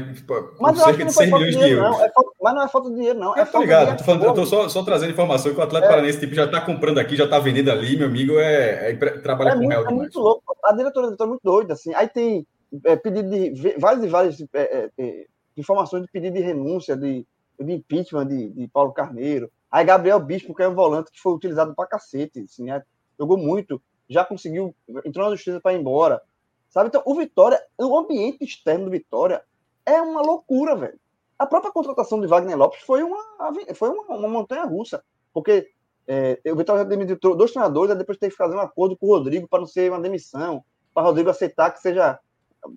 por 0.57 0.75
cerca 0.75 1.05
de 1.05 1.13
100 1.13 1.27
milhões 1.27 1.53
de, 1.53 1.59
dinheiro, 1.59 1.79
euros. 1.79 1.97
Não. 1.97 2.05
É 2.05 2.11
falta, 2.11 2.31
mas 2.41 2.53
não 2.53 2.61
é 2.61 2.67
falta 2.67 2.89
de 2.89 2.95
dinheiro, 2.97 3.19
não. 3.19 3.37
É, 3.37 3.45
tá 3.45 3.57
ligado. 3.57 4.03
Falando, 4.03 4.25
eu 4.25 4.29
estou 4.31 4.45
só, 4.45 4.67
só, 4.67 4.83
trazendo 4.83 5.13
informação 5.13 5.53
que 5.53 5.59
o 5.61 5.63
Atlético 5.63 5.87
é. 5.87 5.95
Paranaense 5.95 6.19
tipo, 6.19 6.35
já 6.35 6.43
está 6.43 6.59
comprando 6.59 6.97
aqui, 6.97 7.15
já 7.15 7.23
está 7.23 7.39
vendendo 7.39 7.71
ali, 7.71 7.95
meu 7.95 8.07
amigo, 8.07 8.37
é, 8.37 8.91
é 8.91 8.95
trabalha 8.95 9.51
é 9.51 9.53
com 9.53 9.59
muito, 9.59 9.69
real 9.69 9.85
É 9.87 9.91
muito 9.93 10.19
louco. 10.19 10.57
A 10.61 10.73
diretoria 10.73 11.09
está 11.11 11.25
muito 11.25 11.41
doida. 11.41 11.73
Assim. 11.75 11.93
Aí 11.93 12.09
tem 12.09 12.45
é, 12.83 12.97
pedido 12.97 13.29
de 13.29 13.75
várias 13.79 14.03
e 14.03 14.07
várias 14.09 14.41
é, 14.53 14.89
é, 14.97 15.25
informações 15.55 16.03
de 16.03 16.11
pedido 16.11 16.33
de 16.33 16.41
renúncia, 16.41 16.97
de, 16.97 17.25
de 17.57 17.71
impeachment 17.71 18.27
de, 18.27 18.49
de 18.49 18.67
Paulo 18.67 18.91
Carneiro. 18.91 19.49
Aí 19.71 19.85
Gabriel 19.85 20.19
Bispo, 20.19 20.53
que 20.53 20.63
é 20.63 20.67
um 20.67 20.75
volante 20.75 21.13
que 21.13 21.21
foi 21.21 21.31
utilizado 21.31 21.73
para 21.73 21.87
cacete, 21.87 22.41
assim, 22.41 22.65
jogou 23.17 23.37
muito 23.37 23.81
já 24.09 24.23
conseguiu, 24.23 24.75
entrou 25.05 25.29
na 25.29 25.35
justiça 25.35 25.59
para 25.59 25.73
ir 25.73 25.79
embora. 25.79 26.21
Sabe? 26.69 26.89
Então, 26.89 27.01
o 27.05 27.15
Vitória, 27.15 27.61
o 27.77 27.97
ambiente 27.97 28.43
externo 28.43 28.85
do 28.85 28.91
Vitória 28.91 29.43
é 29.85 30.01
uma 30.01 30.21
loucura, 30.21 30.75
velho. 30.75 30.99
A 31.39 31.45
própria 31.45 31.71
contratação 31.71 32.19
de 32.19 32.27
Wagner 32.27 32.57
Lopes 32.57 32.81
foi 32.81 33.03
uma, 33.03 33.23
foi 33.75 33.89
uma, 33.89 34.03
uma 34.15 34.27
montanha 34.27 34.65
russa. 34.65 35.03
Porque 35.33 35.69
é, 36.07 36.39
o 36.51 36.55
Vitória 36.55 36.83
já 36.83 36.89
demitiu 36.89 37.17
dois 37.35 37.51
treinadores, 37.51 37.95
depois 37.95 38.17
teve 38.17 38.31
que 38.31 38.37
fazer 38.37 38.55
um 38.55 38.61
acordo 38.61 38.97
com 38.97 39.07
o 39.07 39.09
Rodrigo 39.09 39.47
para 39.47 39.59
não 39.59 39.67
ser 39.67 39.91
uma 39.91 39.99
demissão, 39.99 40.63
para 40.93 41.03
o 41.03 41.05
Rodrigo 41.07 41.29
aceitar 41.29 41.71
que 41.71 41.81
seja 41.81 42.19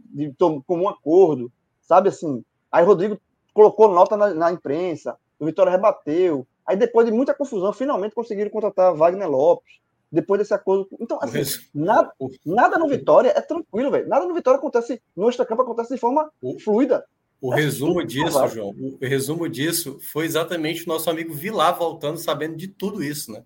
de 0.07 0.35
comum 0.67 0.89
acordo, 0.89 1.51
sabe 1.81 2.09
assim? 2.09 2.45
Aí 2.71 2.85
o 2.85 2.87
Rodrigo 2.87 3.19
colocou 3.55 3.89
nota 3.89 4.17
na, 4.17 4.35
na, 4.35 4.53
imprensa, 4.53 5.17
o 5.39 5.47
Vitória 5.47 5.73
rebateu. 5.73 6.47
Aí 6.67 6.77
depois 6.77 7.07
de 7.07 7.13
muita 7.13 7.35
confusão, 7.35 7.73
finalmente 7.73 8.15
conseguiram 8.15 8.51
contratar 8.51 8.95
Wagner 8.95 9.29
Lopes 9.29 9.81
depois 10.11 10.41
desse 10.41 10.55
acordo. 10.55 10.89
Então, 10.99 11.19
assim, 11.23 11.43
nada, 11.75 12.13
nada 12.45 12.79
no 12.79 12.89
Vitória 12.89 13.33
é 13.35 13.41
tranquilo, 13.41 13.91
velho. 13.91 14.09
Nada 14.09 14.27
no 14.27 14.35
Vitória 14.35 14.59
acontece, 14.59 15.01
no 15.17 15.29
extracampo 15.29 15.63
acontece 15.63 15.95
de 15.95 16.01
forma 16.01 16.31
fluida. 16.63 17.05
O 17.41 17.55
é 17.55 17.57
resumo 17.57 18.05
disso, 18.05 18.25
provável. 18.25 18.55
João, 18.55 18.99
o 19.01 19.07
resumo 19.07 19.49
disso 19.49 19.99
foi 20.13 20.27
exatamente 20.27 20.85
o 20.85 20.89
nosso 20.89 21.09
amigo 21.09 21.33
Vilar 21.33 21.77
voltando 21.77 22.19
sabendo 22.19 22.57
de 22.57 22.69
tudo 22.69 23.03
isso, 23.03 23.33
né? 23.33 23.43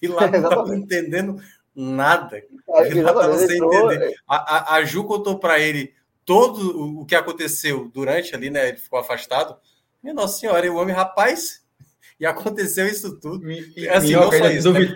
Vilar 0.00 0.30
não 0.30 0.42
estava 0.42 0.76
entendendo 0.76 1.40
nada. 1.74 2.42
É, 2.68 2.84
Vilar 2.84 3.38
sem 3.38 3.56
entender. 3.56 4.14
A, 4.28 4.74
a, 4.74 4.74
a 4.76 4.84
Ju 4.84 5.04
contou 5.04 5.38
para 5.38 5.58
ele 5.58 5.92
todo 6.24 7.00
o 7.00 7.04
que 7.04 7.14
aconteceu 7.14 7.90
durante 7.92 8.34
ali, 8.34 8.50
né? 8.50 8.68
Ele 8.68 8.78
ficou 8.78 8.98
afastado. 8.98 9.56
Minha 10.02 10.14
Nossa 10.14 10.38
Senhora, 10.38 10.70
o 10.70 10.76
homem, 10.76 10.94
rapaz, 10.94 11.64
e 12.20 12.24
aconteceu 12.24 12.86
isso 12.86 13.18
tudo. 13.18 13.50
E, 13.50 13.88
assim, 13.88 14.12
não 14.12 14.30
só 14.30 14.48
isso, 14.48 14.72
né? 14.72 14.94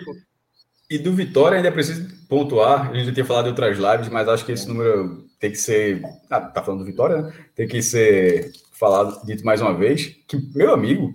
E 0.89 0.97
do 0.97 1.13
Vitória 1.13 1.57
ainda 1.57 1.67
é 1.67 1.71
preciso 1.71 2.07
pontuar, 2.27 2.89
a 2.89 2.93
gente 2.93 3.07
já 3.07 3.13
tinha 3.13 3.25
falado 3.25 3.45
em 3.45 3.49
outras 3.49 3.77
lives, 3.77 4.09
mas 4.09 4.27
acho 4.27 4.45
que 4.45 4.51
esse 4.51 4.67
número 4.67 5.25
tem 5.39 5.51
que 5.51 5.57
ser. 5.57 6.01
Ah, 6.29 6.41
tá 6.41 6.63
falando 6.63 6.79
do 6.79 6.85
Vitória, 6.85 7.21
né? 7.21 7.33
Tem 7.55 7.67
que 7.67 7.81
ser 7.81 8.51
falado, 8.79 9.25
dito 9.25 9.45
mais 9.45 9.61
uma 9.61 9.73
vez, 9.73 10.15
que, 10.27 10.37
meu 10.55 10.73
amigo, 10.73 11.13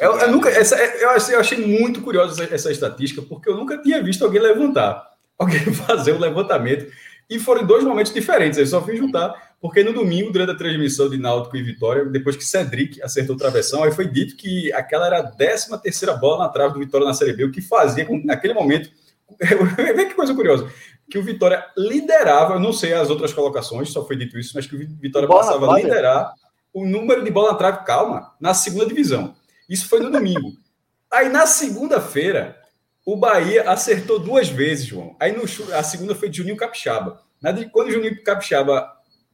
Eu, 0.00 0.18
eu, 0.18 0.32
nunca, 0.32 0.48
essa, 0.48 0.76
eu, 0.76 1.10
achei, 1.10 1.34
eu 1.34 1.40
achei 1.40 1.58
muito 1.58 2.00
curiosa 2.00 2.42
essa, 2.42 2.54
essa, 2.54 2.72
estatística, 2.72 3.22
porque 3.22 3.48
eu 3.48 3.56
nunca 3.56 3.78
tinha 3.78 4.02
visto 4.02 4.24
alguém 4.24 4.40
levantar, 4.40 5.06
alguém 5.38 5.60
fazer 5.60 6.12
o 6.12 6.16
um 6.16 6.20
levantamento. 6.20 6.90
E 7.28 7.38
foram 7.38 7.64
dois 7.64 7.82
momentos 7.84 8.12
diferentes. 8.12 8.58
Eu 8.58 8.66
só 8.66 8.82
fiz 8.82 8.98
juntar, 8.98 9.32
porque 9.60 9.82
no 9.82 9.94
domingo, 9.94 10.30
durante 10.30 10.52
a 10.52 10.56
transmissão 10.56 11.08
de 11.08 11.16
Náutico 11.16 11.56
e 11.56 11.62
Vitória, 11.62 12.04
depois 12.04 12.36
que 12.36 12.44
Cedric 12.44 13.00
acertou 13.02 13.34
o 13.34 13.38
travessão, 13.38 13.82
aí 13.82 13.92
foi 13.92 14.06
dito 14.06 14.36
que 14.36 14.72
aquela 14.72 15.06
era 15.06 15.20
a 15.20 15.26
13 15.26 15.80
terceira 15.80 16.14
bola 16.14 16.44
na 16.44 16.50
trave 16.50 16.74
do 16.74 16.80
Vitória 16.80 17.06
na 17.06 17.14
Série 17.14 17.32
B, 17.32 17.44
o 17.44 17.50
que 17.50 17.62
fazia, 17.62 18.04
com, 18.04 18.20
naquele 18.24 18.52
momento, 18.52 18.90
vê 19.76 20.06
que 20.06 20.14
coisa 20.14 20.34
curiosa, 20.34 20.70
que 21.10 21.18
o 21.18 21.22
Vitória 21.22 21.64
liderava, 21.76 22.54
eu 22.54 22.60
não 22.60 22.72
sei 22.72 22.92
as 22.92 23.10
outras 23.10 23.32
colocações, 23.32 23.90
só 23.90 24.06
foi 24.06 24.16
dito 24.16 24.38
isso, 24.38 24.52
mas 24.54 24.66
que 24.66 24.76
o 24.76 24.78
Vitória 24.78 25.28
bola 25.28 25.40
passava 25.40 25.72
a 25.72 25.76
liderar 25.76 26.32
o 26.72 26.84
número 26.84 27.22
de 27.22 27.30
bola 27.30 27.52
na 27.52 27.58
trave, 27.58 27.84
calma, 27.84 28.34
na 28.40 28.52
segunda 28.52 28.86
divisão. 28.86 29.34
Isso 29.68 29.88
foi 29.88 30.00
no 30.00 30.10
domingo. 30.10 30.52
Aí 31.10 31.28
na 31.28 31.46
segunda-feira, 31.46 32.58
o 33.06 33.16
Bahia 33.16 33.70
acertou 33.70 34.18
duas 34.18 34.48
vezes, 34.48 34.86
João. 34.86 35.14
Aí 35.20 35.32
no, 35.32 35.44
a 35.74 35.82
segunda 35.82 36.14
foi 36.14 36.28
de 36.28 36.38
Juninho 36.38 36.56
Capixaba. 36.56 37.22
Quando 37.70 37.88
o 37.88 37.92
Juninho 37.92 38.22
Capixaba 38.24 38.90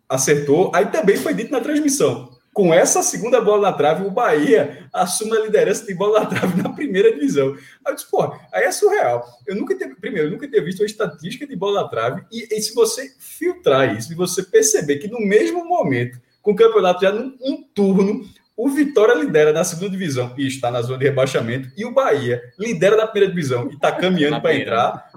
acertou, 0.09 0.71
aí 0.75 0.87
também 0.87 1.17
foi 1.17 1.33
dito 1.33 1.53
na 1.53 1.61
transmissão. 1.61 2.37
Com 2.61 2.75
essa 2.75 3.03
segunda 3.03 3.41
bola 3.41 3.71
na 3.71 3.73
trave, 3.73 4.05
o 4.05 4.11
Bahia 4.11 4.87
assume 4.93 5.35
a 5.35 5.41
liderança 5.41 5.87
de 5.87 5.95
bola 5.95 6.21
na 6.21 6.27
trave 6.27 6.63
na 6.63 6.69
primeira 6.69 7.11
divisão. 7.11 7.55
Aí 7.55 7.91
eu 7.91 7.95
disse, 7.95 8.11
pô, 8.11 8.35
aí 8.53 8.65
é 8.65 8.71
surreal. 8.71 9.27
Eu 9.47 9.57
nunca 9.57 9.75
teve, 9.75 9.95
primeiro, 9.95 10.29
eu 10.29 10.33
nunca 10.33 10.47
tinha 10.47 10.63
visto 10.63 10.83
a 10.83 10.85
estatística 10.85 11.47
de 11.47 11.57
bola 11.57 11.81
na 11.81 11.89
trave, 11.89 12.23
e, 12.31 12.47
e 12.55 12.61
se 12.61 12.75
você 12.75 13.15
filtrar 13.19 13.97
isso, 13.97 14.13
e 14.13 14.15
você 14.15 14.43
perceber 14.43 14.97
que 14.97 15.09
no 15.09 15.21
mesmo 15.21 15.65
momento, 15.65 16.21
com 16.43 16.51
o 16.53 16.55
campeonato 16.55 17.01
já 17.01 17.11
num 17.11 17.35
um 17.41 17.63
turno, 17.75 18.29
o 18.55 18.69
Vitória 18.69 19.15
lidera 19.15 19.55
na 19.55 19.65
segunda 19.65 19.89
divisão 19.89 20.35
e 20.37 20.47
está 20.47 20.71
na 20.71 20.83
zona 20.83 20.99
de 20.99 21.07
rebaixamento, 21.07 21.71
e 21.79 21.87
o 21.87 21.95
Bahia 21.95 22.43
lidera 22.59 22.95
na 22.95 23.07
primeira 23.07 23.35
divisão 23.35 23.71
e 23.71 23.73
está 23.77 23.91
caminhando 23.91 24.39
para 24.39 24.55
entrar. 24.55 25.11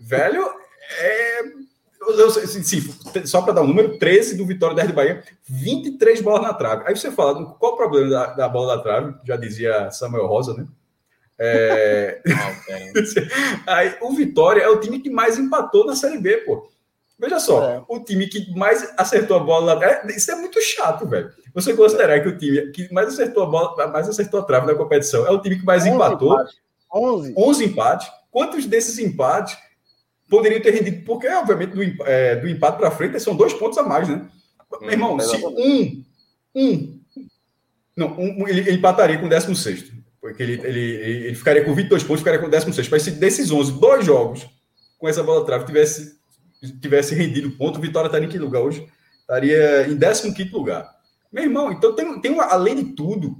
Velho, 0.00 0.48
é. 0.98 1.40
Sim, 2.46 2.82
só 3.24 3.42
para 3.42 3.54
dar 3.54 3.62
um 3.62 3.66
número, 3.66 3.98
13 3.98 4.36
do 4.36 4.46
Vitória 4.46 4.76
10 4.76 4.88
do 4.88 4.94
Bahia, 4.94 5.22
23 5.48 6.20
bolas 6.20 6.42
na 6.42 6.54
trave. 6.54 6.84
Aí 6.86 6.96
você 6.96 7.10
fala, 7.10 7.44
qual 7.44 7.72
o 7.72 7.76
problema 7.76 8.10
da, 8.10 8.26
da 8.26 8.48
bola 8.48 8.76
na 8.76 8.82
trave? 8.82 9.14
Já 9.24 9.36
dizia 9.36 9.90
Samuel 9.90 10.26
Rosa, 10.26 10.54
né? 10.54 10.66
É... 11.38 12.22
Aí, 13.66 13.94
o 14.00 14.12
Vitória 14.14 14.62
é 14.62 14.68
o 14.68 14.80
time 14.80 15.00
que 15.00 15.10
mais 15.10 15.38
empatou 15.38 15.84
na 15.84 15.94
Série 15.94 16.18
B, 16.18 16.38
pô. 16.38 16.68
Veja 17.18 17.40
só, 17.40 17.64
é. 17.64 17.82
o 17.88 17.98
time 18.00 18.26
que 18.26 18.54
mais 18.54 18.92
acertou 18.96 19.38
a 19.38 19.40
bola 19.40 19.74
lá. 19.74 19.84
É, 19.84 20.06
isso 20.14 20.30
é 20.30 20.34
muito 20.34 20.60
chato, 20.60 21.06
velho. 21.08 21.30
Você 21.54 21.74
considerar 21.74 22.20
que 22.20 22.28
o 22.28 22.36
time 22.36 22.70
que 22.70 22.92
mais 22.92 23.08
acertou 23.08 23.44
a 23.44 23.46
bola, 23.46 23.86
mais 23.88 24.06
acertou 24.06 24.40
a 24.40 24.42
trave 24.42 24.66
na 24.66 24.74
competição 24.74 25.26
é 25.26 25.30
o 25.30 25.40
time 25.40 25.58
que 25.58 25.64
mais 25.64 25.86
empatou. 25.86 26.34
Empate. 26.34 26.56
11. 26.92 27.34
11 27.36 27.64
empates. 27.64 28.08
Quantos 28.30 28.66
desses 28.66 28.98
empates 28.98 29.56
poderiam 30.28 30.60
ter 30.60 30.72
rendido? 30.72 31.04
Porque, 31.04 31.28
obviamente, 31.28 31.72
do, 31.72 32.04
é, 32.04 32.36
do 32.36 32.48
empate 32.48 32.78
para 32.78 32.90
frente 32.90 33.20
são 33.20 33.36
dois 33.36 33.52
pontos 33.54 33.78
a 33.78 33.82
mais, 33.82 34.08
né? 34.08 34.26
Hum, 34.72 34.78
Meu 34.80 34.90
irmão, 34.90 35.20
se 35.20 35.36
um. 35.44 36.04
Um. 36.54 37.00
Não, 37.96 38.18
um, 38.18 38.48
ele, 38.48 38.60
ele 38.60 38.72
empataria 38.78 39.18
com 39.18 39.26
o 39.26 39.28
16. 39.28 39.92
Porque 40.20 40.42
ele, 40.42 40.60
ele, 40.64 40.80
ele 41.26 41.34
ficaria 41.34 41.64
com 41.64 41.74
22 41.74 42.02
pontos, 42.02 42.20
ficaria 42.20 42.40
com 42.40 42.46
o 42.46 42.50
16. 42.50 42.88
Mas 42.88 43.02
se 43.02 43.12
desses 43.12 43.50
11, 43.50 43.78
dois 43.78 44.04
jogos 44.04 44.46
com 44.98 45.08
essa 45.08 45.22
bola 45.22 45.44
trave 45.44 45.66
tivesse 45.66 46.16
tivesse 46.80 47.14
rendido 47.14 47.50
ponto, 47.52 47.78
o 47.78 47.82
Vitória 47.82 48.08
estaria 48.08 48.26
em 48.26 48.30
que 48.30 48.38
lugar 48.38 48.62
hoje? 48.62 48.86
Estaria 49.20 49.86
em 49.88 49.98
15 49.98 50.50
lugar. 50.52 50.90
Meu 51.32 51.44
irmão, 51.44 51.72
então 51.72 51.94
tem, 51.94 52.20
tem 52.20 52.32
uma, 52.32 52.44
além 52.44 52.76
de 52.76 52.84
tudo, 52.94 53.36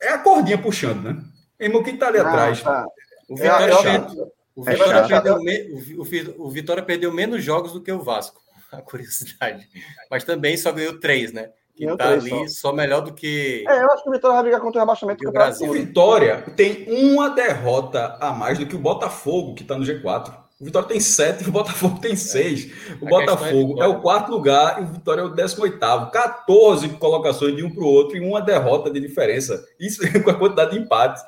é 0.00 0.08
a 0.08 0.18
cordinha 0.18 0.56
puxando, 0.56 1.02
né? 1.02 1.12
Meu 1.58 1.68
irmão, 1.68 1.82
quem 1.82 1.94
está 1.94 2.08
ali 2.08 2.18
ah, 2.18 2.28
atrás? 2.28 2.62
Tá. 2.62 2.86
O 3.28 3.36
Vitória, 3.36 3.74
é, 3.74 3.82
perdeu, 3.82 4.32
o, 4.54 4.62
Vitória 4.62 4.98
é 4.98 5.08
perdeu 5.08 5.36
o, 5.36 6.46
o, 6.46 6.50
Vitória 6.50 6.82
perdeu 6.82 7.12
menos 7.12 7.42
jogos 7.42 7.72
do 7.72 7.80
que 7.80 7.90
o 7.90 8.02
Vasco, 8.02 8.40
a 8.70 8.82
curiosidade. 8.82 9.68
Mas 10.10 10.24
também 10.24 10.56
só 10.56 10.72
ganhou 10.72 10.98
três, 10.98 11.32
né? 11.32 11.50
Que 11.74 11.86
está 11.86 12.10
ali 12.10 12.30
só. 12.50 12.68
só. 12.68 12.72
melhor 12.72 13.00
do 13.00 13.14
que. 13.14 13.64
É, 13.66 13.82
eu 13.82 13.90
acho 13.92 14.02
que 14.02 14.10
o 14.10 14.12
Vitória 14.12 14.34
vai 14.34 14.42
brigar 14.42 14.60
contra 14.60 14.78
o 14.78 14.82
rebaixamento 14.82 15.24
do 15.24 15.32
Brasil. 15.32 15.70
O 15.70 15.72
Vitória 15.72 16.42
tem 16.54 16.84
uma 16.86 17.30
derrota 17.30 18.18
a 18.20 18.30
mais 18.30 18.58
do 18.58 18.66
que 18.66 18.76
o 18.76 18.78
Botafogo, 18.78 19.54
que 19.54 19.62
está 19.62 19.76
no 19.76 19.84
G4. 19.84 20.42
O 20.60 20.64
Vitória 20.64 20.86
tem 20.86 21.00
sete, 21.00 21.42
o 21.48 21.52
Botafogo 21.52 21.98
tem 21.98 22.14
seis. 22.14 22.70
O 23.00 23.06
a 23.06 23.08
Botafogo 23.08 23.82
é, 23.82 23.86
é, 23.86 23.88
o 23.88 24.00
quarto 24.00 24.30
lugar 24.30 24.80
e 24.80 24.84
o 24.84 24.92
Vitória 24.92 25.22
é 25.22 25.24
o 25.24 25.30
décimo 25.30 25.64
oitavo. 25.64 26.10
14 26.12 26.88
colocações 26.90 27.56
de 27.56 27.64
um 27.64 27.70
para 27.70 27.82
o 27.82 27.88
outro 27.88 28.16
e 28.16 28.20
uma 28.20 28.40
derrota 28.40 28.88
de 28.88 29.00
diferença. 29.00 29.66
Isso 29.80 30.00
com 30.22 30.30
a 30.30 30.34
quantidade 30.34 30.70
de 30.70 30.78
empates. 30.78 31.24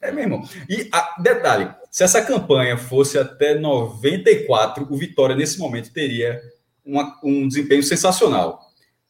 É, 0.00 0.10
meu 0.10 0.24
irmão. 0.24 0.42
E 0.70 0.88
a, 0.90 1.16
detalhe: 1.20 1.70
se 1.92 2.02
essa 2.02 2.22
campanha 2.22 2.78
fosse 2.78 3.18
até 3.18 3.54
94, 3.54 4.86
o 4.90 4.96
Vitória, 4.96 5.36
nesse 5.36 5.58
momento, 5.58 5.92
teria 5.92 6.40
uma, 6.82 7.20
um 7.22 7.46
desempenho 7.46 7.82
sensacional. 7.82 8.60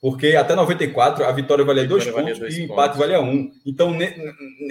Porque 0.00 0.34
até 0.34 0.56
94 0.56 1.24
a 1.24 1.30
vitória 1.30 1.64
valia 1.64 1.86
dois 1.86 2.04
pontos 2.08 2.36
dois 2.36 2.56
e 2.56 2.62
o 2.62 2.64
empate 2.64 2.98
valia 2.98 3.20
um. 3.20 3.52
Então, 3.64 3.92
ne, 3.92 4.12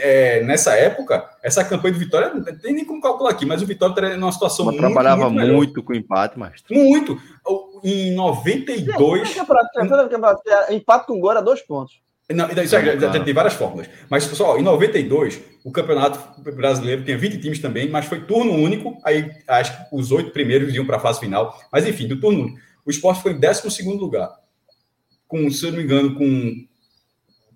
é, 0.01 0.43
nessa 0.43 0.75
época, 0.75 1.25
essa 1.41 1.63
campanha 1.63 1.93
do 1.93 1.99
Vitória 1.99 2.33
não 2.33 2.43
tem 2.43 2.73
nem 2.73 2.83
como 2.83 2.99
calcular 2.99 3.29
aqui, 3.29 3.45
mas 3.45 3.61
o 3.61 3.65
Vitória 3.65 3.93
estaria 3.93 4.17
numa 4.17 4.33
situação 4.33 4.65
mas 4.65 4.75
muito. 4.75 4.85
trabalhava 4.85 5.29
muito, 5.29 5.53
muito 5.53 5.83
com 5.83 5.93
o 5.93 5.95
empate, 5.95 6.37
mas. 6.37 6.61
Muito. 6.69 7.17
Em 7.81 8.13
92. 8.13 9.29
Sim, 9.29 9.35
campeonato, 10.09 10.41
empate 10.69 11.07
com 11.07 11.17
gol 11.17 11.31
era 11.31 11.41
dois 11.41 11.61
pontos. 11.61 12.01
Não, 12.33 12.49
isso 12.63 12.75
é, 12.75 12.99
já 12.99 13.23
tem 13.23 13.33
várias 13.33 13.53
fórmulas. 13.53 13.89
Mas 14.09 14.23
só, 14.23 14.57
em 14.57 14.63
92, 14.63 15.41
o 15.63 15.71
Campeonato 15.71 16.41
Brasileiro 16.41 17.03
tinha 17.03 17.17
20 17.17 17.39
times 17.39 17.59
também, 17.59 17.89
mas 17.89 18.05
foi 18.05 18.21
turno 18.21 18.53
único. 18.53 18.97
Aí 19.03 19.31
acho 19.47 19.77
que 19.77 19.95
os 19.95 20.11
oito 20.11 20.31
primeiros 20.31 20.73
iam 20.73 20.85
para 20.85 20.97
a 20.97 20.99
fase 20.99 21.19
final. 21.19 21.59
Mas 21.71 21.85
enfim, 21.87 22.07
do 22.07 22.19
turno 22.19 22.43
único. 22.43 22.59
O 22.85 22.89
esporte 22.89 23.21
foi 23.21 23.33
em 23.33 23.39
12 23.39 23.83
lugar 23.97 24.29
com, 25.31 25.49
se 25.49 25.65
eu 25.65 25.71
não 25.71 25.77
me 25.77 25.85
engano, 25.85 26.13
com 26.15 26.67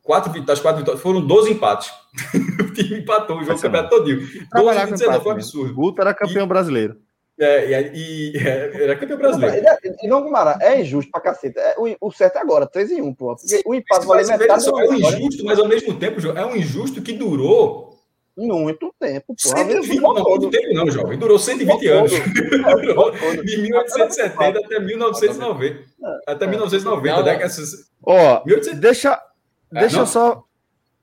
quatro 0.01 0.31
vitórias, 0.31 0.61
quatro 0.61 0.79
vitórias, 0.79 1.03
foram 1.03 1.19
12 1.27 1.51
empates. 1.51 1.91
o 2.61 2.73
time 2.73 2.99
empatou 2.99 3.37
o 3.37 3.43
jogo 3.43 3.59
campeonato 3.59 3.89
todinho. 3.89 4.19
12 4.53 4.91
19 4.91 5.23
foi 5.23 5.31
absurdo. 5.33 5.71
O 5.71 5.75
Guto 5.75 6.01
era 6.01 6.13
campeão 6.13 6.45
e, 6.45 6.47
brasileiro. 6.47 6.95
É, 7.38 7.91
e, 7.93 8.31
e 8.31 8.38
é, 8.38 8.83
era 8.83 8.95
campeão 8.95 9.17
brasileiro. 9.17 9.65
E 10.01 10.07
não, 10.07 10.23
Gumara, 10.23 10.57
é 10.61 10.80
injusto 10.80 11.11
pra 11.11 11.19
caceta. 11.19 11.59
É, 11.59 11.75
o, 11.77 12.07
o 12.07 12.11
certo 12.11 12.38
é 12.38 12.41
agora, 12.41 12.65
3 12.65 12.91
em 12.91 13.01
1, 13.01 13.14
pô. 13.14 13.35
Porque 13.35 13.61
o 13.65 13.75
empate 13.75 14.05
vale 14.05 14.25
metade. 14.25 14.64
Só, 14.64 14.80
é 14.80 14.88
um 14.88 14.93
injusto, 14.93 15.43
mas 15.43 15.59
ao 15.59 15.67
mesmo 15.67 15.99
tempo, 15.99 16.25
é 16.30 16.45
um 16.45 16.55
injusto 16.55 17.01
que 17.01 17.11
durou 17.11 17.93
muito 18.38 18.93
tempo, 18.99 19.27
pô. 19.27 19.49
120, 19.49 20.01
não, 20.01 20.14
muito 20.14 20.49
tempo 20.49 20.73
não, 20.73 20.91
jovem. 20.91 21.17
Durou 21.17 21.38
120 21.38 21.88
anos. 21.88 22.11
Durou 22.81 23.11
de 23.11 23.57
1870 23.61 24.59
até 24.59 24.80
1990. 24.80 25.80
Até 26.27 26.47
1990, 26.47 27.23
né? 27.23 27.39
Ó, 28.03 28.43
deixa, 28.75 29.19
deixa 29.72 30.01
é, 30.01 30.05
só... 30.05 30.43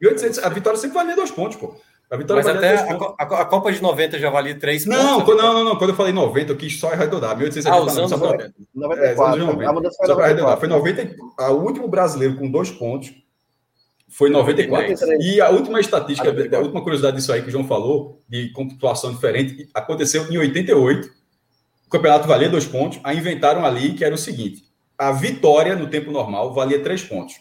1800, 0.01 0.44
a 0.44 0.49
vitória 0.49 0.78
sempre 0.78 0.97
valia 0.97 1.15
dois 1.15 1.31
pontos, 1.31 1.57
pô. 1.57 1.75
A 2.13 2.17
vitória 2.19 2.45
Mas 2.45 2.57
até 2.57 2.75
a, 2.75 2.95
a, 3.19 3.41
a, 3.41 3.45
Copa 3.47 3.73
de 3.73 3.81
90 3.81 4.19
já 4.19 4.29
valia 4.29 4.55
três 4.55 4.85
não, 4.85 5.21
pontos. 5.21 5.35
Não, 5.35 5.55
não, 5.55 5.65
não, 5.65 5.77
Quando 5.77 5.91
eu 5.91 5.97
falei 5.97 6.13
90, 6.13 6.53
eu 6.53 6.57
quis 6.59 6.79
só 6.79 6.93
arredondar. 6.93 7.35
1870, 7.39 7.75
ah, 7.75 7.83
os 7.83 7.97
anos 7.97 8.11
90. 8.11 8.55
94. 8.75 9.43
É, 9.43 9.47
90. 9.47 9.91
Só 9.93 10.15
para 10.15 10.25
arredondar. 10.27 10.59
Foi 10.59 10.69
90, 10.69 11.17
o 11.39 11.53
último 11.55 11.89
brasileiro 11.89 12.37
com 12.37 12.51
dois 12.51 12.71
pontos 12.71 13.15
foi 14.11 14.29
94. 14.29 14.91
93. 14.91 15.25
E 15.25 15.41
a 15.41 15.49
última 15.49 15.81
estatística, 15.81 16.29
a 16.29 16.61
última 16.61 16.83
curiosidade 16.83 17.17
disso 17.17 17.33
aí 17.33 17.41
que 17.41 17.49
o 17.49 17.51
João 17.51 17.67
falou, 17.67 18.23
de 18.29 18.49
pontuação 18.49 19.11
diferente, 19.11 19.71
aconteceu 19.73 20.31
em 20.31 20.37
88. 20.37 21.09
O 21.87 21.89
campeonato 21.89 22.29
valia 22.29 22.51
dois 22.51 22.67
pontos. 22.67 23.01
Aí 23.03 23.17
inventaram 23.17 23.65
ali 23.65 23.95
que 23.95 24.05
era 24.05 24.15
o 24.15 24.19
seguinte: 24.19 24.65
a 24.99 25.13
vitória 25.13 25.75
no 25.75 25.87
tempo 25.87 26.11
normal 26.11 26.53
valia 26.53 26.83
três 26.83 27.03
pontos. 27.03 27.41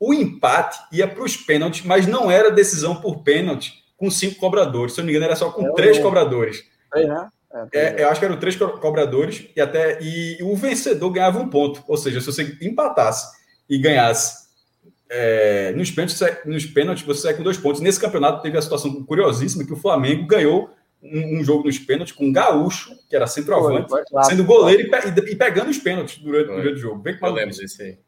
O 0.00 0.14
empate 0.14 0.78
ia 0.90 1.06
para 1.06 1.22
os 1.22 1.36
pênaltis, 1.36 1.84
mas 1.84 2.06
não 2.06 2.30
era 2.30 2.50
decisão 2.50 2.94
por 2.94 3.18
pênalti 3.18 3.81
com 4.02 4.10
cinco 4.10 4.40
cobradores. 4.40 4.94
Se 4.94 5.00
eu 5.00 5.02
não 5.02 5.06
me 5.06 5.12
engano, 5.12 5.26
era 5.26 5.36
só 5.36 5.48
com 5.52 5.64
é 5.64 5.72
três 5.74 5.98
o... 5.98 6.02
cobradores. 6.02 6.64
É, 6.92 7.06
né? 7.06 7.28
É, 7.72 7.78
é, 8.00 8.02
eu 8.02 8.08
acho 8.08 8.18
que 8.18 8.26
eram 8.26 8.36
três 8.36 8.56
cobradores 8.56 9.46
e 9.54 9.60
até 9.60 10.02
e 10.02 10.38
o 10.42 10.56
vencedor 10.56 11.08
ganhava 11.10 11.38
um 11.38 11.48
ponto. 11.48 11.84
Ou 11.86 11.96
seja, 11.96 12.20
se 12.20 12.26
você 12.26 12.58
empatasse 12.60 13.32
e 13.70 13.78
ganhasse 13.78 14.48
é, 15.08 15.72
nos, 15.76 15.92
pênaltis, 15.92 16.20
nos 16.44 16.66
pênaltis 16.66 17.04
você 17.04 17.20
sai 17.20 17.34
com 17.34 17.44
dois 17.44 17.56
pontos. 17.56 17.80
Nesse 17.80 18.00
campeonato 18.00 18.42
teve 18.42 18.58
a 18.58 18.62
situação 18.62 19.04
curiosíssima 19.04 19.64
que 19.64 19.72
o 19.72 19.76
Flamengo 19.76 20.26
ganhou 20.26 20.68
um, 21.00 21.38
um 21.38 21.44
jogo 21.44 21.64
nos 21.64 21.78
pênaltis 21.78 22.12
com 22.12 22.28
o 22.28 22.32
Gaúcho, 22.32 22.90
que 23.08 23.14
era 23.14 23.28
centroavante, 23.28 23.88
foi, 23.88 24.02
foi, 24.10 24.24
sendo 24.24 24.42
goleiro 24.42 24.82
e, 24.82 25.30
e, 25.30 25.36
pegando 25.36 25.70
os 25.70 25.78
pênaltis 25.78 26.18
durante, 26.18 26.48
durante 26.48 26.74
o 26.74 26.78
jogo. 26.78 27.04
Com 27.20 27.26
Eu 27.26 27.32
lembro 27.32 27.54
disso 27.54 27.82
aí. 27.82 27.98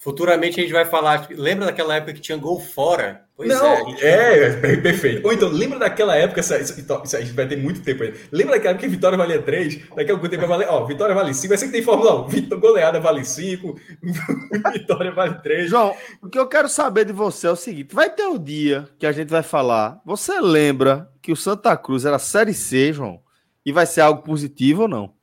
Futuramente 0.00 0.58
a 0.58 0.62
gente 0.62 0.72
vai 0.72 0.86
falar. 0.86 1.28
Lembra 1.30 1.66
daquela 1.66 1.94
época 1.94 2.14
que 2.14 2.22
tinha 2.22 2.38
gol 2.38 2.58
fora? 2.58 3.26
Pois 3.36 3.50
não, 3.50 3.66
é, 3.66 3.84
gente... 3.84 4.06
é, 4.06 4.76
perfeito. 4.76 5.26
Ou 5.26 5.32
então, 5.32 5.48
lembra 5.50 5.78
daquela 5.78 6.16
época, 6.16 6.40
isso, 6.40 6.54
isso, 6.54 6.80
isso, 6.80 7.16
a 7.16 7.20
gente 7.20 7.32
vai 7.34 7.46
ter 7.46 7.56
muito 7.56 7.82
tempo 7.82 8.02
aí. 8.02 8.14
Lembra 8.32 8.54
daquela 8.54 8.70
época 8.72 8.86
que 8.86 8.94
Vitória 8.94 9.18
valia 9.18 9.42
3, 9.42 9.88
daqui 9.94 10.10
a 10.10 10.14
algum 10.14 10.28
tempo 10.28 10.40
vai 10.40 10.48
valer, 10.48 10.68
ó, 10.68 10.86
Vitória 10.86 11.14
vale 11.14 11.34
5, 11.34 11.48
vai 11.48 11.58
ser 11.58 11.66
que 11.66 11.72
tem 11.72 11.82
Fórmula 11.82 12.26
1, 12.26 12.28
Vitória, 12.28 12.60
goleada 12.60 13.00
vale 13.00 13.24
5, 13.24 13.80
Vitória 14.72 15.12
vale 15.12 15.34
3. 15.42 15.70
João, 15.70 15.94
o 16.22 16.28
que 16.28 16.38
eu 16.38 16.46
quero 16.48 16.68
saber 16.68 17.04
de 17.04 17.12
você 17.12 17.46
é 17.46 17.50
o 17.50 17.56
seguinte, 17.56 17.94
vai 17.94 18.10
ter 18.10 18.26
o 18.26 18.34
um 18.34 18.38
dia 18.38 18.88
que 18.98 19.06
a 19.06 19.12
gente 19.12 19.28
vai 19.28 19.42
falar, 19.42 20.00
você 20.04 20.38
lembra 20.40 21.10
que 21.22 21.32
o 21.32 21.36
Santa 21.36 21.76
Cruz 21.76 22.04
era 22.04 22.18
Série 22.18 22.54
C, 22.54 22.92
João, 22.92 23.22
e 23.64 23.72
vai 23.72 23.86
ser 23.86 24.02
algo 24.02 24.22
positivo 24.22 24.82
ou 24.82 24.88
não? 24.88 25.14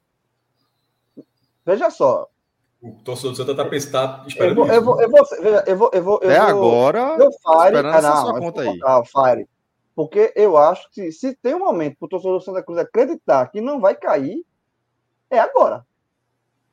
Veja 1.63 1.91
só, 1.91 2.27
o 2.81 2.91
torcedor 3.03 3.31
do 3.31 3.37
Santa 3.37 3.55
tá 3.55 3.65
pensando, 3.65 3.91
tá 3.91 4.23
esperando 4.27 4.71
eu 4.71 4.81
vou, 4.81 5.01
eu 5.01 5.09
vou, 5.09 5.27
eu 5.31 5.39
vou, 5.39 5.61
eu 5.65 5.77
vou, 5.77 5.91
eu 5.93 6.03
vou, 6.03 6.19
eu 6.21 6.31
é 6.31 6.37
agora. 6.37 7.17
Eu 7.17 7.31
fire, 7.31 7.77
ah, 7.77 8.01
não, 8.01 8.21
sua 8.21 8.39
conta 8.39 8.61
aí. 8.61 8.79
Ah, 8.83 9.01
fire. 9.03 9.47
Porque 9.95 10.31
eu 10.35 10.57
acho 10.57 10.89
que 10.91 11.11
se 11.11 11.35
tem 11.35 11.55
um 11.55 11.59
momento 11.59 11.97
para 11.97 12.05
o 12.05 12.09
torcedor 12.09 12.37
do 12.37 12.43
Santa 12.43 12.61
Cruz 12.61 12.77
acreditar 12.77 13.47
que 13.47 13.59
não 13.59 13.81
vai 13.81 13.95
cair, 13.95 14.45
é 15.29 15.39
agora. 15.39 15.85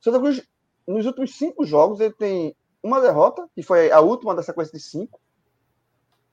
Santa 0.01 0.19
Cruz, 0.19 0.43
nos 0.87 1.07
últimos 1.07 1.35
cinco 1.37 1.65
jogos, 1.65 2.01
ele 2.01 2.13
tem 2.13 2.55
uma 2.83 3.01
derrota, 3.01 3.49
que 3.55 3.63
foi 3.63 3.91
a 3.91 4.01
última 4.01 4.35
da 4.35 4.43
sequência 4.43 4.77
de 4.77 4.85
cinco, 4.85 5.19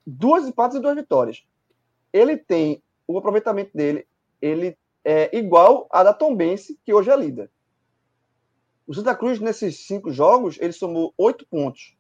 duas 0.06 0.46
empates 0.46 0.78
e 0.78 0.82
duas 0.82 0.96
vitórias. 0.96 1.46
Ele 2.12 2.36
tem 2.36 2.84
o 3.08 3.18
aproveitamento 3.18 3.72
dele, 3.74 4.06
ele 4.42 4.78
é 5.04 5.36
igual 5.36 5.88
a 5.90 6.04
da 6.04 6.14
Tombense, 6.14 6.78
que 6.84 6.94
hoje 6.94 7.10
é 7.10 7.16
líder. 7.16 7.50
O 8.92 8.94
Santa 8.94 9.16
Cruz, 9.16 9.40
nesses 9.40 9.88
cinco 9.88 10.12
jogos, 10.12 10.58
ele 10.60 10.74
somou 10.74 11.14
oito 11.18 11.48
pontos. 11.48 11.96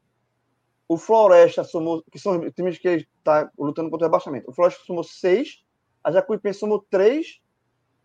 O 0.89 0.97
Floresta 0.97 1.63
somou, 1.63 2.03
que 2.11 2.19
são 2.19 2.41
os 2.41 2.53
times 2.53 2.77
que 2.77 3.07
está 3.17 3.49
lutando 3.57 3.89
contra 3.89 4.07
o 4.07 4.09
rebaixamento. 4.09 4.51
O 4.51 4.53
Floresta 4.53 4.83
somou 4.85 5.01
seis, 5.01 5.63
a 6.03 6.11
Jacuipense 6.11 6.59
somou 6.59 6.85
três 6.89 7.39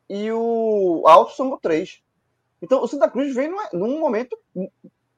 e 0.08 0.30
o 0.30 1.02
Alto 1.04 1.32
somou 1.32 1.58
três. 1.58 2.00
Então, 2.62 2.80
o 2.80 2.86
Santa 2.86 3.10
Cruz 3.10 3.34
vem 3.34 3.52
num, 3.72 3.98
momento. 3.98 4.38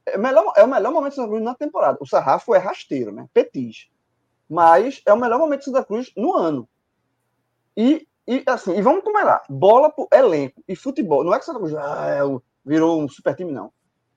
É, 0.07 0.17
melhor, 0.17 0.51
é 0.57 0.65
o 0.65 0.67
melhor 0.67 0.91
momento 0.91 1.13
do 1.13 1.17
Santa 1.17 1.29
Cruz 1.29 1.43
na 1.43 1.55
temporada. 1.55 1.99
O 2.01 2.07
Sarrafo 2.07 2.55
é 2.55 2.59
rasteiro, 2.59 3.13
né? 3.13 3.29
Petis. 3.35 3.91
Mas 4.49 5.03
é 5.05 5.13
o 5.13 5.21
melhor 5.21 5.39
momento 5.39 5.61
do 5.61 5.65
Santa 5.67 5.85
Cruz 5.85 6.11
no 6.17 6.35
ano. 6.35 6.67
E, 7.77 8.09
e 8.27 8.43
assim, 8.47 8.79
e 8.79 8.81
vamos 8.81 9.05
começar. 9.05 9.43
Bola 9.47 9.93
pro 9.93 10.09
elenco 10.11 10.65
e 10.67 10.75
futebol. 10.75 11.23
Não 11.23 11.35
é 11.35 11.37
que 11.37 11.43
o 11.43 11.45
Santa 11.45 11.59
Cruz 11.59 11.75
ah, 11.75 12.07
é 12.07 12.25
o 12.25 12.43
virou 12.65 13.01
um 13.01 13.09
super 13.09 13.35
time, 13.35 13.53
não. 13.53 13.73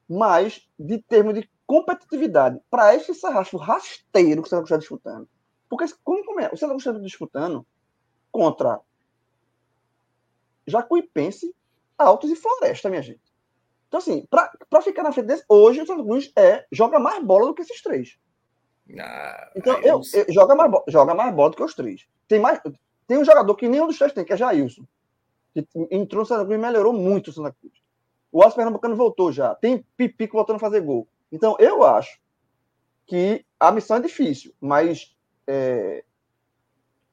Mas, 0.08 0.68
de 0.78 0.98
termos 0.98 1.34
de 1.34 1.50
competitividade, 1.66 2.60
para 2.70 2.96
este 2.96 3.14
sarrafo 3.14 3.58
rasteiro 3.58 4.42
que 4.42 4.48
o 4.48 4.50
Santa 4.50 4.64
Cruz 4.64 4.72
está 4.72 4.78
disputando. 4.78 5.28
Porque, 5.70 5.86
como, 6.04 6.24
como 6.26 6.42
é? 6.42 6.50
O 6.52 6.58
Santa 6.58 6.74
Cruz 6.74 6.86
está 6.86 7.00
disputando 7.00 7.66
contra 8.32 8.80
Jacuipense, 10.68 11.56
Altos 11.98 12.30
e 12.30 12.36
Floresta, 12.36 12.90
minha 12.90 13.02
gente. 13.02 13.22
Então, 13.88 14.00
assim, 14.00 14.26
para 14.30 14.82
ficar 14.82 15.04
na 15.04 15.12
frente 15.12 15.28
desse, 15.28 15.44
hoje 15.50 15.82
o 15.82 15.86
Santa 15.86 16.04
Cruz 16.04 16.32
é, 16.36 16.66
joga 16.72 16.98
mais 16.98 17.24
bola 17.24 17.48
do 17.48 17.54
que 17.54 17.62
esses 17.62 17.82
três. 17.82 18.18
Ah, 19.00 19.52
então, 19.56 19.78
eu, 19.82 20.02
eu, 20.14 20.34
joga, 20.34 20.56
mais, 20.56 20.72
joga 20.88 21.14
mais 21.14 21.34
bola 21.34 21.50
do 21.50 21.58
que 21.58 21.64
os 21.64 21.74
três. 21.74 22.08
Tem, 22.28 22.40
mais, 22.40 22.60
tem 23.08 23.18
um 23.18 23.26
jogador 23.26 23.54
que 23.56 23.68
nenhum 23.68 23.88
dos 23.88 23.98
três 23.98 24.14
tem, 24.14 24.26
que 24.26 24.34
é 24.34 24.38
Jailson. 24.38 24.86
Que 25.54 25.68
entrou 25.92 26.22
no 26.22 26.26
Santa 26.26 26.46
Cruz 26.46 26.58
e 26.58 26.62
melhorou 26.62 26.94
muito 26.94 27.30
o 27.30 27.34
Santa 27.34 27.54
Cruz. 27.60 27.81
O 28.32 28.42
Alce 28.42 28.56
Pernambucano 28.56 28.96
voltou 28.96 29.32
já. 29.32 29.54
Tem 29.56 29.86
Pipico 29.98 30.38
voltando 30.38 30.56
a 30.58 30.60
fazer 30.60 30.82
gol. 30.82 31.08
Então, 31.32 31.56
eu 31.60 31.84
acho 31.84 32.20
que 33.06 33.46
a 33.60 33.72
missão 33.72 33.98
é 33.98 34.02
difícil, 34.02 34.54
mas 34.60 35.16
é, 35.46 36.04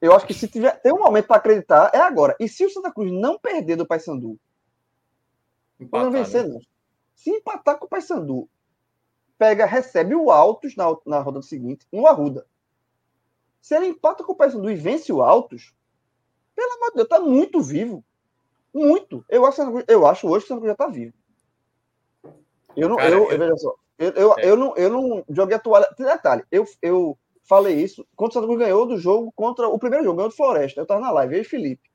eu 0.00 0.14
acho 0.14 0.26
que 0.26 0.34
se 0.34 0.46
tiver 0.46 0.80
tem 0.80 0.92
um 0.92 0.98
momento 0.98 1.26
para 1.26 1.36
acreditar, 1.36 1.90
é 1.92 1.98
agora. 1.98 2.36
E 2.38 2.48
se 2.48 2.64
o 2.64 2.70
Santa 2.70 2.92
Cruz 2.92 3.10
não 3.12 3.38
perder 3.38 3.76
do 3.76 3.86
Paysandu, 3.86 4.38
não 5.80 6.10
vencer, 6.10 6.44
né? 6.46 6.54
não. 6.54 6.60
Se 7.14 7.30
empatar 7.30 7.78
com 7.78 7.86
o 7.86 7.88
Paysandu, 7.88 8.48
pega, 9.36 9.66
recebe 9.66 10.14
o 10.14 10.30
Altos 10.30 10.76
na, 10.76 10.84
na 11.04 11.18
rodada 11.20 11.42
seguinte, 11.42 11.86
no 11.92 12.06
Arruda. 12.06 12.46
Se 13.60 13.74
ele 13.74 13.88
empata 13.88 14.22
com 14.22 14.32
o 14.32 14.36
Paysandu 14.36 14.70
e 14.70 14.76
vence 14.76 15.12
o 15.12 15.20
Altos, 15.20 15.74
pelo 16.54 16.72
amor 16.74 16.90
de 16.90 16.96
Deus, 16.96 17.08
tá 17.08 17.20
muito 17.20 17.60
vivo. 17.60 18.04
Muito. 18.78 19.24
Eu 19.28 19.44
acho, 19.44 19.60
eu 19.88 20.06
acho 20.06 20.28
hoje 20.28 20.46
que 20.46 20.52
o 20.52 20.54
Santa 20.54 20.60
Cruz 20.60 20.68
já 20.68 20.72
está 20.72 20.86
vivo. 20.86 21.12
Eu 22.76 22.88
não, 22.88 22.96
Cara, 22.96 23.10
eu, 23.10 23.30
eu, 23.30 23.38
veja 23.38 23.56
só, 23.56 23.74
eu, 23.98 24.10
eu, 24.10 24.38
é. 24.38 24.50
eu, 24.50 24.56
não, 24.56 24.76
eu 24.76 24.88
não 24.88 25.24
joguei 25.28 25.56
a 25.56 25.58
toalha. 25.58 25.88
Detalhe, 25.98 26.44
eu, 26.52 26.64
eu 26.80 27.18
falei 27.42 27.82
isso 27.82 28.06
quando 28.14 28.30
o 28.30 28.34
Santa 28.34 28.46
Cruz 28.46 28.60
ganhou 28.60 28.86
do 28.86 28.96
jogo 28.96 29.32
contra 29.32 29.66
o 29.68 29.78
primeiro 29.78 30.04
jogo, 30.04 30.16
ganhou 30.16 30.30
do 30.30 30.36
Floresta. 30.36 30.80
Eu 30.80 30.84
estava 30.84 31.00
na 31.00 31.10
live, 31.10 31.34
eu 31.34 31.42
e 31.42 31.44
Felipe. 31.44 31.90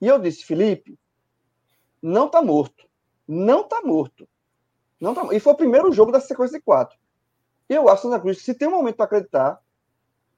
E 0.00 0.06
eu 0.06 0.18
disse, 0.18 0.44
Felipe, 0.44 0.98
não 2.00 2.26
está 2.26 2.40
morto. 2.40 2.86
Não 3.28 3.60
está 3.60 3.82
morto. 3.82 4.26
Não 4.98 5.14
tá, 5.14 5.34
e 5.34 5.40
foi 5.40 5.52
o 5.52 5.56
primeiro 5.56 5.92
jogo 5.92 6.12
da 6.12 6.20
sequência 6.20 6.58
de 6.58 6.64
quatro. 6.64 6.98
Eu 7.68 7.88
acho, 7.90 8.02
Santa 8.02 8.20
Cruz, 8.20 8.38
que 8.38 8.44
se 8.44 8.54
tem 8.54 8.68
um 8.68 8.72
momento 8.72 8.96
para 8.96 9.04
acreditar 9.04 9.60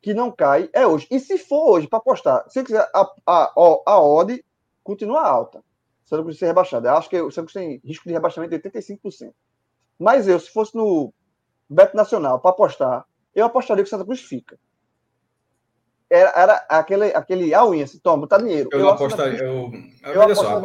que 0.02 0.12
não 0.14 0.30
cai, 0.30 0.68
é 0.72 0.86
hoje. 0.86 1.06
E 1.10 1.20
se 1.20 1.38
for 1.38 1.70
hoje, 1.70 1.88
para 1.88 1.98
apostar, 1.98 2.44
se 2.48 2.62
quiser, 2.62 2.88
a, 2.92 3.00
a, 3.26 3.44
a, 3.44 3.82
a 3.86 4.00
odd 4.00 4.44
continua 4.86 5.26
alta. 5.26 5.58
O 5.58 6.08
Santa 6.08 6.22
Cruz 6.22 6.38
ser 6.38 6.46
rebaixado. 6.46 6.86
Eu 6.86 6.96
acho 6.96 7.10
que 7.10 7.20
o 7.20 7.30
Santa 7.30 7.50
Cruz 7.50 7.52
tem 7.52 7.80
risco 7.84 8.06
de 8.06 8.12
rebaixamento 8.12 8.56
de 8.56 8.70
85%. 8.70 9.32
Mas 9.98 10.28
eu, 10.28 10.38
se 10.38 10.50
fosse 10.50 10.74
no 10.76 11.12
Beto 11.68 11.96
Nacional 11.96 12.38
para 12.38 12.52
apostar, 12.52 13.04
eu 13.34 13.44
apostaria 13.44 13.82
que 13.82 13.88
o 13.88 13.90
Santa 13.90 14.04
Cruz 14.04 14.20
fica. 14.20 14.58
Era, 16.08 16.32
era 16.36 16.66
aquele, 16.68 17.06
aquele 17.06 17.52
a 17.52 17.66
unha, 17.66 17.84
assim, 17.84 17.98
toma, 17.98 18.28
tá 18.28 18.38
dinheiro. 18.38 18.68
Eu, 18.72 18.80
eu 18.80 18.88
apostaria. 18.90 19.40
Eu, 19.40 19.72
eu, 20.04 20.20
olha 20.20 20.34
só, 20.34 20.62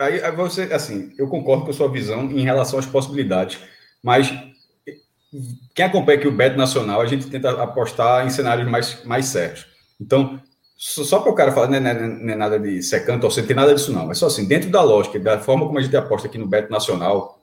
aí, 0.00 0.22
aí 0.22 0.32
você, 0.32 0.62
assim, 0.72 1.14
eu 1.16 1.28
concordo 1.28 1.64
com 1.64 1.70
a 1.70 1.74
sua 1.74 1.88
visão 1.88 2.24
em 2.24 2.42
relação 2.42 2.78
às 2.78 2.86
possibilidades, 2.86 3.60
mas 4.02 4.32
quem 5.74 5.84
acompanha 5.84 6.18
aqui 6.18 6.26
o 6.26 6.32
Beto 6.32 6.56
Nacional, 6.56 7.00
a 7.00 7.06
gente 7.06 7.30
tenta 7.30 7.62
apostar 7.62 8.26
em 8.26 8.30
cenários 8.30 8.68
mais, 8.68 9.04
mais 9.04 9.26
certos. 9.26 9.66
Então, 10.00 10.40
só 10.82 11.20
para 11.20 11.30
o 11.30 11.34
cara 11.34 11.52
falar, 11.52 11.68
não 11.68 11.76
é, 11.76 11.80
não, 11.80 11.90
é, 11.90 12.08
não 12.08 12.32
é, 12.32 12.36
nada 12.36 12.58
de 12.58 12.82
secante, 12.82 13.26
ou 13.26 13.30
não 13.30 13.46
tem 13.46 13.54
nada 13.54 13.74
disso, 13.74 13.92
não. 13.92 14.10
É 14.10 14.14
só 14.14 14.28
assim, 14.28 14.46
dentro 14.46 14.70
da 14.70 14.80
lógica, 14.82 15.20
da 15.20 15.38
forma 15.38 15.66
como 15.66 15.78
a 15.78 15.82
gente 15.82 15.94
aposta 15.94 16.26
aqui 16.26 16.38
no 16.38 16.46
Beto 16.46 16.72
Nacional, 16.72 17.38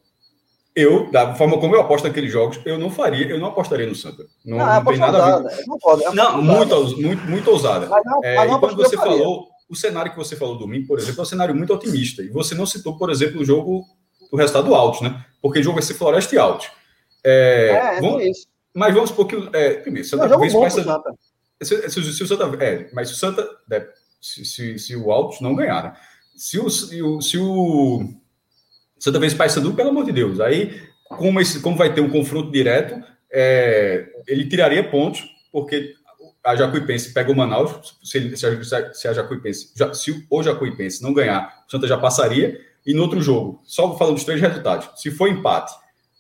eu, 0.76 1.12
da 1.12 1.36
forma 1.36 1.60
como 1.60 1.76
eu 1.76 1.82
aposto 1.82 2.08
naqueles 2.08 2.32
jogos, 2.32 2.60
eu 2.66 2.80
não 2.80 2.90
faria, 2.90 3.28
eu 3.28 3.40
não 3.40 3.50
apostaria 3.50 3.86
no 3.86 3.94
Santa. 3.94 4.26
Não, 4.44 4.58
não, 4.58 4.66
não 4.66 4.86
tem 4.86 4.98
nada 4.98 5.18
ousada, 5.20 5.50
a 5.50 5.56
ver. 5.56 5.66
Não, 5.68 5.78
pode, 5.78 6.04
é 6.04 6.12
não 6.12 6.42
muito, 6.42 6.98
muito, 6.98 7.24
muito 7.26 7.52
ousada. 7.52 7.86
Mas 7.86 8.04
não, 8.04 8.24
é, 8.24 8.36
mas 8.38 8.52
e 8.52 8.60
quando 8.60 8.76
você 8.76 8.98
falou, 8.98 9.48
o 9.70 9.76
cenário 9.76 10.12
que 10.12 10.18
você 10.18 10.36
falou 10.36 10.58
domingo, 10.58 10.88
por 10.88 10.98
exemplo, 10.98 11.20
é 11.20 11.22
um 11.22 11.26
cenário 11.26 11.54
muito 11.54 11.72
otimista. 11.72 12.24
E 12.24 12.30
você 12.30 12.56
não 12.56 12.66
citou, 12.66 12.98
por 12.98 13.12
exemplo, 13.12 13.42
o 13.42 13.46
jogo, 13.46 13.86
o 14.32 14.38
resultado 14.38 14.74
alto, 14.74 15.04
né? 15.04 15.24
Porque 15.40 15.60
o 15.60 15.64
jogo 15.64 15.76
vai 15.76 15.84
ser 15.84 15.94
Floresta 15.94 16.34
e 16.34 16.40
Alto. 16.40 16.66
É, 17.24 17.98
é, 17.98 18.02
vamos, 18.02 18.22
é 18.24 18.30
isso. 18.30 18.48
Mas 18.74 18.94
vamos 18.94 19.10
supor 19.12 19.28
que. 19.28 19.50
É, 19.54 19.76
primeiro, 19.76 20.08
Santa 20.08 20.28
Cruz 20.28 20.54
vai 20.54 20.72
ser. 20.72 20.86
Se, 21.62 21.90
se, 21.90 22.14
se, 22.14 22.24
o 22.24 22.28
Santa. 22.28 22.64
É, 22.64 22.90
mas 22.94 23.10
se 23.10 23.16
o 23.16 23.18
Santa. 23.18 23.48
Né, 23.70 23.88
se, 24.22 24.46
se, 24.46 24.80
se, 24.80 24.96
o 24.96 25.12
Altos 25.12 25.42
não 25.42 25.56
ganhar, 25.56 25.84
né? 25.84 25.94
Se 26.36 26.60
o, 26.60 26.70
se 26.70 27.02
o, 27.02 27.22
se 27.22 27.38
o 27.38 28.14
Santa 29.00 29.20
vence 29.20 29.36
Paysandu, 29.36 29.74
pelo 29.74 29.90
amor 29.90 30.06
de 30.06 30.12
Deus. 30.12 30.40
Aí, 30.40 30.82
como, 31.10 31.40
esse, 31.40 31.60
como 31.60 31.76
vai 31.76 31.94
ter 31.94 32.02
um 32.02 32.10
confronto 32.10 32.52
direto, 32.52 33.02
é, 33.32 34.08
ele 34.28 34.48
tiraria 34.48 34.88
pontos, 34.88 35.24
porque 35.52 35.96
a 36.44 36.56
Jacuipense 36.56 37.14
pega 37.14 37.32
o 37.32 37.36
Manaus. 37.36 37.98
Se, 38.04 38.36
se, 38.36 38.46
a, 38.46 38.94
se 38.94 39.08
a 39.08 39.14
Jacuipense. 39.14 39.72
Já, 39.76 39.94
se 39.94 40.28
o 40.30 40.44
Jacuipense 40.44 41.02
não 41.02 41.14
ganhar, 41.14 41.64
o 41.68 41.72
Santa 41.72 41.88
já 41.88 41.98
passaria. 41.98 42.60
E 42.86 42.94
no 42.94 43.04
outro 43.04 43.20
jogo, 43.20 43.62
só 43.66 43.98
falando 43.98 44.16
dos 44.16 44.24
três 44.24 44.40
resultados, 44.40 44.90
se 45.02 45.12
for 45.12 45.28
empate, 45.28 45.74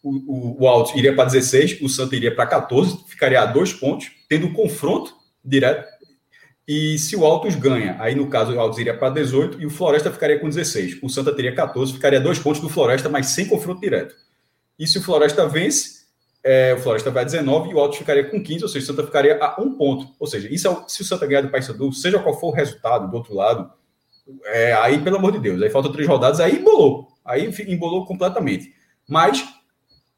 o, 0.03 0.09
o, 0.09 0.63
o 0.63 0.67
Altos 0.67 0.93
iria 0.95 1.15
para 1.15 1.23
16, 1.23 1.81
o 1.81 1.87
Santa 1.87 2.13
iria 2.13 2.35
para 2.35 2.45
14, 2.45 3.05
ficaria 3.07 3.41
a 3.41 3.45
dois 3.45 3.71
pontos, 3.71 4.11
tendo 4.27 4.47
um 4.47 4.53
confronto 4.53 5.15
direto. 5.47 5.87
E 6.67 6.97
se 6.97 7.15
o 7.15 7.25
Altos 7.25 7.55
ganha, 7.55 7.95
aí 7.99 8.13
no 8.13 8.27
caso 8.27 8.53
o 8.53 8.59
Altos 8.59 8.77
iria 8.77 8.95
para 8.95 9.09
18 9.09 9.61
e 9.61 9.65
o 9.65 9.69
Floresta 9.69 10.11
ficaria 10.11 10.37
com 10.37 10.49
16. 10.49 10.99
O 11.01 11.09
Santa 11.09 11.33
teria 11.33 11.55
14, 11.55 11.93
ficaria 11.93 12.19
dois 12.19 12.37
pontos 12.37 12.59
do 12.59 12.67
Floresta, 12.67 13.07
mas 13.07 13.27
sem 13.27 13.45
confronto 13.45 13.79
direto. 13.79 14.13
E 14.77 14.85
se 14.85 14.97
o 14.97 15.01
Floresta 15.01 15.47
vence, 15.47 16.05
é, 16.43 16.73
o 16.73 16.77
Floresta 16.77 17.09
vai 17.09 17.23
a 17.23 17.25
19 17.25 17.69
e 17.69 17.73
o 17.73 17.79
Altos 17.79 17.97
ficaria 17.97 18.29
com 18.29 18.43
15, 18.43 18.63
ou 18.63 18.69
seja, 18.69 18.83
o 18.83 18.87
Santa 18.87 19.05
ficaria 19.05 19.39
a 19.41 19.61
um 19.61 19.77
ponto. 19.77 20.13
Ou 20.19 20.27
seja, 20.27 20.53
isso 20.53 20.67
é, 20.67 20.77
se 20.89 21.01
o 21.01 21.05
Santa 21.05 21.25
ganhar 21.25 21.41
do 21.41 21.49
Paysandu, 21.49 21.91
seja 21.93 22.19
qual 22.19 22.37
for 22.37 22.47
o 22.47 22.55
resultado 22.55 23.09
do 23.09 23.15
outro 23.15 23.33
lado, 23.33 23.71
é, 24.45 24.73
aí, 24.73 24.99
pelo 24.99 25.15
amor 25.15 25.31
de 25.31 25.39
Deus, 25.39 25.61
aí 25.61 25.69
faltam 25.69 25.91
três 25.91 26.07
rodadas, 26.07 26.41
aí 26.41 26.57
embolou. 26.57 27.07
Aí 27.23 27.49
embolou 27.67 28.05
completamente. 28.05 28.73
Mas, 29.07 29.45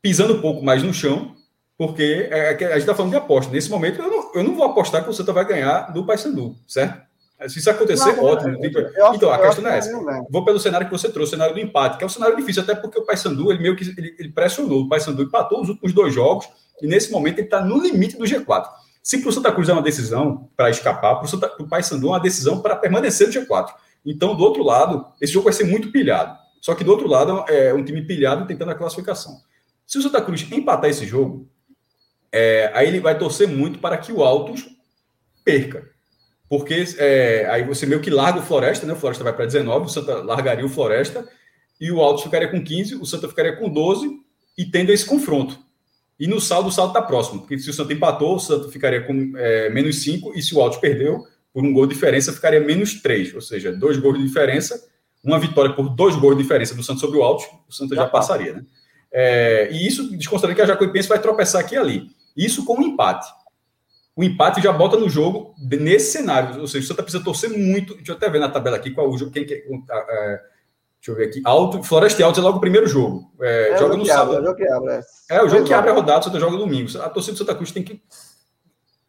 pisando 0.02 0.34
um 0.34 0.42
pouco 0.42 0.66
mais 0.66 0.82
no 0.82 0.94
chão, 0.94 1.36
porque 1.80 2.28
é, 2.30 2.40
é 2.40 2.50
a 2.50 2.72
gente 2.72 2.80
está 2.80 2.94
falando 2.94 3.12
de 3.12 3.18
aposta. 3.18 3.50
Nesse 3.50 3.70
momento, 3.70 4.02
eu 4.02 4.10
não, 4.10 4.32
eu 4.36 4.44
não 4.44 4.54
vou 4.54 4.66
apostar 4.66 5.02
que 5.02 5.10
o 5.10 5.14
Santa 5.14 5.32
vai 5.32 5.46
ganhar 5.46 5.94
do 5.94 6.06
Paysandu, 6.06 6.54
certo? 6.68 7.08
Se 7.48 7.58
isso 7.58 7.70
acontecer, 7.70 8.18
não, 8.18 8.26
ótimo. 8.26 8.58
Eu 8.62 9.14
então, 9.14 9.32
a 9.32 9.40
questão 9.40 9.66
é 9.66 9.78
essa. 9.78 9.90
Vou 10.30 10.44
pelo 10.44 10.60
cenário 10.60 10.88
que 10.88 10.92
você 10.92 11.08
trouxe, 11.08 11.30
o 11.30 11.36
cenário 11.38 11.54
do 11.54 11.60
empate, 11.62 11.98
que 11.98 12.04
é 12.04 12.06
um 12.06 12.10
cenário 12.10 12.36
difícil, 12.36 12.64
até 12.64 12.76
porque 12.76 13.00
o 13.00 13.06
Paysandu, 13.06 13.50
ele 13.50 13.62
meio 13.62 13.78
que 13.78 13.86
ele, 13.98 14.14
ele 14.20 14.28
pressionou. 14.28 14.82
O 14.82 14.90
Paysandu 14.90 15.24
empatou 15.24 15.62
os 15.62 15.70
últimos 15.70 15.94
dois 15.94 16.14
jogos, 16.14 16.50
e 16.82 16.86
nesse 16.86 17.14
momento 17.14 17.40
ele 17.40 17.48
está 17.48 17.64
no 17.64 17.82
limite 17.82 18.18
do 18.18 18.26
G4. 18.26 18.66
Se 19.02 19.20
para 19.20 19.30
o 19.30 19.32
Santa 19.32 19.50
Cruz 19.54 19.70
é 19.70 19.72
uma 19.72 19.82
decisão 19.82 20.50
para 20.58 20.70
escapar, 20.70 21.16
para 21.16 21.64
o 21.64 21.70
Paysandu 21.70 22.08
é 22.08 22.10
uma 22.10 22.20
decisão 22.20 22.62
para 22.62 22.76
permanecer 22.76 23.28
no 23.28 23.34
G4. 23.34 23.70
Então, 24.06 24.36
do 24.36 24.44
outro 24.44 24.64
lado, 24.64 25.06
esse 25.22 25.32
jogo 25.32 25.46
vai 25.46 25.54
ser 25.54 25.64
muito 25.64 25.94
pilhado. 25.94 26.38
Só 26.60 26.76
que 26.76 26.84
do 26.84 26.92
outro 26.92 27.08
lado, 27.08 27.46
é 27.48 27.74
um 27.74 27.86
time 27.86 28.02
pilhado 28.02 28.46
tentando 28.46 28.72
a 28.72 28.76
classificação. 28.76 29.38
Se 29.88 29.98
o 29.98 30.02
Santa 30.02 30.22
Cruz 30.22 30.46
empatar 30.52 30.90
esse 30.90 31.06
jogo, 31.06 31.49
é, 32.32 32.72
aí 32.74 32.88
ele 32.88 33.00
vai 33.00 33.18
torcer 33.18 33.48
muito 33.48 33.80
para 33.80 33.98
que 33.98 34.12
o 34.12 34.24
Altos 34.24 34.68
perca. 35.44 35.90
Porque 36.48 36.84
é, 36.98 37.48
aí 37.50 37.64
você 37.64 37.86
meio 37.86 38.02
que 38.02 38.10
larga 38.10 38.40
o 38.40 38.44
Floresta, 38.44 38.86
né? 38.86 38.94
O 38.94 38.96
Floresta 38.96 39.24
vai 39.24 39.34
para 39.34 39.46
19, 39.46 39.86
o 39.86 39.90
Santa 39.90 40.16
largaria 40.16 40.66
o 40.66 40.70
Floresta, 40.70 41.28
e 41.80 41.92
o 41.92 42.02
Altos 42.02 42.24
ficaria 42.24 42.48
com 42.48 42.64
15, 42.64 42.96
o 42.96 43.06
Santa 43.06 43.28
ficaria 43.28 43.56
com 43.56 43.70
12, 43.70 44.10
e 44.58 44.66
tendo 44.66 44.92
esse 44.92 45.06
confronto. 45.06 45.60
E 46.20 46.28
no 46.28 46.42
saldo, 46.42 46.70
o 46.70 46.72
saldo 46.72 46.90
está 46.90 47.02
próximo, 47.02 47.42
porque 47.42 47.58
se 47.58 47.70
o 47.70 47.74
Santa 47.74 47.94
empatou, 47.94 48.36
o 48.36 48.40
Santa 48.40 48.70
ficaria 48.70 49.02
com 49.02 49.32
é, 49.38 49.70
menos 49.70 50.02
5, 50.04 50.34
e 50.36 50.42
se 50.42 50.54
o 50.56 50.60
Altos 50.60 50.80
perdeu, 50.80 51.26
por 51.54 51.64
um 51.64 51.72
gol 51.72 51.88
de 51.88 51.94
diferença, 51.94 52.34
ficaria 52.34 52.60
menos 52.60 53.02
3, 53.02 53.34
ou 53.36 53.42
seja, 53.42 53.72
dois 53.72 53.98
gols 53.98 54.18
de 54.18 54.26
diferença, 54.26 54.88
uma 55.24 55.40
vitória 55.40 55.74
por 55.74 55.90
dois 55.90 56.16
gols 56.16 56.36
de 56.36 56.44
diferença 56.44 56.76
do 56.76 56.84
Santa 56.84 57.00
sobre 57.00 57.18
o 57.20 57.24
Altos, 57.24 57.46
o 57.68 57.74
Santa 57.74 57.96
já, 57.96 58.04
já 58.04 58.08
passaria, 58.08 58.54
né? 58.54 58.66
É, 59.12 59.70
e 59.72 59.88
isso 59.88 60.16
desconsidera 60.16 60.54
que 60.54 60.62
a 60.62 60.66
Jacuipense 60.66 61.08
vai 61.08 61.20
tropeçar 61.20 61.62
aqui 61.62 61.76
e 61.76 61.78
ali. 61.78 62.10
Isso 62.40 62.64
com 62.64 62.80
um 62.80 62.82
empate. 62.82 63.28
O 64.16 64.24
empate 64.24 64.62
já 64.62 64.72
bota 64.72 64.98
no 64.98 65.10
jogo 65.10 65.54
nesse 65.58 66.12
cenário. 66.12 66.62
Ou 66.62 66.68
seja, 66.68 66.86
o 66.86 66.88
Santa 66.88 67.04
precisa 67.04 67.24
torcer 67.24 67.50
muito. 67.50 67.96
Deixa 67.96 68.12
eu 68.12 68.16
até 68.16 68.30
ver 68.30 68.40
na 68.40 68.50
tabela 68.50 68.78
aqui 68.78 68.92
qual 68.92 69.10
o 69.10 69.18
jogo. 69.18 69.32
Quem, 69.32 69.46
quem, 69.46 69.58
é, 69.58 69.62
deixa 69.62 71.10
eu 71.10 71.16
ver 71.16 71.28
aqui. 71.28 71.42
Alto, 71.44 71.84
Floresta 71.84 72.22
e 72.22 72.24
Alto 72.24 72.40
é 72.40 72.44
logo 72.44 72.58
o 72.58 72.62
primeiro 72.62 72.88
jogo. 72.88 73.32
É, 73.42 73.72
é 73.72 73.78
joga 73.78 73.98
no 73.98 74.06
sábado. 74.06 74.36
é 74.36 74.40
o 74.40 74.46
jogo 74.46 74.56
que 74.56 74.68
abre, 74.68 74.94
é. 74.94 75.02
é 75.30 75.44
o 75.44 75.50
jogo 75.50 75.66
que 75.66 75.74
abre 75.74 75.92
a 75.92 75.94
rodada, 75.94 76.20
o 76.20 76.24
Santa 76.24 76.40
joga 76.40 76.58
domingo. 76.58 76.90
A 77.00 77.10
torcida 77.10 77.34
do 77.34 77.38
Santa 77.40 77.56
Cruz 77.56 77.72
tem 77.72 77.84
que 77.84 78.02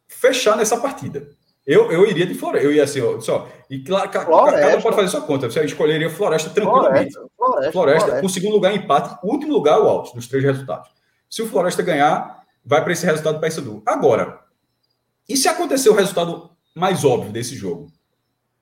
fechar 0.07 0.57
nessa 0.57 0.77
partida. 0.77 1.27
Eu, 1.65 1.91
eu 1.91 2.05
iria 2.05 2.25
de 2.25 2.33
Floresta. 2.33 2.67
Eu 2.67 2.73
ia 2.73 2.83
assim, 2.83 3.01
ó, 3.01 3.19
só. 3.19 3.47
E 3.69 3.83
claro, 3.83 4.09
cada 4.09 4.77
um 4.77 4.81
pode 4.81 4.95
fazer 4.95 5.07
sua 5.09 5.21
conta. 5.21 5.49
Você 5.49 5.63
escolheria 5.63 6.09
Floresta 6.09 6.49
tranquilamente. 6.49 7.13
Floresta, 7.13 7.31
Floresta, 7.37 7.71
Floresta, 7.71 8.05
Floresta. 8.05 8.21
com 8.21 8.29
segundo 8.29 8.53
lugar 8.53 8.75
empate, 8.75 9.17
último 9.23 9.53
lugar 9.53 9.79
o 9.79 9.87
alto 9.87 10.15
dos 10.15 10.27
três 10.27 10.43
resultados. 10.43 10.89
Se 11.29 11.41
o 11.41 11.47
Floresta 11.47 11.83
ganhar, 11.83 12.40
vai 12.65 12.83
para 12.83 12.93
esse 12.93 13.05
resultado 13.05 13.35
do 13.35 13.41
Paysandu. 13.41 13.83
Agora, 13.85 14.39
e 15.27 15.37
se 15.37 15.47
acontecer 15.47 15.89
o 15.89 15.95
resultado 15.95 16.51
mais 16.75 17.03
óbvio 17.03 17.31
desse 17.31 17.55
jogo, 17.55 17.91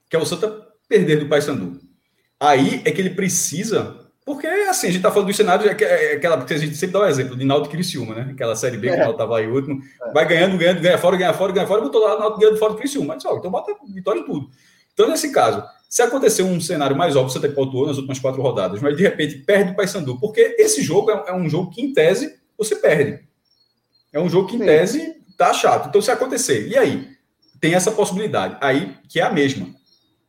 que 0.09 0.15
é 0.15 0.19
o 0.19 0.25
Santa 0.25 0.67
perder 0.87 1.19
do 1.19 1.29
Paysandu? 1.29 1.79
Aí 2.39 2.81
é 2.85 2.91
que 2.91 3.01
ele 3.01 3.11
precisa 3.11 4.09
porque, 4.29 4.45
assim, 4.45 4.85
a 4.85 4.91
gente 4.91 5.01
tá 5.01 5.09
falando 5.09 5.25
dos 5.25 5.35
cenários, 5.35 5.67
é, 5.67 6.11
é 6.11 6.15
aquela 6.15 6.45
que 6.45 6.53
a 6.53 6.57
gente 6.57 6.75
sempre 6.75 6.93
dá 6.93 6.99
o 6.99 7.03
um 7.03 7.07
exemplo, 7.07 7.35
de 7.35 7.43
Náutico 7.43 7.71
Criciúma, 7.71 8.13
né? 8.13 8.29
Aquela 8.31 8.55
Série 8.55 8.77
B 8.77 8.87
que 8.87 8.93
o 8.93 8.97
Náutico 8.99 9.17
tava 9.17 9.39
aí 9.39 9.47
último, 9.47 9.81
é. 10.03 10.11
vai 10.13 10.27
ganhando, 10.27 10.55
ganhando, 10.55 10.81
ganha 10.81 10.99
fora, 10.99 11.17
ganha 11.17 11.33
fora, 11.33 11.51
ganha 11.51 11.65
fora, 11.65 11.81
botou 11.81 11.99
lá 11.99 12.15
o 12.15 12.19
Náutico 12.19 12.39
ganhando 12.39 12.59
fora 12.59 12.73
do 12.73 12.77
Criciúma. 12.77 13.15
Mas, 13.15 13.25
ó, 13.25 13.37
então 13.37 13.49
bota 13.49 13.75
vitória 13.91 14.19
em 14.19 14.23
tudo. 14.23 14.47
Então, 14.93 15.09
nesse 15.09 15.31
caso, 15.31 15.63
se 15.89 16.03
acontecer 16.03 16.43
um 16.43 16.61
cenário 16.61 16.95
mais 16.95 17.15
óbvio, 17.15 17.33
você 17.33 17.39
tem 17.39 17.51
pontuou 17.51 17.87
nas 17.87 17.97
últimas 17.97 18.19
quatro 18.19 18.39
rodadas, 18.39 18.79
mas 18.79 18.95
de 18.95 19.01
repente 19.01 19.39
perde 19.39 19.71
o 19.71 19.75
Paysandu, 19.75 20.19
porque 20.19 20.55
esse 20.59 20.83
jogo 20.83 21.09
é, 21.09 21.23
é, 21.29 21.33
um 21.33 21.49
jogo 21.49 21.71
que, 21.71 21.81
em 21.81 21.91
tese, 21.91 22.37
você 22.55 22.75
perde. 22.75 23.27
É 24.11 24.19
um 24.19 24.29
jogo 24.29 24.47
que, 24.47 24.55
em 24.55 24.59
Sim. 24.59 24.65
tese, 24.65 25.23
tá 25.38 25.53
chato. 25.53 25.89
Então, 25.89 26.01
se 26.01 26.11
acontecer, 26.11 26.67
e 26.67 26.77
aí? 26.77 27.09
Tem 27.59 27.73
essa 27.73 27.91
possibilidade. 27.91 28.57
Aí, 28.61 28.95
que 29.07 29.19
é 29.19 29.23
a 29.23 29.31
mesma. 29.31 29.67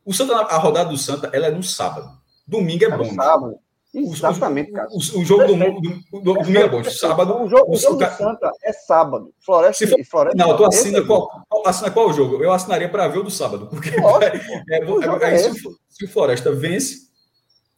O 0.05 0.13
Santa, 0.13 0.35
a 0.35 0.57
rodada 0.57 0.89
do 0.89 0.97
Santa, 0.97 1.29
ela 1.33 1.47
é 1.47 1.51
no 1.51 1.63
sábado. 1.63 2.09
Domingo 2.45 2.83
é, 2.83 2.87
é 2.87 2.97
bom. 2.97 3.13
Sábado. 3.13 3.55
Exatamente, 3.93 4.71
cara. 4.71 4.87
O, 4.89 4.97
o, 4.97 5.25
jogo 5.25 5.45
do, 5.47 5.55
do, 5.55 6.21
do, 6.21 6.33
domingo 6.33 6.57
é 6.57 6.69
bom. 6.69 6.83
Sábado. 6.83 7.43
O 7.43 7.49
jogo, 7.49 7.73
o 7.73 7.77
jogo 7.77 7.97
do 7.97 8.09
Santa 8.09 8.51
é 8.63 8.71
sábado. 8.71 9.33
Floresta, 9.45 9.85
for, 9.87 10.05
Floresta 10.05 10.37
Não, 10.37 10.55
tu 10.55 10.65
assina 10.65 10.99
é 10.99 11.01
qual, 11.01 11.29
assina 11.65 11.91
qual 11.91 12.13
jogo? 12.13 12.41
Eu 12.41 12.53
assinaria 12.53 12.87
para 12.87 13.07
ver 13.09 13.19
o 13.19 13.23
do 13.23 13.31
sábado. 13.31 13.67
Porque 13.67 13.89
é, 13.89 15.33
é, 15.33 15.37
se, 15.37 15.53
se, 15.89 16.05
o 16.05 16.07
Floresta 16.07 16.53
vence, 16.53 17.09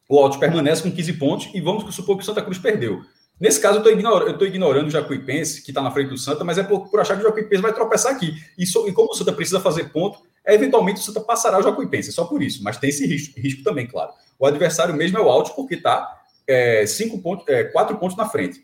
o 0.08 0.20
Alto 0.20 0.38
permanece 0.38 0.84
com 0.84 0.92
15 0.92 1.14
pontos 1.14 1.50
e 1.54 1.60
vamos 1.60 1.94
supor 1.96 2.16
que 2.16 2.24
o 2.24 2.26
Santa 2.26 2.44
Cruz 2.44 2.60
perdeu. 2.60 3.02
Nesse 3.40 3.60
caso, 3.60 3.80
eu 3.80 4.30
estou 4.32 4.48
ignorando, 4.48 4.88
o 4.88 4.92
Jacuipense, 4.92 5.62
que 5.62 5.72
está 5.72 5.82
na 5.82 5.92
frente 5.92 6.10
do 6.10 6.18
Santa, 6.18 6.44
mas 6.44 6.58
é 6.58 6.64
por, 6.64 6.90
por 6.90 7.00
achar 7.00 7.16
que 7.16 7.24
o 7.24 7.28
Jacuipense 7.28 7.62
vai 7.62 7.74
tropeçar 7.74 8.14
aqui. 8.14 8.36
E, 8.58 8.66
so, 8.66 8.88
e 8.88 8.94
como 8.94 9.12
o 9.12 9.16
Santa 9.16 9.34
precisa 9.34 9.60
fazer 9.60 9.90
ponto, 9.90 10.20
eventualmente 10.46 11.00
o 11.00 11.04
Santa 11.04 11.20
passará 11.20 11.60
o 11.60 11.64
Jacuipense, 11.64 12.12
só 12.12 12.26
por 12.26 12.42
isso. 12.42 12.64
Mas 12.64 12.78
tem 12.78 12.90
esse 12.90 13.06
risco, 13.06 13.40
risco 13.40 13.64
também, 13.64 13.88
claro. 13.88 14.12
O 14.40 14.46
adversário 14.46 14.96
mesmo 14.96 15.18
é 15.18 15.22
o 15.22 15.30
Alto, 15.30 15.54
porque 15.56 15.76
está 15.76 16.22
é, 16.48 16.86
cinco 16.86 17.20
pontos, 17.20 17.46
é, 17.48 17.66
quatro 17.66 17.98
pontos 17.98 18.16
na 18.16 18.28
frente 18.28 18.64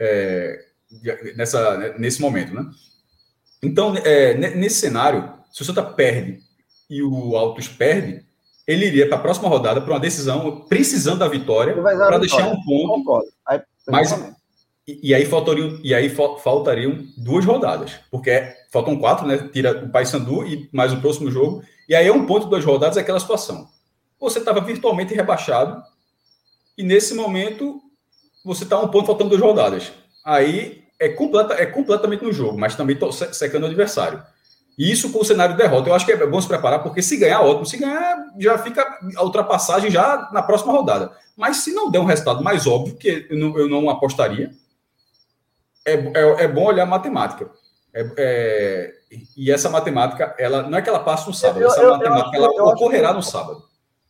é, 0.00 0.64
nessa, 1.36 1.94
nesse 1.98 2.20
momento, 2.20 2.54
né? 2.54 2.64
Então, 3.62 3.94
é, 3.98 4.34
nesse 4.34 4.76
cenário, 4.76 5.34
se 5.52 5.60
o 5.60 5.64
Santa 5.64 5.82
perde 5.82 6.40
e 6.88 7.02
o 7.02 7.36
Altos 7.36 7.68
perde, 7.68 8.24
ele 8.66 8.86
iria 8.86 9.06
para 9.06 9.18
a 9.18 9.20
próxima 9.20 9.48
rodada 9.48 9.80
para 9.80 9.92
uma 9.92 10.00
decisão, 10.00 10.62
precisando 10.62 11.18
da 11.18 11.28
vitória, 11.28 11.74
para 11.74 12.18
deixar 12.18 12.48
um 12.48 12.62
ponto. 12.64 13.22
Aí, 13.46 13.60
mas, 13.88 14.12
e, 14.86 15.10
e, 15.10 15.14
aí 15.14 15.24
faltariam, 15.24 15.78
e 15.82 15.94
aí 15.94 16.08
faltariam 16.08 17.04
duas 17.16 17.44
rodadas, 17.44 18.00
porque 18.10 18.54
faltam 18.70 18.98
quatro, 18.98 19.26
né? 19.26 19.48
Tira 19.52 19.84
o 19.84 19.90
Paysandu 19.90 20.46
e 20.46 20.68
mais 20.72 20.92
o 20.92 21.00
próximo 21.00 21.30
jogo, 21.30 21.62
e 21.88 21.94
aí 21.94 22.06
é 22.06 22.12
um 22.12 22.26
ponto, 22.26 22.46
duas 22.46 22.64
rodadas, 22.64 22.96
é 22.96 23.00
aquela 23.00 23.20
situação 23.20 23.68
você 24.20 24.38
estava 24.38 24.60
virtualmente 24.60 25.14
rebaixado 25.14 25.82
e 26.76 26.82
nesse 26.82 27.14
momento 27.14 27.80
você 28.44 28.64
está 28.64 28.78
um 28.78 28.88
ponto 28.88 29.06
faltando 29.06 29.30
duas 29.30 29.40
rodadas. 29.40 29.92
Aí 30.24 30.84
é, 30.98 31.08
completa, 31.08 31.54
é 31.54 31.64
completamente 31.64 32.22
no 32.22 32.32
jogo, 32.32 32.58
mas 32.58 32.76
também 32.76 32.96
secando 33.32 33.62
o 33.64 33.66
adversário. 33.66 34.22
E 34.80 34.90
isso 34.90 35.12
com 35.12 35.18
o 35.18 35.24
cenário 35.26 35.54
de 35.54 35.62
derrota. 35.62 35.90
Eu 35.90 35.94
acho 35.94 36.06
que 36.06 36.12
é 36.12 36.26
bom 36.26 36.40
se 36.40 36.48
preparar, 36.48 36.82
porque 36.82 37.02
se 37.02 37.18
ganhar, 37.18 37.42
ótimo. 37.42 37.66
Se 37.66 37.76
ganhar, 37.76 38.16
já 38.38 38.56
fica 38.56 38.98
a 39.14 39.22
ultrapassagem 39.22 39.90
já 39.90 40.30
na 40.32 40.42
próxima 40.42 40.72
rodada. 40.72 41.12
Mas 41.36 41.58
se 41.58 41.74
não 41.74 41.90
der 41.90 41.98
um 41.98 42.06
resultado 42.06 42.42
mais 42.42 42.66
óbvio, 42.66 42.96
que 42.96 43.26
eu 43.28 43.38
não, 43.38 43.58
eu 43.58 43.68
não 43.68 43.90
apostaria, 43.90 44.50
é, 45.84 45.92
é, 45.92 46.44
é, 46.44 46.48
bom 46.48 46.64
olhar 46.64 46.84
a 46.84 46.86
matemática. 46.86 47.50
É, 47.92 48.10
é, 48.16 48.94
e 49.36 49.52
essa 49.52 49.68
matemática, 49.68 50.34
ela 50.38 50.62
não 50.62 50.78
é 50.78 50.80
que 50.80 50.88
ela 50.88 51.04
passe 51.04 51.26
no 51.26 51.34
sábado, 51.34 51.62
essa 51.62 51.82
eu, 51.82 51.90
matemática 51.90 52.38
eu, 52.38 52.44
ela 52.44 52.72
ocorrerá 52.72 53.12
no 53.12 53.22
sábado. 53.22 53.62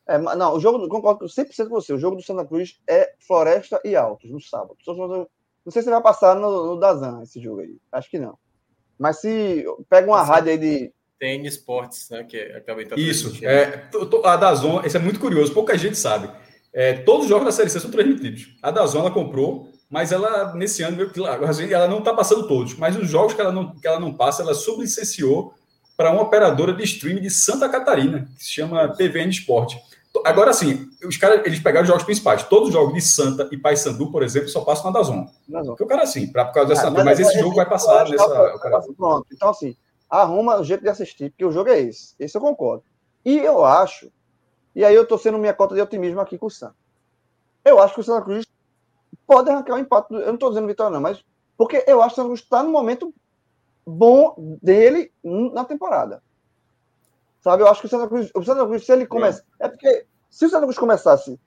É, 0.06 0.18
não, 0.18 0.54
o 0.54 0.60
jogo, 0.60 0.88
concordo 0.88 1.24
100% 1.24 1.64
com 1.64 1.74
você. 1.74 1.92
O 1.92 1.98
jogo 1.98 2.14
do 2.14 2.22
Santa 2.22 2.44
Cruz 2.44 2.78
é 2.88 3.12
Floresta 3.26 3.80
e 3.84 3.96
Altos, 3.96 4.30
no 4.30 4.40
sábado. 4.40 4.76
Não 4.86 5.72
sei 5.72 5.82
se 5.82 5.90
vai 5.90 6.00
passar 6.00 6.36
no, 6.36 6.66
no 6.66 6.76
Dazan 6.78 7.24
esse 7.24 7.40
jogo 7.40 7.62
aí. 7.62 7.76
Acho 7.90 8.08
que 8.08 8.20
não. 8.20 8.38
Mas 9.00 9.18
se 9.22 9.64
pega 9.88 10.06
uma 10.06 10.22
rádio 10.22 10.50
aí 10.50 10.58
de. 10.58 10.92
Tem 11.18 11.46
esportes, 11.46 12.10
né? 12.10 12.22
Que 12.22 12.36
acaba 12.36 12.82
entrando. 12.82 13.00
Isso. 13.00 13.34
É, 13.42 13.88
a 14.24 14.36
Dazon, 14.36 14.82
isso 14.84 14.96
é 14.96 15.00
muito 15.00 15.18
curioso, 15.18 15.54
pouca 15.54 15.76
gente 15.78 15.96
sabe. 15.96 16.30
É, 16.72 16.92
todos 16.92 17.24
os 17.24 17.30
jogos 17.30 17.46
da 17.46 17.52
Série 17.52 17.70
C 17.70 17.80
são 17.80 17.90
transmitidos. 17.90 18.54
A 18.62 18.70
Dazon 18.70 19.00
ela 19.00 19.10
comprou, 19.10 19.72
mas 19.88 20.12
ela, 20.12 20.54
nesse 20.54 20.82
ano, 20.82 21.10
ela 21.70 21.88
não 21.88 22.00
está 22.00 22.12
passando 22.12 22.46
todos. 22.46 22.74
Mas 22.74 22.94
os 22.94 23.08
jogos 23.08 23.32
que 23.32 23.40
ela 23.40 23.50
não, 23.50 23.74
que 23.74 23.86
ela 23.86 23.98
não 23.98 24.12
passa, 24.12 24.42
ela 24.42 24.54
sublicenciou 24.54 25.54
para 25.96 26.12
uma 26.12 26.22
operadora 26.22 26.74
de 26.74 26.84
streaming 26.84 27.22
de 27.22 27.30
Santa 27.30 27.68
Catarina, 27.70 28.28
que 28.36 28.44
se 28.44 28.52
chama 28.52 28.88
TVN 28.88 29.30
Esporte. 29.30 29.78
Agora 30.24 30.52
sim, 30.52 30.90
os 31.06 31.16
caras 31.16 31.46
eles 31.46 31.60
pegaram 31.60 31.82
os 31.82 31.88
jogos 31.88 32.02
principais. 32.02 32.42
Todos 32.42 32.68
os 32.68 32.74
jogos 32.74 32.92
de 32.92 33.00
Santa 33.00 33.48
e 33.52 33.56
Paysandu, 33.56 34.10
por 34.10 34.22
exemplo, 34.22 34.48
só 34.48 34.62
passam 34.62 34.90
na 34.90 34.98
Dazon. 34.98 35.26
Porque 35.66 35.84
o 35.84 35.86
cara 35.86 36.02
assim, 36.02 36.30
pra, 36.30 36.44
por 36.44 36.54
causa 36.54 36.68
dessa. 36.70 36.88
Ah, 36.88 36.90
mas, 36.90 37.04
mas 37.04 37.20
esse 37.20 37.36
é, 37.36 37.40
jogo 37.40 37.54
vai 37.54 37.68
passar 37.68 38.08
nessa. 38.08 38.58
Pronto. 38.96 39.26
Então, 39.32 39.50
assim, 39.50 39.76
arruma 40.08 40.58
o 40.58 40.64
jeito 40.64 40.82
de 40.82 40.88
assistir, 40.88 41.30
porque 41.30 41.44
o 41.44 41.52
jogo 41.52 41.70
é 41.70 41.78
esse. 41.80 42.14
Esse 42.18 42.36
eu 42.36 42.40
concordo. 42.40 42.82
E 43.24 43.38
eu 43.38 43.64
acho, 43.64 44.10
e 44.74 44.84
aí 44.84 44.94
eu 44.94 45.06
tô 45.06 45.16
sendo 45.16 45.38
minha 45.38 45.54
cota 45.54 45.74
de 45.74 45.80
otimismo 45.80 46.20
aqui 46.20 46.36
com 46.36 46.46
o 46.46 46.50
Santa. 46.50 46.74
Eu 47.64 47.80
acho 47.80 47.94
que 47.94 48.00
o 48.00 48.04
Santa 48.04 48.22
Cruz 48.22 48.46
pode 49.26 49.48
arrancar 49.48 49.74
um 49.74 49.78
empate. 49.78 50.12
Eu 50.12 50.26
não 50.26 50.36
tô 50.36 50.48
dizendo 50.48 50.66
vitória, 50.66 50.92
não, 50.92 51.00
mas. 51.00 51.24
Porque 51.56 51.84
eu 51.86 52.02
acho 52.02 52.14
que 52.14 52.20
o 52.20 52.24
Santa 52.24 52.28
Cruz 52.28 52.40
está 52.40 52.62
no 52.62 52.70
momento 52.70 53.14
bom 53.86 54.34
dele 54.60 55.12
na 55.22 55.64
temporada. 55.64 56.22
Sabe, 57.40 57.62
eu 57.62 57.68
acho 57.68 57.80
que 57.80 57.86
o 57.86 57.90
Santa 57.90 58.06
Cruz, 58.06 58.30
o 58.34 58.42
Santa 58.42 58.66
Cruz, 58.66 58.84
se 58.84 58.92
ele 58.92 59.06
começa. 59.06 59.44
É. 59.58 59.66
é 59.66 59.68
porque 59.68 60.06
se 60.28 60.44
o 60.44 60.50
Santa 60.50 60.64
Cruz 60.64 60.78
começasse, 60.78 61.40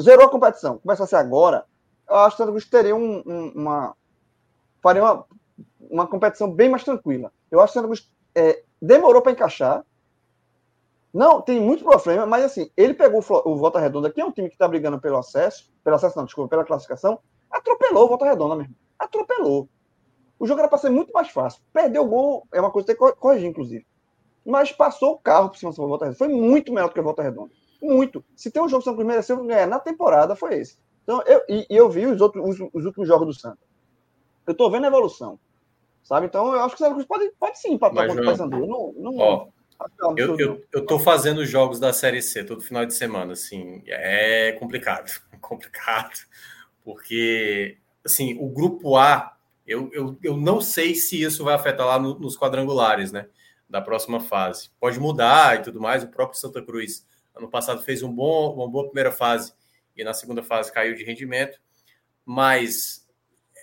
zerou 0.00 0.26
a 0.26 0.30
competição, 0.30 0.78
começasse 0.78 1.14
agora, 1.14 1.64
eu 2.08 2.16
acho 2.16 2.36
que 2.36 2.42
o 2.42 2.44
Santa 2.44 2.52
Cruz 2.52 2.68
teria 2.68 2.96
um, 2.96 3.22
um, 3.24 3.52
uma. 3.54 3.96
faria 4.82 5.02
uma, 5.02 5.24
uma 5.80 6.06
competição 6.06 6.50
bem 6.50 6.68
mais 6.68 6.82
tranquila. 6.82 7.32
Eu 7.50 7.60
acho 7.60 7.72
que 7.72 7.78
o 7.78 7.82
Santa 7.82 7.88
Cruz 7.88 8.12
é, 8.34 8.62
demorou 8.82 9.22
para 9.22 9.32
encaixar. 9.32 9.84
Não, 11.14 11.40
tem 11.40 11.60
muito 11.60 11.84
problema, 11.84 12.26
mas 12.26 12.44
assim, 12.44 12.70
ele 12.76 12.92
pegou 12.92 13.20
o, 13.20 13.52
o 13.52 13.56
Volta 13.56 13.78
Redonda, 13.78 14.10
que 14.10 14.20
é 14.20 14.24
um 14.24 14.32
time 14.32 14.48
que 14.48 14.54
está 14.54 14.68
brigando 14.68 15.00
pelo 15.00 15.16
acesso, 15.16 15.72
pelo 15.82 15.96
acesso, 15.96 16.18
não, 16.18 16.24
desculpa, 16.24 16.50
pela 16.50 16.64
classificação, 16.64 17.18
atropelou 17.50 18.04
o 18.04 18.08
Volta 18.08 18.26
Redonda 18.26 18.56
mesmo. 18.56 18.74
Atropelou. 18.98 19.68
O 20.38 20.46
jogo 20.46 20.60
era 20.60 20.68
para 20.68 20.78
ser 20.78 20.90
muito 20.90 21.12
mais 21.12 21.30
fácil. 21.30 21.62
Perdeu 21.72 22.02
o 22.02 22.08
gol 22.08 22.46
é 22.52 22.60
uma 22.60 22.70
coisa 22.70 22.86
que 22.86 22.94
tem 22.94 23.08
que 23.08 23.16
corrigir, 23.16 23.48
inclusive. 23.48 23.86
Mas 24.48 24.72
passou 24.72 25.12
o 25.12 25.18
carro 25.18 25.50
por 25.50 25.58
cima 25.58 25.70
do 25.70 25.76
Volta 25.76 26.06
Redonda. 26.06 26.18
Foi 26.18 26.28
muito 26.28 26.72
melhor 26.72 26.88
do 26.88 26.94
que 26.94 27.00
o 27.00 27.02
Volta 27.02 27.22
Redonda. 27.22 27.50
Muito. 27.82 28.24
Se 28.34 28.50
tem 28.50 28.62
um 28.62 28.68
jogo 28.68 28.82
que 28.82 28.88
o 28.88 28.92
Santos 28.92 29.06
mereceu 29.06 29.44
ganhar 29.44 29.66
na 29.66 29.78
temporada, 29.78 30.34
foi 30.34 30.58
esse. 30.58 30.78
Então, 31.04 31.22
eu, 31.26 31.42
e, 31.48 31.66
e 31.70 31.76
eu 31.76 31.88
vi 31.88 32.06
os, 32.06 32.20
outros, 32.20 32.44
os, 32.44 32.68
os, 32.72 32.84
últimos 32.84 33.06
jogos 33.06 33.26
do 33.26 33.40
Santos. 33.40 33.60
Eu 34.46 34.54
tô 34.54 34.70
vendo 34.70 34.84
a 34.84 34.88
evolução. 34.88 35.38
Sabe? 36.02 36.26
Então, 36.26 36.52
eu 36.52 36.60
acho 36.60 36.74
que 36.74 36.82
o 36.82 36.86
Santa 36.86 36.94
Cruz 36.94 37.06
pode, 37.06 37.30
pode 37.38 37.58
sim 37.58 37.74
empatar 37.74 38.06
contra 38.06 38.22
o 38.22 38.24
Paysandu. 38.24 38.66
Não, 38.66 38.94
não, 38.96 39.16
ó, 39.18 39.46
eu, 40.16 40.38
eu, 40.38 40.64
eu 40.72 40.86
tô 40.86 40.98
fazendo 40.98 41.44
jogos 41.46 41.78
da 41.78 41.92
Série 41.92 42.22
C 42.22 42.42
todo 42.42 42.62
final 42.62 42.84
de 42.84 42.94
semana, 42.94 43.34
assim, 43.34 43.82
é 43.86 44.52
complicado, 44.52 45.12
complicado, 45.40 46.18
porque, 46.84 47.76
assim, 48.04 48.36
o 48.40 48.48
Grupo 48.48 48.96
A, 48.96 49.36
eu, 49.66 49.88
eu, 49.92 50.18
eu 50.22 50.36
não 50.36 50.60
sei 50.60 50.94
se 50.94 51.22
isso 51.22 51.44
vai 51.44 51.54
afetar 51.54 51.86
lá 51.86 51.98
no, 51.98 52.18
nos 52.18 52.36
quadrangulares, 52.36 53.12
né, 53.12 53.28
da 53.68 53.80
próxima 53.80 54.20
fase. 54.20 54.70
Pode 54.80 54.98
mudar 54.98 55.58
e 55.58 55.62
tudo 55.62 55.80
mais, 55.80 56.02
o 56.02 56.08
próprio 56.08 56.38
Santa 56.38 56.62
Cruz, 56.62 57.06
ano 57.34 57.48
passado, 57.48 57.82
fez 57.82 58.02
um 58.02 58.12
bom, 58.12 58.54
uma 58.54 58.68
boa 58.68 58.86
primeira 58.86 59.12
fase 59.12 59.52
e 59.96 60.04
na 60.04 60.14
segunda 60.14 60.42
fase 60.42 60.72
caiu 60.72 60.94
de 60.94 61.04
rendimento, 61.04 61.60
mas, 62.24 63.06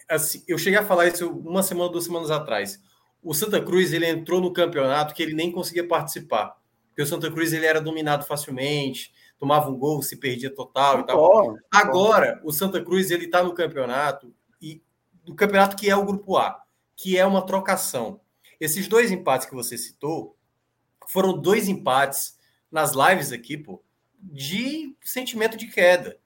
assim, 0.10 0.44
eu 0.48 0.58
cheguei 0.58 0.80
a 0.80 0.86
falar 0.86 1.08
isso 1.08 1.30
uma 1.30 1.64
semana, 1.64 1.92
duas 1.92 2.04
semanas 2.04 2.30
atrás, 2.30 2.82
o 3.24 3.34
Santa 3.34 3.62
Cruz 3.62 3.92
ele 3.94 4.08
entrou 4.08 4.40
no 4.40 4.54
campeonato 4.54 5.14
que 5.14 5.24
ele 5.24 5.34
nem 5.34 5.52
conseguia 5.52 5.88
participar. 5.88 6.56
Porque 6.90 7.02
o 7.02 7.08
Santa 7.08 7.30
Cruz 7.32 7.52
ele 7.52 7.66
era 7.66 7.82
dominado 7.82 8.26
facilmente, 8.26 9.12
tomava 9.38 9.70
um 9.70 9.78
gol, 9.78 10.02
se 10.02 10.16
perdia 10.16 10.54
total 10.54 11.00
e 11.00 11.06
tal. 11.06 11.58
Agora, 11.72 12.40
o 12.44 12.52
Santa 12.52 12.82
Cruz 12.82 13.12
ele 13.12 13.26
está 13.26 13.44
no 13.44 13.54
campeonato 13.54 14.34
e 14.62 14.82
do 15.24 15.36
campeonato 15.36 15.76
que 15.76 15.90
é 15.90 15.96
o 15.96 16.06
grupo 16.06 16.38
A, 16.38 16.62
que 16.96 17.18
é 17.18 17.26
uma 17.26 17.46
trocação. 17.46 18.22
Esses 18.60 18.88
dois 18.88 19.12
empates 19.12 19.48
que 19.48 19.56
você 19.56 19.78
citou 19.78 20.36
foram 21.08 21.38
dois 21.38 21.68
empates 21.68 22.38
nas 22.72 22.94
lives 22.94 23.32
aqui, 23.32 23.58
pô, 23.58 23.82
de 24.20 24.96
sentimento 25.02 25.58
de 25.58 25.68
queda. 25.68 26.18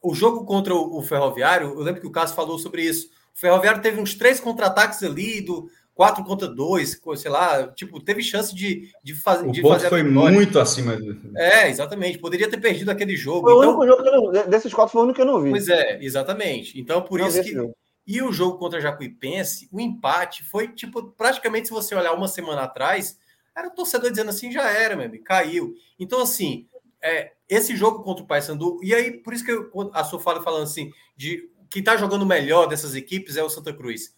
O 0.00 0.14
jogo 0.14 0.44
contra 0.44 0.74
o 0.74 1.02
Ferroviário, 1.02 1.68
eu 1.68 1.80
lembro 1.80 2.00
que 2.00 2.06
o 2.06 2.12
Cássio 2.12 2.36
falou 2.36 2.58
sobre 2.58 2.82
isso. 2.82 3.08
O 3.34 3.38
Ferroviário 3.38 3.82
teve 3.82 4.00
uns 4.00 4.14
três 4.14 4.38
contra-ataques 4.38 5.02
ali 5.02 5.40
do 5.40 5.68
4 5.98 6.22
contra 6.22 6.46
2, 6.46 7.00
sei 7.16 7.28
lá, 7.28 7.66
tipo, 7.72 7.98
teve 7.98 8.22
chance 8.22 8.54
de, 8.54 8.92
de, 9.02 9.16
faz, 9.16 9.42
o 9.42 9.50
de 9.50 9.60
fazer. 9.60 9.88
foi 9.88 10.04
muito 10.04 10.60
acima. 10.60 10.96
É, 11.34 11.68
exatamente. 11.68 12.18
Poderia 12.18 12.48
ter 12.48 12.60
perdido 12.60 12.92
aquele 12.92 13.16
jogo. 13.16 13.50
Foi 13.50 13.56
então... 13.56 13.76
o 13.76 13.80
único 13.80 13.86
jogo 13.88 14.02
que 14.04 14.08
eu 14.08 14.22
não, 14.22 14.48
desses 14.48 14.72
quatro 14.72 14.92
foi 14.92 15.00
o 15.00 15.04
único 15.06 15.16
que 15.16 15.22
eu 15.22 15.26
não 15.26 15.42
vi. 15.42 15.50
Pois 15.50 15.68
é, 15.68 15.98
exatamente. 16.00 16.80
Então, 16.80 17.02
por 17.02 17.18
não 17.18 17.26
isso 17.26 17.42
que. 17.42 17.50
Jogo. 17.50 17.74
E 18.08 18.22
o 18.22 18.32
jogo 18.32 18.58
contra 18.58 18.80
Jacuipense, 18.80 19.68
o 19.70 19.78
empate 19.78 20.42
foi, 20.42 20.68
tipo, 20.68 21.12
praticamente, 21.12 21.68
se 21.68 21.74
você 21.74 21.94
olhar 21.94 22.14
uma 22.14 22.26
semana 22.26 22.62
atrás, 22.62 23.18
era 23.54 23.68
o 23.68 23.74
torcedor 23.74 24.10
dizendo 24.10 24.30
assim, 24.30 24.50
já 24.50 24.70
era, 24.70 24.96
meu 24.96 25.06
amigo, 25.06 25.22
caiu. 25.22 25.74
Então, 25.98 26.22
assim, 26.22 26.66
é, 27.02 27.34
esse 27.48 27.76
jogo 27.76 28.02
contra 28.02 28.24
o 28.24 28.26
Paysandu, 28.26 28.80
e 28.82 28.94
aí, 28.94 29.12
por 29.12 29.34
isso 29.34 29.44
que 29.44 29.52
eu, 29.52 29.70
a 29.92 30.02
sua 30.02 30.18
fala 30.18 30.42
falando 30.42 30.62
assim, 30.62 30.90
de 31.14 31.50
quem 31.68 31.84
tá 31.84 31.96
jogando 31.96 32.24
melhor 32.24 32.66
dessas 32.66 32.94
equipes 32.94 33.36
é 33.36 33.44
o 33.44 33.50
Santa 33.50 33.74
Cruz 33.74 34.16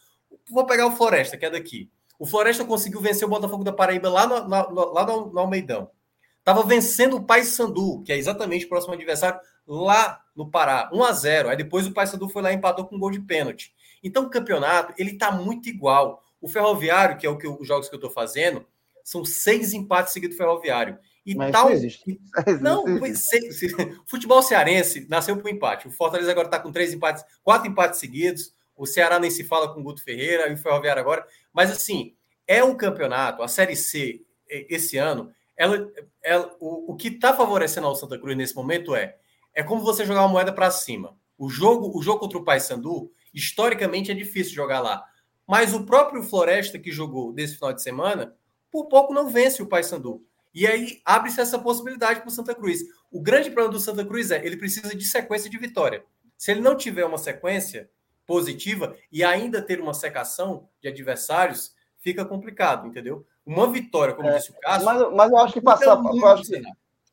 vou 0.50 0.66
pegar 0.66 0.86
o 0.86 0.96
Floresta, 0.96 1.36
que 1.36 1.46
é 1.46 1.50
daqui. 1.50 1.90
O 2.18 2.26
Floresta 2.26 2.64
conseguiu 2.64 3.00
vencer 3.00 3.26
o 3.26 3.30
Botafogo 3.30 3.64
da 3.64 3.72
Paraíba 3.72 4.08
lá 4.08 4.26
no, 4.26 4.48
lá 4.92 5.06
no, 5.06 5.32
no 5.32 5.38
Almeidão. 5.38 5.90
Estava 6.38 6.62
vencendo 6.64 7.16
o 7.16 7.24
Paysandu, 7.24 8.02
que 8.02 8.12
é 8.12 8.18
exatamente 8.18 8.66
o 8.66 8.68
próximo 8.68 8.94
adversário, 8.94 9.40
lá 9.66 10.20
no 10.34 10.50
Pará, 10.50 10.90
1 10.92 11.04
a 11.04 11.12
0 11.12 11.48
Aí 11.50 11.56
depois 11.56 11.86
o 11.86 11.92
Paysandu 11.92 12.28
foi 12.28 12.42
lá 12.42 12.52
e 12.52 12.56
empatou 12.56 12.86
com 12.86 12.96
um 12.96 12.98
gol 12.98 13.10
de 13.10 13.20
pênalti. 13.20 13.72
Então 14.02 14.24
o 14.24 14.30
campeonato, 14.30 14.94
ele 14.96 15.12
está 15.12 15.30
muito 15.30 15.68
igual. 15.68 16.22
O 16.40 16.48
Ferroviário, 16.48 17.18
que 17.18 17.26
é 17.26 17.30
o 17.30 17.36
que 17.36 17.46
os 17.46 17.66
jogos 17.66 17.88
que 17.88 17.94
eu 17.94 17.98
estou 17.98 18.10
fazendo, 18.10 18.66
são 19.04 19.24
seis 19.24 19.72
empates 19.72 20.12
seguidos 20.12 20.36
do 20.36 20.38
Ferroviário. 20.38 20.98
E 21.24 21.34
Mas 21.34 21.52
tal. 21.52 21.70
Existe. 21.70 22.20
Não, 22.60 22.84
se, 23.14 23.52
se, 23.52 23.68
futebol 24.06 24.42
cearense 24.42 25.06
nasceu 25.08 25.36
por 25.36 25.50
empate. 25.50 25.88
O 25.88 25.90
Fortaleza 25.90 26.30
agora 26.30 26.46
está 26.46 26.58
com 26.58 26.72
três 26.72 26.92
empates, 26.94 27.24
quatro 27.42 27.68
empates 27.68 28.00
seguidos. 28.00 28.54
O 28.76 28.86
Ceará 28.86 29.18
nem 29.18 29.30
se 29.30 29.44
fala 29.44 29.72
com 29.72 29.80
o 29.80 29.82
Guto 29.82 30.02
Ferreira 30.02 30.48
e 30.48 30.54
o 30.54 30.56
Ferroviário 30.56 31.00
agora. 31.00 31.26
Mas, 31.52 31.70
assim, 31.70 32.14
é 32.46 32.64
um 32.64 32.74
campeonato, 32.74 33.42
a 33.42 33.48
Série 33.48 33.76
C, 33.76 34.22
esse 34.48 34.96
ano, 34.96 35.30
ela, 35.56 35.86
ela 36.22 36.56
o, 36.58 36.92
o 36.92 36.96
que 36.96 37.08
está 37.08 37.34
favorecendo 37.34 37.86
ao 37.86 37.94
Santa 37.94 38.18
Cruz 38.18 38.34
nesse 38.34 38.56
momento 38.56 38.94
é 38.94 39.16
é 39.54 39.62
como 39.62 39.82
você 39.82 40.04
jogar 40.04 40.22
uma 40.22 40.28
moeda 40.28 40.52
para 40.52 40.70
cima. 40.70 41.16
O 41.36 41.48
jogo, 41.48 41.96
o 41.96 42.02
jogo 42.02 42.20
contra 42.20 42.38
o 42.38 42.44
Paysandu, 42.44 43.10
historicamente, 43.33 44.10
é 44.10 44.15
difícil 44.15 44.55
jogar 44.55 44.81
lá. 44.81 45.05
Mas 45.47 45.75
o 45.75 45.84
próprio 45.84 46.23
Floresta 46.23 46.78
que 46.78 46.92
jogou 46.92 47.33
desse 47.33 47.55
final 47.55 47.73
de 47.73 47.83
semana, 47.83 48.34
por 48.70 48.86
pouco 48.86 49.12
não 49.12 49.28
vence 49.28 49.62
o 49.62 49.67
Paysandu. 49.67 50.25
E 50.55 50.67
aí 50.67 51.00
abre-se 51.05 51.41
essa 51.41 51.59
possibilidade 51.59 52.20
para 52.20 52.28
o 52.28 52.33
Santa 52.33 52.55
Cruz. 52.55 52.81
O 53.10 53.20
grande 53.20 53.50
problema 53.50 53.73
do 53.73 53.81
Santa 53.81 54.05
Cruz 54.05 54.31
é 54.31 54.44
ele 54.44 54.57
precisa 54.57 54.94
de 54.94 55.05
sequência 55.05 55.50
de 55.50 55.59
vitória. 55.59 56.05
Se 56.36 56.50
ele 56.50 56.60
não 56.60 56.76
tiver 56.76 57.05
uma 57.05 57.18
sequência, 57.18 57.91
positiva 58.31 58.97
e 59.10 59.25
ainda 59.25 59.60
ter 59.60 59.81
uma 59.81 59.92
secação 59.92 60.68
de 60.81 60.86
adversários, 60.86 61.75
fica 61.99 62.25
complicado, 62.25 62.86
entendeu? 62.86 63.26
Uma 63.44 63.68
vitória, 63.73 64.15
como 64.15 64.28
é, 64.28 64.36
disse 64.36 64.52
o 64.52 64.55
Cássio. 64.60 64.84
Mas, 64.84 65.12
mas 65.12 65.33
eu 65.33 65.39
acho 65.39 65.52
que 65.55 65.60
passar. 65.60 66.00
Que, 66.00 66.62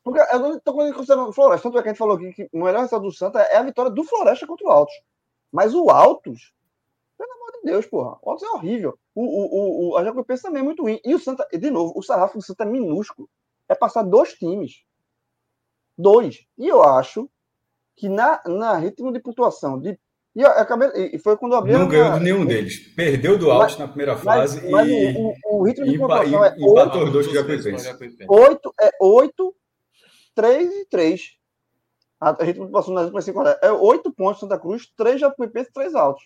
porque 0.04 0.20
eu 0.32 0.38
não 0.38 0.56
estou 0.56 0.74
considerando 0.74 1.30
o 1.30 1.32
Floresta. 1.32 1.64
Tanto 1.64 1.78
é 1.78 1.82
que 1.82 1.88
a 1.88 1.92
gente 1.92 1.98
falou 1.98 2.16
aqui 2.16 2.32
que 2.32 2.48
o 2.52 2.58
melhor 2.58 2.78
resultado 2.78 3.02
do 3.02 3.12
Santa 3.12 3.40
é 3.40 3.56
a 3.56 3.62
vitória 3.62 3.90
do 3.90 4.04
Floresta 4.04 4.46
contra 4.46 4.68
o 4.68 4.70
Altos. 4.70 4.94
Mas 5.52 5.74
o 5.74 5.90
Altos, 5.90 6.52
pelo 7.16 7.32
amor 7.32 7.52
de 7.52 7.62
Deus, 7.64 7.86
porra. 7.86 8.18
O 8.22 8.30
Altos 8.30 8.44
é 8.44 8.50
horrível. 8.50 8.98
O, 9.14 9.22
o, 9.22 9.90
o, 9.90 9.96
a 9.96 10.04
Jacuipense 10.04 10.42
também 10.42 10.60
é 10.60 10.64
muito 10.64 10.82
ruim. 10.82 11.00
E 11.04 11.14
o 11.14 11.18
Santa, 11.18 11.46
de 11.50 11.70
novo, 11.70 11.92
o 11.96 12.02
sarrafo 12.02 12.38
do 12.38 12.44
Santa 12.44 12.64
é 12.64 12.66
minúsculo. 12.66 13.28
É 13.68 13.74
passar 13.74 14.02
dois 14.02 14.34
times. 14.34 14.82
Dois. 15.96 16.46
E 16.56 16.68
eu 16.68 16.82
acho 16.82 17.28
que 17.96 18.08
na, 18.08 18.40
na 18.46 18.76
ritmo 18.76 19.12
de 19.12 19.20
pontuação 19.20 19.78
de 19.80 19.98
e, 20.38 20.44
acabei, 20.44 20.88
e 21.12 21.18
foi 21.18 21.36
quando 21.36 21.56
abriu. 21.56 21.76
Não 21.76 21.88
ganhou 21.88 22.12
de 22.12 22.20
nenhum 22.20 22.46
deles. 22.46 22.78
Perdeu 22.94 23.36
do 23.36 23.50
Altos 23.50 23.76
na 23.76 23.88
primeira 23.88 24.16
fase 24.16 24.60
mas, 24.62 24.70
mas 24.70 24.88
e. 24.88 25.16
O, 25.16 25.58
o, 25.58 25.62
ritmo 25.64 25.84
de 25.84 25.98
pontuação 25.98 26.44
é. 26.44 26.54
Empatou 26.56 27.04
os 27.04 27.12
dois 27.12 27.26
que 27.26 27.34
já. 27.34 27.42
8, 28.28 28.74
é 28.80 28.90
8, 29.00 29.54
3 30.36 30.72
e 30.72 30.84
3. 30.86 31.37
A 32.20 32.32
ritmo 32.42 32.66
de 32.66 32.72
pontuação 32.72 32.94
na 32.94 33.58
é 33.62 33.70
8 33.70 34.12
pontos 34.12 34.40
Santa 34.40 34.58
Cruz, 34.58 34.90
3 34.96 35.20
Jacuipense 35.20 35.70
e 35.70 35.72
3 35.72 35.94
Altos. 35.94 36.24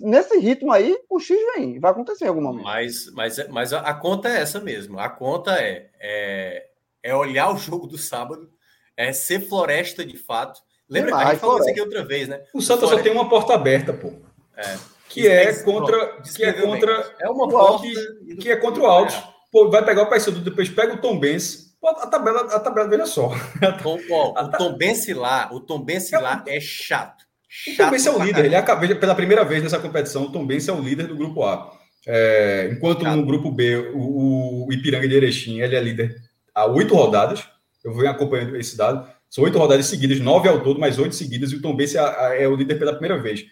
Nesse 0.00 0.38
ritmo 0.38 0.72
aí, 0.72 0.98
o 1.08 1.20
X 1.20 1.36
vem, 1.54 1.78
vai 1.78 1.90
acontecer 1.90 2.24
em 2.24 2.28
algum 2.28 2.42
momento. 2.42 2.64
Mas, 2.64 3.10
mas, 3.12 3.48
mas 3.48 3.72
a, 3.72 3.94
conta 3.94 4.28
é 4.28 4.40
essa 4.40 4.60
mesmo. 4.60 4.98
A 4.98 5.08
conta 5.08 5.52
é, 5.60 5.90
é, 6.00 6.68
é 7.02 7.14
olhar 7.14 7.52
o 7.52 7.58
jogo 7.58 7.86
do 7.86 7.96
sábado, 7.96 8.50
é 8.96 9.12
ser 9.12 9.40
floresta 9.40 10.04
de 10.04 10.16
fato 10.16 10.60
Lembra? 10.92 11.16
a 11.16 11.30
gente 11.30 11.40
falou 11.40 11.58
isso 11.58 11.70
aqui 11.70 11.80
outra 11.80 12.04
vez, 12.04 12.28
né? 12.28 12.42
O 12.52 12.60
Santos 12.60 12.90
só 12.90 12.98
tem 12.98 13.10
uma 13.10 13.26
porta 13.26 13.54
aberta, 13.54 13.94
pô. 13.94 14.12
É. 14.54 14.76
Que 15.08 15.26
é 15.26 15.62
contra. 15.62 16.20
Que 16.20 16.44
é 16.44 16.52
contra. 16.52 17.16
É 17.18 17.30
uma 17.30 17.48
porta. 17.48 17.86
Que, 17.86 18.36
que 18.36 18.50
é 18.50 18.56
contra 18.56 18.82
o 18.82 18.86
Altos. 18.86 19.16
Pô, 19.50 19.70
vai 19.70 19.82
pegar 19.84 20.02
o 20.02 20.10
Paysandu, 20.10 20.40
depois 20.40 20.68
pega 20.68 20.94
o 20.94 21.00
Tom 21.00 21.18
Benz. 21.18 21.71
A 21.84 22.06
tabela, 22.06 22.40
a 22.42 22.60
tabela, 22.60 22.88
veja 22.88 23.06
só. 23.06 23.30
Tom, 23.82 23.98
ó, 24.10 24.44
o 24.44 24.50
Tom 24.52 24.76
Benz 24.76 25.06
lá, 25.08 25.48
o 25.52 25.60
Tom 25.60 25.80
Benz 25.80 26.10
lá 26.12 26.44
é 26.46 26.60
chato. 26.60 27.24
chato 27.48 27.74
o 27.74 27.84
Tom 27.84 27.90
Benz 27.90 28.06
é 28.06 28.10
o 28.10 28.22
líder. 28.22 28.44
Ele 28.44 28.56
acabou 28.56 28.96
pela 28.96 29.14
primeira 29.14 29.44
vez 29.44 29.62
nessa 29.62 29.80
competição, 29.80 30.24
o 30.24 30.32
Tom 30.32 30.46
Benz 30.46 30.68
é 30.68 30.72
o 30.72 30.80
líder 30.80 31.08
do 31.08 31.16
grupo 31.16 31.44
A. 31.44 31.72
É, 32.06 32.70
enquanto 32.72 33.04
no 33.04 33.24
grupo 33.24 33.50
B, 33.50 33.90
o, 33.94 34.66
o 34.66 34.72
Ipiranga 34.72 35.08
de 35.08 35.14
Erechim, 35.14 35.60
ele 35.60 35.76
é 35.76 35.80
líder 35.80 36.16
há 36.54 36.66
oito 36.66 36.94
rodadas. 36.94 37.44
Eu 37.84 37.94
venho 37.94 38.10
acompanhando 38.10 38.56
esse 38.56 38.76
dado. 38.76 39.06
São 39.28 39.44
oito 39.44 39.58
rodadas 39.58 39.86
seguidas, 39.86 40.20
nove 40.20 40.48
ao 40.48 40.62
todo, 40.62 40.78
mais 40.78 40.98
oito 40.98 41.14
seguidas, 41.14 41.52
e 41.52 41.56
o 41.56 41.62
Tom 41.62 41.74
Benz 41.74 41.94
é, 41.94 42.42
é, 42.42 42.48
o 42.48 42.54
líder 42.54 42.78
pela 42.78 42.92
primeira 42.92 43.20
vez. 43.20 43.44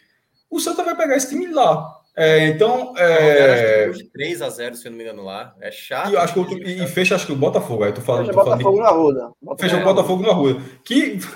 O 0.50 0.60
Santa 0.60 0.84
vai 0.84 0.96
pegar 0.96 1.16
esse 1.16 1.30
time 1.30 1.46
lá. 1.46 1.99
É, 2.16 2.46
então. 2.48 2.94
É... 2.96 3.88
de 3.90 4.04
3 4.10 4.42
a 4.42 4.50
0 4.50 4.76
se 4.76 4.86
eu 4.86 4.90
não 4.90 4.98
me 4.98 5.04
engano, 5.04 5.24
lá. 5.24 5.54
É 5.60 5.70
chato. 5.70 6.10
E, 6.10 6.16
acho 6.16 6.32
que 6.32 6.38
outro, 6.38 6.58
e 6.58 6.86
fecha, 6.86 7.14
acho 7.14 7.26
que 7.26 7.32
o 7.32 7.36
Botafogo. 7.36 7.84
Aí 7.84 7.94
falando. 8.00 8.26
Fecha 8.26 8.40
o 8.40 8.44
Botafogo 8.44 8.76
de... 8.76 8.82
na 8.82 8.90
Ruda. 8.90 9.30
Fecha 9.58 9.76
o 9.76 9.84
Botafogo 9.84 10.22
na 10.22 10.32
Ruda. 10.32 10.60
Que. 10.84 11.18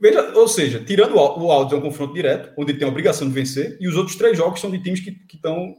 Veja, 0.00 0.32
ou 0.34 0.48
seja, 0.48 0.84
tirando 0.84 1.14
o 1.14 1.52
Aldo 1.52 1.76
é 1.76 1.78
um 1.78 1.80
confronto 1.80 2.12
direto, 2.12 2.52
onde 2.58 2.74
tem 2.74 2.88
a 2.88 2.90
obrigação 2.90 3.28
de 3.28 3.32
vencer, 3.32 3.78
e 3.80 3.86
os 3.86 3.96
outros 3.96 4.16
três 4.16 4.36
jogos 4.36 4.60
são 4.60 4.68
de 4.68 4.82
times 4.82 4.98
que 4.98 5.16
estão 5.32 5.76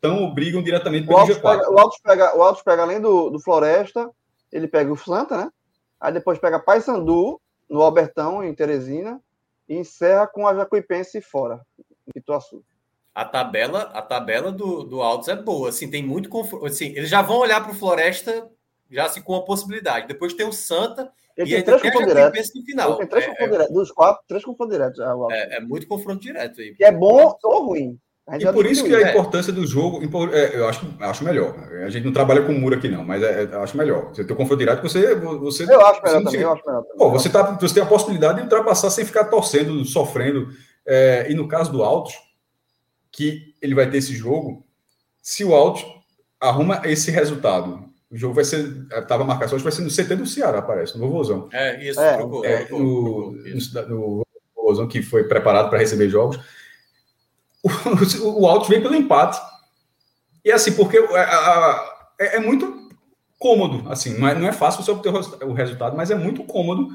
tão 0.00 0.32
brigam 0.32 0.62
diretamente 0.62 1.06
pelo 1.06 1.18
G4. 1.18 1.40
Pega, 1.42 1.70
o 1.70 1.78
Altos 1.78 1.98
pega, 2.02 2.38
o 2.38 2.42
Altos 2.42 2.62
pega 2.62 2.82
além 2.82 2.98
do, 2.98 3.28
do 3.28 3.38
Floresta, 3.38 4.10
ele 4.50 4.66
pega 4.66 4.90
o 4.90 4.96
Santa, 4.96 5.36
né? 5.36 5.50
Aí 6.00 6.12
depois 6.12 6.38
pega 6.38 6.58
Paysandu, 6.58 7.38
no 7.68 7.82
Albertão, 7.82 8.42
em 8.42 8.54
Teresina, 8.54 9.20
e 9.68 9.76
encerra 9.76 10.26
com 10.26 10.46
a 10.46 10.54
Jacuipense 10.54 11.20
fora, 11.20 11.60
em 12.06 12.18
Ituaçu. 12.18 12.64
A 13.14 13.24
tabela, 13.24 13.82
a 13.94 14.02
tabela 14.02 14.52
do, 14.52 14.84
do 14.84 15.02
Altos 15.02 15.28
é 15.28 15.36
boa, 15.36 15.70
assim, 15.70 15.90
tem 15.90 16.02
muito 16.02 16.28
confronto. 16.28 16.66
Assim, 16.66 16.86
eles 16.96 17.08
já 17.08 17.20
vão 17.20 17.38
olhar 17.38 17.60
para 17.60 17.72
o 17.72 17.74
Floresta 17.74 18.48
já 18.90 19.06
assim, 19.06 19.20
com 19.20 19.34
a 19.34 19.44
possibilidade. 19.44 20.08
Depois 20.08 20.34
tem 20.34 20.46
o 20.46 20.52
Santa 20.52 21.10
ele 21.36 21.50
e 21.50 21.54
tem 21.54 21.62
três 21.62 21.82
confrontos 21.82 22.08
diretos. 22.08 22.50
no 22.54 22.62
final. 22.64 22.88
Ele 22.88 22.98
tem 22.98 23.06
três 23.06 23.24
é, 23.24 23.28
confrontos 23.28 23.48
é, 23.48 23.52
diretos. 23.52 23.74
Dos 23.74 23.90
quatro, 23.92 24.24
três 24.26 24.44
confrontos 24.44 24.76
diretos. 24.76 25.00
É, 25.30 25.56
é, 25.56 25.60
muito 25.60 25.86
confronto 25.86 26.20
direto 26.20 26.60
aí. 26.60 26.74
Que 26.74 26.84
é 26.84 26.92
bom 26.92 27.36
ou 27.44 27.66
ruim. 27.66 27.98
E 28.38 28.52
por 28.52 28.66
isso 28.66 28.84
que 28.84 28.94
a 28.94 29.00
é. 29.00 29.10
importância 29.10 29.50
do 29.50 29.66
jogo, 29.66 30.00
é, 30.34 30.54
eu 30.54 30.68
acho, 30.68 30.86
acho 31.00 31.24
melhor. 31.24 31.54
A 31.86 31.88
gente 31.88 32.04
não 32.04 32.12
trabalha 32.12 32.42
com 32.42 32.52
muro 32.52 32.74
aqui, 32.74 32.86
não, 32.86 33.02
mas 33.02 33.22
é, 33.22 33.44
é, 33.44 33.56
acho 33.56 33.74
melhor. 33.74 34.08
Você 34.08 34.22
tem 34.22 34.34
o 34.34 34.36
confronto 34.36 34.58
direto, 34.58 34.82
você. 34.82 35.14
você 35.14 35.64
eu 35.64 35.80
acho 35.80 36.02
melhor 36.02 36.22
também, 36.24 36.40
eu 36.40 36.52
acho 36.52 36.66
melhor 36.66 36.82
também. 36.82 36.98
Pô, 36.98 37.10
você, 37.10 37.30
tá, 37.30 37.42
você 37.58 37.72
tem 37.72 37.82
a 37.82 37.86
possibilidade 37.86 38.36
de 38.36 38.42
ultrapassar 38.42 38.90
sem 38.90 39.06
ficar 39.06 39.24
torcendo, 39.26 39.82
sofrendo. 39.86 40.48
É, 40.86 41.26
e 41.30 41.34
no 41.34 41.48
caso 41.48 41.72
do 41.72 41.82
Altos, 41.82 42.14
que 43.10 43.54
ele 43.60 43.74
vai 43.74 43.90
ter 43.90 43.98
esse 43.98 44.14
jogo, 44.14 44.64
se 45.22 45.44
o 45.44 45.54
Altos 45.54 45.84
arruma 46.40 46.82
esse 46.84 47.10
resultado, 47.10 47.88
o 48.10 48.16
jogo 48.16 48.34
vai 48.34 48.44
ser. 48.44 48.86
Estava 48.92 49.24
marcado, 49.24 49.54
hoje 49.54 49.64
vai 49.64 49.72
ser 49.72 49.82
no 49.82 49.90
CT 49.90 50.16
do 50.16 50.26
Ceará, 50.26 50.62
parece, 50.62 50.98
no 50.98 51.06
Vovozão. 51.06 51.48
É, 51.52 51.82
isso, 51.84 52.00
é, 52.00 52.16
trocou, 52.16 52.44
é, 52.44 52.64
trocou, 52.64 52.80
no, 52.80 53.32
no, 53.32 53.88
no 53.88 54.26
Vovozão 54.56 54.88
que 54.88 55.02
foi 55.02 55.24
preparado 55.24 55.68
para 55.68 55.78
receber 55.78 56.08
jogos 56.08 56.38
o, 57.62 58.42
o 58.42 58.46
Altos 58.46 58.68
vem 58.68 58.80
pelo 58.80 58.94
empate. 58.94 59.40
E 60.44 60.52
assim, 60.52 60.72
porque 60.72 60.98
é, 60.98 62.36
é, 62.36 62.40
muito 62.40 62.88
cômodo, 63.38 63.90
assim, 63.90 64.18
não 64.18 64.28
é, 64.28 64.34
não 64.34 64.48
é 64.48 64.52
fácil 64.52 64.82
você 64.82 64.90
obter 64.90 65.12
o 65.44 65.52
resultado, 65.52 65.96
mas 65.96 66.10
é 66.10 66.14
muito 66.14 66.44
cômodo 66.44 66.88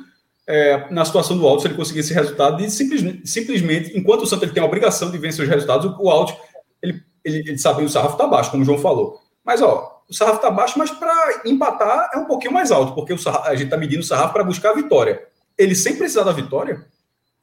é, 0.47 0.91
na 0.91 1.05
situação 1.05 1.37
do 1.37 1.47
Alto 1.47 1.61
se 1.61 1.67
ele 1.67 1.75
conseguir 1.75 1.99
esse 1.99 2.13
resultado 2.13 2.61
e 2.61 2.69
simplesmente, 2.69 3.27
simplesmente 3.27 3.97
enquanto 3.97 4.23
o 4.23 4.25
Santos 4.25 4.43
ele 4.43 4.53
tem 4.53 4.63
a 4.63 4.65
obrigação 4.65 5.09
de 5.09 5.17
vencer 5.17 5.43
os 5.43 5.49
resultados, 5.49 5.85
o, 5.85 6.03
o 6.03 6.09
Alto, 6.09 6.35
ele, 6.81 7.01
ele, 7.23 7.39
ele 7.39 7.57
sabe, 7.57 7.83
o 7.83 7.89
sarrafo 7.89 8.13
está 8.15 8.27
baixo, 8.27 8.51
como 8.51 8.63
o 8.63 8.65
João 8.65 8.77
falou. 8.77 9.21
Mas, 9.43 9.61
ó, 9.61 10.03
o 10.09 10.13
sarrafo 10.13 10.37
está 10.37 10.51
baixo, 10.51 10.77
mas 10.77 10.91
para 10.91 11.41
empatar 11.45 12.11
é 12.13 12.17
um 12.17 12.25
pouquinho 12.25 12.53
mais 12.53 12.71
alto, 12.71 12.93
porque 12.93 13.17
sarrafo, 13.17 13.47
a 13.47 13.55
gente 13.55 13.65
está 13.65 13.77
medindo 13.77 14.01
o 14.01 14.05
sarrafo 14.05 14.33
para 14.33 14.43
buscar 14.43 14.71
a 14.71 14.75
vitória. 14.75 15.21
Ele 15.57 15.75
sem 15.75 15.95
precisar 15.95 16.23
da 16.23 16.31
vitória 16.31 16.85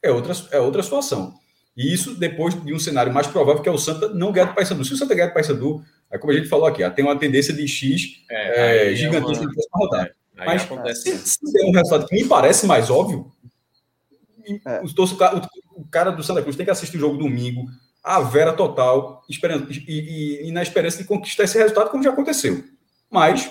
é 0.03 0.11
outra, 0.11 0.35
é 0.51 0.61
outra 0.61 0.83
situação. 0.83 1.35
E 1.77 1.93
isso 1.93 2.15
depois 2.15 2.61
de 2.63 2.75
um 2.75 2.79
cenário 2.79 3.13
mais 3.13 3.27
provável, 3.27 3.63
que 3.63 3.69
é 3.69 3.73
o 3.73 3.79
Santa 3.79 4.09
não 4.09 4.33
ganhar 4.33 4.47
do 4.47 4.55
Paysandu. 4.55 4.85
Se 4.85 4.93
o 4.93 4.97
Santa 4.97 5.15
ganhar 5.15 5.29
do 5.29 5.35
Paysandu, 5.35 5.83
é 6.11 6.19
como 6.19 6.33
a 6.33 6.37
gente 6.37 6.49
falou 6.49 6.67
aqui, 6.67 6.89
tem 6.91 7.05
uma 7.05 7.19
tendência 7.19 7.55
de 7.55 7.67
X 7.67 8.23
é, 8.31 8.91
é, 8.91 8.95
gigantesca 8.95 9.45
é 9.45 9.47
uma... 9.47 9.87
rodada. 9.87 10.20
É, 10.41 10.47
Mas 10.47 10.63
se, 10.99 11.19
se 11.19 11.53
der 11.53 11.65
um 11.65 11.73
resultado 11.73 12.07
que 12.07 12.15
me 12.15 12.27
parece 12.27 12.67
mais 12.67 12.89
óbvio, 12.91 13.31
é. 14.67 14.81
o, 14.81 14.87
o, 14.87 15.83
o, 15.83 15.89
cara 15.91 16.11
do 16.11 16.23
Santa 16.23 16.43
Cruz 16.43 16.57
tem 16.57 16.65
que 16.65 16.73
assistir 16.73 16.97
o 16.97 17.01
jogo 17.01 17.19
domingo, 17.19 17.67
a 18.03 18.21
vera 18.21 18.53
total, 18.53 19.23
esperando, 19.29 19.71
e, 19.71 19.83
e, 19.87 20.49
e, 20.49 20.53
na 20.53 20.63
esperança 20.63 20.99
de 20.99 21.05
conquistar 21.05 21.45
esse 21.45 21.59
resultado, 21.59 21.91
como 21.91 22.03
já 22.03 22.11
aconteceu. 22.11 22.65
Mas, 23.11 23.51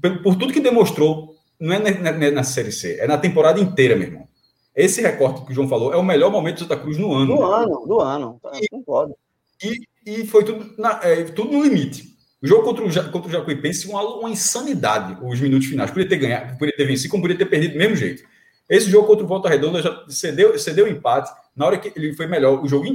por, 0.00 0.22
por 0.22 0.36
tudo 0.36 0.52
que 0.52 0.60
demonstrou, 0.60 1.36
não 1.58 1.74
é 1.74 1.78
na, 1.78 2.12
na, 2.12 2.30
na 2.30 2.42
Série 2.42 2.72
C, 2.72 2.96
é 2.98 3.06
na 3.06 3.18
temporada 3.18 3.60
inteira, 3.60 3.94
meu 3.94 4.08
irmão. 4.08 4.28
Esse 4.74 5.02
recorte 5.02 5.44
que 5.44 5.52
o 5.52 5.54
João 5.54 5.68
falou 5.68 5.92
é 5.92 5.96
o 5.96 6.02
melhor 6.02 6.30
momento 6.30 6.56
do 6.56 6.60
Santa 6.60 6.76
Cruz 6.76 6.96
no 6.96 7.12
ano. 7.12 7.36
Do 7.36 7.42
ano, 7.44 7.86
do 7.86 8.00
ano. 8.00 8.40
E, 8.54 8.68
concordo. 8.68 9.14
E, 9.62 9.80
e 10.06 10.26
foi 10.26 10.44
tudo, 10.44 10.74
na, 10.78 11.00
é, 11.02 11.24
tudo 11.24 11.52
no 11.52 11.62
limite. 11.62 12.09
O 12.42 12.46
jogo 12.46 12.62
contra 12.62 12.84
o, 12.84 13.10
contra 13.10 13.28
o 13.28 13.32
Jacuipense 13.32 13.86
uma, 13.86 14.02
uma 14.02 14.30
insanidade, 14.30 15.18
os 15.22 15.40
minutos 15.40 15.68
finais. 15.68 15.90
Podia 15.90 16.08
ter 16.08 16.16
ganhado, 16.16 16.58
podia 16.58 16.74
ter 16.74 16.86
vencido, 16.86 17.10
como 17.10 17.22
podia 17.22 17.36
ter 17.36 17.46
perdido 17.46 17.72
do 17.72 17.78
mesmo 17.78 17.96
jeito. 17.96 18.22
Esse 18.68 18.88
jogo 18.88 19.06
contra 19.06 19.24
o 19.24 19.28
Volta 19.28 19.48
Redonda 19.48 19.82
já 19.82 20.04
cedeu, 20.08 20.58
cedeu 20.58 20.88
empate. 20.88 21.30
Na 21.54 21.66
hora 21.66 21.76
que 21.76 21.92
ele 21.94 22.14
foi 22.14 22.26
melhor, 22.26 22.62
o 22.62 22.68
jogo, 22.68 22.86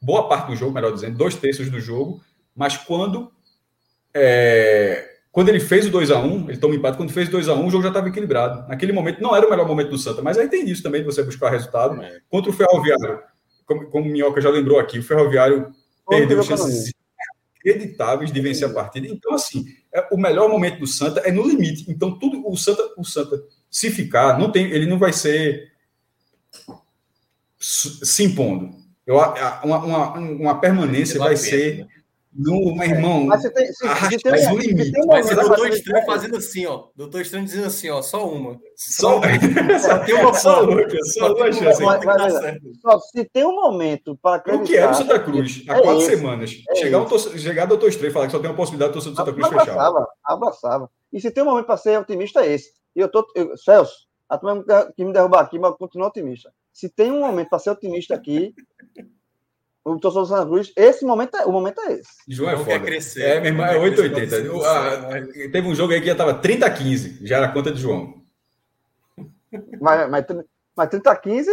boa 0.00 0.28
parte 0.28 0.48
do 0.48 0.56
jogo, 0.56 0.72
melhor 0.72 0.92
dizendo, 0.92 1.16
dois 1.16 1.34
terços 1.36 1.70
do 1.70 1.80
jogo, 1.80 2.20
mas 2.54 2.76
quando 2.76 3.32
é, 4.12 5.14
quando 5.32 5.48
ele 5.48 5.58
fez 5.58 5.86
o 5.86 5.90
2 5.90 6.10
a 6.10 6.20
1 6.20 6.50
ele 6.50 6.58
toma 6.58 6.74
empate. 6.74 6.96
Quando 6.96 7.12
fez 7.12 7.28
o 7.28 7.32
2 7.32 7.48
a 7.48 7.54
1 7.54 7.66
o 7.66 7.70
jogo 7.70 7.82
já 7.82 7.88
estava 7.88 8.08
equilibrado. 8.08 8.68
Naquele 8.68 8.92
momento, 8.92 9.20
não 9.20 9.34
era 9.34 9.46
o 9.46 9.50
melhor 9.50 9.66
momento 9.66 9.90
do 9.90 9.98
Santa, 9.98 10.22
mas 10.22 10.38
aí 10.38 10.48
tem 10.48 10.68
isso 10.68 10.82
também, 10.82 11.00
de 11.00 11.06
você 11.06 11.22
buscar 11.22 11.50
resultado. 11.50 12.00
É. 12.02 12.20
Contra 12.28 12.50
o 12.50 12.54
Ferroviário, 12.54 13.20
como, 13.66 13.86
como 13.86 14.08
o 14.08 14.12
Minhoca 14.12 14.40
já 14.40 14.50
lembrou 14.50 14.78
aqui, 14.78 14.98
o 14.98 15.02
Ferroviário 15.02 15.72
perdeu 16.08 16.42
chances 16.42 16.92
inacreditáveis 17.64 18.30
de 18.30 18.40
vencer 18.40 18.68
a 18.68 18.72
partida. 18.72 19.06
Então, 19.06 19.32
assim, 19.34 19.64
é, 19.92 20.06
o 20.12 20.16
melhor 20.16 20.48
momento 20.48 20.80
do 20.80 20.86
Santa 20.86 21.20
é 21.20 21.32
no 21.32 21.46
limite. 21.46 21.90
Então, 21.90 22.18
tudo 22.18 22.46
o 22.46 22.56
Santa, 22.56 22.82
o 22.96 23.04
Santa, 23.04 23.42
se 23.70 23.90
ficar, 23.90 24.38
não 24.38 24.52
tem, 24.52 24.70
ele 24.70 24.86
não 24.86 24.98
vai 24.98 25.12
ser 25.12 25.72
se 27.58 28.22
impondo. 28.22 28.70
Eu, 29.06 29.16
uma, 29.16 29.78
uma, 29.78 30.18
uma 30.18 30.60
permanência 30.60 31.18
vai 31.18 31.36
ser. 31.36 31.86
No, 32.34 32.74
meu 32.74 32.82
irmão. 32.82 33.26
Mas 33.26 33.42
você 33.42 33.50
tem, 33.50 33.66
se, 33.72 34.18
tem, 34.18 34.48
um, 34.48 34.58
limite. 34.58 34.90
Tem 34.90 35.06
mas 35.06 35.30
o 35.30 35.34
doutor 35.36 35.68
Estranho 35.68 36.04
fazendo 36.04 36.36
assim, 36.36 36.66
ó. 36.66 36.88
Doutor 36.96 37.20
Estranho 37.20 37.44
dizendo 37.44 37.66
assim, 37.66 37.88
ó, 37.90 38.02
só 38.02 38.28
uma. 38.28 38.58
Só, 38.74 39.20
só 39.20 39.98
tem 40.04 40.14
uma 40.16 40.34
só 40.34 40.66
só 41.04 41.34
uma 41.34 41.52
chance. 41.52 42.60
Só, 42.82 42.98
se 42.98 43.24
tem 43.32 43.44
um 43.44 43.54
momento 43.54 44.18
para 44.20 44.42
O 44.56 44.64
que 44.64 44.76
é 44.76 44.88
do 44.88 44.96
Santa 44.96 45.20
Cruz? 45.20 45.62
Há 45.68 45.76
é 45.76 45.82
quatro 45.82 46.02
esse, 46.02 46.16
semanas. 46.16 46.62
É 46.70 46.74
chegar, 46.74 47.00
um 47.00 47.04
torcedor, 47.04 47.38
chegar 47.38 47.66
doutor 47.66 47.88
Estranho 47.88 48.10
e 48.10 48.12
falar 48.12 48.26
que 48.26 48.32
só 48.32 48.40
tem 48.40 48.50
uma 48.50 48.56
possibilidade 48.56 48.90
de 48.90 48.94
torcer 48.94 49.12
do 49.12 49.16
Santa 49.16 49.32
Cruz 49.32 49.46
abraçava, 49.46 50.00
fechado. 50.00 50.06
Abraçava. 50.24 50.90
E 51.12 51.20
se 51.20 51.30
tem 51.30 51.44
um 51.44 51.46
momento 51.46 51.66
para 51.66 51.76
ser 51.76 51.98
otimista, 52.00 52.44
é 52.44 52.52
esse. 52.52 52.72
E 52.96 53.00
eu 53.00 53.08
tô. 53.08 53.24
Eu, 53.36 53.56
Celso, 53.56 53.94
a 54.28 54.36
turma 54.36 54.64
que 54.96 55.04
me 55.04 55.12
derrubar 55.12 55.42
aqui, 55.42 55.56
mas 55.56 55.70
eu 55.70 55.76
continuo 55.76 56.08
otimista. 56.08 56.52
Se 56.72 56.88
tem 56.88 57.12
um 57.12 57.20
momento 57.20 57.48
para 57.48 57.60
ser 57.60 57.70
otimista 57.70 58.14
aqui, 58.16 58.52
o 59.84 59.98
torcedor 59.98 60.22
do 60.22 60.28
Santa 60.28 60.46
Cruz, 60.46 60.72
esse 60.74 61.04
momento 61.04 61.36
é, 61.36 61.44
o 61.44 61.52
momento 61.52 61.80
é 61.82 61.92
esse. 61.92 62.10
João 62.26 62.50
é 62.50 62.56
foda. 62.56 62.70
Quer 62.70 62.82
crescer, 62.82 63.22
é, 63.22 63.40
meu 63.40 63.50
irmão, 63.50 63.66
é 63.66 63.76
880. 63.76 65.50
teve 65.50 65.68
um 65.68 65.74
jogo 65.74 65.92
aí 65.92 66.00
que 66.00 66.06
já 66.06 66.12
estava 66.12 66.34
30 66.34 66.64
a 66.64 66.70
15, 66.70 67.18
já 67.26 67.36
era 67.36 67.46
a 67.46 67.52
conta 67.52 67.70
de 67.70 67.80
João. 67.80 68.22
Mas, 69.80 70.10
mas, 70.10 70.24
mas 70.74 70.88
30 70.88 71.10
a 71.10 71.16
15, 71.16 71.50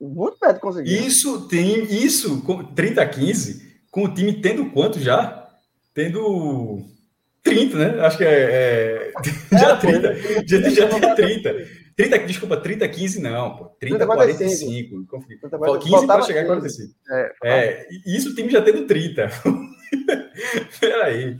muito 0.00 0.38
perto 0.38 0.54
de 0.54 0.60
conseguir. 0.60 1.06
Isso 1.06 1.46
tem, 1.46 1.84
isso, 1.84 2.42
30 2.74 3.02
a 3.02 3.08
15, 3.08 3.82
com 3.90 4.04
o 4.04 4.12
time 4.12 4.40
tendo 4.40 4.70
quanto 4.70 4.98
já? 4.98 5.48
Tendo 5.94 6.82
30, 7.42 7.76
né? 7.76 8.00
Acho 8.00 8.18
que 8.18 8.24
é. 8.24 9.12
é 9.12 9.12
já, 9.58 9.76
30, 9.76 10.16
já, 10.46 10.70
já 10.70 10.88
tinha 10.88 11.14
30. 11.14 11.79
30, 11.96 12.18
desculpa, 12.20 12.56
30, 12.56 12.88
15 12.88 13.20
não, 13.20 13.56
pô. 13.56 13.64
30, 13.78 13.98
30 13.98 14.06
45. 14.06 15.06
45. 15.06 15.78
15 15.78 16.06
para 16.06 16.22
chegar 16.22 16.42
a 16.42 16.46
45. 16.46 16.94
É, 17.10 17.34
é, 17.44 17.88
isso 18.06 18.30
o 18.30 18.34
time 18.34 18.50
já 18.50 18.62
tendo 18.62 18.86
30. 18.86 19.28
Peraí. 20.80 21.38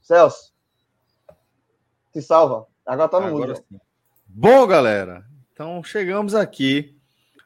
Celso, 0.00 0.52
te 2.12 2.22
salva. 2.22 2.66
Agora 2.86 3.08
tá 3.08 3.20
no 3.20 3.26
Agora 3.26 3.48
mundo. 3.48 3.56
Sim. 3.56 3.78
Bom, 4.26 4.66
galera, 4.66 5.24
então 5.52 5.82
chegamos 5.82 6.34
aqui 6.34 6.96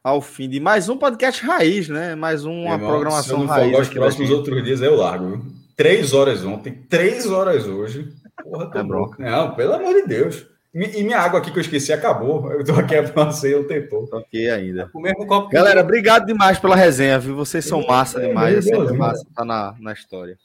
ao 0.03 0.21
fim 0.21 0.49
de 0.49 0.61
mais 0.61 0.89
um 0.89 0.97
podcast 0.97 1.45
raiz, 1.45 1.89
né? 1.89 2.15
Mais 2.15 2.45
uma 2.45 2.73
Irmão, 2.73 2.89
programação 2.89 3.23
se 3.23 3.31
eu 3.33 3.39
não 3.39 3.47
raiz. 3.47 3.79
Os 3.79 3.89
próximos 3.89 4.31
outros 4.31 4.63
dias 4.63 4.81
eu 4.81 4.97
largo. 4.97 5.45
Três 5.77 6.13
horas 6.13 6.45
ontem, 6.45 6.73
três 6.89 7.27
horas 7.27 7.67
hoje. 7.67 8.13
Porra, 8.43 8.71
tá 8.71 8.81
é 8.81 8.83
bronca. 8.83 9.23
Não, 9.23 9.55
pelo 9.55 9.75
amor 9.75 9.95
de 9.95 10.07
Deus. 10.07 10.47
E 10.75 11.03
minha 11.03 11.19
água 11.19 11.39
aqui 11.39 11.51
que 11.51 11.59
eu 11.59 11.63
esqueci 11.63 11.93
acabou. 11.93 12.51
Eu 12.51 12.65
tô 12.65 12.73
aqui 12.73 12.97
avancei 12.97 13.55
o 13.55 13.65
tempo. 13.65 14.09
Ok, 14.11 14.51
ainda. 14.51 14.91
Galera, 15.51 15.83
obrigado 15.83 16.25
demais 16.25 16.59
pela 16.59 16.75
resenha, 16.75 17.19
viu? 17.19 17.37
Vocês 17.37 17.65
são 17.65 17.87
massa 17.87 18.21
demais. 18.21 18.57
É 18.57 18.63
sempre 18.63 18.97
massa 18.97 19.27
tá 19.37 19.45
na, 19.45 19.75
na 19.79 19.93
história. 19.93 20.39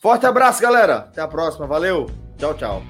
Forte 0.00 0.24
abraço, 0.24 0.62
galera. 0.62 0.96
Até 0.96 1.20
a 1.20 1.28
próxima. 1.28 1.66
Valeu. 1.66 2.06
Tchau, 2.38 2.54
tchau. 2.54 2.82